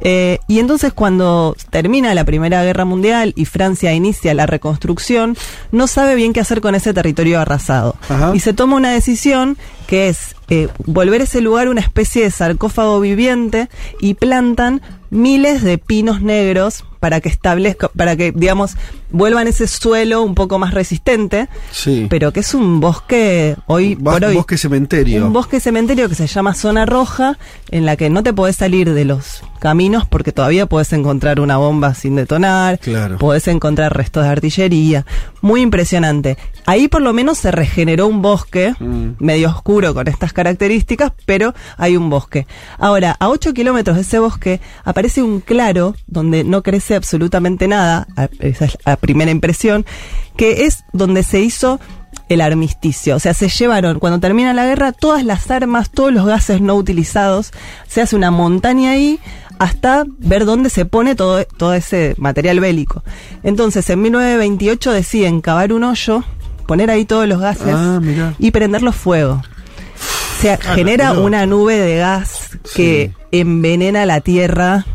Eh, 0.01 0.39
y 0.47 0.59
entonces 0.59 0.93
cuando 0.93 1.55
termina 1.69 2.13
la 2.13 2.23
Primera 2.23 2.63
Guerra 2.63 2.85
Mundial 2.85 3.33
y 3.35 3.45
Francia 3.45 3.93
inicia 3.93 4.33
la 4.33 4.45
reconstrucción, 4.45 5.35
no 5.71 5.87
sabe 5.87 6.15
bien 6.15 6.33
qué 6.37 6.41
hacer 6.41 6.61
con 6.61 6.75
ese 6.75 6.93
territorio 6.93 7.39
arrasado. 7.39 7.95
Ajá. 8.09 8.31
Y 8.35 8.41
se 8.41 8.53
toma 8.53 8.75
una 8.75 8.91
decisión 8.91 9.57
que 9.87 10.07
es 10.07 10.35
eh, 10.49 10.67
volver 10.85 11.21
ese 11.21 11.41
lugar 11.41 11.67
una 11.67 11.81
especie 11.81 12.21
de 12.21 12.29
sarcófago 12.29 12.99
viviente 12.99 13.69
y 13.99 14.13
plantan 14.13 14.83
miles 15.09 15.63
de 15.63 15.79
pinos 15.79 16.21
negros 16.21 16.85
para 16.99 17.21
que 17.21 17.29
establezca, 17.29 17.89
para 17.89 18.15
que, 18.15 18.31
digamos, 18.31 18.75
vuelvan 19.11 19.47
ese 19.47 19.67
suelo 19.67 20.21
un 20.23 20.35
poco 20.35 20.59
más 20.59 20.73
resistente, 20.73 21.47
Sí. 21.71 22.07
pero 22.09 22.31
que 22.33 22.41
es 22.41 22.53
un 22.53 22.79
bosque 22.79 23.55
hoy 23.67 23.95
por 23.95 24.23
hoy. 24.23 24.35
bosque 24.35 24.57
cementerio. 24.57 25.25
Un 25.27 25.33
bosque 25.33 25.59
cementerio 25.59 26.09
que 26.09 26.15
se 26.15 26.27
llama 26.27 26.53
Zona 26.53 26.85
Roja, 26.85 27.37
en 27.71 27.85
la 27.85 27.95
que 27.95 28.09
no 28.09 28.23
te 28.23 28.33
podés 28.33 28.55
salir 28.55 28.93
de 28.93 29.05
los 29.05 29.41
caminos 29.59 30.05
porque 30.07 30.31
todavía 30.31 30.67
podés 30.67 30.93
encontrar 30.93 31.39
una 31.39 31.57
bomba 31.57 31.93
sin 31.95 32.15
detonar, 32.15 32.79
Claro. 32.79 33.17
podés 33.17 33.47
encontrar 33.47 33.95
restos 33.95 34.23
de 34.23 34.29
artillería. 34.29 35.05
Muy 35.41 35.61
impresionante. 35.61 36.37
Ahí 36.65 36.87
por 36.87 37.01
lo 37.01 37.13
menos 37.13 37.37
se 37.39 37.51
regeneró 37.51 38.07
un 38.07 38.21
bosque, 38.21 38.73
Mm. 38.79 39.11
medio 39.19 39.49
oscuro 39.49 39.93
con 39.93 40.07
estas 40.07 40.33
características, 40.33 41.11
pero 41.25 41.53
hay 41.77 41.95
un 41.97 42.09
bosque. 42.09 42.45
Ahora, 42.77 43.15
a 43.19 43.29
8 43.29 43.53
kilómetros 43.53 43.95
de 43.95 44.01
ese 44.03 44.19
bosque 44.19 44.59
aparece 44.83 45.21
un 45.23 45.39
claro 45.39 45.95
donde 46.07 46.43
no 46.43 46.61
crece 46.61 46.86
absolutamente 46.95 47.67
nada, 47.67 48.07
esa 48.39 48.65
es 48.65 48.77
la 48.85 48.95
primera 48.97 49.31
impresión, 49.31 49.85
que 50.35 50.65
es 50.65 50.83
donde 50.93 51.23
se 51.23 51.39
hizo 51.41 51.79
el 52.29 52.41
armisticio. 52.41 53.15
O 53.15 53.19
sea, 53.19 53.33
se 53.33 53.49
llevaron, 53.49 53.99
cuando 53.99 54.19
termina 54.19 54.53
la 54.53 54.65
guerra, 54.65 54.91
todas 54.91 55.23
las 55.23 55.49
armas, 55.51 55.89
todos 55.91 56.11
los 56.13 56.25
gases 56.25 56.61
no 56.61 56.75
utilizados, 56.75 57.51
se 57.87 58.01
hace 58.01 58.15
una 58.15 58.31
montaña 58.31 58.91
ahí 58.91 59.19
hasta 59.59 60.03
ver 60.19 60.45
dónde 60.45 60.69
se 60.69 60.85
pone 60.85 61.15
todo, 61.15 61.43
todo 61.45 61.73
ese 61.73 62.15
material 62.17 62.59
bélico. 62.59 63.03
Entonces, 63.43 63.89
en 63.89 64.01
1928 64.01 64.91
deciden 64.91 65.41
cavar 65.41 65.73
un 65.73 65.83
hoyo, 65.83 66.23
poner 66.67 66.91
ahí 66.91 67.05
todos 67.05 67.27
los 67.27 67.39
gases 67.39 67.73
Ah, 67.73 67.99
y 68.37 68.51
prenderlos 68.51 68.95
fuego. 68.95 69.41
O 70.37 70.41
sea, 70.41 70.59
Ah, 70.67 70.75
genera 70.75 71.13
no. 71.13 71.21
una 71.21 71.45
nube 71.47 71.77
de 71.77 71.97
gas 71.97 72.49
que 72.75 73.11
envenena 73.31 74.05
la 74.05 74.21
tierra, 74.21 74.85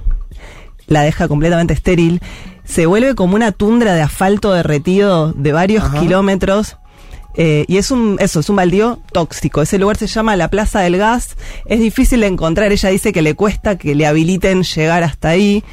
la 0.87 1.03
deja 1.03 1.29
completamente 1.29 1.75
estéril, 1.75 2.21
se 2.65 2.87
vuelve 2.87 3.15
como 3.15 3.35
una 3.35 3.53
tundra 3.53 3.95
de 3.95 4.03
asfalto 4.03 4.53
derretido 4.53 5.33
de 5.33 5.53
varios 5.53 5.85
Ajá. 5.85 6.01
kilómetros. 6.01 6.77
eh, 7.35 7.65
y 7.67 7.79
es 7.79 7.91
un, 7.91 8.17
eso, 8.21 8.41
es 8.41 8.49
un 8.51 8.57
baldío 8.57 9.01
tóxico. 9.13 9.63
Ese 9.63 9.79
lugar 9.79 9.97
se 9.97 10.07
llama 10.07 10.37
la 10.37 10.49
Plaza 10.49 10.81
del 10.81 10.99
Gas. 10.99 11.37
Es 11.67 11.81
difícil 11.81 12.21
de 12.21 12.27
encontrar. 12.27 12.71
Ella 12.73 12.91
dice 12.91 13.13
que 13.13 13.23
le 13.23 13.35
cuesta 13.35 13.79
que 13.79 13.95
le 13.95 14.07
habiliten 14.07 14.63
llegar 14.65 15.03
hasta 15.03 15.31
ahí. 15.31 15.65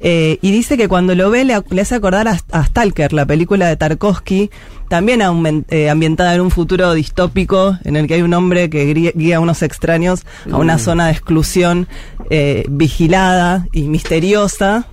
Eh, 0.00 0.38
y 0.42 0.50
dice 0.52 0.76
que 0.76 0.88
cuando 0.88 1.14
lo 1.14 1.30
ve 1.30 1.44
le, 1.44 1.58
le 1.70 1.80
hace 1.80 1.94
acordar 1.94 2.28
a, 2.28 2.38
a 2.52 2.64
Stalker, 2.66 3.12
la 3.12 3.24
película 3.24 3.66
de 3.68 3.76
Tarkovsky, 3.76 4.50
también 4.88 5.20
eh, 5.70 5.90
ambientada 5.90 6.34
en 6.34 6.42
un 6.42 6.50
futuro 6.50 6.92
distópico 6.94 7.76
en 7.84 7.96
el 7.96 8.06
que 8.06 8.14
hay 8.14 8.22
un 8.22 8.34
hombre 8.34 8.70
que 8.70 9.12
guía 9.14 9.38
a 9.38 9.40
unos 9.40 9.62
extraños 9.62 10.24
a 10.52 10.56
una 10.58 10.76
Mm. 10.76 10.80
zona 10.80 11.06
de 11.06 11.12
exclusión 11.12 11.88
eh, 12.30 12.64
vigilada 12.68 13.66
y 13.72 13.82
misteriosa. 13.84 14.86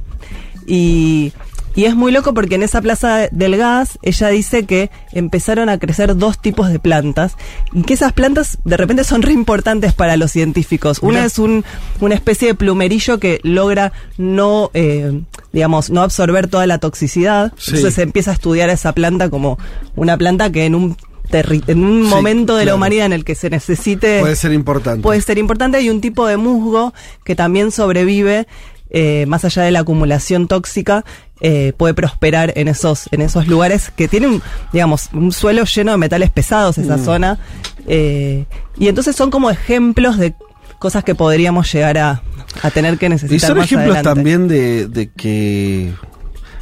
Y 0.65 1.33
Y 1.75 1.85
es 1.85 1.95
muy 1.95 2.11
loco 2.11 2.33
porque 2.33 2.55
en 2.55 2.63
esa 2.63 2.81
plaza 2.81 3.27
del 3.31 3.57
gas 3.57 3.97
ella 4.03 4.27
dice 4.29 4.65
que 4.65 4.91
empezaron 5.11 5.69
a 5.69 5.79
crecer 5.79 6.15
dos 6.15 6.39
tipos 6.39 6.69
de 6.71 6.77
plantas 6.79 7.35
y 7.73 7.81
que 7.81 7.95
esas 7.95 8.13
plantas 8.13 8.59
de 8.63 8.77
repente 8.77 9.03
son 9.03 9.21
re 9.23 9.33
importantes 9.33 9.93
para 9.93 10.15
los 10.17 10.31
científicos. 10.31 10.99
Una 11.01 11.25
es 11.25 11.39
un, 11.39 11.63
una 11.99 12.15
especie 12.15 12.49
de 12.49 12.55
plumerillo 12.55 13.19
que 13.19 13.39
logra 13.43 13.91
no, 14.17 14.69
eh, 14.73 15.21
digamos, 15.51 15.89
no 15.89 16.01
absorber 16.01 16.47
toda 16.47 16.67
la 16.67 16.77
toxicidad. 16.77 17.53
Sí. 17.57 17.71
Entonces 17.71 17.95
se 17.95 18.01
empieza 18.03 18.31
a 18.31 18.33
estudiar 18.35 18.69
a 18.69 18.73
esa 18.73 18.93
planta 18.93 19.29
como 19.29 19.57
una 19.95 20.17
planta 20.17 20.51
que 20.51 20.65
en 20.65 20.75
un 20.75 20.95
terri- 21.31 21.63
en 21.67 21.83
un 21.83 22.03
Sí, 22.03 22.09
momento 22.09 22.55
de 22.57 22.65
la 22.65 22.75
humanidad 22.75 23.05
en 23.07 23.13
el 23.13 23.23
que 23.25 23.33
se 23.33 23.49
necesite 23.49 24.19
Puede 24.19 24.35
ser 24.35 24.53
importante. 24.53 25.01
puede 25.01 25.21
ser 25.21 25.37
importante. 25.37 25.77
Hay 25.77 25.89
un 25.89 26.01
tipo 26.01 26.27
de 26.27 26.37
musgo 26.37 26.93
que 27.23 27.35
también 27.35 27.71
sobrevive, 27.71 28.45
eh, 28.93 29.25
más 29.27 29.43
allá 29.43 29.63
de 29.63 29.71
la 29.71 29.79
acumulación 29.79 30.47
tóxica, 30.47 31.03
eh, 31.41 31.73
puede 31.75 31.93
prosperar 31.93 32.53
en 32.55 32.67
esos, 32.69 33.09
en 33.11 33.21
esos 33.21 33.47
lugares 33.47 33.91
que 33.95 34.07
tienen, 34.07 34.41
digamos, 34.71 35.09
un 35.13 35.31
suelo 35.33 35.65
lleno 35.65 35.91
de 35.91 35.97
metales 35.97 36.29
pesados, 36.29 36.77
esa 36.77 36.97
Mm. 36.97 37.03
zona. 37.05 37.39
eh, 37.87 38.45
y 38.77 38.87
entonces 38.87 39.13
son 39.15 39.29
como 39.29 39.49
ejemplos 39.49 40.17
de 40.17 40.33
cosas 40.79 41.03
que 41.03 41.15
podríamos 41.15 41.71
llegar 41.73 41.97
a, 41.97 42.21
a 42.61 42.71
tener 42.71 42.97
que 42.97 43.07
Y 43.07 43.09
necesitar 43.09 43.49
son 43.49 43.57
más 43.57 43.65
ejemplos 43.65 43.95
adelante. 43.97 44.15
también 44.15 44.47
de, 44.47 44.87
de 44.87 45.09
que 45.11 45.91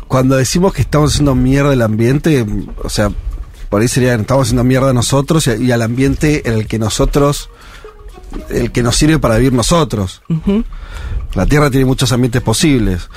cuando 0.07 0.35
decimos 0.35 0.73
que 0.73 0.81
estamos 0.81 1.11
haciendo 1.11 1.35
mierda 1.35 1.73
el 1.73 1.81
ambiente, 1.83 2.45
o 2.83 2.89
sea, 2.89 3.11
por 3.69 3.81
ahí 3.81 3.87
sería 3.87 4.15
estamos 4.15 4.47
haciendo 4.47 4.63
mierda 4.63 4.93
nosotros 4.93 5.47
y, 5.47 5.65
y 5.65 5.71
al 5.71 5.81
ambiente 5.83 6.47
en 6.49 6.55
el 6.55 6.67
que 6.67 6.79
nosotros, 6.79 7.49
el 8.49 8.71
que 8.71 8.83
nos 8.83 8.95
sirve 8.95 9.19
para 9.19 9.37
vivir 9.37 9.53
nosotros. 9.53 10.21
Ujú. 10.29 10.63
La 11.33 11.45
Tierra 11.45 11.69
tiene 11.69 11.85
muchos 11.85 12.11
ambientes 12.11 12.41
posibles. 12.41 13.09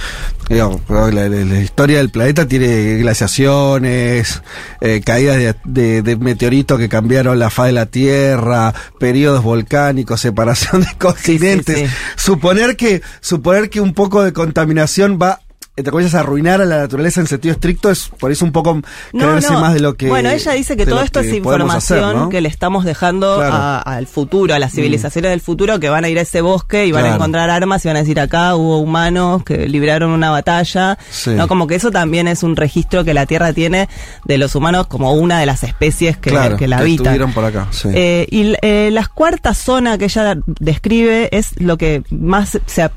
Digamos, 0.48 0.80
la, 0.88 1.10
la- 1.10 1.28
la 1.28 1.60
historia 1.60 1.98
del 1.98 2.10
planeta 2.10 2.46
tiene 2.46 2.98
glaciaciones, 2.98 4.42
eh, 4.80 5.00
caídas 5.04 5.36
de, 5.36 5.54
de- 5.64 6.02
de 6.02 6.16
meteoritos 6.16 6.78
que 6.78 6.88
cambiaron 6.88 7.38
la 7.38 7.50
faz 7.50 7.66
de 7.66 7.72
la 7.72 7.86
Tierra, 7.86 8.72
periodos 8.98 9.42
volcánicos, 9.42 10.20
separación 10.20 10.82
de 10.82 10.88
continentes. 10.98 11.78
sí. 11.78 11.86
Suponer 12.16 12.76
que 12.76 13.02
suponer 13.20 13.70
que 13.70 13.80
un 13.80 13.94
poco 13.94 14.22
de 14.22 14.32
contaminación 14.32 15.18
va 15.20 15.40
entre 15.76 15.90
comillas, 15.90 16.14
arruinar 16.14 16.60
a 16.60 16.64
la 16.66 16.78
naturaleza 16.78 17.20
en 17.20 17.26
sentido 17.26 17.52
estricto 17.52 17.90
es 17.90 18.08
por 18.20 18.30
eso 18.30 18.44
un 18.44 18.52
poco 18.52 18.80
creerse 19.10 19.50
más 19.54 19.74
de 19.74 19.80
lo 19.80 19.94
que. 19.94 20.08
Bueno, 20.08 20.30
ella 20.30 20.52
dice 20.52 20.76
que 20.76 20.86
todo 20.86 21.02
esto 21.02 21.18
es 21.18 21.26
hacer, 21.26 21.38
información 21.38 22.16
¿no? 22.16 22.28
que 22.28 22.40
le 22.40 22.48
estamos 22.48 22.84
dejando 22.84 23.36
Claro. 23.38 23.82
al 23.84 24.06
futuro, 24.06 24.54
a 24.54 24.60
las 24.60 24.72
civilizaciones 24.72 25.32
del 25.32 25.40
futuro 25.40 25.80
que 25.80 25.88
van 25.88 26.04
a 26.04 26.08
ir 26.08 26.18
a 26.18 26.22
ese 26.22 26.42
bosque 26.42 26.86
y 26.86 26.92
van 26.92 27.04
a 27.06 27.14
encontrar 27.16 27.50
armas 27.50 27.84
y 27.84 27.88
van 27.88 27.96
a 27.96 28.00
decir 28.00 28.20
acá 28.20 28.54
hubo 28.54 28.78
humanos 28.78 29.42
que 29.42 29.68
libraron 29.68 30.10
una 30.12 30.30
batalla. 30.30 30.96
Sí. 31.10 31.30
¿no? 31.30 31.48
Como 31.48 31.66
que 31.66 31.74
eso 31.74 31.90
también 31.90 32.28
es 32.28 32.44
un 32.44 32.54
registro 32.54 33.02
que 33.04 33.12
la 33.12 33.26
Tierra 33.26 33.52
tiene 33.52 33.88
de 34.24 34.38
los 34.38 34.54
humanos 34.54 34.86
como 34.86 35.12
una 35.14 35.40
de 35.40 35.46
las 35.46 35.64
especies 35.64 36.16
que, 36.16 36.30
Claro, 36.30 36.56
que 36.56 36.68
la 36.68 36.78
habitan. 36.78 37.06
estuvieron 37.06 37.32
por 37.32 37.44
acá, 37.44 37.66
sí. 37.72 37.88
Eh, 37.92 38.26
y 38.30 38.54
eh, 38.62 38.90
la 38.92 39.06
cuarta 39.06 39.54
zona 39.54 39.98
que 39.98 40.04
ella 40.04 40.36
describe 40.46 41.28
es 41.36 41.60
lo 41.60 41.76
que 41.78 42.02
más, 42.10 42.58
se 42.66 42.88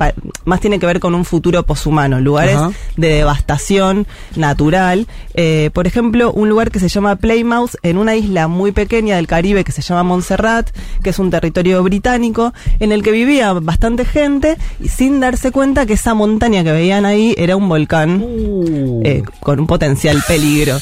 más 0.46 0.60
tiene 0.62 0.78
que 0.80 0.86
ver 0.86 1.00
con 1.00 1.16
un 1.16 1.26
futuro 1.26 1.64
poshumano, 1.64 2.20
lugares 2.20 2.56
Ajá. 2.56 2.67
De 2.96 3.10
devastación 3.10 4.08
natural. 4.36 5.08
Eh, 5.34 5.70
por 5.74 5.88
ejemplo, 5.88 6.32
un 6.32 6.50
lugar 6.50 6.72
que 6.72 6.80
se 6.80 6.90
llama 6.90 7.16
Plymouth, 7.16 7.76
en 7.84 7.98
una 7.98 8.16
isla 8.16 8.48
muy 8.48 8.72
pequeña 8.72 9.16
del 9.16 9.28
Caribe 9.28 9.64
que 9.64 9.72
se 9.72 9.82
llama 9.82 10.04
Montserrat, 10.04 10.70
que 11.04 11.10
es 11.12 11.20
un 11.20 11.30
territorio 11.30 11.84
británico, 11.84 12.54
en 12.80 12.92
el 12.92 13.04
que 13.04 13.12
vivía 13.12 13.54
bastante 13.54 14.06
gente, 14.06 14.58
y 14.80 14.90
sin 14.90 15.20
darse 15.20 15.52
cuenta 15.52 15.86
que 15.86 15.94
esa 15.94 16.14
montaña 16.14 16.64
que 16.64 16.72
veían 16.72 17.06
ahí 17.06 17.36
era 17.38 17.56
un 17.56 17.70
volcán 17.70 18.24
eh, 19.04 19.24
con 19.40 19.60
un 19.60 19.68
potencial 19.68 20.22
peligro. 20.28 20.78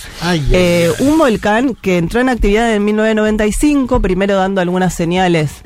Eh, 0.52 0.92
un 1.00 1.18
volcán 1.18 1.76
que 1.76 1.98
entró 1.98 2.22
en 2.22 2.30
actividad 2.30 2.74
en 2.74 2.86
1995, 2.86 4.02
primero 4.02 4.36
dando 4.36 4.62
algunas 4.62 4.94
señales 4.94 5.64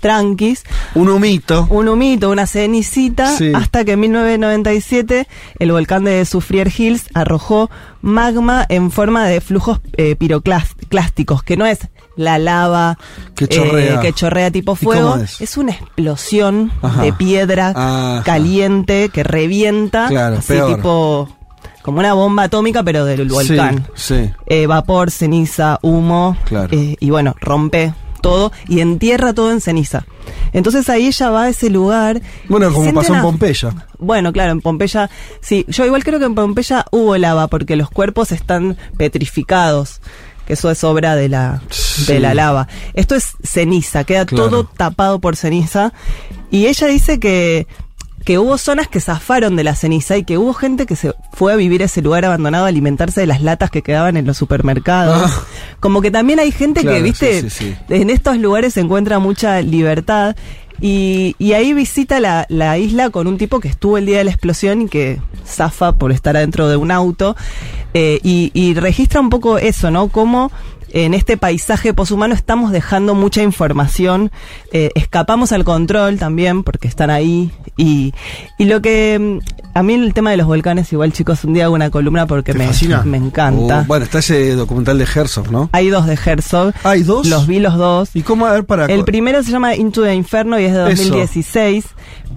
tranquis. 0.00 0.64
Un 0.94 1.08
humito. 1.08 1.66
Un 1.70 1.88
humito, 1.88 2.30
una 2.30 2.46
cenicita, 2.46 3.36
Sí. 3.36 3.52
hasta 3.54 3.84
que 3.84 3.92
en 3.92 4.00
1997 4.00 5.28
el 5.58 5.72
volcán 5.72 6.04
de 6.04 6.24
Soufrier 6.24 6.72
Hills 6.76 7.04
arrojó 7.14 7.70
magma 8.02 8.64
en 8.68 8.90
forma 8.90 9.26
de 9.26 9.40
flujos 9.40 9.80
eh, 9.96 10.16
piroclásticos, 10.16 11.42
que 11.42 11.56
no 11.56 11.66
es 11.66 11.78
la 12.16 12.38
lava 12.38 12.98
Que 13.34 13.46
chorrea. 13.46 13.94
eh, 13.96 13.98
que 14.00 14.12
chorrea 14.12 14.50
tipo 14.50 14.72
¿Y 14.72 14.76
fuego, 14.84 15.16
es? 15.16 15.56
una 15.56 15.72
explosión 15.72 16.72
Ajá. 16.82 17.02
de 17.02 17.12
piedra 17.12 17.68
Ajá. 17.74 18.22
caliente 18.24 19.10
que 19.10 19.22
revienta, 19.22 20.08
Claro, 20.08 20.38
así 20.38 20.48
peor. 20.54 20.74
tipo 20.76 21.28
como 21.82 21.98
una 22.00 22.12
bomba 22.12 22.42
atómica 22.44 22.82
pero 22.82 23.04
del 23.06 23.28
volcán. 23.28 23.86
Sí, 23.94 24.14
sí. 24.26 24.30
Eh, 24.46 24.66
vapor, 24.66 25.10
ceniza, 25.10 25.78
humo. 25.82 26.36
Claro. 26.44 26.68
eh, 26.72 26.96
y 27.00 27.08
bueno, 27.10 27.34
rompe 27.40 27.94
todo 28.20 28.52
y 28.68 28.80
entierra 28.80 29.32
todo 29.32 29.50
en 29.52 29.60
ceniza. 29.60 30.04
Entonces 30.52 30.88
ahí 30.88 31.06
ella 31.06 31.30
va 31.30 31.42
a 31.44 31.48
ese 31.48 31.70
lugar. 31.70 32.20
Bueno, 32.48 32.72
como 32.72 32.92
pasó 32.94 33.14
en 33.14 33.22
Pompeya. 33.22 33.86
Bueno, 33.98 34.32
claro, 34.32 34.52
en 34.52 34.60
Pompeya, 34.60 35.10
sí. 35.40 35.64
Yo 35.68 35.84
igual 35.84 36.04
creo 36.04 36.18
que 36.18 36.24
en 36.24 36.34
Pompeya 36.34 36.84
hubo 36.90 37.16
lava 37.18 37.48
porque 37.48 37.76
los 37.76 37.90
cuerpos 37.90 38.32
están 38.32 38.76
petrificados. 38.96 40.00
Que 40.46 40.54
eso 40.54 40.70
es 40.70 40.82
obra 40.82 41.14
de 41.14 41.28
la, 41.28 41.62
Sí. 41.70 42.06
de 42.06 42.18
la 42.20 42.34
lava. 42.34 42.66
Esto 42.94 43.14
es 43.14 43.34
ceniza, 43.44 44.02
queda 44.04 44.26
Claro. 44.26 44.44
todo 44.48 44.64
tapado 44.64 45.20
por 45.20 45.36
ceniza. 45.36 45.92
Y 46.50 46.66
ella 46.66 46.88
dice 46.88 47.20
que, 47.20 47.68
que 48.24 48.38
hubo 48.38 48.58
zonas 48.58 48.86
que 48.88 49.00
zafaron 49.00 49.56
de 49.56 49.64
la 49.64 49.74
ceniza 49.74 50.16
y 50.16 50.24
que 50.24 50.36
hubo 50.38 50.52
gente 50.52 50.84
que 50.86 50.94
se 50.96 51.14
fue 51.32 51.52
a 51.52 51.56
vivir 51.56 51.82
a 51.82 51.86
ese 51.86 52.02
lugar 52.02 52.24
abandonado 52.24 52.66
a 52.66 52.68
alimentarse 52.68 53.20
de 53.20 53.26
las 53.26 53.40
latas 53.40 53.70
que 53.70 53.82
quedaban 53.82 54.16
en 54.16 54.26
los 54.26 54.36
supermercados. 54.36 55.22
Ah. 55.32 55.44
Como 55.80 56.02
que 56.02 56.10
también 56.10 56.38
hay 56.38 56.52
gente 56.52 56.82
Claro, 56.82 56.96
que, 56.98 57.02
viste, 57.02 57.40
sí, 57.42 57.50
sí, 57.50 57.76
sí. 57.88 57.94
en 57.94 58.10
estos 58.10 58.36
lugares 58.36 58.74
se 58.74 58.80
encuentra 58.80 59.18
mucha 59.18 59.60
libertad. 59.62 60.36
Y, 60.82 61.36
y 61.38 61.52
ahí 61.52 61.74
visita 61.74 62.20
la, 62.20 62.46
la 62.48 62.78
isla 62.78 63.10
con 63.10 63.26
un 63.26 63.36
tipo 63.36 63.60
que 63.60 63.68
estuvo 63.68 63.98
el 63.98 64.06
día 64.06 64.18
de 64.18 64.24
la 64.24 64.30
explosión 64.30 64.82
y 64.82 64.88
que 64.88 65.20
zafa 65.46 65.92
por 65.92 66.10
estar 66.10 66.36
adentro 66.38 66.68
de 66.68 66.76
un 66.76 66.90
auto. 66.90 67.36
eh, 67.92 68.18
y, 68.22 68.50
y 68.54 68.74
registra 68.74 69.20
un 69.20 69.28
poco 69.30 69.58
eso, 69.58 69.90
¿no? 69.90 70.08
Cómo 70.08 70.50
en 70.92 71.14
este 71.14 71.36
paisaje 71.36 71.94
poshumano 71.94 72.34
estamos 72.34 72.72
dejando 72.72 73.14
mucha 73.14 73.42
información, 73.42 74.30
eh, 74.72 74.90
escapamos 74.94 75.52
al 75.52 75.64
control 75.64 76.18
también 76.18 76.62
porque 76.62 76.88
están 76.88 77.10
ahí. 77.10 77.50
Y, 77.76 78.12
y 78.58 78.64
lo 78.64 78.82
que 78.82 79.18
mm, 79.18 79.38
a 79.74 79.82
mí 79.82 79.94
el 79.94 80.12
tema 80.14 80.30
de 80.30 80.36
los 80.36 80.46
volcanes, 80.46 80.92
igual 80.92 81.12
chicos, 81.12 81.44
un 81.44 81.54
día 81.54 81.64
hago 81.64 81.74
una 81.74 81.90
columna 81.90 82.26
porque 82.26 82.52
¿Te 82.52 82.58
me, 82.58 82.66
fascina? 82.66 83.02
me 83.04 83.16
encanta. 83.16 83.82
Uh, 83.82 83.86
bueno, 83.86 84.04
está 84.04 84.18
ese 84.18 84.54
documental 84.54 84.98
de 84.98 85.04
Herzog, 85.04 85.50
¿no? 85.50 85.70
Hay 85.72 85.88
dos 85.88 86.06
de 86.06 86.18
Herzog. 86.24 86.72
¿Hay 86.84 87.02
dos? 87.02 87.26
Los 87.26 87.46
vi 87.46 87.60
los 87.60 87.76
dos. 87.76 88.10
¿Y 88.14 88.22
cómo 88.22 88.46
a 88.46 88.52
ver 88.52 88.64
para 88.64 88.86
El 88.86 89.04
primero 89.04 89.42
se 89.42 89.50
llama 89.50 89.74
Into 89.76 90.02
the 90.02 90.14
Inferno 90.14 90.58
y 90.58 90.64
es 90.64 90.72
de 90.72 90.92
Eso. 90.92 91.02
2016. 91.04 91.84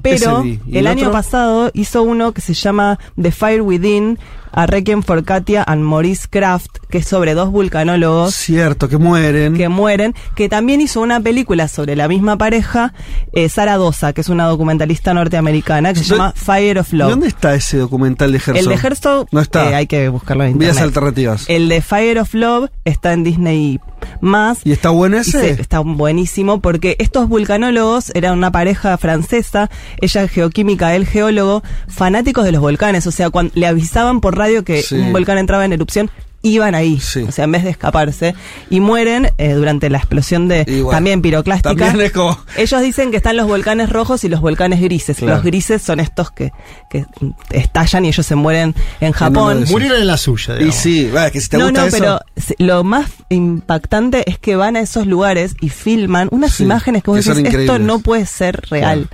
Pero 0.01 0.40
Ese 0.40 0.41
vi. 0.43 0.59
¿Y 0.67 0.72
el, 0.72 0.77
el 0.80 0.88
año 0.88 1.11
pasado 1.11 1.72
hizo 1.73 2.03
uno 2.03 2.33
que 2.33 2.41
se 2.41 2.53
llama 2.53 2.99
The 3.22 3.32
Fire 3.32 3.61
Within, 3.61 4.19
a 4.53 4.65
Requiem 4.67 5.01
for 5.03 5.23
Katia 5.25 5.64
and 5.67 5.82
Maurice 5.83 6.27
Kraft, 6.30 6.77
que 6.90 6.99
es 6.99 7.07
sobre 7.07 7.33
dos 7.33 7.51
vulcanólogos 7.51 8.33
Cierto, 8.35 8.88
que 8.88 8.98
mueren. 8.98 9.56
que 9.56 9.67
mueren, 9.67 10.14
que 10.35 10.48
también 10.48 10.80
hizo 10.80 11.01
una 11.01 11.19
película 11.19 11.67
sobre 11.67 11.95
la 11.95 12.07
misma 12.07 12.38
pareja, 12.38 12.93
eh, 13.33 13.49
Sara 13.49 13.77
Dosa, 13.77 14.14
que 14.14 14.22
es 14.22 14.30
una 14.30 14.45
documentalista 14.45 15.14
norteamericana, 15.14 15.93
que 15.93 15.99
se 15.99 16.14
¿Dó- 16.14 16.17
llama 16.17 16.33
Fire 16.35 16.77
of 16.80 16.93
Love. 16.93 17.09
¿Dónde 17.09 17.27
está 17.27 17.56
ese 17.56 17.77
documental 17.77 18.32
de 18.32 18.38
Herzog? 18.38 18.57
El 18.57 18.65
de 18.67 18.75
Herzog 18.75 19.27
No 19.32 19.41
está. 19.41 19.72
eh, 19.72 19.75
hay 19.75 19.88
que 19.88 20.07
buscarlo 20.09 20.43
en 20.43 20.57
Vías 20.57 20.73
internet. 20.75 20.83
alternativas. 20.98 21.45
El 21.48 21.67
de 21.69 21.82
Fire 21.82 22.19
of 22.19 22.33
Love 22.33 22.69
está 22.85 23.14
en 23.14 23.23
Disney 23.23 23.80
más. 24.22 24.59
¿Y 24.65 24.72
está 24.72 24.90
bueno 24.90 25.17
ese? 25.17 25.32
se- 25.56 25.61
está 25.61 25.80
buenísimo 25.80 26.61
porque 26.61 26.95
estos 26.99 27.27
vulcanólogos 27.27 28.11
eran 28.14 28.38
una 28.38 28.51
pareja 28.51 28.98
francesa, 28.98 29.69
ella 30.01 30.27
geoquímica, 30.27 30.93
él 30.95 31.06
geólogo, 31.07 31.64
fanáticos 31.88 32.45
de 32.45 32.51
los 32.51 32.61
volcanes. 32.61 33.07
O 33.07 33.11
sea, 33.11 33.30
cuando 33.30 33.51
le 33.56 33.65
avisaban 33.65 34.19
por 34.22 34.38
radio 34.43 34.63
que 34.63 34.81
Sí. 34.81 34.95
un 34.95 35.11
volcán 35.13 35.38
entraba 35.38 35.65
en 35.65 35.73
erupción, 35.73 36.09
iban 36.45 36.75
ahí. 36.75 36.99
O 37.25 37.31
sea, 37.31 37.45
en 37.45 37.53
vez 37.53 37.63
de 37.63 37.69
escaparse. 37.69 38.35
Y 38.69 38.81
mueren 38.81 39.30
eh, 39.38 39.53
durante 39.53 39.89
la 39.89 39.97
explosión 39.99 40.49
de 40.49 40.65
Y 40.67 40.81
bueno, 40.81 40.97
también 40.97 41.22
piroclástica. 41.22 41.73
también 41.73 42.01
es 42.07 42.11
como- 42.11 42.38
Ellos 42.57 42.81
dicen 42.81 43.11
que 43.11 43.17
están 43.17 43.38
los 43.38 43.47
volcanes 43.47 43.89
rojos 43.89 44.25
y 44.25 44.27
los 44.30 44.41
volcanes 44.41 44.81
grises. 44.81 45.15
Claro. 45.15 45.35
Los 45.35 45.45
grises 45.45 45.81
son 45.81 46.01
estos 46.01 46.31
que, 46.31 46.51
que 46.89 47.05
estallan 47.51 48.03
y 48.03 48.09
ellos 48.09 48.25
se 48.25 48.35
mueren 48.35 48.75
en 48.99 49.13
Japón. 49.13 49.63
Murieron 49.69 50.01
en 50.01 50.07
la 50.07 50.17
suya, 50.17 50.55
Y 50.55 50.57
digamos. 50.57 50.75
sí, 50.75 51.09
va, 51.15 51.31
que 51.31 51.39
si 51.39 51.47
te 51.47 51.57
no, 51.57 51.65
gusta 51.69 51.80
no, 51.80 51.88
eso. 51.88 51.97
pero 51.97 52.19
lo 52.59 52.83
más 52.83 53.09
impactante 53.30 54.30
es 54.30 54.38
que 54.38 54.57
van 54.57 54.75
a 54.75 54.81
esos 54.81 55.07
lugares 55.07 55.55
y 55.61 55.69
filman 55.69 56.27
unas 56.31 56.53
Sí, 56.55 56.63
imágenes 56.63 57.03
que 57.03 57.11
vos 57.11 57.19
que 57.19 57.30
decís, 57.30 57.38
esto 57.45 57.49
increíbles". 57.61 57.80
no 57.88 57.99
puede 57.99 58.25
ser 58.25 58.59
real. 58.69 59.07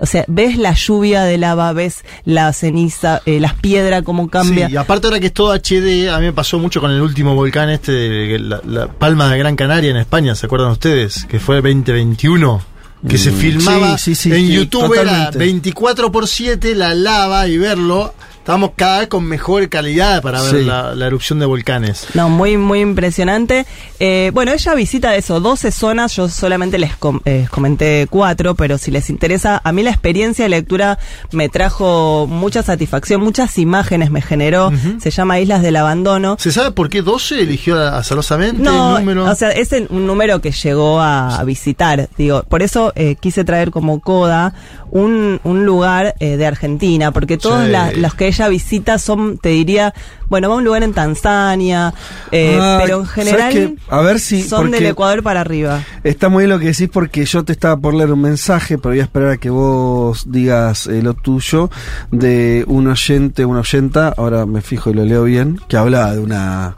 O 0.00 0.06
sea, 0.06 0.24
ves 0.28 0.56
la 0.58 0.72
lluvia 0.74 1.22
de 1.22 1.38
lava, 1.38 1.72
ves 1.72 2.04
la 2.24 2.52
ceniza, 2.52 3.22
eh, 3.26 3.40
las 3.40 3.54
piedras, 3.54 4.02
cómo 4.02 4.28
cambia. 4.28 4.66
Sí, 4.68 4.72
y 4.74 4.76
aparte 4.76 5.06
ahora 5.06 5.20
que 5.20 5.26
es 5.26 5.32
todo 5.32 5.52
HD, 5.54 6.08
a 6.10 6.18
mí 6.18 6.26
me 6.26 6.32
pasó 6.32 6.58
mucho 6.58 6.80
con 6.80 6.90
el 6.90 7.00
último 7.00 7.34
volcán 7.34 7.70
este, 7.70 7.92
de 7.92 8.38
la, 8.38 8.60
la 8.66 8.88
Palma 8.88 9.30
de 9.30 9.38
Gran 9.38 9.56
Canaria 9.56 9.90
en 9.90 9.96
España, 9.96 10.34
¿se 10.34 10.46
acuerdan 10.46 10.70
ustedes? 10.70 11.24
Que 11.26 11.38
fue 11.38 11.56
2021. 11.56 12.60
Que 13.08 13.18
se 13.18 13.32
Mm, 13.32 13.34
filmaba 13.34 13.98
sí, 13.98 14.14
sí, 14.14 14.30
sí, 14.30 14.34
en 14.34 14.46
sí, 14.46 14.52
YouTube 14.54 14.88
totalmente. 14.88 15.28
era 15.28 15.30
24 15.38 16.10
por 16.10 16.26
7 16.26 16.74
la 16.74 16.94
lava 16.94 17.46
y 17.46 17.58
verlo 17.58 18.14
Estamos 18.44 18.72
cada 18.76 18.98
vez 18.98 19.08
con 19.08 19.24
mejor 19.24 19.66
calidad 19.70 20.20
para 20.20 20.42
ver 20.42 20.50
Sí. 20.56 20.64
la, 20.66 20.94
la 20.94 21.06
erupción 21.06 21.38
de 21.38 21.46
volcanes. 21.46 22.08
No, 22.12 22.28
muy, 22.28 22.58
muy 22.58 22.80
impresionante. 22.80 23.64
Eh, 23.98 24.32
bueno, 24.34 24.52
ella 24.52 24.74
visita 24.74 25.16
eso, 25.16 25.40
12 25.40 25.72
zonas, 25.72 26.14
yo 26.14 26.28
solamente 26.28 26.76
les 26.76 26.94
com- 26.94 27.20
eh, 27.24 27.46
comenté 27.50 28.06
cuatro, 28.10 28.54
pero 28.54 28.76
si 28.76 28.90
les 28.90 29.08
interesa, 29.08 29.62
a 29.64 29.72
mí 29.72 29.82
la 29.82 29.88
experiencia 29.88 30.44
de 30.44 30.50
lectura 30.50 30.98
me 31.32 31.48
trajo 31.48 32.26
mucha 32.28 32.62
satisfacción, 32.62 33.22
muchas 33.22 33.56
imágenes 33.56 34.10
me 34.10 34.20
generó, 34.20 34.70
se 35.00 35.10
llama 35.10 35.40
Islas 35.40 35.62
del 35.62 35.76
Abandono. 35.76 36.36
¿Se 36.38 36.52
sabe 36.52 36.70
por 36.72 36.90
qué 36.90 37.00
12 37.00 37.40
eligió 37.40 37.80
azarosamente 37.80 38.60
No, 38.62 38.98
el 38.98 39.06
número? 39.06 39.24
o 39.24 39.34
sea, 39.34 39.52
es 39.52 39.70
un 39.88 40.06
número 40.06 40.42
que 40.42 40.52
llegó 40.52 41.00
a, 41.00 41.38
a 41.38 41.44
visitar, 41.44 42.10
digo, 42.18 42.42
por 42.42 42.62
eso 42.62 42.92
eh, 42.94 43.16
quise 43.18 43.42
traer 43.42 43.70
como 43.70 44.00
coda 44.00 44.52
un, 44.90 45.40
un 45.44 45.64
lugar 45.64 46.14
eh, 46.20 46.36
de 46.36 46.46
Argentina, 46.46 47.10
porque 47.10 47.38
todos 47.38 47.64
Sí. 47.64 47.70
la- 47.70 47.90
los 47.92 48.12
que 48.14 48.33
ella 48.34 48.48
visita 48.48 48.98
son, 48.98 49.38
te 49.38 49.50
diría, 49.50 49.94
bueno, 50.28 50.48
va 50.48 50.54
a 50.54 50.58
un 50.58 50.64
lugar 50.64 50.82
en 50.82 50.92
Tanzania, 50.92 51.94
eh, 52.32 52.58
Ah, 52.60 52.78
pero 52.82 53.00
en 53.00 53.06
¿sabes 53.06 53.14
general? 53.32 53.78
A 53.88 54.00
ver 54.00 54.20
si- 54.20 54.42
son 54.42 54.70
del 54.70 54.86
Ecuador 54.86 55.22
para 55.22 55.40
arriba. 55.40 55.82
Está 56.02 56.28
muy 56.28 56.42
bien 56.42 56.50
lo 56.50 56.58
que 56.58 56.66
decís 56.66 56.88
porque 56.92 57.24
yo 57.24 57.44
te 57.44 57.52
estaba 57.52 57.76
por 57.76 57.94
leer 57.94 58.12
un 58.12 58.20
mensaje, 58.22 58.78
pero 58.78 58.90
voy 58.90 59.00
a 59.00 59.04
esperar 59.04 59.30
a 59.30 59.36
que 59.36 59.50
vos 59.50 60.24
digas 60.30 60.86
eh, 60.86 61.02
lo 61.02 61.14
tuyo, 61.14 61.70
de 62.10 62.64
un 62.66 62.86
oyente, 62.88 63.44
una 63.44 63.60
oyenta, 63.60 64.12
ahora 64.16 64.46
me 64.46 64.60
fijo 64.60 64.90
y 64.90 64.94
lo 64.94 65.04
leo 65.04 65.24
bien, 65.24 65.60
que 65.68 65.76
hablaba 65.76 66.12
de 66.12 66.20
una 66.20 66.76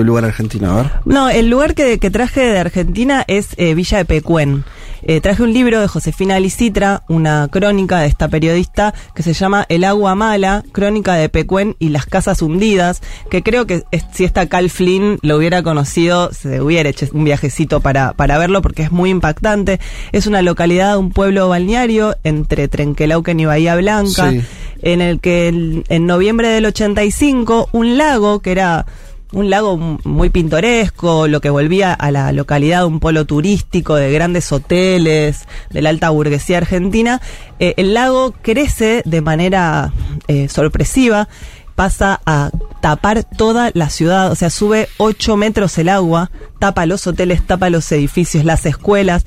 un 0.00 0.06
lugar 0.06 0.24
argentino, 0.24 0.70
a 0.70 0.76
ver. 0.82 0.90
No, 1.04 1.28
el 1.28 1.48
lugar 1.48 1.74
que, 1.74 1.98
que 1.98 2.10
traje 2.10 2.40
de 2.40 2.58
Argentina 2.58 3.24
es 3.26 3.48
eh, 3.56 3.74
Villa 3.74 3.98
de 3.98 4.04
Pecuén. 4.04 4.64
Eh, 5.08 5.20
traje 5.20 5.42
un 5.44 5.52
libro 5.52 5.80
de 5.80 5.86
Josefina 5.86 6.40
Licitra, 6.40 7.04
una 7.08 7.46
crónica 7.48 8.00
de 8.00 8.08
esta 8.08 8.26
periodista 8.28 8.92
que 9.14 9.22
se 9.22 9.34
llama 9.34 9.64
El 9.68 9.84
agua 9.84 10.16
mala, 10.16 10.64
crónica 10.72 11.14
de 11.14 11.28
Pecuén 11.28 11.76
y 11.78 11.90
las 11.90 12.06
casas 12.06 12.42
hundidas, 12.42 13.02
que 13.30 13.42
creo 13.44 13.66
que 13.66 13.84
es- 13.92 14.04
si 14.12 14.24
esta 14.24 14.46
Cal 14.48 14.68
Flynn 14.68 15.18
lo 15.22 15.36
hubiera 15.36 15.62
conocido, 15.62 16.32
se 16.32 16.60
hubiera 16.60 16.88
hecho 16.88 17.06
un 17.12 17.22
viajecito 17.24 17.78
para, 17.80 18.14
para 18.14 18.36
verlo 18.38 18.62
porque 18.62 18.82
es 18.82 18.90
muy 18.90 19.10
impactante. 19.10 19.78
Es 20.10 20.26
una 20.26 20.42
localidad, 20.42 20.98
un 20.98 21.10
pueblo 21.12 21.48
balneario 21.48 22.16
entre 22.24 22.66
Trenquelauquen 22.66 23.38
y 23.38 23.44
Bahía 23.44 23.76
Blanca, 23.76 24.30
Sí. 24.32 24.40
en 24.82 25.02
el 25.02 25.20
que 25.20 25.46
el- 25.48 25.84
en 25.88 26.06
noviembre 26.06 26.48
del 26.48 26.66
85 26.66 27.68
un 27.72 27.96
lago 27.96 28.40
que 28.40 28.50
era 28.50 28.86
un 29.32 29.50
lago 29.50 29.76
muy 29.76 30.30
pintoresco, 30.30 31.26
lo 31.28 31.40
que 31.40 31.50
volvía 31.50 31.92
a 31.92 32.10
la 32.10 32.32
localidad 32.32 32.86
un 32.86 33.00
polo 33.00 33.24
turístico 33.24 33.96
de 33.96 34.12
grandes 34.12 34.52
hoteles, 34.52 35.46
de 35.70 35.82
la 35.82 35.90
alta 35.90 36.10
burguesía 36.10 36.58
argentina, 36.58 37.20
eh, 37.58 37.74
el 37.76 37.94
lago 37.94 38.34
crece 38.42 39.02
de 39.04 39.20
manera 39.20 39.92
eh, 40.28 40.48
sorpresiva, 40.48 41.28
pasa 41.74 42.20
a 42.24 42.50
tapar 42.80 43.24
toda 43.24 43.70
la 43.74 43.90
ciudad, 43.90 44.30
o 44.30 44.34
sea, 44.34 44.48
sube 44.48 44.88
8 44.96 45.36
metros 45.36 45.76
el 45.78 45.88
agua, 45.88 46.30
tapa 46.58 46.86
los 46.86 47.06
hoteles, 47.06 47.46
tapa 47.46 47.68
los 47.68 47.90
edificios, 47.92 48.44
las 48.44 48.64
escuelas, 48.64 49.24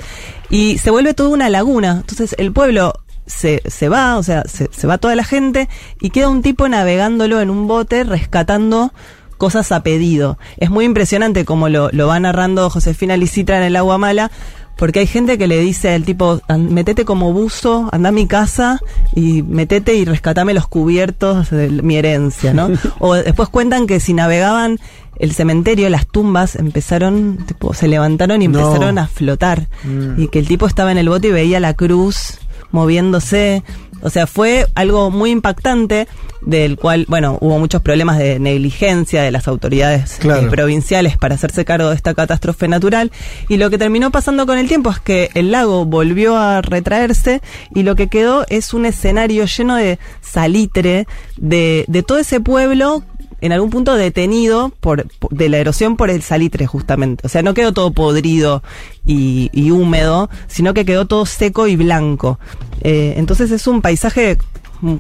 y 0.50 0.78
se 0.80 0.90
vuelve 0.92 1.14
toda 1.14 1.30
una 1.30 1.50
laguna. 1.50 1.98
Entonces 2.02 2.36
el 2.40 2.52
pueblo 2.52 2.94
se, 3.28 3.62
se 3.68 3.90
va, 3.90 4.18
o 4.18 4.24
sea, 4.24 4.44
se, 4.46 4.70
se 4.72 4.88
va 4.88 4.98
toda 4.98 5.16
la 5.16 5.24
gente 5.24 5.70
y 6.02 6.10
queda 6.10 6.30
un 6.30 6.42
tipo 6.42 6.68
navegándolo 6.68 7.40
en 7.40 7.52
un 7.52 7.68
bote 7.68 8.04
rescatando 8.04 8.92
cosas 9.40 9.72
a 9.72 9.82
pedido. 9.82 10.38
Es 10.58 10.70
muy 10.70 10.86
impresionante 10.86 11.46
como 11.46 11.68
lo, 11.70 11.90
lo 11.92 12.06
va 12.06 12.20
narrando 12.20 12.70
Josefina 12.70 13.18
Licitra 13.18 13.58
en 13.58 13.64
el 13.64 13.76
agua 13.76 13.98
mala, 13.98 14.30
porque 14.78 15.00
hay 15.00 15.08
gente 15.08 15.38
que 15.38 15.48
le 15.48 15.60
dice 15.60 15.94
al 15.94 16.04
tipo, 16.04 16.40
"An- 16.48 16.72
metete 16.74 17.04
como 17.06 17.34
buzo, 17.34 17.90
anda 17.92 18.10
a 18.10 18.12
mi 18.14 18.28
casa 18.28 18.80
y 19.16 19.42
metete 19.44 19.96
y 19.96 20.06
rescatame 20.06 20.54
los 20.54 20.68
cubiertos 20.68 21.50
de 21.50 21.70
mi 21.70 21.96
herencia, 21.98 22.54
¿no? 22.54 22.70
o 23.00 23.16
después 23.16 23.50
cuentan 23.50 23.88
que 23.88 24.00
si 24.00 24.14
navegaban 24.14 24.80
el 25.18 25.34
cementerio, 25.34 25.90
las 25.90 26.08
tumbas 26.08 26.56
empezaron, 26.56 27.40
tipo, 27.46 27.74
se 27.74 27.90
levantaron 27.90 28.42
y 28.42 28.48
No. 28.48 28.60
empezaron 28.60 28.98
a 29.00 29.08
flotar. 29.08 29.68
Mm. 29.84 30.22
Y 30.22 30.28
que 30.30 30.40
el 30.40 30.48
tipo 30.48 30.66
estaba 30.66 30.94
en 30.94 30.98
el 30.98 31.10
bote 31.10 31.28
y 31.28 31.32
veía 31.32 31.60
la 31.60 31.74
cruz 31.74 32.38
moviéndose. 32.72 33.64
O 34.02 34.10
sea, 34.10 34.28
fue 34.28 34.66
algo 34.76 35.12
muy 35.12 35.32
impactante, 35.32 36.08
del 36.42 36.78
cual, 36.78 37.06
bueno, 37.10 37.38
hubo 37.42 37.60
muchos 37.60 37.82
problemas 37.82 38.18
de 38.18 38.40
negligencia 38.40 39.22
de 39.24 39.32
las 39.32 39.48
autoridades 39.48 40.18
Claro. 40.20 40.48
eh, 40.48 40.50
provinciales 40.50 41.18
para 41.18 41.36
hacerse 41.36 41.66
cargo 41.66 41.90
de 41.90 41.96
esta 41.96 42.14
catástrofe 42.14 42.68
natural. 42.70 43.12
Y 43.50 43.58
lo 43.58 43.70
que 43.70 43.78
terminó 43.78 44.10
pasando 44.12 44.46
con 44.46 44.58
el 44.58 44.68
tiempo 44.68 44.90
es 44.90 45.00
que 45.00 45.30
el 45.34 45.52
lago 45.52 45.86
volvió 45.86 46.38
a 46.38 46.62
retraerse 46.62 47.42
y 47.76 47.84
lo 47.84 47.96
que 47.96 48.08
quedó 48.08 48.46
es 48.50 48.74
un 48.74 48.86
escenario 48.86 49.46
lleno 49.46 49.76
de 49.76 50.00
salitre, 50.22 51.06
de, 51.38 51.84
de 51.88 52.04
todo 52.04 52.20
ese 52.20 52.40
pueblo 52.40 53.04
en 53.42 53.52
algún 53.52 53.70
punto 53.70 53.96
detenido 53.96 54.72
por, 54.80 55.08
de 55.30 55.50
la 55.50 55.58
erosión 55.58 55.98
por 55.98 56.10
el 56.10 56.22
salitre 56.22 56.68
justamente. 56.68 57.26
O 57.26 57.30
sea, 57.30 57.42
no 57.42 57.54
quedó 57.54 57.74
todo 57.74 57.92
podrido 57.92 58.64
y, 59.06 59.50
y 59.54 59.72
húmedo, 59.72 60.30
sino 60.48 60.74
que 60.74 60.86
quedó 60.86 61.06
todo 61.08 61.26
seco 61.26 61.68
y 61.68 61.76
blanco. 61.76 62.40
Eh, 62.82 63.16
entonces 63.18 63.52
es 63.52 63.68
un 63.68 63.82
paisaje 63.82 64.38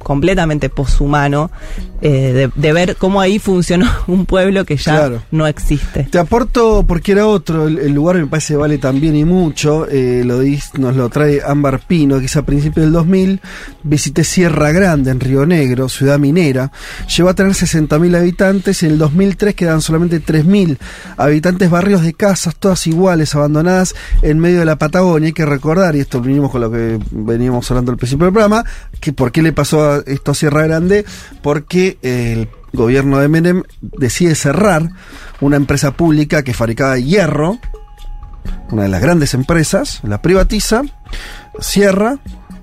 completamente 0.03 0.69
poshumano 0.69 1.51
eh, 2.01 2.31
de, 2.33 2.51
de 2.55 2.73
ver 2.73 2.95
cómo 2.95 3.19
ahí 3.21 3.39
funcionó 3.39 3.85
un 4.07 4.25
pueblo 4.25 4.65
que 4.65 4.77
ya 4.77 4.95
Claro. 4.97 5.21
no 5.31 5.47
existe. 5.47 6.03
Te 6.05 6.17
aporto 6.19 6.83
porque 6.87 7.11
era 7.13 7.27
otro, 7.27 7.67
el, 7.67 7.77
el 7.79 7.93
lugar 7.93 8.17
me 8.17 8.27
parece 8.27 8.55
vale 8.55 8.77
también 8.77 9.15
y 9.15 9.25
mucho, 9.25 9.87
eh, 9.89 10.23
lo 10.25 10.43
dis- 10.43 10.77
nos 10.77 10.95
lo 10.95 11.09
trae 11.09 11.41
Ámbar 11.45 11.79
Pino, 11.87 12.19
que 12.19 12.25
es 12.25 12.35
a 12.37 12.43
principios 12.43 12.85
del 12.85 12.93
2000, 12.93 13.41
visité 13.83 14.23
Sierra 14.23 14.71
Grande 14.71 15.11
en 15.11 15.19
Río 15.19 15.45
Negro, 15.45 15.89
ciudad 15.89 16.19
minera, 16.19 16.71
llegó 17.15 17.29
a 17.29 17.33
tener 17.33 17.51
60.000 17.53 18.15
habitantes 18.17 18.81
y 18.83 18.85
en 18.85 18.93
el 18.93 18.97
2003 18.97 19.55
quedan 19.55 19.81
solamente 19.81 20.21
3.000 20.21 20.77
habitantes, 21.17 21.69
barrios 21.69 22.01
de 22.03 22.13
casas, 22.13 22.55
todas 22.55 22.85
iguales, 22.87 23.35
abandonadas 23.35 23.95
en 24.21 24.39
medio 24.39 24.59
de 24.59 24.65
la 24.65 24.77
Patagonia, 24.77 25.27
hay 25.27 25.33
que 25.33 25.45
recordar, 25.45 25.95
y 25.95 25.99
esto 25.99 26.21
venimos 26.21 26.51
con 26.51 26.61
lo 26.61 26.71
que 26.71 26.99
veníamos 27.11 27.69
hablando 27.71 27.91
al 27.91 27.97
principio 27.97 28.25
del 28.25 28.33
programa, 28.33 28.63
que 28.99 29.13
por 29.13 29.31
qué 29.31 29.41
le 29.41 29.51
pasó 29.53 29.68
esto 29.73 30.31
a 30.31 30.35
Sierra 30.35 30.63
Grande, 30.63 31.05
porque 31.41 31.97
el 32.01 32.49
gobierno 32.73 33.19
de 33.19 33.27
Menem 33.27 33.63
decide 33.81 34.35
cerrar 34.35 34.89
una 35.41 35.57
empresa 35.57 35.91
pública 35.91 36.43
que 36.43 36.53
fabricaba 36.53 36.97
hierro, 36.97 37.59
una 38.71 38.83
de 38.83 38.89
las 38.89 39.01
grandes 39.01 39.33
empresas, 39.33 40.01
la 40.03 40.21
privatiza, 40.21 40.83
cierra 41.59 42.19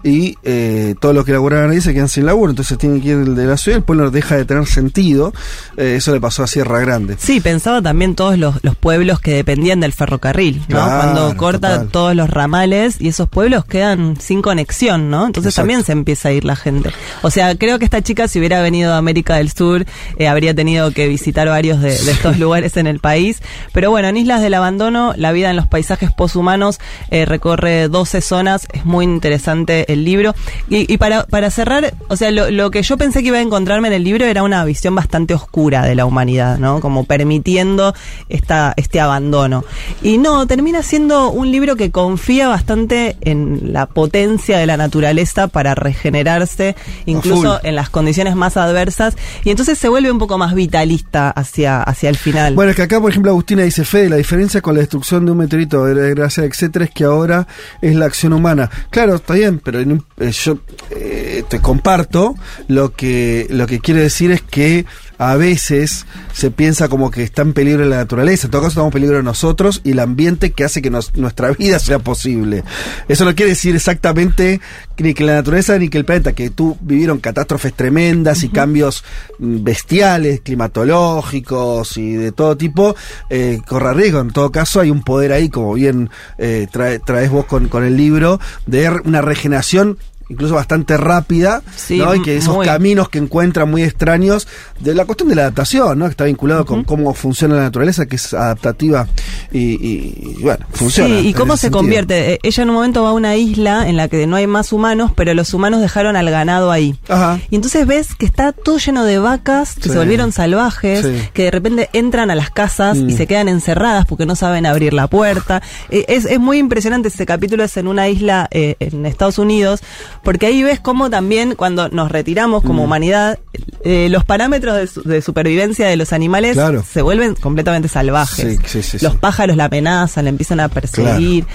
y 0.07 0.39
eh, 0.45 0.95
todo 1.01 1.13
lo 1.13 1.25
que 1.25 1.33
laburaban 1.33 1.71
ahí 1.71 1.81
se 1.81 1.93
quedan 1.93 2.09
sin 2.09 2.25
laburo, 2.27 2.51
entonces 2.51 2.79
tienen 2.79 3.01
que 3.03 3.09
ir 3.09 3.19
de 3.35 3.45
la 3.45 3.57
ciudad, 3.57 3.79
el 3.79 3.85
pueblo 3.85 4.11
deja 4.11 4.37
de 4.37 4.45
tener 4.45 4.67
sentido, 4.67 5.33
Eh, 5.77 5.97
eso 5.97 6.13
le 6.15 6.21
pasó 6.21 6.43
a 6.43 6.47
Sierra 6.47 6.79
Grande. 6.81 7.17
Sí, 7.19 7.41
pensaba 7.41 7.83
también 7.83 8.15
todos 8.15 8.39
los, 8.39 8.63
los 8.63 8.77
pueblos 8.77 9.21
que 9.21 9.33
dependían 9.35 9.81
del 9.81 9.93
ferrocarril, 9.93 10.61
¿no? 10.69 10.77
Claro, 10.77 10.97
Cuando 11.13 11.37
corta 11.37 11.73
total. 11.73 11.89
todos 11.89 12.15
los 12.17 12.31
ramales 12.31 12.97
y 13.01 13.09
esos 13.09 13.29
pueblos 13.29 13.65
quedan 13.65 14.17
sin 14.21 14.41
conexión, 14.43 15.11
¿no? 15.11 15.27
Entonces 15.27 15.53
Exacto. 15.53 15.63
también 15.63 15.85
se 15.85 15.93
empieza 15.93 16.29
a 16.29 16.33
ir 16.33 16.45
la 16.45 16.57
gente. 16.57 16.91
O 17.23 17.31
sea, 17.31 17.55
creo 17.57 17.79
que 17.79 17.85
esta 17.85 18.01
chica 18.03 18.29
si 18.29 18.39
hubiera 18.39 18.63
venido 18.63 18.93
a 18.95 18.99
América 18.99 19.37
del 19.37 19.51
Sur 19.51 19.85
eh, 20.19 20.29
habría 20.29 20.55
tenido 20.55 20.93
que 20.93 21.09
visitar 21.09 21.49
varios 21.49 21.81
de, 21.83 21.91
de 21.91 22.11
estos 22.13 22.39
lugares 22.45 22.77
en 22.77 22.87
el 22.87 23.01
país. 23.01 23.41
Pero 23.73 23.91
bueno, 23.91 24.09
en 24.09 24.17
Islas 24.17 24.41
del 24.41 24.55
Abandono, 24.55 25.13
la 25.17 25.33
vida 25.33 25.51
en 25.51 25.57
los 25.57 25.67
paisajes 25.67 26.11
poshumanos 26.13 26.79
eh, 27.11 27.25
recorre 27.27 27.89
12 27.89 28.21
zonas, 28.21 28.69
es 28.73 28.85
muy 28.85 29.05
interesante 29.05 29.93
el 29.93 29.96
libro. 30.05 30.35
Y, 30.69 30.93
y 30.93 30.99
para, 30.99 31.25
para 31.27 31.51
cerrar, 31.51 31.95
o 32.09 32.17
sea, 32.17 32.31
lo, 32.31 32.51
lo 32.51 32.71
que 32.71 32.83
yo 32.83 32.97
pensé 32.97 33.23
que 33.23 33.29
iba 33.29 33.39
a 33.39 33.43
encontrarme 33.43 33.89
en 33.89 33.95
el 33.95 34.05
libro 34.05 34.25
era 34.25 34.43
una 34.43 34.65
visión 34.65 34.95
bastante 34.95 35.35
oscura 35.35 35.85
de 35.85 35.95
la 35.95 36.07
humanidad, 36.07 36.59
¿no? 36.59 36.81
Como 36.81 37.05
permitiendo 37.05 37.95
esta, 38.29 38.75
este 38.77 39.01
abandono. 39.01 39.65
Y 40.03 40.19
no, 40.19 40.47
termina 40.47 40.83
siendo 40.83 41.31
un 41.31 41.51
libro 41.51 41.77
que 41.77 41.91
confía 41.91 42.49
bastante 42.49 43.17
en 43.21 43.73
la 43.73 43.87
potencia 43.87 44.59
de 44.59 44.67
la 44.67 44.77
naturaleza 44.77 45.49
para 45.49 45.75
regenerarse, 45.75 46.77
incluso 47.07 47.61
en 47.63 47.75
las 47.75 47.91
condiciones 47.91 48.37
más 48.37 48.57
adversas. 48.57 49.17
Y 49.45 49.51
entonces 49.51 49.79
se 49.79 49.89
vuelve 49.89 50.11
un 50.11 50.19
poco 50.19 50.39
más 50.39 50.55
vitalista 50.55 51.31
hacia, 51.31 51.83
hacia 51.83 52.09
el 52.09 52.17
final. 52.17 52.55
Bueno, 52.55 52.71
es 52.71 52.77
que 52.77 52.83
acá, 52.83 53.01
por 53.01 53.11
ejemplo, 53.11 53.31
Agustina 53.31 53.63
dice, 53.63 53.85
Fede, 53.85 54.09
la 54.09 54.17
diferencia 54.17 54.61
con 54.61 54.75
la 54.75 54.81
destrucción 54.81 55.25
de 55.25 55.33
un 55.33 55.39
meteorito, 55.39 55.85
de 55.85 56.15
gracia, 56.15 56.45
etcétera, 56.45 56.85
es 56.85 56.91
que 56.91 57.05
ahora 57.05 57.47
es 57.81 57.95
la 57.95 58.07
acción 58.07 58.33
humana. 58.33 58.71
Claro, 58.91 59.17
está 59.17 59.35
bien, 59.35 59.61
pero 59.63 59.76
eh, 59.81 60.31
yo 60.33 60.59
eh, 60.91 61.45
te 61.49 61.61
comparto 61.61 62.35
lo 62.69 62.93
que, 62.93 63.47
lo 63.51 63.67
que 63.67 63.81
quiere 63.81 64.01
decir 64.01 64.31
es 64.31 64.43
que 64.43 64.85
a 65.19 65.37
veces 65.37 66.07
se 66.33 66.51
piensa 66.51 66.89
como 66.89 67.11
que 67.11 67.23
está 67.23 67.43
en 67.43 67.53
peligro 67.53 67.85
la 67.85 67.97
naturaleza, 67.97 68.47
en 68.47 68.51
todo 68.51 68.63
caso 68.63 68.71
estamos 68.71 68.89
en 68.89 68.93
peligro 69.01 69.23
nosotros 69.23 69.81
y 69.85 69.93
el 69.93 69.99
ambiente 70.01 70.53
que 70.53 70.65
hace 70.65 70.83
que 70.83 70.91
nos- 70.91 71.15
nuestra 71.15 71.51
vida 71.59 71.79
sea 71.79 71.99
posible. 71.99 72.65
Eso 73.09 73.25
no 73.25 73.35
quiere 73.35 73.51
decir 73.53 73.75
exactamente 73.75 74.61
ni 74.99 75.13
que 75.15 75.25
la 75.25 75.35
naturaleza 75.35 75.79
ni 75.79 75.89
que 75.89 75.99
el 75.99 76.05
planeta, 76.05 76.33
que 76.33 76.51
tú 76.51 76.77
vivieron 76.81 77.19
catástrofes 77.19 77.75
tremendas 77.75 78.43
y 78.43 78.49
cambios 78.49 79.05
mm, 79.39 79.63
bestiales, 79.63 80.41
climatológicos 80.41 81.97
y 81.97 82.13
de 82.13 82.33
todo 82.33 82.57
tipo, 82.57 82.97
eh, 83.31 83.61
corra 83.67 83.93
riesgo. 83.93 84.21
En 84.21 84.31
todo 84.31 84.51
caso 84.51 84.81
hay 84.81 84.91
un 84.91 85.03
poder 85.03 85.33
ahí, 85.33 85.49
como 85.49 85.75
bien 85.75 86.11
eh, 86.39 86.67
trae- 86.73 87.01
traes 87.05 87.31
vos 87.31 87.47
con, 87.47 87.69
con 87.69 87.85
el 87.85 87.97
libro, 87.97 88.41
de 88.67 88.89
una 89.05 89.21
regeneración 89.23 89.99
incluso 90.29 90.55
bastante 90.55 90.97
rápida, 90.97 91.63
Sí, 91.77 91.99
¿no? 91.99 92.15
Y 92.15 92.23
que 92.23 92.37
esos 92.37 92.55
muy. 92.57 92.67
caminos 92.67 93.09
que 93.09 93.19
encuentran 93.19 93.71
muy 93.71 93.83
extraños 93.83 94.49
de 94.81 94.95
la 94.95 95.05
cuestión 95.05 95.29
de 95.29 95.37
la 95.37 95.43
adaptación, 95.43 95.99
¿no? 95.99 96.07
Que 96.07 96.11
está 96.13 96.25
vinculado 96.25 96.65
con 96.67 96.83
cómo 96.85 97.15
funciona 97.15 97.55
la 97.55 97.63
naturaleza, 97.63 98.07
que 98.07 98.17
es 98.17 98.35
adaptativa 98.35 99.07
y, 99.53 99.59
y- 99.75 100.35
y, 100.39 100.43
bueno, 100.43 100.67
funciona. 100.73 101.21
Sí, 101.21 101.29
y 101.29 101.33
cómo 101.33 101.57
se 101.57 101.63
sentido. 101.63 101.79
convierte. 101.81 102.33
Eh, 102.35 102.39
Ella 102.43 102.63
en 102.63 102.69
un 102.71 102.75
momento 102.77 103.03
va 103.03 103.11
a 103.11 103.13
una 103.13 103.37
isla 103.37 103.89
en 103.89 103.97
la 103.97 104.09
que 104.09 104.27
no 104.27 104.37
hay 104.37 104.47
más 104.47 104.73
humanos, 104.73 105.13
pero 105.15 105.33
los 105.35 105.53
humanos 105.55 105.81
dejaron 105.81 106.17
al 106.17 106.29
ganado 106.31 106.71
ahí. 106.73 106.99
Ajá. 107.09 107.39
Y 107.51 107.57
entonces 107.57 107.87
ves 107.87 108.15
que 108.15 108.27
está 108.27 108.53
todo 108.53 108.79
lleno 108.79 109.05
de 109.05 109.19
vacas 109.19 109.75
que 109.77 109.85
Sí. 109.85 109.91
se 109.91 109.99
volvieron 109.99 110.33
salvajes, 110.33 111.05
Sí. 111.07 111.29
que 111.33 111.45
de 111.45 111.51
repente 111.53 111.89
entran 111.93 112.31
a 112.31 112.35
las 112.35 112.51
casas 112.51 112.97
y 112.99 113.05
Mm. 113.05 113.17
se 113.17 113.27
quedan 113.27 113.49
encerradas 113.49 114.07
porque 114.07 114.27
no 114.27 114.35
saben 114.37 114.67
abrir 114.67 114.93
la 114.93 115.07
puerta. 115.07 115.63
Eh, 115.91 116.05
es, 116.09 116.25
es 116.25 116.41
muy 116.41 116.59
impresionante 116.59 117.09
ese 117.09 117.27
capítulo, 117.27 117.63
es 117.65 117.77
en 117.77 117.87
una 117.87 118.09
isla 118.09 118.49
eh, 118.51 118.77
en 118.81 119.07
Estados 119.07 119.39
Unidos, 119.39 119.81
porque 120.23 120.47
ahí 120.47 120.63
ves 120.63 120.81
cómo 120.81 121.11
también 121.11 121.55
cuando 121.55 121.89
nos 121.89 122.11
retiramos 122.11 122.63
como 122.63 122.83
Mm. 122.83 122.85
humanidad, 122.85 123.39
eh, 123.85 124.09
los 124.11 124.25
parámetros 124.25 124.77
de, 124.77 124.87
su- 124.87 125.03
de 125.03 125.23
supervivencia 125.23 125.87
de 125.87 125.97
los 125.97 126.13
animales 126.13 126.55
Claro. 126.55 126.85
se 126.89 127.03
vuelven 127.03 127.35
completamente 127.35 127.89
salvajes. 127.89 128.59
Sí, 128.65 128.83
sí, 128.83 128.83
sí, 128.83 128.99
los 129.05 129.13
sí. 129.13 129.19
pájaros 129.21 129.57
la 129.57 129.67
amenazan, 129.67 130.25
la 130.25 130.31
empiezan 130.31 130.61
a 130.61 130.69
perseguir. 130.69 131.47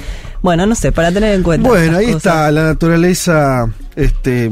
Bueno, 0.42 0.66
no 0.66 0.74
sé, 0.76 0.92
para 0.92 1.12
tener 1.12 1.36
en 1.36 1.44
cuenta. 1.44 1.70
Bueno, 1.70 1.98
ahí 1.98 2.06
cosas. 2.08 2.18
está 2.18 2.52
la 2.52 2.64
naturaleza 2.64 3.68
este, 3.96 4.50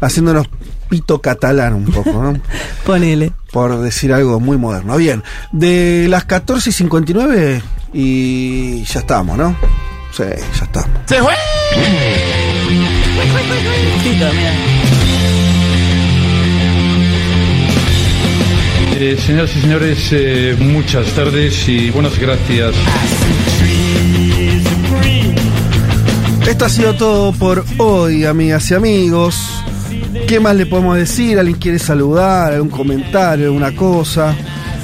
haciéndonos 0.00 0.46
pito 0.88 1.20
catalán 1.20 1.74
un 1.74 1.86
poco, 1.86 2.12
¿no? 2.12 2.40
Ponele. 2.86 3.32
Por 3.50 3.80
decir 3.80 4.12
algo 4.12 4.38
muy 4.38 4.56
moderno. 4.58 4.96
Bien, 4.96 5.22
de 5.50 6.06
las 6.08 6.24
14 6.24 6.70
y 6.70 6.72
59 6.72 7.62
y 7.92 8.84
ya 8.84 9.00
estamos, 9.00 9.36
¿no? 9.38 9.56
Sí, 10.12 10.22
ya 10.58 10.64
estamos. 10.64 10.90
¡Se 11.06 11.16
fue! 11.20 11.32
Mira. 14.04 14.30
Eh, 18.96 19.16
señoras 19.18 19.56
y 19.56 19.60
señores, 19.60 20.08
eh, 20.12 20.56
muchas 20.58 21.06
tardes 21.12 21.68
y 21.68 21.90
buenas 21.90 22.18
gracias. 22.18 22.74
Esto 26.46 26.64
ha 26.66 26.68
sido 26.68 26.94
todo 26.94 27.32
por 27.32 27.64
hoy, 27.78 28.24
amigas 28.26 28.70
y 28.70 28.74
amigos. 28.74 29.64
¿Qué 30.28 30.38
más 30.38 30.54
le 30.54 30.66
podemos 30.66 30.96
decir? 30.96 31.38
¿Alguien 31.38 31.58
quiere 31.58 31.78
saludar? 31.78 32.52
¿Algún 32.52 32.68
comentario? 32.68 33.46
¿Alguna 33.46 33.74
cosa? 33.74 34.36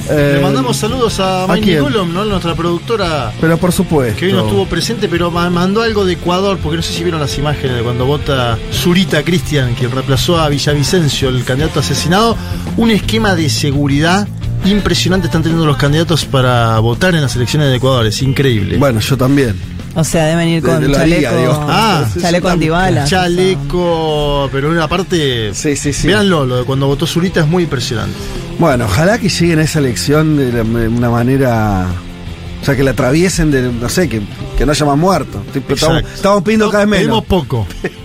Eh, 0.09 0.33
Le 0.37 0.41
mandamos 0.43 0.77
saludos 0.77 1.21
a 1.21 1.45
¿a 1.45 1.47
Maini 1.47 1.67
quién? 1.67 1.83
Golom, 1.83 2.13
¿no? 2.13 2.25
Nuestra 2.25 2.55
productora 2.55 3.33
Pero 3.41 3.59
por 3.59 3.73
supuesto. 3.73 4.19
que 4.19 4.27
hoy 4.27 4.33
no 4.33 4.41
estuvo 4.45 4.67
presente, 4.67 5.09
pero 5.09 5.31
ma- 5.31 5.51
mandó 5.51 5.83
algo 5.83 6.05
de 6.05 6.15
Ecuador, 6.15 6.59
porque 6.63 6.77
no 6.77 6.83
sé 6.83 6.93
si 6.93 7.03
vieron 7.03 7.21
las 7.21 7.37
imágenes 7.39 7.77
de 7.77 7.83
cuando 7.83 8.07
vota 8.07 8.59
Zurita 8.73 9.23
Cristian, 9.23 9.75
quien 9.75 9.91
reemplazó 9.91 10.41
a 10.41 10.49
Villavicencio, 10.49 11.29
el 11.29 11.45
candidato 11.45 11.81
asesinado. 11.81 12.37
Un 12.77 12.91
esquema 12.91 13.35
de 13.35 13.49
seguridad 13.51 14.27
impresionante 14.65 15.27
están 15.29 15.43
teniendo 15.43 15.67
los 15.67 15.77
candidatos 15.77 16.25
para 16.25 16.79
votar 16.81 17.15
en 17.15 17.23
las 17.23 17.35
elecciones 17.37 17.69
de 17.71 17.77
Ecuador, 17.77 18.07
es 18.07 18.21
increíble. 18.23 18.77
Bueno, 18.79 19.01
yo 19.01 19.17
también. 19.17 19.55
O 19.95 20.05
sea, 20.05 20.27
deben 20.27 20.49
ir 20.49 20.63
con 20.63 20.81
De- 20.81 20.87
de 20.89 20.93
chaleco, 20.95 21.35
liga. 21.37 21.51
Ah, 21.69 22.07
chaleco 22.21 22.49
antibalas. 22.49 23.11
Chaleco, 23.11 24.49
pero 24.53 24.71
una 24.71 24.87
parte. 24.89 25.53
Sí, 25.55 25.75
sí, 25.77 25.93
sí. 25.93 26.07
Véanlo, 26.07 26.47
lo 26.47 26.57
de 26.59 26.65
cuando 26.65 26.87
votó 26.87 27.07
Zurita 27.07 27.41
es 27.41 27.47
muy 27.47 27.65
impresionante. 27.65 28.17
Bueno, 28.59 28.85
ojalá 28.85 29.19
que 29.19 29.29
lleguen 29.29 29.59
a 29.59 29.63
esa 29.63 29.79
elección 29.81 30.37
de, 30.37 30.53
la- 30.53 30.63
de 30.81 30.89
una 30.89 31.11
manera. 31.11 31.87
O 32.61 32.65
sea, 32.65 32.77
que 32.77 32.85
la 32.85 32.91
atraviesen 32.91 33.51
de, 33.51 33.63
no 33.73 33.89
sé, 33.89 34.09
que, 34.09 34.21
que 34.59 34.67
no 34.67 34.73
haya 34.73 34.85
más 34.87 34.99
muertos. 34.99 35.41
Estamos, 35.69 36.03
estamos 36.15 36.43
pidiendo 36.43 36.67
No, 36.67 36.71
cada 36.73 36.85
vez 36.85 36.91
menos. 36.91 37.23
Pedimos 37.23 37.25
poco. 37.25 37.67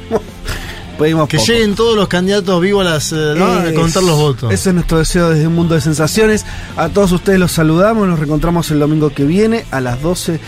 Pedimos 0.98 1.28
Que 1.28 1.38
poco. 1.38 1.52
lleguen 1.52 1.76
todos 1.76 1.96
los 1.96 2.08
candidatos 2.08 2.62
vivos 2.62 2.86
a, 2.86 2.90
las, 2.90 3.12
eh, 3.12 3.34
¿no? 3.36 3.46
a 3.46 3.68
Es- 3.68 3.74
contar 3.74 4.04
los 4.04 4.18
votos. 4.18 4.52
Ese 4.54 4.70
es 4.70 4.76
nuestro 4.76 4.98
deseo 5.00 5.30
desde 5.30 5.48
un 5.48 5.56
mundo 5.56 5.76
de 5.76 5.82
sensaciones. 5.82 6.46
A 6.78 6.90
todos 6.90 7.12
ustedes 7.12 7.40
los 7.40 7.52
saludamos. 7.52 8.08
Nos 8.08 8.18
reencontramos 8.20 8.72
el 8.72 8.80
domingo 8.80 9.10
que 9.10 9.24
viene 9.26 9.66
a 9.72 9.82
las 9.82 10.02
12 10.02 10.40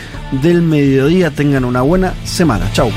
del 0.42 0.62
mediodía. 0.62 1.32
Tengan 1.32 1.66
una 1.66 1.82
buena 1.82 2.14
semana. 2.24 2.70
Chau. 2.74 2.90